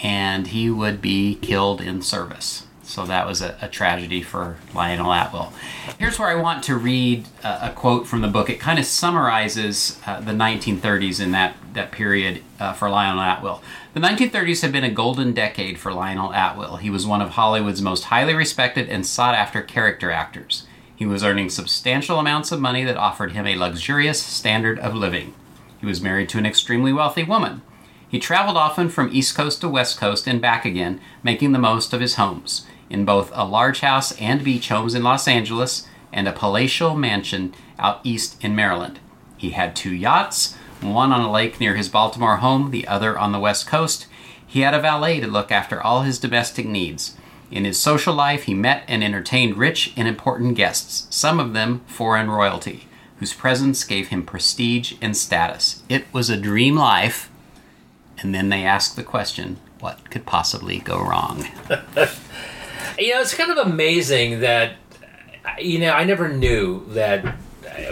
and 0.03 0.47
he 0.47 0.69
would 0.69 1.01
be 1.01 1.35
killed 1.35 1.79
in 1.79 2.01
service. 2.01 2.65
So 2.91 3.05
that 3.05 3.25
was 3.25 3.41
a, 3.41 3.57
a 3.61 3.69
tragedy 3.69 4.21
for 4.21 4.57
Lionel 4.73 5.13
Atwill. 5.13 5.53
Here's 5.97 6.19
where 6.19 6.27
I 6.27 6.35
want 6.35 6.61
to 6.65 6.75
read 6.75 7.25
a, 7.41 7.69
a 7.69 7.73
quote 7.73 8.05
from 8.05 8.19
the 8.19 8.27
book. 8.27 8.49
It 8.49 8.59
kind 8.59 8.77
of 8.77 8.85
summarizes 8.85 9.97
uh, 10.05 10.19
the 10.19 10.33
1930s 10.33 11.23
in 11.23 11.31
that, 11.31 11.55
that 11.71 11.93
period 11.93 12.43
uh, 12.59 12.73
for 12.73 12.89
Lionel 12.89 13.21
Atwill. 13.21 13.63
The 13.93 14.01
1930s 14.01 14.61
have 14.61 14.73
been 14.73 14.83
a 14.83 14.91
golden 14.91 15.31
decade 15.31 15.79
for 15.79 15.93
Lionel 15.93 16.33
Atwill. 16.33 16.81
He 16.81 16.89
was 16.89 17.07
one 17.07 17.21
of 17.21 17.29
Hollywood's 17.29 17.81
most 17.81 18.05
highly 18.05 18.33
respected 18.33 18.89
and 18.89 19.05
sought 19.05 19.35
after 19.35 19.61
character 19.61 20.11
actors. 20.11 20.67
He 20.93 21.05
was 21.05 21.23
earning 21.23 21.49
substantial 21.49 22.19
amounts 22.19 22.51
of 22.51 22.59
money 22.59 22.83
that 22.83 22.97
offered 22.97 23.31
him 23.31 23.47
a 23.47 23.55
luxurious 23.55 24.21
standard 24.21 24.77
of 24.79 24.93
living. 24.93 25.33
He 25.79 25.85
was 25.85 26.01
married 26.01 26.27
to 26.29 26.37
an 26.39 26.45
extremely 26.45 26.91
wealthy 26.91 27.23
woman. 27.23 27.61
He 28.09 28.19
traveled 28.19 28.57
often 28.57 28.89
from 28.89 29.09
East 29.13 29.33
Coast 29.33 29.61
to 29.61 29.69
West 29.69 29.97
Coast 29.97 30.27
and 30.27 30.41
back 30.41 30.65
again, 30.65 30.99
making 31.23 31.53
the 31.53 31.59
most 31.59 31.93
of 31.93 32.01
his 32.01 32.15
homes 32.15 32.67
in 32.91 33.05
both 33.05 33.31
a 33.33 33.45
large 33.45 33.79
house 33.79 34.11
and 34.19 34.43
beach 34.43 34.69
homes 34.69 34.93
in 34.93 35.03
Los 35.03 35.27
Angeles 35.27 35.87
and 36.11 36.27
a 36.27 36.33
palatial 36.33 36.95
mansion 36.95 37.53
out 37.79 38.01
east 38.03 38.43
in 38.43 38.55
Maryland. 38.55 38.99
He 39.37 39.51
had 39.51 39.75
two 39.75 39.93
yachts, 39.93 40.55
one 40.81 41.11
on 41.11 41.21
a 41.21 41.31
lake 41.31 41.59
near 41.59 41.75
his 41.75 41.89
Baltimore 41.89 42.37
home, 42.37 42.71
the 42.71 42.87
other 42.87 43.17
on 43.17 43.31
the 43.31 43.39
West 43.39 43.65
Coast. 43.65 44.07
He 44.45 44.61
had 44.61 44.73
a 44.73 44.81
valet 44.81 45.19
to 45.21 45.27
look 45.27 45.51
after 45.51 45.81
all 45.81 46.01
his 46.01 46.19
domestic 46.19 46.65
needs. 46.65 47.15
In 47.49 47.65
his 47.65 47.79
social 47.79 48.13
life, 48.13 48.43
he 48.43 48.53
met 48.53 48.83
and 48.87 49.03
entertained 49.03 49.57
rich 49.57 49.93
and 49.95 50.07
important 50.07 50.55
guests, 50.55 51.07
some 51.15 51.39
of 51.39 51.53
them 51.53 51.81
foreign 51.87 52.29
royalty, 52.29 52.87
whose 53.17 53.33
presence 53.33 53.83
gave 53.83 54.09
him 54.09 54.25
prestige 54.25 54.93
and 55.01 55.15
status. 55.15 55.83
It 55.89 56.05
was 56.13 56.29
a 56.29 56.37
dream 56.37 56.75
life. 56.75 57.29
And 58.19 58.35
then 58.35 58.49
they 58.49 58.63
asked 58.63 58.95
the 58.95 59.03
question 59.03 59.57
what 59.79 60.11
could 60.11 60.25
possibly 60.25 60.79
go 60.79 61.01
wrong? 61.01 61.47
You 62.99 63.13
know, 63.13 63.21
it's 63.21 63.33
kind 63.33 63.51
of 63.51 63.57
amazing 63.57 64.41
that 64.41 64.73
you 65.59 65.79
know 65.79 65.91
I 65.91 66.03
never 66.03 66.29
knew 66.29 66.85
that 66.89 67.35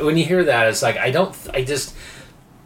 when 0.02 0.18
you 0.18 0.26
hear 0.26 0.44
that 0.46 0.68
it's 0.68 0.82
like 0.82 0.98
I 0.98 1.12
don't 1.12 1.36
I 1.54 1.64
just 1.64 1.96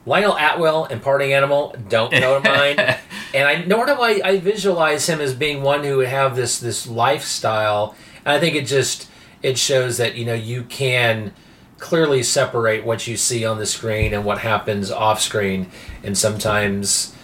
Lionel 0.05 0.37
Atwill 0.37 0.85
and 0.85 1.01
Parting 1.01 1.33
Animal 1.33 1.75
don't 1.87 2.11
to 2.11 2.41
mind, 2.43 2.79
and 3.33 3.47
I 3.47 3.63
nor 3.65 3.85
do 3.85 3.93
I, 3.93 4.21
I 4.23 4.39
visualize 4.39 5.07
him 5.07 5.21
as 5.21 5.33
being 5.33 5.61
one 5.61 5.83
who 5.83 5.97
would 5.97 6.07
have 6.07 6.35
this 6.35 6.59
this 6.59 6.87
lifestyle. 6.87 7.95
And 8.25 8.35
I 8.35 8.39
think 8.39 8.55
it 8.55 8.65
just 8.65 9.09
it 9.41 9.57
shows 9.57 9.97
that 9.97 10.15
you 10.15 10.25
know 10.25 10.33
you 10.33 10.63
can 10.63 11.33
clearly 11.77 12.23
separate 12.23 12.85
what 12.85 13.07
you 13.07 13.17
see 13.17 13.45
on 13.45 13.57
the 13.57 13.65
screen 13.65 14.13
and 14.13 14.23
what 14.23 14.39
happens 14.39 14.91
off 14.91 15.21
screen, 15.21 15.69
and 16.03 16.17
sometimes 16.17 17.15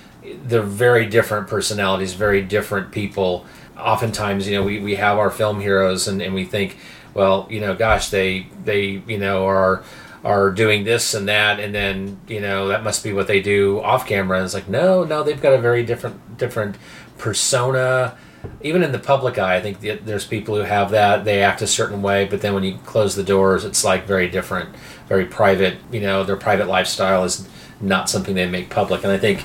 they're 0.43 0.61
very 0.61 1.05
different 1.05 1.47
personalities, 1.47 2.13
very 2.13 2.41
different 2.41 2.91
people 2.91 3.45
oftentimes, 3.79 4.47
you 4.47 4.55
know, 4.55 4.63
we, 4.63 4.79
we 4.79 4.95
have 4.95 5.17
our 5.17 5.29
film 5.29 5.59
heroes 5.59 6.07
and, 6.07 6.21
and 6.21 6.33
we 6.33 6.45
think, 6.45 6.77
well, 7.13 7.47
you 7.49 7.59
know, 7.59 7.75
gosh, 7.75 8.09
they 8.09 8.47
they 8.63 9.01
you 9.07 9.17
know 9.17 9.45
are 9.47 9.83
are 10.23 10.51
doing 10.51 10.83
this 10.83 11.13
and 11.13 11.27
that, 11.27 11.59
and 11.59 11.73
then 11.73 12.19
you 12.27 12.39
know 12.39 12.67
that 12.67 12.83
must 12.83 13.03
be 13.03 13.13
what 13.13 13.27
they 13.27 13.41
do 13.41 13.81
off 13.81 14.07
camera. 14.07 14.37
And 14.37 14.45
it's 14.45 14.53
like, 14.53 14.69
no, 14.69 15.03
no, 15.03 15.23
they've 15.23 15.41
got 15.41 15.53
a 15.53 15.59
very 15.59 15.83
different 15.83 16.37
different 16.37 16.75
persona. 17.17 18.17
Even 18.61 18.83
in 18.83 18.93
the 18.93 18.99
public 18.99 19.37
eye, 19.37 19.57
I 19.57 19.61
think 19.61 19.81
there's 19.81 20.25
people 20.25 20.55
who 20.55 20.61
have 20.61 20.91
that. 20.91 21.25
They 21.25 21.43
act 21.43 21.61
a 21.61 21.67
certain 21.67 22.01
way, 22.01 22.25
but 22.25 22.39
then 22.39 22.53
when 22.53 22.63
you 22.63 22.77
close 22.85 23.15
the 23.15 23.23
doors, 23.23 23.65
it's 23.65 23.83
like 23.83 24.05
very 24.05 24.29
different, 24.29 24.73
very 25.07 25.25
private. 25.25 25.77
You 25.91 25.99
know, 25.99 26.23
their 26.23 26.37
private 26.37 26.67
lifestyle 26.67 27.25
is 27.25 27.49
not 27.81 28.09
something 28.09 28.35
they 28.35 28.47
make 28.47 28.69
public. 28.69 29.03
And 29.03 29.11
I 29.11 29.17
think 29.17 29.43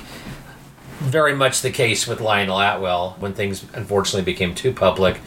very 0.99 1.35
much 1.35 1.61
the 1.61 1.71
case 1.71 2.07
with 2.07 2.21
Lionel 2.21 2.59
Atwill. 2.59 3.15
When 3.19 3.33
things 3.33 3.65
unfortunately 3.73 4.23
became 4.23 4.55
too 4.55 4.71
public, 4.71 5.17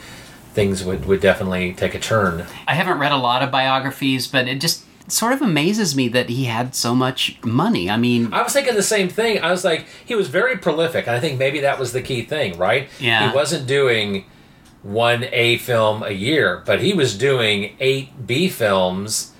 things 0.53 0.83
would, 0.83 1.05
would 1.05 1.21
definitely 1.21 1.73
take 1.73 1.95
a 1.95 1.99
turn. 1.99 2.45
I 2.67 2.73
haven't 2.73 2.99
read 2.99 3.11
a 3.11 3.17
lot 3.17 3.43
of 3.43 3.51
biographies, 3.51 4.27
but 4.27 4.47
it 4.47 4.59
just 4.59 4.85
sort 5.11 5.33
of 5.33 5.41
amazes 5.41 5.95
me 5.95 6.07
that 6.09 6.29
he 6.29 6.45
had 6.45 6.75
so 6.75 6.93
much 6.93 7.37
money. 7.43 7.89
I 7.89 7.97
mean, 7.97 8.33
I 8.33 8.43
was 8.43 8.53
thinking 8.53 8.75
the 8.75 8.83
same 8.83 9.09
thing. 9.09 9.39
I 9.39 9.51
was 9.51 9.63
like, 9.63 9.87
he 10.05 10.15
was 10.15 10.27
very 10.27 10.57
prolific, 10.57 11.07
and 11.07 11.15
I 11.15 11.19
think 11.19 11.39
maybe 11.39 11.61
that 11.61 11.79
was 11.79 11.93
the 11.93 12.01
key 12.01 12.23
thing, 12.23 12.57
right? 12.57 12.89
Yeah. 12.99 13.29
He 13.29 13.35
wasn't 13.35 13.67
doing 13.67 14.25
one 14.83 15.25
A 15.31 15.57
film 15.57 16.03
a 16.03 16.11
year, 16.11 16.63
but 16.65 16.81
he 16.81 16.93
was 16.93 17.17
doing 17.17 17.75
eight 17.79 18.27
B 18.27 18.49
films 18.49 19.33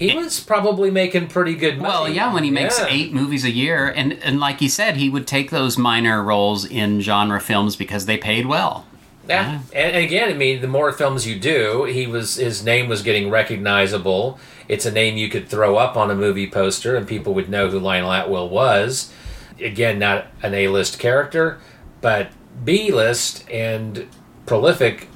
he 0.00 0.16
was 0.16 0.40
probably 0.40 0.90
making 0.90 1.28
pretty 1.28 1.54
good 1.54 1.76
money. 1.78 1.88
Well, 1.88 2.08
yeah, 2.08 2.32
when 2.34 2.42
he 2.42 2.50
makes 2.50 2.78
Yeah. 2.78 2.86
eight 2.88 3.12
movies 3.12 3.44
a 3.44 3.50
year, 3.50 3.86
and 3.94 4.14
and 4.24 4.40
like 4.40 4.58
he 4.58 4.68
said, 4.68 4.96
he 4.96 5.08
would 5.08 5.26
take 5.26 5.50
those 5.50 5.78
minor 5.78 6.22
roles 6.22 6.64
in 6.64 7.00
genre 7.00 7.40
films 7.40 7.76
because 7.76 8.06
they 8.06 8.16
paid 8.16 8.46
well. 8.46 8.86
Yeah. 9.28 9.60
And, 9.72 9.94
and 9.94 10.04
again, 10.04 10.28
I 10.30 10.32
mean, 10.34 10.60
the 10.60 10.66
more 10.66 10.90
films 10.90 11.26
you 11.26 11.38
do, 11.38 11.84
he 11.84 12.06
was 12.08 12.34
his 12.36 12.64
name 12.64 12.88
was 12.88 13.02
getting 13.02 13.30
recognizable. 13.30 14.40
It's 14.66 14.86
a 14.86 14.90
name 14.90 15.16
you 15.16 15.28
could 15.28 15.48
throw 15.48 15.76
up 15.76 15.96
on 15.96 16.10
a 16.10 16.14
movie 16.14 16.48
poster, 16.48 16.96
and 16.96 17.06
people 17.06 17.34
would 17.34 17.48
know 17.48 17.68
who 17.68 17.78
Lionel 17.78 18.10
Atwill 18.12 18.48
was. 18.48 19.12
Again, 19.60 19.98
not 19.98 20.28
an 20.42 20.54
A-list 20.54 20.98
character, 20.98 21.58
but 22.00 22.28
B-list 22.64 23.48
and 23.50 24.06
prolific. 24.46 25.08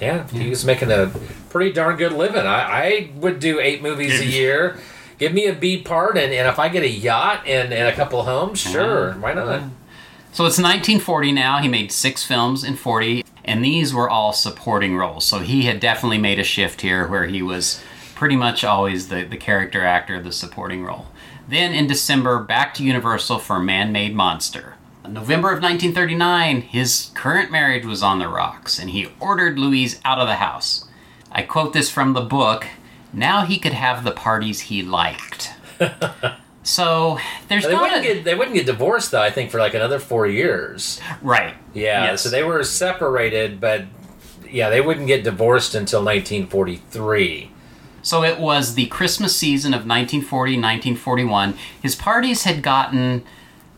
Yeah, 0.00 0.26
he 0.28 0.48
was 0.48 0.64
making 0.64 0.90
a 0.90 1.10
pretty 1.54 1.72
darn 1.72 1.96
good 1.96 2.10
living. 2.10 2.44
I, 2.44 2.58
I 2.68 3.10
would 3.14 3.38
do 3.38 3.60
eight 3.60 3.80
movies 3.80 4.20
a 4.20 4.26
year. 4.26 4.76
Give 5.18 5.32
me 5.32 5.46
a 5.46 5.52
B 5.52 5.80
part, 5.80 6.18
and, 6.18 6.32
and 6.32 6.48
if 6.48 6.58
I 6.58 6.68
get 6.68 6.82
a 6.82 6.88
yacht 6.88 7.46
and, 7.46 7.72
and 7.72 7.86
a 7.86 7.92
couple 7.92 8.24
homes, 8.24 8.64
mm-hmm. 8.64 8.72
sure, 8.72 9.12
why 9.12 9.34
not? 9.34 9.60
Mm-hmm. 9.60 9.68
So 10.32 10.46
it's 10.46 10.58
1940 10.58 11.30
now. 11.30 11.58
He 11.58 11.68
made 11.68 11.92
six 11.92 12.24
films 12.24 12.64
in 12.64 12.74
40, 12.74 13.24
and 13.44 13.64
these 13.64 13.94
were 13.94 14.10
all 14.10 14.32
supporting 14.32 14.96
roles. 14.96 15.26
So 15.26 15.38
he 15.38 15.62
had 15.62 15.78
definitely 15.78 16.18
made 16.18 16.40
a 16.40 16.42
shift 16.42 16.80
here 16.80 17.06
where 17.06 17.26
he 17.26 17.40
was 17.40 17.80
pretty 18.16 18.34
much 18.34 18.64
always 18.64 19.06
the, 19.06 19.22
the 19.22 19.36
character 19.36 19.84
actor, 19.84 20.20
the 20.20 20.32
supporting 20.32 20.82
role. 20.82 21.06
Then 21.46 21.72
in 21.72 21.86
December, 21.86 22.40
back 22.40 22.74
to 22.74 22.82
Universal 22.82 23.38
for 23.38 23.60
Man 23.60 23.92
Made 23.92 24.16
Monster. 24.16 24.74
November 25.08 25.50
of 25.50 25.62
1939, 25.62 26.62
his 26.62 27.12
current 27.14 27.52
marriage 27.52 27.86
was 27.86 28.02
on 28.02 28.18
the 28.18 28.26
rocks, 28.26 28.80
and 28.80 28.90
he 28.90 29.12
ordered 29.20 29.56
Louise 29.56 30.00
out 30.04 30.18
of 30.18 30.26
the 30.26 30.34
house. 30.34 30.86
I 31.34 31.42
quote 31.42 31.72
this 31.72 31.90
from 31.90 32.12
the 32.12 32.20
book 32.20 32.66
Now 33.12 33.44
he 33.44 33.58
could 33.58 33.72
have 33.72 34.04
the 34.04 34.12
parties 34.12 34.60
he 34.62 34.82
liked. 34.82 35.50
so 36.62 37.18
there's 37.48 37.64
They 37.64 37.72
not 37.72 37.82
wouldn't 37.82 38.04
a, 38.04 38.14
get 38.14 38.24
they 38.24 38.34
wouldn't 38.34 38.54
get 38.56 38.66
divorced 38.66 39.10
though. 39.10 39.20
I 39.22 39.30
think 39.30 39.50
for 39.50 39.58
like 39.58 39.74
another 39.74 39.98
four 39.98 40.26
years. 40.26 41.00
right. 41.22 41.54
Yeah, 41.74 42.04
Yes. 42.04 42.22
so 42.22 42.30
they 42.30 42.42
were 42.44 42.62
separated, 42.64 43.60
but 43.60 43.84
yeah, 44.50 44.70
they 44.70 44.80
wouldn't 44.80 45.06
get 45.08 45.24
divorced 45.24 45.74
until 45.74 46.00
1943. 46.04 47.50
So 48.02 48.22
it 48.22 48.38
was 48.38 48.74
the 48.74 48.86
Christmas 48.86 49.34
season 49.34 49.72
of 49.72 49.78
1940 49.86 50.52
1941. 50.56 51.54
His 51.82 51.94
parties 51.96 52.44
had 52.44 52.62
gotten 52.62 53.24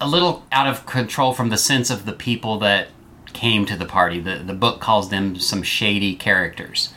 a 0.01 0.07
little 0.09 0.45
out 0.53 0.67
of 0.67 0.85
control 0.85 1.33
from 1.33 1.49
the 1.49 1.57
sense 1.57 1.89
of 1.91 2.05
the 2.07 2.13
people 2.13 2.59
that 2.59 2.89
came 3.33 3.65
to 3.67 3.77
the 3.77 3.87
party. 3.87 4.21
The, 4.21 4.37
the 4.39 4.53
book 4.53 4.81
calls 4.81 5.09
them 5.11 5.37
some 5.37 5.63
shady 5.63 6.15
characters. 6.17 6.93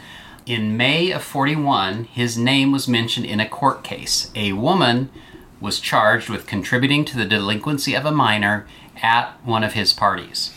In 0.50 0.76
May 0.76 1.12
of 1.12 1.22
41, 1.22 2.06
his 2.06 2.36
name 2.36 2.72
was 2.72 2.88
mentioned 2.88 3.28
in 3.28 3.40
a 3.40 3.48
court 3.48 3.84
case. 3.84 4.32
A 4.34 4.54
woman 4.54 5.12
was 5.62 5.80
charged 5.80 6.28
with 6.28 6.48
contributing 6.48 7.06
to 7.06 7.16
the 7.16 7.24
delinquency 7.24 7.94
of 7.94 8.04
a 8.04 8.12
minor 8.12 8.66
at 9.00 9.34
one 9.46 9.64
of 9.64 9.74
his 9.74 9.94
parties. 9.94 10.52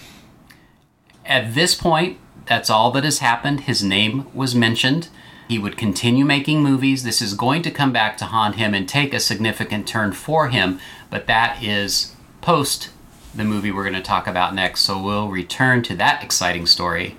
At 1.26 1.52
this 1.52 1.74
point, 1.74 2.16
that's 2.46 2.70
all 2.70 2.90
that 2.92 3.04
has 3.04 3.18
happened. 3.18 3.60
His 3.60 3.82
name 3.82 4.34
was 4.34 4.54
mentioned. 4.54 5.10
He 5.46 5.58
would 5.58 5.76
continue 5.76 6.24
making 6.24 6.62
movies. 6.62 7.02
This 7.02 7.20
is 7.20 7.34
going 7.34 7.60
to 7.60 7.70
come 7.70 7.92
back 7.92 8.16
to 8.16 8.24
haunt 8.24 8.54
him 8.56 8.72
and 8.72 8.88
take 8.88 9.12
a 9.12 9.20
significant 9.20 9.86
turn 9.86 10.12
for 10.12 10.48
him, 10.48 10.80
but 11.10 11.26
that 11.26 11.62
is 11.62 12.16
post 12.40 12.88
the 13.34 13.44
movie 13.44 13.70
we're 13.70 13.84
going 13.84 13.92
to 13.92 14.00
talk 14.00 14.26
about 14.26 14.54
next. 14.54 14.80
So 14.80 15.02
we'll 15.02 15.28
return 15.28 15.82
to 15.82 15.94
that 15.96 16.24
exciting 16.24 16.64
story. 16.64 17.18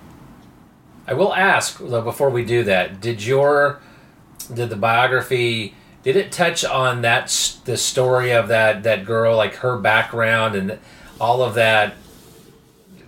I 1.08 1.14
will 1.14 1.34
ask 1.34 1.78
though 1.80 2.02
before 2.02 2.30
we 2.30 2.44
do 2.46 2.64
that, 2.64 3.02
did 3.02 3.24
your 3.26 3.82
did 4.54 4.70
the 4.70 4.76
biography 4.76 5.74
did 6.04 6.16
it 6.18 6.32
touch 6.34 6.66
on 6.66 7.02
that 7.02 7.28
the 7.66 7.78
story 7.78 8.32
of 8.32 8.48
that 8.50 8.84
that 8.84 9.06
girl 9.06 9.36
like 9.38 9.56
her 9.56 9.78
background 9.78 10.56
and 10.56 10.80
all 11.20 11.42
of 11.42 11.54
that 11.56 11.96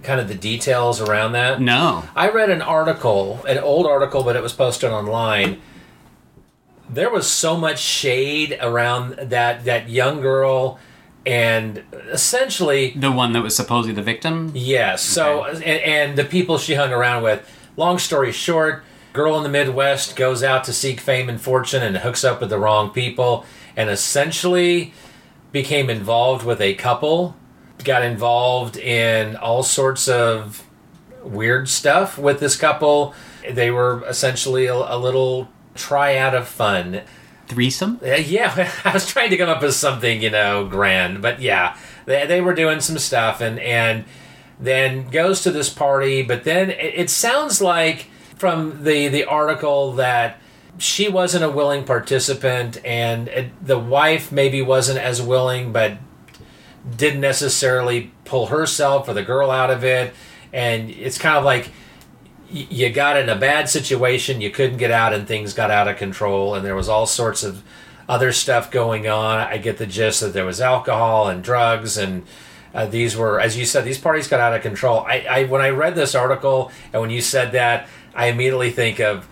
kind 0.04 0.20
of 0.20 0.28
the 0.28 0.36
details 0.36 1.02
around 1.02 1.32
that? 1.34 1.60
No. 1.62 2.04
I 2.16 2.30
read 2.30 2.50
an 2.50 2.62
article, 2.62 3.44
an 3.48 3.58
old 3.58 3.86
article, 3.88 4.24
but 4.24 4.36
it 4.36 4.44
was 4.44 4.54
posted 4.54 4.92
online. 4.92 5.62
There 6.90 7.10
was 7.10 7.30
so 7.30 7.58
much 7.58 7.80
shade 7.80 8.58
around 8.62 9.16
that 9.16 9.66
that 9.66 9.90
young 9.90 10.22
girl, 10.22 10.78
and 11.26 11.84
essentially, 12.12 12.92
The 12.96 13.12
one 13.12 13.34
that 13.34 13.42
was 13.42 13.56
supposedly 13.56 13.96
the 13.96 14.04
victim? 14.04 14.52
yes. 14.54 15.02
So, 15.02 15.46
and, 15.46 15.64
and 15.64 16.16
the 16.18 16.24
people 16.26 16.58
she 16.60 16.76
hung 16.76 16.92
around 16.94 17.24
with. 17.24 17.50
Long 17.78 18.00
story 18.00 18.32
short, 18.32 18.84
girl 19.14 19.38
in 19.38 19.44
the 19.44 19.50
Midwest 19.50 20.16
goes 20.16 20.44
out 20.44 20.64
to 20.66 20.74
seek 20.74 21.00
fame 21.00 21.30
and 21.30 21.40
fortune 21.40 21.84
and 21.84 21.98
hooks 21.98 22.24
up 22.24 22.40
with 22.42 22.50
the 22.50 22.60
wrong 22.60 22.90
people, 22.90 23.46
and 23.76 23.90
essentially 23.90 24.94
became 25.52 25.90
involved 25.90 26.46
with 26.46 26.62
a 26.62 26.74
couple, 26.76 27.36
got 27.84 28.04
involved 28.04 28.78
in 28.78 29.36
all 29.36 29.64
sorts 29.64 30.08
of 30.08 30.64
weird 31.24 31.68
stuff 31.68 32.18
with 32.18 32.40
this 32.40 32.56
couple. 32.56 33.14
They 33.50 33.72
were 33.72 34.04
essentially 34.08 34.66
a, 34.68 34.74
a 34.76 34.98
little 34.98 35.50
triad 35.76 36.34
of 36.34 36.48
fun. 36.48 37.02
Threesome? 37.48 38.00
Uh, 38.02 38.16
Yeah, 38.16 38.72
I 38.86 38.94
was 38.94 39.08
trying 39.08 39.30
to 39.30 39.38
come 39.38 39.50
up 39.50 39.62
with 39.62 39.76
something, 39.76 40.22
you 40.22 40.30
know, 40.30 40.66
grand, 40.66 41.22
but 41.22 41.42
yeah, 41.42 41.78
they, 42.06 42.26
they 42.26 42.42
were 42.42 42.54
doing 42.54 42.80
some 42.80 42.98
stuff, 42.98 43.42
and 43.42 43.60
and 43.60 44.06
then 44.60 45.10
goes 45.10 45.42
to 45.42 45.52
this 45.52 45.70
party, 45.70 46.22
but 46.22 46.44
then 46.44 46.70
it, 46.70 46.94
it 46.96 47.10
sounds 47.10 47.62
like 47.62 48.08
from 48.38 48.84
the 48.84 49.08
the 49.08 49.26
article 49.26 49.94
that 49.94 50.40
she 50.78 51.08
wasn't 51.08 51.44
a 51.44 51.50
willing 51.50 51.84
participant, 51.84 52.84
and 52.84 53.28
it, 53.30 53.66
the 53.66 53.80
wife 53.80 54.32
maybe 54.32 54.62
wasn't 54.62 55.00
as 55.00 55.22
willing, 55.22 55.72
but 55.72 55.98
didn't 56.98 57.22
necessarily 57.22 58.12
pull 58.26 58.48
herself 58.48 59.08
or 59.08 59.14
the 59.14 59.24
girl 59.24 59.50
out 59.50 59.72
of 59.72 59.84
it, 59.84 60.14
and 60.52 60.90
it's 60.90 61.18
kind 61.18 61.38
of 61.38 61.44
like 61.44 61.72
you 62.50 62.90
got 62.92 63.18
in 63.18 63.28
a 63.28 63.36
bad 63.36 63.68
situation, 63.68 64.40
you 64.40 64.52
couldn't 64.52 64.78
get 64.78 64.92
out, 64.92 65.14
and 65.14 65.28
things 65.28 65.54
got 65.54 65.72
out 65.72 65.88
of 65.88 65.98
control, 65.98 66.56
and 66.56 66.66
there 66.66 66.76
was 66.76 66.88
all 66.88 67.06
sorts 67.06 67.44
of 67.44 67.64
other 68.08 68.32
stuff 68.32 68.70
going 68.70 69.08
on. 69.08 69.40
I 69.40 69.58
get 69.58 69.78
the 69.78 69.88
gist 69.88 70.22
that 70.22 70.34
there 70.34 70.46
was 70.46 70.62
alcohol 70.62 71.28
and 71.28 71.44
drugs, 71.44 71.98
and 71.98 72.24
uh, 72.76 72.86
these 72.86 73.16
were, 73.16 73.40
as 73.40 73.58
you 73.58 73.66
said, 73.66 73.86
these 73.86 73.98
parties 73.98 74.28
got 74.28 74.40
out 74.40 74.54
of 74.54 74.62
control. 74.62 75.00
I, 75.00 75.26
I 75.30 75.44
when 75.46 75.62
I 75.62 75.70
read 75.70 75.96
this 75.96 76.14
article, 76.14 76.72
and 76.92 77.02
when 77.02 77.10
you 77.10 77.22
said 77.22 77.54
that, 77.54 77.88
I 78.14 78.28
immediately 78.28 78.72
think 78.72 79.00
of. 79.00 79.28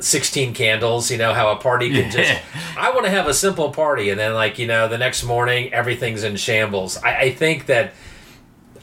16 0.00 0.52
candles, 0.52 1.10
you 1.10 1.16
know, 1.16 1.32
how 1.32 1.50
a 1.50 1.56
party 1.56 1.88
can 1.88 2.10
just, 2.12 2.40
I 2.76 2.90
want 2.90 3.06
to 3.06 3.10
have 3.10 3.26
a 3.26 3.32
simple 3.32 3.70
party. 3.70 4.10
And 4.10 4.20
then, 4.20 4.34
like, 4.34 4.58
you 4.58 4.66
know, 4.66 4.86
the 4.86 4.98
next 4.98 5.24
morning, 5.24 5.72
everything's 5.72 6.24
in 6.24 6.36
shambles. 6.36 6.98
I, 6.98 7.16
I 7.16 7.30
think 7.32 7.66
that 7.66 7.94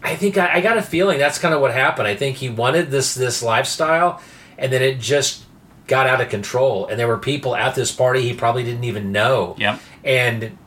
I 0.06 0.16
think 0.16 0.38
I, 0.38 0.56
I 0.56 0.62
got 0.62 0.78
a 0.78 0.82
feeling 0.82 1.18
that's 1.18 1.40
kind 1.40 1.54
of 1.54 1.62
what 1.62 1.72
happened. 1.74 2.08
I 2.08 2.16
think 2.16 2.38
he 2.38 2.50
wanted 2.50 2.92
this 2.92 3.16
this 3.16 3.42
lifestyle, 3.42 4.22
and 4.58 4.72
then 4.72 4.82
it 4.82 5.00
just 5.00 5.46
got 5.88 6.08
out 6.08 6.22
of 6.22 6.30
control. 6.30 6.88
And 6.88 7.00
there 7.00 7.08
were 7.08 7.18
people 7.18 7.56
at 7.56 7.76
this 7.76 7.92
party 7.92 8.22
he 8.22 8.34
probably 8.34 8.64
didn't 8.64 8.84
even 8.84 9.12
know. 9.12 9.56
Yep. 9.58 9.80
And 10.04 10.58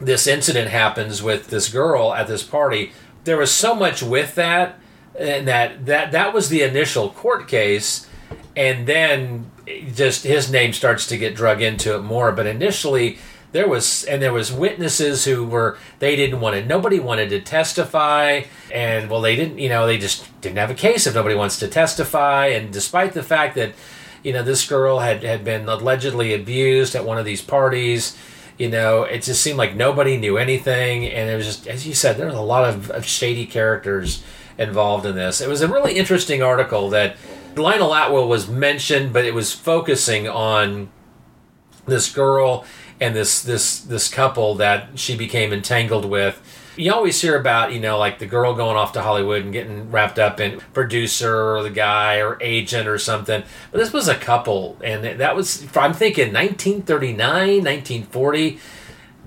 this 0.00 0.26
incident 0.26 0.70
happens 0.70 1.22
with 1.22 1.48
this 1.48 1.68
girl 1.68 2.14
at 2.14 2.26
this 2.26 2.42
party. 2.42 2.92
There 3.24 3.36
was 3.36 3.50
so 3.50 3.74
much 3.74 4.02
with 4.02 4.34
that, 4.36 4.78
and 5.18 5.46
that 5.46 5.86
that 5.86 6.12
that 6.12 6.32
was 6.32 6.48
the 6.48 6.62
initial 6.62 7.10
court 7.10 7.48
case, 7.48 8.08
and 8.56 8.86
then 8.86 9.50
just 9.94 10.24
his 10.24 10.50
name 10.50 10.72
starts 10.72 11.06
to 11.08 11.18
get 11.18 11.34
drug 11.34 11.60
into 11.60 11.94
it 11.94 12.02
more. 12.02 12.32
But 12.32 12.46
initially, 12.46 13.18
there 13.52 13.68
was 13.68 14.04
and 14.04 14.22
there 14.22 14.32
was 14.32 14.52
witnesses 14.52 15.24
who 15.24 15.44
were 15.44 15.76
they 15.98 16.16
didn't 16.16 16.40
want 16.40 16.54
to 16.54 16.64
nobody 16.64 17.00
wanted 17.00 17.28
to 17.30 17.40
testify 17.40 18.42
and 18.72 19.10
well 19.10 19.20
they 19.20 19.34
didn't 19.34 19.58
you 19.58 19.68
know 19.68 19.86
they 19.86 19.98
just 19.98 20.40
didn't 20.40 20.58
have 20.58 20.70
a 20.70 20.74
case 20.74 21.06
if 21.06 21.14
nobody 21.14 21.34
wants 21.34 21.58
to 21.58 21.66
testify 21.66 22.46
and 22.46 22.72
despite 22.72 23.12
the 23.12 23.22
fact 23.22 23.56
that 23.56 23.72
you 24.22 24.32
know 24.32 24.42
this 24.42 24.66
girl 24.68 25.00
had 25.00 25.22
had 25.24 25.44
been 25.44 25.68
allegedly 25.68 26.32
abused 26.32 26.94
at 26.94 27.04
one 27.04 27.18
of 27.18 27.24
these 27.24 27.42
parties 27.42 28.16
you 28.60 28.68
know 28.68 29.04
it 29.04 29.22
just 29.22 29.42
seemed 29.42 29.58
like 29.58 29.74
nobody 29.74 30.16
knew 30.16 30.36
anything 30.36 31.06
and 31.06 31.30
it 31.30 31.34
was 31.34 31.46
just 31.46 31.66
as 31.66 31.86
you 31.86 31.94
said 31.94 32.16
there 32.16 32.26
was 32.26 32.34
a 32.34 32.40
lot 32.40 32.68
of, 32.68 32.90
of 32.90 33.04
shady 33.04 33.46
characters 33.46 34.22
involved 34.58 35.06
in 35.06 35.14
this 35.14 35.40
it 35.40 35.48
was 35.48 35.62
a 35.62 35.68
really 35.68 35.96
interesting 35.96 36.42
article 36.42 36.90
that 36.90 37.16
lionel 37.56 37.94
atwill 37.94 38.28
was 38.28 38.48
mentioned 38.48 39.12
but 39.12 39.24
it 39.24 39.34
was 39.34 39.52
focusing 39.52 40.28
on 40.28 40.88
this 41.86 42.12
girl 42.12 42.64
and 43.00 43.16
this 43.16 43.42
this 43.42 43.80
this 43.80 44.08
couple 44.08 44.54
that 44.56 44.98
she 44.98 45.16
became 45.16 45.52
entangled 45.52 46.04
with. 46.04 46.40
You 46.80 46.92
always 46.94 47.20
hear 47.20 47.38
about, 47.38 47.72
you 47.72 47.80
know, 47.80 47.98
like 47.98 48.18
the 48.18 48.26
girl 48.26 48.54
going 48.54 48.76
off 48.76 48.92
to 48.94 49.02
Hollywood 49.02 49.42
and 49.42 49.52
getting 49.52 49.90
wrapped 49.90 50.18
up 50.18 50.40
in 50.40 50.60
producer 50.72 51.56
or 51.56 51.62
the 51.62 51.70
guy 51.70 52.16
or 52.22 52.38
agent 52.40 52.88
or 52.88 52.98
something. 52.98 53.42
But 53.70 53.78
this 53.78 53.92
was 53.92 54.08
a 54.08 54.14
couple, 54.14 54.78
and 54.82 55.20
that 55.20 55.36
was 55.36 55.62
I'm 55.76 55.92
thinking 55.92 56.32
1939, 56.32 57.18
1940. 57.64 58.58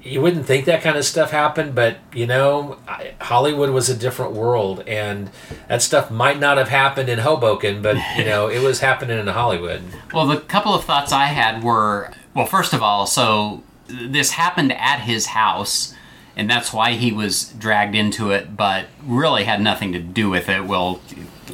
You 0.01 0.21
wouldn't 0.21 0.45
think 0.45 0.65
that 0.65 0.81
kind 0.81 0.97
of 0.97 1.05
stuff 1.05 1.31
happened, 1.31 1.75
but 1.75 1.99
you 2.13 2.27
know, 2.27 2.77
Hollywood 3.21 3.69
was 3.69 3.87
a 3.87 3.95
different 3.95 4.33
world, 4.33 4.83
and 4.87 5.29
that 5.69 5.81
stuff 5.81 6.11
might 6.11 6.39
not 6.39 6.57
have 6.57 6.69
happened 6.69 7.07
in 7.07 7.19
Hoboken, 7.19 7.81
but 7.81 7.97
you 8.17 8.25
know, 8.25 8.47
it 8.47 8.61
was 8.61 8.79
happening 8.79 9.17
in 9.19 9.27
Hollywood. 9.27 9.81
Well, 10.13 10.27
the 10.27 10.37
couple 10.37 10.73
of 10.73 10.83
thoughts 10.83 11.11
I 11.11 11.27
had 11.27 11.63
were 11.63 12.11
well, 12.33 12.45
first 12.47 12.73
of 12.73 12.81
all, 12.81 13.05
so 13.05 13.63
this 13.87 14.31
happened 14.31 14.71
at 14.73 15.01
his 15.01 15.27
house, 15.27 15.93
and 16.35 16.49
that's 16.49 16.73
why 16.73 16.93
he 16.93 17.11
was 17.11 17.49
dragged 17.49 17.95
into 17.95 18.31
it, 18.31 18.57
but 18.57 18.87
really 19.05 19.43
had 19.43 19.61
nothing 19.61 19.93
to 19.93 19.99
do 19.99 20.29
with 20.29 20.49
it. 20.49 20.65
We'll, 20.65 20.99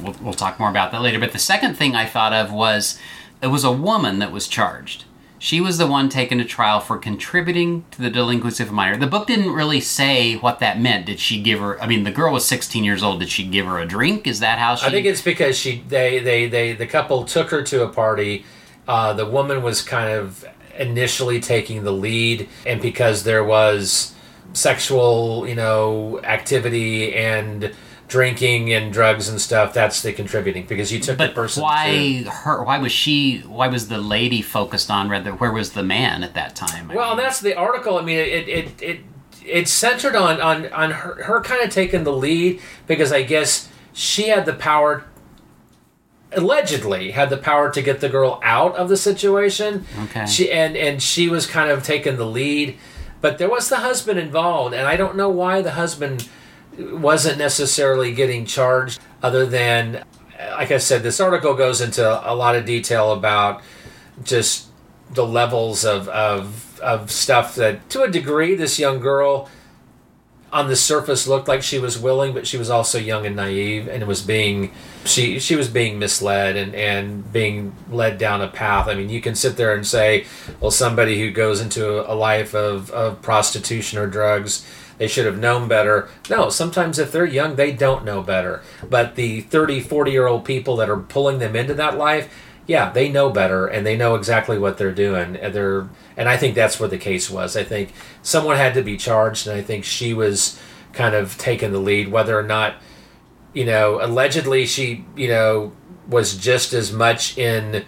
we'll, 0.02 0.16
we'll 0.22 0.34
talk 0.34 0.60
more 0.60 0.70
about 0.70 0.92
that 0.92 1.02
later. 1.02 1.20
But 1.20 1.34
the 1.34 1.40
second 1.40 1.76
thing 1.76 1.96
I 1.96 2.06
thought 2.06 2.34
of 2.34 2.52
was 2.52 2.98
it 3.42 3.48
was 3.48 3.64
a 3.64 3.72
woman 3.72 4.20
that 4.20 4.32
was 4.32 4.48
charged. 4.48 5.06
She 5.42 5.62
was 5.62 5.78
the 5.78 5.88
one 5.88 6.10
taken 6.10 6.38
to 6.40 6.44
trial 6.44 6.82
for 6.82 6.98
contributing 6.98 7.86
to 7.92 8.02
the 8.02 8.10
delinquency 8.10 8.62
of 8.62 8.70
a 8.70 8.74
minor. 8.74 8.98
The 8.98 9.08
book 9.08 9.26
didn't 9.26 9.54
really 9.54 9.80
say 9.80 10.36
what 10.36 10.60
that 10.60 10.82
meant. 10.82 11.06
Did 11.06 11.20
she 11.22 11.42
give 11.42 11.60
her? 11.60 11.82
I 11.82 11.88
mean, 11.88 12.04
the 12.04 12.12
girl 12.12 12.34
was 12.34 12.46
16 12.46 12.84
years 12.84 13.02
old. 13.02 13.22
Did 13.22 13.30
she 13.30 13.46
give 13.46 13.66
her 13.66 13.80
a 13.80 13.86
drink? 13.86 14.28
Is 14.28 14.42
that 14.42 14.60
how 14.60 14.76
she? 14.76 14.86
I 14.86 14.90
think 14.90 15.06
it's 15.06 15.22
because 15.22 15.58
she 15.58 15.82
they 15.88 16.20
they 16.20 16.50
they 16.50 16.74
the 16.74 16.86
couple 16.86 17.24
took 17.24 17.52
her 17.52 17.64
to 17.64 17.84
a 17.84 17.88
party. 17.88 18.44
Uh, 18.86 19.14
the 19.14 19.26
woman 19.26 19.64
was 19.64 19.82
kind 19.82 20.12
of 20.12 20.44
initially 20.78 21.40
taking 21.40 21.84
the 21.84 21.92
lead, 21.92 22.50
and 22.66 22.82
because 22.82 23.24
there 23.24 23.44
was 23.44 24.14
sexual, 24.54 25.48
you 25.48 25.56
know, 25.56 26.20
activity 26.24 27.14
and 27.16 27.74
drinking 28.08 28.74
and 28.74 28.92
drugs 28.92 29.30
and 29.30 29.40
stuff, 29.40 29.72
that's 29.74 30.02
the 30.02 30.12
contributing 30.12 30.66
because 30.68 30.92
you 30.92 31.00
took 31.00 31.18
the 31.18 31.26
But 31.28 31.36
person. 31.36 31.62
why 31.64 32.22
to- 32.24 32.30
her? 32.32 32.64
Why 32.64 32.80
was 32.80 32.92
she? 32.92 33.40
Why 33.46 33.68
was 33.68 33.88
the 33.88 34.00
lady 34.00 34.42
focused 34.42 34.90
on 34.90 35.10
rather? 35.10 35.32
Where 35.32 35.52
was 35.52 35.74
the 35.74 35.84
man 35.84 36.24
at 36.24 36.34
that 36.34 36.56
time? 36.56 36.90
I 36.92 36.96
Well, 36.96 37.10
mean, 37.16 37.18
that's 37.24 37.40
the 37.40 37.56
article. 37.56 37.98
I 37.98 38.02
mean, 38.02 38.18
it 38.18 38.48
it 38.50 38.82
it 38.82 39.00
it's 39.46 39.72
centered 39.72 40.16
on 40.16 40.42
on 40.42 40.72
on 40.74 40.92
her, 40.92 41.24
her 41.24 41.42
kind 41.42 41.62
of 41.64 41.70
taking 41.70 42.04
the 42.04 42.12
lead 42.14 42.60
because 42.88 43.12
I 43.12 43.22
guess 43.22 43.70
she 43.94 44.30
had 44.30 44.46
the 44.46 44.54
power. 44.54 45.04
Allegedly, 46.32 47.10
had 47.10 47.32
the 47.32 47.38
power 47.38 47.72
to 47.72 47.82
get 47.82 48.02
the 48.02 48.10
girl 48.10 48.40
out 48.44 48.76
of 48.76 48.88
the 48.88 48.98
situation. 48.98 49.86
Okay. 50.04 50.28
She 50.28 50.52
and 50.52 50.78
and 50.78 51.02
she 51.02 51.28
was 51.28 51.48
kind 51.48 51.72
of 51.72 51.84
taking 51.84 52.18
the 52.18 52.26
lead, 52.26 52.78
but 53.22 53.38
there 53.38 53.50
was 53.50 53.70
the 53.70 53.78
husband 53.78 54.20
involved, 54.20 54.74
and 54.74 54.88
I 54.88 54.96
don't 54.96 55.16
know 55.16 55.30
why 55.30 55.62
the 55.62 55.72
husband 55.72 56.28
wasn't 56.78 57.38
necessarily 57.38 58.14
getting 58.14 58.46
charged, 58.46 59.00
other 59.22 59.46
than, 59.46 60.04
like 60.52 60.72
I 60.72 60.78
said, 60.78 61.04
this 61.04 61.20
article 61.20 61.54
goes 61.54 61.82
into 61.82 62.04
a 62.04 62.34
lot 62.34 62.56
of 62.56 62.66
detail 62.66 63.12
about 63.12 63.62
just 64.24 64.68
the 65.14 65.26
levels 65.26 65.86
of, 65.86 66.08
of 66.10 66.80
of 66.80 67.12
stuff 67.12 67.56
that 67.56 67.90
to 67.90 68.04
a 68.04 68.10
degree 68.10 68.56
this 68.56 68.80
young 68.80 69.00
girl 69.00 69.50
on 70.52 70.68
the 70.68 70.76
surface 70.76 71.28
looked 71.28 71.48
like 71.48 71.62
she 71.62 71.80
was 71.80 71.98
willing 71.98 72.34
but 72.34 72.48
she 72.48 72.58
was 72.58 72.70
also 72.70 72.98
young 72.98 73.26
and 73.26 73.36
naive 73.36 73.88
and 73.88 74.06
was 74.08 74.22
being 74.22 74.72
she 75.06 75.40
she 75.40 75.56
was 75.56 75.70
being 75.70 76.00
misled 76.00 76.56
and 76.56 76.74
and 76.74 77.32
being 77.32 77.76
led 77.90 78.18
down 78.18 78.42
a 78.42 78.48
path. 78.48 78.88
I 78.88 78.96
mean 78.96 79.10
you 79.10 79.22
can 79.22 79.36
sit 79.36 79.58
there 79.58 79.74
and 79.74 79.86
say 79.86 80.26
well 80.60 80.72
somebody 80.72 81.20
who 81.20 81.32
goes 81.32 81.62
into 81.62 82.12
a 82.12 82.16
life 82.16 82.54
of, 82.56 82.90
of 82.92 83.22
prostitution 83.22 84.00
or 84.00 84.08
drugs 84.08 84.66
they 84.98 85.08
should 85.08 85.26
have 85.26 85.38
known 85.38 85.68
better. 85.68 86.10
No 86.30 86.50
sometimes 86.50 87.00
if 87.00 87.12
they're 87.12 87.26
young 87.26 87.56
they 87.56 87.72
don't 87.72 88.06
know 88.06 88.22
better. 88.22 88.62
But 88.90 89.16
the 89.16 89.42
30 89.42 89.82
40 89.82 90.12
year 90.12 90.28
old 90.28 90.46
people 90.46 90.76
that 90.78 90.90
are 90.90 90.98
pulling 90.98 91.40
them 91.40 91.56
into 91.56 91.74
that 91.76 91.98
life 91.98 92.34
yeah, 92.70 92.91
they 92.91 93.10
know 93.10 93.32
better 93.32 93.66
and 93.66 93.84
they 93.84 93.98
know 93.98 94.14
exactly 94.14 94.60
what 94.60 94.78
they're 94.78 94.91
doing. 94.91 95.36
And 95.38 95.56
they're 95.56 95.90
and 96.16 96.30
I 96.30 96.38
think 96.38 96.54
that's 96.54 96.80
what 96.80 96.91
the 96.91 97.00
case 97.00 97.28
was. 97.28 97.58
I 97.58 97.64
think 97.64 97.94
someone 98.22 98.58
had 98.58 98.76
to 98.76 98.84
be 98.84 98.96
charged, 98.96 99.48
and 99.48 99.58
I 99.58 99.64
think 99.64 99.84
she 99.84 100.14
was 100.14 100.60
kind 100.94 101.16
of 101.16 101.36
taking 101.40 101.72
the 101.72 101.80
lead, 101.80 102.10
whether 102.10 102.38
or 102.38 102.44
not 102.44 102.76
you 103.54 103.66
know 103.66 104.00
allegedly 104.00 104.68
she 104.68 105.04
you 105.16 105.28
know 105.28 105.72
was 106.08 106.38
just 106.38 106.72
as 106.74 106.94
much 106.94 107.40
in 107.40 107.86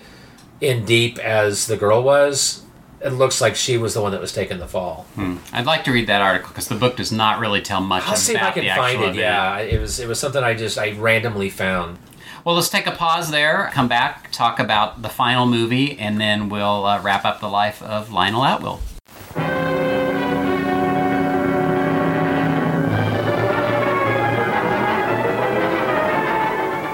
in 0.61 0.83
deep 0.83 1.19
as 1.19 1.67
the 1.67 1.77
girl 1.77 2.01
was. 2.01 2.63
It 3.01 3.09
looks 3.09 3.39
like 3.39 3.55
she 3.55 3.77
was 3.77 3.93
the 3.93 4.01
one 4.01 4.11
that 4.13 4.21
was 4.21 4.33
taking 4.33 4.57
the 4.57 4.67
fall. 4.67 5.05
Hmm. 5.13 5.37
I'd 5.53 5.67
like 5.67 5.83
to 5.83 5.91
read 5.91 6.07
that 6.07 6.21
article 6.23 6.49
because 6.49 6.67
the 6.67 6.75
book 6.75 6.97
does 6.97 7.11
not 7.11 7.39
really 7.39 7.61
tell 7.61 7.81
much 7.81 8.03
I'll 8.07 8.15
see 8.15 8.33
if 8.33 8.41
I 8.41 8.49
can 8.49 8.65
find 8.75 8.99
it. 9.01 9.03
event. 9.03 9.17
Yeah, 9.17 9.59
it 9.59 9.79
was 9.79 9.99
it 9.99 10.07
was 10.07 10.19
something 10.19 10.43
I 10.43 10.55
just 10.55 10.79
I 10.79 10.93
randomly 10.93 11.51
found. 11.51 11.99
Well, 12.43 12.55
let's 12.55 12.69
take 12.69 12.87
a 12.87 12.91
pause 12.91 13.29
there, 13.29 13.69
come 13.71 13.87
back, 13.87 14.31
talk 14.31 14.59
about 14.59 15.03
the 15.03 15.09
final 15.09 15.45
movie, 15.45 15.99
and 15.99 16.19
then 16.19 16.49
we'll 16.49 16.85
uh, 16.87 16.99
wrap 16.99 17.23
up 17.23 17.39
the 17.39 17.47
life 17.47 17.83
of 17.83 18.11
Lionel 18.11 18.43
Atwill. 18.43 18.79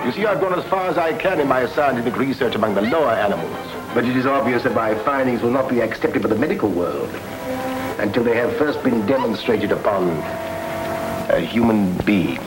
You 0.06 0.11
see, 0.11 0.26
I've 0.26 0.41
gone 0.41 0.60
as 0.60 0.65
far 0.65 0.90
as 0.90 0.98
I 0.98 1.14
can 1.18 1.40
in 1.40 1.48
my 1.48 1.65
scientific 1.65 2.18
research 2.18 2.56
among 2.56 2.76
the 2.76 2.82
lower 2.82 3.11
animals. 3.11 3.56
But 3.94 4.03
it 4.03 4.18
is 4.18 4.26
obvious 4.26 4.64
that 4.64 4.76
my 4.76 4.95
findings 4.95 5.41
will 5.41 5.52
not 5.52 5.69
be 5.69 5.80
accepted 5.80 6.24
by 6.24 6.28
the 6.28 6.36
medical 6.36 6.69
world. 6.69 7.10
until 7.99 8.24
they 8.24 8.36
have 8.36 8.56
first 8.57 8.84
been 8.84 9.06
demonstrated 9.06 9.72
upon 9.72 10.07
a 11.30 11.40
human 11.40 11.98
being. 11.99 12.40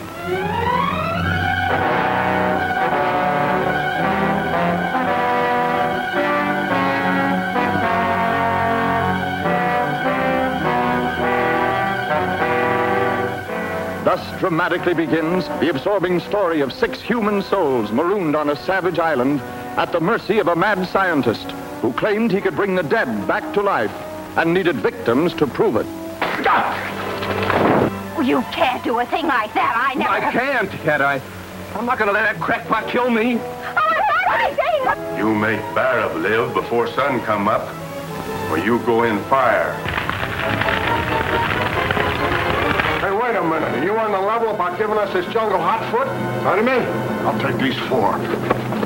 Dramatically 14.40 14.94
begins 14.94 15.46
the 15.60 15.68
absorbing 15.68 16.18
story 16.18 16.62
of 16.62 16.72
six 16.72 16.98
human 16.98 17.42
souls 17.42 17.92
marooned 17.92 18.34
on 18.34 18.48
a 18.48 18.56
savage 18.56 18.98
island 18.98 19.38
at 19.76 19.92
the 19.92 20.00
mercy 20.00 20.38
of 20.38 20.48
a 20.48 20.56
mad 20.56 20.88
scientist 20.88 21.50
who 21.82 21.92
claimed 21.92 22.32
he 22.32 22.40
could 22.40 22.56
bring 22.56 22.74
the 22.74 22.82
dead 22.82 23.06
back 23.28 23.52
to 23.52 23.60
life 23.60 23.92
and 24.38 24.54
needed 24.54 24.76
victims 24.76 25.34
to 25.34 25.46
prove 25.46 25.76
it. 25.76 25.84
Well, 28.16 28.22
you 28.22 28.40
can't 28.50 28.82
do 28.82 28.98
a 28.98 29.04
thing 29.04 29.26
like 29.26 29.52
that. 29.52 29.74
I 29.76 29.94
never. 29.94 30.10
I 30.10 30.32
can't, 30.32 30.70
can't 30.70 31.02
I? 31.02 31.20
I'm 31.74 31.84
not 31.84 31.98
gonna 31.98 32.12
let 32.12 32.22
that 32.22 32.40
crackpot 32.42 32.88
kill 32.88 33.10
me. 33.10 33.36
Oh, 33.38 35.16
You 35.18 35.34
make 35.34 35.60
Barab 35.74 36.14
live 36.22 36.54
before 36.54 36.86
sun 36.88 37.20
come 37.20 37.46
up, 37.46 37.68
or 38.50 38.56
you 38.56 38.78
go 38.86 39.02
in 39.04 39.22
fire. 39.24 39.76
Wait 43.30 43.36
a 43.36 43.44
minute. 43.44 43.78
Are 43.78 43.84
you 43.84 43.96
on 43.96 44.10
the 44.10 44.18
level 44.18 44.52
about 44.52 44.76
giving 44.76 44.98
us 44.98 45.12
this 45.12 45.24
jungle 45.26 45.60
hot 45.60 45.88
foot? 45.92 46.08
Pardon 46.42 46.64
me? 46.64 46.72
I'll 47.22 47.38
take 47.38 47.62
these 47.62 47.78
four. 47.88 48.79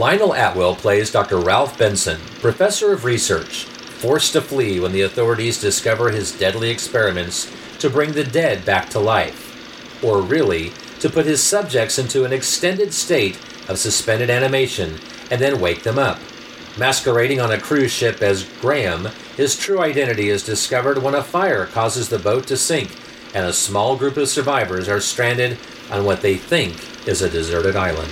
Lionel 0.00 0.32
Atwill 0.32 0.76
plays 0.76 1.10
Dr. 1.10 1.36
Ralph 1.36 1.76
Benson, 1.76 2.22
professor 2.40 2.90
of 2.90 3.04
research, 3.04 3.64
forced 3.64 4.32
to 4.32 4.40
flee 4.40 4.80
when 4.80 4.92
the 4.92 5.02
authorities 5.02 5.60
discover 5.60 6.08
his 6.08 6.32
deadly 6.32 6.70
experiments 6.70 7.52
to 7.80 7.90
bring 7.90 8.12
the 8.12 8.24
dead 8.24 8.64
back 8.64 8.88
to 8.88 8.98
life. 8.98 10.02
Or 10.02 10.22
really, 10.22 10.72
to 11.00 11.10
put 11.10 11.26
his 11.26 11.42
subjects 11.42 11.98
into 11.98 12.24
an 12.24 12.32
extended 12.32 12.94
state 12.94 13.38
of 13.68 13.78
suspended 13.78 14.30
animation 14.30 15.00
and 15.30 15.38
then 15.38 15.60
wake 15.60 15.82
them 15.82 15.98
up. 15.98 16.18
Masquerading 16.78 17.38
on 17.38 17.52
a 17.52 17.60
cruise 17.60 17.92
ship 17.92 18.22
as 18.22 18.48
Graham, 18.62 19.10
his 19.36 19.58
true 19.58 19.82
identity 19.82 20.30
is 20.30 20.42
discovered 20.42 21.02
when 21.02 21.14
a 21.14 21.22
fire 21.22 21.66
causes 21.66 22.08
the 22.08 22.18
boat 22.18 22.46
to 22.46 22.56
sink 22.56 22.96
and 23.34 23.44
a 23.44 23.52
small 23.52 23.98
group 23.98 24.16
of 24.16 24.30
survivors 24.30 24.88
are 24.88 24.98
stranded 24.98 25.58
on 25.90 26.06
what 26.06 26.22
they 26.22 26.38
think 26.38 27.06
is 27.06 27.20
a 27.20 27.28
deserted 27.28 27.76
island. 27.76 28.10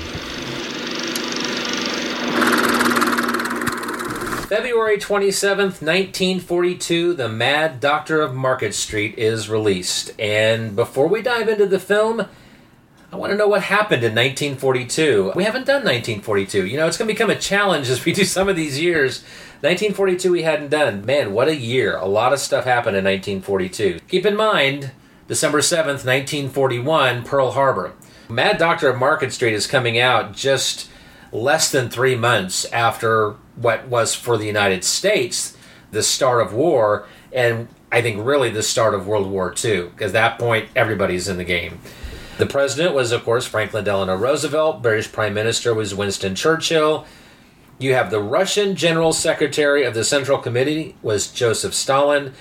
February 4.48 4.96
27th, 4.96 5.82
1942, 5.82 7.12
The 7.12 7.28
Mad 7.28 7.80
Doctor 7.80 8.22
of 8.22 8.34
Market 8.34 8.74
Street 8.74 9.18
is 9.18 9.50
released. 9.50 10.18
And 10.18 10.74
before 10.74 11.06
we 11.06 11.20
dive 11.20 11.50
into 11.50 11.66
the 11.66 11.78
film, 11.78 12.26
I 13.12 13.16
want 13.16 13.30
to 13.30 13.36
know 13.36 13.46
what 13.46 13.64
happened 13.64 14.04
in 14.04 14.14
1942. 14.14 15.32
We 15.36 15.44
haven't 15.44 15.66
done 15.66 15.84
1942. 15.84 16.64
You 16.64 16.78
know, 16.78 16.86
it's 16.86 16.96
going 16.96 17.08
to 17.08 17.12
become 17.12 17.28
a 17.28 17.38
challenge 17.38 17.90
as 17.90 18.06
we 18.06 18.12
do 18.14 18.24
some 18.24 18.48
of 18.48 18.56
these 18.56 18.80
years. 18.80 19.20
1942 19.60 20.32
we 20.32 20.44
hadn't 20.44 20.70
done. 20.70 21.04
Man, 21.04 21.34
what 21.34 21.48
a 21.48 21.54
year. 21.54 21.98
A 21.98 22.06
lot 22.06 22.32
of 22.32 22.38
stuff 22.38 22.64
happened 22.64 22.96
in 22.96 23.04
1942. 23.04 24.00
Keep 24.08 24.24
in 24.24 24.34
mind, 24.34 24.92
December 25.26 25.58
7th, 25.58 26.06
1941, 26.06 27.22
Pearl 27.24 27.50
Harbor. 27.50 27.92
Mad 28.30 28.56
Doctor 28.56 28.88
of 28.88 28.98
Market 28.98 29.30
Street 29.30 29.52
is 29.52 29.66
coming 29.66 29.98
out 29.98 30.34
just 30.34 30.88
less 31.32 31.70
than 31.70 31.90
three 31.90 32.16
months 32.16 32.64
after 32.72 33.36
what 33.60 33.88
was 33.88 34.14
for 34.14 34.36
the 34.36 34.46
United 34.46 34.84
States 34.84 35.56
the 35.90 36.02
start 36.02 36.42
of 36.42 36.52
war, 36.52 37.06
and 37.32 37.68
I 37.90 38.02
think 38.02 38.24
really 38.24 38.50
the 38.50 38.62
start 38.62 38.94
of 38.94 39.06
World 39.06 39.30
War 39.30 39.54
II, 39.64 39.88
because 39.88 40.10
at 40.10 40.12
that 40.12 40.38
point 40.38 40.68
everybody's 40.76 41.28
in 41.28 41.38
the 41.38 41.44
game. 41.44 41.80
The 42.38 42.46
president 42.46 42.94
was, 42.94 43.10
of 43.10 43.24
course, 43.24 43.46
Franklin 43.46 43.84
Delano 43.84 44.16
Roosevelt. 44.16 44.82
British 44.82 45.10
Prime 45.10 45.34
Minister 45.34 45.74
was 45.74 45.94
Winston 45.94 46.34
Churchill. 46.34 47.04
You 47.78 47.94
have 47.94 48.10
the 48.10 48.20
Russian 48.20 48.76
General 48.76 49.12
Secretary 49.12 49.84
of 49.84 49.94
the 49.94 50.04
Central 50.04 50.38
Committee 50.38 50.94
was 51.02 51.28
Joseph 51.28 51.74
Stalin. 51.74 52.32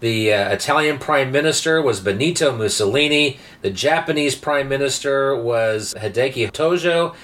The 0.00 0.32
uh, 0.32 0.50
Italian 0.50 0.98
Prime 0.98 1.30
Minister 1.30 1.80
was 1.80 2.00
Benito 2.00 2.56
Mussolini. 2.56 3.38
The 3.62 3.70
Japanese 3.70 4.34
Prime 4.34 4.68
Minister 4.68 5.36
was 5.36 5.94
Hideki 5.96 6.50
Tojo. 6.50 7.14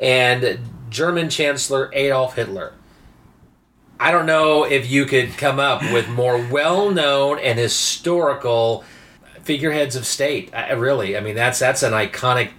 And 0.00 0.60
German 0.90 1.28
Chancellor 1.28 1.90
Adolf 1.92 2.36
Hitler. 2.36 2.74
I 4.00 4.12
don't 4.12 4.26
know 4.26 4.64
if 4.64 4.88
you 4.88 5.06
could 5.06 5.36
come 5.36 5.58
up 5.58 5.82
with 5.92 6.08
more 6.08 6.38
well 6.46 6.90
known 6.90 7.38
and 7.40 7.58
historical 7.58 8.84
figureheads 9.42 9.96
of 9.96 10.06
state. 10.06 10.54
I, 10.54 10.72
really, 10.72 11.16
I 11.16 11.20
mean, 11.20 11.34
that's 11.34 11.58
that's 11.58 11.82
an 11.82 11.92
iconic 11.92 12.50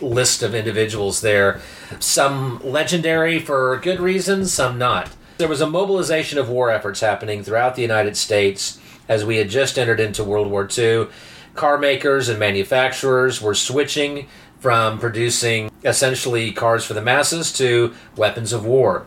list 0.00 0.42
of 0.42 0.54
individuals 0.54 1.20
there. 1.20 1.60
Some 1.98 2.60
legendary 2.64 3.38
for 3.38 3.76
good 3.78 4.00
reasons, 4.00 4.52
some 4.52 4.78
not. 4.78 5.10
There 5.36 5.48
was 5.48 5.60
a 5.60 5.68
mobilization 5.68 6.38
of 6.38 6.48
war 6.48 6.70
efforts 6.70 7.00
happening 7.00 7.42
throughout 7.42 7.74
the 7.74 7.82
United 7.82 8.16
States 8.16 8.80
as 9.08 9.24
we 9.24 9.36
had 9.36 9.50
just 9.50 9.78
entered 9.78 10.00
into 10.00 10.24
World 10.24 10.50
War 10.50 10.68
II. 10.76 11.08
Car 11.54 11.76
makers 11.76 12.28
and 12.28 12.38
manufacturers 12.38 13.42
were 13.42 13.54
switching 13.54 14.26
from 14.58 14.98
producing 14.98 15.70
essentially 15.84 16.50
cars 16.50 16.84
for 16.84 16.94
the 16.94 17.02
masses 17.02 17.52
to 17.54 17.94
weapons 18.16 18.52
of 18.52 18.64
war. 18.64 19.06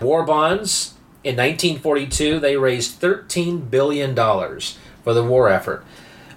War 0.00 0.24
bonds 0.24 0.93
in 1.24 1.36
1942 1.36 2.38
they 2.38 2.56
raised 2.56 2.92
13 3.00 3.60
billion 3.62 4.14
dollars 4.14 4.78
for 5.02 5.14
the 5.14 5.24
war 5.24 5.48
effort. 5.48 5.84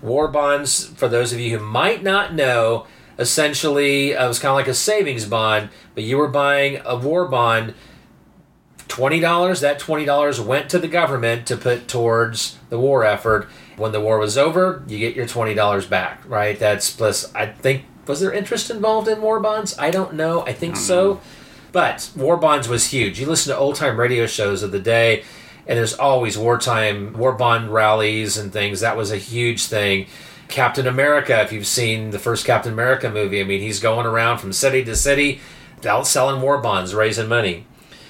War 0.01 0.27
bonds, 0.27 0.85
for 0.85 1.07
those 1.07 1.33
of 1.33 1.39
you 1.39 1.57
who 1.57 1.63
might 1.63 2.03
not 2.03 2.33
know, 2.33 2.87
essentially 3.19 4.15
uh, 4.15 4.25
it 4.25 4.27
was 4.27 4.39
kind 4.39 4.51
of 4.51 4.55
like 4.55 4.67
a 4.67 4.73
savings 4.73 5.25
bond, 5.25 5.69
but 5.95 6.03
you 6.03 6.17
were 6.17 6.27
buying 6.27 6.81
a 6.85 6.95
war 6.95 7.27
bond. 7.27 7.73
Twenty 8.87 9.19
dollars. 9.19 9.59
That 9.59 9.79
twenty 9.79 10.05
dollars 10.05 10.39
went 10.39 10.69
to 10.69 10.79
the 10.79 10.87
government 10.87 11.45
to 11.47 11.57
put 11.57 11.87
towards 11.87 12.57
the 12.69 12.79
war 12.79 13.03
effort. 13.03 13.49
When 13.75 13.91
the 13.91 13.99
war 13.99 14.17
was 14.17 14.37
over, 14.37 14.83
you 14.87 14.97
get 14.97 15.15
your 15.15 15.27
twenty 15.27 15.53
dollars 15.53 15.85
back. 15.85 16.23
Right. 16.25 16.57
That's 16.57 16.89
plus. 16.91 17.33
I 17.35 17.47
think 17.47 17.83
was 18.07 18.21
there 18.21 18.31
interest 18.31 18.71
involved 18.71 19.09
in 19.09 19.21
war 19.21 19.41
bonds? 19.41 19.77
I 19.77 19.91
don't 19.91 20.13
know. 20.13 20.45
I 20.45 20.53
think 20.53 20.77
so. 20.77 21.19
But 21.71 22.09
war 22.15 22.37
bonds 22.37 22.67
was 22.67 22.91
huge. 22.91 23.19
You 23.19 23.25
listen 23.25 23.53
to 23.53 23.59
old 23.59 23.75
time 23.75 23.99
radio 23.99 24.25
shows 24.25 24.63
of 24.63 24.71
the 24.71 24.79
day, 24.79 25.23
and 25.67 25.77
there's 25.77 25.93
always 25.93 26.37
wartime 26.37 27.13
war 27.13 27.33
bond 27.33 27.73
rallies 27.73 28.37
and 28.37 28.51
things. 28.51 28.79
That 28.79 28.97
was 28.97 29.11
a 29.11 29.17
huge 29.17 29.65
thing. 29.65 30.07
Captain 30.47 30.87
America, 30.87 31.41
if 31.41 31.51
you've 31.51 31.67
seen 31.67 32.11
the 32.11 32.19
first 32.19 32.45
Captain 32.45 32.71
America 32.71 33.09
movie, 33.09 33.41
I 33.41 33.43
mean, 33.43 33.61
he's 33.61 33.81
going 33.81 34.05
around 34.05 34.37
from 34.37 34.53
city 34.53 34.83
to 34.85 34.95
city 34.95 35.41
out 35.85 36.07
selling 36.07 36.41
war 36.41 36.57
bonds, 36.57 36.95
raising 36.95 37.27
money. 37.27 37.65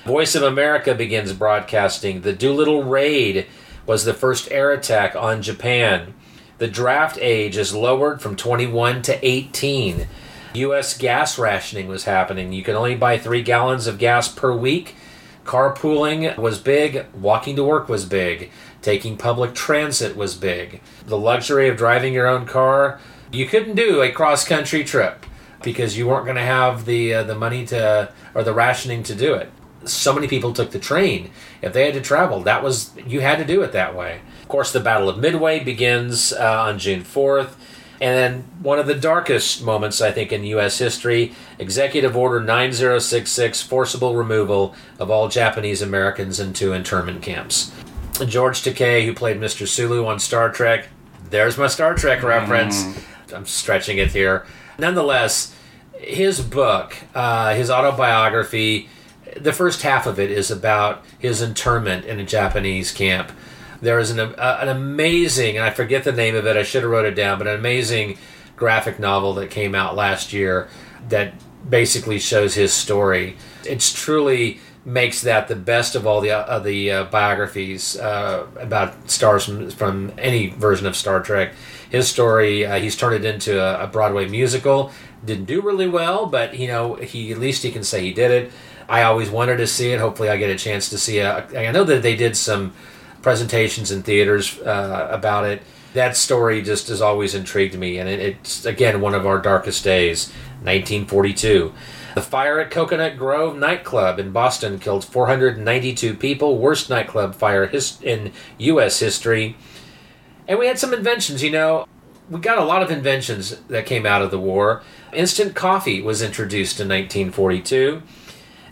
Voice 0.05 0.35
of 0.35 0.43
America 0.43 0.95
begins 0.95 1.33
broadcasting. 1.33 2.21
The 2.21 2.33
Doolittle 2.33 2.83
Raid 2.83 3.47
was 3.85 4.05
the 4.05 4.13
first 4.13 4.49
air 4.51 4.71
attack 4.71 5.15
on 5.15 5.41
Japan. 5.41 6.13
The 6.59 6.67
draft 6.67 7.17
age 7.19 7.57
is 7.57 7.75
lowered 7.75 8.21
from 8.21 8.35
21 8.35 9.01
to 9.03 9.27
18. 9.27 10.07
U.S. 10.53 10.97
gas 10.97 11.37
rationing 11.37 11.87
was 11.87 12.05
happening. 12.05 12.53
You 12.53 12.63
could 12.63 12.75
only 12.75 12.95
buy 12.95 13.17
three 13.17 13.41
gallons 13.41 13.87
of 13.87 13.97
gas 13.97 14.27
per 14.27 14.55
week. 14.55 14.95
Carpooling 15.45 16.37
was 16.37 16.59
big. 16.59 17.05
Walking 17.13 17.55
to 17.55 17.63
work 17.63 17.87
was 17.87 18.05
big. 18.05 18.51
Taking 18.81 19.17
public 19.17 19.53
transit 19.53 20.15
was 20.15 20.35
big. 20.35 20.81
The 21.05 21.17
luxury 21.17 21.69
of 21.69 21.77
driving 21.77 22.13
your 22.13 22.27
own 22.27 22.45
car, 22.45 22.99
you 23.31 23.45
couldn't 23.47 23.75
do 23.75 24.01
a 24.01 24.11
cross 24.11 24.45
country 24.45 24.83
trip 24.83 25.25
because 25.63 25.97
you 25.97 26.07
weren't 26.07 26.25
going 26.25 26.37
to 26.37 26.41
have 26.41 26.85
the 26.85 27.13
uh, 27.13 27.23
the 27.23 27.35
money 27.35 27.65
to 27.67 28.11
or 28.33 28.43
the 28.43 28.53
rationing 28.53 29.03
to 29.03 29.15
do 29.15 29.33
it. 29.33 29.49
So 29.85 30.13
many 30.13 30.27
people 30.27 30.53
took 30.53 30.71
the 30.71 30.79
train. 30.79 31.31
If 31.61 31.73
they 31.73 31.85
had 31.85 31.93
to 31.93 32.01
travel, 32.01 32.41
that 32.41 32.63
was 32.63 32.91
you 33.05 33.21
had 33.21 33.37
to 33.39 33.45
do 33.45 33.61
it 33.61 33.71
that 33.71 33.95
way. 33.95 34.21
Of 34.41 34.47
course, 34.47 34.71
the 34.71 34.79
Battle 34.79 35.09
of 35.09 35.17
Midway 35.17 35.61
begins 35.61 36.33
uh, 36.33 36.63
on 36.63 36.79
June 36.79 37.03
4th. 37.03 37.55
And 37.99 38.15
then 38.15 38.41
one 38.61 38.77
of 38.79 38.85
the 38.85 38.95
darkest 38.95 39.63
moments, 39.63 40.01
I 40.01 40.11
think, 40.11 40.31
in 40.31 40.43
U.S. 40.43 40.77
history 40.77 41.33
Executive 41.57 42.15
Order 42.15 42.39
9066 42.39 43.61
forcible 43.63 44.15
removal 44.15 44.75
of 44.99 45.09
all 45.09 45.29
Japanese 45.29 45.81
Americans 45.81 46.39
into 46.39 46.73
internment 46.73 47.21
camps. 47.23 47.71
George 48.25 48.61
Takei, 48.61 49.05
who 49.05 49.13
played 49.13 49.37
Mr. 49.37 49.67
Sulu 49.67 50.05
on 50.05 50.19
Star 50.19 50.51
Trek. 50.51 50.87
There's 51.29 51.57
my 51.57 51.67
Star 51.67 51.93
Trek 51.95 52.23
reference. 52.23 52.83
I'm 53.33 53.45
stretching 53.45 53.97
it 53.97 54.11
here. 54.11 54.45
Nonetheless, 54.79 55.55
his 55.93 56.39
book, 56.41 56.95
uh, 57.13 57.53
his 57.53 57.69
autobiography, 57.69 58.89
the 59.35 59.53
first 59.53 59.81
half 59.81 60.05
of 60.07 60.19
it 60.19 60.31
is 60.31 60.49
about 60.49 61.03
his 61.19 61.41
internment 61.41 62.05
in 62.05 62.19
a 62.19 62.23
Japanese 62.23 62.91
camp. 62.91 63.31
There 63.81 63.99
is 63.99 64.11
an, 64.11 64.19
uh, 64.19 64.57
an 64.61 64.69
amazing, 64.69 65.57
and 65.57 65.65
I 65.65 65.69
forget 65.69 66.03
the 66.03 66.11
name 66.11 66.35
of 66.35 66.45
it, 66.45 66.57
I 66.57 66.63
should 66.63 66.83
have 66.83 66.91
wrote 66.91 67.05
it 67.05 67.15
down, 67.15 67.37
but 67.37 67.47
an 67.47 67.55
amazing 67.55 68.17
graphic 68.55 68.99
novel 68.99 69.33
that 69.35 69.51
came 69.51 69.75
out 69.75 69.95
last 69.95 70.33
year 70.33 70.67
that 71.09 71.33
basically 71.69 72.19
shows 72.19 72.55
his 72.55 72.73
story. 72.73 73.37
It's 73.65 73.93
truly 73.93 74.59
makes 74.87 75.21
that 75.21 75.49
the 75.49 75.55
best 75.55 75.95
of 75.95 76.07
all 76.07 76.21
the 76.21 76.31
uh, 76.31 76.59
the 76.59 76.91
uh, 76.91 77.03
biographies 77.05 77.97
uh, 77.97 78.47
about 78.57 79.09
stars 79.11 79.43
from, 79.43 79.69
from 79.69 80.13
any 80.17 80.47
version 80.47 80.87
of 80.87 80.95
Star 80.95 81.21
Trek. 81.21 81.53
His 81.89 82.07
story, 82.07 82.65
uh, 82.65 82.79
he's 82.79 82.95
turned 82.95 83.15
it 83.15 83.25
into 83.25 83.61
a, 83.61 83.83
a, 83.83 83.87
Broadway 83.87 84.27
musical. 84.27 84.91
Didn't 85.25 85.45
do 85.45 85.61
really 85.61 85.87
well, 85.87 86.25
but 86.25 86.57
you 86.57 86.67
know, 86.67 86.95
he 86.95 87.31
at 87.31 87.37
least 87.37 87.63
he 87.63 87.71
can 87.71 87.83
say 87.83 88.01
he 88.01 88.13
did 88.13 88.31
it. 88.31 88.51
I 88.89 89.03
always 89.03 89.29
wanted 89.29 89.57
to 89.57 89.67
see 89.67 89.91
it. 89.91 89.99
Hopefully, 89.99 90.29
I 90.29 90.37
get 90.37 90.49
a 90.49 90.55
chance 90.55 90.89
to 90.89 90.97
see 90.97 91.19
it. 91.19 91.25
I 91.25 91.69
know 91.71 91.83
that 91.83 92.01
they 92.01 92.15
did 92.15 92.37
some 92.37 92.73
presentations 93.27 93.91
in 93.91 94.03
theaters 94.03 94.57
uh, 94.59 95.09
about 95.11 95.43
it. 95.43 95.61
That 95.93 96.15
story 96.15 96.61
just 96.61 96.87
has 96.87 97.01
always 97.01 97.35
intrigued 97.35 97.77
me, 97.77 97.97
and 97.97 98.07
it, 98.07 98.21
it's 98.21 98.65
again 98.65 99.01
one 99.01 99.13
of 99.13 99.27
our 99.27 99.37
darkest 99.37 99.83
days, 99.83 100.29
1942. 100.63 101.73
The 102.15 102.21
fire 102.21 102.61
at 102.61 102.71
Cocoanut 102.71 103.17
Grove 103.17 103.57
nightclub 103.57 104.17
in 104.17 104.31
Boston 104.31 104.79
killed 104.79 105.03
492 105.03 106.13
people, 106.13 106.57
worst 106.57 106.89
nightclub 106.89 107.35
fire 107.35 107.67
his- 107.67 108.01
in 108.01 108.31
U.S. 108.59 109.01
history. 109.01 109.57
And 110.47 110.57
we 110.57 110.67
had 110.67 110.79
some 110.79 110.93
inventions, 110.93 111.43
you 111.43 111.51
know. 111.51 111.85
We 112.29 112.39
got 112.39 112.57
a 112.57 112.63
lot 112.63 112.81
of 112.81 112.91
inventions 112.91 113.57
that 113.67 113.85
came 113.85 114.05
out 114.05 114.21
of 114.21 114.31
the 114.31 114.39
war. 114.39 114.83
Instant 115.11 115.53
coffee 115.53 116.01
was 116.01 116.21
introduced 116.21 116.79
in 116.79 116.87
1942. 116.87 118.03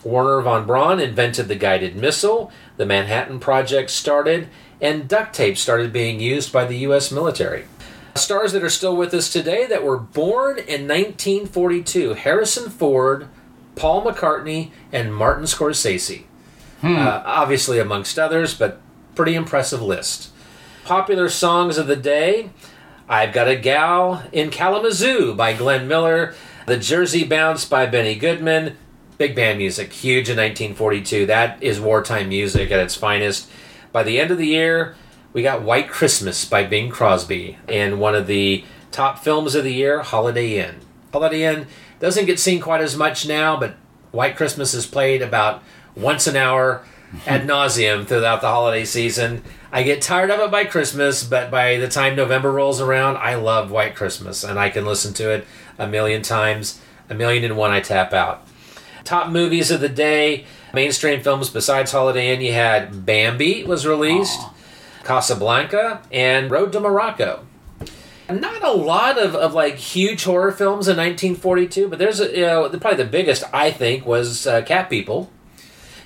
Wernher 0.02 0.40
von 0.40 0.66
Braun 0.66 1.00
invented 1.00 1.48
the 1.48 1.56
guided 1.56 1.96
missile. 1.96 2.50
The 2.76 2.86
Manhattan 2.86 3.40
Project 3.40 3.90
started, 3.90 4.48
and 4.80 5.08
duct 5.08 5.34
tape 5.34 5.56
started 5.56 5.92
being 5.92 6.20
used 6.20 6.52
by 6.52 6.66
the 6.66 6.78
U.S. 6.78 7.10
military. 7.10 7.64
Stars 8.14 8.52
that 8.52 8.64
are 8.64 8.70
still 8.70 8.96
with 8.96 9.12
us 9.12 9.30
today 9.32 9.66
that 9.66 9.84
were 9.84 9.98
born 9.98 10.58
in 10.58 10.88
1942 10.88 12.14
Harrison 12.14 12.70
Ford, 12.70 13.28
Paul 13.74 14.04
McCartney, 14.04 14.70
and 14.92 15.14
Martin 15.14 15.44
Scorsese. 15.44 16.24
Hmm. 16.80 16.96
Uh, 16.96 17.22
obviously, 17.24 17.78
amongst 17.78 18.18
others, 18.18 18.54
but 18.54 18.80
pretty 19.14 19.34
impressive 19.34 19.82
list. 19.82 20.30
Popular 20.84 21.28
songs 21.28 21.78
of 21.78 21.86
the 21.86 21.96
day 21.96 22.50
I've 23.08 23.32
Got 23.32 23.48
a 23.48 23.56
Gal 23.56 24.24
in 24.32 24.50
Kalamazoo 24.50 25.34
by 25.34 25.52
Glenn 25.52 25.86
Miller, 25.86 26.34
The 26.66 26.76
Jersey 26.76 27.24
Bounce 27.24 27.64
by 27.64 27.86
Benny 27.86 28.16
Goodman. 28.16 28.76
Big 29.18 29.34
band 29.34 29.56
music, 29.56 29.92
huge 29.94 30.28
in 30.28 30.36
1942. 30.36 31.24
That 31.26 31.62
is 31.62 31.80
wartime 31.80 32.28
music 32.28 32.70
at 32.70 32.80
its 32.80 32.94
finest. 32.94 33.48
By 33.90 34.02
the 34.02 34.20
end 34.20 34.30
of 34.30 34.36
the 34.36 34.46
year, 34.46 34.94
we 35.32 35.42
got 35.42 35.62
White 35.62 35.88
Christmas 35.88 36.44
by 36.44 36.64
Bing 36.64 36.90
Crosby 36.90 37.56
and 37.66 37.98
one 37.98 38.14
of 38.14 38.26
the 38.26 38.64
top 38.92 39.18
films 39.18 39.54
of 39.54 39.64
the 39.64 39.72
year, 39.72 40.02
Holiday 40.02 40.58
Inn. 40.58 40.76
Holiday 41.14 41.44
Inn 41.44 41.66
doesn't 41.98 42.26
get 42.26 42.38
seen 42.38 42.60
quite 42.60 42.82
as 42.82 42.94
much 42.94 43.26
now, 43.26 43.58
but 43.58 43.76
White 44.12 44.36
Christmas 44.36 44.74
is 44.74 44.86
played 44.86 45.22
about 45.22 45.62
once 45.94 46.26
an 46.26 46.36
hour 46.36 46.84
ad 47.26 47.46
nauseum 47.46 48.06
throughout 48.06 48.42
the 48.42 48.48
holiday 48.48 48.84
season. 48.84 49.42
I 49.72 49.82
get 49.82 50.02
tired 50.02 50.30
of 50.30 50.40
it 50.40 50.50
by 50.50 50.64
Christmas, 50.64 51.24
but 51.24 51.50
by 51.50 51.78
the 51.78 51.88
time 51.88 52.16
November 52.16 52.52
rolls 52.52 52.82
around, 52.82 53.16
I 53.16 53.36
love 53.36 53.70
White 53.70 53.94
Christmas 53.94 54.44
and 54.44 54.58
I 54.58 54.68
can 54.68 54.84
listen 54.84 55.14
to 55.14 55.30
it 55.30 55.46
a 55.78 55.86
million 55.86 56.20
times. 56.20 56.80
A 57.08 57.14
million 57.14 57.44
and 57.44 57.56
one 57.56 57.70
I 57.70 57.80
tap 57.80 58.12
out. 58.12 58.45
Top 59.06 59.30
movies 59.30 59.70
of 59.70 59.80
the 59.80 59.88
day, 59.88 60.44
mainstream 60.74 61.22
films 61.22 61.48
besides 61.48 61.92
Holiday 61.92 62.34
Inn, 62.34 62.40
you 62.40 62.52
had 62.52 63.06
Bambi 63.06 63.62
was 63.62 63.86
released, 63.86 64.40
Aww. 64.40 64.52
Casablanca, 65.04 66.02
and 66.10 66.50
Road 66.50 66.72
to 66.72 66.80
Morocco. 66.80 67.46
Not 68.28 68.64
a 68.64 68.72
lot 68.72 69.16
of, 69.16 69.36
of 69.36 69.54
like 69.54 69.76
huge 69.76 70.24
horror 70.24 70.50
films 70.50 70.88
in 70.88 70.96
1942, 70.96 71.88
but 71.88 72.00
there's 72.00 72.18
a, 72.18 72.34
you 72.34 72.40
know 72.40 72.68
probably 72.68 72.96
the 72.96 73.08
biggest 73.08 73.44
I 73.52 73.70
think 73.70 74.04
was 74.04 74.44
uh, 74.46 74.62
Cat 74.62 74.90
People. 74.90 75.30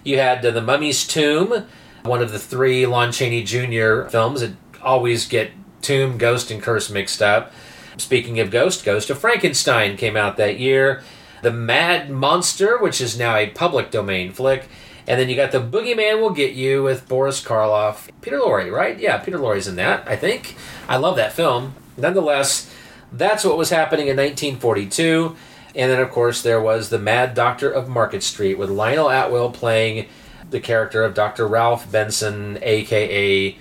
You 0.04 0.18
had 0.18 0.44
uh, 0.44 0.50
The 0.50 0.60
Mummy's 0.60 1.06
Tomb, 1.06 1.66
one 2.02 2.20
of 2.20 2.32
the 2.32 2.38
three 2.38 2.84
Lon 2.84 3.12
Chaney 3.12 3.42
Jr. 3.42 4.08
films 4.08 4.42
that 4.42 4.52
always 4.82 5.26
get 5.26 5.52
Tomb, 5.80 6.18
Ghost, 6.18 6.50
and 6.50 6.62
Curse 6.62 6.90
mixed 6.90 7.22
up. 7.22 7.50
Speaking 7.96 8.38
of 8.40 8.50
Ghost, 8.50 8.84
Ghost 8.84 9.08
of 9.08 9.18
Frankenstein 9.18 9.96
came 9.96 10.16
out 10.16 10.36
that 10.36 10.58
year. 10.58 11.02
The 11.42 11.52
Mad 11.52 12.10
Monster, 12.10 12.78
which 12.78 13.00
is 13.00 13.18
now 13.18 13.36
a 13.36 13.48
public 13.48 13.90
domain 13.90 14.32
flick. 14.32 14.68
And 15.06 15.18
then 15.20 15.28
you 15.28 15.36
got 15.36 15.52
The 15.52 15.60
Boogeyman 15.60 16.20
Will 16.20 16.30
Get 16.30 16.52
You 16.52 16.82
with 16.82 17.08
Boris 17.08 17.42
Karloff. 17.42 18.08
Peter 18.20 18.38
Lorre, 18.38 18.70
right? 18.70 18.98
Yeah, 18.98 19.18
Peter 19.18 19.38
Lorre's 19.38 19.66
in 19.66 19.76
that, 19.76 20.06
I 20.06 20.16
think. 20.16 20.56
I 20.88 20.96
love 20.98 21.16
that 21.16 21.32
film. 21.32 21.74
Nonetheless, 21.96 22.72
that's 23.12 23.44
what 23.44 23.58
was 23.58 23.70
happening 23.70 24.06
in 24.08 24.16
1942. 24.16 25.34
And 25.74 25.90
then, 25.90 26.00
of 26.00 26.10
course, 26.10 26.42
there 26.42 26.60
was 26.60 26.90
The 26.90 26.98
Mad 26.98 27.34
Doctor 27.34 27.70
of 27.70 27.88
Market 27.88 28.22
Street 28.22 28.58
with 28.58 28.70
Lionel 28.70 29.10
Atwill 29.10 29.50
playing 29.50 30.06
the 30.50 30.60
character 30.60 31.02
of 31.04 31.14
Dr. 31.14 31.46
Ralph 31.46 31.90
Benson, 31.90 32.58
aka 32.62 33.56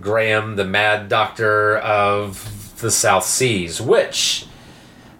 Graham, 0.00 0.56
the 0.56 0.64
Mad 0.64 1.08
Doctor 1.08 1.78
of 1.78 2.78
the 2.80 2.90
South 2.90 3.24
Seas, 3.24 3.80
which 3.80 4.46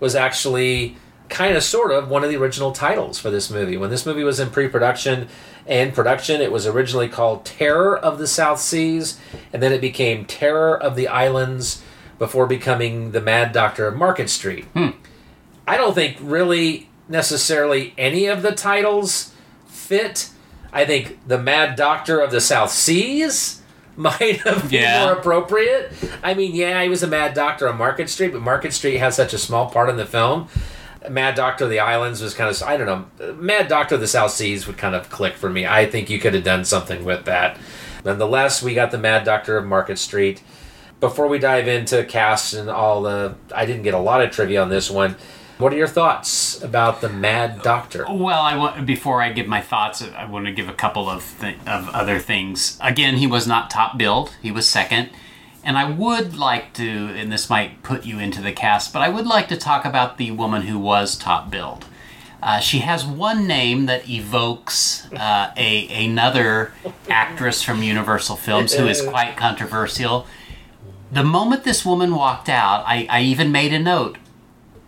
was 0.01 0.15
actually 0.15 0.97
kind 1.33 1.57
of 1.57 1.63
sort 1.65 1.91
of 1.91 2.09
one 2.09 2.23
of 2.23 2.31
the 2.31 2.37
original 2.37 2.71
titles 2.73 3.19
for 3.19 3.31
this 3.31 3.51
movie. 3.51 3.77
When 3.77 3.91
this 3.91 4.07
movie 4.07 4.23
was 4.23 4.39
in 4.39 4.51
pre 4.51 4.69
production 4.69 5.29
and 5.67 5.95
production, 5.95 6.41
it 6.41 6.53
was 6.53 6.67
originally 6.67 7.09
called 7.09 7.45
Terror 7.45 7.97
of 7.99 8.19
the 8.19 8.27
South 8.27 8.61
Seas, 8.61 9.19
and 9.53 9.63
then 9.63 9.73
it 9.73 9.81
became 9.81 10.25
Terror 10.27 10.81
of 10.81 10.95
the 10.95 11.09
Islands 11.09 11.83
before 12.19 12.47
becoming 12.47 13.11
the 13.13 13.21
Mad 13.21 13.53
Doctor 13.53 13.87
of 13.89 13.97
Market 13.97 14.29
Street. 14.31 14.65
Hmm. 14.75 14.91
I 15.67 15.77
don't 15.77 15.95
think 15.95 16.17
really 16.21 16.89
necessarily 17.09 17.95
any 17.97 18.27
of 18.27 18.43
the 18.43 18.53
titles 18.53 19.33
fit. 19.67 20.31
I 20.73 20.85
think 20.85 21.19
the 21.27 21.39
Mad 21.39 21.77
Doctor 21.77 22.21
of 22.21 22.31
the 22.31 22.41
South 22.41 22.71
Seas 22.71 23.61
might 23.97 24.41
have 24.43 24.63
been 24.71 24.83
Yeah. 24.83 25.05
more 25.05 25.15
appropriate. 25.15 25.93
I 26.23 26.35
mean, 26.35 26.55
yeah, 26.55 26.83
he 26.83 26.89
was 26.89 27.03
a 27.03 27.07
Mad 27.07 27.35
Doctor 27.35 27.69
on 27.69 27.77
Market 27.79 28.09
Street, 28.11 28.33
but 28.33 28.41
Market 28.43 28.73
Street 28.73 28.97
has 28.99 29.15
such 29.17 29.33
a 29.35 29.39
small 29.39 29.71
part 29.71 29.89
in 29.91 29.97
the 29.97 30.07
film. 30.07 30.49
Mad 31.09 31.35
Doctor 31.35 31.65
of 31.65 31.71
the 31.71 31.81
Islands 31.81 32.21
was 32.21 32.35
kind 32.35 32.51
of, 32.51 32.63
I 32.63 32.77
don't 32.77 32.87
know, 33.19 33.33
Mad 33.35 33.69
Doctor 33.69 33.97
of 33.97 34.01
the 34.01 34.07
South 34.07 34.31
Seas 34.31 34.67
would 34.67 34.79
kind 34.79 34.95
of 34.95 35.11
click 35.11 35.35
for 35.35 35.51
me. 35.51 35.67
I 35.67 35.87
think 35.87 36.11
you 36.11 36.19
could 36.19 36.35
have 36.35 36.45
done 36.45 36.65
something 36.65 37.05
with 37.05 37.25
that. 37.25 37.59
Nonetheless, 38.05 38.63
we 38.63 38.75
got 38.75 38.91
the 38.91 38.99
Mad 38.99 39.25
Doctor 39.25 39.57
of 39.57 39.65
Market 39.65 39.99
Street. 39.99 40.43
Before 41.01 41.27
we 41.27 41.39
dive 41.39 41.67
into 41.67 42.05
cast 42.05 42.55
and 42.55 42.71
all 42.71 43.03
the, 43.03 43.35
I 43.55 43.67
didn't 43.67 43.83
get 43.83 43.95
a 43.95 43.99
lot 43.99 44.23
of 44.23 44.31
trivia 44.31 44.63
on 44.63 44.69
this 44.69 44.91
one. 44.91 45.17
What 45.59 45.73
are 45.73 45.77
your 45.77 45.89
thoughts 45.89 46.61
about 46.63 47.01
the 47.01 47.09
Mad 47.09 47.63
Doctor? 47.63 48.05
Well, 48.09 48.41
I 48.43 48.57
want 48.57 48.85
before 48.85 49.23
I 49.23 49.33
give 49.33 49.47
my 49.47 49.61
thoughts, 49.61 50.03
I 50.03 50.25
want 50.25 50.47
to 50.47 50.53
give 50.53 50.69
a 50.69 50.73
couple 50.73 51.09
of 51.09 51.37
th- 51.41 51.57
of 51.67 51.89
other 51.91 52.19
things. 52.19 52.79
Again, 52.81 53.17
he 53.19 53.29
was 53.29 53.47
not 53.47 53.71
top 53.71 53.97
billed; 53.97 54.35
he 54.43 54.51
was 54.51 54.67
second. 54.67 55.11
And 55.65 55.79
I 55.79 55.89
would 55.89 56.37
like 56.37 56.73
to, 56.75 56.85
and 56.89 57.33
this 57.33 57.49
might 57.49 57.83
put 57.83 58.05
you 58.05 58.19
into 58.19 58.43
the 58.43 58.53
cast, 58.53 58.93
but 58.93 59.01
I 59.01 59.09
would 59.09 59.27
like 59.27 59.49
to 59.49 59.57
talk 59.57 59.85
about 59.85 60.19
the 60.19 60.33
woman 60.33 60.63
who 60.63 60.79
was 60.79 61.17
top 61.17 61.51
billed. 61.51 61.87
Uh, 62.43 62.59
she 62.59 62.81
has 62.81 63.05
one 63.05 63.47
name 63.47 63.87
that 63.87 64.09
evokes 64.09 65.07
uh, 65.13 65.53
a 65.57 66.05
another 66.05 66.73
actress 67.09 67.63
from 67.63 67.85
Universal 67.85 68.35
Films 68.37 68.75
who 68.75 68.89
is 68.89 69.01
quite 69.01 69.37
controversial. 69.37 70.27
The 71.13 71.23
moment 71.23 71.63
this 71.63 71.85
woman 71.85 72.17
walked 72.17 72.49
out, 72.49 72.83
I, 72.85 73.07
I 73.09 73.23
even 73.23 73.53
made 73.53 73.73
a 73.73 73.79
note. 73.79 74.19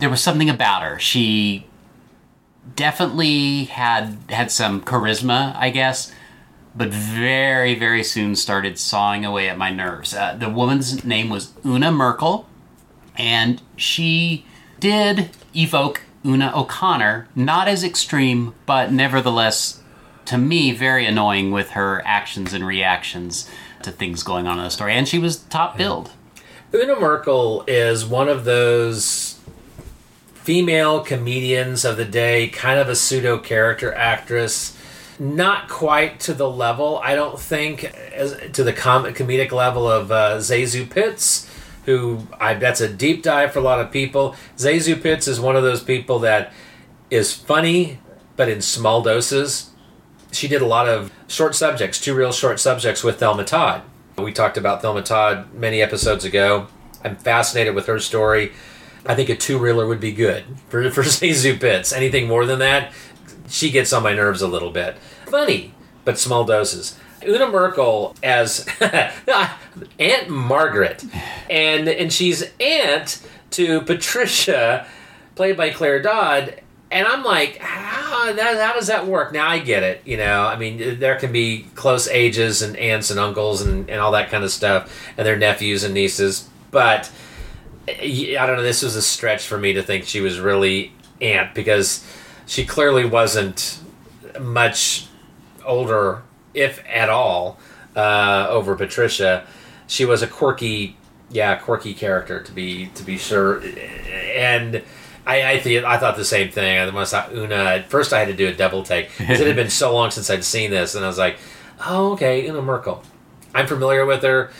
There 0.01 0.11
was 0.11 0.21
something 0.21 0.51
about 0.51 0.83
her. 0.83 0.99
She 0.99 1.67
definitely 2.75 3.65
had 3.65 4.19
had 4.31 4.51
some 4.51 4.81
charisma, 4.83 5.55
I 5.57 5.71
guess, 5.71 6.13
but 6.77 6.89
very 6.89 7.75
very 7.75 8.03
soon 8.03 8.35
started 8.37 8.79
sawing 8.79 9.25
away 9.25 9.49
at 9.49 9.59
my 9.59 9.71
nerves. 9.71 10.15
Uh, 10.15 10.35
the 10.35 10.49
woman's 10.49 11.05
name 11.05 11.29
was 11.29 11.53
Una 11.65 11.91
Merkel, 11.91 12.47
and 13.17 13.63
she 13.77 14.45
did 14.81 15.31
evoke 15.55 16.03
Una 16.25 16.53
O'Connor, 16.55 17.29
not 17.35 17.69
as 17.69 17.85
extreme, 17.85 18.55
but 18.67 18.93
nevertheless, 18.93 19.83
to 20.25 20.39
me, 20.39 20.73
very 20.73 21.05
annoying 21.07 21.53
with 21.53 21.71
her 21.71 22.03
actions 22.07 22.53
and 22.53 22.67
reactions 22.67 23.49
to 23.83 23.91
things 23.91 24.23
going 24.23 24.47
on 24.47 24.59
in 24.59 24.65
the 24.65 24.71
story. 24.71 24.95
And 24.95 25.07
she 25.07 25.19
was 25.19 25.37
top 25.37 25.77
billed. 25.77 26.11
Una 26.75 26.99
Merkel 26.99 27.63
is 27.69 28.05
one 28.05 28.29
of 28.29 28.45
those 28.45 29.39
female 30.35 31.01
comedians 31.01 31.85
of 31.85 31.97
the 31.97 32.05
day, 32.05 32.49
kind 32.49 32.81
of 32.81 32.89
a 32.89 32.97
pseudo 32.97 33.39
character 33.39 33.95
actress. 33.95 34.74
Not 35.19 35.69
quite 35.69 36.19
to 36.21 36.35
the 36.35 36.49
level, 36.49 37.01
I 37.03 37.15
don't 37.15 37.39
think, 37.39 37.85
as, 37.85 38.37
to 38.53 38.65
the 38.65 38.73
com- 38.73 39.05
comedic 39.07 39.53
level 39.53 39.89
of 39.89 40.11
uh, 40.11 40.39
ZaSu 40.39 40.91
Pitts, 40.91 41.49
who 41.87 42.27
I 42.41 42.55
that's 42.55 42.81
a 42.81 42.89
deep 42.89 43.23
dive 43.23 43.53
for 43.53 43.61
a 43.61 43.63
lot 43.63 43.81
of 43.81 43.93
people. 43.93 44.35
ZaSu 44.57 45.01
Pitts 45.01 45.29
is 45.29 45.39
one 45.41 45.55
of 45.55 45.63
those 45.63 45.83
people 45.83 46.19
that 46.21 46.53
is 47.11 47.33
funny, 47.33 48.01
but 48.37 48.49
in 48.49 48.61
small 48.61 49.03
doses. 49.03 49.71
She 50.33 50.49
did 50.49 50.63
a 50.63 50.67
lot 50.67 50.89
of 50.89 51.13
short 51.29 51.55
subjects, 51.55 52.01
two 52.01 52.15
reel 52.15 52.33
short 52.33 52.59
subjects 52.59 53.05
with 53.05 53.21
Thelma 53.21 53.45
Todd. 53.45 53.83
We 54.19 54.33
talked 54.33 54.57
about 54.57 54.83
Thelma 54.83 55.03
Todd 55.03 55.53
many 55.55 55.81
episodes 55.81 56.25
ago. 56.25 56.67
I'm 57.05 57.17
fascinated 57.17 57.75
with 57.75 57.87
her 57.87 58.01
story. 58.01 58.53
I 59.07 59.15
think 59.15 59.29
a 59.29 59.37
two 59.37 59.59
reeler 59.59 59.87
would 59.87 60.01
be 60.01 60.13
good 60.13 60.45
for, 60.69 60.91
for 60.91 61.03
ZaSu 61.05 61.61
Pitts. 61.61 61.93
Anything 61.93 62.27
more 62.27 62.47
than 62.47 62.59
that, 62.61 62.93
she 63.55 63.71
gets 63.71 63.93
on 63.93 64.03
my 64.03 64.13
nerves 64.13 64.43
a 64.43 64.49
little 64.49 64.71
bit. 64.71 64.97
Funny, 65.27 65.73
but 66.05 66.19
small 66.19 66.45
doses. 66.45 66.99
Una 67.25 67.47
Merkel 67.47 68.15
as 68.23 68.67
Aunt 69.99 70.29
Margaret, 70.29 71.05
and 71.49 71.89
and 71.89 72.13
she's 72.13 72.51
aunt 72.61 73.23
to 73.53 73.81
Patricia, 73.83 74.87
played 75.37 75.57
by 75.57 75.71
Claire 75.71 76.03
Dodd. 76.03 76.61
And 76.91 77.09
I'm 77.09 77.25
like, 77.25 77.57
how, 77.59 78.33
that, 78.33 78.57
how 78.61 78.75
does 78.75 78.87
that 78.87 79.07
work? 79.07 79.33
Now 79.33 79.49
I 79.49 79.59
get 79.59 79.83
it. 79.83 80.03
You 80.05 80.17
know, 80.17 80.47
I 80.47 80.57
mean, 80.57 81.01
there 81.01 81.17
can 81.17 81.33
be 81.33 81.67
close 81.75 82.07
ages 82.07 82.63
and 82.63 82.77
aunts 82.77 83.11
and 83.11 83.19
uncles 83.19 83.63
and, 83.63 83.91
and 83.91 84.01
all 84.01 84.13
that 84.13 84.31
kind 84.31 84.45
of 84.45 84.53
stuff, 84.53 84.95
and 85.17 85.27
their 85.27 85.37
nephews 85.37 85.83
and 85.83 85.95
nieces. 85.95 86.49
But 86.71 87.11
I 87.89 88.35
don't 88.47 88.57
know. 88.57 88.63
This 88.63 88.83
was 88.83 88.97
a 88.97 89.03
stretch 89.03 89.47
for 89.47 89.59
me 89.59 89.73
to 89.75 89.83
think 89.83 90.05
she 90.05 90.21
was 90.21 90.39
really 90.41 90.93
aunt 91.21 91.55
because 91.55 92.05
she 92.47 92.65
clearly 92.65 93.05
wasn't 93.05 93.81
much 94.41 95.07
older, 95.65 96.23
if 96.53 96.83
at 96.89 97.09
all, 97.09 97.59
uh, 97.97 98.47
over 98.49 98.75
Patricia. 98.77 99.47
She 99.87 100.05
was 100.05 100.23
a 100.23 100.27
quirky, 100.27 100.97
yeah, 101.31 101.57
quirky 101.57 101.95
character 101.95 102.43
to 102.43 102.53
be 102.53 102.87
to 102.95 103.03
be 103.03 103.19
sure, 103.19 103.63
and. 104.35 104.83
I 105.27 105.53
I, 105.53 105.59
th- 105.59 105.85
I 105.85 105.97
thought 105.97 106.17
the 106.17 106.25
same 106.25 106.51
thing. 106.51 106.79
I 106.79 107.05
saw 107.05 107.27
Una, 107.33 107.55
at 107.55 107.89
first 107.89 108.13
I 108.13 108.19
had 108.19 108.29
to 108.29 108.35
do 108.35 108.47
a 108.47 108.53
double 108.53 108.83
take 108.83 109.09
because 109.17 109.41
it 109.41 109.47
had 109.47 109.57
been 109.57 109.71
so 109.71 109.95
long 109.95 110.11
since 110.11 110.29
I'd 110.29 110.45
seen 110.45 110.71
this, 110.71 110.95
and 110.95 111.03
I 111.03 111.09
was 111.09 111.17
like, 111.17 111.39
"Oh, 111.87 112.13
okay, 112.13 112.47
Una 112.47 112.61
Merkel. 112.61 113.03
I'm 113.55 113.67
familiar 113.67 114.05
with 114.05 114.23
her. 114.23 114.51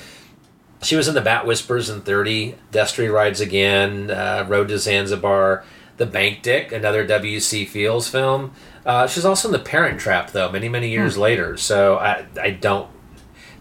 She 0.83 0.97
was 0.97 1.09
in 1.09 1.15
the 1.15 1.21
Bat 1.21 1.47
Whispers 1.47 1.91
in 1.91 2.03
30, 2.03 2.55
Destry 2.71 3.13
Rides 3.13 3.41
Again, 3.41 4.11
uh, 4.11 4.45
Road 4.49 4.69
to 4.69 4.79
Zanzibar, 4.79 5.65
The 5.97 6.07
Bank 6.07 6.43
Dick, 6.43 6.73
another 6.73 7.07
W.C. 7.07 7.65
Fields 7.67 8.09
film. 8.09 8.53
Uh, 8.85 9.07
she's 9.07 9.25
also 9.25 9.49
in 9.49 9.53
The 9.53 9.59
Parent 9.61 10.01
Trap, 10.01 10.33
though, 10.33 10.51
many, 10.51 10.69
many 10.69 10.91
years 10.91 11.15
Hmm. 11.15 11.21
later. 11.23 11.57
So 11.57 11.97
I, 11.99 12.27
I 12.41 12.51
don't. 12.51 12.89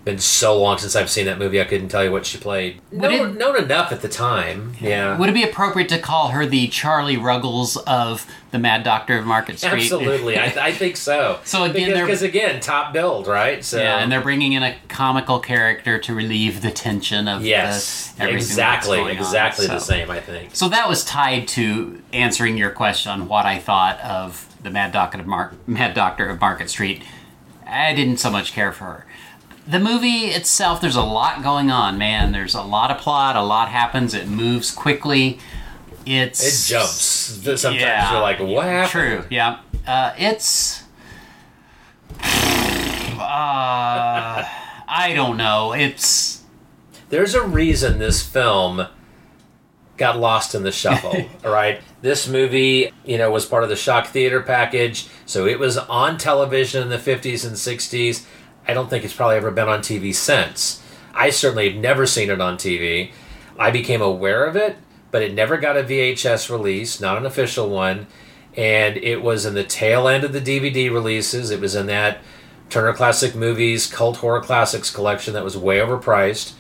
Been 0.06 0.20
so 0.20 0.60
long 0.60 0.78
since 0.80 0.98
I've 0.98 1.10
seen 1.10 1.28
that 1.28 1.40
movie, 1.40 1.62
I 1.62 1.64
couldn't 1.64 1.88
tell 1.88 2.04
you 2.04 2.12
what 2.12 2.26
she 2.26 2.38
played. 2.38 2.82
Known, 2.92 3.38
known 3.38 3.56
enough 3.56 3.94
at 3.94 4.02
the 4.02 4.10
time, 4.10 4.74
yeah. 4.82 5.18
Would 5.18 5.30
it 5.30 5.34
be 5.34 5.44
appropriate 5.44 5.88
to 5.90 5.98
call 5.98 6.28
her 6.30 6.46
the 6.46 6.68
Charlie 6.68 7.16
Ruggles 7.16 7.78
of 7.78 8.28
the 8.52 8.60
Mad 8.60 8.84
Doctor 8.84 9.18
of 9.18 9.26
Market 9.26 9.60
Street? 9.60 9.84
Absolutely, 9.84 10.38
I, 10.38 10.48
I 10.68 10.72
think 10.74 10.98
so. 10.98 11.40
So 11.46 11.64
again, 11.64 12.02
because, 12.02 12.22
again, 12.22 12.60
top 12.60 12.92
billed, 12.92 13.28
right? 13.28 13.64
So 13.64 13.78
yeah, 13.78 14.00
and 14.00 14.12
they're 14.12 14.20
bringing 14.22 14.52
in 14.52 14.62
a 14.64 14.76
comical 14.90 15.40
character 15.40 15.98
to 16.00 16.14
relieve 16.14 16.62
the 16.62 16.72
tension 16.72 17.30
of 17.30 17.46
yes, 17.46 18.12
the, 18.12 18.24
everything 18.24 18.38
exactly, 18.40 18.98
going 18.98 19.18
on. 19.18 19.24
exactly 19.24 19.68
the 19.68 19.80
So- 19.80 19.86
same. 19.94 20.12
I 20.12 20.20
think. 20.20 20.54
So 20.54 20.68
that 20.68 20.90
was 20.90 21.06
tied 21.06 21.48
to 21.50 22.02
answering 22.12 22.58
your 22.58 22.72
question 22.72 23.10
on 23.14 23.30
what 23.30 23.46
I 23.46 23.58
thought 23.58 24.02
of 24.02 24.54
the 24.62 24.70
Mad 24.70 24.92
Doctor 24.92 25.20
of 25.20 25.28
Mar- 25.28 25.54
Mad 25.66 25.94
Doctor 25.94 26.28
of 26.28 26.42
Market 26.42 26.70
Street. 26.70 27.04
I 27.66 27.94
didn't 27.94 28.18
so 28.18 28.30
much 28.30 28.52
care 28.52 28.74
for 28.74 28.84
her. 28.84 29.06
The 29.66 29.80
movie 29.80 30.26
itself, 30.28 30.82
there's 30.82 30.96
a 30.98 31.02
lot 31.04 31.42
going 31.42 31.72
on, 31.72 31.98
man. 31.98 32.32
There's 32.34 32.54
a 32.56 32.62
lot 32.62 32.92
of 32.92 32.98
plot, 32.98 33.36
a 33.36 33.42
lot 33.42 33.70
happens. 33.70 34.14
It 34.14 34.28
moves 34.28 34.72
quickly. 34.72 35.40
It's 36.06 36.42
It 36.46 36.70
jumps. 36.74 36.92
Sometimes 37.02 37.64
Yeah. 37.82 38.12
you're 38.12 38.22
like, 38.22 38.40
"What 38.40 38.66
happened?" 38.66 38.90
True. 38.92 39.24
Yeah. 39.30 39.58
Uh, 39.88 40.12
it's. 40.18 40.84
Uh, 43.14 44.44
I 44.88 45.14
don't 45.16 45.38
know. 45.38 45.74
It's. 45.74 46.42
There's 47.10 47.34
a 47.36 47.42
reason 47.42 47.98
this 48.00 48.22
film 48.22 48.86
got 49.98 50.20
lost 50.20 50.54
in 50.56 50.64
the 50.64 50.72
shuffle. 50.72 51.16
all 51.46 51.52
right, 51.52 51.80
this 52.02 52.28
movie, 52.28 52.92
you 53.06 53.18
know, 53.18 53.32
was 53.32 53.46
part 53.46 53.64
of 53.64 53.70
the 53.70 53.76
shock 53.76 54.08
theater 54.08 54.42
package, 54.42 55.08
so 55.26 55.46
it 55.48 55.58
was 55.58 55.78
on 55.78 56.18
television 56.18 56.82
in 56.84 56.90
the 56.90 56.98
50s 56.98 57.46
and 57.46 57.56
60s. 57.56 58.26
I 58.68 58.74
don't 58.74 58.90
think 58.90 59.04
it's 59.04 59.14
probably 59.14 59.38
ever 59.38 59.52
been 59.52 59.70
on 59.70 59.80
TV 59.80 60.14
since. 60.14 60.82
I 61.14 61.30
certainly 61.30 61.70
have 61.70 61.80
never 61.80 62.06
seen 62.06 62.30
it 62.30 62.42
on 62.42 62.58
TV. 62.58 63.12
I 63.58 63.72
became 63.72 64.02
aware 64.02 64.46
of 64.46 64.56
it, 64.56 64.78
but 65.12 65.22
it 65.22 65.34
never 65.34 65.58
got 65.58 65.78
a 65.78 65.84
VHS 65.84 66.50
release, 66.50 67.00
not 67.00 67.18
an 67.18 67.26
official 67.26 67.70
one. 67.70 68.08
And 68.56 68.98
it 68.98 69.22
was 69.22 69.46
in 69.46 69.54
the 69.54 69.64
tail 69.64 70.08
end 70.08 70.24
of 70.24 70.34
the 70.34 70.42
DVD 70.42 70.92
releases. 70.92 71.52
It 71.52 71.60
was 71.60 71.76
in 71.76 71.88
that 71.88 72.20
Turner 72.70 72.94
Classic 72.94 73.36
Movies 73.36 73.88
Cult 73.88 74.18
Horror 74.18 74.42
Classics 74.42 74.90
collection 74.90 75.34
that 75.34 75.44
was 75.44 75.58
way 75.58 75.78
overpriced. 75.78 76.54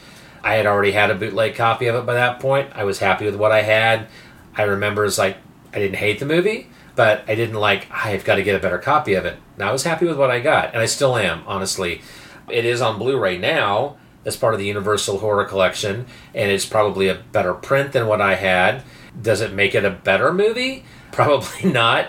I 0.43 0.55
had 0.55 0.65
already 0.65 0.91
had 0.91 1.09
a 1.09 1.15
bootleg 1.15 1.55
copy 1.55 1.87
of 1.87 1.95
it 1.95 2.05
by 2.05 2.15
that 2.15 2.39
point. 2.39 2.69
I 2.75 2.83
was 2.83 2.99
happy 2.99 3.25
with 3.25 3.35
what 3.35 3.51
I 3.51 3.61
had. 3.61 4.07
I 4.55 4.63
remember 4.63 5.05
it's 5.05 5.17
like 5.17 5.37
I 5.73 5.79
didn't 5.79 5.95
hate 5.95 6.19
the 6.19 6.25
movie, 6.25 6.69
but 6.95 7.23
I 7.27 7.35
didn't 7.35 7.55
like 7.55 7.87
I've 7.91 8.23
got 8.23 8.35
to 8.35 8.43
get 8.43 8.55
a 8.55 8.59
better 8.59 8.77
copy 8.77 9.13
of 9.13 9.25
it. 9.25 9.37
And 9.55 9.63
I 9.63 9.71
was 9.71 9.83
happy 9.83 10.05
with 10.05 10.17
what 10.17 10.31
I 10.31 10.39
got, 10.39 10.73
and 10.73 10.81
I 10.81 10.85
still 10.85 11.15
am, 11.15 11.43
honestly. 11.47 12.01
It 12.49 12.65
is 12.65 12.81
on 12.81 12.99
Blu-ray 12.99 13.37
now 13.37 13.97
as 14.25 14.37
part 14.37 14.53
of 14.53 14.59
the 14.59 14.65
Universal 14.65 15.19
Horror 15.19 15.45
Collection, 15.45 16.05
and 16.33 16.51
it's 16.51 16.65
probably 16.65 17.07
a 17.07 17.15
better 17.15 17.53
print 17.53 17.91
than 17.91 18.07
what 18.07 18.21
I 18.21 18.35
had. 18.35 18.83
Does 19.19 19.41
it 19.41 19.53
make 19.53 19.75
it 19.75 19.85
a 19.85 19.89
better 19.89 20.33
movie? 20.33 20.85
Probably 21.11 21.71
not. 21.71 22.07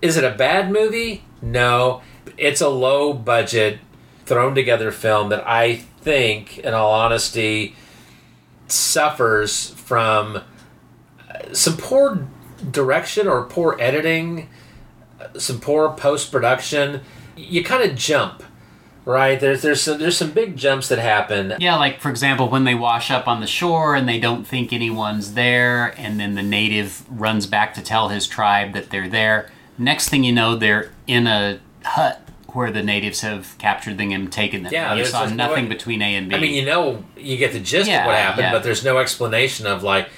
Is 0.00 0.16
it 0.16 0.22
a 0.22 0.30
bad 0.30 0.70
movie? 0.70 1.24
No. 1.42 2.02
It's 2.36 2.60
a 2.60 2.68
low 2.68 3.12
budget, 3.12 3.80
thrown 4.26 4.54
together 4.54 4.92
film 4.92 5.30
that 5.30 5.42
I 5.46 5.76
think, 5.76 6.58
in 6.58 6.72
all 6.72 6.92
honesty, 6.92 7.74
suffers 8.68 9.70
from 9.70 10.36
uh, 10.36 10.42
some 11.52 11.76
poor 11.76 12.28
direction 12.70 13.26
or 13.26 13.42
poor 13.44 13.76
editing, 13.80 14.48
some 15.38 15.60
poor 15.60 15.90
post 15.90 16.30
production. 16.32 17.00
You 17.36 17.64
kind 17.64 17.88
of 17.88 17.96
jump, 17.96 18.42
right? 19.04 19.38
There's 19.40 19.62
there's 19.62 19.80
some, 19.82 19.98
there's 19.98 20.16
some 20.16 20.30
big 20.32 20.56
jumps 20.56 20.88
that 20.88 20.98
happen. 20.98 21.54
Yeah, 21.58 21.76
like 21.76 22.00
for 22.00 22.10
example, 22.10 22.48
when 22.48 22.64
they 22.64 22.74
wash 22.74 23.10
up 23.10 23.26
on 23.26 23.40
the 23.40 23.46
shore 23.46 23.94
and 23.94 24.08
they 24.08 24.18
don't 24.20 24.46
think 24.46 24.72
anyone's 24.72 25.34
there, 25.34 25.94
and 25.98 26.18
then 26.20 26.34
the 26.34 26.42
native 26.42 27.02
runs 27.10 27.46
back 27.46 27.74
to 27.74 27.82
tell 27.82 28.08
his 28.08 28.26
tribe 28.26 28.72
that 28.74 28.90
they're 28.90 29.08
there. 29.08 29.50
Next 29.78 30.08
thing 30.08 30.22
you 30.22 30.32
know, 30.32 30.54
they're 30.54 30.92
in 31.06 31.26
a 31.26 31.58
hut 31.84 32.20
where 32.52 32.70
the 32.70 32.84
natives 32.84 33.22
have 33.22 33.56
captured 33.58 33.98
them 33.98 34.12
and 34.12 34.32
taken 34.32 34.62
them. 34.62 34.72
Yeah, 34.72 34.94
you 34.94 35.04
saw 35.04 35.20
there's 35.24 35.32
no- 35.32 35.48
nothing 35.48 35.68
between 35.68 36.00
A 36.00 36.14
and 36.14 36.28
B. 36.28 36.36
I 36.36 36.38
mean, 36.38 36.54
you 36.54 36.64
know, 36.64 37.02
you 37.16 37.36
get 37.36 37.52
the 37.52 37.58
gist 37.58 37.88
Yeah, 37.90 38.02
of 38.02 38.06
what 38.06 38.14
happened, 38.16 38.44
yeah. 38.44 38.52
but 38.52 38.62
there's 38.62 38.84
no 38.84 38.98
explanation 38.98 39.66
of 39.66 39.82
like. 39.82 40.08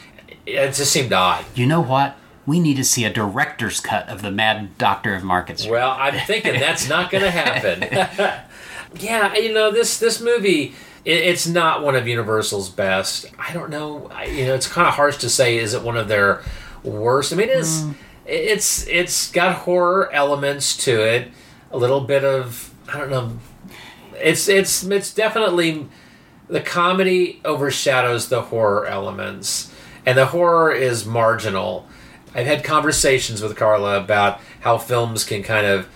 It 0.45 0.75
just 0.75 0.93
seemed 0.93 1.13
odd. 1.15 1.45
You 1.55 1.67
know 1.67 1.81
what? 1.81 2.15
We 2.47 2.61
need 2.61 2.77
to 2.77 2.85
see 2.85 3.05
a 3.05 3.13
director's 3.13 3.81
cut 3.81 4.09
of 4.09 4.23
the 4.23 4.31
Mad 4.31 4.79
Doctor 4.79 5.15
of 5.15 5.25
Market 5.25 5.59
Street. 5.59 5.73
Well, 5.73 5.91
I'm 5.99 6.19
thinking 6.27 6.61
that's 6.61 6.89
not 6.89 7.11
going 7.11 7.25
to 7.25 7.31
happen. 7.31 7.83
yeah, 9.01 9.35
you 9.35 9.53
know 9.53 9.73
this 9.73 9.99
this 9.99 10.21
movie. 10.21 10.75
It, 11.05 11.19
it's 11.25 11.47
not 11.47 11.83
one 11.83 11.97
of 11.97 12.07
Universal's 12.07 12.69
best. 12.69 13.27
I 13.39 13.53
don't 13.53 13.71
know. 13.71 14.09
I, 14.13 14.27
you 14.27 14.47
know, 14.47 14.55
it's 14.55 14.69
kind 14.69 14.87
of 14.87 14.95
harsh 14.95 15.17
to 15.19 15.29
say. 15.29 15.59
Is 15.59 15.75
it 15.75 15.83
one 15.83 15.97
of 15.97 16.09
their 16.09 16.43
worst? 16.85 17.33
I 17.33 17.37
mean, 17.37 17.49
it's 17.49 17.81
mm. 17.81 17.95
it's 18.25 18.87
it's 18.87 19.31
got 19.33 19.57
horror 19.57 20.13
elements 20.13 20.77
to 20.85 21.03
it. 21.03 21.33
A 21.73 21.77
little 21.77 22.01
bit 22.01 22.25
of 22.25 22.73
I 22.93 22.99
don't 22.99 23.11
know. 23.11 23.39
It's 24.15 24.49
it's 24.49 24.85
it's 24.85 25.13
definitely 25.13 25.89
the 26.49 26.61
comedy 26.61 27.41
overshadows 27.45 28.29
the 28.29 28.43
horror 28.43 28.87
elements, 28.87 29.73
and 30.05 30.17
the 30.17 30.27
horror 30.27 30.73
is 30.73 31.05
marginal. 31.05 31.89
I've 32.37 32.47
had 32.47 32.63
conversations 32.63 33.41
with 33.41 33.57
Carla 33.57 33.99
about 33.99 34.41
how 34.61 34.77
films 34.77 35.25
can 35.25 35.43
kind 35.43 35.67
of 35.67 35.89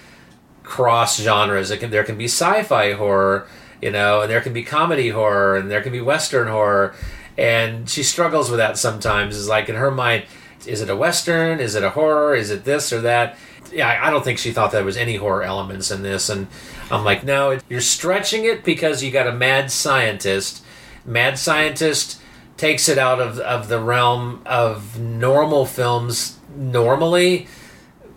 cross 0.63 1.21
genres. 1.21 1.71
It 1.71 1.79
can, 1.79 1.91
there 1.91 2.03
can 2.03 2.17
be 2.17 2.25
sci-fi 2.25 2.93
horror, 2.93 3.47
you 3.83 3.91
know, 3.91 4.23
and 4.23 4.31
there 4.31 4.41
can 4.41 4.55
be 4.55 4.63
comedy 4.63 5.11
horror, 5.11 5.59
and 5.59 5.71
there 5.71 5.83
can 5.83 5.93
be 5.93 6.01
western 6.01 6.49
horror, 6.49 6.95
and 7.37 7.91
she 7.91 8.03
struggles 8.03 8.49
with 8.49 8.59
that 8.59 8.79
sometimes. 8.79 9.37
Is 9.37 9.49
like 9.49 9.69
in 9.69 9.77
her 9.77 9.91
mind, 9.91 10.25
is 10.67 10.81
it 10.81 10.89
a 10.89 10.97
western? 10.97 11.61
Is 11.61 11.75
it 11.75 11.85
a 11.85 11.91
horror? 11.91 12.35
Is 12.35 12.51
it 12.51 12.65
this 12.65 12.91
or 12.91 13.03
that? 13.03 13.37
Yeah, 13.71 13.89
I 13.89 14.09
I 14.09 14.11
don't 14.11 14.25
think 14.25 14.39
she 14.39 14.53
thought 14.53 14.73
there 14.73 14.83
was 14.83 14.97
any 14.97 15.17
horror 15.17 15.43
elements 15.43 15.91
in 15.91 16.03
this, 16.03 16.31
and 16.31 16.47
I'm 16.91 17.05
like, 17.05 17.23
no, 17.23 17.59
you're 17.69 17.83
stretching 17.83 18.47
it 18.47 18.65
because 18.65 19.03
you 19.03 19.11
got 19.11 19.27
a 19.27 19.33
mad 19.33 19.71
scientist. 19.71 20.65
Mad 21.05 21.39
scientist 21.39 22.20
takes 22.61 22.91
it 22.91 22.99
out 22.99 23.21
of, 23.21 23.39
of 23.39 23.69
the 23.69 23.81
realm 23.81 24.43
of 24.45 24.99
normal 25.01 25.65
films 25.65 26.39
normally. 26.55 27.49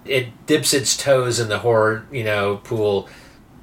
It 0.04 0.46
dips 0.48 0.74
its 0.74 0.98
toes 0.98 1.40
in 1.40 1.48
the 1.48 1.60
horror 1.60 2.06
you 2.12 2.26
know 2.26 2.58
pool 2.58 3.08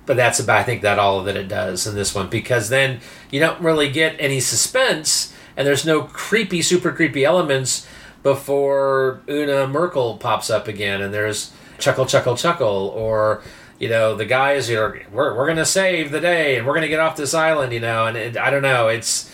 but 0.06 0.16
that's 0.16 0.40
about 0.40 0.60
I 0.60 0.62
think 0.62 0.80
that 0.80 0.98
all 0.98 1.22
that 1.24 1.36
it 1.36 1.48
does 1.48 1.86
in 1.86 1.94
this 1.94 2.14
one 2.14 2.30
because 2.30 2.70
then 2.70 3.00
you 3.30 3.40
don't 3.40 3.60
really 3.60 3.90
get 3.90 4.16
any 4.18 4.40
suspense 4.40 5.34
and 5.54 5.66
there's 5.66 5.84
no 5.84 6.02
creepy, 6.02 6.62
super 6.62 6.92
creepy 6.92 7.26
elements 7.26 7.86
before 8.22 9.20
Una 9.28 9.68
Merkel 9.68 10.16
pops 10.16 10.48
up 10.48 10.66
again 10.66 11.02
and 11.02 11.12
there's 11.12 11.52
chuckle, 11.78 12.06
chuckle, 12.06 12.36
chuckle 12.36 12.88
or 12.96 13.42
you 13.78 13.90
know 13.90 14.14
the 14.16 14.24
guys 14.24 14.70
know 14.70 14.94
we're, 15.12 15.36
we're 15.36 15.46
gonna 15.46 15.66
save 15.66 16.10
the 16.10 16.20
day 16.20 16.56
and 16.56 16.66
we're 16.66 16.74
gonna 16.74 16.88
get 16.88 17.00
off 17.00 17.16
this 17.16 17.34
island 17.34 17.72
you 17.72 17.80
know 17.80 18.06
and 18.06 18.16
it, 18.16 18.36
i 18.36 18.50
don't 18.50 18.62
know 18.62 18.88
it's 18.88 19.29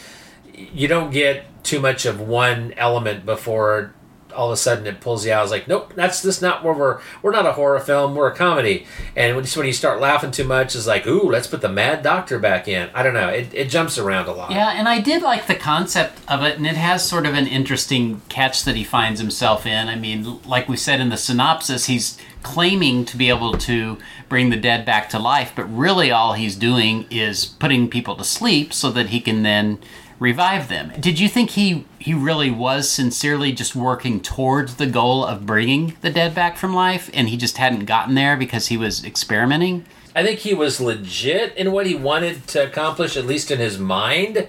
you 0.56 0.88
don't 0.88 1.10
get 1.10 1.64
too 1.64 1.80
much 1.80 2.06
of 2.06 2.20
one 2.20 2.72
element 2.76 3.26
before 3.26 3.92
all 4.36 4.48
of 4.48 4.52
a 4.52 4.56
sudden 4.56 4.86
it 4.86 5.00
pulls 5.00 5.24
you 5.24 5.32
out. 5.32 5.42
It's 5.42 5.50
like, 5.50 5.66
nope, 5.66 5.92
that's 5.94 6.22
just 6.22 6.42
not 6.42 6.62
where 6.62 6.74
we're. 6.74 7.00
We're 7.22 7.32
not 7.32 7.46
a 7.46 7.52
horror 7.52 7.80
film. 7.80 8.14
We're 8.14 8.30
a 8.30 8.34
comedy. 8.34 8.86
And 9.16 9.34
when, 9.34 9.44
when 9.46 9.66
you 9.66 9.72
start 9.72 10.00
laughing 10.00 10.30
too 10.30 10.44
much, 10.44 10.76
it's 10.76 10.86
like, 10.86 11.06
ooh, 11.06 11.28
let's 11.28 11.46
put 11.46 11.62
the 11.62 11.68
Mad 11.68 12.02
Doctor 12.02 12.38
back 12.38 12.68
in. 12.68 12.90
I 12.94 13.02
don't 13.02 13.14
know. 13.14 13.28
It, 13.28 13.52
it 13.52 13.70
jumps 13.70 13.98
around 13.98 14.28
a 14.28 14.32
lot. 14.32 14.50
Yeah, 14.50 14.70
and 14.70 14.88
I 14.88 15.00
did 15.00 15.22
like 15.22 15.46
the 15.46 15.54
concept 15.54 16.18
of 16.28 16.42
it, 16.42 16.56
and 16.56 16.66
it 16.66 16.76
has 16.76 17.08
sort 17.08 17.26
of 17.26 17.34
an 17.34 17.46
interesting 17.46 18.20
catch 18.28 18.64
that 18.64 18.76
he 18.76 18.84
finds 18.84 19.20
himself 19.20 19.66
in. 19.66 19.88
I 19.88 19.96
mean, 19.96 20.40
like 20.42 20.68
we 20.68 20.76
said 20.76 21.00
in 21.00 21.08
the 21.08 21.16
synopsis, 21.16 21.86
he's 21.86 22.18
claiming 22.42 23.04
to 23.06 23.16
be 23.16 23.28
able 23.28 23.54
to 23.54 23.98
bring 24.28 24.50
the 24.50 24.56
dead 24.56 24.84
back 24.84 25.08
to 25.10 25.18
life, 25.18 25.52
but 25.56 25.64
really 25.64 26.10
all 26.10 26.34
he's 26.34 26.56
doing 26.56 27.06
is 27.10 27.44
putting 27.44 27.88
people 27.88 28.14
to 28.16 28.24
sleep 28.24 28.72
so 28.72 28.90
that 28.90 29.08
he 29.08 29.20
can 29.20 29.42
then 29.42 29.78
revive 30.18 30.68
them. 30.68 30.92
Did 30.98 31.18
you 31.18 31.28
think 31.28 31.50
he 31.50 31.84
he 31.98 32.14
really 32.14 32.50
was 32.50 32.88
sincerely 32.88 33.52
just 33.52 33.74
working 33.74 34.20
towards 34.20 34.76
the 34.76 34.86
goal 34.86 35.24
of 35.24 35.46
bringing 35.46 35.96
the 36.00 36.10
dead 36.10 36.34
back 36.34 36.56
from 36.56 36.74
life 36.74 37.10
and 37.12 37.28
he 37.28 37.36
just 37.36 37.58
hadn't 37.58 37.84
gotten 37.84 38.14
there 38.14 38.36
because 38.36 38.68
he 38.68 38.76
was 38.76 39.04
experimenting? 39.04 39.84
I 40.14 40.22
think 40.22 40.40
he 40.40 40.54
was 40.54 40.80
legit 40.80 41.54
in 41.56 41.72
what 41.72 41.86
he 41.86 41.94
wanted 41.94 42.46
to 42.48 42.64
accomplish 42.64 43.16
at 43.16 43.26
least 43.26 43.50
in 43.50 43.58
his 43.58 43.78
mind. 43.78 44.46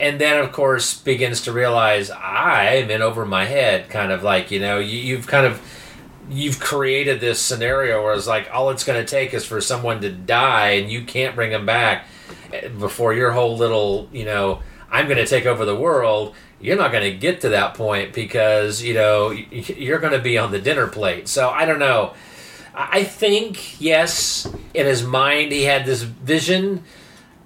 And 0.00 0.20
then 0.20 0.42
of 0.42 0.52
course 0.52 0.98
begins 1.00 1.42
to 1.42 1.52
realize 1.52 2.10
I'm 2.10 2.90
in 2.90 3.02
over 3.02 3.24
my 3.24 3.44
head 3.44 3.88
kind 3.88 4.10
of 4.10 4.22
like, 4.22 4.50
you 4.50 4.60
know, 4.60 4.78
you, 4.78 4.98
you've 4.98 5.26
kind 5.26 5.46
of 5.46 5.60
you've 6.28 6.58
created 6.58 7.20
this 7.20 7.38
scenario 7.38 8.02
where 8.02 8.14
it's 8.14 8.26
like 8.26 8.48
all 8.52 8.70
it's 8.70 8.82
going 8.82 9.00
to 9.00 9.08
take 9.08 9.32
is 9.32 9.44
for 9.44 9.60
someone 9.60 10.00
to 10.00 10.10
die 10.10 10.70
and 10.70 10.90
you 10.90 11.04
can't 11.04 11.36
bring 11.36 11.50
them 11.50 11.64
back 11.64 12.06
eh, 12.52 12.66
before 12.68 13.14
your 13.14 13.30
whole 13.30 13.56
little, 13.56 14.08
you 14.12 14.24
know, 14.24 14.60
I'm 14.96 15.08
going 15.08 15.18
to 15.18 15.26
take 15.26 15.44
over 15.44 15.66
the 15.66 15.76
world, 15.76 16.34
you're 16.58 16.78
not 16.78 16.90
going 16.90 17.04
to 17.04 17.16
get 17.16 17.42
to 17.42 17.50
that 17.50 17.74
point 17.74 18.14
because, 18.14 18.82
you 18.82 18.94
know, 18.94 19.30
you're 19.30 19.98
going 19.98 20.14
to 20.14 20.18
be 20.18 20.38
on 20.38 20.52
the 20.52 20.58
dinner 20.58 20.86
plate. 20.86 21.28
So 21.28 21.50
I 21.50 21.66
don't 21.66 21.78
know. 21.78 22.14
I 22.74 23.04
think, 23.04 23.78
yes, 23.78 24.46
in 24.72 24.86
his 24.86 25.02
mind, 25.02 25.52
he 25.52 25.64
had 25.64 25.84
this 25.84 26.00
vision. 26.00 26.82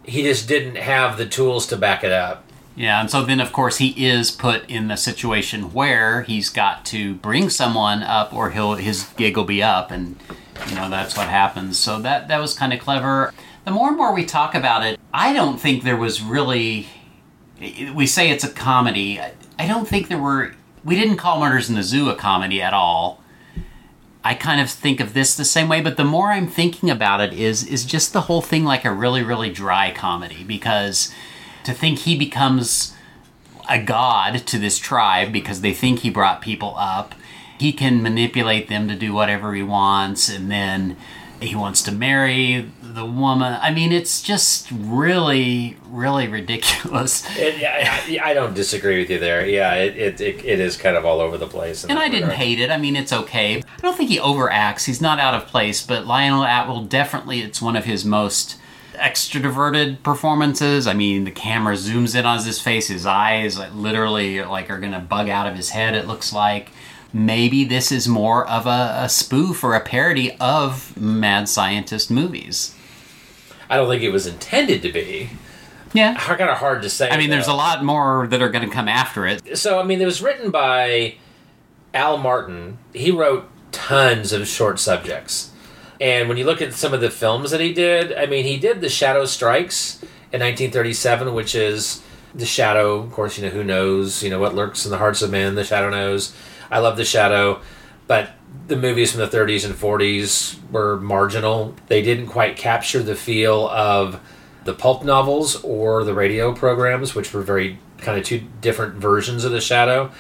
He 0.05 0.23
just 0.23 0.47
didn't 0.47 0.77
have 0.77 1.19
the 1.19 1.27
tools 1.27 1.67
to 1.69 1.77
back 1.77 2.05
it 2.05 2.13
up. 2.13 2.45
Yeah, 2.77 3.01
and 3.01 3.11
so 3.11 3.25
then, 3.25 3.41
of 3.41 3.53
course, 3.53 3.79
he 3.79 3.89
is 4.07 4.31
put 4.31 4.71
in 4.71 4.87
the 4.87 4.97
situation 4.97 5.73
where 5.73 6.23
he's 6.23 6.49
got 6.49 6.85
to 6.87 7.15
bring 7.15 7.51
someone 7.51 8.05
up, 8.05 8.33
or 8.33 8.51
he'll 8.51 8.75
his 8.75 9.09
gig 9.17 9.37
will 9.37 9.45
be 9.45 9.63
up, 9.63 9.91
and 9.91 10.17
you 10.69 10.77
know 10.77 10.89
that's 10.89 11.17
what 11.17 11.29
happens. 11.29 11.79
So 11.79 12.01
that 12.01 12.29
that 12.29 12.41
was 12.41 12.55
kind 12.55 12.73
of 12.73 12.79
clever. 12.79 13.35
The 13.65 13.73
more 13.73 13.89
and 13.89 13.97
more 13.97 14.15
we 14.15 14.25
talk 14.25 14.55
about 14.55 14.87
it, 14.87 14.99
I 15.13 15.33
don't 15.33 15.61
think 15.61 15.83
there 15.83 15.97
was 15.97 16.23
really 16.23 16.87
we 17.61 18.07
say 18.07 18.31
it's 18.31 18.45
a 18.45 18.51
comedy. 18.51 19.21
I 19.59 19.67
don't 19.67 19.87
think 19.87 20.09
there 20.09 20.19
were. 20.19 20.55
We 20.85 20.95
didn't 20.95 21.19
call 21.19 21.41
Murders 21.41 21.69
in 21.69 21.75
the 21.75 21.83
Zoo 21.83 22.09
a 22.09 22.15
comedy 22.17 22.63
at 22.63 22.73
all. 22.73 23.23
I 24.23 24.35
kind 24.35 24.61
of 24.61 24.71
think 24.71 25.01
of 25.01 25.15
this 25.15 25.35
the 25.35 25.45
same 25.45 25.69
way, 25.69 25.81
but 25.81 25.97
the 25.97 26.05
more 26.05 26.29
I'm 26.29 26.47
thinking 26.47 26.91
about 26.91 27.21
it 27.21 27.33
is 27.33 27.67
is 27.67 27.85
just 27.85 28.13
the 28.13 28.23
whole 28.23 28.43
thing 28.43 28.65
like 28.65 28.85
a 28.85 28.93
really 28.93 29.23
really 29.23 29.51
dry 29.51 29.93
comedy 29.93 30.45
because 30.45 31.13
to 31.65 31.73
think 31.73 32.01
he 32.01 32.17
becomes 32.17 32.95
a 33.69 33.83
god 33.83 34.47
to 34.47 34.59
this 34.59 34.79
tribe 34.79 35.33
because 35.33 35.61
they 35.61 35.73
think 35.73 36.01
he 36.01 36.11
brought 36.11 36.43
people 36.43 36.75
up. 36.77 37.15
He 37.59 37.73
can 37.73 38.03
manipulate 38.03 38.69
them 38.69 38.89
to 38.89 38.97
do 38.97 39.13
whatever 39.13 39.55
he 39.55 39.63
wants 39.63 40.29
and 40.31 40.51
then 40.51 40.97
he 41.41 41.55
wants 41.55 41.83
to 41.83 41.93
marry 41.93 42.71
the 42.95 43.05
woman. 43.05 43.59
I 43.61 43.71
mean, 43.73 43.93
it's 43.93 44.23
just 44.23 44.69
really, 44.71 45.77
really 45.87 46.29
ridiculous. 46.29 47.25
It, 47.37 47.63
I, 47.65 48.31
I, 48.31 48.35
don't 48.35 48.55
disagree 48.55 48.99
with 48.99 49.11
you 49.11 49.19
there. 49.19 49.47
Yeah, 49.47 49.75
it, 49.75 50.21
it, 50.21 50.45
it, 50.45 50.61
is 50.61 50.77
kind 50.77 50.97
of 50.97 51.05
all 51.05 51.21
over 51.21 51.39
the 51.39 51.47
place. 51.47 51.85
And 51.85 51.99
I 51.99 52.09
didn't 52.09 52.31
hate 52.31 52.61
it. 52.61 52.71
I 52.71 52.77
mean, 52.77 52.97
it's 52.97 53.13
okay. 53.13 53.59
I 53.59 53.81
don't 53.81 53.97
think 53.97 54.11
he 54.11 54.19
overacts. 54.19 54.85
He's 54.85 55.01
not 55.01 55.19
out 55.19 55.35
of 55.35 55.47
place, 55.47 55.85
but 55.85 56.07
Lionel 56.07 56.45
Atwill 56.45 56.89
definitely, 56.89 57.41
it's 57.41 57.63
one 57.63 57.77
of 57.77 57.85
his 57.85 58.05
most 58.05 58.57
extroverted 58.95 60.03
performances. 60.03 60.87
I 60.87 60.95
mean, 60.95 61.25
the 61.25 61.31
camera 61.31 61.75
zooms 61.75 62.19
in 62.19 62.27
on 62.27 62.45
his 62.45 62.61
face. 62.61 62.89
His 62.89 63.07
eyes 63.07 63.59
like, 63.59 63.75
literally 63.75 64.43
like 64.43 64.71
are 64.71 64.79
going 64.79 64.93
to 64.93 65.01
bug 65.01 65.29
out 65.29 65.47
of 65.47 65.57
his 65.57 65.71
head, 65.71 65.95
it 65.95 66.07
looks 66.07 66.33
like 66.33 66.71
maybe 67.13 67.65
this 67.65 67.91
is 67.91 68.07
more 68.07 68.47
of 68.47 68.67
a, 68.67 69.01
a, 69.03 69.09
spoof 69.09 69.65
or 69.65 69.75
a 69.75 69.81
parody 69.81 70.37
of 70.39 70.97
mad 70.97 71.49
scientist 71.49 72.11
movies. 72.11 72.75
I 73.71 73.77
don't 73.77 73.89
think 73.89 74.03
it 74.03 74.11
was 74.11 74.27
intended 74.27 74.83
to 74.83 74.93
be. 74.93 75.31
Yeah, 75.93 76.15
kind 76.15 76.43
of 76.43 76.59
hard 76.59 76.83
to 76.83 76.91
say. 76.91 77.09
I 77.09 77.17
mean, 77.17 77.31
though. 77.31 77.37
there's 77.37 77.49
a 77.49 77.55
lot 77.55 77.85
more 77.85 78.27
that 78.27 78.43
are 78.43 78.49
going 78.49 78.69
to 78.69 78.73
come 78.73 78.89
after 78.89 79.27
it. 79.27 79.57
So, 79.57 79.81
I 79.81 79.85
mean, 79.85 80.01
it 80.01 80.05
was 80.05 80.21
written 80.21 80.51
by 80.51 81.15
Al 81.95 82.19
Martin. 82.19 82.79
He 82.93 83.11
wrote 83.11 83.49
tons 83.73 84.33
of 84.33 84.47
short 84.47 84.79
subjects, 84.79 85.53
and 86.01 86.29
when 86.29 86.37
you 86.37 86.45
look 86.45 86.61
at 86.61 86.75
some 86.75 86.93
of 86.93 87.01
the 87.01 87.11
films 87.11 87.51
that 87.53 87.61
he 87.61 87.73
did, 87.73 88.13
I 88.13 88.27
mean, 88.27 88.45
he 88.45 88.57
did 88.57 88.81
The 88.81 88.89
Shadow 88.89 89.25
Strikes 89.25 90.03
in 90.33 90.41
1937, 90.41 91.33
which 91.35 91.55
is 91.55 92.03
the 92.35 92.47
shadow. 92.47 92.99
Of 92.99 93.13
course, 93.13 93.39
you 93.39 93.45
know 93.45 93.51
who 93.51 93.65
knows. 93.65 94.23
You 94.23 94.31
know 94.31 94.39
what 94.39 94.55
lurks 94.55 94.85
in 94.85 94.91
the 94.91 94.99
hearts 94.99 95.23
of 95.23 95.31
men. 95.31 95.55
The 95.55 95.65
shadow 95.65 95.91
knows. 95.91 96.35
I 96.71 96.79
love 96.79 96.97
The 96.97 97.05
Shadow, 97.05 97.61
but 98.07 98.31
the 98.71 98.77
movies 98.77 99.11
from 99.11 99.21
the 99.21 99.27
30s 99.27 99.67
and 99.67 99.75
40s 99.75 100.57
were 100.71 100.97
marginal. 100.97 101.75
They 101.89 102.03
didn't 102.03 102.29
quite 102.29 102.57
capture 102.57 103.03
the 103.03 103.17
feel 103.17 103.69
of 103.69 104.21
the 104.65 104.73
pulp 104.73 105.05
novels 105.05 105.57
or 105.65 106.05
the 106.05 106.15
radio 106.15 106.55
programs, 106.55 107.13
which 107.13 107.35
were 107.35 107.43
very 107.43 107.79
kind 107.99 108.17
of 108.17 108.25
two 108.25 108.45
different 108.61 108.95
versions 108.95 109.45
of 109.45 109.51
The 109.51 109.61
Shadow. 109.61 110.13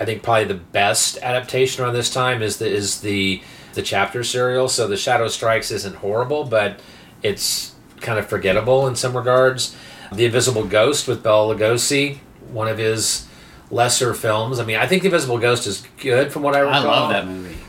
I 0.00 0.06
think 0.06 0.22
probably 0.22 0.46
the 0.46 0.54
best 0.54 1.18
adaptation 1.20 1.84
around 1.84 1.92
this 1.92 2.08
time 2.08 2.40
is 2.40 2.56
the 2.56 2.68
is 2.68 3.02
the 3.02 3.42
the 3.74 3.82
chapter 3.82 4.24
serial. 4.24 4.68
So 4.68 4.88
The 4.88 4.96
Shadow 4.96 5.28
Strikes 5.28 5.70
isn't 5.70 5.96
horrible, 5.96 6.44
but 6.44 6.80
it's 7.22 7.74
kind 8.00 8.18
of 8.18 8.26
forgettable 8.26 8.86
in 8.88 8.96
some 8.96 9.14
regards. 9.14 9.76
The 10.10 10.24
Invisible 10.24 10.64
Ghost 10.64 11.06
with 11.06 11.22
Bela 11.22 11.54
Lugosi, 11.54 12.18
one 12.50 12.66
of 12.66 12.78
his 12.78 13.26
lesser 13.70 14.14
films. 14.14 14.58
I 14.58 14.64
mean, 14.64 14.78
I 14.78 14.86
think 14.86 15.02
The 15.02 15.08
Invisible 15.08 15.38
Ghost 15.38 15.66
is 15.66 15.86
good 15.98 16.32
from 16.32 16.42
what 16.42 16.56
I 16.56 16.60
recall. 16.60 16.76
I 16.76 17.00
love 17.00 17.10
that 17.10 17.26
movie. 17.26 17.59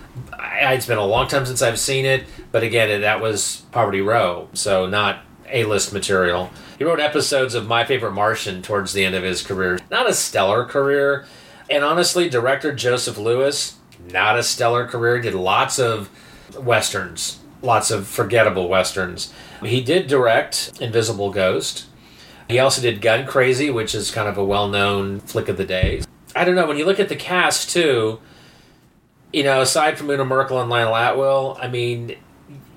It's 0.64 0.86
been 0.86 1.00
a 1.00 1.06
long 1.06 1.28
time 1.28 1.48
since 1.48 1.64
I've 1.64 1.80
seen 1.80 2.06
it, 2.06 2.24
but 2.52 2.62
again, 2.62 3.02
that 3.02 3.20
was 3.20 3.64
Poverty 3.72 4.00
Row, 4.00 4.48
so 4.54 4.86
not 4.86 5.24
A-list 5.50 5.92
material. 5.92 6.52
He 6.78 6.84
wrote 6.84 7.00
episodes 7.00 7.56
of 7.56 7.68
My 7.68 7.84
Favorite 7.84 8.12
Martian 8.12 8.62
towards 8.62 8.94
the 8.94 9.04
end 9.04 9.16
of 9.16 9.24
his 9.24 9.42
career. 9.42 9.80
Not 9.90 10.08
a 10.08 10.14
stellar 10.14 10.64
career, 10.66 11.26
and 11.68 11.84
honestly, 11.84 12.30
director 12.30 12.74
Joseph 12.74 13.18
Lewis, 13.18 13.78
not 14.12 14.38
a 14.38 14.44
stellar 14.44 14.86
career. 14.86 15.20
Did 15.20 15.34
lots 15.34 15.80
of 15.80 16.12
westerns, 16.56 17.40
lots 17.64 17.90
of 17.90 18.08
forgettable 18.08 18.70
westerns. 18.70 19.34
He 19.64 19.82
did 19.82 20.06
direct 20.06 20.80
Invisible 20.80 21.32
Ghost. 21.32 21.88
He 22.48 22.60
also 22.60 22.84
did 22.84 23.02
Gun 23.02 23.26
Crazy, 23.26 23.72
which 23.72 23.96
is 23.96 24.12
kind 24.12 24.30
of 24.30 24.38
a 24.38 24.46
well 24.46 24.68
known 24.68 25.22
flick 25.22 25.50
of 25.50 25.58
the 25.58 25.66
day. 25.66 26.04
I 26.36 26.46
don't 26.46 26.56
know, 26.56 26.68
when 26.68 26.78
you 26.78 26.86
look 26.86 27.00
at 27.00 27.10
the 27.10 27.16
cast 27.16 27.72
too, 27.72 28.20
you 29.34 29.44
know, 29.44 29.62
aside 29.62 29.98
from 29.98 30.10
Una 30.10 30.26
Merkel 30.26 30.60
and 30.60 30.70
Lionel 30.70 30.96
Atwill, 30.96 31.58
I 31.62 31.68
mean, 31.68 32.18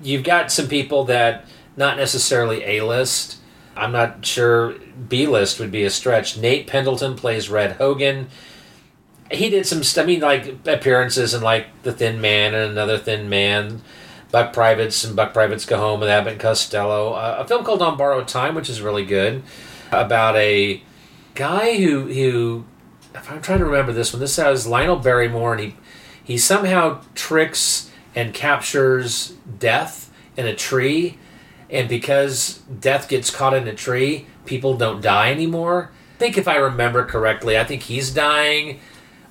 you've 0.01 0.23
got 0.23 0.51
some 0.51 0.67
people 0.67 1.05
that 1.05 1.45
not 1.75 1.97
necessarily 1.97 2.63
A 2.63 2.81
list. 2.81 3.37
I'm 3.75 3.91
not 3.91 4.25
sure 4.25 4.75
B 5.09 5.27
list 5.27 5.59
would 5.59 5.71
be 5.71 5.83
a 5.83 5.89
stretch. 5.89 6.37
Nate 6.37 6.67
Pendleton 6.67 7.15
plays 7.15 7.49
Red 7.49 7.73
Hogan. 7.73 8.29
He 9.31 9.49
did 9.49 9.65
some, 9.65 9.81
I 10.01 10.05
mean, 10.05 10.21
like 10.21 10.67
appearances 10.67 11.33
in 11.33 11.41
like 11.41 11.67
The 11.83 11.91
Thin 11.91 12.21
Man 12.21 12.53
and 12.53 12.71
Another 12.71 12.97
Thin 12.97 13.27
Man. 13.29 13.81
Buck 14.31 14.53
Privates 14.53 15.03
and 15.03 15.15
Buck 15.15 15.33
Privates 15.33 15.65
Go 15.65 15.77
Home 15.77 16.01
with 16.01 16.09
Abbott 16.09 16.33
and 16.33 16.41
Costello. 16.41 17.13
Uh, 17.13 17.37
a 17.39 17.47
film 17.47 17.63
called 17.63 17.81
On 17.81 17.97
Borrowed 17.97 18.27
Time, 18.27 18.53
which 18.53 18.69
is 18.69 18.81
really 18.81 19.05
good, 19.05 19.43
about 19.91 20.35
a 20.35 20.81
guy 21.35 21.77
who 21.77 22.07
who 22.07 22.65
if 23.13 23.31
I'm 23.31 23.41
trying 23.41 23.59
to 23.59 23.65
remember 23.65 23.93
this 23.93 24.11
one, 24.11 24.19
this 24.19 24.35
has 24.35 24.67
Lionel 24.67 24.97
Barrymore, 24.97 25.53
and 25.53 25.61
he 25.61 25.75
he 26.25 26.37
somehow 26.37 27.01
tricks 27.13 27.89
and 28.13 28.33
captures 28.33 29.33
death 29.59 30.11
in 30.35 30.45
a 30.45 30.55
tree, 30.55 31.17
and 31.69 31.87
because 31.87 32.59
death 32.79 33.07
gets 33.07 33.29
caught 33.29 33.53
in 33.53 33.67
a 33.67 33.73
tree, 33.73 34.27
people 34.45 34.75
don't 34.75 35.01
die 35.01 35.31
anymore. 35.31 35.91
I 36.15 36.17
think 36.17 36.37
if 36.37 36.47
I 36.47 36.57
remember 36.57 37.05
correctly, 37.05 37.57
I 37.57 37.63
think 37.63 37.83
he's 37.83 38.13
dying, 38.13 38.81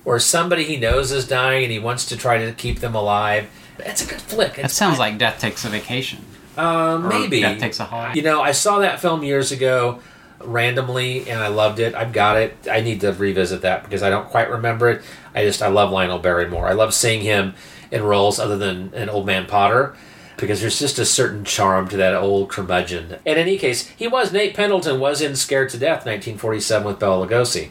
or 0.03 0.19
somebody 0.19 0.63
he 0.63 0.77
knows 0.77 1.11
is 1.11 1.27
dying, 1.27 1.63
and 1.63 1.71
he 1.71 1.79
wants 1.79 2.05
to 2.07 2.17
try 2.17 2.39
to 2.39 2.51
keep 2.51 2.79
them 2.79 2.95
alive 2.95 3.49
it's 3.79 4.03
a 4.03 4.07
good 4.07 4.21
flick. 4.21 4.55
That 4.55 4.71
sounds 4.71 4.99
like 4.99 5.17
Death 5.17 5.39
Takes 5.39 5.65
a 5.65 5.69
Vacation. 5.69 6.23
Uh, 6.57 6.97
maybe. 6.97 7.41
Death 7.41 7.59
Takes 7.59 7.79
a 7.79 7.85
Hollow? 7.85 8.13
You 8.13 8.21
know, 8.21 8.41
I 8.41 8.51
saw 8.51 8.79
that 8.79 8.99
film 8.99 9.23
years 9.23 9.51
ago 9.51 9.99
randomly 10.39 11.29
and 11.29 11.39
I 11.39 11.47
loved 11.47 11.79
it. 11.79 11.95
I've 11.95 12.13
got 12.13 12.37
it. 12.37 12.55
I 12.69 12.81
need 12.81 13.01
to 13.01 13.11
revisit 13.11 13.61
that 13.61 13.83
because 13.83 14.03
I 14.03 14.09
don't 14.09 14.27
quite 14.27 14.49
remember 14.49 14.89
it. 14.89 15.03
I 15.33 15.43
just 15.43 15.61
I 15.61 15.67
love 15.67 15.91
Lionel 15.91 16.19
Barrymore. 16.19 16.67
I 16.67 16.73
love 16.73 16.93
seeing 16.93 17.21
him 17.21 17.53
in 17.91 18.03
roles 18.03 18.39
other 18.39 18.57
than 18.57 18.93
an 18.93 19.09
old 19.09 19.25
man 19.25 19.45
Potter 19.45 19.95
because 20.37 20.61
there's 20.61 20.79
just 20.79 20.99
a 20.99 21.05
certain 21.05 21.45
charm 21.45 21.87
to 21.89 21.97
that 21.97 22.15
old 22.15 22.49
curmudgeon. 22.49 23.17
In 23.25 23.37
any 23.37 23.57
case, 23.57 23.87
he 23.89 24.07
was 24.07 24.33
Nate 24.33 24.55
Pendleton 24.55 24.99
was 24.99 25.21
in 25.21 25.35
Scared 25.35 25.69
to 25.69 25.77
Death 25.77 26.05
1947 26.05 26.85
with 26.85 26.99
Bela 26.99 27.25
Lugosi. 27.25 27.69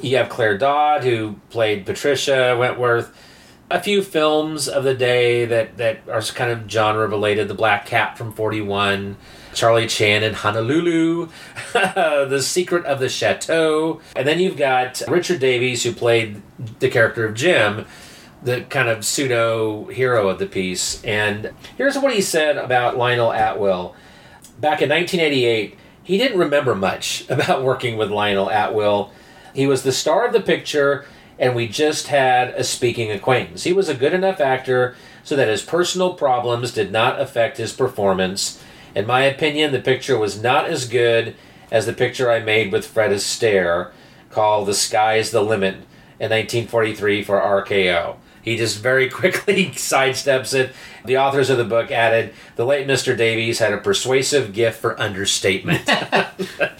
You 0.00 0.16
have 0.16 0.28
Claire 0.28 0.58
Dodd 0.58 1.04
who 1.04 1.36
played 1.50 1.86
Patricia 1.86 2.56
Wentworth. 2.58 3.16
A 3.70 3.80
few 3.80 4.02
films 4.02 4.68
of 4.68 4.84
the 4.84 4.94
day 4.94 5.46
that 5.46 5.78
that 5.78 6.00
are 6.10 6.20
kind 6.20 6.50
of 6.50 6.70
genre 6.70 7.06
related. 7.08 7.48
The 7.48 7.54
Black 7.54 7.86
Cat 7.86 8.18
from 8.18 8.32
41. 8.32 9.16
Charlie 9.54 9.86
Chan 9.86 10.22
in 10.22 10.34
Honolulu, 10.34 11.28
The 11.72 12.42
Secret 12.42 12.84
of 12.86 13.00
the 13.00 13.08
Chateau, 13.08 14.00
and 14.16 14.26
then 14.26 14.40
you've 14.40 14.56
got 14.56 15.02
Richard 15.08 15.40
Davies, 15.40 15.82
who 15.82 15.92
played 15.92 16.42
the 16.80 16.88
character 16.88 17.24
of 17.26 17.34
Jim, 17.34 17.86
the 18.42 18.62
kind 18.62 18.88
of 18.88 19.04
pseudo 19.04 19.84
hero 19.86 20.28
of 20.28 20.38
the 20.38 20.46
piece. 20.46 21.02
And 21.04 21.52
here's 21.76 21.98
what 21.98 22.12
he 22.12 22.20
said 22.20 22.56
about 22.56 22.96
Lionel 22.96 23.32
Atwill. 23.32 23.94
Back 24.58 24.82
in 24.82 24.88
1988, 24.90 25.78
he 26.02 26.18
didn't 26.18 26.38
remember 26.38 26.74
much 26.74 27.24
about 27.30 27.62
working 27.62 27.96
with 27.96 28.10
Lionel 28.10 28.50
Atwill. 28.50 29.10
He 29.54 29.66
was 29.66 29.82
the 29.82 29.92
star 29.92 30.26
of 30.26 30.32
the 30.32 30.40
picture, 30.40 31.04
and 31.38 31.54
we 31.54 31.68
just 31.68 32.08
had 32.08 32.48
a 32.50 32.64
speaking 32.64 33.10
acquaintance. 33.10 33.64
He 33.64 33.72
was 33.72 33.88
a 33.88 33.94
good 33.94 34.14
enough 34.14 34.40
actor 34.40 34.96
so 35.24 35.36
that 35.36 35.48
his 35.48 35.62
personal 35.62 36.14
problems 36.14 36.72
did 36.72 36.90
not 36.90 37.20
affect 37.20 37.58
his 37.58 37.72
performance. 37.72 38.61
In 38.94 39.06
my 39.06 39.22
opinion, 39.22 39.72
the 39.72 39.80
picture 39.80 40.18
was 40.18 40.42
not 40.42 40.66
as 40.66 40.88
good 40.88 41.34
as 41.70 41.86
the 41.86 41.92
picture 41.92 42.30
I 42.30 42.40
made 42.40 42.70
with 42.70 42.86
Fred 42.86 43.10
Astaire 43.10 43.90
called 44.30 44.68
The 44.68 44.74
Sky's 44.74 45.30
the 45.30 45.42
Limit 45.42 45.74
in 46.20 46.30
1943 46.30 47.24
for 47.24 47.40
RKO. 47.40 48.16
He 48.42 48.56
just 48.56 48.78
very 48.80 49.08
quickly 49.10 49.66
sidesteps 49.68 50.52
it. 50.52 50.74
The 51.04 51.16
authors 51.16 51.48
of 51.48 51.58
the 51.58 51.64
book 51.64 51.90
added 51.90 52.34
the 52.56 52.66
late 52.66 52.86
Mr. 52.86 53.16
Davies 53.16 53.58
had 53.58 53.72
a 53.72 53.78
persuasive 53.78 54.52
gift 54.52 54.80
for 54.80 55.00
understatement. 55.00 55.86
now, 55.88 56.28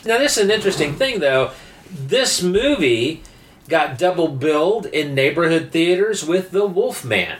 this 0.05 0.36
is 0.36 0.44
an 0.44 0.51
interesting 0.51 0.94
thing, 0.94 1.20
though. 1.20 1.52
This 1.90 2.43
movie 2.43 3.22
got 3.68 3.98
double 3.98 4.28
billed 4.28 4.86
in 4.86 5.14
neighborhood 5.14 5.70
theaters 5.70 6.24
with 6.24 6.51
The 6.51 6.66
Wolfman. 6.66 7.39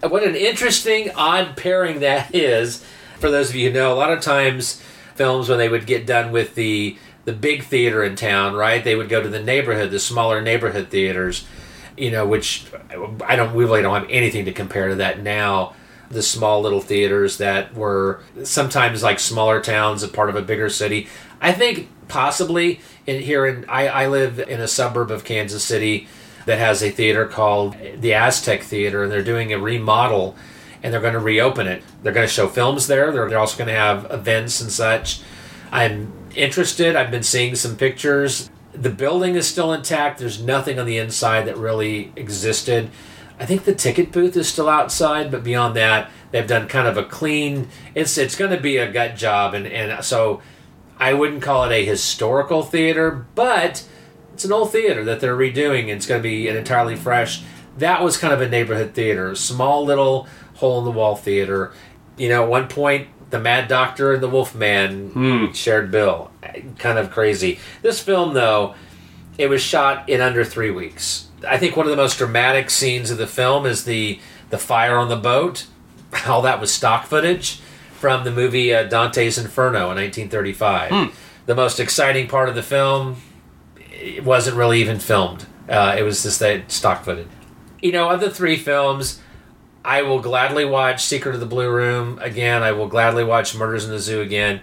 What 0.00 0.22
an 0.22 0.36
interesting, 0.36 1.10
odd 1.14 1.56
pairing 1.56 2.00
that 2.00 2.34
is. 2.34 2.84
For 3.18 3.30
those 3.30 3.50
of 3.50 3.56
you 3.56 3.68
who 3.68 3.74
know, 3.74 3.92
a 3.92 3.96
lot 3.96 4.12
of 4.12 4.20
times 4.20 4.82
films 5.14 5.48
when 5.48 5.58
they 5.58 5.68
would 5.68 5.86
get 5.86 6.06
done 6.06 6.32
with 6.32 6.54
the 6.54 6.96
the 7.24 7.32
big 7.34 7.64
theater 7.64 8.02
in 8.02 8.16
town, 8.16 8.54
right? 8.54 8.82
They 8.82 8.94
would 8.94 9.10
go 9.10 9.22
to 9.22 9.28
the 9.28 9.42
neighborhood, 9.42 9.90
the 9.90 9.98
smaller 9.98 10.40
neighborhood 10.40 10.88
theaters, 10.88 11.44
you 11.94 12.10
know, 12.10 12.26
which 12.26 12.64
I 13.26 13.36
don't 13.36 13.54
we 13.54 13.64
really 13.64 13.82
don't 13.82 14.00
have 14.00 14.10
anything 14.10 14.46
to 14.46 14.52
compare 14.52 14.88
to 14.88 14.94
that 14.94 15.22
now. 15.22 15.74
The 16.10 16.22
small 16.22 16.62
little 16.62 16.80
theaters 16.80 17.36
that 17.36 17.74
were 17.74 18.22
sometimes 18.44 19.02
like 19.02 19.18
smaller 19.20 19.60
towns, 19.60 20.02
a 20.02 20.08
part 20.08 20.30
of 20.30 20.36
a 20.36 20.42
bigger 20.42 20.70
city. 20.70 21.08
I 21.38 21.52
think 21.52 21.90
possibly 22.08 22.80
in 23.06 23.20
here 23.20 23.44
in 23.46 23.66
I, 23.68 23.88
I 23.88 24.06
live 24.06 24.38
in 24.38 24.60
a 24.60 24.68
suburb 24.68 25.10
of 25.10 25.24
Kansas 25.24 25.62
City 25.62 26.08
that 26.46 26.58
has 26.58 26.82
a 26.82 26.90
theater 26.90 27.26
called 27.26 27.76
the 27.98 28.14
Aztec 28.14 28.62
Theater, 28.62 29.02
and 29.02 29.12
they're 29.12 29.22
doing 29.22 29.52
a 29.52 29.58
remodel 29.58 30.34
and 30.82 30.92
they're 30.92 31.00
going 31.00 31.14
to 31.14 31.18
reopen 31.18 31.66
it. 31.66 31.82
They're 32.02 32.12
going 32.12 32.26
to 32.26 32.32
show 32.32 32.48
films 32.48 32.86
there. 32.86 33.12
They're, 33.12 33.28
they're 33.28 33.38
also 33.38 33.58
going 33.58 33.68
to 33.68 33.74
have 33.74 34.10
events 34.10 34.60
and 34.60 34.70
such. 34.70 35.20
I'm 35.70 36.12
interested. 36.34 36.96
I've 36.96 37.10
been 37.10 37.22
seeing 37.22 37.54
some 37.54 37.76
pictures. 37.76 38.50
The 38.72 38.90
building 38.90 39.34
is 39.34 39.46
still 39.46 39.72
intact. 39.72 40.18
There's 40.18 40.42
nothing 40.42 40.78
on 40.78 40.86
the 40.86 40.98
inside 40.98 41.46
that 41.46 41.56
really 41.56 42.12
existed. 42.16 42.90
I 43.40 43.46
think 43.46 43.64
the 43.64 43.74
ticket 43.74 44.12
booth 44.12 44.36
is 44.36 44.48
still 44.48 44.68
outside, 44.68 45.30
but 45.30 45.44
beyond 45.44 45.76
that, 45.76 46.10
they've 46.30 46.46
done 46.46 46.68
kind 46.68 46.88
of 46.88 46.96
a 46.96 47.04
clean. 47.04 47.68
It's 47.94 48.18
it's 48.18 48.36
going 48.36 48.50
to 48.50 48.60
be 48.60 48.78
a 48.78 48.90
gut 48.90 49.16
job, 49.16 49.54
and 49.54 49.66
and 49.66 50.04
so 50.04 50.42
I 50.98 51.14
wouldn't 51.14 51.42
call 51.42 51.64
it 51.64 51.72
a 51.72 51.84
historical 51.84 52.62
theater, 52.62 53.26
but 53.34 53.86
it's 54.34 54.44
an 54.44 54.52
old 54.52 54.72
theater 54.72 55.04
that 55.04 55.20
they're 55.20 55.36
redoing. 55.36 55.88
It's 55.88 56.06
going 56.06 56.20
to 56.20 56.28
be 56.28 56.48
an 56.48 56.56
entirely 56.56 56.96
fresh. 56.96 57.42
That 57.78 58.02
was 58.02 58.16
kind 58.16 58.32
of 58.32 58.40
a 58.40 58.48
neighborhood 58.48 58.94
theater, 58.94 59.36
small 59.36 59.84
little 59.84 60.26
hole 60.58 60.78
in 60.78 60.84
the 60.84 60.90
wall 60.90 61.16
theater. 61.16 61.72
You 62.16 62.28
know, 62.28 62.44
at 62.44 62.48
one 62.48 62.68
point, 62.68 63.08
the 63.30 63.38
Mad 63.38 63.68
Doctor 63.68 64.14
and 64.14 64.22
the 64.22 64.28
Wolfman 64.28 65.52
shared 65.52 65.90
bill. 65.90 66.30
Kind 66.78 66.98
of 66.98 67.10
crazy. 67.10 67.58
This 67.82 68.00
film, 68.00 68.34
though, 68.34 68.74
it 69.36 69.48
was 69.48 69.62
shot 69.62 70.08
in 70.08 70.20
under 70.20 70.44
three 70.44 70.70
weeks. 70.70 71.28
I 71.46 71.58
think 71.58 71.76
one 71.76 71.86
of 71.86 71.90
the 71.90 71.96
most 71.96 72.18
dramatic 72.18 72.70
scenes 72.70 73.10
of 73.10 73.18
the 73.18 73.26
film 73.26 73.66
is 73.66 73.84
the 73.84 74.18
the 74.50 74.58
fire 74.58 74.96
on 74.96 75.08
the 75.08 75.16
boat. 75.16 75.66
All 76.26 76.42
that 76.42 76.60
was 76.60 76.72
stock 76.72 77.06
footage 77.06 77.60
from 77.92 78.24
the 78.24 78.30
movie 78.30 78.72
uh, 78.74 78.84
Dante's 78.84 79.38
Inferno 79.38 79.90
in 79.90 79.96
1935. 79.96 81.14
The 81.46 81.54
most 81.54 81.78
exciting 81.80 82.28
part 82.28 82.48
of 82.48 82.54
the 82.54 82.62
film 82.62 83.16
it 84.00 84.24
wasn't 84.24 84.56
really 84.56 84.80
even 84.80 84.98
filmed. 84.98 85.46
Uh, 85.68 85.96
it 85.98 86.02
was 86.02 86.22
just 86.22 86.38
that 86.40 86.70
stock 86.70 87.04
footage. 87.04 87.28
You 87.82 87.92
know, 87.92 88.08
of 88.08 88.20
the 88.20 88.30
three 88.30 88.56
films, 88.56 89.20
I 89.84 90.02
will 90.02 90.20
gladly 90.20 90.64
watch 90.64 91.04
Secret 91.04 91.34
of 91.34 91.40
the 91.40 91.46
Blue 91.46 91.70
Room 91.70 92.18
again. 92.20 92.62
I 92.62 92.72
will 92.72 92.88
gladly 92.88 93.24
watch 93.24 93.54
Murders 93.54 93.84
in 93.84 93.90
the 93.90 93.98
Zoo 93.98 94.20
again. 94.20 94.60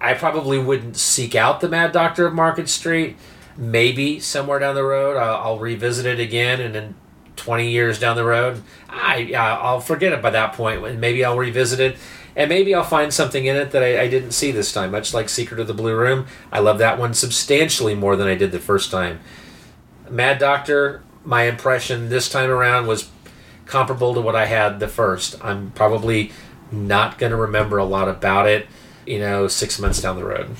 I 0.00 0.14
probably 0.14 0.58
wouldn't 0.58 0.96
seek 0.96 1.34
out 1.34 1.60
the 1.60 1.68
Mad 1.68 1.92
Doctor 1.92 2.26
of 2.26 2.34
Market 2.34 2.68
Street. 2.68 3.16
Maybe 3.56 4.20
somewhere 4.20 4.58
down 4.58 4.74
the 4.74 4.84
road, 4.84 5.16
I'll, 5.16 5.36
I'll 5.36 5.58
revisit 5.58 6.04
it 6.04 6.20
again, 6.20 6.60
and 6.60 6.74
then 6.74 6.94
twenty 7.36 7.70
years 7.70 7.98
down 7.98 8.16
the 8.16 8.24
road, 8.24 8.62
I 8.88 9.32
I'll 9.34 9.80
forget 9.80 10.12
it 10.12 10.20
by 10.20 10.30
that 10.30 10.52
point. 10.52 10.84
And 10.84 11.00
maybe 11.00 11.24
I'll 11.24 11.38
revisit 11.38 11.80
it, 11.80 11.96
and 12.34 12.50
maybe 12.50 12.74
I'll 12.74 12.84
find 12.84 13.14
something 13.14 13.46
in 13.46 13.56
it 13.56 13.70
that 13.70 13.82
I, 13.82 14.02
I 14.02 14.08
didn't 14.08 14.32
see 14.32 14.50
this 14.50 14.72
time. 14.72 14.90
Much 14.90 15.14
like 15.14 15.30
Secret 15.30 15.58
of 15.58 15.66
the 15.68 15.74
Blue 15.74 15.96
Room, 15.96 16.26
I 16.52 16.58
love 16.58 16.78
that 16.78 16.98
one 16.98 17.14
substantially 17.14 17.94
more 17.94 18.16
than 18.16 18.26
I 18.26 18.34
did 18.34 18.52
the 18.52 18.58
first 18.58 18.90
time. 18.90 19.20
Mad 20.10 20.38
Doctor, 20.38 21.02
my 21.24 21.44
impression 21.44 22.10
this 22.10 22.28
time 22.28 22.50
around 22.50 22.86
was 22.86 23.08
comparable 23.66 24.14
to 24.14 24.20
what 24.20 24.34
I 24.36 24.46
had 24.46 24.80
the 24.80 24.88
first. 24.88 25.42
I'm 25.44 25.70
probably 25.72 26.32
not 26.72 27.18
going 27.18 27.30
to 27.30 27.36
remember 27.36 27.78
a 27.78 27.84
lot 27.84 28.08
about 28.08 28.48
it, 28.48 28.66
you 29.06 29.18
know, 29.18 29.48
six 29.48 29.78
months 29.78 30.00
down 30.00 30.16
the 30.16 30.24
road. 30.24 30.50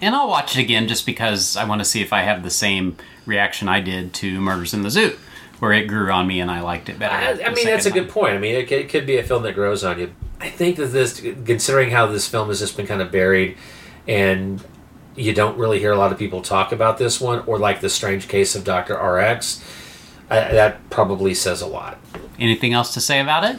And 0.00 0.14
I'll 0.14 0.28
watch 0.28 0.56
it 0.56 0.60
again 0.62 0.88
just 0.88 1.04
because 1.04 1.56
I 1.56 1.64
want 1.64 1.80
to 1.80 1.84
see 1.84 2.00
if 2.00 2.12
I 2.12 2.22
have 2.22 2.42
the 2.42 2.50
same 2.50 2.96
reaction 3.26 3.68
I 3.68 3.80
did 3.80 4.14
to 4.14 4.40
Murders 4.40 4.72
in 4.72 4.82
the 4.82 4.90
Zoo, 4.90 5.18
where 5.58 5.72
it 5.72 5.86
grew 5.86 6.10
on 6.10 6.26
me 6.26 6.40
and 6.40 6.50
I 6.50 6.60
liked 6.62 6.88
it 6.88 6.98
better. 6.98 7.14
I, 7.14 7.44
I 7.50 7.54
mean, 7.54 7.66
that's 7.66 7.84
a 7.86 7.90
good 7.90 8.08
point. 8.08 8.32
I 8.34 8.38
mean, 8.38 8.54
it, 8.54 8.66
could- 8.68 8.78
it 8.80 8.88
could 8.88 9.04
be 9.06 9.18
a 9.18 9.22
film 9.22 9.42
that 9.42 9.54
grows 9.54 9.84
on 9.84 9.98
you. 9.98 10.12
I 10.40 10.48
think 10.48 10.76
that 10.76 10.86
this, 10.86 11.20
considering 11.44 11.90
how 11.90 12.06
this 12.06 12.26
film 12.26 12.48
has 12.48 12.60
just 12.60 12.74
been 12.78 12.86
kind 12.86 13.02
of 13.02 13.12
buried, 13.12 13.58
and 14.08 14.64
you 15.16 15.34
don't 15.34 15.58
really 15.58 15.78
hear 15.78 15.92
a 15.92 15.98
lot 15.98 16.12
of 16.12 16.18
people 16.18 16.40
talk 16.40 16.72
about 16.72 16.96
this 16.96 17.20
one, 17.20 17.40
or 17.46 17.58
like 17.58 17.82
the 17.82 17.90
strange 17.90 18.26
case 18.26 18.56
of 18.56 18.64
Doctor 18.64 18.94
RX, 18.96 19.62
I, 20.30 20.52
that 20.52 20.88
probably 20.90 21.34
says 21.34 21.60
a 21.60 21.66
lot. 21.66 21.98
Anything 22.38 22.72
else 22.72 22.94
to 22.94 23.00
say 23.00 23.20
about 23.20 23.44
it? 23.44 23.58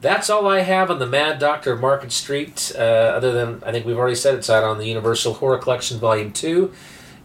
That's 0.00 0.28
all 0.30 0.46
I 0.46 0.60
have 0.60 0.90
on 0.90 0.98
the 0.98 1.06
Mad 1.06 1.38
Doctor 1.38 1.72
of 1.72 1.80
Market 1.80 2.12
Street. 2.12 2.72
Uh, 2.74 2.80
other 2.80 3.32
than 3.32 3.62
I 3.64 3.72
think 3.72 3.86
we've 3.86 3.98
already 3.98 4.14
said 4.16 4.34
it's 4.34 4.50
out 4.50 4.64
on 4.64 4.78
the 4.78 4.86
Universal 4.86 5.34
Horror 5.34 5.58
Collection 5.58 5.98
Volume 5.98 6.32
Two. 6.32 6.72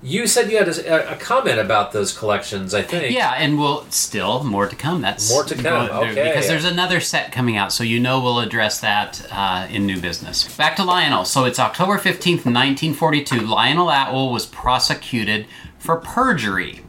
You 0.04 0.26
said 0.26 0.50
you 0.50 0.58
had 0.58 0.68
a, 0.68 1.12
a 1.14 1.16
comment 1.18 1.60
about 1.60 1.92
those 1.92 2.18
collections. 2.18 2.74
I 2.74 2.82
think. 2.82 3.14
Yeah, 3.14 3.34
and 3.38 3.60
we'll 3.60 3.86
still 3.92 4.44
more 4.44 4.68
to 4.68 4.76
come. 4.76 5.02
That's 5.02 5.30
More 5.30 5.44
to 5.44 5.54
come, 5.54 5.88
There- 5.88 6.10
okay. 6.12 6.24
Because 6.30 6.48
there's 6.48 6.66
another 6.66 7.00
set 7.00 7.32
coming 7.32 7.56
out, 7.56 7.72
so 7.72 7.84
you 7.84 8.00
know 8.00 8.20
we'll 8.20 8.40
address 8.40 8.80
that 8.80 9.24
uh, 9.32 9.68
in 9.70 9.86
new 9.86 10.00
business. 10.02 10.56
Back 10.58 10.76
to 10.78 10.84
Lionel. 10.84 11.26
So 11.26 11.46
it's 11.46 11.60
October 11.60 11.98
fifteenth, 11.98 12.46
nineteen 12.46 12.94
forty-two. 12.94 13.42
Lionel 13.42 13.88
Atwill 13.92 14.32
was 14.32 14.46
prosecuted 14.48 15.46
for 15.78 15.98
perjury. 15.98 16.82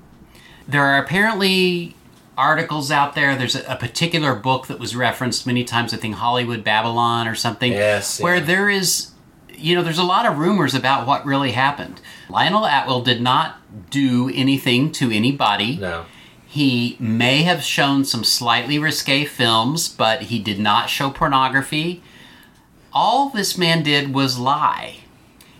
There 0.72 0.84
are 0.84 0.98
apparently 1.02 1.94
articles 2.36 2.90
out 2.90 3.14
there. 3.14 3.36
There's 3.36 3.54
a, 3.54 3.62
a 3.72 3.76
particular 3.76 4.34
book 4.34 4.66
that 4.66 4.78
was 4.78 4.96
referenced 4.96 5.46
many 5.46 5.64
times. 5.64 5.94
I 5.94 5.98
think 5.98 6.16
Hollywood 6.16 6.64
Babylon 6.64 7.28
or 7.28 7.34
something. 7.34 7.72
Yes, 7.72 8.20
Where 8.20 8.36
yeah. 8.36 8.44
there 8.44 8.70
is 8.70 9.12
you 9.62 9.76
know, 9.76 9.82
there's 9.82 9.98
a 9.98 10.04
lot 10.04 10.26
of 10.26 10.38
rumors 10.38 10.74
about 10.74 11.06
what 11.06 11.24
really 11.24 11.52
happened. 11.52 12.00
Lionel 12.28 12.66
Atwill 12.66 13.02
did 13.02 13.22
not 13.22 13.56
do 13.90 14.30
anything 14.34 14.90
to 14.92 15.10
anybody. 15.10 15.76
No. 15.76 16.06
He 16.46 16.96
may 16.98 17.42
have 17.42 17.62
shown 17.62 18.04
some 18.04 18.24
slightly 18.24 18.78
risque 18.78 19.24
films, 19.24 19.88
but 19.88 20.22
he 20.22 20.38
did 20.38 20.58
not 20.58 20.90
show 20.90 21.10
pornography. 21.10 22.02
All 22.92 23.30
this 23.30 23.56
man 23.56 23.82
did 23.82 24.12
was 24.12 24.38
lie. 24.38 24.96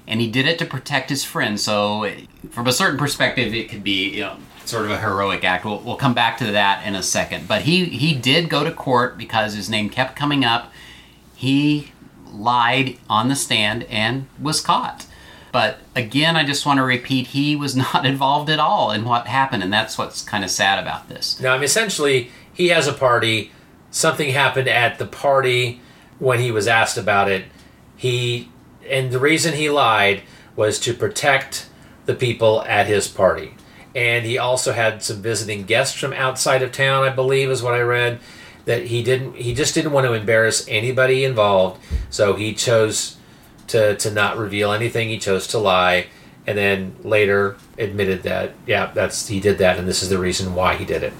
And 0.06 0.20
he 0.20 0.28
did 0.28 0.46
it 0.46 0.58
to 0.58 0.66
protect 0.66 1.08
his 1.08 1.24
friend. 1.24 1.58
So, 1.58 2.10
from 2.50 2.66
a 2.66 2.72
certain 2.72 2.98
perspective, 2.98 3.54
it 3.54 3.70
could 3.70 3.84
be, 3.84 4.10
you 4.10 4.20
know, 4.22 4.36
sort 4.72 4.86
of 4.86 4.90
a 4.90 4.98
heroic 4.98 5.44
act. 5.44 5.64
We'll, 5.64 5.78
we'll 5.80 5.96
come 5.96 6.14
back 6.14 6.38
to 6.38 6.50
that 6.50 6.84
in 6.86 6.96
a 6.96 7.02
second. 7.02 7.46
But 7.46 7.62
he, 7.62 7.84
he 7.84 8.14
did 8.14 8.48
go 8.48 8.64
to 8.64 8.72
court 8.72 9.16
because 9.16 9.54
his 9.54 9.70
name 9.70 9.90
kept 9.90 10.16
coming 10.16 10.44
up. 10.44 10.72
He 11.36 11.92
lied 12.32 12.98
on 13.08 13.28
the 13.28 13.36
stand 13.36 13.84
and 13.84 14.26
was 14.40 14.60
caught. 14.60 15.06
But 15.52 15.80
again, 15.94 16.34
I 16.34 16.44
just 16.44 16.64
want 16.64 16.78
to 16.78 16.82
repeat 16.82 17.28
he 17.28 17.54
was 17.54 17.76
not 17.92 18.06
involved 18.06 18.48
at 18.50 18.58
all 18.58 18.90
in 18.90 19.04
what 19.04 19.26
happened, 19.26 19.62
and 19.62 19.72
that's 19.72 19.98
what's 19.98 20.22
kind 20.22 20.42
of 20.42 20.50
sad 20.50 20.82
about 20.82 21.08
this. 21.08 21.38
Now, 21.38 21.52
I 21.52 21.56
mean, 21.58 21.64
essentially, 21.64 22.30
he 22.52 22.68
has 22.68 22.88
a 22.88 22.92
party. 22.92 23.52
Something 23.90 24.30
happened 24.30 24.68
at 24.68 24.98
the 24.98 25.06
party 25.06 25.80
when 26.18 26.40
he 26.40 26.50
was 26.50 26.66
asked 26.66 26.96
about 26.96 27.30
it. 27.30 27.44
He 27.94 28.48
and 28.88 29.12
the 29.12 29.20
reason 29.20 29.54
he 29.54 29.68
lied 29.70 30.22
was 30.56 30.80
to 30.80 30.94
protect 30.94 31.68
the 32.06 32.14
people 32.14 32.62
at 32.62 32.86
his 32.86 33.06
party. 33.06 33.54
And 33.94 34.24
he 34.24 34.38
also 34.38 34.72
had 34.72 35.02
some 35.02 35.20
visiting 35.20 35.64
guests 35.64 35.98
from 35.98 36.12
outside 36.12 36.62
of 36.62 36.72
town, 36.72 37.04
I 37.04 37.10
believe, 37.10 37.50
is 37.50 37.62
what 37.62 37.74
I 37.74 37.80
read. 37.80 38.20
That 38.64 38.86
he 38.86 39.02
didn't, 39.02 39.36
he 39.36 39.54
just 39.54 39.74
didn't 39.74 39.92
want 39.92 40.06
to 40.06 40.12
embarrass 40.12 40.66
anybody 40.68 41.24
involved, 41.24 41.80
so 42.10 42.34
he 42.34 42.54
chose 42.54 43.16
to 43.66 43.96
to 43.96 44.10
not 44.10 44.38
reveal 44.38 44.72
anything. 44.72 45.08
He 45.08 45.18
chose 45.18 45.48
to 45.48 45.58
lie, 45.58 46.06
and 46.46 46.56
then 46.56 46.94
later 47.02 47.56
admitted 47.76 48.22
that, 48.22 48.54
yeah, 48.66 48.92
that's 48.94 49.26
he 49.26 49.40
did 49.40 49.58
that, 49.58 49.78
and 49.78 49.88
this 49.88 50.02
is 50.02 50.10
the 50.10 50.18
reason 50.18 50.54
why 50.54 50.76
he 50.76 50.84
did 50.84 51.02
it. 51.02 51.12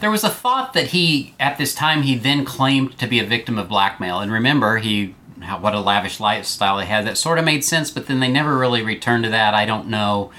There 0.00 0.10
was 0.10 0.24
a 0.24 0.30
thought 0.30 0.72
that 0.72 0.88
he, 0.88 1.34
at 1.38 1.58
this 1.58 1.74
time, 1.74 2.02
he 2.02 2.16
then 2.16 2.46
claimed 2.46 2.98
to 2.98 3.06
be 3.06 3.20
a 3.20 3.26
victim 3.26 3.58
of 3.58 3.68
blackmail. 3.68 4.20
And 4.20 4.32
remember, 4.32 4.78
he 4.78 5.14
what 5.60 5.74
a 5.74 5.80
lavish 5.80 6.20
lifestyle 6.20 6.78
he 6.78 6.86
had. 6.86 7.06
That 7.06 7.18
sort 7.18 7.38
of 7.38 7.44
made 7.44 7.64
sense, 7.64 7.90
but 7.90 8.06
then 8.06 8.20
they 8.20 8.28
never 8.28 8.56
really 8.56 8.82
returned 8.82 9.24
to 9.24 9.30
that. 9.30 9.54
I 9.54 9.66
don't 9.66 9.88
know 9.88 10.30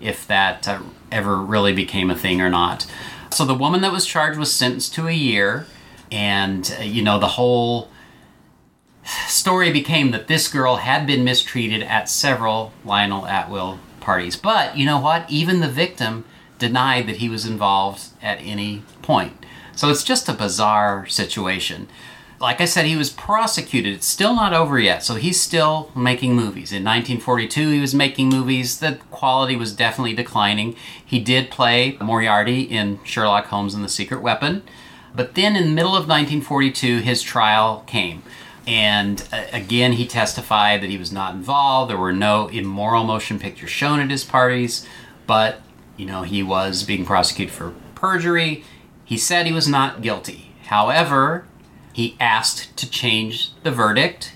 if 0.00 0.26
that 0.26 0.66
uh, 0.68 0.80
ever 1.12 1.36
really 1.36 1.72
became 1.72 2.10
a 2.10 2.16
thing 2.16 2.40
or 2.40 2.50
not. 2.50 2.86
So 3.30 3.44
the 3.44 3.54
woman 3.54 3.80
that 3.82 3.92
was 3.92 4.06
charged 4.06 4.38
was 4.38 4.52
sentenced 4.52 4.94
to 4.94 5.06
a 5.06 5.12
year, 5.12 5.66
and 6.10 6.74
uh, 6.78 6.82
you 6.82 7.02
know 7.02 7.18
the 7.18 7.28
whole 7.28 7.88
story 9.28 9.72
became 9.72 10.10
that 10.10 10.28
this 10.28 10.48
girl 10.48 10.76
had 10.76 11.06
been 11.06 11.24
mistreated 11.24 11.82
at 11.82 12.08
several 12.08 12.72
Lionel 12.84 13.26
Atwill 13.26 13.78
parties. 14.00 14.36
But 14.36 14.76
you 14.76 14.84
know 14.84 15.00
what? 15.00 15.30
Even 15.30 15.60
the 15.60 15.68
victim 15.68 16.24
denied 16.58 17.06
that 17.06 17.16
he 17.16 17.28
was 17.28 17.46
involved 17.46 18.08
at 18.22 18.38
any 18.40 18.82
point. 19.02 19.46
So 19.74 19.88
it's 19.88 20.04
just 20.04 20.28
a 20.28 20.34
bizarre 20.34 21.06
situation. 21.06 21.88
Like 22.40 22.62
I 22.62 22.64
said, 22.64 22.86
he 22.86 22.96
was 22.96 23.10
prosecuted. 23.10 23.92
It's 23.92 24.06
still 24.06 24.34
not 24.34 24.54
over 24.54 24.78
yet, 24.78 25.02
so 25.02 25.16
he's 25.16 25.38
still 25.38 25.90
making 25.94 26.34
movies. 26.34 26.72
In 26.72 26.82
1942, 26.82 27.70
he 27.70 27.80
was 27.80 27.94
making 27.94 28.30
movies. 28.30 28.80
The 28.80 28.98
quality 29.10 29.56
was 29.56 29.76
definitely 29.76 30.14
declining. 30.14 30.74
He 31.04 31.20
did 31.20 31.50
play 31.50 31.98
Moriarty 32.00 32.62
in 32.62 32.98
Sherlock 33.04 33.46
Holmes 33.46 33.74
and 33.74 33.84
the 33.84 33.90
Secret 33.90 34.22
Weapon. 34.22 34.62
But 35.14 35.34
then 35.34 35.54
in 35.54 35.64
the 35.64 35.74
middle 35.74 35.90
of 35.90 36.08
1942, 36.08 37.00
his 37.00 37.20
trial 37.20 37.84
came. 37.86 38.22
And 38.66 39.22
uh, 39.30 39.44
again, 39.52 39.92
he 39.92 40.06
testified 40.06 40.80
that 40.80 40.88
he 40.88 40.96
was 40.96 41.12
not 41.12 41.34
involved. 41.34 41.90
There 41.90 41.98
were 41.98 42.12
no 42.12 42.48
immoral 42.48 43.04
motion 43.04 43.38
pictures 43.38 43.70
shown 43.70 44.00
at 44.00 44.10
his 44.10 44.24
parties, 44.24 44.86
but 45.26 45.60
you 45.98 46.06
know, 46.06 46.22
he 46.22 46.42
was 46.42 46.84
being 46.84 47.04
prosecuted 47.04 47.54
for 47.54 47.74
perjury. 47.94 48.64
He 49.04 49.18
said 49.18 49.44
he 49.44 49.52
was 49.52 49.68
not 49.68 50.00
guilty. 50.00 50.52
However, 50.66 51.44
he 51.92 52.16
asked 52.20 52.76
to 52.76 52.90
change 52.90 53.52
the 53.62 53.70
verdict. 53.70 54.32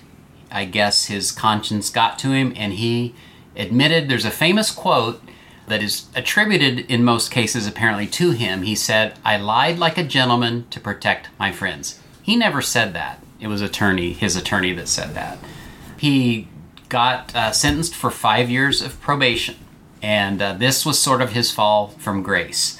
I 0.51 0.65
guess 0.65 1.05
his 1.05 1.31
conscience 1.31 1.89
got 1.89 2.19
to 2.19 2.31
him 2.31 2.53
and 2.55 2.73
he 2.73 3.15
admitted 3.55 4.07
there's 4.07 4.25
a 4.25 4.31
famous 4.31 4.71
quote 4.71 5.21
that 5.67 5.81
is 5.81 6.07
attributed 6.15 6.79
in 6.91 7.03
most 7.03 7.31
cases 7.31 7.65
apparently 7.65 8.07
to 8.07 8.31
him. 8.31 8.61
He 8.61 8.75
said, 8.75 9.17
"I 9.25 9.37
lied 9.37 9.79
like 9.79 9.97
a 9.97 10.03
gentleman 10.03 10.67
to 10.69 10.79
protect 10.79 11.29
my 11.39 11.51
friends." 11.51 11.99
He 12.21 12.35
never 12.35 12.61
said 12.61 12.93
that. 12.93 13.21
It 13.39 13.47
was 13.47 13.61
attorney, 13.61 14.13
his 14.13 14.35
attorney 14.35 14.73
that 14.73 14.87
said 14.87 15.15
that. 15.15 15.39
He 15.97 16.47
got 16.89 17.35
uh, 17.35 17.51
sentenced 17.51 17.95
for 17.95 18.11
5 18.11 18.49
years 18.49 18.81
of 18.81 19.01
probation 19.01 19.55
and 20.05 20.39
uh, 20.39 20.53
this 20.53 20.85
was 20.85 20.99
sort 20.99 21.19
of 21.19 21.31
his 21.31 21.51
fall 21.51 21.87
from 21.87 22.21
grace. 22.21 22.79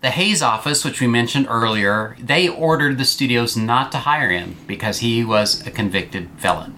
The 0.00 0.10
Hays 0.10 0.42
office, 0.42 0.84
which 0.84 1.00
we 1.00 1.08
mentioned 1.08 1.48
earlier, 1.50 2.16
they 2.20 2.48
ordered 2.48 2.98
the 2.98 3.04
studios 3.04 3.56
not 3.56 3.90
to 3.90 3.98
hire 3.98 4.30
him 4.30 4.56
because 4.68 4.98
he 4.98 5.24
was 5.24 5.66
a 5.66 5.72
convicted 5.72 6.28
felon. 6.36 6.76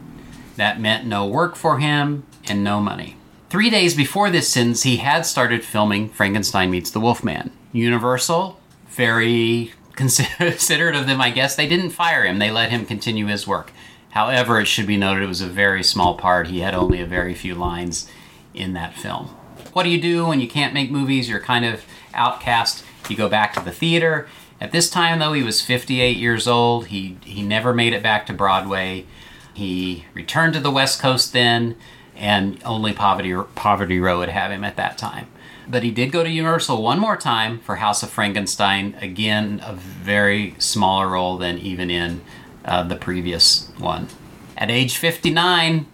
That 0.56 0.80
meant 0.80 1.04
no 1.04 1.26
work 1.26 1.54
for 1.54 1.78
him 1.80 2.24
and 2.48 2.64
no 2.64 2.80
money. 2.80 3.16
Three 3.50 3.68
days 3.68 3.94
before 3.94 4.30
this 4.30 4.48
sentence, 4.48 4.84
he 4.84 4.96
had 4.98 5.26
started 5.26 5.64
filming 5.64 6.08
Frankenstein 6.08 6.70
Meets 6.70 6.90
the 6.90 7.00
Wolfman. 7.00 7.50
Universal, 7.72 8.58
very 8.88 9.72
considerate 9.92 10.96
of 10.96 11.06
them, 11.06 11.20
I 11.20 11.30
guess, 11.30 11.56
they 11.56 11.68
didn't 11.68 11.90
fire 11.90 12.24
him. 12.24 12.38
They 12.38 12.50
let 12.50 12.70
him 12.70 12.86
continue 12.86 13.26
his 13.26 13.46
work. 13.46 13.70
However, 14.10 14.60
it 14.60 14.66
should 14.66 14.86
be 14.86 14.96
noted 14.96 15.24
it 15.24 15.26
was 15.26 15.42
a 15.42 15.46
very 15.46 15.82
small 15.84 16.14
part. 16.14 16.48
He 16.48 16.60
had 16.60 16.74
only 16.74 17.02
a 17.02 17.06
very 17.06 17.34
few 17.34 17.54
lines 17.54 18.10
in 18.54 18.72
that 18.72 18.94
film. 18.94 19.26
What 19.74 19.82
do 19.82 19.90
you 19.90 20.00
do 20.00 20.26
when 20.26 20.40
you 20.40 20.48
can't 20.48 20.74
make 20.74 20.90
movies? 20.90 21.28
You're 21.28 21.38
kind 21.38 21.66
of 21.66 21.84
outcast. 22.14 22.82
You 23.08 23.16
go 23.16 23.28
back 23.28 23.54
to 23.54 23.60
the 23.60 23.72
theater. 23.72 24.28
At 24.60 24.72
this 24.72 24.90
time, 24.90 25.18
though, 25.18 25.32
he 25.32 25.42
was 25.42 25.62
58 25.62 26.16
years 26.16 26.46
old. 26.46 26.88
He, 26.88 27.16
he 27.24 27.42
never 27.42 27.72
made 27.72 27.92
it 27.92 28.02
back 28.02 28.26
to 28.26 28.32
Broadway. 28.32 29.06
He 29.54 30.04
returned 30.14 30.54
to 30.54 30.60
the 30.60 30.70
West 30.70 31.00
Coast 31.00 31.32
then, 31.32 31.76
and 32.14 32.60
only 32.64 32.92
Poverty, 32.92 33.34
Poverty 33.54 33.98
Row 33.98 34.18
would 34.18 34.28
have 34.28 34.50
him 34.50 34.64
at 34.64 34.76
that 34.76 34.98
time. 34.98 35.28
But 35.66 35.82
he 35.82 35.90
did 35.90 36.12
go 36.12 36.22
to 36.22 36.30
Universal 36.30 36.82
one 36.82 36.98
more 36.98 37.16
time 37.16 37.60
for 37.60 37.76
House 37.76 38.02
of 38.02 38.10
Frankenstein. 38.10 38.96
Again, 39.00 39.60
a 39.64 39.74
very 39.74 40.54
smaller 40.58 41.08
role 41.08 41.38
than 41.38 41.58
even 41.58 41.90
in 41.90 42.20
uh, 42.64 42.82
the 42.82 42.96
previous 42.96 43.70
one. 43.78 44.08
At 44.56 44.70
age 44.70 44.98
59, 44.98 45.86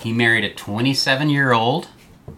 he 0.00 0.12
married 0.12 0.44
a 0.44 0.54
27 0.54 1.28
year 1.30 1.52
old 1.52 1.88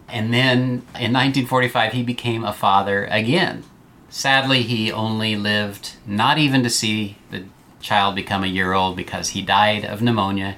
and 0.09 0.33
then 0.33 0.59
in 0.95 1.13
1945, 1.13 1.93
he 1.93 2.03
became 2.03 2.43
a 2.43 2.53
father 2.53 3.05
again. 3.05 3.63
Sadly, 4.09 4.63
he 4.63 4.91
only 4.91 5.35
lived 5.35 5.93
not 6.05 6.37
even 6.37 6.63
to 6.63 6.69
see 6.69 7.17
the 7.29 7.43
child 7.81 8.15
become 8.15 8.43
a 8.43 8.47
year 8.47 8.73
old 8.73 8.95
because 8.95 9.29
he 9.29 9.41
died 9.41 9.85
of 9.85 10.01
pneumonia 10.01 10.55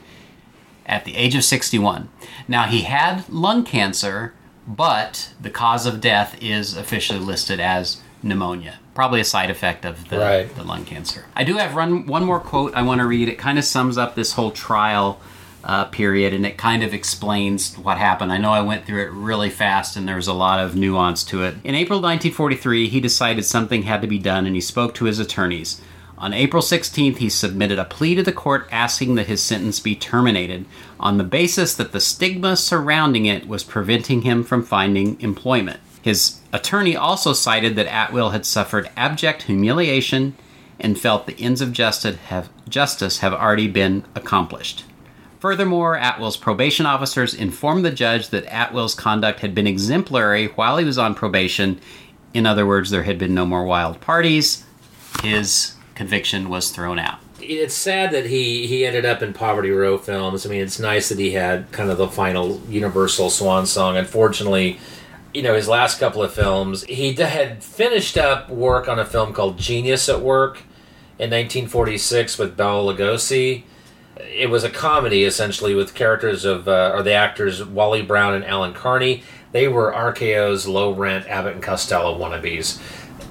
at 0.85 1.05
the 1.05 1.15
age 1.15 1.35
of 1.35 1.43
61. 1.43 2.09
Now, 2.47 2.63
he 2.65 2.81
had 2.81 3.27
lung 3.29 3.63
cancer, 3.63 4.33
but 4.67 5.31
the 5.41 5.49
cause 5.49 5.85
of 5.85 6.01
death 6.01 6.37
is 6.41 6.75
officially 6.77 7.19
listed 7.19 7.59
as 7.59 8.01
pneumonia. 8.21 8.79
Probably 8.93 9.21
a 9.21 9.25
side 9.25 9.49
effect 9.49 9.85
of 9.85 10.09
the, 10.09 10.19
Right. 10.19 10.55
the 10.55 10.63
lung 10.63 10.85
cancer. 10.85 11.25
I 11.35 11.43
do 11.43 11.57
have 11.57 11.75
run, 11.75 12.05
one 12.05 12.25
more 12.25 12.39
quote 12.39 12.73
I 12.75 12.81
want 12.81 12.99
to 12.99 13.05
read. 13.07 13.29
It 13.29 13.37
kind 13.37 13.57
of 13.57 13.65
sums 13.65 13.97
up 13.97 14.15
this 14.15 14.33
whole 14.33 14.51
trial 14.51 15.19
uh, 15.63 15.85
period 15.85 16.33
and 16.33 16.45
it 16.45 16.57
kind 16.57 16.83
of 16.83 16.93
explains 16.93 17.75
what 17.75 17.97
happened. 17.97 18.31
I 18.31 18.37
know 18.37 18.51
I 18.51 18.61
went 18.61 18.85
through 18.85 19.03
it 19.03 19.11
really 19.11 19.49
fast 19.49 19.95
and 19.95 20.07
there's 20.07 20.27
a 20.27 20.33
lot 20.33 20.59
of 20.59 20.75
nuance 20.75 21.23
to 21.25 21.43
it. 21.43 21.55
In 21.63 21.75
April 21.75 21.99
1943, 21.99 22.87
he 22.87 22.99
decided 22.99 23.43
something 23.43 23.83
had 23.83 24.01
to 24.01 24.07
be 24.07 24.19
done 24.19 24.45
and 24.45 24.55
he 24.55 24.61
spoke 24.61 24.93
to 24.95 25.05
his 25.05 25.19
attorneys. 25.19 25.81
On 26.17 26.33
April 26.33 26.61
16th, 26.61 27.17
he 27.17 27.29
submitted 27.29 27.79
a 27.79 27.85
plea 27.85 28.13
to 28.15 28.23
the 28.23 28.33
court 28.33 28.67
asking 28.71 29.15
that 29.15 29.27
his 29.27 29.41
sentence 29.41 29.79
be 29.79 29.95
terminated 29.95 30.65
on 30.99 31.17
the 31.17 31.23
basis 31.23 31.73
that 31.75 31.93
the 31.93 32.01
stigma 32.01 32.57
surrounding 32.57 33.25
it 33.25 33.47
was 33.47 33.63
preventing 33.63 34.23
him 34.23 34.43
from 34.43 34.63
finding 34.63 35.19
employment. 35.21 35.79
His 36.01 36.39
attorney 36.51 36.95
also 36.95 37.31
cited 37.31 37.75
that 37.75 37.87
Atwill 37.87 38.31
had 38.31 38.45
suffered 38.45 38.89
abject 38.97 39.43
humiliation 39.43 40.35
and 40.79 40.99
felt 40.99 41.25
the 41.25 41.39
ends 41.39 41.61
of 41.61 41.71
justice 41.71 42.17
have, 42.27 42.49
justice 42.67 43.19
have 43.19 43.33
already 43.33 43.67
been 43.67 44.03
accomplished. 44.15 44.83
Furthermore, 45.39 45.97
Atwill's 45.97 46.35
probation 46.35 46.85
officers 46.85 47.33
informed 47.33 47.85
the 47.85 47.91
judge 47.91 48.29
that 48.29 48.45
Atwill's 48.47 48.93
conduct 48.93 49.39
had 49.39 49.55
been 49.55 49.67
exemplary 49.67 50.47
while 50.47 50.77
he 50.77 50.83
was 50.83 50.97
on 50.97 51.15
probation. 51.15 51.79
In 52.33 52.45
other 52.45 52.65
words, 52.65 52.89
there 52.89 53.03
had 53.03 53.17
been 53.17 53.33
no 53.33 53.45
more 53.45 53.63
wild 53.63 54.01
parties. 54.01 54.65
His 55.23 55.75
conviction 55.95 56.49
was 56.49 56.71
thrown 56.71 56.99
out. 56.99 57.19
It's 57.41 57.73
sad 57.73 58.11
that 58.11 58.25
he 58.25 58.67
he 58.67 58.85
ended 58.85 59.05
up 59.05 59.21
in 59.23 59.31
Poverty 59.33 59.71
Row 59.71 59.97
films. 59.97 60.45
I 60.45 60.49
mean, 60.49 60.61
it's 60.61 60.77
nice 60.77 61.07
that 61.07 61.17
he 61.17 61.31
had 61.31 61.71
kind 61.71 61.89
of 61.89 61.97
the 61.97 62.09
final 62.09 62.61
Universal 62.67 63.29
swan 63.29 63.65
song. 63.65 63.95
Unfortunately, 63.95 64.77
you 65.33 65.41
know, 65.41 65.55
his 65.55 65.69
last 65.69 65.99
couple 65.99 66.21
of 66.21 66.33
films, 66.33 66.83
he 66.83 67.13
had 67.13 67.63
finished 67.63 68.17
up 68.17 68.49
work 68.49 68.89
on 68.89 68.99
a 68.99 69.05
film 69.05 69.33
called 69.33 69.57
Genius 69.57 70.09
at 70.09 70.19
Work 70.19 70.57
in 71.17 71.29
1946 71.31 72.37
with 72.37 72.57
Bela 72.57 72.93
Lugosi. 72.93 73.63
It 74.19 74.49
was 74.49 74.63
a 74.63 74.69
comedy 74.69 75.23
essentially 75.23 75.75
with 75.75 75.95
characters 75.95 76.45
of 76.45 76.67
uh, 76.67 76.91
or 76.93 77.03
the 77.03 77.13
actors 77.13 77.63
Wally 77.63 78.01
Brown 78.01 78.33
and 78.33 78.45
Alan 78.45 78.73
Carney. 78.73 79.23
They 79.51 79.67
were 79.67 79.91
RKO's 79.91 80.67
low 80.67 80.91
rent 80.91 81.27
Abbott 81.27 81.53
and 81.53 81.63
Costello 81.63 82.17
wannabes, 82.17 82.81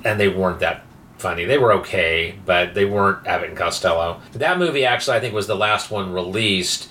and 0.05 0.19
they 0.19 0.29
weren't 0.29 0.61
that 0.61 0.85
funny. 1.19 1.45
They 1.45 1.59
were 1.59 1.73
okay, 1.75 2.39
but 2.45 2.75
they 2.75 2.85
weren't 2.85 3.27
Abbott 3.27 3.51
and 3.51 3.59
Costello. 3.59 4.21
That 4.33 4.59
movie 4.59 4.85
actually 4.85 5.17
I 5.17 5.21
think 5.21 5.35
was 5.35 5.47
the 5.47 5.57
last 5.57 5.91
one 5.91 6.13
released. 6.13 6.89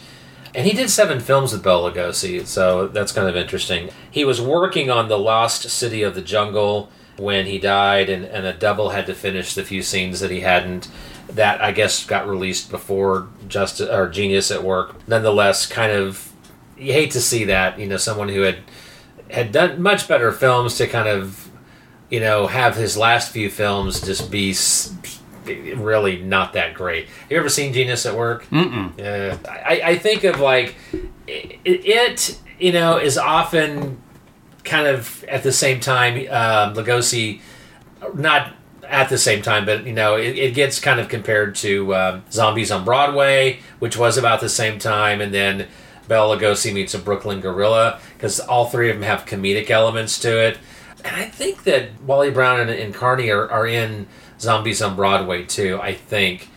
And 0.56 0.66
he 0.66 0.74
did 0.74 0.90
seven 0.90 1.20
films 1.20 1.52
with 1.52 1.64
Bela 1.64 1.92
Lugosi, 1.92 2.46
so 2.48 2.88
that's 2.88 3.12
kind 3.12 3.28
of 3.28 3.36
interesting. 3.36 3.90
He 4.10 4.26
was 4.26 4.42
working 4.42 4.90
on 4.90 5.08
The 5.08 5.20
Lost 5.20 5.70
City 5.70 6.02
of 6.02 6.16
the 6.16 6.22
Jungle 6.22 6.90
when 7.18 7.46
he 7.46 7.60
died, 7.60 8.10
and, 8.10 8.26
and 8.26 8.46
a 8.46 8.54
double 8.54 8.90
had 8.90 9.06
to 9.08 9.14
finish 9.14 9.54
the 9.54 9.64
few 9.64 9.82
scenes 9.82 10.20
that 10.20 10.32
he 10.32 10.40
hadn't. 10.40 10.88
That, 11.30 11.62
I 11.62 11.72
guess, 11.72 12.06
got 12.06 12.28
released 12.28 12.72
before 12.72 13.28
Justice 13.48 13.90
or 13.90 14.08
Genius 14.08 14.50
at 14.50 14.64
Work. 14.64 15.08
Nonetheless, 15.08 15.66
kind 15.66 15.92
of, 15.92 16.32
you 16.78 16.94
hate 16.94 17.12
to 17.12 17.22
see 17.22 17.44
that, 17.46 17.78
you 17.78 17.86
know, 17.86 17.98
someone 17.98 18.30
who 18.30 18.42
had 18.42 18.60
had 19.30 19.52
done 19.52 19.82
much 19.82 20.08
better 20.08 20.32
films 20.32 20.78
to 20.78 20.88
kind 20.88 21.08
of, 21.08 21.50
you 22.10 22.22
know, 22.22 22.48
have 22.48 22.78
his 22.78 22.96
last 22.96 23.34
few 23.34 23.50
films 23.50 24.00
just 24.00 24.32
be 24.32 24.56
really 25.76 26.22
not 26.22 26.54
that 26.54 26.74
great. 26.74 27.08
Have 27.08 27.32
you 27.32 27.38
ever 27.38 27.50
seen 27.50 27.74
Genius 27.74 28.06
at 28.06 28.16
Work? 28.16 28.46
Mm-mm. 28.50 28.98
Yeah, 28.98 29.38
I, 29.50 29.82
I 29.84 29.98
think 29.98 30.24
of 30.24 30.40
like 30.40 30.76
it, 31.28 31.60
it, 31.66 32.40
you 32.58 32.72
know, 32.72 32.98
is 32.98 33.18
often 33.18 34.02
kind 34.64 34.88
of 34.88 35.26
at 35.26 35.44
the 35.44 35.52
same 35.52 35.82
time. 35.82 36.16
Um, 36.30 36.74
Lugosi, 36.74 37.42
not 38.14 38.54
at 38.90 39.10
the 39.10 39.18
same 39.18 39.42
time, 39.42 39.66
but 39.66 39.86
you 39.86 39.94
know, 39.94 40.16
it, 40.16 40.38
it 40.38 40.54
gets 40.54 40.80
kind 40.80 41.00
of 41.00 41.10
compared 41.10 41.56
to 41.56 41.94
um, 41.96 42.24
Zombies 42.32 42.72
on 42.72 42.86
Broadway, 42.86 43.60
which 43.80 43.98
was 43.98 44.18
about 44.18 44.40
the 44.40 44.50
same 44.50 44.80
time, 44.80 45.22
and 45.22 45.34
then 45.34 45.68
Bela 46.08 46.38
Lugosi 46.38 46.74
meets 46.74 46.94
a 46.94 47.00
Brooklyn 47.00 47.42
Gorilla 47.42 48.00
because 48.14 48.40
all 48.40 48.68
three 48.68 48.90
of 48.90 48.96
them 48.96 49.04
have 49.04 49.26
comedic 49.26 49.70
elements 49.70 50.20
to 50.20 50.40
it. 50.40 50.58
And 51.04 51.16
I 51.16 51.26
think 51.26 51.64
that 51.64 52.02
Wally 52.04 52.32
Brown 52.32 52.60
and, 52.62 52.70
and 52.70 52.94
Carney 52.94 53.30
are, 53.30 53.50
are 53.50 53.68
in 53.68 54.08
Zombies 54.40 54.82
on 54.82 54.96
Broadway 54.96 55.44
too. 55.44 55.80
I 55.82 55.94
think 55.94 56.50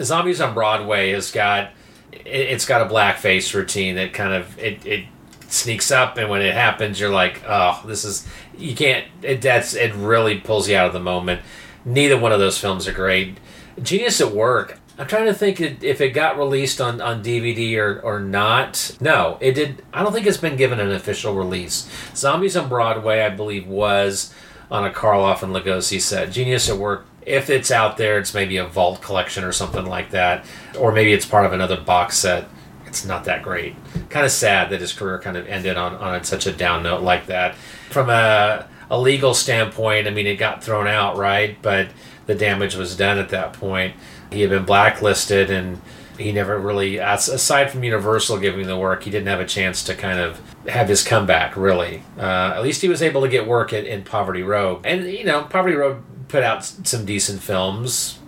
Zombies 0.00 0.40
on 0.40 0.54
Broadway 0.54 1.10
has 1.10 1.30
got 1.30 1.70
it, 2.12 2.26
it's 2.26 2.66
got 2.66 2.82
a 2.82 2.92
blackface 2.92 3.52
routine 3.54 3.96
that 3.96 4.12
kind 4.12 4.32
of 4.32 4.58
it, 4.58 4.84
it 4.86 5.06
sneaks 5.48 5.90
up, 5.90 6.16
and 6.16 6.28
when 6.28 6.42
it 6.42 6.54
happens, 6.54 6.98
you're 6.98 7.10
like, 7.10 7.42
oh, 7.46 7.82
this 7.86 8.04
is 8.04 8.26
you 8.56 8.74
can't. 8.74 9.06
It, 9.22 9.42
that's 9.42 9.74
it 9.74 9.94
really 9.94 10.38
pulls 10.38 10.68
you 10.68 10.76
out 10.76 10.86
of 10.86 10.92
the 10.92 11.00
moment. 11.00 11.40
Neither 11.84 12.18
one 12.18 12.32
of 12.32 12.40
those 12.40 12.58
films 12.58 12.88
are 12.88 12.92
great. 12.92 13.38
Genius 13.82 14.20
at 14.20 14.32
Work. 14.32 14.78
I'm 14.96 15.08
trying 15.08 15.26
to 15.26 15.34
think 15.34 15.60
if 15.60 16.00
it 16.00 16.10
got 16.10 16.38
released 16.38 16.80
on, 16.80 17.00
on 17.00 17.22
DVD 17.22 17.76
or, 17.78 18.00
or 18.00 18.20
not. 18.20 18.96
No, 19.00 19.38
it 19.40 19.52
did. 19.52 19.82
I 19.92 20.02
don't 20.02 20.12
think 20.12 20.26
it's 20.26 20.36
been 20.36 20.56
given 20.56 20.78
an 20.78 20.92
official 20.92 21.34
release. 21.34 21.90
Zombies 22.14 22.56
on 22.56 22.68
Broadway, 22.68 23.22
I 23.22 23.30
believe, 23.30 23.66
was 23.66 24.32
on 24.70 24.86
a 24.86 24.90
Karloff 24.90 25.42
and 25.42 25.54
Lugosi 25.54 26.00
set. 26.00 26.30
Genius 26.30 26.70
at 26.70 26.78
Work, 26.78 27.06
if 27.26 27.50
it's 27.50 27.70
out 27.70 27.96
there, 27.96 28.18
it's 28.18 28.34
maybe 28.34 28.56
a 28.56 28.66
vault 28.66 29.00
collection 29.00 29.44
or 29.44 29.52
something 29.52 29.84
like 29.84 30.10
that, 30.10 30.44
or 30.78 30.92
maybe 30.92 31.12
it's 31.12 31.26
part 31.26 31.46
of 31.46 31.52
another 31.52 31.80
box 31.80 32.18
set. 32.18 32.48
It's 32.86 33.04
not 33.04 33.24
that 33.24 33.42
great. 33.42 33.74
Kind 34.10 34.24
of 34.24 34.30
sad 34.30 34.70
that 34.70 34.80
his 34.80 34.92
career 34.92 35.18
kind 35.18 35.36
of 35.36 35.48
ended 35.48 35.76
on, 35.76 35.96
on 35.96 36.22
such 36.22 36.46
a 36.46 36.52
down 36.52 36.84
note 36.84 37.02
like 37.02 37.26
that. 37.26 37.56
From 37.90 38.10
a, 38.10 38.68
a 38.90 38.98
legal 38.98 39.34
standpoint, 39.34 40.06
I 40.06 40.10
mean, 40.10 40.26
it 40.26 40.36
got 40.36 40.62
thrown 40.62 40.86
out, 40.86 41.16
right? 41.16 41.56
But 41.62 41.88
the 42.26 42.34
damage 42.34 42.74
was 42.74 42.96
done 42.96 43.18
at 43.18 43.30
that 43.30 43.52
point. 43.54 43.94
He 44.30 44.40
had 44.40 44.50
been 44.50 44.64
blacklisted 44.64 45.50
and 45.50 45.80
he 46.18 46.30
never 46.32 46.58
really, 46.58 46.98
aside 46.98 47.70
from 47.70 47.82
Universal 47.82 48.38
giving 48.38 48.66
the 48.66 48.78
work, 48.78 49.02
he 49.02 49.10
didn't 49.10 49.26
have 49.26 49.40
a 49.40 49.46
chance 49.46 49.82
to 49.84 49.94
kind 49.94 50.18
of 50.20 50.40
have 50.68 50.88
his 50.88 51.02
comeback, 51.02 51.56
really. 51.56 52.02
Uh, 52.16 52.52
at 52.54 52.62
least 52.62 52.82
he 52.82 52.88
was 52.88 53.02
able 53.02 53.20
to 53.22 53.28
get 53.28 53.46
work 53.46 53.72
at, 53.72 53.84
in 53.84 54.04
Poverty 54.04 54.42
Row. 54.42 54.80
And, 54.84 55.04
you 55.06 55.24
know, 55.24 55.42
Poverty 55.44 55.74
Row 55.74 56.02
put 56.28 56.42
out 56.42 56.64
some 56.64 57.04
decent 57.04 57.42
films. 57.42 58.18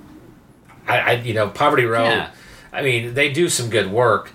I, 0.86 0.98
I 0.98 1.12
you 1.12 1.34
know, 1.34 1.48
Poverty 1.48 1.84
Row, 1.84 2.04
Yeah. 2.04 2.30
I 2.72 2.82
mean, 2.82 3.14
they 3.14 3.32
do 3.32 3.48
some 3.48 3.70
good 3.70 3.90
work 3.90 4.32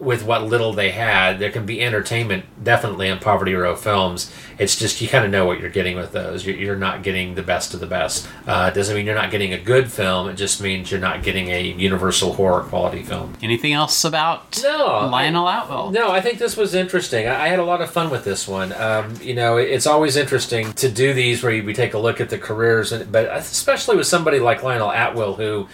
with 0.00 0.24
what 0.24 0.44
little 0.44 0.72
they 0.72 0.90
had. 0.92 1.38
There 1.40 1.50
can 1.50 1.66
be 1.66 1.82
entertainment 1.82 2.44
definitely 2.62 3.08
in 3.08 3.18
Poverty 3.18 3.54
Row 3.54 3.74
films. 3.74 4.32
It's 4.58 4.76
just 4.76 5.00
you 5.00 5.08
kind 5.08 5.24
of 5.24 5.30
know 5.30 5.44
what 5.44 5.60
you're 5.60 5.70
getting 5.70 5.96
with 5.96 6.12
those. 6.12 6.46
You're, 6.46 6.56
you're 6.56 6.76
not 6.76 7.02
getting 7.02 7.34
the 7.34 7.42
best 7.42 7.74
of 7.74 7.80
the 7.80 7.86
best. 7.86 8.28
Uh, 8.46 8.70
it 8.72 8.76
doesn't 8.76 8.94
mean 8.94 9.06
you're 9.06 9.14
not 9.14 9.30
getting 9.30 9.52
a 9.52 9.58
good 9.58 9.90
film. 9.90 10.28
It 10.28 10.34
just 10.34 10.60
means 10.60 10.90
you're 10.90 11.00
not 11.00 11.22
getting 11.22 11.48
a 11.50 11.60
universal 11.62 12.32
horror 12.34 12.62
quality 12.62 13.02
film. 13.02 13.34
Anything 13.42 13.72
else 13.72 14.04
about 14.04 14.60
No, 14.62 15.08
Lionel 15.10 15.48
Atwill? 15.48 15.90
No, 15.92 16.10
I 16.10 16.20
think 16.20 16.38
this 16.38 16.56
was 16.56 16.74
interesting. 16.74 17.26
I, 17.26 17.44
I 17.44 17.48
had 17.48 17.58
a 17.58 17.64
lot 17.64 17.80
of 17.80 17.90
fun 17.90 18.10
with 18.10 18.24
this 18.24 18.46
one. 18.46 18.72
Um, 18.74 19.14
you 19.22 19.34
know, 19.34 19.56
it- 19.56 19.68
it's 19.70 19.86
always 19.86 20.16
interesting 20.16 20.72
to 20.74 20.88
do 20.90 21.12
these 21.14 21.42
where 21.42 21.52
you, 21.52 21.62
we 21.64 21.74
take 21.74 21.94
a 21.94 21.98
look 21.98 22.20
at 22.20 22.30
the 22.30 22.38
careers, 22.38 22.92
and, 22.92 23.10
but 23.10 23.26
especially 23.36 23.96
with 23.96 24.06
somebody 24.06 24.38
like 24.38 24.62
Lionel 24.62 24.90
Atwill 24.90 25.34
who 25.36 25.68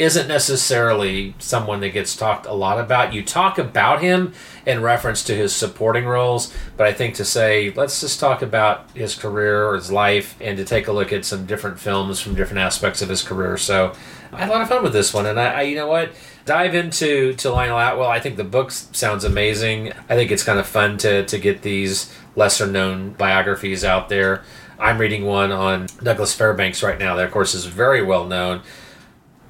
isn't 0.00 0.28
necessarily 0.28 1.34
someone 1.38 1.80
that 1.80 1.90
gets 1.90 2.16
talked 2.16 2.46
a 2.46 2.52
lot 2.54 2.80
about. 2.80 3.12
You 3.12 3.22
talk 3.22 3.58
about 3.58 4.00
him 4.00 4.32
in 4.64 4.80
reference 4.80 5.22
to 5.24 5.36
his 5.36 5.54
supporting 5.54 6.06
roles, 6.06 6.54
but 6.78 6.86
I 6.86 6.92
think 6.94 7.14
to 7.16 7.24
say, 7.24 7.70
let's 7.72 8.00
just 8.00 8.18
talk 8.18 8.40
about 8.40 8.90
his 8.92 9.14
career 9.14 9.68
or 9.68 9.74
his 9.74 9.92
life 9.92 10.36
and 10.40 10.56
to 10.56 10.64
take 10.64 10.88
a 10.88 10.92
look 10.92 11.12
at 11.12 11.26
some 11.26 11.44
different 11.44 11.78
films 11.78 12.18
from 12.18 12.34
different 12.34 12.60
aspects 12.60 13.02
of 13.02 13.10
his 13.10 13.22
career. 13.22 13.58
So 13.58 13.92
I 14.32 14.38
had 14.38 14.48
a 14.48 14.52
lot 14.52 14.62
of 14.62 14.68
fun 14.68 14.82
with 14.82 14.94
this 14.94 15.12
one, 15.12 15.26
and 15.26 15.38
I, 15.38 15.46
I 15.52 15.62
you 15.62 15.76
know 15.76 15.88
what? 15.88 16.12
Dive 16.46 16.74
into 16.74 17.34
to 17.34 17.50
Lionel 17.50 17.78
Atwill. 17.78 18.06
I 18.06 18.20
think 18.20 18.36
the 18.36 18.44
book 18.44 18.70
sounds 18.70 19.24
amazing. 19.24 19.92
I 20.08 20.14
think 20.14 20.30
it's 20.30 20.42
kind 20.42 20.58
of 20.58 20.66
fun 20.66 20.96
to 20.98 21.26
to 21.26 21.38
get 21.38 21.60
these 21.60 22.14
lesser 22.36 22.66
known 22.66 23.10
biographies 23.10 23.84
out 23.84 24.08
there. 24.08 24.42
I'm 24.78 24.96
reading 24.96 25.26
one 25.26 25.52
on 25.52 25.88
Douglas 26.02 26.34
Fairbanks 26.34 26.82
right 26.82 26.98
now. 26.98 27.16
That 27.16 27.26
of 27.26 27.32
course 27.32 27.54
is 27.54 27.66
very 27.66 28.02
well 28.02 28.26
known 28.26 28.62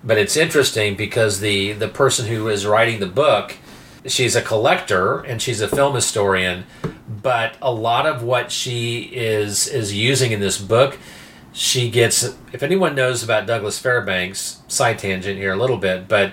but 0.02 0.18
it's 0.18 0.36
interesting 0.36 0.96
because 0.96 1.40
the 1.40 1.72
the 1.72 1.88
person 1.88 2.26
who 2.26 2.48
is 2.48 2.66
writing 2.66 3.00
the 3.00 3.06
book 3.06 3.56
she's 4.06 4.34
a 4.34 4.42
collector 4.42 5.20
and 5.20 5.42
she's 5.42 5.60
a 5.60 5.68
film 5.68 5.94
historian 5.94 6.64
but 7.08 7.56
a 7.60 7.72
lot 7.72 8.06
of 8.06 8.22
what 8.22 8.50
she 8.50 9.10
is 9.12 9.66
is 9.68 9.92
using 9.92 10.32
in 10.32 10.40
this 10.40 10.58
book 10.58 10.98
she 11.52 11.90
gets 11.90 12.22
if 12.52 12.62
anyone 12.62 12.94
knows 12.94 13.22
about 13.22 13.46
Douglas 13.46 13.78
Fairbanks 13.78 14.62
side 14.68 14.98
tangent 14.98 15.38
here 15.38 15.52
a 15.52 15.56
little 15.56 15.78
bit 15.78 16.08
but 16.08 16.32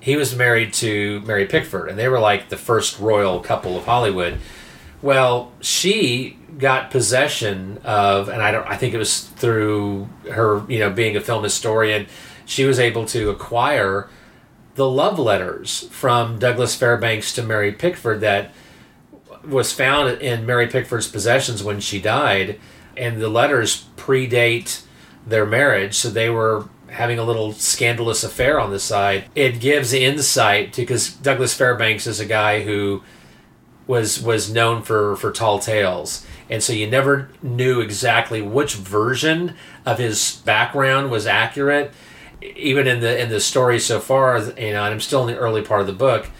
he 0.00 0.16
was 0.16 0.34
married 0.36 0.72
to 0.72 1.20
Mary 1.20 1.46
Pickford 1.46 1.88
and 1.88 1.98
they 1.98 2.08
were 2.08 2.20
like 2.20 2.48
the 2.48 2.56
first 2.56 2.98
royal 2.98 3.40
couple 3.40 3.76
of 3.76 3.84
Hollywood 3.84 4.38
well, 5.00 5.52
she 5.60 6.36
got 6.58 6.90
possession 6.90 7.78
of, 7.84 8.28
and 8.28 8.42
I 8.42 8.50
don't. 8.50 8.66
I 8.66 8.76
think 8.76 8.94
it 8.94 8.98
was 8.98 9.20
through 9.20 10.08
her, 10.30 10.64
you 10.68 10.80
know, 10.80 10.90
being 10.90 11.16
a 11.16 11.20
film 11.20 11.44
historian. 11.44 12.06
She 12.48 12.64
was 12.64 12.80
able 12.80 13.04
to 13.06 13.28
acquire 13.28 14.08
the 14.74 14.88
love 14.88 15.18
letters 15.18 15.86
from 15.90 16.38
Douglas 16.38 16.74
Fairbanks 16.74 17.34
to 17.34 17.42
Mary 17.42 17.72
Pickford 17.72 18.22
that 18.22 18.54
was 19.46 19.70
found 19.70 20.22
in 20.22 20.46
Mary 20.46 20.66
Pickford's 20.66 21.08
possessions 21.08 21.62
when 21.62 21.78
she 21.78 22.00
died, 22.00 22.58
and 22.96 23.20
the 23.20 23.28
letters 23.28 23.84
predate 23.98 24.82
their 25.26 25.44
marriage, 25.44 25.94
so 25.94 26.08
they 26.08 26.30
were 26.30 26.70
having 26.88 27.18
a 27.18 27.24
little 27.24 27.52
scandalous 27.52 28.24
affair 28.24 28.58
on 28.58 28.70
the 28.70 28.80
side. 28.80 29.26
It 29.34 29.60
gives 29.60 29.92
insight 29.92 30.74
because 30.74 31.12
Douglas 31.12 31.52
Fairbanks 31.52 32.06
is 32.06 32.18
a 32.18 32.24
guy 32.24 32.62
who 32.62 33.02
was 33.86 34.22
was 34.22 34.50
known 34.50 34.82
for 34.82 35.16
for 35.16 35.32
tall 35.32 35.58
tales 35.58 36.24
and 36.50 36.62
so 36.62 36.72
you 36.72 36.86
never 36.86 37.30
knew 37.42 37.80
exactly 37.80 38.40
which 38.40 38.74
version 38.74 39.54
of 39.84 39.98
his 39.98 40.42
background 40.44 41.10
was 41.10 41.26
accurate 41.26 41.92
even 42.40 42.86
in 42.86 43.00
the 43.00 43.20
in 43.20 43.28
the 43.28 43.40
story 43.40 43.78
so 43.78 44.00
far 44.00 44.38
you 44.38 44.72
know 44.72 44.84
and 44.84 44.94
i'm 44.94 45.00
still 45.00 45.26
in 45.26 45.34
the 45.34 45.40
early 45.40 45.62
part 45.62 45.80
of 45.80 45.86
the 45.86 45.92
book 45.92 46.30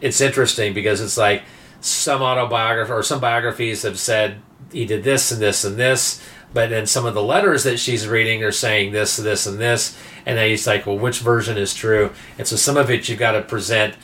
it's 0.00 0.20
interesting 0.20 0.74
because 0.74 1.00
it's 1.00 1.16
like 1.16 1.42
some 1.80 2.22
autobiography 2.22 2.92
or 2.92 3.02
some 3.02 3.20
biographies 3.20 3.82
have 3.82 3.98
said 3.98 4.40
he 4.72 4.84
did 4.84 5.04
this 5.04 5.30
and 5.32 5.40
this 5.40 5.64
and 5.64 5.76
this 5.76 6.22
but 6.52 6.70
then 6.70 6.86
some 6.86 7.06
of 7.06 7.14
the 7.14 7.22
letters 7.22 7.64
that 7.64 7.78
she's 7.78 8.08
reading 8.08 8.42
are 8.42 8.52
saying 8.52 8.92
this 8.92 9.16
this 9.16 9.46
and 9.46 9.58
this 9.58 9.96
and 10.26 10.36
then 10.36 10.48
he's 10.48 10.66
like 10.66 10.86
well 10.86 10.98
which 10.98 11.20
version 11.20 11.56
is 11.56 11.74
true 11.74 12.12
and 12.36 12.46
so 12.46 12.56
some 12.56 12.76
of 12.76 12.90
it 12.90 13.08
you've 13.08 13.18
got 13.18 13.32
to 13.32 13.42
present 13.42 13.94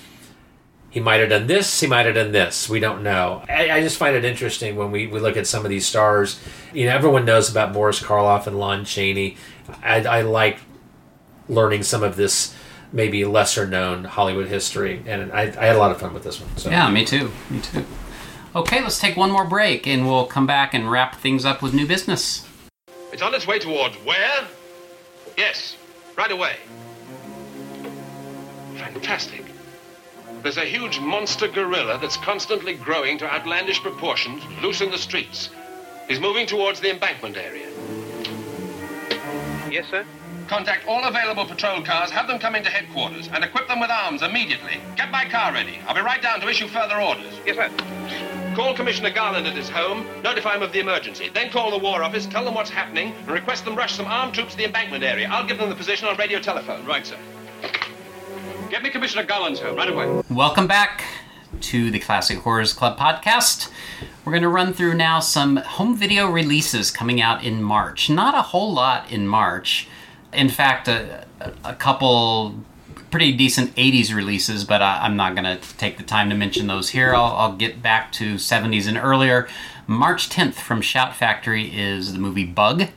he 0.95 1.01
might 1.01 1.19
have 1.19 1.31
done 1.31 1.49
this, 1.49 1.81
he 1.81 1.89
might 1.89 2.07
have 2.07 2.15
done 2.15 2.31
this. 2.31 2.69
We 2.69 2.79
don't 2.79 3.03
know. 3.03 3.43
I, 3.49 3.69
I 3.69 3.81
just 3.81 3.99
find 3.99 4.15
it 4.15 4.25
interesting 4.25 4.77
when 4.77 4.93
we, 4.93 5.09
we 5.09 5.19
look 5.19 5.37
at 5.37 5.45
some 5.45 5.65
of 5.65 5.69
these 5.69 5.85
stars. 5.85 6.41
You 6.73 6.87
know, 6.87 6.95
everyone 6.95 7.25
knows 7.25 7.51
about 7.51 7.73
Boris 7.73 8.01
Karloff 8.01 8.47
and 8.47 8.61
Lon 8.61 8.85
Chaney. 8.85 9.37
I, 9.83 10.05
I 10.05 10.23
like 10.23 10.61
learning 11.49 11.83
some 11.83 12.03
of 12.03 12.17
this 12.17 12.55
maybe 12.93 13.25
lesser 13.25 13.67
known 13.67 14.05
Hollywood 14.05 14.47
history, 14.47 15.03
and 15.07 15.33
I, 15.33 15.43
I 15.43 15.67
had 15.67 15.77
a 15.77 15.79
lot 15.79 15.91
of 15.91 16.01
fun 16.01 16.15
with 16.15 16.23
this 16.23 16.41
one. 16.41 16.57
So. 16.57 16.71
Yeah, 16.71 16.89
me 16.91 17.05
too. 17.05 17.31
Me 17.51 17.61
too. 17.61 17.85
Okay, 18.55 18.81
let's 18.81 19.01
take 19.01 19.17
one 19.17 19.33
more 19.33 19.45
break 19.45 19.87
and 19.89 20.07
we'll 20.07 20.27
come 20.27 20.47
back 20.47 20.75
and 20.75 20.89
wrap 20.89 21.17
things 21.17 21.45
up 21.45 21.61
with 21.61 21.75
new 21.75 21.89
business. 21.89 22.49
It's 23.13 23.21
on 23.21 23.35
its 23.35 23.49
way 23.49 23.59
towards 23.59 23.97
where? 23.97 24.45
Yes, 25.37 25.77
right 26.17 26.31
away. 26.31 26.57
Fantastic. 28.77 29.45
There's 30.43 30.57
a 30.57 30.65
huge 30.65 31.01
monster 31.01 31.49
gorilla 31.49 31.99
that's 32.01 32.17
constantly 32.19 32.75
growing 32.75 33.19
to 33.19 33.33
outlandish 33.33 33.81
proportions, 33.81 34.43
loose 34.63 34.81
in 34.81 34.91
the 34.91 34.99
streets. 34.99 35.51
He's 36.07 36.21
moving 36.21 36.47
towards 36.47 36.81
the 36.81 36.91
embankment 36.91 37.37
area. 37.37 37.67
Yes, 39.69 39.87
sir? 39.91 40.05
Contact 40.49 40.87
all 40.87 41.03
available 41.05 41.47
patrol 41.47 41.83
cars, 41.83 42.11
have 42.11 42.29
them 42.29 42.39
come 42.39 42.55
into 42.55 42.69
headquarters, 42.69 43.29
and 43.33 43.43
equip 43.43 43.67
them 43.67 43.81
with 43.81 43.91
arms 43.91 44.23
immediately. 44.23 44.79
Get 44.95 45.11
my 45.11 45.25
car 45.25 45.53
ready. 45.53 45.79
I'll 45.87 45.95
be 45.95 46.03
right 46.03 46.21
down 46.21 46.41
to 46.41 46.49
issue 46.49 46.69
further 46.69 47.01
orders. 47.01 47.41
Yes, 47.47 47.57
sir. 47.57 48.55
Call 48.55 48.75
Commissioner 48.75 49.11
Garland 49.11 49.47
at 49.47 49.57
his 49.57 49.71
home, 49.71 50.07
notify 50.23 50.55
him 50.55 50.63
of 50.63 50.71
the 50.71 50.81
emergency. 50.81 51.31
Then 51.33 51.51
call 51.51 51.71
the 51.71 51.79
War 51.79 52.03
Office, 52.03 52.27
tell 52.27 52.45
them 52.45 52.55
what's 52.55 52.69
happening, 52.69 53.15
and 53.21 53.31
request 53.31 53.65
them 53.65 53.75
rush 53.75 53.95
some 53.95 54.07
armed 54.07 54.35
troops 54.35 54.53
to 54.53 54.59
the 54.59 54.67
embankment 54.67 55.03
area. 55.03 55.29
I'll 55.31 55.47
give 55.47 55.57
them 55.57 55.71
the 55.71 55.75
position 55.75 56.09
on 56.09 56.17
radio 56.19 56.39
telephone. 56.39 56.85
Right, 56.85 57.07
sir. 57.07 57.17
Get 58.71 58.83
me 58.83 58.91
Commissioner 58.91 59.25
Garland's 59.25 59.61
home 59.61 59.77
right 59.77 59.89
away. 59.89 60.23
Welcome 60.31 60.67
back 60.67 61.05
to 61.63 61.91
the 61.91 61.99
Classic 61.99 62.39
Horrors 62.39 62.75
Club 62.75 62.99
podcast. 62.99 63.71
We're 64.25 64.33
going 64.33 64.43
to 64.43 64.49
run 64.49 64.75
through 64.75 64.95
now 64.95 65.21
some 65.21 65.57
home 65.57 65.97
video 65.97 66.31
releases 66.31 66.91
coming 66.91 67.21
out 67.21 67.43
in 67.43 67.63
March. 67.63 68.11
Not 68.11 68.35
a 68.35 68.43
whole 68.43 68.73
lot 68.75 69.11
in 69.11 69.27
March. 69.27 69.89
In 70.35 70.49
fact, 70.49 70.89
a, 70.89 71.27
a 71.65 71.75
couple 71.75 72.55
pretty 73.11 73.33
decent 73.33 73.75
80s 73.77 74.13
releases, 74.13 74.65
but 74.65 74.83
I, 74.83 75.07
am 75.07 75.17
not 75.17 75.37
going 75.37 75.45
to 75.45 75.77
take 75.77 75.99
the 75.99 76.03
time 76.03 76.31
to 76.31 76.35
mention 76.35 76.67
those 76.67 76.91
here. 76.91 77.15
I'll, 77.15 77.37
I'll 77.37 77.57
get 77.57 77.81
back 77.81 78.11
to 78.13 78.35
70s 78.35 78.89
and 78.89 78.99
earlier. 78.99 79.49
March 79.87 80.29
10th 80.31 80.55
from 80.55 80.81
Shout 80.81 81.15
Factory 81.15 81.73
is 81.77 82.13
the 82.13 82.19
movie 82.19 82.45
Bug 82.45 82.89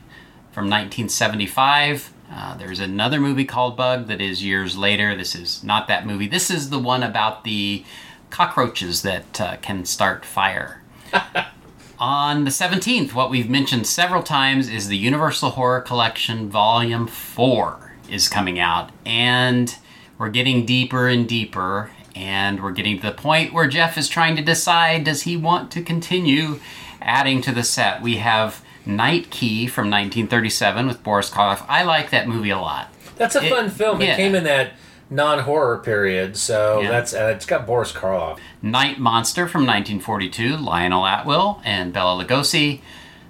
from 0.50 0.64
1975. 0.64 2.12
Uh, 2.30 2.56
there's 2.56 2.80
another 2.80 3.20
movie 3.20 3.44
called 3.44 3.76
Bug 3.76 4.08
that 4.08 4.20
is 4.20 4.44
years 4.44 4.76
later. 4.76 5.14
This 5.16 5.34
is 5.34 5.62
not 5.62 5.86
that 5.88 6.04
movie. 6.04 6.26
This 6.26 6.50
is 6.50 6.70
the 6.70 6.78
one 6.78 7.02
about 7.02 7.44
the 7.44 7.84
cockroaches 8.30 9.02
that 9.02 9.40
uh, 9.40 9.56
can 9.58 9.84
start 9.84 10.24
fire. 10.24 10.82
On 12.00 12.44
the 12.44 12.50
17th, 12.50 13.12
what 13.12 13.28
we've 13.28 13.50
mentioned 13.50 13.86
several 13.86 14.22
times 14.22 14.68
is 14.68 14.86
the 14.86 14.96
Universal 14.96 15.50
Horror 15.50 15.80
Collection 15.80 16.48
Volume 16.48 17.08
4 17.08 17.92
is 18.08 18.28
coming 18.28 18.60
out, 18.60 18.90
and 19.04 19.74
we're 20.16 20.28
getting 20.28 20.64
deeper 20.64 21.08
and 21.08 21.28
deeper, 21.28 21.90
and 22.14 22.62
we're 22.62 22.70
getting 22.70 23.00
to 23.00 23.06
the 23.06 23.12
point 23.12 23.52
where 23.52 23.66
Jeff 23.66 23.98
is 23.98 24.08
trying 24.08 24.36
to 24.36 24.42
decide 24.42 25.02
does 25.04 25.22
he 25.22 25.36
want 25.36 25.72
to 25.72 25.82
continue 25.82 26.60
adding 27.02 27.42
to 27.42 27.52
the 27.52 27.64
set. 27.64 28.00
We 28.00 28.18
have 28.18 28.62
Night 28.86 29.30
Key 29.30 29.66
from 29.66 29.86
1937 29.90 30.86
with 30.86 31.02
Boris 31.02 31.30
Karloff. 31.30 31.64
I 31.68 31.82
like 31.82 32.10
that 32.10 32.28
movie 32.28 32.50
a 32.50 32.58
lot. 32.58 32.92
That's 33.16 33.34
a 33.34 33.44
It- 33.44 33.50
fun 33.50 33.70
film. 33.70 34.00
yeah. 34.00 34.12
It 34.12 34.16
came 34.16 34.36
in 34.36 34.44
that 34.44 34.72
non-horror 35.10 35.78
period, 35.78 36.36
so 36.36 36.80
Yeah. 36.80 36.90
that's 36.90 37.14
uh, 37.14 37.32
it's 37.34 37.46
got 37.46 37.66
Boris 37.66 37.92
Karloff. 37.92 38.38
Night 38.62 38.98
Monster 38.98 39.46
from 39.48 39.62
1942, 39.62 40.56
Lionel 40.56 41.04
Atwill 41.06 41.60
and 41.64 41.92
Bela 41.92 42.22
Lugosi. 42.24 42.80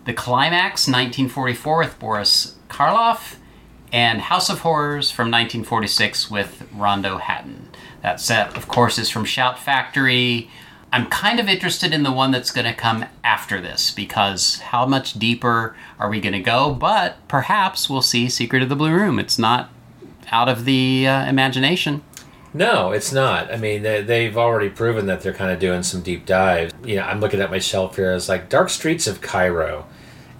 The 0.05 0.13
Climax, 0.15 0.87
1944, 0.89 1.79
with 1.79 1.99
Boris 1.99 2.55
Karloff. 2.69 3.37
And 3.93 4.21
House 4.21 4.51
of 4.51 4.61
Horrors 4.61 5.11
from 5.11 5.31
1946 5.31 6.31
with 6.31 6.69
Rondo 6.75 7.17
Hatton. 7.19 7.69
That 8.03 8.21
set, 8.21 8.55
of 8.57 8.69
course, 8.69 8.99
is 8.99 9.09
from 9.09 9.25
Shout 9.25 9.59
Factory. 9.59 10.51
I'm 10.93 11.07
kind 11.07 11.41
of 11.41 11.49
interested 11.49 11.93
in 11.95 12.03
the 12.03 12.13
one 12.13 12.31
that's 12.31 12.51
going 12.51 12.67
to 12.67 12.75
come 12.75 13.07
after 13.25 13.61
this 13.61 13.91
because 13.91 14.59
how 14.59 14.85
much 14.87 15.15
deeper 15.15 15.75
are 15.99 16.09
we 16.11 16.21
going 16.21 16.33
to 16.35 16.41
go? 16.41 16.73
But 16.75 17.17
perhaps 17.29 17.89
we'll 17.91 18.03
see 18.03 18.29
Secret 18.29 18.63
of 18.63 18.69
the 18.69 18.77
Blue 18.77 18.93
Room. 18.93 19.19
It's 19.19 19.39
not 19.39 19.71
out 20.31 20.49
of 20.49 20.65
the 20.65 21.07
uh, 21.07 21.27
imagination. 21.27 22.03
No, 22.55 22.93
it's 22.93 23.13
not. 23.13 23.53
I 23.53 23.57
mean, 23.57 23.83
they, 23.83 24.03
they've 24.03 24.37
already 24.37 24.71
proven 24.71 25.07
that 25.07 25.21
they're 25.21 25.35
kind 25.35 25.51
of 25.51 25.59
doing 25.59 25.83
some 25.83 26.01
deep 26.01 26.25
dives. 26.25 26.73
You 26.83 26.97
know, 26.97 27.03
I'm 27.03 27.21
looking 27.21 27.41
at 27.41 27.51
my 27.51 27.59
shelf 27.59 27.97
here. 27.97 28.13
It's 28.13 28.29
like 28.29 28.49
Dark 28.49 28.71
Streets 28.71 29.07
of 29.07 29.21
Cairo 29.21 29.87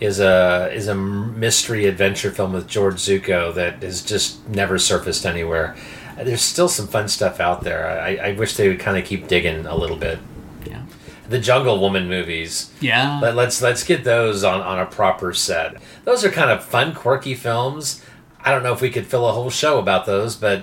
is 0.01 0.21
a 0.21 0.71
is 0.73 0.87
a 0.87 0.95
mystery 0.95 1.87
adventure 1.87 2.31
film 2.31 2.53
with 2.53 2.69
George 2.69 2.97
Zucco 2.97 3.53
that 3.55 3.83
has 3.83 4.03
just 4.03 4.49
never 4.49 4.79
surfaced 4.79 5.27
anywhere. 5.27 5.77
There's 6.17 6.43
still 6.43 6.69
some 6.69 6.87
fun 6.87 7.09
stuff 7.09 7.41
out 7.41 7.63
there. 7.63 7.89
I, 7.89 8.17
I 8.17 8.33
wish 8.33 8.57
they 8.57 8.69
would 8.69 8.81
kind 8.81 8.97
of 8.97 9.05
keep 9.05 9.29
digging 9.29 9.67
a 9.67 9.77
little 9.77 9.97
bit. 9.97 10.19
Yeah. 10.67 10.85
The 11.29 11.39
Jungle 11.39 11.81
Woman 11.81 12.09
movies. 12.09 12.73
Yeah. 12.81 13.21
Let, 13.21 13.37
let's 13.37 13.61
let's 13.61 13.85
get 13.85 14.05
those 14.05 14.45
on 14.45 14.61
on 14.61 14.79
a 14.79 14.87
proper 14.87 15.33
set. 15.35 15.77
Those 16.05 16.25
are 16.25 16.31
kind 16.31 16.51
of 16.51 16.65
fun, 16.65 16.95
quirky 16.95 17.35
films. 17.35 18.05
I 18.49 18.53
don't 18.53 18.63
know 18.63 18.73
if 18.73 18.81
we 18.81 18.89
could 18.89 19.07
fill 19.07 19.29
a 19.29 19.33
whole 19.33 19.51
show 19.51 19.79
about 19.79 20.07
those, 20.07 20.35
but 20.35 20.63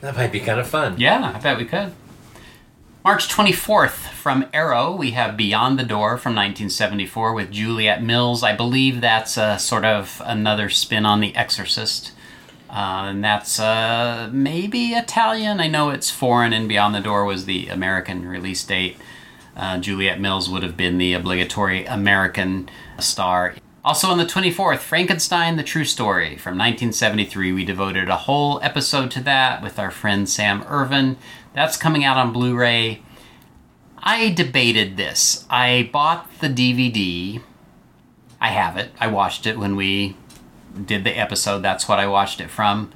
that 0.00 0.16
might 0.16 0.32
be 0.32 0.40
kind 0.40 0.58
of 0.58 0.66
fun. 0.66 0.96
Yeah, 0.98 1.32
I 1.32 1.38
bet 1.38 1.58
we 1.58 1.64
could. 1.64 1.92
March 3.04 3.28
24th 3.28 4.08
from 4.10 4.46
Arrow, 4.52 4.96
we 4.96 5.12
have 5.12 5.36
Beyond 5.36 5.78
the 5.78 5.84
Door 5.84 6.18
from 6.18 6.34
1974 6.34 7.32
with 7.32 7.52
Juliet 7.52 8.02
Mills. 8.02 8.42
I 8.42 8.56
believe 8.56 9.00
that's 9.00 9.38
uh, 9.38 9.58
sort 9.58 9.84
of 9.84 10.20
another 10.24 10.68
spin 10.68 11.06
on 11.06 11.20
The 11.20 11.36
Exorcist. 11.36 12.10
Uh, 12.68 13.06
and 13.10 13.22
that's 13.22 13.60
uh, 13.60 14.28
maybe 14.32 14.86
Italian. 14.88 15.60
I 15.60 15.68
know 15.68 15.90
it's 15.90 16.10
foreign, 16.10 16.52
and 16.52 16.68
Beyond 16.68 16.96
the 16.96 17.00
Door 17.00 17.26
was 17.26 17.44
the 17.44 17.68
American 17.68 18.26
release 18.26 18.64
date. 18.64 18.96
Uh, 19.56 19.78
Juliet 19.78 20.20
Mills 20.20 20.50
would 20.50 20.64
have 20.64 20.76
been 20.76 20.98
the 20.98 21.12
obligatory 21.12 21.84
American 21.84 22.68
star. 22.98 23.54
Also 23.82 24.08
on 24.08 24.18
the 24.18 24.26
24th, 24.26 24.80
Frankenstein 24.80 25.56
the 25.56 25.62
True 25.62 25.86
Story 25.86 26.36
from 26.36 26.58
1973. 26.58 27.52
We 27.52 27.64
devoted 27.64 28.10
a 28.10 28.16
whole 28.16 28.60
episode 28.62 29.10
to 29.12 29.22
that 29.22 29.62
with 29.62 29.78
our 29.78 29.90
friend 29.90 30.28
Sam 30.28 30.62
Irvin. 30.68 31.16
That's 31.54 31.78
coming 31.78 32.04
out 32.04 32.18
on 32.18 32.32
Blu 32.32 32.54
ray. 32.54 33.02
I 33.96 34.30
debated 34.30 34.98
this. 34.98 35.46
I 35.48 35.88
bought 35.92 36.30
the 36.40 36.48
DVD. 36.48 37.40
I 38.38 38.48
have 38.48 38.76
it. 38.76 38.90
I 39.00 39.06
watched 39.06 39.46
it 39.46 39.58
when 39.58 39.76
we 39.76 40.14
did 40.84 41.04
the 41.04 41.18
episode. 41.18 41.60
That's 41.60 41.88
what 41.88 41.98
I 41.98 42.06
watched 42.06 42.40
it 42.40 42.50
from. 42.50 42.92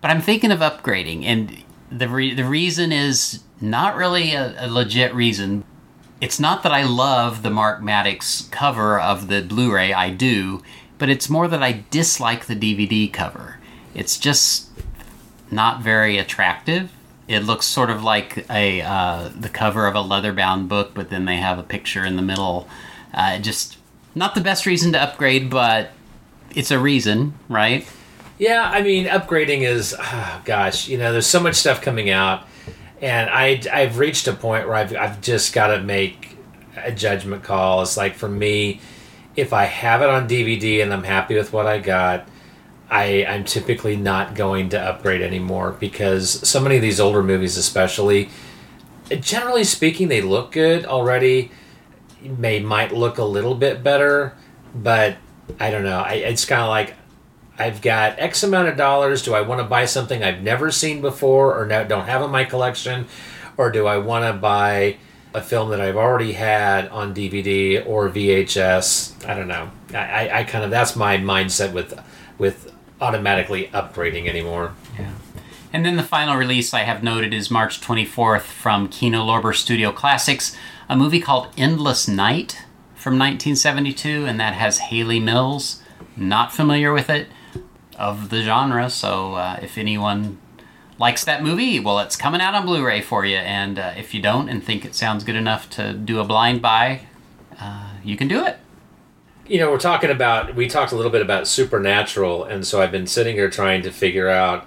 But 0.00 0.12
I'm 0.12 0.20
thinking 0.20 0.52
of 0.52 0.60
upgrading, 0.60 1.24
and 1.24 1.64
the 1.90 2.08
re- 2.08 2.34
the 2.34 2.44
reason 2.44 2.92
is 2.92 3.42
not 3.60 3.96
really 3.96 4.34
a, 4.34 4.54
a 4.58 4.68
legit 4.68 5.14
reason. 5.14 5.64
It's 6.22 6.38
not 6.38 6.62
that 6.62 6.70
I 6.70 6.84
love 6.84 7.42
the 7.42 7.50
Mark 7.50 7.82
Maddox 7.82 8.42
cover 8.52 9.00
of 9.00 9.26
the 9.26 9.42
Blu-ray. 9.42 9.92
I 9.92 10.10
do, 10.10 10.62
but 10.96 11.08
it's 11.08 11.28
more 11.28 11.48
that 11.48 11.64
I 11.64 11.84
dislike 11.90 12.46
the 12.46 12.54
DVD 12.54 13.12
cover. 13.12 13.58
It's 13.92 14.16
just 14.16 14.70
not 15.50 15.82
very 15.82 16.18
attractive. 16.18 16.92
It 17.26 17.40
looks 17.40 17.66
sort 17.66 17.90
of 17.90 18.04
like 18.04 18.48
a 18.48 18.82
uh, 18.82 19.30
the 19.34 19.48
cover 19.48 19.88
of 19.88 19.96
a 19.96 20.00
leather-bound 20.00 20.68
book, 20.68 20.92
but 20.94 21.10
then 21.10 21.24
they 21.24 21.38
have 21.38 21.58
a 21.58 21.64
picture 21.64 22.04
in 22.04 22.14
the 22.14 22.22
middle. 22.22 22.68
Uh, 23.12 23.40
just 23.40 23.78
not 24.14 24.36
the 24.36 24.40
best 24.40 24.64
reason 24.64 24.92
to 24.92 25.02
upgrade, 25.02 25.50
but 25.50 25.90
it's 26.54 26.70
a 26.70 26.78
reason, 26.78 27.34
right? 27.48 27.84
Yeah, 28.38 28.70
I 28.72 28.80
mean, 28.82 29.06
upgrading 29.06 29.62
is, 29.62 29.92
ah, 29.98 30.40
gosh, 30.44 30.86
you 30.86 30.98
know, 30.98 31.10
there's 31.10 31.26
so 31.26 31.40
much 31.40 31.56
stuff 31.56 31.82
coming 31.82 32.10
out, 32.10 32.46
and 33.02 33.28
I 33.28 33.60
I've 33.70 33.98
reached 33.98 34.28
a 34.28 34.32
point 34.32 34.66
where 34.66 34.76
I've 34.76 34.96
I've 34.96 35.20
just 35.20 35.52
got 35.52 35.66
to 35.66 35.82
make 35.82 36.36
a 36.76 36.92
judgment 36.92 37.42
call. 37.42 37.82
It's 37.82 37.96
like 37.96 38.14
for 38.14 38.28
me, 38.28 38.80
if 39.36 39.52
I 39.52 39.64
have 39.64 40.00
it 40.00 40.08
on 40.08 40.28
DVD 40.28 40.82
and 40.82 40.92
I'm 40.92 41.02
happy 41.02 41.34
with 41.36 41.52
what 41.52 41.66
I 41.66 41.78
got, 41.78 42.28
I 42.88 43.26
I'm 43.26 43.44
typically 43.44 43.96
not 43.96 44.36
going 44.36 44.68
to 44.70 44.80
upgrade 44.80 45.20
anymore 45.20 45.76
because 45.78 46.48
so 46.48 46.60
many 46.60 46.76
of 46.76 46.82
these 46.82 47.00
older 47.00 47.24
movies, 47.24 47.56
especially, 47.56 48.30
generally 49.20 49.64
speaking, 49.64 50.06
they 50.08 50.22
look 50.22 50.52
good 50.52 50.86
already. 50.86 51.50
May 52.22 52.60
might 52.60 52.94
look 52.94 53.18
a 53.18 53.24
little 53.24 53.56
bit 53.56 53.82
better, 53.82 54.36
but 54.72 55.16
I 55.58 55.72
don't 55.72 55.82
know. 55.82 55.98
I, 55.98 56.14
it's 56.14 56.44
kind 56.44 56.62
of 56.62 56.68
like 56.68 56.94
I've 57.62 57.80
got 57.80 58.18
X 58.18 58.42
amount 58.42 58.68
of 58.68 58.76
dollars. 58.76 59.22
Do 59.22 59.34
I 59.34 59.40
want 59.42 59.60
to 59.60 59.64
buy 59.64 59.84
something 59.84 60.24
I've 60.24 60.42
never 60.42 60.72
seen 60.72 61.00
before 61.00 61.56
or 61.56 61.66
don't 61.84 62.06
have 62.06 62.20
in 62.22 62.30
my 62.30 62.44
collection? 62.44 63.06
Or 63.56 63.70
do 63.70 63.86
I 63.86 63.98
want 63.98 64.24
to 64.24 64.32
buy 64.32 64.96
a 65.32 65.40
film 65.40 65.70
that 65.70 65.80
I've 65.80 65.96
already 65.96 66.32
had 66.32 66.88
on 66.88 67.14
DVD 67.14 67.86
or 67.86 68.10
VHS? 68.10 69.28
I 69.28 69.34
don't 69.36 69.46
know. 69.46 69.70
I, 69.94 69.98
I, 70.28 70.38
I 70.40 70.44
kind 70.44 70.64
of, 70.64 70.72
that's 70.72 70.96
my 70.96 71.18
mindset 71.18 71.72
with, 71.72 71.94
with 72.36 72.72
automatically 73.00 73.68
upgrading 73.68 74.26
anymore. 74.26 74.74
Yeah. 74.98 75.12
And 75.72 75.86
then 75.86 75.94
the 75.96 76.02
final 76.02 76.34
release 76.34 76.74
I 76.74 76.80
have 76.80 77.04
noted 77.04 77.32
is 77.32 77.48
March 77.48 77.80
24th 77.80 78.42
from 78.42 78.88
Kino 78.88 79.24
Lorber 79.24 79.54
Studio 79.54 79.92
Classics, 79.92 80.56
a 80.88 80.96
movie 80.96 81.20
called 81.20 81.46
Endless 81.56 82.08
Night 82.08 82.64
from 82.96 83.14
1972, 83.14 84.26
and 84.26 84.40
that 84.40 84.54
has 84.54 84.78
Hayley 84.78 85.20
Mills. 85.20 85.80
Not 86.16 86.52
familiar 86.52 86.92
with 86.92 87.08
it, 87.08 87.28
of 88.02 88.30
the 88.30 88.42
genre, 88.42 88.90
so 88.90 89.34
uh, 89.34 89.60
if 89.62 89.78
anyone 89.78 90.38
likes 90.98 91.24
that 91.24 91.40
movie, 91.40 91.78
well, 91.78 92.00
it's 92.00 92.16
coming 92.16 92.40
out 92.40 92.52
on 92.52 92.66
Blu 92.66 92.84
ray 92.84 93.00
for 93.00 93.24
you, 93.24 93.36
and 93.36 93.78
uh, 93.78 93.94
if 93.96 94.12
you 94.12 94.20
don't 94.20 94.48
and 94.48 94.62
think 94.62 94.84
it 94.84 94.96
sounds 94.96 95.22
good 95.22 95.36
enough 95.36 95.70
to 95.70 95.92
do 95.92 96.18
a 96.18 96.24
blind 96.24 96.60
buy, 96.60 97.06
uh, 97.60 97.92
you 98.02 98.16
can 98.16 98.26
do 98.26 98.44
it. 98.44 98.58
You 99.46 99.60
know, 99.60 99.70
we're 99.70 99.78
talking 99.78 100.10
about, 100.10 100.56
we 100.56 100.66
talked 100.66 100.90
a 100.90 100.96
little 100.96 101.12
bit 101.12 101.22
about 101.22 101.46
Supernatural, 101.46 102.42
and 102.42 102.66
so 102.66 102.82
I've 102.82 102.90
been 102.90 103.06
sitting 103.06 103.36
here 103.36 103.48
trying 103.48 103.82
to 103.82 103.92
figure 103.92 104.28
out, 104.28 104.66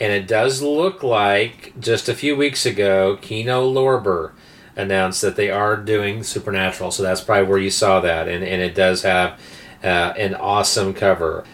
and 0.00 0.12
it 0.12 0.26
does 0.26 0.60
look 0.60 1.04
like 1.04 1.74
just 1.78 2.08
a 2.08 2.14
few 2.14 2.36
weeks 2.36 2.66
ago, 2.66 3.16
Kino 3.22 3.72
Lorber 3.72 4.32
announced 4.74 5.22
that 5.22 5.36
they 5.36 5.48
are 5.48 5.76
doing 5.76 6.24
Supernatural, 6.24 6.90
so 6.90 7.04
that's 7.04 7.20
probably 7.20 7.46
where 7.46 7.58
you 7.58 7.70
saw 7.70 8.00
that, 8.00 8.26
and, 8.26 8.42
and 8.42 8.60
it 8.60 8.74
does 8.74 9.02
have 9.02 9.38
uh, 9.84 10.12
an 10.16 10.34
awesome 10.34 10.92
cover. 10.92 11.44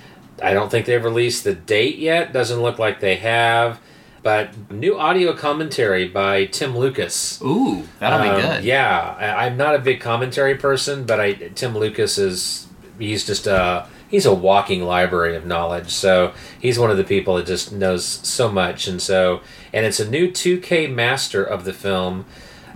I 0.42 0.52
don't 0.52 0.70
think 0.70 0.86
they've 0.86 1.02
released 1.04 1.44
the 1.44 1.54
date 1.54 1.98
yet. 1.98 2.32
Doesn't 2.32 2.60
look 2.60 2.78
like 2.78 3.00
they 3.00 3.16
have. 3.16 3.80
But 4.22 4.70
new 4.70 4.98
audio 4.98 5.32
commentary 5.34 6.06
by 6.06 6.44
Tim 6.44 6.76
Lucas. 6.76 7.40
Ooh, 7.42 7.84
that'll 7.98 8.20
Um, 8.28 8.36
be 8.36 8.42
good. 8.42 8.64
Yeah, 8.64 9.16
I, 9.18 9.46
I'm 9.46 9.56
not 9.56 9.74
a 9.74 9.78
big 9.78 10.00
commentary 10.00 10.54
person, 10.56 11.04
but 11.04 11.18
I 11.20 11.32
Tim 11.32 11.76
Lucas 11.76 12.18
is 12.18 12.66
he's 12.98 13.26
just 13.26 13.46
a 13.46 13.86
he's 14.10 14.26
a 14.26 14.34
walking 14.34 14.82
library 14.84 15.36
of 15.36 15.46
knowledge. 15.46 15.88
So 15.90 16.32
he's 16.60 16.78
one 16.78 16.90
of 16.90 16.98
the 16.98 17.04
people 17.04 17.36
that 17.36 17.46
just 17.46 17.72
knows 17.72 18.04
so 18.04 18.50
much, 18.52 18.86
and 18.86 19.00
so 19.00 19.40
and 19.72 19.86
it's 19.86 20.00
a 20.00 20.08
new 20.08 20.28
2K 20.30 20.92
master 20.92 21.42
of 21.42 21.64
the 21.64 21.72
film. 21.72 22.26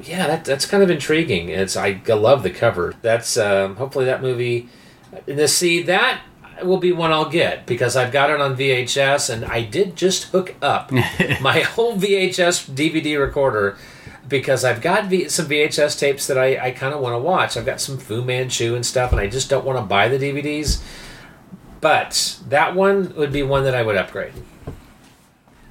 Yeah, 0.02 0.26
that, 0.26 0.44
that's 0.46 0.64
kind 0.64 0.82
of 0.82 0.90
intriguing. 0.90 1.50
It's 1.50 1.76
I 1.76 2.00
love 2.08 2.42
the 2.42 2.50
cover. 2.50 2.94
That's 3.02 3.36
um, 3.36 3.76
hopefully 3.76 4.06
that 4.06 4.22
movie. 4.22 4.68
And 5.28 5.36
to 5.36 5.46
see 5.46 5.82
that 5.82 6.22
will 6.62 6.78
be 6.78 6.92
one 6.92 7.12
I'll 7.12 7.28
get 7.28 7.66
because 7.66 7.96
I've 7.96 8.12
got 8.12 8.30
it 8.30 8.40
on 8.40 8.56
VHS 8.56 9.30
and 9.30 9.44
I 9.44 9.62
did 9.62 9.96
just 9.96 10.24
hook 10.24 10.54
up 10.62 10.90
my 11.40 11.60
whole 11.60 11.96
VHS 11.96 12.70
DVD 12.70 13.18
recorder 13.18 13.76
because 14.28 14.64
I've 14.64 14.80
got 14.80 15.06
v- 15.06 15.28
some 15.28 15.46
VHS 15.46 15.98
tapes 15.98 16.26
that 16.26 16.38
I, 16.38 16.66
I 16.66 16.70
kind 16.70 16.94
of 16.94 17.00
want 17.00 17.14
to 17.14 17.18
watch. 17.18 17.56
I've 17.56 17.66
got 17.66 17.80
some 17.80 17.98
Fu 17.98 18.22
Manchu 18.22 18.74
and 18.74 18.84
stuff 18.84 19.12
and 19.12 19.20
I 19.20 19.26
just 19.26 19.50
don't 19.50 19.64
want 19.64 19.78
to 19.78 19.84
buy 19.84 20.08
the 20.08 20.18
DVDs. 20.18 20.82
But 21.80 22.38
that 22.48 22.74
one 22.74 23.14
would 23.16 23.32
be 23.32 23.42
one 23.42 23.64
that 23.64 23.74
I 23.74 23.82
would 23.82 23.96
upgrade. 23.96 24.32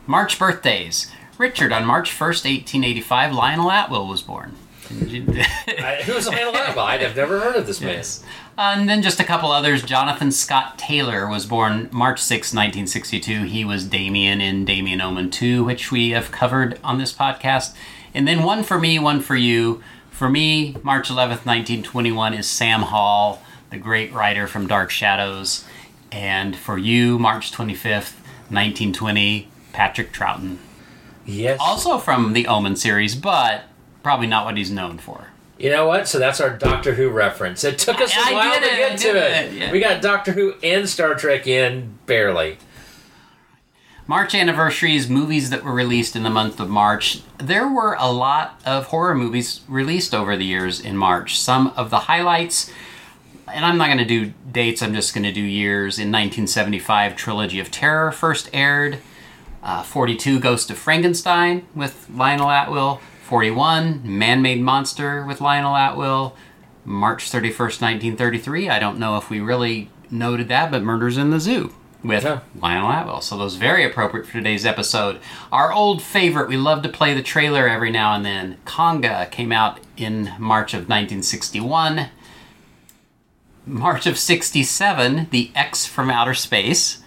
March 0.05 0.37
birthdays. 0.37 1.09
Richard, 1.37 1.71
on 1.71 1.85
March 1.85 2.11
1st, 2.11 2.45
1885, 2.45 3.33
Lionel 3.33 3.71
Atwill 3.71 4.07
was 4.07 4.21
born. 4.21 4.55
I, 4.89 6.01
who's 6.05 6.27
Lionel 6.27 6.53
Atwill? 6.53 6.83
I've 6.83 7.15
never 7.15 7.39
heard 7.39 7.55
of 7.55 7.65
this 7.67 7.81
man. 7.81 7.91
Yes. 7.91 8.23
Uh, 8.57 8.75
and 8.77 8.87
then 8.87 9.01
just 9.01 9.19
a 9.19 9.23
couple 9.23 9.51
others. 9.51 9.81
Jonathan 9.83 10.31
Scott 10.31 10.77
Taylor 10.77 11.27
was 11.27 11.45
born 11.45 11.89
March 11.91 12.21
6, 12.21 12.53
1962. 12.53 13.43
He 13.43 13.65
was 13.65 13.85
Damien 13.85 14.41
in 14.41 14.65
Damien 14.65 15.01
Omen 15.01 15.31
2, 15.31 15.63
which 15.63 15.91
we 15.91 16.11
have 16.11 16.31
covered 16.31 16.79
on 16.83 16.97
this 16.97 17.13
podcast. 17.13 17.75
And 18.13 18.27
then 18.27 18.43
one 18.43 18.63
for 18.63 18.79
me, 18.79 18.99
one 18.99 19.21
for 19.21 19.35
you. 19.35 19.81
For 20.11 20.29
me, 20.29 20.75
March 20.83 21.09
11th, 21.09 21.45
1921 21.45 22.33
is 22.35 22.47
Sam 22.47 22.83
Hall, 22.83 23.41
the 23.71 23.77
great 23.77 24.13
writer 24.13 24.47
from 24.47 24.67
Dark 24.67 24.91
Shadows. 24.91 25.65
And 26.11 26.55
for 26.55 26.77
you, 26.77 27.17
March 27.17 27.51
25th, 27.51 28.13
1920, 28.49 29.47
Patrick 29.71 30.13
Troughton. 30.13 30.57
Yes. 31.25 31.57
Also 31.59 31.97
from 31.97 32.33
the 32.33 32.47
Omen 32.47 32.75
series, 32.75 33.15
but 33.15 33.63
probably 34.03 34.27
not 34.27 34.45
what 34.45 34.57
he's 34.57 34.69
known 34.69 34.97
for. 34.99 35.27
You 35.57 35.69
know 35.69 35.87
what? 35.87 36.07
So 36.07 36.19
that's 36.19 36.41
our 36.41 36.49
Doctor 36.49 36.93
Who 36.95 37.09
reference. 37.09 37.63
It 37.63 37.79
took 37.79 38.01
us 38.01 38.13
a 38.15 38.19
I 38.19 38.33
while 38.33 38.59
to 38.59 38.65
it, 38.65 38.75
get 38.75 38.99
to 38.99 39.07
it. 39.09 39.53
it, 39.53 39.53
yeah. 39.53 39.71
We 39.71 39.79
got 39.79 40.01
Doctor 40.01 40.33
Who 40.33 40.55
and 40.61 40.89
Star 40.89 41.15
Trek 41.15 41.47
in 41.47 41.97
barely. 42.05 42.57
March 44.05 44.35
anniversaries, 44.35 45.09
movies 45.09 45.49
that 45.49 45.63
were 45.63 45.71
released 45.71 46.15
in 46.15 46.23
the 46.23 46.29
month 46.29 46.59
of 46.59 46.69
March. 46.69 47.21
There 47.37 47.69
were 47.69 47.95
a 47.97 48.11
lot 48.11 48.59
of 48.65 48.87
horror 48.87 49.15
movies 49.15 49.61
released 49.69 50.13
over 50.13 50.35
the 50.35 50.43
years 50.43 50.81
in 50.81 50.97
March. 50.97 51.39
Some 51.39 51.67
of 51.77 51.89
the 51.89 51.99
highlights, 51.99 52.69
and 53.47 53.65
I'm 53.65 53.77
not 53.77 53.85
going 53.85 53.99
to 53.99 54.05
do 54.05 54.33
dates, 54.51 54.81
I'm 54.81 54.93
just 54.93 55.13
going 55.13 55.23
to 55.23 55.31
do 55.31 55.41
years. 55.41 55.97
In 55.97 56.11
1975, 56.11 57.15
Trilogy 57.15 57.59
of 57.61 57.71
Terror 57.71 58.11
first 58.11 58.49
aired. 58.51 58.97
Uh, 59.63 59.81
42, 59.81 60.41
Ghost 60.41 60.69
of 60.69 60.77
Frankenstein 60.77 61.65
with 61.73 62.09
Lionel 62.13 62.49
Atwill. 62.51 62.99
41, 63.33 64.01
Man 64.03 64.43
Made 64.43 64.61
Monster 64.61 65.25
with 65.25 65.41
Lionel 65.41 65.75
Atwill. 65.75 66.35
March 66.85 67.31
31st, 67.31 67.81
1933. 67.81 68.69
I 68.69 68.77
don't 68.77 68.99
know 68.99 69.17
if 69.17 69.31
we 69.31 69.39
really 69.39 69.89
noted 70.11 70.49
that, 70.49 70.69
but 70.69 70.83
Murders 70.83 71.17
in 71.17 71.31
the 71.31 71.39
Zoo 71.39 71.73
with 72.03 72.25
Lionel 72.55 72.91
Atwill. 72.91 73.21
So 73.21 73.35
those 73.35 73.55
very 73.55 73.83
appropriate 73.83 74.27
for 74.27 74.33
today's 74.33 74.67
episode. 74.67 75.19
Our 75.51 75.73
old 75.73 76.03
favorite, 76.03 76.47
we 76.47 76.57
love 76.57 76.83
to 76.83 76.89
play 76.89 77.15
the 77.15 77.23
trailer 77.23 77.67
every 77.67 77.89
now 77.89 78.13
and 78.13 78.23
then. 78.23 78.59
Konga 78.65 79.31
came 79.31 79.51
out 79.51 79.79
in 79.97 80.31
March 80.37 80.75
of 80.75 80.81
1961. 80.81 82.09
March 83.65 84.05
of 84.05 84.19
67, 84.19 85.29
The 85.31 85.51
X 85.55 85.87
from 85.87 86.11
Outer 86.11 86.35
Space. 86.35 87.02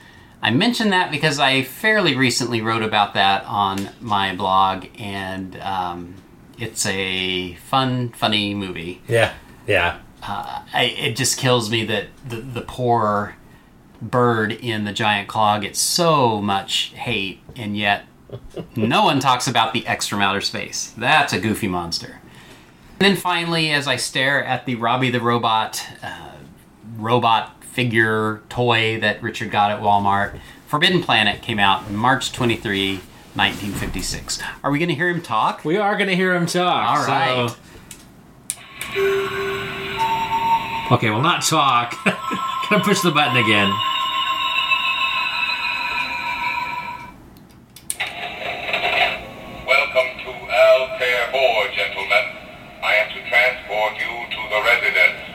I 0.47 0.50
mention 0.50 0.91
that 0.91 1.10
because 1.10 1.41
I 1.41 1.65
fairly 1.65 2.15
recently 2.15 2.62
wrote 2.62 2.84
about 2.84 3.15
that 3.15 3.44
on 3.47 3.91
my 4.00 4.33
blog, 4.33 4.86
and 4.97 5.57
um, 5.57 6.15
it's 6.57 6.86
a 6.86 7.55
fun, 7.55 8.10
funny 8.10 8.55
movie. 8.55 9.02
Yeah, 9.08 9.34
yeah. 9.66 9.99
Uh, 10.23 10.62
I, 10.73 10.84
it 10.84 11.16
just 11.16 11.36
kills 11.36 11.68
me 11.68 11.84
that 11.86 12.07
the, 12.28 12.36
the 12.36 12.60
poor 12.60 13.34
bird 14.00 14.52
in 14.52 14.84
the 14.84 14.92
giant 14.92 15.26
claw 15.26 15.58
gets 15.58 15.81
so 15.81 16.41
much 16.41 16.92
hate, 16.94 17.41
and 17.57 17.76
yet 17.76 18.05
no 18.76 19.02
one 19.02 19.18
talks 19.18 19.49
about 19.49 19.73
the 19.73 19.84
from 20.07 20.20
outer 20.20 20.41
space. 20.41 20.94
That's 20.97 21.33
a 21.33 21.41
goofy 21.41 21.66
monster. 21.66 22.20
And 23.00 23.00
then 23.00 23.16
finally, 23.16 23.73
as 23.73 23.89
I 23.89 23.97
stare 23.97 24.44
at 24.44 24.65
the 24.65 24.76
Robbie 24.76 25.10
the 25.10 25.20
Robot 25.20 25.84
uh, 26.05 26.36
robot 26.99 27.56
figure 27.76 28.40
toy 28.48 28.98
that 29.00 29.22
Richard 29.22 29.50
got 29.50 29.70
at 29.70 29.82
Walmart, 29.82 30.40
Forbidden 30.66 31.02
Planet 31.02 31.42
came 31.42 31.58
out 31.58 31.90
March 31.90 32.32
23, 32.32 32.94
1956. 33.34 34.40
Are 34.62 34.70
we 34.70 34.78
going 34.78 34.88
to 34.88 34.94
hear 34.94 35.10
him 35.10 35.20
talk? 35.20 35.62
We 35.62 35.76
are 35.76 35.94
going 35.94 36.08
to 36.08 36.16
hear 36.16 36.34
him 36.34 36.46
talk. 36.46 36.88
All 36.88 37.06
right. 37.06 37.55
Okay, 40.90 41.10
well, 41.10 41.20
not 41.20 41.42
talk. 41.42 41.94
Gonna 42.70 42.82
push 42.82 43.02
the 43.02 43.10
button 43.10 43.36
again. 43.36 43.70
Welcome 49.66 50.10
to 50.24 50.30
Altair 50.32 51.28
4, 51.30 51.68
gentlemen. 51.76 52.24
I 52.82 52.94
am 53.05 53.12
to 53.12 53.28
transport 53.28 53.98
you 54.00 54.24
to 54.34 54.48
the 54.48 54.62
residence. 54.64 55.25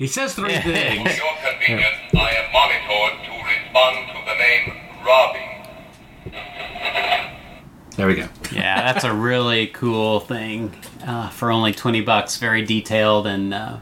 He 0.00 0.06
says 0.06 0.34
three 0.34 0.56
For 0.56 0.62
things. 0.62 1.18
your 1.18 1.26
convenience, 1.46 1.94
I 2.14 2.30
am 2.30 2.50
monitored 2.54 3.22
to 3.26 3.32
respond 3.44 4.08
to 4.08 4.14
the 4.24 4.34
name 4.38 4.72
Robbie. 5.04 5.50
There 7.96 8.06
we 8.06 8.14
go. 8.14 8.28
yeah, 8.50 8.80
that's 8.80 9.04
a 9.04 9.12
really 9.12 9.66
cool 9.66 10.20
thing 10.20 10.74
uh, 11.06 11.28
for 11.28 11.52
only 11.52 11.74
20 11.74 12.00
bucks. 12.00 12.38
Very 12.38 12.64
detailed 12.64 13.26
and 13.26 13.52
uh, 13.52 13.76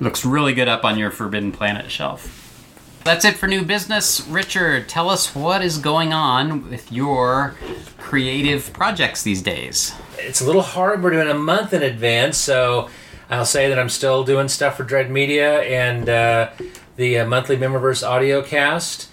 looks 0.00 0.22
really 0.22 0.52
good 0.52 0.68
up 0.68 0.84
on 0.84 0.98
your 0.98 1.10
Forbidden 1.10 1.52
Planet 1.52 1.90
shelf. 1.90 3.00
That's 3.04 3.24
it 3.24 3.36
for 3.36 3.46
new 3.46 3.64
business. 3.64 4.28
Richard, 4.28 4.86
tell 4.86 5.08
us 5.08 5.34
what 5.34 5.64
is 5.64 5.78
going 5.78 6.12
on 6.12 6.68
with 6.68 6.92
your 6.92 7.56
creative 7.96 8.70
projects 8.74 9.22
these 9.22 9.40
days. 9.40 9.94
It's 10.18 10.42
a 10.42 10.44
little 10.44 10.60
hard. 10.60 11.02
We're 11.02 11.12
doing 11.12 11.30
a 11.30 11.38
month 11.38 11.72
in 11.72 11.82
advance, 11.82 12.36
so 12.36 12.90
I'll 13.30 13.44
say 13.44 13.68
that 13.68 13.78
I'm 13.78 13.88
still 13.90 14.24
doing 14.24 14.48
stuff 14.48 14.76
for 14.76 14.84
Dread 14.84 15.10
Media 15.10 15.60
and 15.62 16.08
uh, 16.08 16.50
the 16.96 17.18
uh, 17.18 17.26
monthly 17.26 17.56
Memberverse 17.56 18.06
audio 18.06 18.42
cast. 18.42 19.10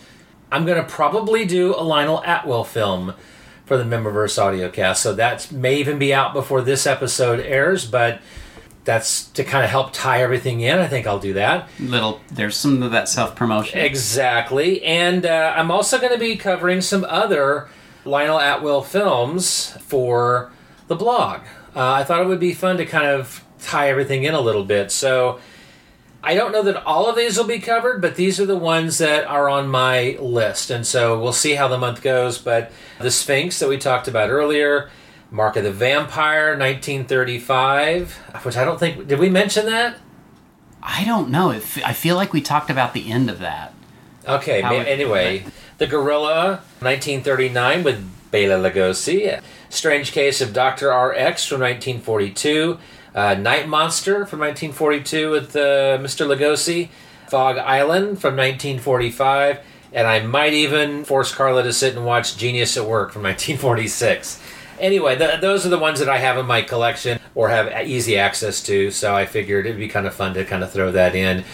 I'm 0.51 0.65
going 0.65 0.81
to 0.81 0.89
probably 0.89 1.45
do 1.45 1.75
a 1.75 1.83
Lionel 1.83 2.23
Atwill 2.25 2.63
film 2.63 3.13
for 3.65 3.77
the 3.77 3.83
Memberverse 3.83 4.41
audio 4.41 4.69
cast, 4.69 5.01
so 5.01 5.13
that 5.15 5.51
may 5.51 5.77
even 5.77 5.99
be 5.99 6.13
out 6.13 6.33
before 6.33 6.61
this 6.61 6.85
episode 6.85 7.39
airs, 7.39 7.85
but 7.85 8.21
that's 8.85 9.25
to 9.31 9.43
kind 9.43 9.63
of 9.65 9.69
help 9.71 9.91
tie 9.91 10.21
everything 10.21 10.61
in. 10.61 10.77
I 10.77 10.87
think 10.87 11.07
I'll 11.07 11.19
do 11.19 11.33
that. 11.33 11.67
Little, 11.79 12.21
there's 12.31 12.55
some 12.55 12.83
of 12.83 12.91
that 12.91 13.09
self 13.09 13.35
promotion. 13.35 13.79
Exactly. 13.79 14.83
And 14.83 15.25
uh, 15.25 15.53
I'm 15.57 15.71
also 15.71 15.99
going 15.99 16.13
to 16.13 16.19
be 16.19 16.35
covering 16.35 16.81
some 16.81 17.03
other 17.09 17.67
Lionel 18.05 18.39
Atwill 18.39 18.83
films 18.83 19.71
for 19.81 20.51
the 20.87 20.95
blog. 20.95 21.41
Uh, 21.75 21.91
I 21.91 22.03
thought 22.03 22.21
it 22.21 22.27
would 22.27 22.39
be 22.39 22.53
fun 22.53 22.77
to 22.77 22.85
kind 22.85 23.07
of 23.07 23.43
tie 23.65 23.89
everything 23.89 24.23
in 24.23 24.33
a 24.33 24.41
little 24.41 24.63
bit. 24.63 24.91
So 24.91 25.39
I 26.23 26.33
don't 26.35 26.51
know 26.51 26.63
that 26.63 26.83
all 26.85 27.07
of 27.09 27.15
these 27.15 27.37
will 27.37 27.45
be 27.45 27.59
covered, 27.59 28.01
but 28.01 28.15
these 28.15 28.39
are 28.39 28.45
the 28.45 28.55
ones 28.57 28.97
that 28.99 29.25
are 29.25 29.47
on 29.49 29.67
my 29.67 30.17
list. 30.19 30.69
And 30.71 30.85
so 30.87 31.19
we'll 31.19 31.33
see 31.33 31.53
how 31.55 31.67
the 31.67 31.77
month 31.77 32.01
goes. 32.01 32.37
But 32.37 32.71
The 32.99 33.11
Sphinx 33.11 33.59
that 33.59 33.69
we 33.69 33.77
talked 33.77 34.07
about 34.07 34.29
earlier. 34.29 34.89
Mark 35.31 35.55
of 35.57 35.63
the 35.63 35.71
Vampire, 35.71 36.55
1935, 36.57 38.13
which 38.43 38.55
I 38.57 38.63
don't 38.63 38.79
think. 38.79 39.07
Did 39.07 39.19
we 39.19 39.29
mention 39.29 39.65
that? 39.65 39.97
I 40.81 41.03
don't 41.03 41.29
know. 41.29 41.49
It 41.49 41.57
f- 41.57 41.83
I 41.83 41.93
feel 41.93 42.15
like 42.15 42.31
we 42.31 42.41
talked 42.41 42.69
about 42.69 42.93
the 42.93 43.11
end 43.11 43.29
of 43.29 43.39
that. 43.39 43.73
Okay, 44.27 44.61
ma- 44.61 44.71
it- 44.71 44.87
anyway. 44.87 45.43
The 45.77 45.87
Gorilla, 45.87 46.61
1939, 46.79 47.83
with 47.83 48.31
Bela 48.31 48.69
Lugosi. 48.69 49.41
Strange 49.69 50.11
Case 50.13 50.39
of 50.41 50.53
Dr. 50.53 50.89
RX 50.89 51.45
from 51.47 51.59
1942. 51.61 52.77
Uh, 53.15 53.33
Night 53.33 53.67
Monster 53.67 54.25
from 54.25 54.39
1942 54.41 55.31
with 55.31 55.55
uh, 55.55 55.97
Mr. 55.97 56.27
Lugosi. 56.27 56.89
Fog 57.29 57.57
Island 57.57 58.19
from 58.21 58.35
1945. 58.35 59.59
And 59.93 60.05
I 60.05 60.19
might 60.19 60.53
even 60.53 61.05
force 61.05 61.33
Carla 61.33 61.63
to 61.63 61.73
sit 61.73 61.95
and 61.95 62.05
watch 62.05 62.37
Genius 62.37 62.75
at 62.77 62.85
Work 62.85 63.13
from 63.13 63.23
1946. 63.23 64.41
Anyway, 64.79 65.17
th- 65.17 65.39
those 65.39 65.65
are 65.65 65.69
the 65.69 65.79
ones 65.79 65.99
that 65.99 66.09
I 66.09 66.17
have 66.17 66.37
in 66.37 66.45
my 66.45 66.61
collection 66.61 67.19
or 67.33 67.49
have 67.49 67.87
easy 67.87 68.17
access 68.17 68.61
to. 68.63 68.91
So 68.91 69.15
I 69.15 69.25
figured 69.25 69.65
it'd 69.65 69.79
be 69.79 69.87
kind 69.87 70.05
of 70.05 70.13
fun 70.13 70.33
to 70.33 70.43
kind 70.43 70.63
of 70.63 70.71
throw 70.71 70.91
that 70.91 71.15
in. 71.15 71.45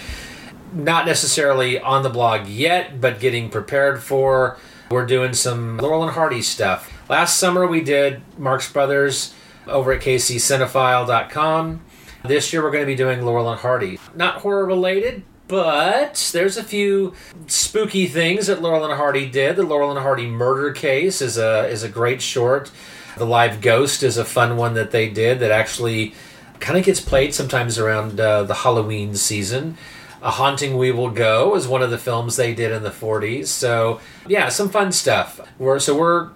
Not 0.73 1.05
necessarily 1.05 1.79
on 1.79 2.01
the 2.01 2.09
blog 2.09 2.47
yet, 2.47 2.99
but 2.99 3.19
getting 3.19 3.49
prepared 3.49 4.01
for. 4.01 4.57
We're 4.89 5.05
doing 5.05 5.33
some 5.33 5.77
Laurel 5.77 6.03
and 6.03 6.11
Hardy 6.13 6.41
stuff. 6.41 6.91
Last 7.09 7.37
summer 7.37 7.67
we 7.67 7.81
did 7.81 8.21
Marx 8.37 8.71
Brothers 8.71 9.33
over 9.71 9.91
at 9.93 10.01
kccinephile.com. 10.01 11.81
This 12.23 12.53
year 12.53 12.61
we're 12.61 12.71
going 12.71 12.83
to 12.83 12.87
be 12.87 12.95
doing 12.95 13.25
Laurel 13.25 13.49
and 13.49 13.59
Hardy. 13.59 13.99
Not 14.15 14.41
horror 14.41 14.65
related, 14.65 15.23
but 15.47 16.29
there's 16.33 16.57
a 16.57 16.63
few 16.63 17.13
spooky 17.47 18.07
things 18.07 18.47
that 18.47 18.61
Laurel 18.61 18.85
and 18.85 18.93
Hardy 18.93 19.29
did. 19.29 19.55
The 19.55 19.63
Laurel 19.63 19.91
and 19.91 19.99
Hardy 19.99 20.27
murder 20.27 20.71
case 20.71 21.21
is 21.21 21.37
a 21.37 21.67
is 21.67 21.83
a 21.83 21.89
great 21.89 22.21
short. 22.21 22.71
The 23.17 23.25
Live 23.25 23.59
Ghost 23.59 24.03
is 24.03 24.17
a 24.17 24.25
fun 24.25 24.55
one 24.55 24.75
that 24.75 24.91
they 24.91 25.09
did 25.09 25.39
that 25.39 25.51
actually 25.51 26.13
kind 26.59 26.77
of 26.77 26.85
gets 26.85 27.01
played 27.01 27.33
sometimes 27.33 27.77
around 27.77 28.19
uh, 28.19 28.43
the 28.43 28.53
Halloween 28.53 29.15
season. 29.15 29.77
A 30.21 30.29
Haunting 30.29 30.77
We 30.77 30.91
Will 30.91 31.09
Go 31.09 31.55
is 31.55 31.67
one 31.67 31.81
of 31.81 31.89
the 31.89 31.97
films 31.97 32.35
they 32.35 32.53
did 32.53 32.71
in 32.71 32.83
the 32.83 32.91
40s. 32.91 33.47
So, 33.47 33.99
yeah, 34.27 34.49
some 34.49 34.69
fun 34.69 34.91
stuff. 34.91 35.41
We're, 35.57 35.79
so, 35.79 35.97
we're 35.97 36.29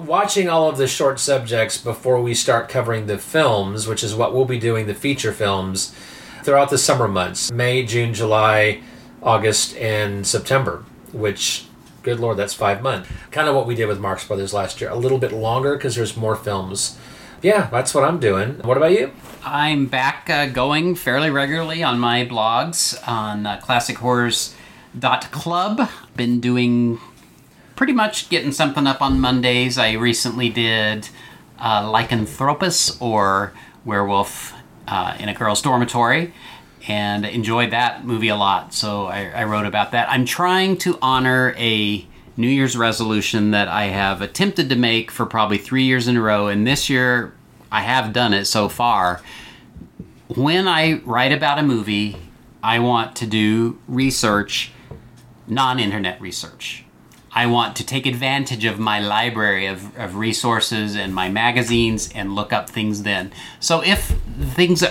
watching 0.00 0.48
all 0.48 0.68
of 0.68 0.76
the 0.76 0.86
short 0.86 1.20
subjects 1.20 1.78
before 1.78 2.20
we 2.20 2.34
start 2.34 2.68
covering 2.68 3.06
the 3.06 3.18
films, 3.18 3.86
which 3.86 4.04
is 4.04 4.14
what 4.14 4.34
we'll 4.34 4.44
be 4.44 4.58
doing 4.58 4.86
the 4.86 4.94
feature 4.94 5.32
films 5.32 5.94
throughout 6.42 6.70
the 6.70 6.78
summer 6.78 7.08
months 7.08 7.50
May, 7.50 7.84
June, 7.84 8.14
July, 8.14 8.80
August, 9.22 9.76
and 9.76 10.26
September, 10.26 10.84
which, 11.12 11.66
good 12.02 12.20
lord, 12.20 12.36
that's 12.36 12.54
five 12.54 12.82
months. 12.82 13.08
Kind 13.30 13.48
of 13.48 13.54
what 13.54 13.66
we 13.66 13.74
did 13.74 13.86
with 13.86 14.00
Marx 14.00 14.26
Brothers 14.26 14.54
last 14.54 14.80
year. 14.80 14.90
A 14.90 14.96
little 14.96 15.18
bit 15.18 15.32
longer 15.32 15.76
because 15.76 15.96
there's 15.96 16.16
more 16.16 16.36
films. 16.36 16.98
Yeah, 17.42 17.68
that's 17.70 17.94
what 17.94 18.04
I'm 18.04 18.18
doing. 18.18 18.60
What 18.64 18.76
about 18.76 18.92
you? 18.92 19.12
I'm 19.44 19.86
back 19.86 20.28
uh, 20.28 20.46
going 20.46 20.96
fairly 20.96 21.30
regularly 21.30 21.82
on 21.82 21.98
my 21.98 22.24
blogs 22.24 22.96
on 23.06 23.46
uh, 23.46 23.60
classichorrors.club. 23.60 25.88
Been 26.16 26.40
doing 26.40 26.98
pretty 27.78 27.92
much 27.92 28.28
getting 28.28 28.50
something 28.50 28.88
up 28.88 29.00
on 29.00 29.20
Mondays. 29.20 29.78
I 29.78 29.92
recently 29.92 30.48
did 30.48 31.08
uh, 31.60 31.82
Lycanthropus 31.82 33.00
or 33.00 33.52
Werewolf 33.84 34.52
uh, 34.88 35.16
in 35.20 35.28
a 35.28 35.34
Girl's 35.34 35.62
Dormitory 35.62 36.34
and 36.88 37.24
enjoyed 37.24 37.70
that 37.70 38.04
movie 38.04 38.30
a 38.30 38.36
lot. 38.36 38.74
So 38.74 39.06
I, 39.06 39.26
I 39.26 39.44
wrote 39.44 39.64
about 39.64 39.92
that. 39.92 40.10
I'm 40.10 40.24
trying 40.24 40.76
to 40.78 40.98
honor 41.00 41.54
a 41.56 42.04
New 42.36 42.48
Year's 42.48 42.76
resolution 42.76 43.52
that 43.52 43.68
I 43.68 43.84
have 43.84 44.22
attempted 44.22 44.68
to 44.70 44.76
make 44.76 45.12
for 45.12 45.24
probably 45.24 45.58
three 45.58 45.84
years 45.84 46.08
in 46.08 46.16
a 46.16 46.20
row, 46.20 46.48
and 46.48 46.66
this 46.66 46.90
year 46.90 47.32
I 47.70 47.82
have 47.82 48.12
done 48.12 48.34
it 48.34 48.46
so 48.46 48.68
far. 48.68 49.22
When 50.26 50.66
I 50.66 50.94
write 51.04 51.30
about 51.30 51.60
a 51.60 51.62
movie, 51.62 52.16
I 52.60 52.80
want 52.80 53.14
to 53.16 53.26
do 53.26 53.78
research, 53.86 54.72
non 55.46 55.78
internet 55.78 56.20
research. 56.20 56.84
I 57.38 57.46
want 57.46 57.76
to 57.76 57.86
take 57.86 58.04
advantage 58.04 58.64
of 58.64 58.80
my 58.80 58.98
library 58.98 59.66
of, 59.66 59.96
of 59.96 60.16
resources 60.16 60.96
and 60.96 61.14
my 61.14 61.28
magazines 61.28 62.10
and 62.12 62.34
look 62.34 62.52
up 62.52 62.68
things 62.68 63.04
then. 63.04 63.30
So 63.60 63.80
if 63.80 64.12
things 64.56 64.82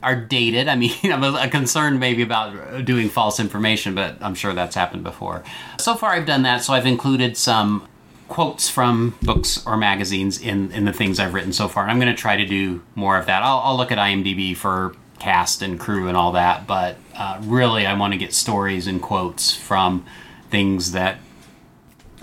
are 0.00 0.14
dated, 0.14 0.68
I 0.68 0.76
mean, 0.76 0.92
I'm 1.02 1.24
a, 1.24 1.48
concerned 1.48 1.98
maybe 1.98 2.22
about 2.22 2.84
doing 2.84 3.08
false 3.08 3.40
information, 3.40 3.96
but 3.96 4.16
I'm 4.20 4.36
sure 4.36 4.52
that's 4.52 4.76
happened 4.76 5.02
before. 5.02 5.42
So 5.80 5.96
far, 5.96 6.12
I've 6.12 6.24
done 6.24 6.42
that, 6.42 6.62
so 6.62 6.72
I've 6.72 6.86
included 6.86 7.36
some 7.36 7.88
quotes 8.28 8.68
from 8.68 9.16
books 9.22 9.66
or 9.66 9.76
magazines 9.76 10.40
in, 10.40 10.70
in 10.70 10.84
the 10.84 10.92
things 10.92 11.18
I've 11.18 11.34
written 11.34 11.52
so 11.52 11.66
far. 11.66 11.82
And 11.82 11.90
I'm 11.90 11.98
going 11.98 12.14
to 12.14 12.20
try 12.20 12.36
to 12.36 12.46
do 12.46 12.80
more 12.94 13.18
of 13.18 13.26
that. 13.26 13.42
I'll, 13.42 13.58
I'll 13.58 13.76
look 13.76 13.90
at 13.90 13.98
IMDb 13.98 14.56
for 14.56 14.94
cast 15.18 15.62
and 15.62 15.80
crew 15.80 16.06
and 16.06 16.16
all 16.16 16.30
that, 16.30 16.68
but 16.68 16.96
uh, 17.16 17.40
really, 17.42 17.86
I 17.86 17.94
want 17.94 18.12
to 18.12 18.18
get 18.18 18.32
stories 18.32 18.86
and 18.86 19.02
quotes 19.02 19.52
from 19.52 20.06
things 20.48 20.92
that 20.92 21.18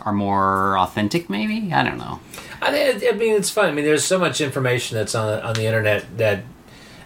are 0.06 0.14
more 0.14 0.78
authentic, 0.78 1.30
maybe? 1.30 1.74
I 1.74 1.84
don't 1.84 1.98
know. 1.98 2.20
I, 2.62 3.00
I 3.10 3.12
mean, 3.14 3.36
it's 3.36 3.50
fun. 3.50 3.66
I 3.66 3.72
mean, 3.72 3.86
there's 3.86 4.06
so 4.06 4.20
much 4.20 4.42
information 4.42 4.98
that's 4.98 5.16
on, 5.16 5.42
on 5.42 5.54
the 5.56 5.66
internet 5.66 6.18
that, 6.18 6.44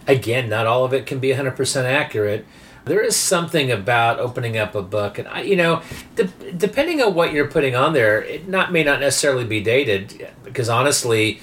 again, 0.08 0.50
not 0.50 0.68
all 0.68 0.86
of 0.86 0.94
it 0.94 1.06
can 1.06 1.20
be 1.20 1.30
100% 1.30 1.84
accurate 1.84 2.46
there 2.88 3.02
is 3.02 3.16
something 3.16 3.70
about 3.72 4.20
opening 4.20 4.58
up 4.58 4.74
a 4.74 4.82
book 4.82 5.20
and 5.20 5.28
I, 5.28 5.42
you 5.42 5.56
know 5.56 5.82
de- 6.16 6.54
depending 6.54 7.02
on 7.02 7.14
what 7.14 7.34
you're 7.34 7.48
putting 7.48 7.76
on 7.76 7.94
there 7.94 8.24
it 8.24 8.48
not 8.48 8.72
may 8.72 8.84
not 8.84 9.00
necessarily 9.00 9.46
be 9.46 9.62
dated 9.62 10.30
because 10.44 10.70
honestly 10.70 11.40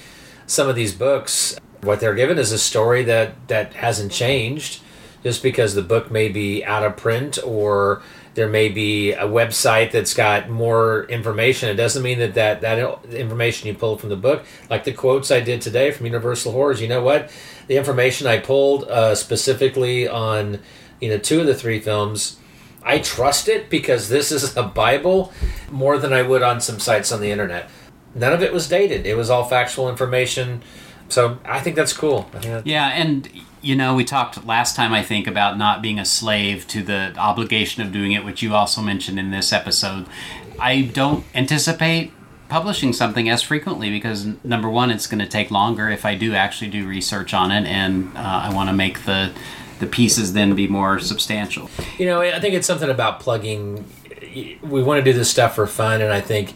some 0.47 0.67
of 0.67 0.75
these 0.75 0.93
books 0.93 1.57
what 1.81 1.99
they're 1.99 2.15
given 2.15 2.37
is 2.37 2.51
a 2.51 2.57
story 2.57 3.03
that 3.03 3.47
that 3.47 3.73
hasn't 3.75 4.11
changed 4.11 4.81
just 5.23 5.41
because 5.41 5.73
the 5.73 5.81
book 5.81 6.11
may 6.11 6.27
be 6.27 6.63
out 6.65 6.83
of 6.83 6.97
print 6.97 7.39
or 7.43 8.01
there 8.35 8.47
may 8.49 8.69
be 8.69 9.13
a 9.13 9.23
website 9.23 9.91
that's 9.91 10.13
got 10.13 10.49
more 10.49 11.05
information. 11.05 11.69
It 11.69 11.75
doesn't 11.75 12.03
mean 12.03 12.19
that 12.19 12.33
that, 12.35 12.61
that 12.61 13.05
information 13.13 13.67
you 13.67 13.73
pulled 13.73 14.01
from 14.01 14.09
the 14.09 14.15
book, 14.17 14.45
like 14.69 14.83
the 14.83 14.91
quotes 14.91 15.31
I 15.31 15.39
did 15.39 15.61
today 15.61 15.91
from 15.91 16.05
Universal 16.05 16.51
Horrors, 16.51 16.81
you 16.81 16.87
know 16.89 17.01
what? 17.01 17.31
The 17.67 17.77
information 17.77 18.27
I 18.27 18.37
pulled 18.39 18.83
uh, 18.83 19.15
specifically 19.15 20.07
on 20.07 20.59
you 20.99 21.09
know, 21.09 21.17
two 21.17 21.41
of 21.41 21.47
the 21.47 21.55
three 21.55 21.79
films, 21.79 22.37
I 22.83 22.99
trust 22.99 23.47
it 23.49 23.69
because 23.69 24.09
this 24.09 24.31
is 24.31 24.55
a 24.55 24.63
Bible 24.63 25.33
more 25.71 25.97
than 25.97 26.13
I 26.13 26.21
would 26.21 26.43
on 26.43 26.61
some 26.61 26.79
sites 26.79 27.11
on 27.11 27.21
the 27.21 27.31
internet. 27.31 27.69
None 28.13 28.31
of 28.33 28.41
it 28.43 28.53
was 28.53 28.67
dated. 28.69 29.05
It 29.05 29.15
was 29.17 29.29
all 29.29 29.43
factual 29.45 29.89
information. 29.89 30.61
So 31.09 31.37
I 31.45 31.59
think 31.59 31.75
that's 31.75 31.93
cool. 31.93 32.23
Think 32.23 32.43
that's- 32.43 32.65
yeah, 32.65 32.87
and 32.89 33.29
you 33.65 33.75
know, 33.75 33.95
we 33.95 34.05
talked 34.05 34.45
last 34.45 34.75
time 34.75 34.93
I 34.93 35.01
think 35.01 35.25
about 35.25 35.57
not 35.57 35.81
being 35.81 35.97
a 35.97 36.05
slave 36.05 36.67
to 36.67 36.83
the 36.83 37.15
obligation 37.17 37.81
of 37.81 37.91
doing 37.91 38.11
it, 38.11 38.23
which 38.23 38.43
you 38.43 38.53
also 38.53 38.79
mentioned 38.79 39.17
in 39.17 39.31
this 39.31 39.51
episode. 39.51 40.05
I 40.59 40.83
don't 40.83 41.25
anticipate 41.33 42.13
publishing 42.47 42.93
something 42.93 43.27
as 43.27 43.41
frequently 43.41 43.89
because 43.89 44.27
number 44.43 44.69
one, 44.69 44.91
it's 44.91 45.07
going 45.07 45.19
to 45.19 45.27
take 45.27 45.49
longer 45.49 45.89
if 45.89 46.05
I 46.05 46.13
do 46.13 46.35
actually 46.35 46.69
do 46.69 46.87
research 46.87 47.33
on 47.33 47.49
it, 47.49 47.65
and 47.65 48.15
uh, 48.15 48.21
I 48.21 48.53
want 48.53 48.69
to 48.69 48.73
make 48.73 49.05
the 49.05 49.31
the 49.79 49.87
pieces 49.87 50.33
then 50.33 50.55
be 50.55 50.67
more 50.67 50.99
substantial. 50.99 51.69
You 51.97 52.05
know, 52.05 52.21
I 52.21 52.39
think 52.39 52.53
it's 52.53 52.67
something 52.67 52.89
about 52.89 53.19
plugging. 53.19 53.83
We 54.61 54.83
want 54.83 55.03
to 55.03 55.11
do 55.11 55.17
this 55.17 55.29
stuff 55.29 55.55
for 55.55 55.65
fun, 55.65 56.01
and 56.01 56.13
I 56.13 56.21
think 56.21 56.53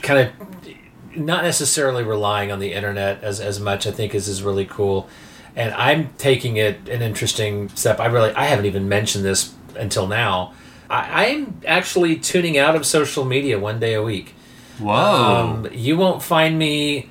kind 0.00 0.20
of 0.20 1.16
not 1.16 1.42
necessarily 1.42 2.04
relying 2.04 2.52
on 2.52 2.60
the 2.60 2.72
internet 2.72 3.22
as, 3.24 3.40
as 3.40 3.58
much. 3.58 3.84
I 3.86 3.90
think 3.90 4.14
is 4.14 4.28
is 4.28 4.44
really 4.44 4.64
cool, 4.64 5.08
and 5.56 5.74
I'm 5.74 6.10
taking 6.18 6.58
it 6.58 6.88
an 6.88 7.02
interesting 7.02 7.70
step. 7.70 7.98
I 7.98 8.06
really 8.06 8.32
I 8.34 8.44
haven't 8.44 8.66
even 8.66 8.88
mentioned 8.88 9.24
this 9.24 9.54
until 9.74 10.06
now. 10.06 10.52
I, 10.88 11.26
I'm 11.26 11.60
actually 11.66 12.16
tuning 12.16 12.58
out 12.58 12.76
of 12.76 12.86
social 12.86 13.24
media 13.24 13.58
one 13.58 13.80
day 13.80 13.94
a 13.94 14.02
week. 14.02 14.34
Whoa! 14.78 14.92
Um, 14.94 15.68
you 15.72 15.96
won't 15.96 16.22
find 16.22 16.58
me 16.58 17.08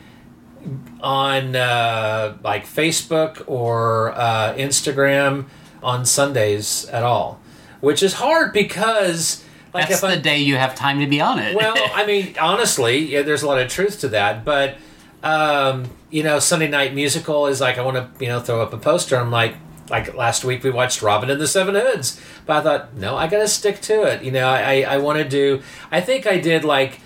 on 1.01 1.55
uh, 1.55 2.37
like 2.43 2.65
Facebook 2.65 3.43
or 3.47 4.11
uh, 4.13 4.53
Instagram 4.53 5.45
on 5.81 6.05
Sundays 6.05 6.85
at 6.85 7.03
all, 7.03 7.41
which 7.81 8.03
is 8.03 8.13
hard 8.13 8.53
because 8.53 9.43
like 9.73 9.89
that's 9.89 10.01
the 10.01 10.07
I, 10.07 10.17
day 10.17 10.37
you 10.37 10.55
have 10.55 10.75
time 10.75 10.99
to 10.99 11.07
be 11.07 11.19
on 11.19 11.39
it. 11.39 11.55
well, 11.55 11.75
I 11.93 12.05
mean, 12.05 12.35
honestly, 12.39 12.97
yeah, 13.11 13.23
there's 13.23 13.41
a 13.41 13.47
lot 13.47 13.59
of 13.59 13.69
truth 13.69 13.99
to 14.01 14.09
that, 14.09 14.45
but 14.45 14.77
um, 15.23 15.89
you 16.15 16.23
know, 16.23 16.39
Sunday 16.39 16.69
night 16.69 16.93
musical 16.93 17.45
is 17.47 17.59
like 17.59 17.77
I 17.77 17.81
want 17.81 17.97
to 17.97 18.23
you 18.23 18.29
know 18.31 18.39
throw 18.39 18.61
up 18.61 18.71
a 18.73 18.77
poster. 18.77 19.17
I'm 19.17 19.31
like. 19.31 19.55
Like 19.87 20.15
last 20.15 20.43
week, 20.43 20.63
we 20.63 20.71
watched 20.71 21.03
Robin 21.03 21.29
and 21.29 21.39
the 21.39 21.47
Seven 21.47 21.75
Hoods, 21.75 22.19
but 22.47 22.57
I 22.57 22.61
thought, 22.61 22.95
no, 22.95 23.15
I 23.15 23.27
got 23.27 23.37
to 23.37 23.47
stick 23.47 23.81
to 23.81 24.01
it. 24.01 24.23
You 24.23 24.31
know, 24.31 24.47
I, 24.47 24.81
I 24.81 24.97
want 24.97 25.19
to 25.19 25.29
do. 25.29 25.61
I 25.91 26.01
think 26.01 26.25
I 26.25 26.39
did 26.39 26.65
like 26.65 27.01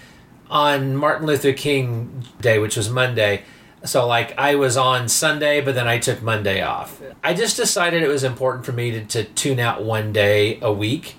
on 0.50 0.96
Martin 0.96 1.28
Luther 1.28 1.52
King 1.52 2.24
Day, 2.40 2.58
which 2.58 2.78
was 2.78 2.90
Monday. 2.90 3.44
So 3.84 4.08
like 4.08 4.34
I 4.40 4.56
was 4.56 4.78
on 4.78 5.10
Sunday, 5.10 5.60
but 5.60 5.76
then 5.76 5.90
I 5.90 6.00
took 6.00 6.22
Monday 6.22 6.62
off. 6.62 7.02
I 7.22 7.34
just 7.34 7.58
decided 7.58 8.02
it 8.02 8.08
was 8.08 8.24
important 8.24 8.66
for 8.66 8.72
me 8.72 8.92
to, 8.92 9.04
to 9.08 9.26
tune 9.26 9.60
out 9.60 9.84
one 9.84 10.14
day 10.14 10.58
a 10.62 10.72
week. 10.72 11.18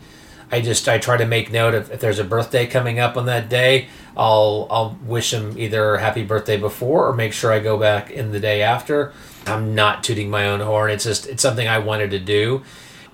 I 0.53 0.61
just 0.61 0.89
I 0.89 0.99
try 0.99 1.17
to 1.17 1.27
make 1.27 1.53
note 1.53 1.75
of 1.75 1.91
if 1.93 2.01
there's 2.01 2.19
a 2.19 2.25
birthday 2.25 2.67
coming 2.67 2.99
up 2.99 3.17
on 3.17 3.27
that 3.27 3.49
day, 3.49 3.89
I'll 4.17 4.67
I'll 4.70 4.99
wish 5.05 5.31
them 5.31 5.57
either 5.59 5.99
happy 5.99 6.25
birthday 6.25 6.57
before 6.57 7.07
or 7.09 7.15
make 7.15 7.33
sure 7.33 7.53
I 7.53 7.61
go 7.61 7.77
back 7.79 8.11
in 8.11 8.33
the 8.33 8.41
day 8.41 8.62
after. 8.62 9.12
I'm 9.47 9.75
not 9.75 10.03
tooting 10.05 10.29
my 10.31 10.49
own 10.49 10.61
horn. 10.61 10.91
It's 10.91 11.05
just 11.05 11.27
it's 11.29 11.43
something 11.43 11.69
I 11.69 11.79
wanted 11.79 12.11
to 12.11 12.19
do. 12.19 12.62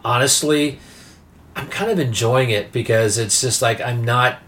Honestly, 0.05 0.78
I'm 1.55 1.68
kind 1.68 1.90
of 1.90 1.98
enjoying 1.98 2.50
it 2.50 2.73
because 2.73 3.18
it's 3.18 3.40
just 3.40 3.60
like 3.62 3.81
I'm 3.81 4.05
not 4.05 4.39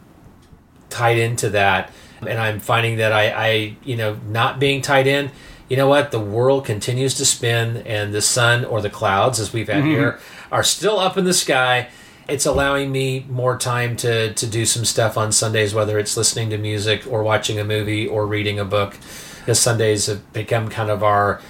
tied 0.91 1.18
into 1.18 1.50
that 1.50 1.91
and 2.23 2.39
I'm 2.39 2.58
finding 2.58 2.97
that 2.97 3.12
I, 3.12 3.28
I, 3.31 3.76
you 3.84 3.97
know, 3.97 4.18
not 4.26 4.58
being 4.58 4.83
tied 4.83 5.07
in, 5.07 5.31
you 5.68 5.76
know 5.76 5.86
what? 5.86 6.10
The 6.10 6.18
world 6.18 6.65
continues 6.65 7.15
to 7.15 7.25
spin, 7.25 7.76
and 7.86 8.12
the 8.12 8.20
sun 8.23 8.65
or 8.65 8.81
the 8.81 8.91
clouds, 8.91 9.39
as 9.39 9.52
we've 9.52 9.68
had 9.68 9.84
Mhm. 9.84 9.91
here, 9.91 10.18
are 10.50 10.65
still 10.65 10.99
up 10.99 11.17
in 11.17 11.25
the 11.25 11.33
sky. 11.34 11.89
It's 12.28 12.44
allowing 12.44 12.92
me 12.92 13.26
more 13.28 13.57
time 13.57 13.97
to 13.97 14.34
to 14.34 14.47
do 14.47 14.66
some 14.66 14.84
stuff 14.84 15.16
on 15.16 15.32
Sundays, 15.32 15.74
whether 15.74 15.98
it's 15.98 16.16
listening 16.16 16.50
to 16.50 16.58
music 16.58 17.07
or 17.07 17.23
watching 17.23 17.58
a 17.58 17.65
movie 17.65 18.07
or 18.07 18.26
reading 18.26 18.58
a 18.58 18.65
book. 18.65 18.97
Because 19.40 19.58
Sundays 19.58 20.07
have 20.07 20.32
become 20.32 20.68
kind 20.68 20.90
of 20.90 21.02
our 21.02 21.40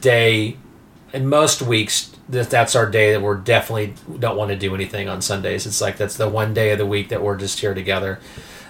day. 0.00 0.56
In 1.12 1.26
most 1.26 1.60
weeks, 1.60 2.12
that 2.28 2.50
that's 2.50 2.76
our 2.76 2.88
day 2.88 3.12
that 3.12 3.20
we're 3.20 3.34
definitely 3.34 3.94
don't 4.20 4.36
want 4.36 4.50
to 4.50 4.56
do 4.56 4.74
anything 4.74 5.08
on 5.08 5.20
Sundays. 5.20 5.66
It's 5.66 5.80
like 5.80 5.96
that's 5.96 6.16
the 6.16 6.28
one 6.28 6.54
day 6.54 6.70
of 6.70 6.78
the 6.78 6.86
week 6.86 7.08
that 7.08 7.22
we're 7.22 7.36
just 7.36 7.58
here 7.58 7.74
together. 7.74 8.20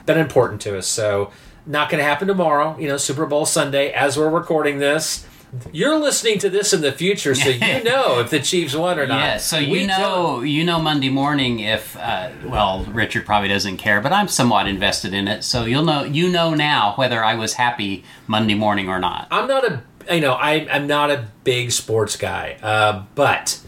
Been 0.06 0.16
important 0.16 0.62
to 0.62 0.78
us. 0.78 0.86
So 0.86 1.30
not 1.66 1.90
going 1.90 1.98
to 1.98 2.04
happen 2.04 2.26
tomorrow. 2.26 2.78
You 2.78 2.88
know, 2.88 2.96
Super 2.96 3.26
Bowl 3.26 3.44
Sunday 3.44 3.92
as 3.92 4.16
we're 4.16 4.30
recording 4.30 4.78
this. 4.78 5.26
You're 5.72 5.98
listening 5.98 6.38
to 6.40 6.50
this 6.50 6.72
in 6.72 6.80
the 6.80 6.92
future, 6.92 7.34
so 7.34 7.48
you 7.48 7.82
know 7.84 8.20
if 8.20 8.30
the 8.30 8.40
Chiefs 8.40 8.74
won 8.74 8.98
or 8.98 9.06
not. 9.06 9.18
Yeah, 9.18 9.36
so 9.38 9.58
you 9.58 9.72
We 9.72 9.86
know, 9.86 10.42
you 10.42 10.64
know 10.64 10.80
Monday 10.80 11.08
morning 11.08 11.60
if 11.60 11.96
uh, 11.96 12.30
well, 12.44 12.84
Richard 12.84 13.26
probably 13.26 13.48
doesn't 13.48 13.78
care, 13.78 14.00
but 14.00 14.12
I'm 14.12 14.28
somewhat 14.28 14.68
invested 14.68 15.12
in 15.12 15.26
it, 15.28 15.42
so 15.42 15.64
you'll 15.64 15.84
know 15.84 16.04
you 16.04 16.28
know 16.30 16.54
now 16.54 16.94
whether 16.96 17.22
I 17.24 17.34
was 17.34 17.54
happy 17.54 18.04
Monday 18.26 18.54
morning 18.54 18.88
or 18.88 19.00
not. 19.00 19.26
I'm 19.30 19.48
not 19.48 19.64
a 19.64 19.82
you 20.14 20.20
know 20.20 20.34
I 20.34 20.68
I'm 20.70 20.86
not 20.86 21.10
a 21.10 21.26
big 21.44 21.72
sports 21.72 22.16
guy, 22.16 22.56
uh, 22.62 23.04
but 23.14 23.60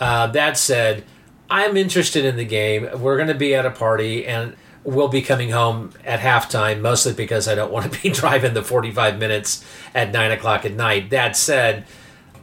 uh, 0.00 0.28
that 0.28 0.56
said, 0.56 1.04
I'm 1.50 1.76
interested 1.76 2.24
in 2.24 2.36
the 2.36 2.46
game. 2.46 2.88
We're 2.98 3.16
going 3.16 3.28
to 3.28 3.34
be 3.34 3.54
at 3.54 3.66
a 3.66 3.70
party 3.70 4.26
and. 4.26 4.56
We'll 4.90 5.08
be 5.08 5.22
coming 5.22 5.50
home 5.50 5.92
at 6.04 6.20
halftime, 6.20 6.80
mostly 6.80 7.12
because 7.12 7.46
I 7.46 7.54
don't 7.54 7.72
want 7.72 7.92
to 7.92 8.02
be 8.02 8.10
driving 8.14 8.54
the 8.54 8.62
45 8.62 9.18
minutes 9.18 9.64
at 9.94 10.12
9 10.12 10.32
o'clock 10.32 10.64
at 10.64 10.72
night. 10.72 11.10
That 11.10 11.36
said, 11.36 11.86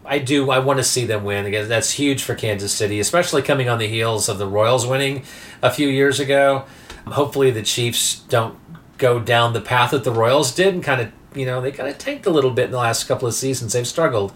I 0.06 0.19
do. 0.19 0.50
I 0.50 0.59
want 0.59 0.77
to 0.77 0.84
see 0.84 1.06
them 1.06 1.26
win 1.26 1.45
again. 1.45 1.67
That's 1.67 1.92
huge 1.92 2.24
for 2.24 2.34
Kansas 2.34 2.72
City, 2.72 3.00
especially 3.00 3.42
coming 3.42 3.67
on 3.67 3.77
the 3.77 3.88
heels 3.88 4.30
of 4.30 4.38
the 4.38 4.48
Royals 4.48 4.88
winning 4.88 5.24
a 5.61 5.69
few 5.69 5.90
years 5.90 6.19
ago. 6.19 6.66
Hopefully, 7.08 7.51
the 7.51 7.61
Chiefs 7.61 8.22
don't 8.22 8.58
go 8.98 9.19
down 9.19 9.53
the 9.53 9.61
path 9.61 9.92
that 9.92 10.03
the 10.03 10.11
Royals 10.11 10.56
did 10.56 10.74
and 10.74 10.84
kind 10.84 11.01
of, 11.01 11.11
you 11.35 11.45
know, 11.45 11.59
they 11.59 11.72
kind 11.72 11.90
of 11.90 11.98
tanked 11.98 12.26
a 12.26 12.30
little 12.30 12.51
bit 12.51 12.66
in 12.66 12.72
the 12.72 12.77
last 12.77 13.06
couple 13.06 13.27
of 13.27 13.34
seasons. 13.34 13.74
They've 13.74 13.88
struggled. 13.88 14.34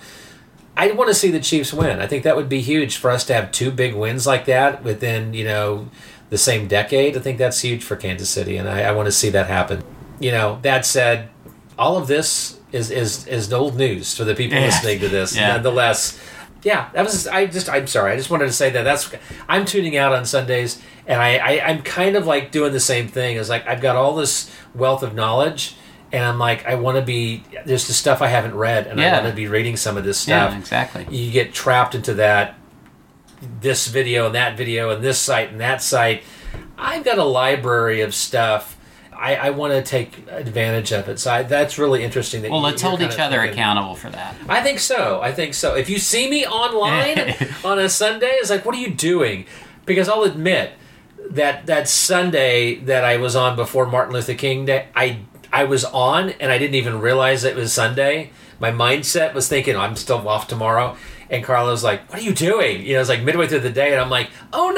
I 0.76 0.92
want 0.92 1.10
to 1.10 1.14
see 1.14 1.32
the 1.32 1.40
Chiefs 1.40 1.74
win. 1.74 2.00
I 2.00 2.08
think 2.08 2.24
that 2.24 2.36
would 2.36 2.50
be 2.50 2.62
huge 2.62 2.98
for 2.98 3.10
us 3.10 3.26
to 3.26 3.34
have 3.34 3.52
two 3.52 3.72
big 3.72 3.94
wins 3.94 4.28
like 4.28 4.46
that 4.46 4.84
within, 4.84 5.34
you 5.34 5.46
know, 5.46 5.90
the 6.32 6.38
same 6.40 6.68
decade. 6.68 7.16
I 7.16 7.20
think 7.20 7.38
that's 7.38 7.62
huge 7.62 7.84
for 7.84 7.96
Kansas 7.96 8.30
City, 8.30 8.58
and 8.58 8.68
I, 8.68 8.82
I 8.82 8.92
want 8.94 9.06
to 9.06 9.12
see 9.12 9.30
that 9.30 9.46
happen. 9.46 9.84
You 10.20 10.32
know, 10.32 10.58
that 10.64 10.86
said, 10.86 11.30
all 11.78 11.98
of 11.98 12.08
this 12.08 12.60
is 12.72 12.90
is 12.90 13.28
is 13.28 13.54
old 13.54 13.76
news 13.76 14.18
for 14.18 14.24
the 14.24 14.34
people 14.34 14.58
Yeah. 14.58 14.66
listening 14.66 15.00
to 15.02 15.10
this. 15.10 15.36
Yeah. 15.36 15.50
Nonetheless, 15.50 16.20
yeah, 16.64 16.90
that 16.94 17.04
was. 17.04 17.28
I 17.28 17.46
just. 17.46 17.70
I'm 17.70 17.86
sorry. 17.88 18.14
I 18.14 18.18
just 18.18 18.30
wanted 18.32 18.46
to 18.48 18.54
say 18.54 18.70
that. 18.72 18.84
That's. 18.84 19.14
I'm 19.48 19.66
tuning 19.66 19.98
out 19.98 20.14
on 20.14 20.26
Sundays, 20.26 20.82
and 21.06 21.22
I, 21.22 21.38
I 21.38 21.68
I'm 21.70 21.82
kind 21.84 22.16
of 22.16 22.26
like 22.26 22.52
doing 22.52 22.72
the 22.74 22.80
same 22.80 23.08
thing. 23.08 23.38
It's 23.38 23.50
like 23.50 23.68
I've 23.68 23.82
got 23.82 23.96
all 23.96 24.16
this 24.16 24.50
wealth 24.74 25.04
of 25.04 25.14
knowledge. 25.14 25.76
And 26.14 26.26
I'm 26.26 26.38
like, 26.40 26.66
I 26.66 26.76
want 26.76 26.98
to 26.98 27.02
be. 27.02 27.42
There's 27.66 27.88
the 27.88 27.94
stuff 27.94 28.22
I 28.22 28.28
haven't 28.28 28.54
read, 28.56 28.86
and 28.88 29.00
I 29.00 29.14
want 29.14 29.28
to 29.28 29.34
be 29.34 29.48
reading 29.48 29.78
some 29.78 29.96
of 29.96 30.04
this 30.04 30.28
Yeah, 30.28 30.48
stuff. 30.50 30.60
exactly. 30.60 31.08
You 31.10 31.32
get 31.32 31.54
trapped 31.54 31.96
into 31.96 32.14
that 32.16 32.56
this 33.62 33.88
video 33.88 34.26
and 34.28 34.36
that 34.36 34.58
video 34.58 34.90
and 34.90 35.04
this 35.04 35.20
site 35.20 35.50
and 35.52 35.60
that 35.62 35.82
site. 35.82 36.24
I've 36.78 37.04
got 37.04 37.18
a 37.18 37.24
library 37.24 38.02
of 38.02 38.14
stuff. 38.14 38.78
I, 39.14 39.36
I 39.36 39.50
want 39.52 39.74
to 39.74 39.84
take 39.84 40.18
advantage 40.30 40.92
of 40.92 41.08
it. 41.08 41.20
So 41.20 41.32
I, 41.32 41.44
that's 41.44 41.78
really 41.78 42.04
interesting. 42.04 42.42
That 42.42 42.50
Well, 42.52 42.60
you- 42.62 42.66
let's 42.68 42.82
hold 42.82 43.02
each 43.02 43.20
other 43.20 43.38
thinking- 43.38 43.54
accountable 43.60 43.96
for 43.96 44.10
that. 44.10 44.36
I 44.50 44.62
think 44.62 44.80
so. 44.80 45.22
I 45.22 45.32
think 45.32 45.54
so. 45.54 45.76
If 45.76 45.90
you 45.90 46.00
see 46.00 46.30
me 46.30 46.46
online 46.46 47.36
on 47.64 47.78
a 47.78 47.88
Sunday, 47.88 48.32
it's 48.40 48.50
like, 48.50 48.66
what 48.66 48.74
are 48.76 48.80
you 48.80 48.92
doing? 48.92 49.46
Because 49.86 50.10
I'll 50.10 50.24
admit 50.24 50.72
that 51.30 51.68
that 51.68 51.88
Sunday 51.88 52.76
that 52.76 53.04
I 53.04 53.18
was 53.18 53.36
on 53.36 53.56
before 53.56 53.86
Martin 53.86 54.14
Luther 54.14 54.34
King 54.34 54.66
Day, 54.66 54.88
I 54.96 55.20
I 55.54 55.66
was 55.66 55.86
on 55.86 56.30
and 56.32 56.52
I 56.52 56.58
didn't 56.58 56.76
even 56.76 57.00
realize 57.00 57.44
it 57.44 57.56
was 57.56 57.72
Sunday. 57.72 58.32
My 58.60 58.72
mindset 58.72 59.34
was 59.34 59.48
thinking, 59.48 59.76
oh, 59.76 59.82
I'm 59.82 59.96
still 59.96 60.28
off 60.28 60.48
tomorrow. 60.48 60.98
And 61.32 61.44
Carla 61.44 61.72
was 61.72 61.84
like, 61.84 62.08
"What 62.12 62.20
are 62.20 62.24
you 62.24 62.34
doing?" 62.34 62.86
You 62.86 62.94
know, 62.94 63.00
it's 63.00 63.10
like 63.10 63.24
midway 63.24 63.48
through 63.48 63.62
the 63.62 63.72
day, 63.72 63.92
and 63.92 64.00
I'm 64.00 64.10
like, 64.10 64.30
"Oh 64.54 64.72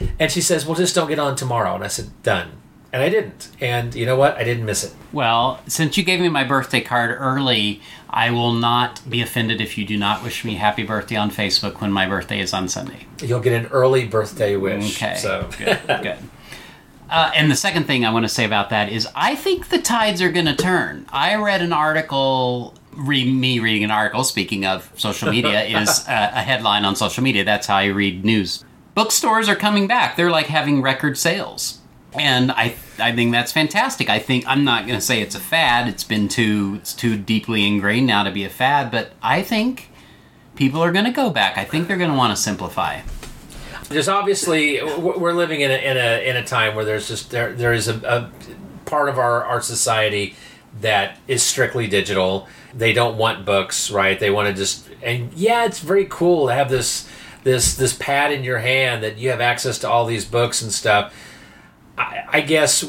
no!" 0.00 0.08
And 0.18 0.32
she 0.32 0.40
says, 0.40 0.66
"Well, 0.66 0.74
just 0.74 0.94
don't 0.94 1.08
get 1.08 1.18
on 1.20 1.36
tomorrow." 1.36 1.74
And 1.74 1.84
I 1.84 1.88
said, 1.88 2.10
"Done." 2.22 2.48
And 2.92 3.02
I 3.02 3.10
didn't. 3.10 3.50
And 3.60 3.94
you 3.94 4.06
know 4.06 4.16
what? 4.16 4.36
I 4.36 4.44
didn't 4.44 4.64
miss 4.64 4.82
it. 4.82 4.94
Well, 5.12 5.60
since 5.66 5.98
you 5.98 6.02
gave 6.02 6.18
me 6.18 6.30
my 6.30 6.44
birthday 6.44 6.80
card 6.80 7.14
early, 7.18 7.82
I 8.08 8.30
will 8.30 8.52
not 8.52 9.02
be 9.08 9.20
offended 9.20 9.60
if 9.60 9.76
you 9.76 9.84
do 9.84 9.98
not 9.98 10.22
wish 10.22 10.46
me 10.46 10.54
happy 10.54 10.82
birthday 10.82 11.16
on 11.16 11.30
Facebook 11.30 11.82
when 11.82 11.92
my 11.92 12.06
birthday 12.08 12.40
is 12.40 12.54
on 12.54 12.68
Sunday. 12.68 13.06
You'll 13.20 13.40
get 13.40 13.52
an 13.52 13.66
early 13.66 14.06
birthday 14.06 14.56
wish. 14.56 14.96
Okay. 14.96 15.16
So 15.16 15.46
good. 15.58 15.78
Good. 15.86 16.18
Uh, 17.08 17.30
and 17.34 17.50
the 17.50 17.56
second 17.56 17.84
thing 17.84 18.04
I 18.04 18.12
want 18.12 18.24
to 18.24 18.28
say 18.28 18.44
about 18.44 18.70
that 18.70 18.90
is 18.90 19.08
I 19.14 19.36
think 19.36 19.68
the 19.68 19.78
tides 19.78 20.20
are 20.20 20.30
going 20.30 20.46
to 20.46 20.56
turn. 20.56 21.06
I 21.10 21.36
read 21.36 21.62
an 21.62 21.72
article, 21.72 22.74
re- 22.96 23.30
me 23.30 23.60
reading 23.60 23.84
an 23.84 23.90
article, 23.90 24.24
speaking 24.24 24.64
of 24.64 24.90
social 24.96 25.30
media, 25.30 25.62
is 25.82 26.06
uh, 26.08 26.30
a 26.34 26.42
headline 26.42 26.84
on 26.84 26.96
social 26.96 27.22
media. 27.22 27.44
That's 27.44 27.66
how 27.66 27.76
I 27.76 27.86
read 27.86 28.24
news. 28.24 28.64
Bookstores 28.94 29.48
are 29.48 29.56
coming 29.56 29.86
back. 29.86 30.16
They're 30.16 30.30
like 30.30 30.46
having 30.46 30.82
record 30.82 31.16
sales. 31.16 31.78
And 32.14 32.50
I, 32.50 32.74
I 32.98 33.12
think 33.14 33.32
that's 33.32 33.52
fantastic. 33.52 34.08
I 34.08 34.18
think 34.18 34.44
I'm 34.46 34.64
not 34.64 34.86
going 34.86 34.98
to 34.98 35.04
say 35.04 35.20
it's 35.20 35.34
a 35.34 35.40
fad. 35.40 35.86
It's 35.86 36.04
been 36.04 36.28
too, 36.28 36.76
it's 36.76 36.94
too 36.94 37.16
deeply 37.16 37.66
ingrained 37.66 38.06
now 38.06 38.22
to 38.22 38.30
be 38.30 38.44
a 38.44 38.48
fad. 38.48 38.90
But 38.90 39.12
I 39.22 39.42
think 39.42 39.90
people 40.54 40.82
are 40.82 40.92
going 40.92 41.04
to 41.04 41.10
go 41.10 41.28
back. 41.28 41.58
I 41.58 41.64
think 41.64 41.88
they're 41.88 41.98
going 41.98 42.10
to 42.10 42.16
want 42.16 42.34
to 42.34 42.42
simplify. 42.42 43.00
There's 43.88 44.08
obviously 44.08 44.82
we're 44.82 45.32
living 45.32 45.60
in 45.60 45.70
a 45.70 45.74
in 45.74 45.96
a 45.96 46.28
in 46.28 46.36
a 46.36 46.44
time 46.44 46.74
where 46.74 46.84
there's 46.84 47.08
just 47.08 47.30
there 47.30 47.52
there 47.52 47.72
is 47.72 47.88
a, 47.88 47.96
a 48.04 48.30
part 48.84 49.08
of 49.08 49.18
our 49.18 49.44
our 49.44 49.60
society 49.60 50.34
that 50.80 51.18
is 51.26 51.42
strictly 51.42 51.86
digital. 51.86 52.48
They 52.74 52.92
don't 52.92 53.16
want 53.16 53.46
books, 53.46 53.90
right? 53.90 54.18
They 54.18 54.30
want 54.30 54.48
to 54.48 54.54
just 54.54 54.88
and 55.02 55.32
yeah, 55.34 55.64
it's 55.64 55.80
very 55.80 56.06
cool 56.06 56.48
to 56.48 56.54
have 56.54 56.68
this 56.68 57.08
this 57.44 57.76
this 57.76 57.94
pad 57.94 58.32
in 58.32 58.44
your 58.44 58.58
hand 58.58 59.02
that 59.02 59.18
you 59.18 59.30
have 59.30 59.40
access 59.40 59.78
to 59.80 59.88
all 59.88 60.06
these 60.06 60.24
books 60.24 60.62
and 60.62 60.72
stuff. 60.72 61.14
I, 61.96 62.24
I 62.28 62.40
guess 62.40 62.84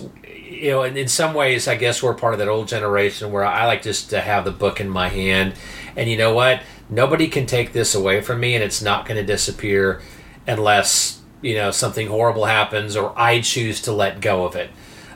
you 0.49 0.71
know, 0.71 0.83
in, 0.83 0.97
in 0.97 1.07
some 1.07 1.33
ways, 1.33 1.67
I 1.67 1.75
guess 1.75 2.01
we're 2.01 2.13
part 2.13 2.33
of 2.33 2.39
that 2.39 2.47
old 2.47 2.67
generation 2.67 3.31
where 3.31 3.45
I 3.45 3.65
like 3.65 3.83
just 3.83 4.09
to 4.11 4.21
have 4.21 4.45
the 4.45 4.51
book 4.51 4.79
in 4.79 4.89
my 4.89 5.09
hand, 5.09 5.53
and 5.95 6.09
you 6.09 6.17
know 6.17 6.33
what? 6.33 6.61
Nobody 6.89 7.27
can 7.27 7.45
take 7.45 7.73
this 7.73 7.93
away 7.93 8.21
from 8.21 8.39
me, 8.39 8.55
and 8.55 8.63
it's 8.63 8.81
not 8.81 9.05
going 9.05 9.17
to 9.17 9.25
disappear 9.25 10.01
unless 10.47 11.21
you 11.41 11.55
know 11.55 11.71
something 11.71 12.07
horrible 12.07 12.45
happens 12.45 12.95
or 12.95 13.13
I 13.17 13.41
choose 13.41 13.81
to 13.83 13.91
let 13.91 14.21
go 14.21 14.45
of 14.45 14.55
it, 14.55 14.69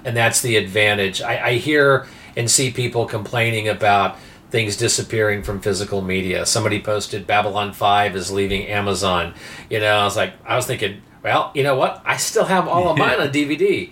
and 0.05 0.15
that's 0.15 0.41
the 0.41 0.57
advantage. 0.57 1.21
I, 1.21 1.47
I 1.47 1.53
hear 1.55 2.07
and 2.35 2.49
see 2.49 2.71
people 2.71 3.05
complaining 3.05 3.67
about 3.67 4.17
things 4.51 4.75
disappearing 4.75 5.43
from 5.43 5.61
physical 5.61 6.01
media. 6.01 6.45
Somebody 6.45 6.81
posted 6.81 7.25
Babylon 7.25 7.73
5 7.73 8.15
is 8.15 8.31
leaving 8.31 8.67
Amazon. 8.67 9.33
You 9.69 9.79
know, 9.79 9.95
I 9.95 10.03
was 10.03 10.17
like, 10.17 10.33
I 10.45 10.57
was 10.57 10.65
thinking, 10.65 11.01
well, 11.23 11.51
you 11.55 11.63
know 11.63 11.75
what? 11.75 12.01
I 12.05 12.17
still 12.17 12.45
have 12.45 12.67
all 12.67 12.89
of 12.89 12.97
mine 12.97 13.19
on 13.19 13.27
DVD. 13.31 13.91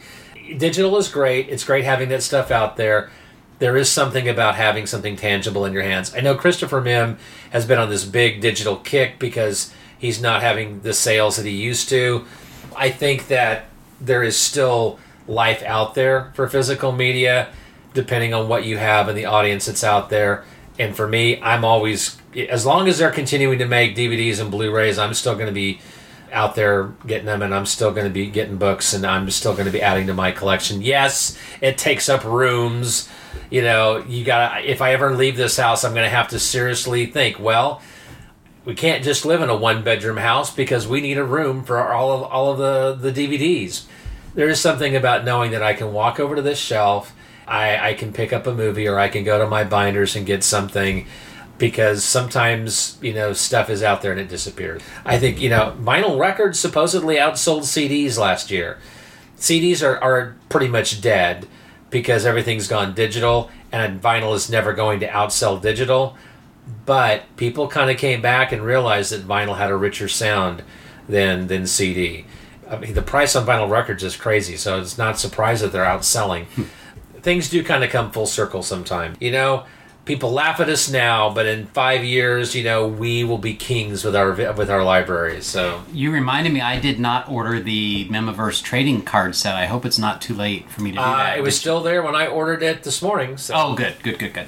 Digital 0.57 0.97
is 0.97 1.07
great. 1.07 1.47
It's 1.49 1.63
great 1.63 1.85
having 1.85 2.09
that 2.09 2.23
stuff 2.23 2.51
out 2.51 2.75
there. 2.75 3.09
There 3.59 3.77
is 3.77 3.89
something 3.89 4.27
about 4.27 4.55
having 4.55 4.85
something 4.85 5.15
tangible 5.15 5.65
in 5.65 5.73
your 5.73 5.83
hands. 5.83 6.13
I 6.15 6.21
know 6.21 6.35
Christopher 6.35 6.81
Mihm 6.81 7.17
has 7.51 7.65
been 7.65 7.77
on 7.77 7.89
this 7.89 8.05
big 8.05 8.41
digital 8.41 8.77
kick 8.77 9.19
because 9.19 9.73
he's 9.99 10.21
not 10.21 10.41
having 10.41 10.81
the 10.81 10.93
sales 10.93 11.35
that 11.35 11.45
he 11.45 11.51
used 11.51 11.89
to. 11.89 12.25
I 12.75 12.89
think 12.89 13.27
that 13.27 13.65
there 14.01 14.23
is 14.23 14.37
still 14.37 14.99
life 15.27 15.61
out 15.63 15.93
there 15.93 16.31
for 16.33 16.47
physical 16.47 16.91
media 16.91 17.49
depending 17.93 18.33
on 18.33 18.47
what 18.47 18.63
you 18.63 18.77
have 18.77 19.07
and 19.07 19.17
the 19.17 19.25
audience 19.25 19.65
that's 19.65 19.83
out 19.83 20.09
there. 20.09 20.45
And 20.77 20.95
for 20.95 21.07
me, 21.07 21.41
I'm 21.41 21.65
always, 21.65 22.17
as 22.35 22.65
long 22.65 22.87
as 22.87 22.97
they're 22.97 23.11
continuing 23.11 23.59
to 23.59 23.65
make 23.65 23.95
DVDs 23.95 24.39
and 24.39 24.49
Blu 24.49 24.71
rays, 24.71 24.97
I'm 24.97 25.13
still 25.13 25.33
going 25.33 25.47
to 25.47 25.51
be 25.51 25.81
out 26.31 26.55
there 26.55 26.93
getting 27.07 27.25
them 27.25 27.41
and 27.41 27.53
I'm 27.53 27.65
still 27.65 27.91
going 27.91 28.05
to 28.05 28.13
be 28.13 28.27
getting 28.27 28.57
books 28.57 28.93
and 28.93 29.05
I'm 29.05 29.29
still 29.31 29.53
going 29.53 29.65
to 29.65 29.71
be 29.71 29.81
adding 29.81 30.07
to 30.07 30.13
my 30.13 30.31
collection. 30.31 30.81
Yes, 30.81 31.37
it 31.61 31.77
takes 31.77 32.07
up 32.07 32.23
rooms. 32.23 33.09
You 33.49 33.63
know, 33.63 34.03
you 34.07 34.23
got 34.23 34.59
to, 34.59 34.71
if 34.71 34.81
I 34.81 34.93
ever 34.93 35.15
leave 35.15 35.35
this 35.35 35.57
house, 35.57 35.83
I'm 35.83 35.93
going 35.93 36.05
to 36.05 36.15
have 36.15 36.29
to 36.29 36.39
seriously 36.39 37.07
think, 37.07 37.39
well, 37.39 37.81
we 38.69 38.75
can't 38.75 39.03
just 39.03 39.25
live 39.25 39.41
in 39.41 39.49
a 39.49 39.55
one 39.55 39.83
bedroom 39.83 40.17
house 40.17 40.53
because 40.53 40.87
we 40.87 41.01
need 41.01 41.17
a 41.17 41.23
room 41.23 41.63
for 41.63 41.91
all 41.91 42.11
of 42.11 42.23
all 42.31 42.51
of 42.51 42.57
the, 42.57 43.11
the 43.11 43.27
DVDs. 43.27 43.85
There 44.35 44.47
is 44.47 44.61
something 44.61 44.95
about 44.95 45.25
knowing 45.25 45.51
that 45.51 45.63
I 45.63 45.73
can 45.73 45.91
walk 45.91 46.19
over 46.19 46.35
to 46.35 46.41
this 46.41 46.59
shelf 46.59 47.13
I, 47.49 47.89
I 47.89 47.93
can 47.95 48.13
pick 48.13 48.31
up 48.31 48.45
a 48.45 48.53
movie 48.53 48.87
or 48.87 48.99
I 48.99 49.09
can 49.09 49.23
go 49.23 49.39
to 49.39 49.47
my 49.47 49.63
binders 49.63 50.15
and 50.15 50.25
get 50.25 50.43
something 50.43 51.07
because 51.57 52.03
sometimes 52.03 52.97
you 53.01 53.11
know 53.11 53.33
stuff 53.33 53.69
is 53.69 53.81
out 53.81 54.01
there 54.01 54.11
and 54.11 54.21
it 54.21 54.29
disappears. 54.29 54.81
I 55.03 55.17
think 55.17 55.41
you 55.41 55.49
know 55.49 55.75
vinyl 55.81 56.19
records 56.19 56.59
supposedly 56.59 57.15
outsold 57.15 57.63
CDs 57.63 58.17
last 58.17 58.51
year. 58.51 58.77
CDs 59.37 59.83
are, 59.83 59.97
are 59.97 60.35
pretty 60.47 60.67
much 60.67 61.01
dead 61.01 61.47
because 61.89 62.25
everything's 62.25 62.67
gone 62.67 62.93
digital 62.93 63.49
and 63.71 63.99
vinyl 63.99 64.35
is 64.35 64.49
never 64.49 64.73
going 64.73 64.99
to 64.99 65.07
outsell 65.07 65.59
digital. 65.59 66.15
But 66.85 67.23
people 67.35 67.67
kind 67.67 67.89
of 67.89 67.97
came 67.97 68.21
back 68.21 68.51
and 68.51 68.63
realized 68.63 69.11
that 69.11 69.27
vinyl 69.27 69.57
had 69.57 69.71
a 69.71 69.75
richer 69.75 70.07
sound 70.07 70.63
than 71.07 71.47
than 71.47 71.67
CD. 71.67 72.25
I 72.69 72.77
mean, 72.77 72.93
the 72.93 73.01
price 73.01 73.35
on 73.35 73.45
vinyl 73.45 73.69
records 73.69 74.03
is 74.03 74.15
crazy, 74.15 74.55
so 74.55 74.79
it's 74.79 74.97
not 74.97 75.17
surprised 75.17 75.63
that 75.63 75.71
they're 75.71 75.85
outselling 75.85 76.45
things 77.21 77.49
do 77.49 77.63
kind 77.63 77.83
of 77.83 77.89
come 77.89 78.11
full 78.11 78.25
circle 78.25 78.63
sometime. 78.63 79.15
You 79.19 79.31
know, 79.31 79.65
people 80.05 80.31
laugh 80.31 80.59
at 80.59 80.69
us 80.69 80.89
now, 80.89 81.29
but 81.33 81.45
in 81.45 81.67
five 81.67 82.03
years, 82.03 82.55
you 82.55 82.63
know, 82.63 82.87
we 82.87 83.23
will 83.23 83.37
be 83.37 83.53
kings 83.53 84.03
with 84.03 84.15
our 84.15 84.31
with 84.53 84.69
our 84.69 84.83
libraries. 84.83 85.45
So 85.45 85.83
You 85.93 86.11
reminded 86.11 86.53
me 86.53 86.61
I 86.61 86.79
did 86.79 86.99
not 86.99 87.29
order 87.29 87.59
the 87.59 88.07
Mihmiverse 88.09 88.63
trading 88.63 89.03
card 89.03 89.35
set. 89.35 89.55
I 89.55 89.65
hope 89.65 89.85
it's 89.85 89.99
not 89.99 90.21
too 90.21 90.33
late 90.33 90.69
for 90.69 90.81
me 90.81 90.91
to 90.91 90.97
do 90.97 91.01
uh, 91.01 91.17
that. 91.17 91.37
it 91.37 91.41
was 91.41 91.57
still 91.57 91.81
there 91.81 92.01
when 92.01 92.15
I 92.15 92.27
ordered 92.27 92.63
it 92.63 92.83
this 92.83 93.01
morning. 93.01 93.37
So. 93.37 93.53
Oh, 93.55 93.75
good, 93.75 93.95
good, 94.03 94.19
good, 94.19 94.33
good. 94.33 94.47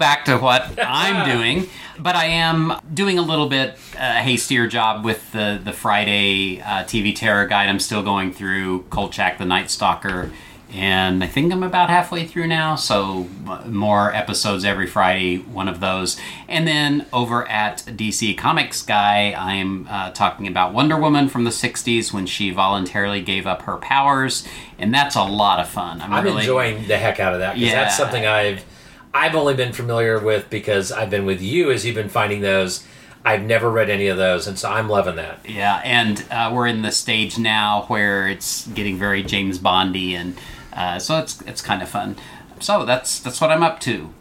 Back 0.00 0.24
to 0.24 0.38
what 0.38 0.78
I'm 0.82 1.28
doing, 1.30 1.68
but 1.98 2.16
I 2.16 2.24
am 2.24 2.72
doing 2.94 3.18
a 3.18 3.22
little 3.22 3.50
bit 3.50 3.74
uh, 3.94 3.98
hastier 3.98 4.66
job 4.66 5.04
with 5.04 5.30
the 5.32 5.60
the 5.62 5.74
Friday 5.74 6.58
uh, 6.62 6.84
TV 6.84 7.14
Terror 7.14 7.46
Guide. 7.46 7.68
I'm 7.68 7.78
still 7.78 8.02
going 8.02 8.32
through 8.32 8.84
Kolchak 8.88 9.36
the 9.36 9.44
Night 9.44 9.70
Stalker, 9.70 10.32
and 10.72 11.22
I 11.22 11.26
think 11.26 11.52
I'm 11.52 11.62
about 11.62 11.90
halfway 11.90 12.26
through 12.26 12.46
now. 12.46 12.76
So 12.76 13.28
uh, 13.46 13.66
more 13.66 14.10
episodes 14.14 14.64
every 14.64 14.86
Friday, 14.86 15.36
one 15.36 15.68
of 15.68 15.80
those. 15.80 16.18
And 16.48 16.66
then 16.66 17.04
over 17.12 17.46
at 17.46 17.80
DC 17.86 18.38
Comics 18.38 18.80
Guy, 18.80 19.34
I'm 19.36 19.86
uh, 19.90 20.12
talking 20.12 20.46
about 20.48 20.72
Wonder 20.72 20.96
Woman 20.96 21.28
from 21.28 21.44
the 21.44 21.50
'60s 21.50 22.10
when 22.10 22.24
she 22.24 22.50
voluntarily 22.52 23.20
gave 23.20 23.46
up 23.46 23.62
her 23.62 23.76
powers, 23.76 24.48
and 24.78 24.94
that's 24.94 25.14
a 25.14 25.24
lot 25.24 25.60
of 25.60 25.68
fun. 25.68 26.00
I'm, 26.00 26.10
I'm 26.10 26.24
really 26.24 26.38
enjoying 26.40 26.88
the 26.88 26.96
heck 26.96 27.20
out 27.20 27.34
of 27.34 27.40
that 27.40 27.54
because 27.56 27.68
Yeah. 27.68 27.82
that's 27.82 27.98
something 27.98 28.24
I've 28.24 28.64
I've 29.12 29.34
only 29.34 29.54
been 29.54 29.72
familiar 29.72 30.18
with 30.18 30.50
because 30.50 30.92
I've 30.92 31.10
been 31.10 31.26
with 31.26 31.42
you 31.42 31.70
as 31.70 31.84
you've 31.84 31.96
been 31.96 32.08
finding 32.08 32.40
those. 32.40 32.84
I've 33.24 33.42
never 33.42 33.70
read 33.70 33.90
any 33.90 34.06
of 34.06 34.16
those, 34.16 34.46
and 34.46 34.58
so 34.58 34.70
I'm 34.70 34.88
loving 34.88 35.16
that. 35.16 35.40
Yeah, 35.46 35.82
and 35.84 36.24
uh, 36.30 36.50
we're 36.54 36.66
in 36.66 36.82
the 36.82 36.92
stage 36.92 37.38
now 37.38 37.84
where 37.88 38.28
it's 38.28 38.66
getting 38.68 38.96
very 38.98 39.22
James 39.22 39.58
Bondy, 39.58 40.14
and 40.14 40.38
uh, 40.72 40.98
so 40.98 41.18
it's 41.18 41.40
it's 41.42 41.60
kind 41.60 41.82
of 41.82 41.88
fun. 41.88 42.16
So 42.60 42.86
that's 42.86 43.20
that's 43.20 43.40
what 43.40 43.50
I'm 43.50 43.62
up 43.62 43.80
to. 43.80 44.14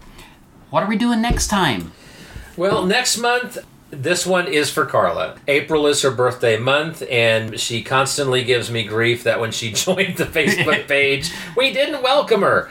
What 0.69 0.83
are 0.83 0.87
we 0.87 0.97
doing 0.97 1.21
next 1.21 1.47
time? 1.47 1.93
Well, 2.57 2.85
next 2.85 3.17
month, 3.17 3.57
this 3.91 4.25
one 4.25 4.47
is 4.47 4.69
for 4.69 4.85
Carla. 4.85 5.37
April 5.47 5.87
is 5.87 6.01
her 6.01 6.11
birthday 6.11 6.57
month, 6.57 7.01
and 7.09 7.59
she 7.59 7.81
constantly 7.81 8.43
gives 8.43 8.69
me 8.69 8.83
grief 8.83 9.23
that 9.23 9.39
when 9.39 9.51
she 9.51 9.71
joined 9.73 10.17
the 10.17 10.25
Facebook 10.25 10.87
page, 10.87 11.31
we 11.55 11.71
didn't 11.73 12.03
welcome 12.03 12.41
her. 12.41 12.69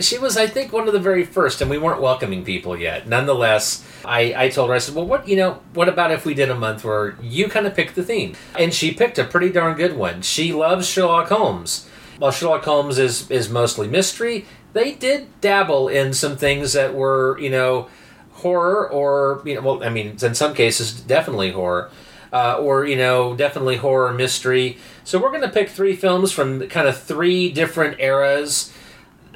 She 0.00 0.18
was, 0.18 0.36
I 0.36 0.46
think, 0.46 0.72
one 0.72 0.86
of 0.86 0.92
the 0.92 1.00
very 1.00 1.24
first, 1.24 1.60
and 1.60 1.70
we 1.70 1.78
weren't 1.78 2.00
welcoming 2.00 2.44
people 2.44 2.78
yet. 2.78 3.08
Nonetheless, 3.08 3.86
I, 4.04 4.34
I 4.36 4.48
told 4.48 4.70
her, 4.70 4.74
I 4.74 4.78
said, 4.78 4.94
well, 4.94 5.06
what, 5.06 5.28
you 5.28 5.36
know, 5.36 5.60
what 5.72 5.88
about 5.88 6.10
if 6.10 6.24
we 6.24 6.34
did 6.34 6.50
a 6.50 6.54
month 6.54 6.84
where 6.84 7.16
you 7.22 7.48
kind 7.48 7.66
of 7.66 7.74
picked 7.74 7.94
the 7.94 8.02
theme? 8.02 8.34
And 8.58 8.72
she 8.72 8.92
picked 8.92 9.18
a 9.18 9.24
pretty 9.24 9.50
darn 9.50 9.76
good 9.76 9.96
one. 9.96 10.22
She 10.22 10.52
loves 10.52 10.88
Sherlock 10.88 11.28
Holmes. 11.28 11.88
While 12.18 12.30
Sherlock 12.30 12.64
Holmes 12.64 12.98
is, 12.98 13.30
is 13.30 13.48
mostly 13.48 13.88
mystery, 13.88 14.46
they 14.72 14.92
did 14.92 15.40
dabble 15.40 15.88
in 15.88 16.12
some 16.12 16.36
things 16.36 16.72
that 16.72 16.94
were, 16.94 17.38
you 17.38 17.50
know, 17.50 17.88
horror 18.34 18.90
or 18.90 19.42
you 19.44 19.54
know 19.54 19.60
well 19.62 19.82
i 19.84 19.88
mean 19.88 20.16
in 20.20 20.34
some 20.34 20.52
cases 20.54 21.00
definitely 21.00 21.52
horror 21.52 21.90
uh, 22.32 22.58
or 22.58 22.84
you 22.84 22.96
know 22.96 23.34
definitely 23.36 23.76
horror 23.76 24.12
mystery 24.12 24.76
so 25.04 25.20
we're 25.20 25.30
going 25.30 25.40
to 25.40 25.48
pick 25.48 25.68
three 25.68 25.94
films 25.94 26.32
from 26.32 26.68
kind 26.68 26.88
of 26.88 27.00
three 27.00 27.50
different 27.50 27.98
eras 28.00 28.73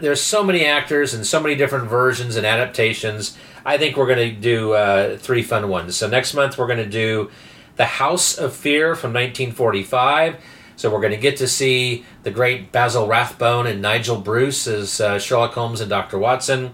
there's 0.01 0.21
so 0.21 0.43
many 0.45 0.65
actors 0.65 1.15
and 1.15 1.27
so 1.27 1.41
many 1.41 1.55
different 1.55 1.89
versions 1.89 2.37
and 2.37 2.47
adaptations. 2.47 3.37
I 3.65 3.79
think 3.79 3.97
we're 3.97 4.07
going 4.07 4.35
to 4.35 4.41
do 4.41 4.73
uh, 4.73 5.17
three 5.19 5.43
fun 5.43 5.69
ones. 5.69 5.97
So 5.97 6.09
next 6.09 6.35
month 6.35 6.57
we're 6.59 6.67
going 6.67 6.79
to 6.79 6.87
do 6.87 7.31
the 7.77 7.85
house 7.85 8.37
of 8.37 8.55
fear 8.55 8.95
from 8.95 9.13
1945 9.13 10.37
so 10.79 10.91
we're 10.91 11.01
going 11.01 11.13
to 11.13 11.19
get 11.19 11.39
to 11.39 11.49
see 11.49 12.05
the 12.23 12.31
great 12.31 12.71
basil 12.71 13.09
rathbone 13.09 13.67
and 13.67 13.83
nigel 13.83 14.21
bruce 14.21 14.69
as 14.69 15.01
uh, 15.01 15.19
sherlock 15.19 15.55
holmes 15.55 15.81
and 15.81 15.91
dr 15.91 16.17
watson. 16.17 16.73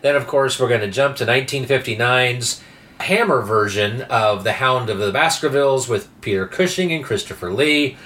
Then, 0.00 0.16
of 0.16 0.26
course, 0.26 0.58
we're 0.58 0.68
going 0.68 0.80
to 0.80 0.90
jump 0.90 1.16
to 1.16 1.24
1959's 1.24 2.60
Hammer 2.98 3.42
version 3.42 4.02
of 4.02 4.44
The 4.44 4.54
Hound 4.54 4.90
of 4.90 4.98
the 4.98 5.12
Baskervilles 5.12 5.88
with 5.88 6.08
Peter 6.20 6.46
Cushing 6.48 6.92
and 6.92 7.04
Christopher 7.04 7.52
Lee. 7.52 7.96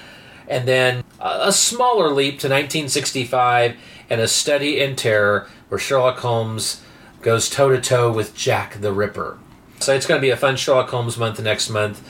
And 0.46 0.68
then 0.68 1.02
a 1.18 1.48
a 1.48 1.52
smaller 1.52 2.10
leap 2.10 2.38
to 2.40 2.48
1965 2.48 3.74
and 4.10 4.20
A 4.20 4.28
Study 4.28 4.80
in 4.80 4.96
Terror 4.96 5.48
where 5.68 5.78
Sherlock 5.78 6.18
Holmes 6.18 6.82
goes 7.22 7.50
toe 7.50 7.68
to 7.68 7.80
toe 7.80 8.12
with 8.12 8.34
Jack 8.34 8.80
the 8.80 8.92
Ripper. 8.92 9.38
So 9.80 9.94
it's 9.94 10.06
going 10.06 10.18
to 10.18 10.22
be 10.22 10.30
a 10.30 10.36
fun 10.36 10.56
Sherlock 10.56 10.88
Holmes 10.88 11.16
month 11.16 11.40
next 11.40 11.70
month. 11.70 12.02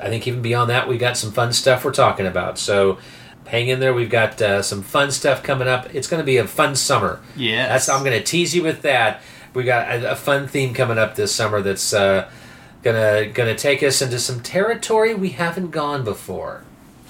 I 0.00 0.08
think 0.08 0.26
even 0.26 0.42
beyond 0.42 0.70
that, 0.70 0.88
we've 0.88 1.00
got 1.00 1.16
some 1.16 1.32
fun 1.32 1.52
stuff 1.52 1.84
we're 1.84 1.92
talking 1.92 2.26
about. 2.26 2.58
So 2.58 2.98
hang 3.46 3.68
in 3.68 3.80
there. 3.80 3.92
We've 3.94 4.10
got 4.10 4.40
uh, 4.40 4.62
some 4.62 4.82
fun 4.82 5.10
stuff 5.10 5.42
coming 5.42 5.68
up. 5.68 5.94
It's 5.94 6.08
going 6.08 6.20
to 6.20 6.26
be 6.26 6.38
a 6.38 6.46
fun 6.46 6.74
summer. 6.74 7.20
Yeah, 7.36 7.68
That's 7.68 7.88
I'm 7.88 8.04
going 8.04 8.18
to 8.18 8.24
tease 8.24 8.54
you 8.54 8.62
with 8.62 8.82
that. 8.82 9.20
We 9.54 9.64
got 9.64 9.88
a, 9.90 10.12
a 10.12 10.16
fun 10.16 10.48
theme 10.48 10.72
coming 10.72 10.98
up 10.98 11.14
this 11.14 11.34
summer 11.34 11.60
that's 11.60 11.92
uh, 11.92 12.30
gonna 12.82 13.26
gonna 13.26 13.54
take 13.54 13.82
us 13.82 14.02
into 14.02 14.18
some 14.18 14.40
territory 14.40 15.14
we 15.14 15.30
haven't 15.30 15.70
gone 15.70 16.04
before, 16.04 16.64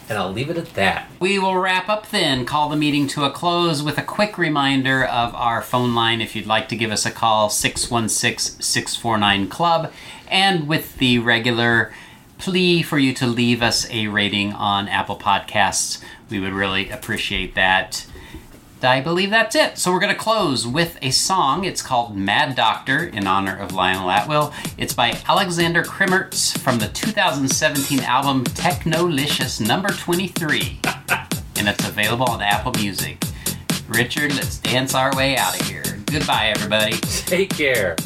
and 0.09 0.19
I'll 0.19 0.33
leave 0.33 0.51
it 0.51 0.57
at 0.57 0.75
that. 0.75 1.09
We 1.21 1.39
will 1.39 1.57
wrap 1.57 1.89
up 1.89 2.11
then, 2.11 2.45
call 2.45 2.69
the 2.69 2.77
meeting 2.77 3.07
to 3.09 3.25
a 3.25 3.31
close 3.31 3.83
with 3.83 3.99
a 3.99 4.03
quick 4.03 4.37
reminder 4.39 5.05
of 5.05 5.35
our 5.35 5.63
phone 5.63 5.95
line 5.95 6.21
if 6.21 6.37
you'd 6.37 6.47
like 6.47 6.69
to 6.69 6.77
give 6.77 6.91
us 6.91 7.07
a 7.07 7.11
call 7.11 7.49
616 7.49 8.63
649 8.63 9.49
Club, 9.49 9.93
and 10.29 10.69
with 10.69 10.99
the 10.99 11.19
regular 11.19 11.93
plea 12.39 12.83
for 12.83 12.99
you 12.99 13.15
to 13.15 13.27
leave 13.27 13.63
us 13.63 13.89
a 13.91 14.09
rating 14.09 14.53
on 14.53 14.89
Apple 14.89 15.17
Podcasts. 15.17 16.03
We 16.29 16.41
would 16.41 16.53
really 16.53 16.91
appreciate 16.91 17.55
that. 17.55 18.05
I 18.85 19.01
believe 19.01 19.31
that's 19.31 19.55
it. 19.55 19.79
So 19.79 19.93
we're 19.93 20.01
going 20.01 20.15
to 20.15 20.19
close 20.19 20.67
with 20.67 20.99
a 21.03 21.11
song. 21.11 21.65
It's 21.65 21.83
called 21.83 22.17
Mad 22.17 22.57
Doctor 22.57 23.05
in 23.05 23.27
honor 23.27 23.57
of 23.57 23.73
Lionel 23.73 24.11
Atwill. 24.11 24.53
It's 24.77 24.95
by 24.95 25.19
Alexander 25.29 25.83
Krimertz 25.83 26.59
from 26.59 26.79
the 26.79 26.89
2017 26.89 28.01
album 28.01 28.45
Technolicious 28.45 29.65
number 29.67 29.89
23. 29.91 30.81
and 31.57 31.69
it's 31.69 31.89
available 31.89 32.29
on 32.29 32.43
Apple 32.43 32.73
Music. 32.73 33.23
Richard, 33.89 34.35
let's 34.35 34.59
dance 34.59 34.95
our 34.95 35.15
way 35.17 35.37
out 35.37 35.61
of 35.61 35.67
here. 35.69 35.83
Goodbye, 36.07 36.53
everybody. 36.55 36.93
Take 36.93 37.51
care. 37.51 37.97